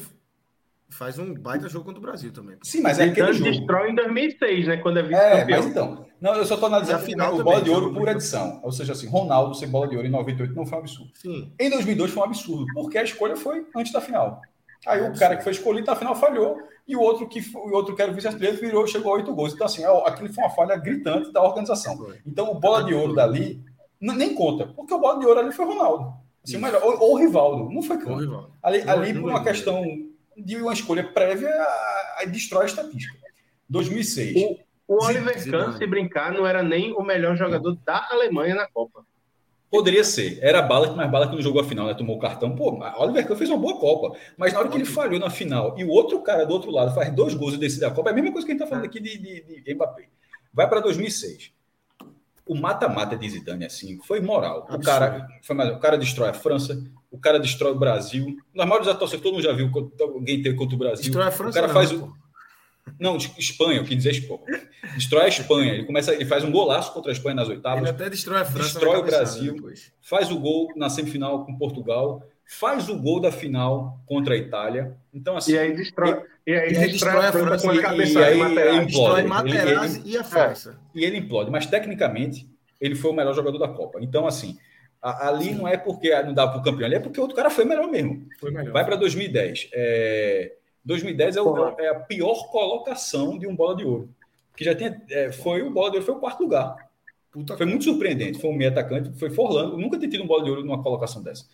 faz 0.90 1.20
um 1.20 1.34
baita 1.34 1.68
jogo 1.68 1.86
contra 1.86 2.00
o 2.00 2.02
Brasil 2.02 2.32
também. 2.32 2.58
Sim, 2.64 2.82
mas 2.82 3.00
é 3.00 3.06
aquele 3.06 3.34
jogo. 3.34 3.52
destrói 3.52 3.92
em 3.92 3.96
2006, 3.96 4.68
né? 4.68 4.78
Quando 4.78 5.00
é 5.00 5.04
vice-campeão. 5.04 5.38
É, 5.38 5.46
mas 5.46 5.66
então. 5.66 6.06
Não, 6.22 6.34
eu 6.34 6.46
só 6.46 6.56
estou 6.56 6.68
analisando 6.68 7.00
a 7.00 7.02
final 7.02 7.36
o 7.38 7.44
bola 7.44 7.62
de 7.62 7.70
ouro 7.70 7.94
por 7.94 8.08
edição. 8.08 8.60
Ou 8.64 8.72
seja, 8.72 8.94
assim, 8.94 9.08
Ronaldo 9.08 9.54
ser 9.56 9.68
bola 9.68 9.88
de 9.88 9.96
ouro 9.96 10.08
em 10.08 10.12
98 10.12 10.56
não 10.56 10.66
foi 10.66 10.78
um 10.78 10.82
absurdo. 10.82 11.12
Sim. 11.16 11.54
Em 11.60 11.70
2002 11.70 12.12
foi 12.12 12.24
um 12.24 12.26
absurdo, 12.26 12.66
porque 12.74 12.98
a 12.98 13.04
escolha 13.04 13.36
foi 13.36 13.68
antes 13.76 13.92
da 13.92 14.02
final. 14.02 14.42
Aí 14.88 15.02
o 15.02 15.14
cara 15.18 15.36
que 15.36 15.44
foi 15.44 15.52
escolhido 15.52 15.88
na 15.88 15.96
final 15.96 16.16
falhou, 16.16 16.58
e 16.88 16.96
o 16.96 17.02
outro 17.02 17.28
que 17.28 17.40
o 17.56 17.74
outro 17.74 17.96
que 17.96 18.02
era 18.02 18.12
o 18.12 18.16
vice-artilheiro 18.16 18.58
virou, 18.58 18.86
chegou 18.86 19.12
a 19.12 19.16
oito 19.16 19.34
gols. 19.34 19.54
Então, 19.54 19.66
assim, 19.66 19.84
é 19.84 20.08
aquilo 20.08 20.32
foi 20.32 20.44
uma 20.44 20.54
falha 20.54 20.76
gritante 20.76 21.32
da 21.32 21.42
organização. 21.42 22.08
Então, 22.26 22.52
o 22.52 22.60
bola 22.60 22.84
de 22.84 22.94
ouro 22.94 23.16
dali 23.16 23.64
nem 24.00 24.36
conta, 24.36 24.68
porque 24.68 24.94
o 24.94 25.00
bola 25.00 25.20
de 25.20 25.26
ouro 25.26 25.40
ali 25.40 25.52
foi 25.52 25.66
Ronaldo. 25.66 26.14
Assim, 26.44 26.58
melhor, 26.58 26.84
ou, 26.84 27.00
ou 27.00 27.16
Rivaldo, 27.18 27.72
não 27.72 27.82
foi 27.82 27.98
Rivaldo. 27.98 28.52
Ali, 28.62 28.82
ali 28.88 29.14
por 29.14 29.30
uma 29.30 29.44
questão 29.44 29.84
de 30.38 30.58
uma 30.58 30.74
escolha 30.74 31.04
prévia, 31.04 31.50
aí 32.18 32.28
destrói 32.28 32.64
a 32.64 32.68
estatística. 32.68 33.18
2006. 33.68 34.36
O, 34.36 34.60
o 34.88 35.04
Oliver 35.04 35.50
Kahn, 35.50 35.78
se 35.78 35.88
brincar, 35.88 36.32
não 36.32 36.46
era 36.46 36.62
nem 36.62 36.94
o 36.94 37.02
melhor 37.02 37.36
jogador 37.36 37.76
da 37.84 38.08
Alemanha 38.12 38.54
na 38.54 38.68
Copa. 38.68 39.04
Poderia 39.76 40.04
ser. 40.04 40.40
Era 40.42 40.62
bala, 40.62 40.94
mas 40.96 41.10
bala 41.10 41.28
que 41.28 41.36
não 41.36 41.42
jogou 41.42 41.62
a 41.62 41.64
final, 41.64 41.88
né? 41.88 41.94
Tomou 41.94 42.16
o 42.16 42.20
cartão. 42.20 42.56
Pô, 42.56 42.80
Oliver 42.98 43.28
Kahn 43.28 43.36
fez 43.36 43.50
uma 43.50 43.60
boa 43.60 43.78
Copa. 43.78 44.18
Mas 44.38 44.54
na 44.54 44.60
hora 44.60 44.70
que 44.70 44.78
ele 44.78 44.86
falhou 44.86 45.20
na 45.20 45.30
final 45.30 45.76
e 45.78 45.84
o 45.84 45.90
outro 45.90 46.22
cara 46.22 46.46
do 46.46 46.54
outro 46.54 46.72
lado 46.72 46.94
faz 46.94 47.14
dois 47.14 47.34
gols 47.34 47.56
e 47.56 47.58
decide 47.58 47.86
a 47.86 47.92
Copa, 47.92 48.10
é 48.10 48.14
a 48.14 48.16
mesma 48.16 48.32
coisa 48.32 48.46
que 48.46 48.52
a 48.52 48.56
gente 48.56 48.64
tá 48.64 48.68
falando 48.68 48.86
aqui 48.86 49.00
de, 49.00 49.18
de, 49.18 49.62
de 49.62 49.76
Mbappé. 49.76 50.08
Vai 50.54 50.70
para 50.70 50.80
2006. 50.80 51.52
O 52.46 52.56
mata-mata 52.56 53.18
de 53.18 53.28
Zidane, 53.28 53.66
assim, 53.66 54.00
foi 54.04 54.20
moral. 54.20 54.68
O 54.70 54.80
cara, 54.80 55.28
foi 55.42 55.56
mais, 55.56 55.72
o 55.72 55.80
cara 55.80 55.98
destrói 55.98 56.30
a 56.30 56.34
França, 56.34 56.82
o 57.12 57.18
cara 57.18 57.40
destrói 57.40 57.72
o 57.72 57.80
Brasil. 57.80 58.38
Na 58.54 58.66
maioria 58.66 58.86
das 58.86 58.96
atuações, 58.96 59.22
todo 59.22 59.34
mundo 59.34 59.44
já 59.44 59.52
viu 59.52 59.70
alguém 60.00 60.42
ter 60.42 60.56
contra 60.56 60.76
o 60.76 60.78
Brasil. 60.78 61.06
Destrói 61.06 61.28
a 61.28 61.32
França, 61.32 61.52
o 61.52 61.54
cara 61.62 61.68
não, 61.68 61.74
faz 61.74 61.92
o. 61.92 62.14
Não, 63.00 63.18
Espanha, 63.18 63.80
eu 63.80 63.84
quis 63.84 63.98
dizer 63.98 64.12
Espanha. 64.12 64.62
Destrói 64.96 65.26
a 65.26 65.28
Espanha. 65.28 65.74
Ele, 65.74 65.84
começa, 65.84 66.14
ele 66.14 66.26
faz 66.26 66.44
um 66.44 66.52
golaço 66.52 66.94
contra 66.94 67.12
a 67.12 67.14
Espanha 67.14 67.36
nas 67.36 67.50
oitavas. 67.50 67.82
Ele 67.82 67.90
até 67.90 68.10
destrói 68.10 68.42
a 68.42 68.46
França. 68.46 68.70
Destrói 68.70 68.98
o 68.98 69.04
Brasil. 69.04 69.54
Depois. 69.54 69.92
Faz 70.02 70.32
o 70.32 70.40
gol 70.40 70.72
na 70.76 70.90
semifinal 70.90 71.46
com 71.46 71.58
Portugal. 71.58 72.24
Faz 72.46 72.88
o 72.90 72.98
gol 72.98 73.20
da 73.20 73.32
final 73.32 74.00
contra 74.06 74.36
a 74.36 74.38
Itália. 74.38 74.96
Então, 75.14 75.36
assim. 75.36 75.54
E 75.54 75.58
aí 75.58 75.76
destrói, 75.76 76.24
e, 76.46 76.52
e 76.52 76.56
aí 76.56 76.70
destrói, 76.70 76.92
destrói 76.92 77.26
a 77.26 77.32
França 77.32 77.68
com 77.68 77.72
a 77.72 77.82
cabeça. 77.82 78.20
E, 78.20 78.24
aí 78.24 78.40
ele 78.40 78.84
implode. 78.84 79.28
Materazzi 79.28 80.00
ele, 80.00 80.10
e 80.12 80.18
a 80.18 80.24
França. 80.24 80.80
É, 80.96 81.00
e 81.00 81.04
ele 81.04 81.18
implode. 81.18 81.52
Mas, 81.52 81.66
tecnicamente, 81.66 82.48
ele 82.80 82.96
foi 82.96 83.12
o 83.12 83.14
melhor 83.14 83.34
jogador 83.34 83.58
da 83.58 83.68
Copa. 83.68 84.00
Então, 84.02 84.28
assim. 84.28 84.58
Ali 85.02 85.46
Sim. 85.46 85.56
não 85.56 85.68
é 85.68 85.78
porque 85.78 86.10
não 86.24 86.34
dá 86.34 86.48
para 86.48 86.60
o 86.60 86.64
campeão, 86.64 86.88
ali 86.88 86.96
é 86.96 87.00
porque 87.00 87.20
o 87.20 87.24
outro 87.24 87.36
cara 87.36 87.52
foi 87.52 87.64
melhor 87.64 87.88
mesmo. 87.88 88.28
Foi 88.40 88.50
melhor. 88.50 88.74
Vai 88.74 88.84
para 88.84 88.96
2010. 88.96 89.70
É, 89.72 90.54
2010 90.86 91.36
é, 91.36 91.42
o, 91.42 91.80
é, 91.80 91.90
a 91.90 91.96
pior 91.96 92.50
colocação 92.52 93.38
de 93.38 93.48
um 93.48 93.56
bola 93.56 93.76
de 93.76 93.84
ouro. 93.84 94.10
Que 94.56 94.64
já 94.64 94.74
tinha, 94.74 95.02
é, 95.10 95.32
foi 95.32 95.62
o 95.64 95.72
bola 95.72 95.90
de 95.90 95.98
ouro, 95.98 96.06
foi 96.06 96.16
o 96.16 96.20
quarto 96.20 96.42
lugar. 96.42 96.76
Puta 97.32 97.58
foi 97.58 97.66
muito 97.66 97.84
surpreendente. 97.84 98.40
Foi 98.40 98.50
um 98.50 98.56
meio 98.56 98.72
atacante, 98.72 99.12
foi 99.20 99.30
Forlando. 99.30 99.78
Nunca 99.78 99.98
tinha 99.98 100.10
tido 100.10 100.24
um 100.24 100.28
bola 100.28 100.44
de 100.44 100.50
ouro 100.50 100.64
numa 100.64 100.82
colocação 100.82 101.22
dessa. 101.22 101.46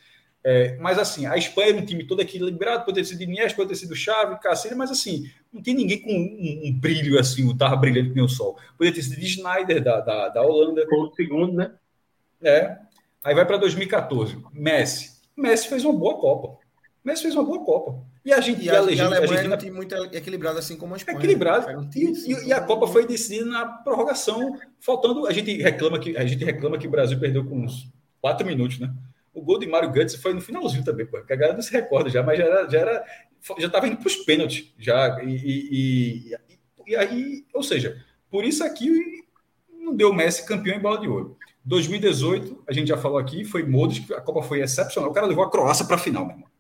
É, 0.44 0.76
mas 0.78 0.98
assim, 0.98 1.26
a 1.26 1.38
Espanha 1.38 1.70
era 1.70 1.78
um 1.78 1.86
time 1.86 2.04
todo 2.04 2.22
equilibrado, 2.22 2.84
poderia 2.84 3.04
ter 3.04 3.10
sido 3.10 3.22
Iniesta, 3.22 3.56
poderia 3.56 3.76
ter 3.76 3.80
sido 3.80 3.96
Chave, 3.96 4.40
Cacilha, 4.40 4.76
mas 4.76 4.90
assim, 4.90 5.30
não 5.54 5.62
tem 5.62 5.76
ninguém 5.76 6.02
com 6.02 6.12
um, 6.12 6.62
um 6.66 6.74
brilho 6.74 7.20
assim, 7.20 7.48
o 7.48 7.56
tava 7.56 7.76
brilhante 7.76 8.10
que 8.10 8.16
nem 8.16 8.24
o 8.24 8.30
sol. 8.30 8.58
Poderia 8.76 8.94
ter 8.94 9.04
sido 9.04 9.20
de 9.20 9.28
Schneider 9.28 9.84
da, 9.84 10.00
da, 10.00 10.30
da 10.30 10.42
Holanda. 10.42 10.86
Foi 10.90 11.00
o 11.00 11.14
segundo, 11.14 11.54
né? 11.54 11.72
É. 12.42 12.78
Aí 13.24 13.36
vai 13.36 13.46
para 13.46 13.58
2014. 13.58 14.38
Messi. 14.52 15.12
Messi 15.38 15.68
fez 15.68 15.86
uma 15.86 15.94
boa 15.94 16.20
Copa. 16.20 16.61
Messi 17.04 17.24
fez 17.24 17.36
uma 17.36 17.44
boa 17.44 17.64
Copa. 17.66 18.06
E 18.24 18.32
a, 18.32 18.40
gente, 18.40 18.64
e 18.64 18.70
a, 18.70 18.74
a, 18.74 18.80
Argentina, 18.82 19.04
a 19.04 19.18
Alemanha 19.18 19.60
é 19.60 19.72
um 19.72 19.74
muito 19.74 19.96
equilibrado, 20.16 20.60
assim 20.60 20.78
como 20.78 20.94
a 20.94 20.98
Espanha. 20.98 21.18
Equilibrado. 21.18 21.90
E, 21.96 22.06
e, 22.06 22.48
e, 22.48 22.54
a 22.54 22.62
Copa 22.62 22.86
foi 22.88 23.08
decidida 23.08 23.46
na 23.46 23.66
prorrogação, 23.66 24.60
faltando. 24.80 25.26
A 25.26 25.34
gente 25.34 25.60
reclama 25.62 26.00
que 26.00 26.16
a 26.16 26.26
gente 26.26 26.46
reclama 26.46 26.78
que 26.78 26.88
o 26.88 26.92
Brasil 26.92 27.20
perdeu 27.20 27.44
com 27.44 27.64
uns 27.64 27.92
quatro 28.22 28.46
minutos, 28.46 28.80
né? 28.80 28.94
O 29.34 29.42
gol 29.42 29.58
de 29.58 29.66
Mário 29.66 29.92
Götze 29.92 30.18
foi 30.18 30.34
no 30.34 30.42
finalzinho 30.42 30.84
também, 30.84 31.06
pô, 31.06 31.18
porque 31.18 31.34
a 31.34 31.36
galera 31.36 31.56
não 31.56 31.64
se 31.64 31.72
recorda 31.72 32.10
já, 32.10 32.22
mas 32.22 32.38
já 32.38 32.46
era, 32.46 32.70
já 32.70 32.80
era, 32.80 33.06
já 33.58 33.68
estava 33.68 33.88
indo 33.88 33.98
para 33.98 34.08
os 34.08 34.18
pênaltis 34.18 34.72
já 34.78 35.22
e, 35.24 35.36
e, 35.36 36.38
e, 36.86 36.96
aí, 36.96 37.46
ou 37.54 37.64
seja, 37.64 38.04
por 38.30 38.44
isso 38.44 38.64
aqui 38.64 38.90
não 39.72 39.96
deu 39.96 40.14
Messi 40.14 40.46
campeão 40.46 40.76
em 40.76 40.82
bola 40.82 41.00
de 41.00 41.08
ouro. 41.08 41.38
2018, 41.64 42.64
a 42.68 42.74
gente 42.74 42.90
já 42.90 42.98
falou 42.98 43.18
aqui, 43.18 43.46
foi 43.46 43.64
Modric, 43.64 44.14
a 44.14 44.22
Copa 44.22 44.44
foi 44.44 44.62
excepcional. 44.62 45.10
O 45.10 45.14
cara 45.14 45.28
levou 45.28 45.44
a 45.44 45.50
Croácia 45.50 45.86
para 45.86 45.96
a 45.96 46.00
final, 46.00 46.26
meu 46.26 46.36
irmão. 46.36 46.51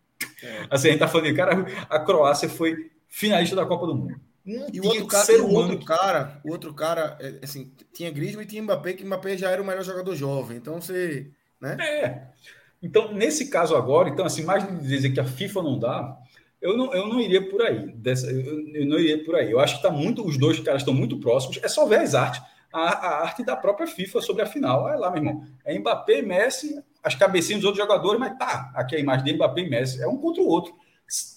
É. 0.43 0.67
Assim, 0.69 0.87
a 0.87 0.91
gente 0.91 0.99
tá 0.99 1.07
falando 1.07 1.27
de 1.27 1.33
cara, 1.33 1.65
a 1.89 1.99
Croácia 1.99 2.49
foi 2.49 2.91
finalista 3.07 3.55
da 3.55 3.65
Copa 3.65 3.85
do 3.85 3.95
Mundo. 3.95 4.19
Não 4.45 4.67
e 4.73 4.79
o 4.79 4.85
outro, 4.85 5.05
cara, 5.05 5.43
o 5.43 5.53
outro 5.53 5.85
cara, 5.85 6.41
o 6.43 6.51
outro 6.51 6.73
cara, 6.73 7.17
é, 7.19 7.39
assim, 7.43 7.71
tinha 7.93 8.09
Griezmann 8.09 8.43
e 8.43 8.47
tinha 8.47 8.63
Mbappé, 8.63 8.93
que 8.93 9.05
Mbappé 9.05 9.37
já 9.37 9.51
era 9.51 9.61
o 9.61 9.65
melhor 9.65 9.83
jogador 9.83 10.15
jovem. 10.15 10.57
Então 10.57 10.81
você, 10.81 11.29
né? 11.59 11.77
É. 11.79 12.27
Então, 12.81 13.13
nesse 13.13 13.49
caso 13.49 13.75
agora, 13.75 14.09
então 14.09 14.25
assim, 14.25 14.43
mais 14.43 14.67
de 14.67 14.87
dizer 14.87 15.11
que 15.11 15.19
a 15.19 15.25
FIFA 15.25 15.61
não 15.61 15.77
dá, 15.77 16.17
eu 16.59 16.75
não, 16.75 16.91
eu 16.93 17.07
não 17.07 17.19
iria 17.19 17.47
por 17.47 17.61
aí. 17.61 17.91
Dessa, 17.93 18.31
eu, 18.31 18.67
eu 18.73 18.85
não 18.85 18.99
iria 18.99 19.23
por 19.23 19.35
aí. 19.35 19.51
Eu 19.51 19.59
acho 19.59 19.77
que 19.77 19.83
tá 19.83 19.91
muito, 19.91 20.25
os 20.25 20.37
dois 20.37 20.59
caras 20.59 20.81
estão 20.81 20.93
muito 20.93 21.19
próximos. 21.19 21.59
É 21.61 21.67
só 21.67 21.85
ver 21.85 21.99
as 21.99 22.15
artes, 22.15 22.41
a, 22.73 22.79
a 22.79 23.21
arte 23.23 23.43
da 23.43 23.55
própria 23.55 23.85
FIFA 23.85 24.21
sobre 24.21 24.41
a 24.41 24.47
final. 24.47 24.85
Olha 24.85 24.95
lá, 24.97 25.11
meu 25.11 25.23
irmão. 25.23 25.45
É 25.63 25.77
Mbappé, 25.77 26.23
Messi, 26.23 26.83
as 27.03 27.15
cabecinhas 27.15 27.61
dos 27.61 27.67
outros 27.69 27.83
jogadores, 27.83 28.19
mas 28.19 28.37
tá, 28.37 28.71
aqui 28.75 28.95
a 28.95 28.99
imagem 28.99 29.25
de 29.25 29.33
Mbappé 29.33 29.61
e 29.61 29.69
Messi, 29.69 30.01
é 30.01 30.07
um 30.07 30.17
contra 30.17 30.41
o 30.41 30.47
outro. 30.47 30.73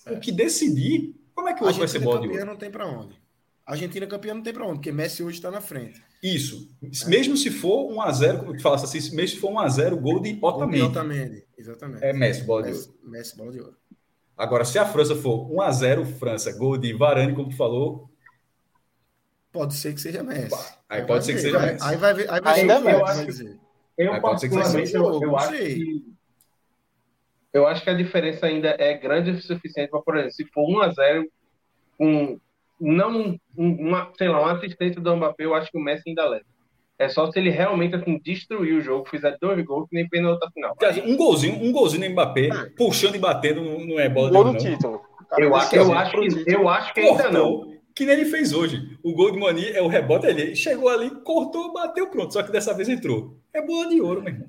O 0.06 0.20
que 0.20 0.30
decidir, 0.30 1.14
como 1.34 1.48
é 1.48 1.54
que 1.54 1.62
o 1.62 1.66
outro 1.66 1.78
vai 1.80 1.88
ser 1.88 1.98
bola 1.98 2.20
de 2.20 2.28
ouro? 2.28 2.46
não 2.46 2.56
tem 2.56 2.70
para 2.70 2.86
onde. 2.86 3.22
A 3.66 3.72
Argentina 3.72 4.06
campeã 4.06 4.34
não 4.34 4.42
tem 4.42 4.52
para 4.52 4.66
onde, 4.66 4.74
porque 4.74 4.92
Messi 4.92 5.22
hoje 5.22 5.38
está 5.38 5.50
na 5.50 5.60
frente. 5.60 6.02
Isso. 6.22 6.68
É. 6.82 7.08
Mesmo 7.08 7.36
se 7.36 7.50
for 7.50 7.90
1 7.90 8.00
a 8.02 8.12
0 8.12 8.38
como 8.40 8.52
que 8.54 8.62
falasse 8.62 8.84
assim, 8.84 9.16
mesmo 9.16 9.36
se 9.36 9.40
for 9.40 9.50
1 9.52 9.58
a 9.58 9.68
0 9.68 9.96
gol 9.96 10.20
de 10.20 10.38
Otamendi. 10.40 10.82
Otamendi, 10.82 11.44
exatamente. 11.56 12.04
É 12.04 12.12
Messi, 12.12 12.42
bola 12.42 12.62
Messi, 12.62 12.82
de 12.82 12.88
ouro. 12.88 13.00
Messi, 13.04 13.36
bola 13.36 13.52
de 13.52 13.60
ouro. 13.60 13.76
Agora, 14.36 14.64
se 14.64 14.78
a 14.78 14.84
França 14.84 15.16
for 15.16 15.50
1 15.50 15.62
a 15.62 15.70
0 15.70 16.04
França, 16.04 16.52
gol 16.52 16.76
de 16.76 16.92
Varane, 16.92 17.34
como 17.34 17.48
tu 17.48 17.56
falou, 17.56 18.10
pode 19.50 19.74
ser 19.74 19.94
que 19.94 20.00
seja 20.00 20.22
Messi. 20.22 20.54
Aí, 20.88 21.00
aí 21.00 21.06
pode 21.06 21.24
ser 21.24 21.34
que 21.34 21.40
seja 21.40 21.58
Messi. 21.58 21.82
Aí 21.82 21.96
vai 21.96 22.12
ver, 22.12 22.30
aí 22.30 22.40
vai 22.42 22.60
Ainda 22.60 22.80
ver, 22.80 23.58
eu 23.96 24.12
acho, 24.12 24.20
que, 24.20 24.26
eu, 24.26 24.30
particularmente, 24.30 24.94
eu, 24.94 25.22
eu 25.22 25.36
acho 25.36 25.52
que 25.52 26.14
eu 27.54 27.66
acho 27.68 27.84
que 27.84 27.90
a 27.90 27.94
diferença 27.94 28.46
ainda 28.46 28.74
é 28.78 28.94
grande 28.94 29.30
o 29.30 29.40
suficiente 29.40 29.88
para, 29.88 30.02
por 30.02 30.16
exemplo, 30.16 30.32
se 30.32 30.44
for 30.46 30.68
1 30.68 30.82
a 30.82 30.88
0 30.88 31.28
com 31.96 32.38
não 32.80 33.38
uma, 33.56 34.10
sei 34.18 34.28
lá, 34.28 34.40
uma 34.40 34.52
assistência 34.52 35.00
do 35.00 35.16
Mbappé, 35.16 35.44
eu 35.44 35.54
acho 35.54 35.70
que 35.70 35.78
o 35.78 35.80
Messi 35.80 36.02
ainda 36.08 36.28
leva. 36.28 36.44
É 36.98 37.08
só 37.08 37.30
se 37.30 37.38
ele 37.38 37.50
realmente 37.50 37.94
assim, 37.94 38.20
destruir 38.22 38.74
o 38.74 38.80
jogo, 38.80 39.08
fizer 39.08 39.36
dois 39.40 39.64
gols, 39.64 39.88
que 39.88 39.94
nem 39.94 40.08
fez 40.08 40.22
na 40.22 40.30
outra 40.30 40.50
final. 40.50 40.76
Um 41.04 41.16
golzinho, 41.16 41.62
um 41.62 41.72
golzinho 41.72 42.04
no 42.04 42.10
Mbappé, 42.10 42.48
ah. 42.52 42.68
puxando 42.76 43.14
e 43.14 43.18
batendo, 43.18 43.62
não, 43.62 44.00
é 44.00 44.08
bola 44.08 44.30
Gol 44.30 44.52
do 44.52 44.58
título. 44.58 45.00
eu, 45.38 45.54
acho, 45.54 45.76
eu, 45.76 45.92
acho 45.92 46.12
que, 46.12 46.44
eu 46.52 46.68
acho 46.68 46.94
que 46.94 47.00
ainda 47.00 47.30
não. 47.30 47.73
Que 47.94 48.04
nem 48.04 48.16
ele 48.16 48.24
fez 48.24 48.52
hoje. 48.52 48.98
O 49.02 49.14
gol 49.14 49.30
de 49.30 49.38
Mani 49.38 49.68
é 49.70 49.80
o 49.80 49.86
rebote 49.86 50.26
ali. 50.26 50.56
Chegou 50.56 50.88
ali, 50.88 51.10
cortou, 51.22 51.72
bateu, 51.72 52.08
pronto. 52.08 52.32
Só 52.32 52.42
que 52.42 52.50
dessa 52.50 52.74
vez 52.74 52.88
entrou. 52.88 53.38
É 53.52 53.64
bola 53.64 53.88
de 53.88 54.00
ouro, 54.00 54.20
meu 54.20 54.32
irmão. 54.32 54.48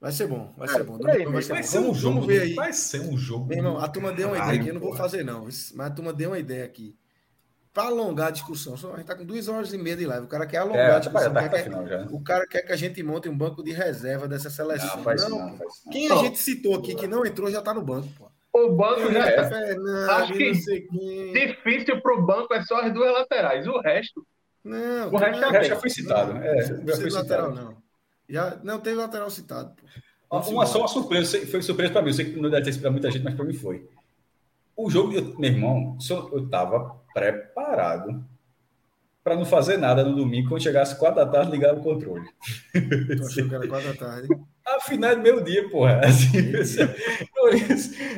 Vai 0.00 0.12
ser 0.12 0.26
bom, 0.26 0.52
vai 0.56 0.66
ser 0.66 0.82
bom. 0.82 0.98
Aí, 1.06 1.26
vai, 1.26 1.42
ser, 1.42 1.52
vai 1.52 1.62
ser 1.62 1.78
um 1.78 1.94
jogo. 1.94 2.14
Vamos 2.14 2.26
ver 2.26 2.42
aí. 2.42 2.54
Vai 2.54 2.72
ser 2.72 3.00
um 3.00 3.18
jogo. 3.18 3.46
Meu 3.46 3.58
irmão, 3.58 3.78
a 3.78 3.86
turma 3.86 4.12
deu 4.12 4.28
uma 4.28 4.38
ideia 4.38 4.60
aqui. 4.60 4.68
Eu 4.68 4.74
não 4.74 4.80
vou 4.80 4.96
fazer, 4.96 5.22
não. 5.22 5.44
Mas 5.44 5.78
a 5.78 5.90
turma 5.90 6.12
deu 6.12 6.30
uma 6.30 6.38
ideia 6.38 6.64
aqui. 6.64 6.96
Para 7.72 7.84
alongar 7.84 8.28
a 8.28 8.30
discussão, 8.32 8.72
a 8.72 8.76
gente 8.76 9.00
está 9.02 9.14
com 9.14 9.24
duas 9.24 9.46
horas 9.46 9.72
e 9.72 9.78
meia 9.78 9.96
de 9.96 10.04
live. 10.04 10.24
O 10.24 10.28
cara 10.28 10.46
quer 10.46 10.56
alongar 10.56 10.90
é, 10.90 10.96
a 10.96 10.98
discussão. 10.98 11.32
Tá 11.32 11.48
quer, 11.48 11.64
final, 11.64 11.84
o 12.10 12.20
cara 12.20 12.46
quer 12.48 12.62
que 12.62 12.72
a 12.72 12.76
gente 12.76 13.00
monte 13.02 13.28
um 13.28 13.36
banco 13.36 13.62
de 13.62 13.72
reserva 13.72 14.26
dessa 14.26 14.50
seleção. 14.50 15.00
Não, 15.04 15.28
não, 15.28 15.50
não, 15.50 15.58
Quem 15.92 16.08
não. 16.08 16.18
a 16.18 16.24
gente 16.24 16.38
citou 16.38 16.74
aqui 16.74 16.96
que 16.96 17.06
não 17.06 17.24
entrou 17.24 17.48
já 17.50 17.60
está 17.60 17.72
no 17.72 17.82
banco, 17.82 18.08
pô. 18.18 18.29
O 18.52 18.72
banco 18.72 19.12
já 19.12 19.28
é. 19.28 19.44
Fernando, 19.48 20.10
Acho 20.10 20.32
que 20.32 20.52
difícil 21.32 22.00
para 22.00 22.14
o 22.14 22.22
banco 22.22 22.52
é 22.52 22.62
só 22.62 22.80
as 22.80 22.92
duas 22.92 23.12
laterais. 23.12 23.66
O 23.66 23.78
resto. 23.80 24.26
Não, 24.64 25.12
o 25.12 25.16
resto, 25.16 25.40
já, 25.40 25.62
já 25.62 25.76
foi 25.76 25.90
citado. 25.90 26.36
É, 26.36 26.62
já 26.86 26.96
foi 26.96 27.10
lateral, 27.10 27.54
não. 27.54 27.76
Já, 28.28 28.58
não 28.62 28.78
teve 28.80 28.96
lateral 28.96 29.30
citado. 29.30 29.74
Pô. 29.74 29.86
Uma, 30.50 30.66
só 30.66 30.78
uma 30.78 30.88
surpresa, 30.88 31.44
foi 31.46 31.60
surpresa 31.62 31.92
para 31.92 32.02
mim. 32.02 32.10
Eu 32.10 32.14
sei 32.14 32.32
que 32.32 32.40
não 32.40 32.50
deve 32.50 32.64
ter 32.64 32.72
sido 32.72 32.82
para 32.82 32.90
muita 32.90 33.10
gente, 33.10 33.24
mas 33.24 33.34
para 33.34 33.44
mim 33.44 33.54
foi. 33.54 33.88
O 34.76 34.88
jogo, 34.88 35.12
eu, 35.12 35.38
meu 35.38 35.50
irmão, 35.50 35.98
eu 36.32 36.44
estava 36.44 36.96
preparado 37.12 38.24
para 39.24 39.34
não 39.34 39.44
fazer 39.44 39.76
nada 39.76 40.04
no 40.04 40.14
domingo. 40.14 40.48
Quando 40.48 40.62
chegasse 40.62 40.96
quatro 40.96 41.16
da 41.16 41.26
tarde, 41.26 41.50
ligar 41.50 41.74
o 41.74 41.80
controle. 41.80 42.28
Tu 42.72 43.26
achou 43.26 43.48
que 43.48 43.54
era 43.54 43.68
quatro 43.68 43.88
da 43.88 43.94
tarde? 43.94 44.28
Afinal, 44.66 45.12
é 45.12 45.16
meu 45.16 45.42
dia, 45.42 45.68
porra. 45.68 46.00
Assim, 46.04 46.52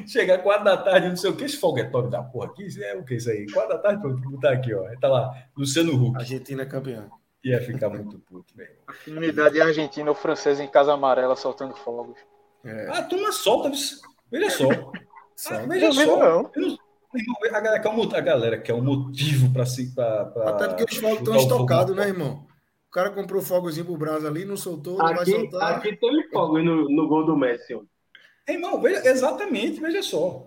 chegar 0.06 0.38
quatro 0.38 0.64
da 0.64 0.76
tarde, 0.76 1.08
não 1.08 1.16
sei 1.16 1.30
o 1.30 1.36
que, 1.36 1.44
esse 1.44 1.56
foguetório 1.56 2.10
da 2.10 2.22
porra 2.22 2.46
aqui, 2.46 2.68
é 2.82 2.94
o 2.94 3.04
que 3.04 3.14
isso 3.14 3.30
aí? 3.30 3.50
Quatro 3.50 3.70
da 3.70 3.78
tarde, 3.78 4.00
pronto, 4.00 4.30
botar 4.30 4.52
aqui, 4.52 4.74
ó. 4.74 4.84
Tá 5.00 5.08
lá, 5.08 5.32
Luciano 5.56 5.94
Huck. 5.94 6.18
Argentina 6.18 6.66
campeã. 6.66 7.08
Ia 7.44 7.60
ficar 7.60 7.88
muito 7.88 8.18
puto, 8.20 8.54
velho. 8.54 8.76
A 8.86 8.92
comunidade 9.04 9.60
argentina 9.60 10.08
ou 10.08 10.14
francesa 10.14 10.62
em 10.62 10.68
Casa 10.68 10.92
Amarela 10.92 11.34
soltando 11.34 11.74
fogos. 11.74 12.18
É. 12.64 12.88
A 12.90 13.02
turma 13.02 13.32
solta, 13.32 13.70
veja 14.30 14.50
só. 14.50 14.68
Ah, 15.50 15.66
veja 15.66 15.86
não 15.86 15.92
só. 15.92 16.18
Não. 16.18 16.50
não. 16.54 16.78
A 17.52 17.60
galera, 17.60 17.80
quer 17.80 17.88
um, 17.88 18.02
a 18.02 18.20
galera 18.20 18.58
quer 18.58 18.74
um 18.74 18.82
motivo 18.82 19.52
para 19.52 19.66
se. 19.66 19.92
Pra, 19.92 20.26
pra 20.26 20.50
Até 20.50 20.68
porque 20.68 20.84
os 20.84 20.96
fogos 20.96 21.18
estão 21.18 21.36
estocados, 21.36 21.96
né, 21.96 22.06
irmão? 22.06 22.46
O 22.92 22.94
cara 22.94 23.08
comprou 23.08 23.40
fogozinho 23.40 23.86
pro 23.86 23.96
Brás 23.96 24.22
ali, 24.22 24.44
não 24.44 24.54
soltou, 24.54 24.98
não 24.98 25.06
aqui, 25.06 25.14
vai 25.14 25.24
soltar. 25.24 25.72
Aqui 25.78 25.96
tem 25.96 26.28
fogo 26.28 26.58
no, 26.58 26.90
no 26.90 27.08
gol 27.08 27.24
do 27.24 27.34
Messi. 27.34 27.74
Irmão, 28.46 28.82
veja, 28.82 29.08
exatamente, 29.08 29.80
veja 29.80 30.02
só. 30.02 30.46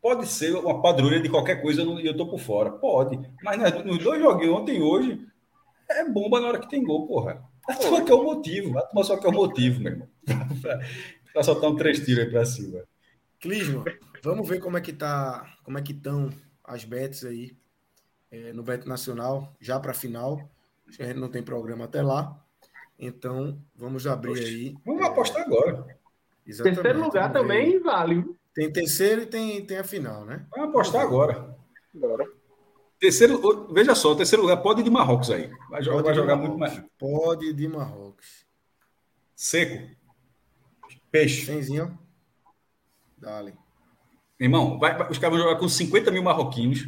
Pode 0.00 0.26
ser 0.26 0.54
uma 0.54 0.80
padrulha 0.80 1.20
de 1.20 1.28
qualquer 1.28 1.60
coisa 1.60 1.82
e 1.82 2.06
eu 2.06 2.16
tô 2.16 2.26
por 2.26 2.40
fora. 2.40 2.72
Pode. 2.72 3.20
Mas 3.42 3.58
né, 3.58 3.70
nos 3.84 4.02
dois 4.02 4.18
joguinhos 4.18 4.56
ontem 4.56 4.78
e 4.78 4.82
hoje, 4.82 5.26
é 5.90 6.08
bomba 6.08 6.40
na 6.40 6.48
hora 6.48 6.58
que 6.58 6.70
tem 6.70 6.82
gol, 6.82 7.06
porra. 7.06 7.44
A 7.68 7.74
turma 7.74 8.02
quer 8.02 8.14
o 8.14 8.24
motivo. 8.24 8.78
A 8.78 8.82
turma 8.86 9.04
só 9.04 9.18
quer 9.18 9.28
o 9.28 9.32
motivo, 9.32 9.82
meu 9.82 9.92
irmão. 9.92 10.08
pra 11.34 11.42
soltar 11.42 11.68
um 11.68 11.76
três 11.76 12.02
tiros 12.02 12.24
aí 12.24 12.30
pra 12.30 12.46
cima. 12.46 12.82
Clisma, 13.38 13.84
vamos 14.22 14.48
ver 14.48 14.58
como 14.58 14.78
é 14.78 14.80
que 14.80 14.94
tá, 14.94 15.54
como 15.62 15.76
é 15.76 15.82
que 15.82 15.92
estão 15.92 16.30
as 16.64 16.82
bets 16.82 17.26
aí 17.26 17.54
é, 18.30 18.54
no 18.54 18.62
Bet 18.62 18.88
Nacional, 18.88 19.54
já 19.60 19.78
para 19.78 19.92
final. 19.92 20.50
A 21.00 21.04
gente 21.06 21.18
não 21.18 21.28
tem 21.28 21.42
programa 21.42 21.84
até 21.84 22.02
lá. 22.02 22.40
Então, 22.98 23.58
vamos 23.74 24.06
abrir 24.06 24.30
Oxe, 24.32 24.44
aí. 24.44 24.74
Vamos 24.84 25.04
apostar 25.04 25.42
agora. 25.42 25.84
Exatamente. 26.46 26.76
Terceiro 26.82 27.04
lugar 27.04 27.32
também 27.32 27.80
vale. 27.80 28.24
Tem 28.54 28.72
terceiro 28.72 29.22
e 29.22 29.26
tem, 29.26 29.64
tem 29.66 29.78
a 29.78 29.84
final, 29.84 30.24
né? 30.24 30.46
Vamos 30.50 30.68
apostar 30.70 31.02
agora. 31.02 31.56
Bora. 31.92 32.24
Terceiro, 33.00 33.72
veja 33.72 33.94
só, 33.94 34.12
o 34.12 34.16
terceiro 34.16 34.42
lugar 34.42 34.58
pode 34.58 34.80
ir 34.80 34.84
de 34.84 34.90
Marrocos 34.90 35.30
aí. 35.30 35.50
Vai 35.68 35.82
jogar, 35.82 35.96
Pode 35.96 36.04
vai 36.04 36.12
de 36.14 36.20
jogar 36.20 36.36
Marrocos. 36.36 36.48
muito 36.48 36.58
mais. 36.60 36.90
Pode 36.98 37.52
de 37.52 37.68
Marrocos. 37.68 38.46
Seco. 39.34 39.90
Peixe. 41.10 41.44
Cenzinho. 41.46 41.98
Dale. 43.18 43.54
Irmão, 44.38 44.78
vai- 44.78 44.96
vai- 44.96 45.10
os 45.10 45.18
caras 45.18 45.36
vão 45.36 45.46
jogar 45.48 45.58
com 45.58 45.68
50 45.68 46.10
mil 46.10 46.22
marroquinos. 46.22 46.86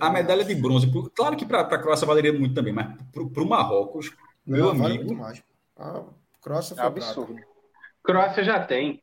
A 0.00 0.10
medalha 0.10 0.44
de 0.44 0.54
bronze, 0.54 0.90
claro 1.14 1.36
que 1.36 1.44
para 1.44 1.60
a 1.60 1.78
Croácia 1.78 2.06
valeria 2.06 2.32
muito 2.32 2.54
também, 2.54 2.72
mas 2.72 2.96
para 3.12 3.22
o 3.42 3.48
Marrocos, 3.48 4.10
meu 4.46 4.66
Não, 4.66 4.74
vale 4.78 4.94
amigo, 4.94 5.04
muito 5.04 5.20
mais. 5.20 5.42
A 5.76 6.04
Croácia 6.40 6.74
É 6.74 6.76
foi 6.76 6.86
absurdo. 6.86 7.34
prata. 7.34 7.48
Croácia 8.02 8.44
já 8.44 8.64
tem. 8.64 9.02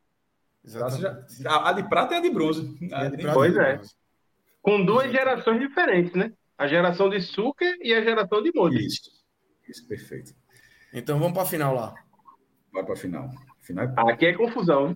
Exatamente. 0.66 1.48
a, 1.48 1.70
a 1.70 1.72
de 1.74 1.84
prata 1.88 2.16
é 2.16 2.18
a 2.18 2.22
de 2.22 2.30
bronze. 2.30 2.78
A 2.92 3.06
É 3.06 3.10
de 3.10 3.18
de- 3.18 3.22
prata 3.24 3.34
Pois 3.36 3.54
de 3.54 3.60
é. 3.60 3.74
bronze. 3.76 3.96
Com 4.62 4.86
duas 4.86 5.12
gerações 5.12 5.60
diferentes, 5.60 6.14
né? 6.14 6.34
A 6.58 6.68
geração 6.68 7.10
de 7.10 7.22
Suker 7.22 7.78
e 7.82 7.94
a 7.94 8.02
geração 8.02 8.42
de 8.42 8.52
Modric. 8.54 8.86
Isso, 8.86 9.12
isso, 9.70 9.88
perfeito. 9.88 10.34
Então 10.94 11.20
vamos 11.20 11.34
para 11.34 11.44
a 11.44 11.46
final 11.46 11.74
lá. 11.76 11.94
Vai 12.74 12.84
para 12.84 12.94
a 12.94 12.98
final. 12.98 13.30
final 13.62 13.86
é... 13.86 14.12
Aqui 14.12 14.26
é 14.26 14.34
confusão. 14.34 14.96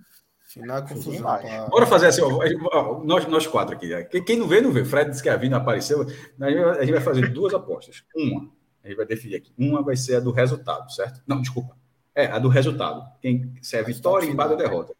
Final 0.52 0.78
é 0.78 0.82
confusão. 0.82 1.22
pra- 1.22 1.66
Bora 1.68 1.86
fazer 1.86 2.06
assim, 2.08 2.20
ó, 2.22 3.02
nós, 3.02 3.26
nós 3.26 3.46
quatro 3.46 3.74
aqui. 3.74 3.88
né? 3.88 4.02
Quem- 4.04 4.36
não 4.36 4.46
vê, 4.46 4.60
não 4.60 4.70
vê. 4.70 4.84
Fred 4.84 5.10
disse 5.10 5.22
que 5.22 5.28
a 5.28 5.36
Vina 5.36 5.56
apareceu. 5.56 6.02
A 6.02 6.84
gente 6.84 6.92
vai- 6.92 7.00
fazer 7.00 7.28
duas 7.32 7.54
apostas. 7.54 8.04
Uma, 8.14 8.50
a 8.84 8.88
gente 8.88 8.96
vai 8.96 9.06
definir 9.06 9.36
aqui. 9.36 9.52
Uma 9.58 9.82
vai 9.82 9.96
ser 9.96 10.16
a 10.16 10.20
do 10.20 10.30
resultado, 10.30 10.92
certo? 10.92 11.22
Não, 11.26 11.40
desculpa. 11.40 11.76
É, 12.14 12.26
a 12.26 12.38
do 12.38 12.48
resultado. 12.48 13.02
Quem, 13.22 13.54
se 13.62 13.76
é 13.76 13.82
vitória, 13.82 14.26
empate 14.26 14.50
ou 14.50 14.56
derrota. 14.58 14.94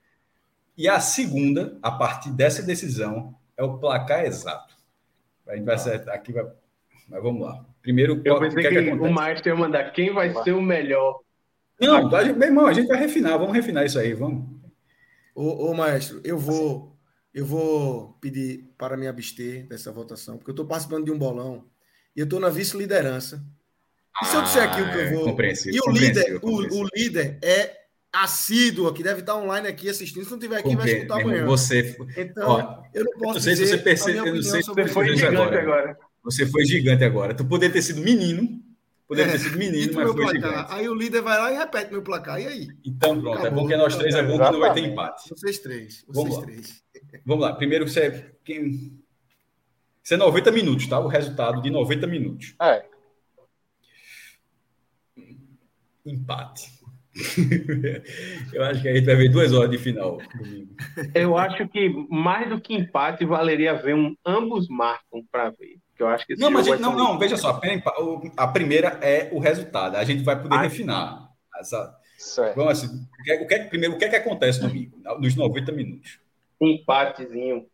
E 0.78 0.88
a 0.88 0.98
segunda, 1.00 1.76
a 1.82 1.90
partir 1.90 2.30
dessa 2.32 2.62
decisão, 2.62 3.34
é 3.54 3.62
o 3.62 3.76
placar 3.76 4.24
exato. 4.24 4.74
A 5.46 5.54
gente 5.54 5.66
vai 5.66 5.74
acertar 5.74 6.14
aqui, 6.14 6.32
vai... 6.32 6.46
mas 7.08 7.22
vamos 7.22 7.42
lá. 7.42 7.62
Primeiro, 7.82 8.22
Eu 8.24 8.36
qual- 8.36 8.36
o 8.38 8.40
pensei 8.40 8.62
que, 8.62 8.68
que, 8.70 8.78
é 8.78 8.82
que 8.84 8.90
o? 8.90 9.12
Maestro 9.12 9.50
ia 9.50 9.56
mandar 9.56 9.92
quem 9.92 10.14
vai 10.14 10.32
ser 10.42 10.52
o 10.52 10.62
melhor. 10.62 11.18
Não, 11.78 12.08
meu 12.08 12.42
irmão, 12.48 12.66
a 12.66 12.72
gente 12.72 12.86
vai 12.88 12.96
refinar, 12.96 13.36
vamos 13.38 13.52
refinar 13.54 13.84
isso 13.84 13.98
aí, 13.98 14.14
vamos. 14.14 14.61
Ô, 15.34 15.70
ô, 15.70 15.74
maestro, 15.74 16.20
eu 16.24 16.38
vou, 16.38 16.96
eu 17.32 17.44
vou 17.46 18.12
pedir 18.20 18.68
para 18.76 18.96
me 18.96 19.06
abster 19.06 19.66
dessa 19.68 19.90
votação, 19.90 20.36
porque 20.36 20.50
eu 20.50 20.54
estou 20.54 20.66
participando 20.66 21.04
de 21.04 21.10
um 21.10 21.18
bolão 21.18 21.66
e 22.14 22.20
eu 22.20 22.24
estou 22.24 22.38
na 22.40 22.48
vice-liderança. 22.50 23.42
E 24.22 24.26
se 24.26 24.36
eu 24.36 24.42
disser 24.42 24.62
aqui 24.62 24.82
o 24.82 24.84
que 24.84 24.90
Ah, 24.90 24.96
eu 24.96 25.00
é 25.06 25.12
vou. 25.14 25.24
compreensível, 25.24 25.74
E 25.84 25.88
o 25.88 25.92
líder, 25.92 26.38
o, 26.42 26.48
o 26.82 26.88
líder 26.94 27.38
é 27.42 27.78
assíduo 28.12 28.88
aqui, 28.88 29.02
deve 29.02 29.20
estar 29.20 29.36
online 29.36 29.66
aqui 29.68 29.88
assistindo. 29.88 30.22
Se 30.24 30.30
não 30.30 30.38
tiver 30.38 30.56
aqui, 30.56 30.68
vai 30.76 30.76
Compre- 30.76 30.92
escutar 30.96 31.16
meu 31.16 31.28
irmão, 31.30 31.34
amanhã. 31.38 31.46
Você, 31.56 31.96
Então, 32.16 32.48
ó, 32.50 32.82
eu 32.92 33.04
não 33.04 33.12
posso 33.12 33.34
não 33.34 33.40
sei 33.40 33.56
se 33.56 33.66
você 33.66 33.78
percebe- 33.78 34.18
a 34.18 34.22
minha 34.22 34.32
eu 34.32 34.34
não 34.36 34.42
sei 34.42 34.62
se 34.62 34.68
você. 34.68 34.86
Foi 34.88 35.06
gigante 35.16 35.24
agora. 35.24 35.60
agora. 35.62 35.98
Você 36.22 36.46
foi 36.46 36.64
gigante 36.66 37.02
agora. 37.04 37.34
Tu 37.34 37.44
poderia 37.44 37.72
ter 37.72 37.80
sido 37.82 38.02
menino, 38.02 38.61
poderia 39.12 39.32
ter 39.32 39.38
sido 39.38 39.58
menino, 39.58 39.92
mas 39.94 40.08
foi 40.10 40.16
placar. 40.16 40.34
gigante. 40.34 40.72
Aí 40.72 40.88
o 40.88 40.94
líder 40.94 41.22
vai 41.22 41.38
lá 41.38 41.52
e 41.52 41.56
repete 41.56 41.92
meu 41.92 42.02
placar. 42.02 42.40
E 42.40 42.46
aí? 42.46 42.68
Então, 42.84 43.20
pronto. 43.20 43.38
Acabou. 43.38 43.58
É 43.58 43.62
porque 43.62 43.76
nós 43.76 43.96
três 43.96 44.14
é 44.14 44.22
bom 44.22 44.38
que 44.38 44.52
não 44.52 44.60
vai 44.60 44.72
ter 44.74 44.80
empate. 44.80 45.28
Vocês 45.28 45.58
três. 45.58 46.04
Vamos 46.08 46.30
Vocês 46.30 46.36
lá. 46.36 46.44
três. 46.44 46.84
Vamos 47.26 47.42
lá. 47.44 47.52
Primeiro, 47.54 47.88
você 47.88 48.00
é, 48.00 48.32
quem... 48.44 48.98
Isso 50.04 50.14
é 50.14 50.16
90 50.16 50.50
minutos, 50.50 50.86
tá? 50.86 50.98
O 50.98 51.06
resultado 51.06 51.62
de 51.62 51.70
90 51.70 52.06
minutos. 52.06 52.54
É, 52.60 52.84
Empate. 56.04 56.68
Eu 58.52 58.64
acho 58.64 58.82
que 58.82 58.88
a 58.88 58.94
gente 58.94 59.04
vai 59.04 59.16
ver 59.16 59.28
duas 59.28 59.52
horas 59.52 59.70
de 59.70 59.78
final 59.78 60.18
domingo. 60.36 60.74
Eu 61.14 61.36
acho 61.36 61.68
que 61.68 61.88
mais 62.10 62.48
do 62.48 62.60
que 62.60 62.74
empate, 62.74 63.24
valeria 63.24 63.74
ver 63.74 63.94
um 63.94 64.16
ambos 64.24 64.66
marcam 64.68 65.22
para 65.30 65.50
ver. 65.50 65.78
Que 65.96 66.02
eu 66.02 66.08
acho 66.08 66.26
que 66.26 66.34
Não, 66.36 66.50
mas 66.50 66.66
gente, 66.66 66.80
não, 66.80 66.94
não, 66.96 67.18
veja 67.18 67.36
só. 67.36 67.60
A 68.36 68.48
primeira, 68.48 68.88
é 69.02 69.28
o 69.32 69.38
resultado. 69.38 69.96
A 69.96 70.04
gente 70.04 70.22
vai 70.24 70.40
poder 70.40 70.54
Ah. 70.56 70.62
refinar. 70.62 71.28
Essa... 71.58 71.96
certo. 72.18 72.56
Vamos 72.56 72.72
assim. 72.72 72.86
O 73.20 73.22
que, 73.22 73.32
é- 73.32 73.42
o 73.42 73.46
que 73.46 73.54
é- 73.54 73.64
primeiro, 73.64 73.94
o 73.94 73.98
que 73.98 74.04
é 74.04 74.08
que 74.08 74.16
acontece 74.16 74.60
domingo? 74.60 74.96
Nos 75.20 75.34
90 75.36 75.70
minutos. 75.72 76.18
um 76.60 76.68
empatezinho. 76.68 77.66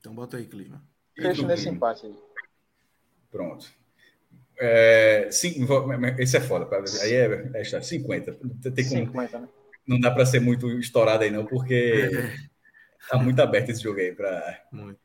Então 0.00 0.14
bota 0.14 0.36
aí, 0.36 0.44
Clima. 0.46 0.82
Fecha 1.16 1.46
nesse 1.46 1.68
empate 1.68 2.06
aí. 2.06 2.14
Pronto. 3.30 3.66
É, 4.58 5.28
sim, 5.30 5.64
vou- 5.64 5.86
esse 6.18 6.36
é 6.36 6.40
foda. 6.40 6.66
pra- 6.66 6.82
Aí 7.02 7.12
é, 7.14 7.50
é 7.54 7.64
chato, 7.64 7.84
50. 7.84 8.32
Tem 8.74 8.88
como, 8.88 9.06
50, 9.06 9.38
né? 9.38 9.48
não 9.86 10.00
dá 10.00 10.10
para 10.10 10.26
ser 10.26 10.40
muito 10.40 10.68
estourado 10.80 11.22
aí, 11.24 11.30
não, 11.30 11.44
porque 11.46 12.08
tá 13.08 13.18
muito 13.18 13.40
aberto 13.40 13.70
esse 13.70 13.82
jogo 13.82 14.00
aí. 14.00 14.12
Pra... 14.12 14.64
Muito. 14.72 14.98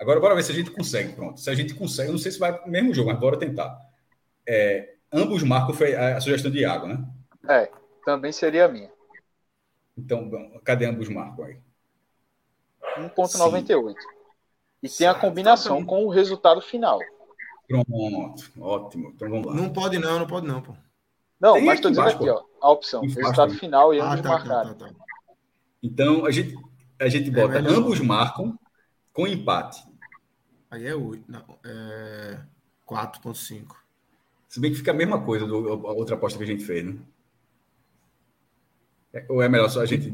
Agora, 0.00 0.18
bora 0.20 0.34
ver 0.34 0.42
se 0.42 0.52
a 0.52 0.54
gente 0.54 0.70
consegue. 0.70 1.12
Pronto. 1.12 1.38
Se 1.40 1.50
a 1.50 1.54
gente 1.54 1.74
consegue, 1.74 2.08
eu 2.08 2.12
não 2.12 2.18
sei 2.18 2.32
se 2.32 2.38
vai 2.38 2.56
pro 2.58 2.70
mesmo 2.70 2.94
jogo, 2.94 3.10
mas 3.10 3.20
bora 3.20 3.38
tentar. 3.38 3.78
É, 4.48 4.94
ambos 5.12 5.42
marcam 5.42 5.74
foi 5.74 5.94
a, 5.94 6.16
a 6.16 6.20
sugestão 6.20 6.50
de 6.50 6.60
Iago, 6.60 6.86
né? 6.86 7.04
É, 7.48 7.70
também 8.04 8.32
seria 8.32 8.64
a 8.64 8.68
minha. 8.68 8.90
Então, 9.96 10.28
bom, 10.28 10.58
cadê 10.64 10.86
ambos 10.86 11.08
marcam 11.08 11.44
aí? 11.44 11.60
1.98. 12.96 13.94
E 14.82 14.88
tem 14.88 15.06
a 15.06 15.14
combinação 15.14 15.84
com 15.84 16.04
o 16.04 16.08
resultado 16.08 16.60
final. 16.60 16.98
Pronto, 17.68 18.50
ótimo. 18.60 19.12
Então 19.14 19.28
vamos 19.30 19.46
lá. 19.46 19.54
Não 19.54 19.72
pode 19.72 19.98
não, 19.98 20.18
não 20.18 20.26
pode 20.26 20.46
não, 20.46 20.60
pô. 20.62 20.74
Não, 21.40 21.54
Tem 21.54 21.64
mas 21.64 21.80
tô 21.80 21.88
dizendo 21.88 22.10
embaixo, 22.10 22.16
aqui, 22.16 22.28
ó. 22.28 22.42
A 22.60 22.70
opção. 22.70 23.04
Embaixo 23.04 23.18
Resultado 23.20 23.48
também. 23.48 23.58
final 23.58 23.94
e 23.94 24.00
Ah, 24.00 24.04
ambos 24.06 24.20
tá, 24.20 24.22
tá, 24.22 24.28
marcaram. 24.28 24.74
tá, 24.74 24.88
tá. 24.88 24.94
Então 25.82 26.24
a 26.26 26.30
gente, 26.30 26.54
a 26.98 27.08
gente 27.08 27.30
bota 27.30 27.60
melhor. 27.60 27.78
ambos 27.78 28.00
marcam 28.00 28.58
com 29.12 29.26
empate. 29.26 29.82
Aí 30.70 30.86
é 30.86 30.94
8. 30.94 31.24
Não, 31.30 31.44
é 31.64 32.38
4.5. 32.86 33.76
Se 34.48 34.60
bem 34.60 34.70
que 34.70 34.78
fica 34.78 34.90
a 34.90 34.94
mesma 34.94 35.24
coisa 35.24 35.46
do 35.46 35.56
a 35.86 35.92
outra 35.92 36.14
aposta 36.16 36.38
que 36.38 36.44
a 36.44 36.46
gente 36.46 36.64
fez, 36.64 36.84
né? 36.84 36.96
É- 39.12 39.26
Ou 39.28 39.42
é 39.42 39.48
melhor 39.48 39.68
só 39.68 39.80
a 39.80 39.86
gente. 39.86 40.12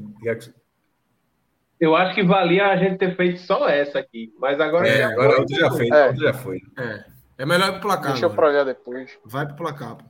Eu 1.78 1.94
acho 1.94 2.14
que 2.14 2.22
valia 2.22 2.68
a 2.68 2.76
gente 2.76 2.96
ter 2.98 3.14
feito 3.16 3.40
só 3.40 3.68
essa 3.68 3.98
aqui. 3.98 4.34
Mas 4.38 4.58
agora 4.60 4.88
É, 4.88 4.98
já 4.98 5.08
agora 5.10 5.28
a 5.28 5.32
foi. 5.32 5.40
outra 5.40 5.56
já 5.58 5.70
fez. 5.72 5.90
É. 5.90 6.06
Outra 6.08 6.22
já 6.26 6.34
foi. 6.34 6.60
É. 6.78 7.04
É 7.38 7.46
melhor 7.46 7.68
ir 7.68 7.72
pro 7.72 7.80
placar. 7.82 8.12
Deixa 8.12 8.24
eu 8.24 8.30
agora. 8.32 8.34
pra 8.34 8.48
olhar 8.50 8.64
depois. 8.64 9.18
Vai 9.24 9.46
pro 9.46 9.56
placar, 9.56 9.96
pô. 9.96 10.04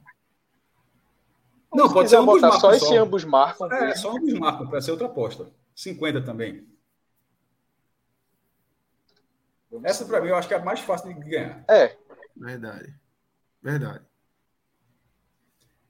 Não, 1.74 1.88
Se 1.88 1.94
pode 1.94 2.08
ser 2.08 2.16
ambos 2.16 2.34
botar 2.36 2.48
marcam 2.48 2.60
só 2.60 2.70
só. 2.70 2.76
esse 2.86 2.96
ambos 2.96 3.24
marcam. 3.24 3.72
É, 3.72 3.94
só 3.96 4.16
ambos 4.16 4.32
marcam, 4.34 4.68
para 4.68 4.80
ser 4.80 4.92
outra 4.92 5.06
aposta. 5.08 5.48
50 5.74 6.22
também. 6.22 6.64
Essa 9.82 10.04
para 10.04 10.20
mim 10.20 10.28
eu 10.28 10.36
acho 10.36 10.48
que 10.48 10.54
é 10.54 10.58
a 10.58 10.64
mais 10.64 10.80
fácil 10.80 11.12
de 11.14 11.20
ganhar. 11.28 11.64
É, 11.68 11.96
Verdade. 12.36 12.94
Verdade. 13.62 14.04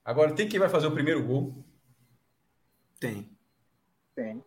Agora, 0.05 0.35
tem 0.35 0.49
quem 0.49 0.61
vai 0.61 0.69
fazer 0.69 0.87
o 0.87 0.93
primeiro 0.95 1.23
gol. 1.27 1.65
Tem. 3.01 3.29
tem. 4.15 4.43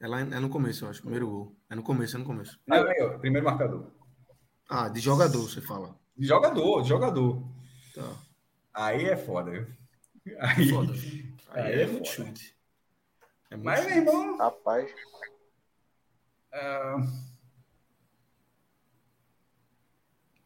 É, 0.00 0.06
lá, 0.06 0.20
é 0.20 0.24
no 0.24 0.48
começo, 0.48 0.84
eu 0.84 0.90
acho. 0.90 1.00
Primeiro 1.02 1.28
gol. 1.28 1.56
É 1.68 1.74
no 1.74 1.82
começo, 1.82 2.16
é 2.16 2.18
no 2.18 2.24
começo. 2.24 2.58
Não, 2.66 2.78
ó, 2.82 3.18
primeiro 3.18 3.44
marcador. 3.44 3.90
Ah, 4.68 4.88
de 4.88 5.00
jogador, 5.00 5.42
você 5.42 5.60
fala. 5.60 5.98
De 6.16 6.26
jogador, 6.26 6.82
de 6.82 6.88
jogador. 6.88 7.42
Tá. 7.94 8.16
Aí 8.72 9.04
é 9.06 9.16
foda, 9.16 9.50
viu? 9.50 9.66
Aí, 10.38 10.68
Foda. 10.70 10.92
Aí 11.50 11.62
Aí 11.64 11.72
é, 11.80 11.82
é 11.82 11.86
muito 11.86 12.08
foda. 12.10 12.28
chute. 12.28 12.56
É 13.50 13.56
muito 13.56 13.64
Mas, 13.66 13.80
meu 13.84 13.94
chute. 13.94 14.08
irmão. 14.08 14.38
Rapaz. 14.38 14.94
ah, 16.52 16.96
Cara, 16.96 17.00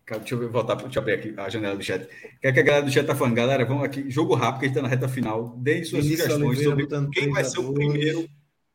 Deixa 0.09 0.35
eu 0.37 0.51
voltar, 0.53 0.77
deixa 0.77 0.99
eu 0.99 1.03
abrir 1.03 1.15
aqui 1.15 1.35
a 1.37 1.49
janela 1.49 1.75
do 1.77 1.83
chat. 1.83 2.05
O 2.05 2.09
que 2.41 2.47
é 2.47 2.53
que 2.53 2.61
a 2.61 2.63
galera 2.63 2.85
do 2.85 2.91
chat 2.93 3.05
tá 3.05 3.15
falando? 3.17 3.35
Galera, 3.35 3.65
vamos 3.65 3.83
aqui, 3.83 4.09
jogo 4.09 4.35
rápido, 4.35 4.61
que 4.61 4.65
a 4.67 4.69
gente 4.69 4.77
tá 4.77 4.83
na 4.83 4.89
reta 4.89 5.09
final. 5.09 5.49
Deem 5.57 5.83
suas 5.85 6.05
Vinícius 6.05 6.33
sugestões 6.33 6.63
sobre 6.63 6.87
quem 7.11 7.31
vai 7.33 7.43
ser 7.45 7.59
o 7.59 7.73
3 7.73 7.89
a 7.91 7.93
2. 7.93 7.93
primeiro, 7.93 8.21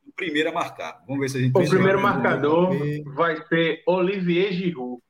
o 0.07 0.13
primeiro 0.13 0.49
a 0.49 0.51
marcar. 0.51 1.01
Vamos 1.07 1.21
ver 1.21 1.29
se 1.29 1.37
a 1.37 1.41
gente 1.41 1.51
O 1.51 1.69
primeiro 1.69 2.01
sorte. 2.01 2.03
marcador 2.17 2.75
vai 3.15 3.41
ser 3.47 3.81
Olivier 3.87 4.51
Giroud. 4.51 5.01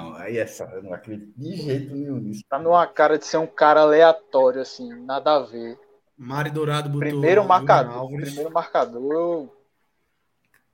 Não, 0.00 0.14
aí 0.14 0.38
essa, 0.38 0.64
eu 0.74 0.82
não 0.82 0.94
acredito 0.94 1.30
de 1.36 1.56
jeito 1.56 1.92
nenhum 1.94 2.18
nisso. 2.20 2.42
Tá 2.48 2.58
numa 2.58 2.86
cara 2.86 3.18
de 3.18 3.26
ser 3.26 3.36
um 3.36 3.46
cara 3.46 3.80
aleatório, 3.82 4.62
assim, 4.62 4.88
nada 5.04 5.36
a 5.36 5.40
ver. 5.40 5.76
Mari 6.16 6.50
Dourado 6.50 6.88
botou. 6.88 7.00
Primeiro 7.06 7.44
marcador. 7.44 8.08
Primeiro 8.08 8.50
marcador, 8.50 9.12
eu- 9.12 9.52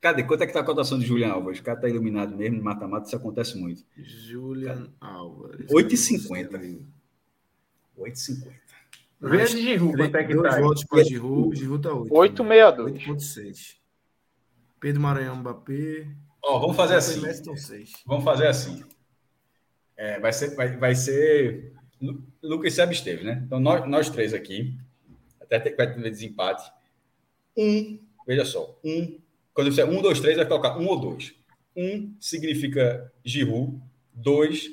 Cadê? 0.05 0.23
Quanto 0.23 0.43
é 0.43 0.47
que 0.47 0.53
tá 0.53 0.61
a 0.61 0.65
cotação 0.65 0.99
de 0.99 1.07
Julian 1.07 1.33
Alves? 1.33 1.61
O 1.61 1.63
cara 1.63 1.81
tá 1.81 1.89
iluminado 1.89 2.37
mesmo, 2.37 2.63
mata-mata, 2.63 3.07
isso 3.07 3.17
acontece 3.17 3.57
muito. 3.57 3.83
Julian 3.97 4.93
Álvares. 5.01 5.67
8,50. 5.71 6.85
8,50. 7.99 8.53
Vê 9.19 9.41
a 9.41 9.45
de 9.47 9.63
Giroud, 9.63 9.97
quanto 9.97 10.15
é 10.15 10.25
que 10.25 10.35
Dois 10.35 10.51
tá 10.51 10.57
aí. 10.57 10.63
votos 10.63 10.85
para. 10.85 11.05
Giroud 11.05 11.81
tá 11.81 11.95
8. 11.95 12.13
8,62. 12.13 13.07
8.6. 13.07 13.77
Pedro 14.79 15.01
Maranhão 15.01 15.37
Mbappé. 15.37 16.07
Ó, 16.43 16.59
vamos 16.59 16.77
fazer 16.77 16.97
assim. 16.97 17.23
Messi 17.23 17.41
estão 17.41 17.57
6. 17.57 17.93
Vamos 18.05 18.25
fazer 18.25 18.47
assim. 18.49 18.85
É, 19.97 20.21
vai, 20.21 20.35
ser, 20.35 20.55
vai, 20.55 20.77
vai 20.77 20.95
ser 20.95 21.73
Lucas 22.43 22.75
se 22.75 22.83
absteve, 22.83 23.25
né? 23.25 23.43
Então, 23.47 23.59
nós, 23.59 23.89
nós 23.89 24.11
três 24.11 24.35
aqui, 24.35 24.77
até 25.41 25.59
vai 25.75 25.95
ter 25.95 26.11
desempate. 26.11 26.71
Um, 27.57 27.99
veja 28.27 28.45
só, 28.45 28.79
um, 28.85 29.24
quando 29.55 29.73
você 29.73 29.85
um, 29.85 30.03
dois, 30.03 30.21
três, 30.21 30.37
vai 30.37 30.47
colocar 30.47 30.77
um 30.77 30.87
ou 30.89 31.01
dois. 31.01 31.35
Um 31.77 32.15
significa 32.21 33.13
Giroud, 33.25 33.81
dois 34.13 34.69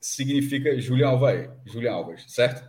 significa 0.00 0.80
Julião 0.80 1.10
Alvarez, 1.10 1.50
Julião 1.66 1.96
Alves, 1.96 2.24
certo? 2.28 2.68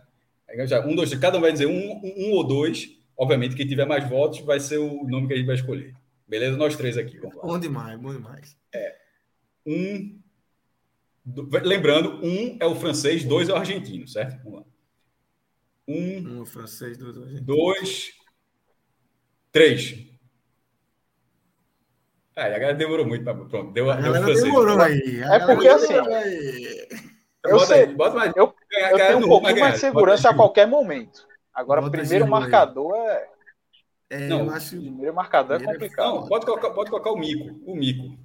Um, 0.86 0.96
dois, 0.96 1.14
cada 1.14 1.38
um 1.38 1.40
vai 1.40 1.52
dizer 1.52 1.66
um, 1.66 1.92
um, 1.92 2.14
um 2.16 2.30
ou 2.32 2.44
dois. 2.44 2.96
Obviamente, 3.16 3.54
quem 3.54 3.66
tiver 3.66 3.86
mais 3.86 4.08
votos 4.08 4.40
vai 4.40 4.58
ser 4.58 4.78
o 4.78 5.04
nome 5.04 5.28
que 5.28 5.34
a 5.34 5.36
gente 5.36 5.46
vai 5.46 5.54
escolher. 5.54 5.94
Beleza? 6.26 6.56
Nós 6.56 6.76
três 6.76 6.98
aqui. 6.98 7.18
Vamos 7.18 7.36
lá. 7.36 7.42
Bom 7.42 7.58
demais, 7.58 8.00
bom 8.00 8.12
demais. 8.12 8.56
É. 8.72 8.96
Um. 9.64 10.18
Do, 11.24 11.48
lembrando, 11.62 12.24
um 12.24 12.56
é 12.58 12.66
o 12.66 12.74
francês, 12.74 13.24
dois 13.24 13.48
é 13.48 13.52
o 13.52 13.56
argentino, 13.56 14.08
certo? 14.08 14.42
Vamos 14.42 14.60
lá. 14.60 14.64
Um. 15.86 16.38
Um 16.38 16.42
é 16.42 16.46
francês, 16.46 16.98
dois 16.98 17.16
é 17.16 17.20
o 17.20 17.22
argentino. 17.22 17.46
Dois. 17.46 18.12
Três. 19.52 20.09
Ah, 22.36 22.44
a 22.44 22.48
galera 22.48 22.74
demorou 22.74 23.06
muito. 23.06 23.24
Pra, 23.24 23.34
pronto, 23.34 23.72
deu, 23.72 23.90
a 23.90 23.96
deu 23.96 24.14
francês. 24.14 24.42
demorou 24.42 24.80
aí. 24.80 25.20
É 25.20 25.38
porque 25.40 25.68
assim. 25.68 25.94
Aí. 25.94 26.88
Eu, 27.44 27.52
bota 27.52 27.66
sei, 27.66 27.84
aí, 27.84 27.94
bota 27.94 28.14
mais. 28.16 28.32
eu, 28.36 28.54
eu 28.70 28.96
tenho 28.96 29.18
um 29.18 29.28
pouquinho 29.28 29.60
mais 29.60 29.74
de 29.74 29.80
segurança 29.80 30.30
a 30.30 30.34
qualquer 30.34 30.66
momento. 30.66 31.26
Agora, 31.52 31.84
o 31.84 31.90
primeiro 31.90 32.26
marcador 32.26 32.94
é. 32.96 33.30
É, 34.10 34.26
não, 34.26 34.46
eu 34.46 34.50
acho... 34.50 34.76
O 34.76 34.80
primeiro 34.80 35.14
marcador 35.14 35.62
é 35.62 35.64
complicado. 35.64 36.14
Não, 36.14 36.26
pode 36.26 36.44
colocar, 36.44 36.70
pode 36.70 36.90
colocar 36.90 37.12
o 37.12 37.16
mico. 37.16 37.60
O 37.64 37.76
mico. 37.76 38.18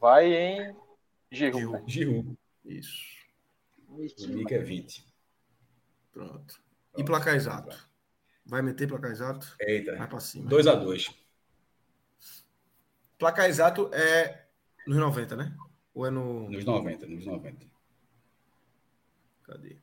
Vai 0.00 0.32
em 0.32 0.76
Giroud. 1.32 1.82
Giroud. 1.90 2.38
Isso. 2.64 3.02
O 3.88 4.28
mico 4.28 4.54
é 4.54 4.58
20. 4.58 5.04
Pronto. 6.12 6.60
E 6.96 7.02
placar 7.02 7.34
exato? 7.34 7.76
Vai 8.46 8.62
meter 8.62 8.86
placar 8.86 9.10
exato? 9.10 9.56
Eita. 9.60 9.96
Vai 9.96 10.08
pra 10.08 10.20
cima. 10.20 10.50
2x2. 10.50 11.14
Placar 13.18 13.46
exato 13.46 13.90
é 13.94 14.46
nos 14.86 14.98
90, 14.98 15.36
né? 15.36 15.56
Ou 15.94 16.06
é 16.06 16.10
no. 16.10 16.50
Nos 16.50 16.64
90, 16.64 17.06
nos 17.06 17.24
90. 17.24 17.66
Cadê? 19.44 19.76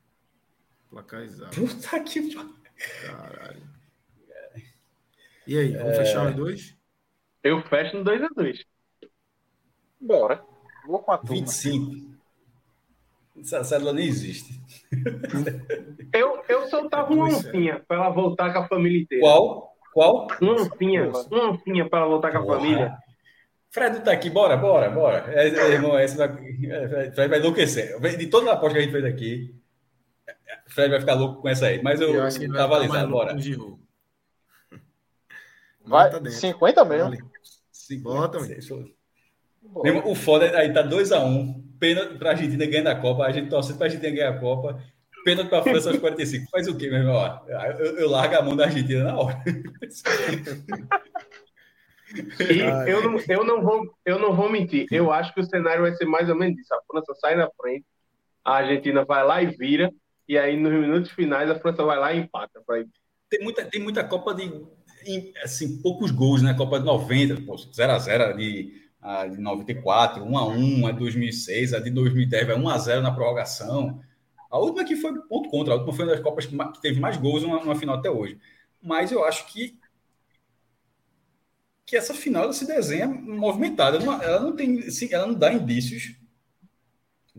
Placar 0.89 1.21
exato. 1.23 1.55
Puta 1.55 1.99
que 2.03 2.35
Caralho. 3.05 3.69
E 5.47 5.57
aí, 5.57 5.75
vamos 5.75 5.93
é... 5.93 6.05
fechar 6.05 6.29
os 6.29 6.35
dois? 6.35 6.77
Eu 7.43 7.61
fecho 7.63 7.97
no 7.97 8.03
2x2. 8.03 8.65
Bora. 9.99 10.45
Vou 10.85 10.99
com 10.99 11.11
a 11.11 11.17
turma. 11.17 11.35
25. 11.35 12.10
Essa 13.41 13.63
célula 13.63 13.93
nem 13.93 14.07
existe. 14.07 14.61
eu, 16.13 16.41
eu 16.47 16.67
soltava 16.69 17.11
uma 17.11 17.25
oncinha 17.25 17.83
para 17.87 17.97
ela 17.97 18.09
voltar 18.09 18.53
com 18.53 18.59
a 18.59 18.67
família 18.67 19.01
inteira. 19.01 19.23
Qual? 19.23 19.75
Qual? 19.93 20.27
Uma 20.39 20.53
oncinha. 20.53 21.11
Uma 21.31 21.51
oncinha 21.51 21.89
para 21.89 21.99
ela 21.99 22.07
voltar 22.07 22.31
com 22.31 22.37
a 22.37 22.41
Porra. 22.41 22.57
família. 22.59 22.97
Fred 23.69 24.01
tá 24.01 24.11
aqui, 24.11 24.29
bora, 24.29 24.57
bora, 24.57 24.89
bora. 24.89 25.25
É, 25.33 25.47
é, 25.47 25.71
irmão, 25.71 25.97
esse 25.97 26.17
vai, 26.17 26.27
é, 26.27 27.11
Fred 27.11 27.29
vai 27.29 27.39
enlouquecer. 27.39 27.99
De 28.17 28.27
toda 28.27 28.51
a 28.51 28.53
aposta 28.53 28.73
que 28.73 28.79
a 28.79 28.81
gente 28.83 28.91
fez 28.91 29.05
aqui, 29.05 29.55
Fred 30.67 30.89
vai 30.89 30.99
ficar 30.99 31.13
louco 31.13 31.41
com 31.41 31.47
essa 31.47 31.67
aí. 31.67 31.81
Mas 31.81 32.01
eu, 32.01 32.13
eu 32.13 32.53
tava 32.53 32.75
alisado, 32.75 33.09
bora. 33.11 33.35
Vai, 35.83 36.11
tá 36.11 36.23
50 36.23 36.85
mesmo. 36.85 37.09
Vale. 37.09 37.23
50, 37.71 38.13
Bota, 38.13 38.39
mesmo. 38.39 38.93
O 40.05 40.15
foda 40.15 40.45
é 40.45 40.57
aí 40.57 40.73
tá 40.73 40.83
2x1. 40.83 41.70
Pênalti 41.81 42.15
pra 42.19 42.29
Argentina 42.29 42.63
ganhar 42.67 42.91
a 42.91 42.95
Copa. 42.95 43.25
A 43.25 43.31
gente 43.31 43.49
torce 43.49 43.73
pra 43.73 43.87
Argentina 43.87 44.15
ganhar 44.15 44.29
a 44.29 44.39
Copa. 44.39 44.79
Pênalti 45.25 45.49
pra 45.49 45.63
França 45.63 45.89
aos 45.89 45.97
45. 45.99 46.51
Faz 46.51 46.67
o 46.67 46.77
quê, 46.77 46.91
meu 46.91 46.99
irmão? 46.99 47.41
Eu, 47.79 47.97
eu 47.97 48.09
largo 48.09 48.35
a 48.35 48.41
mão 48.43 48.55
da 48.55 48.65
Argentina 48.65 49.03
na 49.05 49.17
hora. 49.17 49.43
E 52.39 52.59
eu 52.91 53.01
não, 53.01 53.19
eu, 53.27 53.43
não 53.43 53.63
vou, 53.63 53.95
eu 54.05 54.19
não 54.19 54.35
vou 54.35 54.47
mentir. 54.47 54.85
Eu 54.91 55.11
acho 55.11 55.33
que 55.33 55.39
o 55.39 55.45
cenário 55.45 55.81
vai 55.81 55.93
ser 55.95 56.05
mais 56.05 56.29
ou 56.29 56.35
menos 56.35 56.59
isso. 56.59 56.71
A 56.73 56.81
França 56.85 57.15
sai 57.15 57.35
na 57.35 57.49
frente, 57.59 57.85
a 58.45 58.57
Argentina 58.57 59.03
vai 59.03 59.23
lá 59.25 59.41
e 59.41 59.47
vira, 59.47 59.91
e 60.27 60.37
aí 60.37 60.55
nos 60.57 60.73
minutos 60.73 61.09
finais 61.11 61.49
a 61.49 61.59
França 61.59 61.83
vai 61.83 61.97
lá 61.97 62.13
e 62.13 62.19
empata. 62.19 62.61
Tem, 63.29 63.41
muita, 63.41 63.65
tem 63.65 63.81
muita 63.81 64.03
Copa 64.03 64.35
de 64.35 64.51
assim, 65.43 65.81
poucos 65.81 66.11
gols, 66.11 66.41
né? 66.43 66.53
Copa 66.53 66.79
de 66.79 66.85
90, 66.85 67.41
0x0 67.41 68.37
de, 68.37 68.80
a 69.01 69.27
de 69.27 69.37
94, 69.39 70.23
1x1, 70.23 70.87
a 70.87 70.91
de 70.91 70.99
2006, 70.99 71.73
a 71.73 71.79
de 71.79 71.89
2010 71.89 72.47
vai 72.47 72.55
1x0 72.55 73.01
na 73.01 73.11
prorrogação. 73.11 73.99
A 74.49 74.59
última 74.59 74.85
que 74.85 74.95
foi 74.95 75.17
ponto 75.23 75.49
contra, 75.49 75.73
a 75.73 75.77
última 75.77 75.93
foi 75.93 76.05
uma 76.05 76.11
das 76.11 76.21
Copas 76.21 76.45
que, 76.45 76.55
teve 76.81 76.99
mais 76.99 77.17
gols 77.17 77.41
numa, 77.43 77.59
numa 77.59 77.75
final 77.75 77.95
até 77.95 78.11
hoje. 78.11 78.39
Mas 78.81 79.11
eu 79.11 79.23
acho 79.23 79.47
que 79.47 79.79
que 81.85 81.97
essa 81.97 82.13
final 82.13 82.53
se 82.53 82.65
desenha 82.65 83.05
movimentada. 83.05 83.97
Ela 83.97 84.39
não 84.39 84.55
tem, 84.55 84.79
ela 85.11 85.27
não 85.27 85.33
dá 85.33 85.51
indícios. 85.51 86.15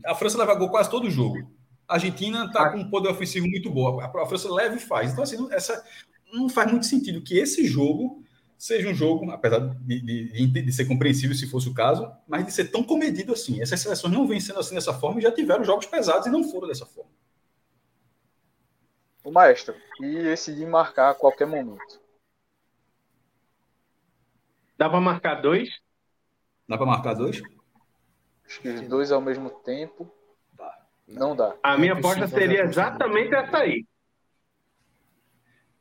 A 0.04 0.14
França 0.14 0.36
leva 0.36 0.54
gol 0.54 0.68
quase 0.68 0.90
todo 0.90 1.10
jogo. 1.10 1.50
A 1.88 1.94
Argentina 1.94 2.44
está 2.44 2.68
com 2.70 2.78
um 2.78 2.90
poder 2.90 3.08
ofensivo 3.08 3.48
muito 3.48 3.70
bom. 3.70 3.98
A 3.98 4.26
França 4.26 4.52
leva 4.52 4.76
e 4.76 4.78
faz. 4.78 5.10
Então, 5.10 5.24
assim, 5.24 5.48
essa, 5.52 5.82
não 6.30 6.50
faz 6.50 6.70
muito 6.70 6.84
sentido 6.84 7.22
que 7.22 7.38
esse 7.38 7.66
jogo 7.66 8.22
seja 8.62 8.88
um 8.88 8.94
jogo, 8.94 9.28
apesar 9.32 9.58
de, 9.58 10.00
de, 10.00 10.62
de, 10.62 10.72
ser 10.72 10.84
compreensível 10.84 11.34
se 11.34 11.50
fosse 11.50 11.68
o 11.68 11.74
caso, 11.74 12.08
mas 12.28 12.46
de 12.46 12.52
ser 12.52 12.70
tão 12.70 12.84
comedido 12.84 13.32
assim. 13.32 13.60
Essas 13.60 13.80
seleções 13.80 14.14
não 14.14 14.24
vêm 14.24 14.38
sendo 14.38 14.60
assim 14.60 14.76
dessa 14.76 14.94
forma 14.94 15.18
e 15.18 15.22
já 15.22 15.32
tiveram 15.32 15.64
jogos 15.64 15.86
pesados 15.86 16.28
e 16.28 16.30
não 16.30 16.44
foram 16.44 16.68
dessa 16.68 16.86
forma. 16.86 17.10
O 19.24 19.32
maestro, 19.32 19.74
e 20.00 20.16
esse 20.28 20.54
de 20.54 20.64
marcar 20.64 21.10
a 21.10 21.14
qualquer 21.14 21.44
momento. 21.44 22.00
Dá 24.78 24.88
para 24.88 25.00
marcar 25.00 25.42
dois? 25.42 25.68
Dá 26.68 26.76
para 26.76 26.86
marcar 26.86 27.14
dois? 27.14 27.42
Acho 28.46 28.60
que 28.60 28.68
os 28.68 28.82
dois 28.82 29.10
ao 29.10 29.20
mesmo 29.20 29.50
tempo. 29.50 30.08
Não 31.08 31.34
dá. 31.34 31.56
A 31.64 31.76
minha 31.76 31.94
aposta 31.94 32.28
seria 32.28 32.62
exatamente 32.62 33.34
essa 33.34 33.58
aí. 33.58 33.84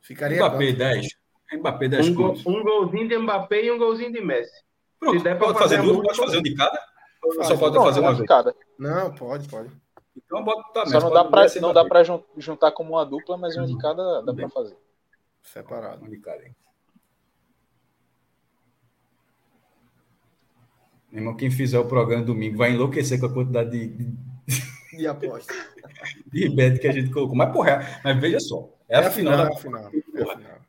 Ficaria 0.00 0.38
Mbappé 0.38 0.66
quanto? 0.66 0.78
10. 0.78 1.21
Mbappé 1.58 1.88
10 1.88 2.08
um, 2.08 2.14
go, 2.14 2.34
um 2.46 2.62
golzinho 2.62 3.08
de 3.08 3.18
Mbappé 3.18 3.64
e 3.64 3.70
um 3.70 3.78
golzinho 3.78 4.12
de 4.12 4.20
Messi. 4.20 4.52
Pronto, 4.98 5.18
Se 5.18 5.24
der 5.24 5.38
pode 5.38 5.58
fazer, 5.58 5.76
fazer 5.76 5.92
duas, 5.92 6.06
pode 6.06 6.18
fazer 6.18 6.38
um 6.38 6.42
de 6.42 6.54
cada? 6.54 6.80
Ou 7.22 7.44
só 7.44 7.56
pode 7.56 7.76
não, 7.76 7.84
fazer 7.84 8.00
uma 8.00 8.14
de 8.14 8.24
cada? 8.24 8.54
Não, 8.78 9.14
pode, 9.14 9.48
pode. 9.48 9.70
Então 10.16 10.44
bota 10.44 10.72
tá, 10.72 10.86
Só 10.86 11.00
não 11.00 11.10
dá 11.10 11.24
para 11.24 11.60
não 11.60 11.72
dá 11.72 11.84
para 11.84 12.02
juntar 12.36 12.72
como 12.72 12.94
uma 12.94 13.04
dupla, 13.04 13.36
mas 13.36 13.56
um 13.56 13.64
de 13.64 13.76
cada 13.78 14.22
dá 14.22 14.34
para 14.34 14.48
fazer. 14.48 14.76
Separado. 15.42 16.04
Um 16.04 16.08
de 16.08 16.18
cada. 16.18 16.44
Irmão, 21.12 21.36
quem 21.36 21.50
fizer 21.50 21.78
o 21.78 21.84
programa 21.84 22.24
domingo 22.24 22.56
vai 22.56 22.72
enlouquecer 22.72 23.20
com 23.20 23.26
a 23.26 23.32
quantidade 23.32 23.70
de. 23.70 23.86
De, 23.88 24.96
de 24.96 25.06
aposta. 25.06 25.52
de 26.26 26.48
bet 26.48 26.78
que 26.78 26.88
a 26.88 26.92
gente 26.92 27.10
colocou. 27.10 27.36
Mas, 27.36 27.52
porra, 27.52 28.00
mas 28.02 28.18
veja 28.18 28.40
só. 28.40 28.68
É, 28.88 28.96
é 28.96 29.06
a, 29.06 29.10
final, 29.10 29.56
final, 29.56 29.82
da... 29.82 29.88
é 29.88 29.90
a 29.90 29.90
final. 29.90 29.90
É 30.14 30.22
a 30.22 30.36
final. 30.36 30.61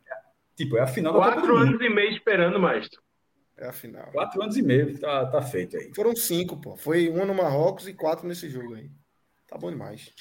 Tipo, 0.56 0.78
é 0.78 0.82
a 0.82 0.88
final 0.88 1.14
Quatro 1.14 1.42
da 1.42 1.48
Copa 1.48 1.62
anos 1.62 1.82
e 1.82 1.90
meio 1.90 2.12
esperando, 2.12 2.60
mais. 2.60 2.88
É 3.58 3.68
a 3.68 3.74
final. 3.74 4.12
Quatro 4.12 4.42
anos 4.42 4.58
e 4.58 4.62
meio, 4.62 4.98
tá, 5.00 5.26
tá 5.28 5.42
feito 5.42 5.78
aí. 5.78 5.92
Foram 5.96 6.16
cinco, 6.16 6.58
pô. 6.58 6.76
Foi 6.76 7.10
um 7.10 7.26
no 7.26 7.34
Marrocos 7.34 7.88
e 7.88 7.94
quatro 7.94 8.28
nesse 8.28 8.50
jogo 8.50 8.76
aí. 8.76 8.90
Tá 9.48 9.58
bom 9.58 9.70
demais. 9.70 10.12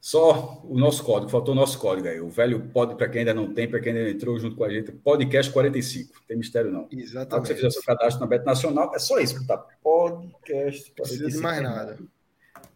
Só 0.00 0.60
o 0.64 0.78
nosso 0.78 1.02
código, 1.02 1.30
faltou 1.30 1.54
o 1.54 1.56
nosso 1.56 1.78
código 1.78 2.06
aí. 2.06 2.20
O 2.20 2.28
velho 2.28 2.60
pod, 2.68 2.94
para 2.94 3.08
quem 3.08 3.20
ainda 3.20 3.32
não 3.32 3.54
tem, 3.54 3.66
para 3.66 3.80
quem 3.80 3.92
ainda 3.92 4.10
entrou 4.10 4.38
junto 4.38 4.54
com 4.54 4.62
a 4.62 4.68
gente, 4.68 4.92
podcast 4.92 5.50
45. 5.50 6.12
Não 6.14 6.26
tem 6.26 6.36
mistério, 6.36 6.70
não. 6.70 6.86
Exatamente. 6.92 7.48
Se 7.48 7.54
você 7.54 7.56
fizer 7.56 7.70
seu 7.70 7.82
cadastro 7.82 8.20
na 8.20 8.26
Bet 8.26 8.44
Nacional, 8.44 8.94
é 8.94 8.98
só 8.98 9.18
isso, 9.18 9.46
tá? 9.46 9.56
Podcast 9.82 10.92
45. 10.92 10.94
Não 10.94 11.04
precisa 11.04 11.30
de 11.30 11.38
mais 11.38 11.62
nada. 11.62 11.98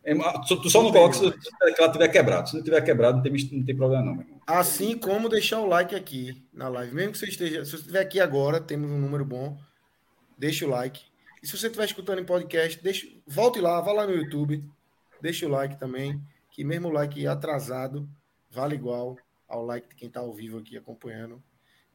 É, 0.04 0.14
tu 0.46 0.70
só 0.70 0.82
não 0.82 0.90
coloca 0.90 1.14
se 1.14 1.24
ela 1.78 1.92
tiver 1.92 2.08
quebrado. 2.08 2.48
Se 2.48 2.56
não 2.56 2.62
tiver 2.62 2.80
quebrado, 2.80 3.16
não 3.16 3.22
tem, 3.22 3.32
não 3.52 3.64
tem 3.64 3.76
problema, 3.76 4.04
não. 4.04 4.24
Assim 4.46 4.96
como 4.96 5.28
deixar 5.28 5.60
o 5.60 5.66
like 5.66 5.94
aqui 5.94 6.42
na 6.52 6.68
live. 6.68 6.94
Mesmo 6.94 7.12
que 7.12 7.18
você 7.18 7.26
esteja. 7.26 7.64
Se 7.64 7.72
você 7.72 7.76
estiver 7.78 8.00
aqui 8.00 8.20
agora, 8.20 8.60
temos 8.60 8.90
um 8.90 8.98
número 8.98 9.24
bom. 9.24 9.58
Deixa 10.38 10.64
o 10.64 10.70
like. 10.70 11.02
E 11.42 11.46
se 11.46 11.56
você 11.56 11.66
estiver 11.66 11.84
escutando 11.84 12.20
em 12.20 12.24
podcast, 12.24 12.82
deixa, 12.82 13.06
volte 13.26 13.60
lá, 13.60 13.80
vá 13.80 13.92
lá 13.92 14.06
no 14.06 14.14
YouTube. 14.14 14.64
Deixa 15.20 15.46
o 15.46 15.50
like 15.50 15.78
também 15.78 16.20
que 16.58 16.64
mesmo 16.64 16.88
o 16.88 16.92
like 16.92 17.24
atrasado 17.24 18.08
vale 18.50 18.74
igual 18.74 19.16
ao 19.46 19.64
like 19.64 19.88
de 19.88 19.94
quem 19.94 20.08
está 20.08 20.18
ao 20.18 20.34
vivo 20.34 20.58
aqui 20.58 20.76
acompanhando 20.76 21.40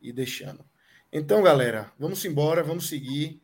e 0.01 0.13
deixando. 0.13 0.63
Então, 1.11 1.43
galera, 1.43 1.91
vamos 1.99 2.23
embora, 2.23 2.63
vamos 2.63 2.87
seguir. 2.87 3.41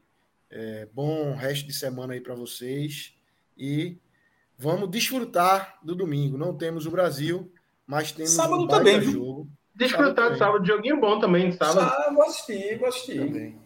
É, 0.50 0.88
bom 0.94 1.36
resto 1.36 1.68
de 1.68 1.74
semana 1.74 2.14
aí 2.14 2.22
para 2.22 2.36
vocês 2.36 3.14
e 3.58 3.98
vamos 4.60 4.90
desfrutar 4.92 5.80
do 5.82 5.96
domingo. 5.96 6.38
Não 6.38 6.54
temos 6.54 6.86
o 6.86 6.92
Brasil, 6.92 7.52
mas 7.88 8.12
temos 8.12 8.32
sábado 8.32 8.64
um 8.64 8.68
também, 8.68 9.02
jogo. 9.02 9.48
Desfrutar 9.74 10.16
sábado, 10.16 10.38
sábado, 10.38 10.68
joguinho 10.68 11.00
bom 11.00 11.20
também, 11.20 11.52
sábado. 11.54 11.80
Ah, 11.80 12.12
vou 12.14 12.24
assistir, 12.24 12.78
vou 12.78 12.90
assistir. 12.90 13.20
Também. 13.20 13.58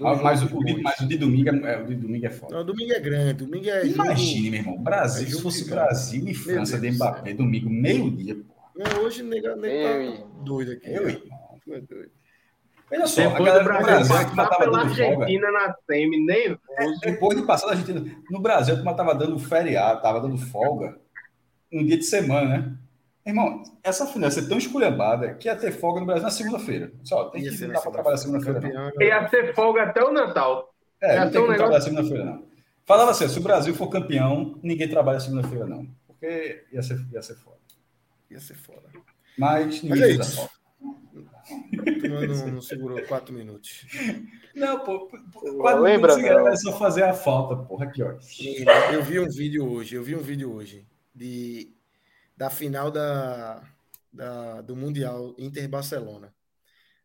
Ah, 0.00 0.14
mas, 0.14 0.42
o, 0.42 0.64
de, 0.64 0.82
mas 0.82 1.00
o 1.00 1.08
de 1.08 1.16
domingo 1.16 1.48
é, 1.48 1.82
o 1.82 1.86
de 1.86 1.94
domingo 1.94 2.26
é 2.26 2.30
foda. 2.30 2.54
Não, 2.54 2.64
domingo 2.64 2.92
é 2.92 3.00
grande. 3.00 3.44
Domingo 3.44 3.68
é. 3.68 3.86
Imagine, 3.86 4.34
jogo... 4.34 4.50
meu 4.50 4.60
irmão. 4.60 4.84
Brasil, 4.84 5.26
é 5.26 5.30
se 5.30 5.42
fosse 5.42 5.68
Brasil 5.68 6.28
e 6.28 6.34
França 6.34 6.78
de 6.78 6.90
Mbappé, 6.90 7.32
domingo, 7.32 7.68
meio-dia. 7.70 8.36
Não, 8.76 9.02
hoje 9.02 9.22
nega, 9.22 9.56
nega 9.56 10.18
tá 10.18 10.26
doido 10.44 10.72
aqui. 10.72 10.92
Eu, 10.92 11.08
irmão. 11.08 11.60
Tu 11.64 11.72
é 11.72 11.80
doido. 11.80 12.10
Olha 12.90 13.06
só, 13.06 13.20
depois 13.22 13.40
a 13.40 13.58
galera 13.58 13.64
do 13.64 13.84
Brasil, 13.84 14.08
Brasil 14.08 14.30
que 14.30 14.36
tava 14.36 14.64
dando 14.64 14.76
Argentina 14.76 15.46
folga. 15.46 15.66
na 15.66 15.76
semi, 15.86 16.24
nem 16.24 16.58
é, 16.70 16.86
Depois 17.02 17.36
de 17.38 17.44
passar 17.44 17.66
da 17.66 17.72
Argentina, 17.72 18.04
no 18.30 18.40
Brasil, 18.40 18.76
como 18.76 18.94
tava 18.94 19.14
dando 19.14 19.38
feriado, 19.38 20.00
tava 20.00 20.20
dando 20.20 20.38
folga, 20.38 20.96
um 21.72 21.84
dia 21.84 21.98
de 21.98 22.04
semana, 22.04 22.48
né? 22.48 22.76
Irmão, 23.26 23.64
essa 23.82 24.06
final 24.06 24.28
ia 24.28 24.30
ser 24.30 24.48
tão 24.48 24.56
esculhambada 24.56 25.34
que 25.34 25.48
ia 25.48 25.56
ter 25.56 25.72
folga 25.72 25.98
no 25.98 26.06
Brasil 26.06 26.22
na 26.22 26.30
segunda-feira. 26.30 26.92
Só 27.02 27.24
tem 27.30 27.42
que 27.42 27.48
ir 27.48 27.72
para 27.72 27.90
trabalhar 27.90 28.16
segunda-feira. 28.18 28.92
Ia 29.00 29.28
ter 29.28 29.52
folga 29.52 29.82
até 29.82 30.04
o 30.04 30.12
Natal. 30.12 30.72
É, 31.00 31.18
não 31.18 31.30
tem 31.30 31.44
que 31.44 31.54
trabalhar 31.54 31.80
segunda-feira, 31.80 32.24
não. 32.24 32.46
Falava 32.86 33.10
assim, 33.10 33.26
se 33.26 33.36
o 33.36 33.42
Brasil 33.42 33.74
for 33.74 33.88
campeão, 33.88 34.60
ninguém 34.62 34.88
trabalha 34.88 35.18
segunda-feira, 35.18 35.66
não. 35.66 35.88
Porque 36.06 36.64
ia 36.72 36.80
ser, 36.82 37.04
ia 37.12 37.20
ser 37.20 37.34
foda. 37.34 37.56
Ia 38.30 38.38
ser 38.38 38.54
foda. 38.54 38.88
Mas 39.36 39.82
ninguém 39.82 39.90
Mas 39.90 40.02
é 40.02 40.08
isso. 40.12 40.50
Não, 42.08 42.46
não 42.52 42.62
segurou 42.62 43.02
quatro 43.02 43.34
minutos. 43.34 43.86
Não, 44.54 44.80
pô, 44.80 45.08
quatro 45.58 45.82
Lembra, 45.82 46.16
minutos 46.16 46.46
é 46.46 46.56
só 46.56 46.78
fazer 46.78 47.02
a 47.02 47.12
falta, 47.12 47.56
porra, 47.56 47.86
aqui, 47.86 48.02
ó. 48.02 48.18
Eu 48.92 49.02
vi 49.02 49.20
um 49.20 49.28
vídeo 49.28 49.68
hoje, 49.70 49.94
eu 49.94 50.02
vi 50.02 50.14
um 50.14 50.22
vídeo 50.22 50.52
hoje 50.52 50.86
de 51.14 51.72
da 52.36 52.50
final 52.50 52.90
da, 52.90 53.62
da, 54.12 54.60
do 54.60 54.76
Mundial 54.76 55.34
Inter-Barcelona. 55.38 56.34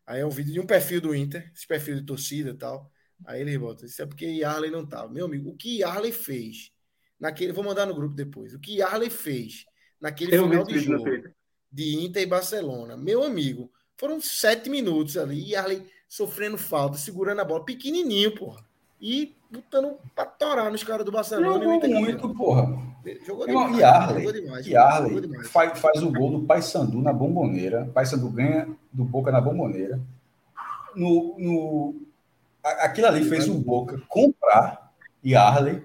Aí 0.06 0.20
é 0.20 0.26
um 0.26 0.30
vídeo 0.30 0.52
de 0.52 0.60
um 0.60 0.66
perfil 0.66 1.00
do 1.00 1.14
Inter, 1.14 1.50
esse 1.54 1.66
perfil 1.66 1.96
de 1.96 2.02
torcida 2.02 2.50
e 2.50 2.54
tal. 2.54 2.90
Aí 3.24 3.40
ele 3.40 3.56
bota, 3.56 3.86
isso 3.86 4.02
é 4.02 4.06
porque 4.06 4.26
Yarley 4.26 4.70
não 4.70 4.84
tava. 4.84 5.12
Meu 5.12 5.26
amigo, 5.26 5.50
o 5.50 5.56
que 5.56 5.78
Yarley 5.78 6.12
fez 6.12 6.72
naquele. 7.18 7.52
Vou 7.52 7.64
mandar 7.64 7.86
no 7.86 7.94
grupo 7.94 8.14
depois. 8.14 8.52
O 8.52 8.58
que 8.58 8.78
Yarley 8.78 9.08
fez 9.08 9.64
naquele 10.00 10.36
Eu 10.36 10.48
final 10.48 10.64
de 10.64 10.78
jogo 10.80 11.04
de 11.70 12.04
Inter 12.04 12.22
e 12.22 12.26
Barcelona. 12.26 12.96
Meu 12.96 13.22
amigo, 13.22 13.72
foram 13.96 14.20
sete 14.20 14.68
minutos 14.68 15.16
ali. 15.16 15.50
Yarley 15.50 15.86
sofrendo 16.08 16.58
falta, 16.58 16.98
segurando 16.98 17.40
a 17.40 17.44
bola, 17.44 17.64
pequenininho, 17.64 18.34
porra. 18.34 18.64
E 19.00 19.34
botando 19.50 19.96
pra 20.14 20.24
torar 20.24 20.70
nos 20.70 20.84
caras 20.84 21.04
do 21.04 21.12
Barcelona. 21.12 21.64
Jogou 21.64 21.88
muito, 21.88 22.34
porra. 22.34 22.92
Jogou 23.26 23.46
demais. 23.46 23.78
E 23.78 23.82
Arley, 23.82 24.24
jogou 24.24 24.40
demais, 24.40 24.66
e 24.66 24.76
Arley 24.76 25.08
jogou 25.08 25.20
demais. 25.20 25.50
Faz, 25.50 25.78
faz 25.78 26.02
o 26.02 26.12
gol 26.12 26.38
do 26.38 26.46
Paysandu 26.46 27.00
na 27.02 27.12
bomboneira. 27.12 27.90
Paysandu 27.92 28.30
ganha 28.30 28.68
do 28.92 29.04
Boca 29.04 29.32
na 29.32 29.40
bomboneira. 29.40 30.00
No, 30.94 31.36
no, 31.38 31.94
aquilo 32.62 33.08
ali 33.08 33.24
fez 33.24 33.48
o 33.48 33.54
Boca 33.54 34.00
comprar 34.08 34.92
e 35.22 35.34
Arley. 35.34 35.82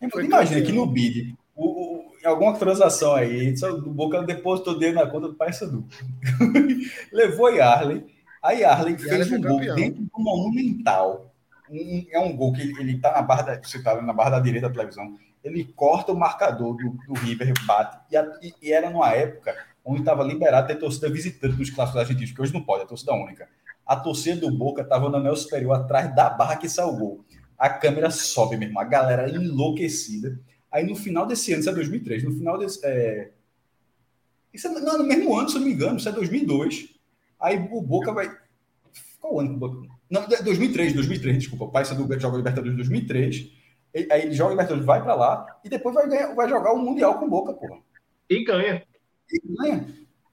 Imagina 0.00 0.62
que 0.62 0.72
no 0.72 0.86
bid, 0.86 1.36
o, 1.56 2.03
alguma 2.26 2.56
transação 2.58 3.14
aí, 3.14 3.54
o 3.62 3.90
Boca 3.90 4.22
depositou 4.22 4.78
dele 4.78 4.94
na 4.94 5.06
conta 5.06 5.28
do 5.28 5.34
Paysandu. 5.34 5.84
Levou 7.12 7.50
Yarley. 7.50 8.04
Aí 8.42 8.60
Yarley 8.60 8.98
fez 8.98 9.30
um 9.32 9.40
gol 9.40 9.58
dentro 9.58 10.02
do 10.02 10.10
Monumental 10.18 11.34
um, 11.70 12.06
é 12.10 12.18
um 12.18 12.36
gol 12.36 12.52
que 12.52 12.60
ele, 12.60 12.80
ele 12.80 12.98
tá 12.98 13.12
na 13.12 13.22
barra 13.22 13.42
da, 13.42 13.62
você 13.62 13.82
tá 13.82 14.00
na 14.00 14.12
barra 14.12 14.30
da 14.30 14.40
direita 14.40 14.68
da 14.68 14.74
televisão, 14.74 15.16
ele 15.42 15.64
corta 15.64 16.12
o 16.12 16.16
marcador 16.16 16.76
do, 16.76 16.90
do 17.06 17.14
River, 17.14 17.52
bate, 17.66 17.98
e, 18.10 18.16
a, 18.16 18.26
e, 18.42 18.72
era 18.72 18.90
numa 18.90 19.10
época 19.12 19.56
onde 19.84 20.00
estava 20.00 20.22
liberado 20.22 20.66
ter 20.66 20.76
torcida 20.76 21.10
visitante 21.10 21.58
nos 21.58 21.70
clássicos 21.70 22.00
argentinos, 22.00 22.32
que 22.32 22.40
hoje 22.40 22.54
não 22.54 22.62
pode, 22.62 22.84
é 22.84 22.86
torcida 22.86 23.12
única. 23.12 23.48
A 23.86 23.96
torcida 23.96 24.40
do 24.40 24.56
Boca 24.56 24.80
estava 24.80 25.10
no 25.10 25.16
anel 25.16 25.36
superior, 25.36 25.74
atrás 25.74 26.14
da 26.14 26.30
barra 26.30 26.56
que 26.56 26.68
saiu 26.68 26.88
o 26.88 26.96
gol. 26.96 27.24
A 27.58 27.68
câmera 27.68 28.10
sobe 28.10 28.56
mesmo, 28.56 28.80
a 28.80 28.84
galera 28.84 29.28
enlouquecida. 29.28 30.38
Aí 30.74 30.84
no 30.84 30.96
final 30.96 31.24
desse 31.24 31.52
ano, 31.52 31.60
isso 31.60 31.70
é 31.70 31.72
2003, 31.72 32.24
no 32.24 32.32
final 32.32 32.58
desse. 32.58 32.84
É... 32.84 33.30
Isso 34.52 34.66
é 34.66 34.70
não, 34.72 34.98
no 34.98 35.04
mesmo 35.04 35.38
ano, 35.38 35.48
se 35.48 35.54
eu 35.54 35.60
não 35.60 35.68
me 35.68 35.72
engano, 35.72 35.98
isso 35.98 36.08
é 36.08 36.12
2002. 36.12 36.88
Aí 37.38 37.56
o 37.70 37.80
Boca 37.80 38.12
vai. 38.12 38.36
Qual 39.20 39.38
ano 39.38 39.50
que 39.50 39.54
o 39.54 39.58
Boca. 39.58 39.88
Não, 40.10 40.26
2003, 40.26 40.94
2003, 40.94 41.38
desculpa. 41.38 41.66
O 41.66 41.70
Paysandu 41.70 42.02
joga 42.18 42.36
Libertadores 42.36 42.72
em 42.72 42.76
2003. 42.76 43.52
Aí 44.10 44.22
ele 44.22 44.34
joga 44.34 44.50
Libertadores, 44.50 44.84
vai 44.84 45.00
para 45.00 45.14
lá 45.14 45.60
e 45.64 45.68
depois 45.68 45.94
vai, 45.94 46.08
ganhar, 46.08 46.34
vai 46.34 46.48
jogar 46.48 46.72
o 46.72 46.78
Mundial 46.78 47.20
com 47.20 47.28
Boca, 47.28 47.52
porra. 47.52 47.78
E 48.28 48.42
ganha. 48.42 48.82
E 49.30 49.40
ganha. 49.56 49.86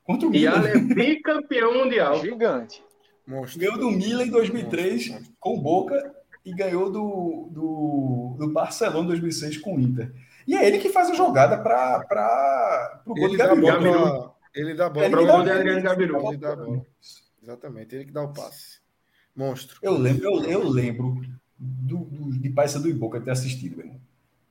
Contra 0.04 0.28
o 0.28 0.32
Milan. 0.32 0.64
E 0.64 0.72
é 0.72 0.80
bicampeão 0.80 1.84
mundial. 1.84 2.20
Gigante. 2.20 2.84
Monstro. 3.28 3.60
Ganhou 3.60 3.78
do 3.78 3.92
Milan 3.92 4.24
em 4.24 4.32
2003 4.32 5.08
Monstro. 5.08 5.34
com 5.40 5.62
Boca 5.62 6.16
e 6.44 6.52
ganhou 6.52 6.92
do, 6.92 7.48
do, 7.52 8.36
do 8.40 8.52
Barcelona 8.52 9.06
em 9.06 9.10
2006 9.10 9.58
com 9.58 9.76
o 9.76 9.80
Inter. 9.80 10.12
E 10.48 10.56
é 10.56 10.68
ele 10.68 10.80
que 10.80 10.90
faz 10.90 11.10
a 11.10 11.14
jogada 11.14 11.58
para 11.58 13.02
o 13.06 13.14
gol 13.14 13.30
de 13.30 13.38
Gabiru. 13.38 14.32
Ele 14.54 14.74
dá 14.74 14.90
bola. 14.90 15.10
Para 15.10 15.22
o 15.22 15.28
gol 15.28 15.44
de 15.44 15.52
Adriano 15.52 15.82
Gabiru. 15.82 16.86
Exatamente, 17.42 17.96
ele 17.96 18.06
que 18.06 18.12
dá 18.12 18.22
o 18.22 18.34
passe. 18.34 18.80
Monstro. 19.36 19.80
Eu 19.82 19.98
lembro, 19.98 20.26
eu, 20.26 20.44
eu 20.44 20.70
lembro 20.70 21.22
do, 21.58 21.98
do, 22.06 22.40
de 22.40 22.50
Paysandu 22.50 22.90
e 22.90 22.94
Boca 22.94 23.22
ter 23.22 23.32
assistido, 23.32 23.78
meu 23.78 23.86
irmão. 23.86 24.02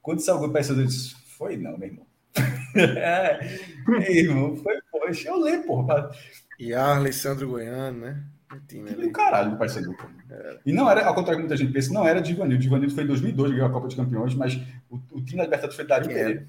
Quando 0.00 0.20
saiu 0.20 0.38
o 0.38 0.52
Paysandu, 0.52 0.80
eu 0.80 0.86
disse, 0.86 1.14
foi 1.36 1.56
não, 1.56 1.76
meu 1.76 1.88
irmão. 1.88 2.06
é, 2.76 3.58
meu 3.86 4.02
irmão, 4.02 4.56
foi, 4.56 4.80
poxa, 4.90 5.28
eu 5.28 5.38
lembro, 5.38 5.66
porra. 5.66 6.10
E 6.58 6.72
Alessandro 6.72 7.48
Goiano, 7.48 8.00
né? 8.00 8.24
Time 8.66 9.10
caralho 9.12 9.52
do 9.52 9.56
Paysandu. 9.58 9.96
É. 10.28 10.58
E 10.66 10.72
não 10.72 10.90
era, 10.90 11.06
ao 11.06 11.14
contrário 11.14 11.36
que 11.36 11.46
muita 11.46 11.56
gente 11.56 11.72
pensa, 11.72 11.92
não 11.92 12.06
era 12.06 12.20
de 12.20 12.32
Ivanildo. 12.32 12.64
Ivanildo 12.64 12.94
foi 12.94 13.04
em 13.04 13.06
2002, 13.06 13.52
ganhou 13.52 13.66
a 13.66 13.70
Copa 13.70 13.86
dos 13.86 13.96
Campeões, 13.96 14.34
mas 14.34 14.60
o, 14.90 14.96
o 15.12 15.22
time 15.22 15.36
da 15.36 15.44
Libertadores 15.44 15.76
foi 15.76 15.86
Dario 15.86 16.08
Pereira. 16.08 16.46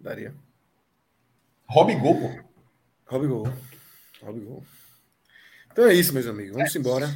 Daria. 0.00 0.34
Rob 1.68 1.94
Gol, 1.96 2.20
pô. 2.20 2.30
Rob 3.06 3.26
Gol. 3.26 3.52
Rob 4.22 4.40
Gol. 4.40 4.64
Então 5.72 5.86
é 5.86 5.92
isso, 5.92 6.14
meus 6.14 6.26
amigos. 6.26 6.56
Vamos 6.56 6.74
é. 6.74 6.78
embora. 6.78 7.14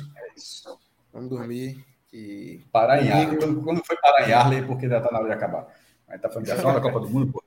Vamos 1.12 1.30
dormir. 1.30 1.82
E... 2.12 2.60
Arley. 2.74 3.38
Quando, 3.38 3.62
quando 3.62 3.82
foi 3.84 3.96
Arley, 4.32 4.62
porque 4.62 4.86
já 4.86 5.00
tá 5.00 5.10
na 5.10 5.20
hora 5.20 5.28
de 5.28 5.34
acabar. 5.34 5.66
Mas 6.06 6.20
tá 6.20 6.28
falando 6.28 6.46
de 6.46 6.54
final 6.56 6.74
da 6.74 6.80
Copa 6.80 7.00
do 7.00 7.08
Mundo, 7.08 7.32
pô. 7.32 7.42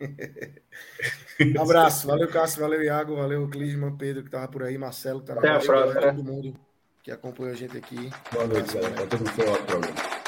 Abraço. 1.60 2.06
Valeu, 2.06 2.28
Cássio. 2.28 2.60
Valeu, 2.60 2.82
Iago. 2.82 3.16
Valeu, 3.16 3.48
Clisman, 3.48 3.96
Pedro, 3.96 4.24
que 4.24 4.30
tava 4.30 4.48
por 4.48 4.62
aí, 4.62 4.76
Marcelo, 4.78 5.20
que 5.20 5.26
tá 5.26 5.34
na 5.34 5.40
Até 5.40 5.50
a 5.50 5.58
próxima. 5.60 6.00
Todo 6.00 6.24
mundo 6.24 6.54
que 7.02 7.10
acompanha 7.10 7.52
a 7.52 7.56
gente 7.56 7.76
aqui. 7.76 8.10
Boa 8.32 8.46
noite, 8.46 8.74
galera. 8.74 8.96
Mundo 9.00 9.30
foi 9.30 9.46
ótimo 9.46 9.66
programa. 9.66 10.19